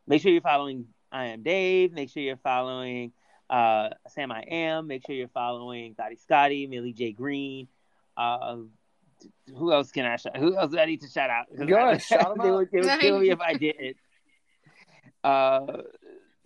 Make 0.07 0.21
sure 0.21 0.31
you're 0.31 0.41
following. 0.41 0.87
I 1.11 1.25
am 1.25 1.43
Dave. 1.43 1.91
Make 1.91 2.09
sure 2.09 2.23
you're 2.23 2.37
following 2.37 3.11
uh, 3.49 3.89
Sam. 4.07 4.31
I 4.31 4.43
am. 4.43 4.87
Make 4.87 5.05
sure 5.05 5.13
you're 5.13 5.27
following 5.27 5.95
Gotti 5.95 6.17
Scotty, 6.17 6.65
Millie 6.65 6.93
J 6.93 7.11
Green. 7.11 7.67
Uh, 8.15 8.55
who 9.57 9.73
else 9.73 9.91
can 9.91 10.05
I 10.05 10.15
shout? 10.15 10.37
Who 10.37 10.57
else 10.57 10.71
do 10.71 10.79
I 10.79 10.85
need 10.85 11.01
to 11.01 11.09
shout 11.09 11.29
out? 11.29 11.47
Go 11.67 11.75
ahead, 11.75 12.01
shout 12.11 12.31
'em 12.31 12.37
they, 12.37 12.47
out. 12.47 12.55
would, 12.55 12.69
they 12.71 12.79
would 12.79 12.99
kill 13.01 13.19
me 13.19 13.29
if 13.31 13.41
I 13.41 13.53
didn't. 13.55 13.97
Uh, 15.25 15.83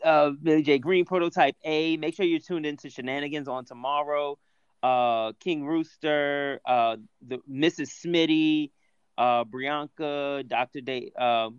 uh, 0.04 0.32
Billy 0.32 0.64
J. 0.64 0.80
Green 0.80 1.06
Prototype 1.06 1.56
A. 1.64 1.98
Make 1.98 2.16
sure 2.16 2.26
you're 2.26 2.40
tuned 2.40 2.66
into 2.66 2.90
Shenanigans 2.90 3.48
on 3.48 3.66
tomorrow. 3.66 4.38
Uh, 4.84 5.32
King 5.40 5.66
Rooster, 5.66 6.60
uh, 6.66 6.98
the 7.26 7.40
Mrs. 7.50 7.90
Smitty, 8.06 8.72
uh, 9.18 9.44
Brianka, 9.46 10.48
Dr. 10.48 10.82
Day, 10.82 11.12
uh, 11.18 11.50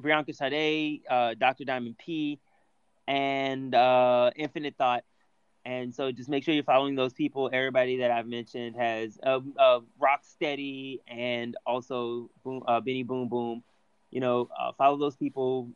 Brianka 0.00 0.34
Sade, 0.34 1.02
uh, 1.08 1.34
Dr. 1.34 1.64
Diamond 1.64 1.98
P, 1.98 2.38
and 3.06 3.74
uh, 3.74 4.30
Infinite 4.36 4.76
Thought. 4.76 5.04
And 5.64 5.92
so 5.92 6.12
just 6.12 6.28
make 6.28 6.44
sure 6.44 6.54
you're 6.54 6.62
following 6.62 6.94
those 6.94 7.12
people. 7.12 7.50
Everybody 7.52 7.98
that 7.98 8.12
I've 8.12 8.28
mentioned 8.28 8.76
has 8.76 9.18
uh, 9.22 9.40
uh, 9.58 9.80
Rocksteady 10.00 11.00
and 11.08 11.56
also 11.66 12.30
Boom, 12.44 12.62
uh, 12.68 12.80
Benny 12.80 13.02
Boom 13.02 13.28
Boom. 13.28 13.64
You 14.10 14.20
know, 14.20 14.48
uh, 14.58 14.72
follow 14.78 14.96
those 14.96 15.16
people. 15.16 15.70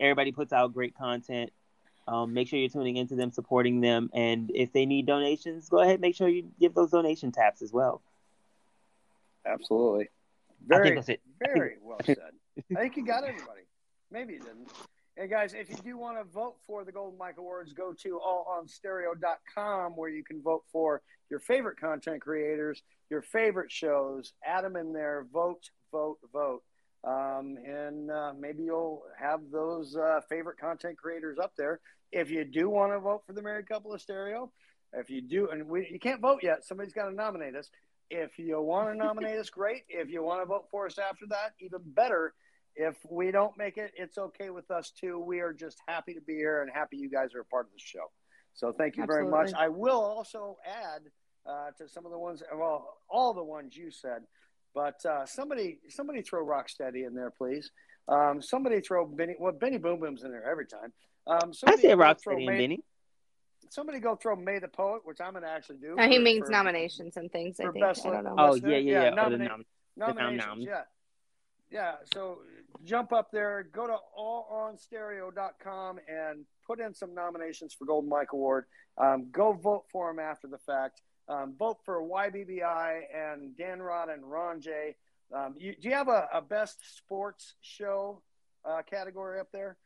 Everybody 0.00 0.32
puts 0.32 0.52
out 0.52 0.72
great 0.74 0.96
content. 0.96 1.52
Um, 2.06 2.34
make 2.34 2.48
sure 2.48 2.58
you're 2.58 2.68
tuning 2.68 2.96
into 2.96 3.14
them, 3.16 3.30
supporting 3.30 3.80
them, 3.80 4.10
and 4.12 4.50
if 4.54 4.72
they 4.72 4.84
need 4.84 5.06
donations, 5.06 5.70
go 5.70 5.78
ahead. 5.80 6.00
Make 6.00 6.14
sure 6.14 6.28
you 6.28 6.50
give 6.60 6.74
those 6.74 6.90
donation 6.90 7.32
taps 7.32 7.62
as 7.62 7.72
well. 7.72 8.02
Absolutely. 9.46 10.08
Very, 10.66 10.94
that's 10.94 11.08
it. 11.08 11.20
I 11.40 11.44
think- 11.44 11.56
very 11.56 11.76
well 11.82 11.98
said. 12.04 12.18
I 12.76 12.80
think 12.80 12.96
you 12.96 13.04
got 13.04 13.24
everybody. 13.24 13.62
Maybe 14.10 14.34
you 14.34 14.40
didn't. 14.40 14.68
And 15.16 15.30
guys, 15.30 15.54
if 15.54 15.70
you 15.70 15.76
do 15.76 15.96
want 15.96 16.18
to 16.18 16.24
vote 16.24 16.56
for 16.66 16.84
the 16.84 16.90
Golden 16.92 17.18
Mic 17.18 17.38
Awards, 17.38 17.72
go 17.72 17.92
to 17.92 18.20
allonstereo.com 18.24 19.92
where 19.96 20.10
you 20.10 20.24
can 20.24 20.42
vote 20.42 20.64
for 20.72 21.02
your 21.30 21.38
favorite 21.40 21.78
content 21.78 22.20
creators, 22.20 22.82
your 23.10 23.22
favorite 23.22 23.70
shows. 23.70 24.32
Add 24.44 24.64
them 24.64 24.76
in 24.76 24.92
there. 24.92 25.26
Vote, 25.32 25.70
vote, 25.92 26.18
vote. 26.32 26.62
Um, 27.06 27.58
and 27.66 28.10
uh, 28.10 28.32
maybe 28.38 28.62
you'll 28.64 29.02
have 29.18 29.40
those 29.52 29.94
uh, 29.96 30.20
favorite 30.28 30.58
content 30.58 30.96
creators 30.96 31.38
up 31.38 31.52
there. 31.56 31.80
If 32.12 32.30
you 32.30 32.44
do 32.44 32.70
want 32.70 32.92
to 32.92 33.00
vote 33.00 33.22
for 33.26 33.34
the 33.34 33.42
Married 33.42 33.68
Couple 33.68 33.92
of 33.92 34.00
Stereo, 34.00 34.50
if 34.92 35.10
you 35.10 35.20
do, 35.20 35.48
and 35.50 35.68
we, 35.68 35.88
you 35.90 35.98
can't 35.98 36.20
vote 36.20 36.40
yet, 36.42 36.64
somebody's 36.64 36.92
got 36.92 37.08
to 37.08 37.14
nominate 37.14 37.56
us. 37.56 37.70
If 38.10 38.38
you 38.38 38.60
want 38.60 38.90
to 38.90 38.94
nominate 38.96 39.38
us, 39.38 39.50
great. 39.50 39.82
If 39.88 40.08
you 40.08 40.22
want 40.22 40.42
to 40.42 40.46
vote 40.46 40.66
for 40.70 40.86
us 40.86 40.98
after 40.98 41.26
that, 41.30 41.52
even 41.60 41.80
better. 41.84 42.32
If 42.76 42.96
we 43.08 43.30
don't 43.30 43.56
make 43.56 43.76
it, 43.76 43.92
it's 43.96 44.18
okay 44.18 44.50
with 44.50 44.70
us 44.70 44.90
too. 44.90 45.18
We 45.18 45.40
are 45.40 45.52
just 45.52 45.78
happy 45.86 46.14
to 46.14 46.20
be 46.20 46.34
here 46.34 46.62
and 46.62 46.70
happy 46.72 46.96
you 46.96 47.10
guys 47.10 47.34
are 47.34 47.40
a 47.40 47.44
part 47.44 47.66
of 47.66 47.72
the 47.72 47.78
show. 47.78 48.10
So 48.54 48.72
thank 48.72 48.96
you 48.96 49.04
very 49.06 49.28
much. 49.28 49.52
I 49.56 49.68
will 49.68 50.00
also 50.00 50.58
add 50.66 51.02
uh, 51.46 51.70
to 51.78 51.88
some 51.88 52.06
of 52.06 52.12
the 52.12 52.18
ones, 52.18 52.42
well, 52.56 52.96
all 53.08 53.34
the 53.34 53.44
ones 53.44 53.76
you 53.76 53.90
said, 53.90 54.22
but 54.74 55.04
uh, 55.06 55.24
somebody 55.26 55.78
somebody 55.88 56.22
throw 56.22 56.44
Rocksteady 56.44 57.06
in 57.06 57.14
there, 57.14 57.30
please. 57.30 57.70
Um, 58.08 58.42
somebody 58.42 58.80
throw 58.80 59.06
Benny. 59.06 59.36
Well, 59.38 59.52
Benny 59.52 59.78
Boom 59.78 60.00
Boom's 60.00 60.24
in 60.24 60.30
there 60.30 60.48
every 60.50 60.66
time. 60.66 60.92
Um, 61.26 61.38
I 61.50 61.52
somebody 61.52 61.82
said 61.82 61.96
go 61.98 62.04
Rocksteady 62.04 62.36
and 62.36 62.46
May- 62.46 62.58
Benny. 62.58 62.84
Somebody 63.70 63.98
go 63.98 64.14
throw 64.14 64.36
May 64.36 64.58
the 64.58 64.68
Poet, 64.68 65.02
which 65.04 65.20
I'm 65.20 65.32
going 65.32 65.42
to 65.42 65.48
actually 65.48 65.78
do. 65.78 65.94
No, 65.96 66.06
he 66.06 66.16
for- 66.16 66.22
means 66.22 66.44
for- 66.46 66.52
nominations 66.52 67.16
and 67.16 67.32
things. 67.32 67.58
I 67.60 67.64
think. 67.72 67.80
best 67.80 68.04
I 68.06 68.10
don't 68.10 68.24
know. 68.24 68.34
Oh 68.38 68.50
listener. 68.52 68.70
yeah, 68.72 68.76
yeah, 68.76 69.02
yeah. 69.14 69.24
Oh, 69.24 69.30
the 69.30 69.36
nomina- 69.36 69.48
nom- 69.48 69.64
nom- 69.96 70.16
nominations. 70.16 70.46
nom. 70.46 70.60
Yeah, 70.60 70.82
yeah. 71.70 71.92
So 72.12 72.38
jump 72.84 73.12
up 73.12 73.30
there, 73.32 73.62
go 73.72 73.86
to 73.86 73.96
allonstereo.com 74.18 75.98
and 76.08 76.44
put 76.66 76.80
in 76.80 76.94
some 76.94 77.14
nominations 77.14 77.74
for 77.74 77.84
Golden 77.86 78.10
Mic 78.10 78.32
Award. 78.32 78.66
Um, 78.98 79.28
go 79.32 79.52
vote 79.52 79.84
for 79.90 80.10
him 80.10 80.18
after 80.18 80.46
the 80.46 80.58
fact. 80.58 81.00
Um, 81.28 81.54
vote 81.58 81.78
for 81.84 82.02
YBBI 82.02 83.02
and 83.14 83.56
Dan 83.56 83.80
Rod 83.80 84.08
and 84.10 84.24
Ron 84.24 84.60
J. 84.60 84.96
Um, 85.34 85.54
you, 85.56 85.74
do 85.80 85.88
you 85.88 85.94
have 85.94 86.08
a, 86.08 86.28
a 86.32 86.42
best 86.42 86.96
sports 86.96 87.54
show 87.60 88.22
uh, 88.64 88.82
category 88.82 89.40
up 89.40 89.48
there? 89.52 89.76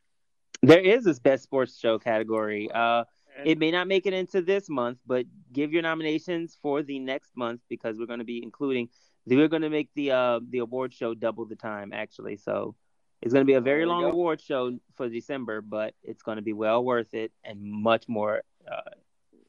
There 0.63 0.81
is 0.81 1.05
this 1.05 1.21
best 1.21 1.45
sports 1.45 1.79
show 1.79 1.99
category. 1.99 2.69
Uh, 2.73 3.05
it 3.45 3.59
may 3.59 3.71
not 3.71 3.87
make 3.87 4.07
it 4.07 4.13
into 4.13 4.43
this 4.43 4.69
month, 4.69 4.99
but 5.07 5.27
give 5.53 5.73
your 5.73 5.83
nominations 5.83 6.59
for 6.61 6.83
the 6.83 6.99
next 6.99 7.37
month 7.37 7.61
because 7.69 7.99
we're 7.99 8.07
going 8.07 8.19
to 8.19 8.25
be 8.25 8.43
including. 8.43 8.89
We're 9.27 9.49
going 9.49 9.63
to 9.63 9.71
make 9.71 9.91
the 9.95 10.11
uh, 10.11 10.41
the 10.49 10.59
award 10.59 10.93
show 10.93 11.15
double 11.15 11.45
the 11.45 11.55
time 11.55 11.93
actually. 11.93 12.37
So 12.37 12.75
it's 13.23 13.33
going 13.33 13.45
to 13.45 13.51
be 13.51 13.55
a 13.55 13.61
very 13.61 13.85
long 13.85 14.03
go. 14.03 14.11
award 14.11 14.41
show 14.41 14.79
for 14.97 15.09
December, 15.09 15.61
but 15.61 15.95
it's 16.03 16.23
going 16.23 16.37
to 16.37 16.43
be 16.43 16.53
well 16.53 16.83
worth 16.85 17.15
it 17.15 17.31
and 17.45 17.63
much 17.63 18.09
more 18.09 18.43
uh, 18.71 18.91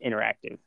interactive. 0.05 0.57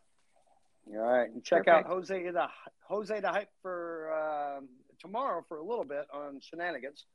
All 0.89 0.99
right, 0.99 1.31
and 1.31 1.45
check 1.45 1.69
out 1.69 1.87
Jose 1.87 2.31
the 2.31 2.49
Jose 2.89 3.21
the 3.21 3.29
hype 3.29 3.49
for 3.63 4.13
um, 4.59 4.69
tomorrow 5.01 5.45
for 5.49 5.59
a 5.59 5.65
little 5.65 5.85
bit 5.85 6.07
on 6.13 6.41
shenanigans, 6.41 7.07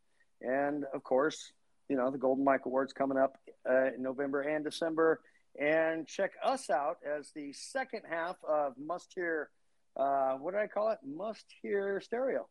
and 0.41 0.85
of 0.93 1.03
course, 1.03 1.51
you 1.89 1.95
know 1.97 2.09
the 2.09 2.17
Golden 2.17 2.45
Mic 2.45 2.65
Awards 2.65 2.93
coming 2.93 3.17
up 3.17 3.37
uh, 3.69 3.93
in 3.93 4.01
November 4.01 4.41
and 4.41 4.63
December. 4.63 5.21
And 5.59 6.05
check 6.07 6.33
us 6.45 6.69
out 6.69 6.97
as 7.03 7.31
the 7.35 7.51
second 7.51 8.03
half 8.07 8.35
of 8.47 8.73
Must 8.77 9.11
Hear. 9.15 9.49
Uh, 9.95 10.33
what 10.33 10.51
did 10.53 10.61
I 10.61 10.67
call 10.67 10.91
it? 10.91 10.99
Must 11.03 11.45
Hear 11.63 11.99
Stereo 11.99 12.47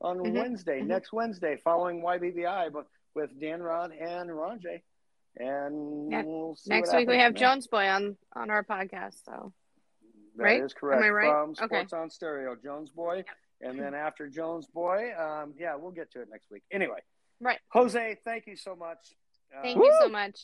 on 0.00 0.18
Mhm, 0.18 0.32
Wednesday, 0.32 0.80
mhm. 0.80 0.86
next 0.86 1.12
Wednesday, 1.12 1.56
following 1.62 2.00
YBBI, 2.02 2.70
but 2.70 2.86
with 3.14 3.38
Dan 3.38 3.62
Rod 3.62 3.92
and 3.92 4.34
Ron 4.34 4.58
J. 4.60 4.82
And 5.36 6.10
Yeah. 6.10 6.22
we'll 6.24 6.56
see 6.56 6.70
Next 6.70 6.94
week 6.94 7.06
we 7.08 7.18
have. 7.18 7.34
Jones 7.34 7.66
Boy 7.66 7.86
on 7.88 8.16
on 8.34 8.48
our 8.50 8.64
podcast. 8.64 9.22
So 9.24 9.52
That 10.36 10.42
right? 10.44 10.62
is 10.62 10.74
correct. 10.74 11.02
Am 11.02 11.06
I 11.06 11.10
right? 11.10 11.30
From 11.30 11.50
Okay. 11.50 11.64
Sports 11.66 11.92
on 11.92 12.10
Stereo, 12.10 12.56
Jones 12.62 12.90
Boy. 12.90 13.24
And 13.62 13.78
then 13.78 13.94
after 13.94 14.28
Jones 14.28 14.66
Boy, 14.66 15.12
um, 15.18 15.54
yeah, 15.58 15.74
we'll 15.76 15.90
get 15.90 16.10
to 16.12 16.20
it 16.20 16.28
next 16.30 16.50
week. 16.50 16.62
Anyway, 16.70 16.98
right. 17.40 17.58
Jose, 17.70 18.18
thank 18.24 18.46
you 18.46 18.54
so 18.56 18.76
much. 18.76 18.98
Thank 19.62 19.78
Um, 19.78 19.82
you 19.82 19.92
so 20.00 20.08
much. 20.10 20.38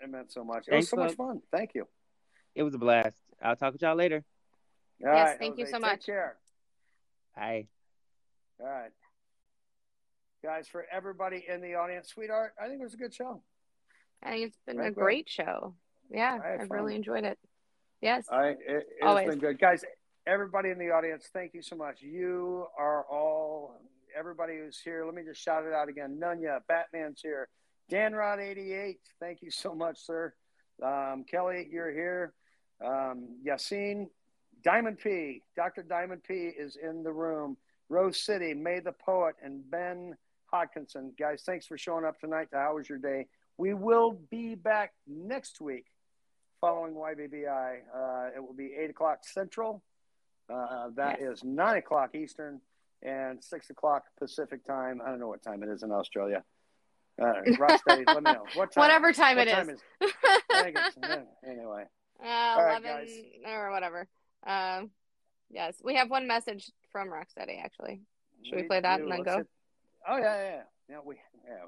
It 0.00 0.08
meant 0.08 0.30
so 0.32 0.44
much. 0.44 0.68
It 0.68 0.70
Thanks, 0.72 0.84
was 0.84 0.88
so 0.90 0.96
much 0.96 1.14
fun. 1.14 1.42
Thank 1.50 1.74
you. 1.74 1.88
It 2.54 2.62
was 2.62 2.74
a 2.74 2.78
blast. 2.78 3.16
I'll 3.42 3.56
talk 3.56 3.72
with 3.72 3.82
y'all 3.82 3.96
later. 3.96 4.24
All 5.04 5.12
Yes, 5.12 5.30
right, 5.30 5.38
thank 5.38 5.58
you 5.58 5.64
Jose, 5.64 5.72
so 5.72 5.78
take 5.78 5.82
much. 5.86 6.06
care. 6.06 6.36
Bye. 7.34 7.66
All 8.60 8.66
right. 8.66 8.90
Guys, 10.44 10.68
for 10.68 10.86
everybody 10.92 11.44
in 11.48 11.60
the 11.60 11.74
audience, 11.74 12.08
sweetheart, 12.08 12.52
I 12.60 12.68
think 12.68 12.80
it 12.80 12.84
was 12.84 12.94
a 12.94 12.98
good 12.98 13.14
show. 13.14 13.42
I 14.22 14.30
think 14.30 14.46
it's 14.48 14.58
been 14.66 14.76
Right, 14.76 14.92
a 14.92 14.94
Will? 14.94 15.02
great 15.02 15.28
show. 15.28 15.74
Yeah, 16.10 16.38
I 16.44 16.52
I've 16.54 16.68
fun. 16.68 16.70
really 16.70 16.94
enjoyed 16.94 17.24
it. 17.24 17.38
Yes. 18.02 18.26
I, 18.30 18.48
it, 18.48 18.58
it's 18.66 18.86
Always. 19.02 19.28
been 19.28 19.38
good. 19.38 19.58
Guys, 19.58 19.84
everybody 20.26 20.70
in 20.70 20.78
the 20.78 20.90
audience, 20.90 21.30
thank 21.32 21.54
you 21.54 21.62
so 21.62 21.76
much. 21.76 22.02
You 22.02 22.66
are 22.76 23.04
all, 23.04 23.76
everybody 24.18 24.58
who's 24.58 24.78
here, 24.78 25.06
let 25.06 25.14
me 25.14 25.22
just 25.24 25.40
shout 25.40 25.64
it 25.64 25.72
out 25.72 25.88
again. 25.88 26.20
Nunya, 26.20 26.58
Batman's 26.68 27.20
here. 27.22 27.48
Dan 27.88 28.12
Rod 28.12 28.40
88, 28.40 28.98
thank 29.20 29.40
you 29.40 29.50
so 29.50 29.74
much, 29.74 30.04
sir. 30.04 30.34
Um, 30.82 31.24
Kelly, 31.30 31.68
you're 31.70 31.92
here. 31.92 32.34
Um, 32.84 33.38
Yassine, 33.46 34.08
Diamond 34.64 34.98
P, 34.98 35.42
Dr. 35.56 35.82
Diamond 35.82 36.24
P 36.24 36.34
is 36.34 36.76
in 36.76 37.04
the 37.04 37.12
room. 37.12 37.56
Rose 37.88 38.18
City, 38.18 38.52
May 38.54 38.80
the 38.80 38.92
Poet, 38.92 39.36
and 39.42 39.68
Ben 39.70 40.16
Hodkinson. 40.52 41.16
Guys, 41.18 41.42
thanks 41.46 41.66
for 41.66 41.78
showing 41.78 42.04
up 42.04 42.18
tonight 42.18 42.48
to 42.50 42.56
How 42.56 42.74
Was 42.74 42.88
Your 42.88 42.98
Day? 42.98 43.26
We 43.58 43.74
will 43.74 44.18
be 44.30 44.54
back 44.56 44.92
next 45.06 45.60
week 45.60 45.91
following 46.62 46.94
YBBI. 46.94 47.78
Uh, 47.94 48.28
it 48.34 48.40
will 48.40 48.54
be 48.54 48.72
8 48.78 48.88
o'clock 48.90 49.18
Central. 49.24 49.82
Uh, 50.52 50.88
that 50.96 51.20
is 51.20 51.44
9 51.44 51.76
o'clock 51.76 52.14
Eastern 52.14 52.60
and 53.02 53.42
6 53.42 53.70
o'clock 53.70 54.04
Pacific 54.18 54.64
time. 54.64 55.02
I 55.04 55.10
don't 55.10 55.18
know 55.20 55.28
what 55.28 55.42
time 55.42 55.62
it 55.62 55.68
is 55.68 55.82
in 55.82 55.90
Australia. 55.90 56.42
Uh, 57.20 57.24
Rocksteady, 57.58 58.04
let 58.06 58.22
me 58.22 58.32
know. 58.32 58.44
What 58.54 58.72
time, 58.72 58.80
Whatever 58.82 59.12
time 59.12 59.36
what 59.36 59.48
it 59.48 59.52
time 59.52 59.70
is. 59.70 59.80
I 60.00 60.62
think 60.62 60.76
it's- 60.78 61.26
anyway. 61.46 61.84
Uh, 62.24 62.28
All 62.28 62.64
right, 62.64 62.80
11 62.82 63.06
guys. 63.06 63.18
or 63.52 63.70
whatever. 63.72 64.06
Um, 64.46 64.90
yes, 65.50 65.74
we 65.82 65.96
have 65.96 66.08
one 66.08 66.28
message 66.28 66.70
from 66.92 67.08
Rocksteady 67.08 67.62
actually. 67.62 68.02
Should 68.44 68.56
we, 68.56 68.62
play 68.62 68.80
that 68.80 68.98
do. 68.98 69.02
and 69.04 69.12
then 69.12 69.18
Let's 69.18 69.30
go? 69.30 69.36
hit- 69.38 69.48
Oh, 70.08 70.16
yeah, 70.16 70.22
yeah, 70.36 70.50
yeah. 70.50 70.62
No, 70.92 71.00
we 71.06 71.16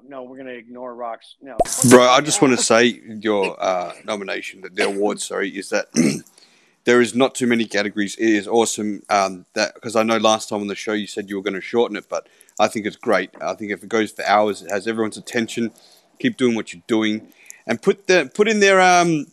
no, 0.07 0.21
we're 0.21 0.35
going 0.35 0.45
to 0.45 0.55
ignore 0.55 0.93
rocks. 0.93 1.33
No. 1.41 1.57
Bro, 1.89 2.03
I 2.03 2.21
just 2.21 2.43
want 2.43 2.55
to 2.55 2.63
say 2.63 3.01
your 3.07 3.59
uh, 3.59 3.93
nomination, 4.03 4.63
the 4.71 4.85
award, 4.85 5.19
sorry, 5.19 5.49
is 5.49 5.69
that 5.69 5.87
there 6.83 7.01
is 7.01 7.15
not 7.15 7.33
too 7.33 7.47
many 7.47 7.65
categories. 7.65 8.15
It 8.17 8.29
is 8.29 8.47
awesome 8.47 9.01
um, 9.09 9.47
that 9.55 9.73
because 9.73 9.95
I 9.95 10.03
know 10.03 10.17
last 10.17 10.49
time 10.49 10.61
on 10.61 10.67
the 10.67 10.75
show 10.75 10.93
you 10.93 11.07
said 11.07 11.27
you 11.27 11.37
were 11.37 11.41
going 11.41 11.55
to 11.55 11.61
shorten 11.61 11.97
it, 11.97 12.07
but 12.07 12.29
I 12.59 12.67
think 12.67 12.85
it's 12.85 12.97
great. 12.97 13.31
I 13.41 13.55
think 13.55 13.71
if 13.71 13.81
it 13.81 13.89
goes 13.89 14.11
for 14.11 14.23
hours, 14.27 14.61
it 14.61 14.69
has 14.69 14.87
everyone's 14.87 15.17
attention. 15.17 15.71
Keep 16.19 16.37
doing 16.37 16.53
what 16.53 16.71
you're 16.71 16.83
doing, 16.85 17.33
and 17.65 17.81
put 17.81 18.05
the 18.05 18.29
put 18.31 18.47
in 18.47 18.59
their 18.59 18.79
um, 18.79 19.25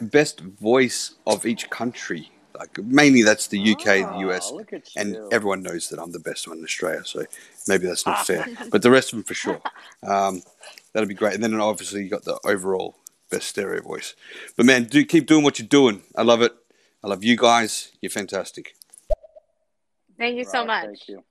best 0.00 0.40
voice 0.40 1.14
of 1.26 1.44
each 1.44 1.68
country. 1.68 2.32
Like 2.58 2.78
mainly 2.78 3.22
that's 3.22 3.46
the 3.46 3.72
UK, 3.72 3.84
the 3.84 4.28
US, 4.30 4.50
Oh, 4.50 4.56
look 4.56 4.72
at 4.72 4.88
and 4.96 5.16
everyone 5.32 5.62
knows 5.62 5.88
that 5.90 6.00
I'm 6.00 6.12
the 6.12 6.18
best 6.18 6.48
one 6.48 6.58
in 6.58 6.64
Australia. 6.64 7.04
So 7.04 7.24
maybe 7.66 7.86
that's 7.86 8.06
not 8.06 8.26
fair, 8.26 8.46
but 8.70 8.82
the 8.82 8.90
rest 8.90 9.12
of 9.12 9.18
them 9.18 9.24
for 9.24 9.34
sure. 9.34 9.60
Um, 10.02 10.42
that'd 10.92 11.08
be 11.08 11.14
great. 11.14 11.34
And 11.34 11.42
then 11.42 11.54
obviously 11.60 12.02
you 12.02 12.10
got 12.10 12.24
the 12.24 12.38
overall 12.44 12.96
best 13.30 13.48
stereo 13.48 13.82
voice. 13.82 14.14
But 14.56 14.66
man, 14.66 14.84
do 14.84 15.04
keep 15.04 15.26
doing 15.26 15.44
what 15.44 15.58
you're 15.58 15.68
doing. 15.68 16.02
I 16.16 16.22
love 16.22 16.42
it. 16.42 16.52
I 17.02 17.08
love 17.08 17.22
you 17.22 17.36
guys. 17.36 17.92
You're 18.00 18.10
fantastic. 18.10 18.74
Thank 20.18 20.36
you 20.36 20.44
so 20.44 20.64
much. 20.64 20.86
Thank 20.86 21.08
you. 21.08 21.22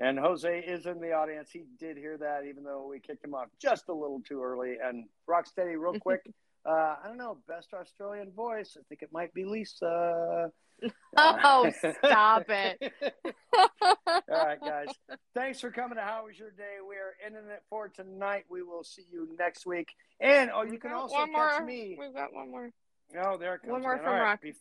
And 0.00 0.18
Jose 0.18 0.60
is 0.60 0.86
in 0.86 1.00
the 1.00 1.12
audience. 1.12 1.50
He 1.52 1.64
did 1.78 1.96
hear 1.96 2.16
that, 2.18 2.44
even 2.48 2.62
though 2.62 2.86
we 2.88 3.00
kicked 3.00 3.24
him 3.24 3.34
off 3.34 3.48
just 3.60 3.88
a 3.88 3.92
little 3.92 4.20
too 4.20 4.42
early. 4.42 4.76
And 4.82 5.04
Rocksteady, 5.28 5.76
real 5.78 5.98
quick, 6.00 6.22
uh, 6.68 6.96
I 7.02 7.06
don't 7.08 7.16
know, 7.16 7.38
best 7.48 7.68
Australian 7.72 8.30
voice. 8.32 8.76
I 8.78 8.82
think 8.88 9.02
it 9.02 9.10
might 9.12 9.32
be 9.34 9.44
Lisa. 9.44 10.50
Oh, 11.16 11.68
stop 12.04 12.44
it. 12.48 12.92
All 14.06 14.22
right, 14.28 14.60
guys. 14.60 14.86
Thanks 15.34 15.58
for 15.58 15.72
coming 15.72 15.96
to 15.96 16.02
How 16.02 16.26
Was 16.26 16.38
Your 16.38 16.52
Day? 16.52 16.76
We 16.88 16.94
are 16.94 17.14
ending 17.26 17.50
it 17.50 17.64
for 17.68 17.88
tonight. 17.88 18.44
We 18.48 18.62
will 18.62 18.84
see 18.84 19.02
you 19.10 19.28
next 19.36 19.66
week. 19.66 19.88
And 20.20 20.52
oh, 20.54 20.62
you 20.62 20.78
can 20.78 20.92
also 20.92 21.16
one 21.16 21.32
catch 21.32 21.58
more. 21.58 21.66
me. 21.66 21.96
We've 21.98 22.14
got 22.14 22.32
one 22.32 22.52
more. 22.52 22.70
Oh, 23.20 23.36
there 23.38 23.56
it 23.56 23.62
comes. 23.62 23.72
One 23.72 23.82
more 23.82 23.94
again. 23.94 24.04
from 24.04 24.12
All 24.14 24.20
right, 24.20 24.24
Rock. 24.30 24.42
be- 24.42 24.54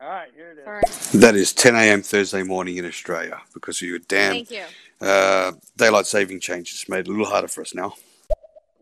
All 0.00 0.08
right, 0.08 0.28
here 0.32 0.52
it 0.52 0.58
is. 0.58 0.64
Sorry. 1.10 1.20
That 1.20 1.34
is 1.34 1.52
10 1.52 1.74
a.m. 1.74 2.02
Thursday 2.02 2.44
morning 2.44 2.76
in 2.76 2.86
Australia 2.86 3.40
because 3.52 3.82
of 3.82 3.88
your 3.88 3.98
damn 3.98 4.32
Thank 4.34 4.50
you. 4.52 4.64
uh, 5.00 5.52
daylight 5.76 6.06
saving 6.06 6.38
change 6.38 6.68
changes. 6.68 6.88
Made 6.88 7.00
it 7.00 7.08
a 7.08 7.10
little 7.10 7.26
harder 7.26 7.48
for 7.48 7.62
us 7.62 7.74
now. 7.74 7.94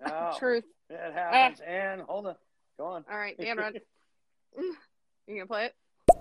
Oh, 0.05 0.37
Truth. 0.39 0.65
It 0.91 0.99
ah. 1.17 1.33
happens. 1.33 1.61
And 1.67 2.03
hold 2.03 2.27
on. 2.27 2.35
Go 2.77 2.87
on. 2.87 3.05
All 3.11 3.19
right, 3.19 3.39
Dan 3.39 3.57
Rod. 3.57 3.81
Mm. 4.59 4.73
you 5.29 5.37
gonna 5.37 5.47
play 5.47 5.67
it? 5.67 5.75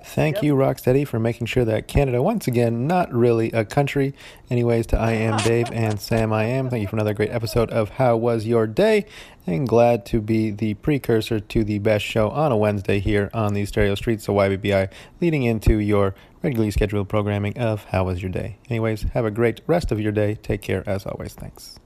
Thank 0.03 0.43
you, 0.43 0.53
Rocksteady, 0.53 1.07
for 1.07 1.19
making 1.19 1.47
sure 1.47 1.65
that 1.65 1.87
Canada, 1.87 2.21
once 2.21 2.47
again, 2.47 2.87
not 2.87 3.11
really 3.11 3.51
a 3.51 3.65
country. 3.65 4.13
Anyways, 4.49 4.85
to 4.87 4.99
I 4.99 5.13
Am 5.13 5.37
Dave 5.43 5.71
and 5.71 5.99
Sam 5.99 6.31
I 6.31 6.45
Am, 6.45 6.69
thank 6.69 6.81
you 6.81 6.87
for 6.87 6.95
another 6.95 7.13
great 7.13 7.31
episode 7.31 7.71
of 7.71 7.89
How 7.89 8.15
Was 8.17 8.45
Your 8.45 8.67
Day? 8.67 9.05
And 9.47 9.67
glad 9.67 10.05
to 10.07 10.21
be 10.21 10.51
the 10.51 10.75
precursor 10.75 11.39
to 11.39 11.63
the 11.63 11.79
best 11.79 12.05
show 12.05 12.29
on 12.29 12.51
a 12.51 12.57
Wednesday 12.57 12.99
here 12.99 13.31
on 13.33 13.55
the 13.55 13.65
stereo 13.65 13.95
streets 13.95 14.27
of 14.27 14.35
YBBI, 14.35 14.91
leading 15.21 15.43
into 15.43 15.77
your 15.77 16.13
regularly 16.43 16.71
scheduled 16.71 17.09
programming 17.09 17.57
of 17.57 17.85
How 17.85 18.05
Was 18.05 18.21
Your 18.21 18.31
Day? 18.31 18.59
Anyways, 18.69 19.03
have 19.13 19.25
a 19.25 19.31
great 19.31 19.61
rest 19.65 19.91
of 19.91 19.99
your 19.99 20.11
day. 20.11 20.35
Take 20.35 20.61
care 20.61 20.83
as 20.87 21.05
always. 21.05 21.33
Thanks. 21.33 21.79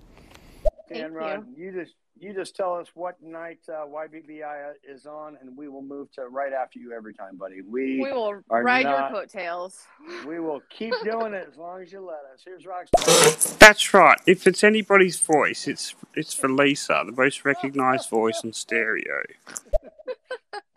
Dan 0.93 1.13
Rod, 1.13 1.45
you 1.55 1.71
just 1.71 1.93
you 2.23 2.33
just 2.33 2.55
tell 2.55 2.75
us 2.75 2.87
what 2.93 3.21
night 3.21 3.59
uh, 3.67 3.85
YBBI 3.85 4.73
is 4.87 5.05
on, 5.05 5.37
and 5.41 5.57
we 5.57 5.67
will 5.67 5.81
move 5.81 6.09
to 6.13 6.27
right 6.29 6.53
after 6.53 6.79
you 6.79 6.93
every 6.93 7.13
time, 7.13 7.35
buddy. 7.35 7.61
We 7.61 7.99
We 8.01 8.11
will 8.11 8.41
ride 8.49 8.85
not- 8.85 9.11
your 9.11 9.21
coattails. 9.21 9.85
We 10.25 10.39
will 10.39 10.61
keep 10.69 10.93
doing 11.03 11.33
it 11.33 11.47
as 11.49 11.57
long 11.57 11.81
as 11.81 11.91
you 11.91 11.99
let 12.01 12.23
us. 12.33 12.41
Here's 12.45 12.63
Rockstar. 12.63 13.57
That's 13.59 13.93
right. 13.93 14.19
If 14.25 14.47
it's 14.47 14.63
anybody's 14.63 15.19
voice, 15.19 15.67
it's 15.67 15.95
it's 16.13 16.33
for 16.33 16.49
Lisa, 16.49 17.03
the 17.05 17.11
most 17.11 17.43
recognised 17.45 18.09
voice 18.09 18.41
in 18.43 18.53
stereo. 18.53 19.23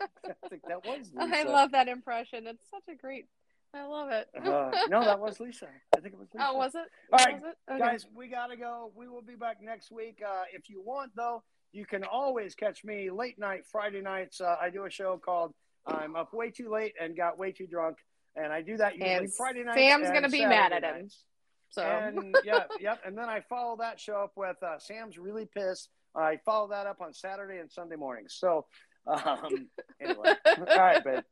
I 0.01 0.49
think 0.49 0.63
that 0.67 0.85
was 0.85 1.11
I 1.17 1.43
love 1.43 1.71
that 1.71 1.87
impression. 1.87 2.47
It's 2.47 2.69
such 2.69 2.87
a 2.89 2.95
great. 2.95 3.25
I 3.73 3.85
love 3.85 4.09
it. 4.11 4.27
Uh, 4.35 4.71
no, 4.89 5.03
that 5.03 5.19
was 5.19 5.39
Lisa. 5.39 5.67
I 5.95 5.99
think 5.99 6.13
it 6.13 6.19
was 6.19 6.29
Lisa. 6.33 6.45
Oh, 6.49 6.55
was 6.57 6.73
it? 6.75 6.81
All 7.11 7.19
right, 7.25 7.33
Was 7.35 7.43
it? 7.43 7.71
Okay. 7.71 7.79
guys, 7.79 8.05
we 8.15 8.27
got 8.27 8.47
to 8.47 8.57
go. 8.57 8.91
We 8.95 9.07
will 9.07 9.21
be 9.21 9.35
back 9.35 9.57
next 9.61 9.91
week. 9.91 10.21
Uh, 10.25 10.43
if 10.53 10.69
you 10.69 10.81
want, 10.83 11.11
though, 11.15 11.43
you 11.73 11.85
can 11.85 12.03
always 12.03 12.55
catch 12.55 12.83
me 12.83 13.09
late 13.11 13.37
night, 13.37 13.65
Friday 13.71 14.01
nights. 14.01 14.41
Uh, 14.41 14.55
I 14.61 14.69
do 14.69 14.85
a 14.85 14.89
show 14.89 15.17
called 15.23 15.53
I'm 15.85 16.15
Up 16.15 16.33
Way 16.33 16.49
Too 16.49 16.69
Late 16.71 16.93
and 16.99 17.15
Got 17.15 17.37
Way 17.37 17.51
Too 17.51 17.67
Drunk. 17.67 17.97
And 18.35 18.53
I 18.53 18.61
do 18.61 18.77
that 18.77 18.95
usually 18.97 19.13
And 19.15 19.33
Friday 19.33 19.63
nights. 19.63 19.77
Sam's 19.77 20.09
gonna 20.09 20.29
be 20.29 20.39
Saturday 20.39 20.49
mad 20.55 20.71
at 20.73 20.83
him. 20.83 21.01
nights. 21.01 21.23
So 21.69 21.81
And 21.81 22.35
yeah, 22.45 22.63
yep. 22.79 23.01
And 23.05 23.17
then 23.17 23.29
I 23.29 23.41
follow 23.41 23.77
that 23.77 23.99
show 23.99 24.15
up 24.17 24.31
with 24.35 24.57
uh, 24.63 24.79
Sam's 24.79 25.17
really 25.17 25.45
pissed. 25.45 25.89
I 26.15 26.37
follow 26.45 26.69
that 26.69 26.87
up 26.87 27.01
on 27.01 27.13
Saturday 27.13 27.57
and 27.59 27.69
Sunday 27.71 27.95
mornings. 27.95 28.35
So 28.39 28.65
um, 29.07 29.67
anyway, 30.01 30.33
all 30.45 30.65
right, 30.77 31.03
babe. 31.03 31.23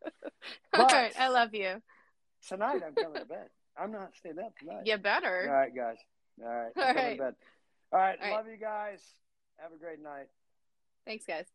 But- 0.72 0.80
all 0.80 0.86
right, 0.88 1.14
I 1.20 1.30
love 1.30 1.54
you. 1.54 1.82
Tonight 2.48 2.82
I'm 2.86 2.94
coming 2.94 3.20
to 3.22 3.26
bed. 3.26 3.50
I'm 3.78 3.92
not 3.92 4.12
staying 4.16 4.40
up 4.40 4.58
tonight. 4.58 4.84
You 4.86 4.98
better. 4.98 5.48
All 5.48 5.54
right, 5.54 5.76
guys. 5.76 5.98
All 6.42 6.48
right. 6.48 6.72
All 6.78 6.94
right. 6.94 7.18
to 7.18 7.24
bed. 7.24 7.36
All 7.92 8.00
right. 8.00 8.18
All 8.22 8.30
right. 8.30 8.36
Love 8.36 8.48
you 8.48 8.58
guys. 8.58 9.02
Have 9.58 9.72
a 9.74 9.78
great 9.78 10.02
night. 10.02 10.28
Thanks, 11.06 11.26
guys. 11.26 11.46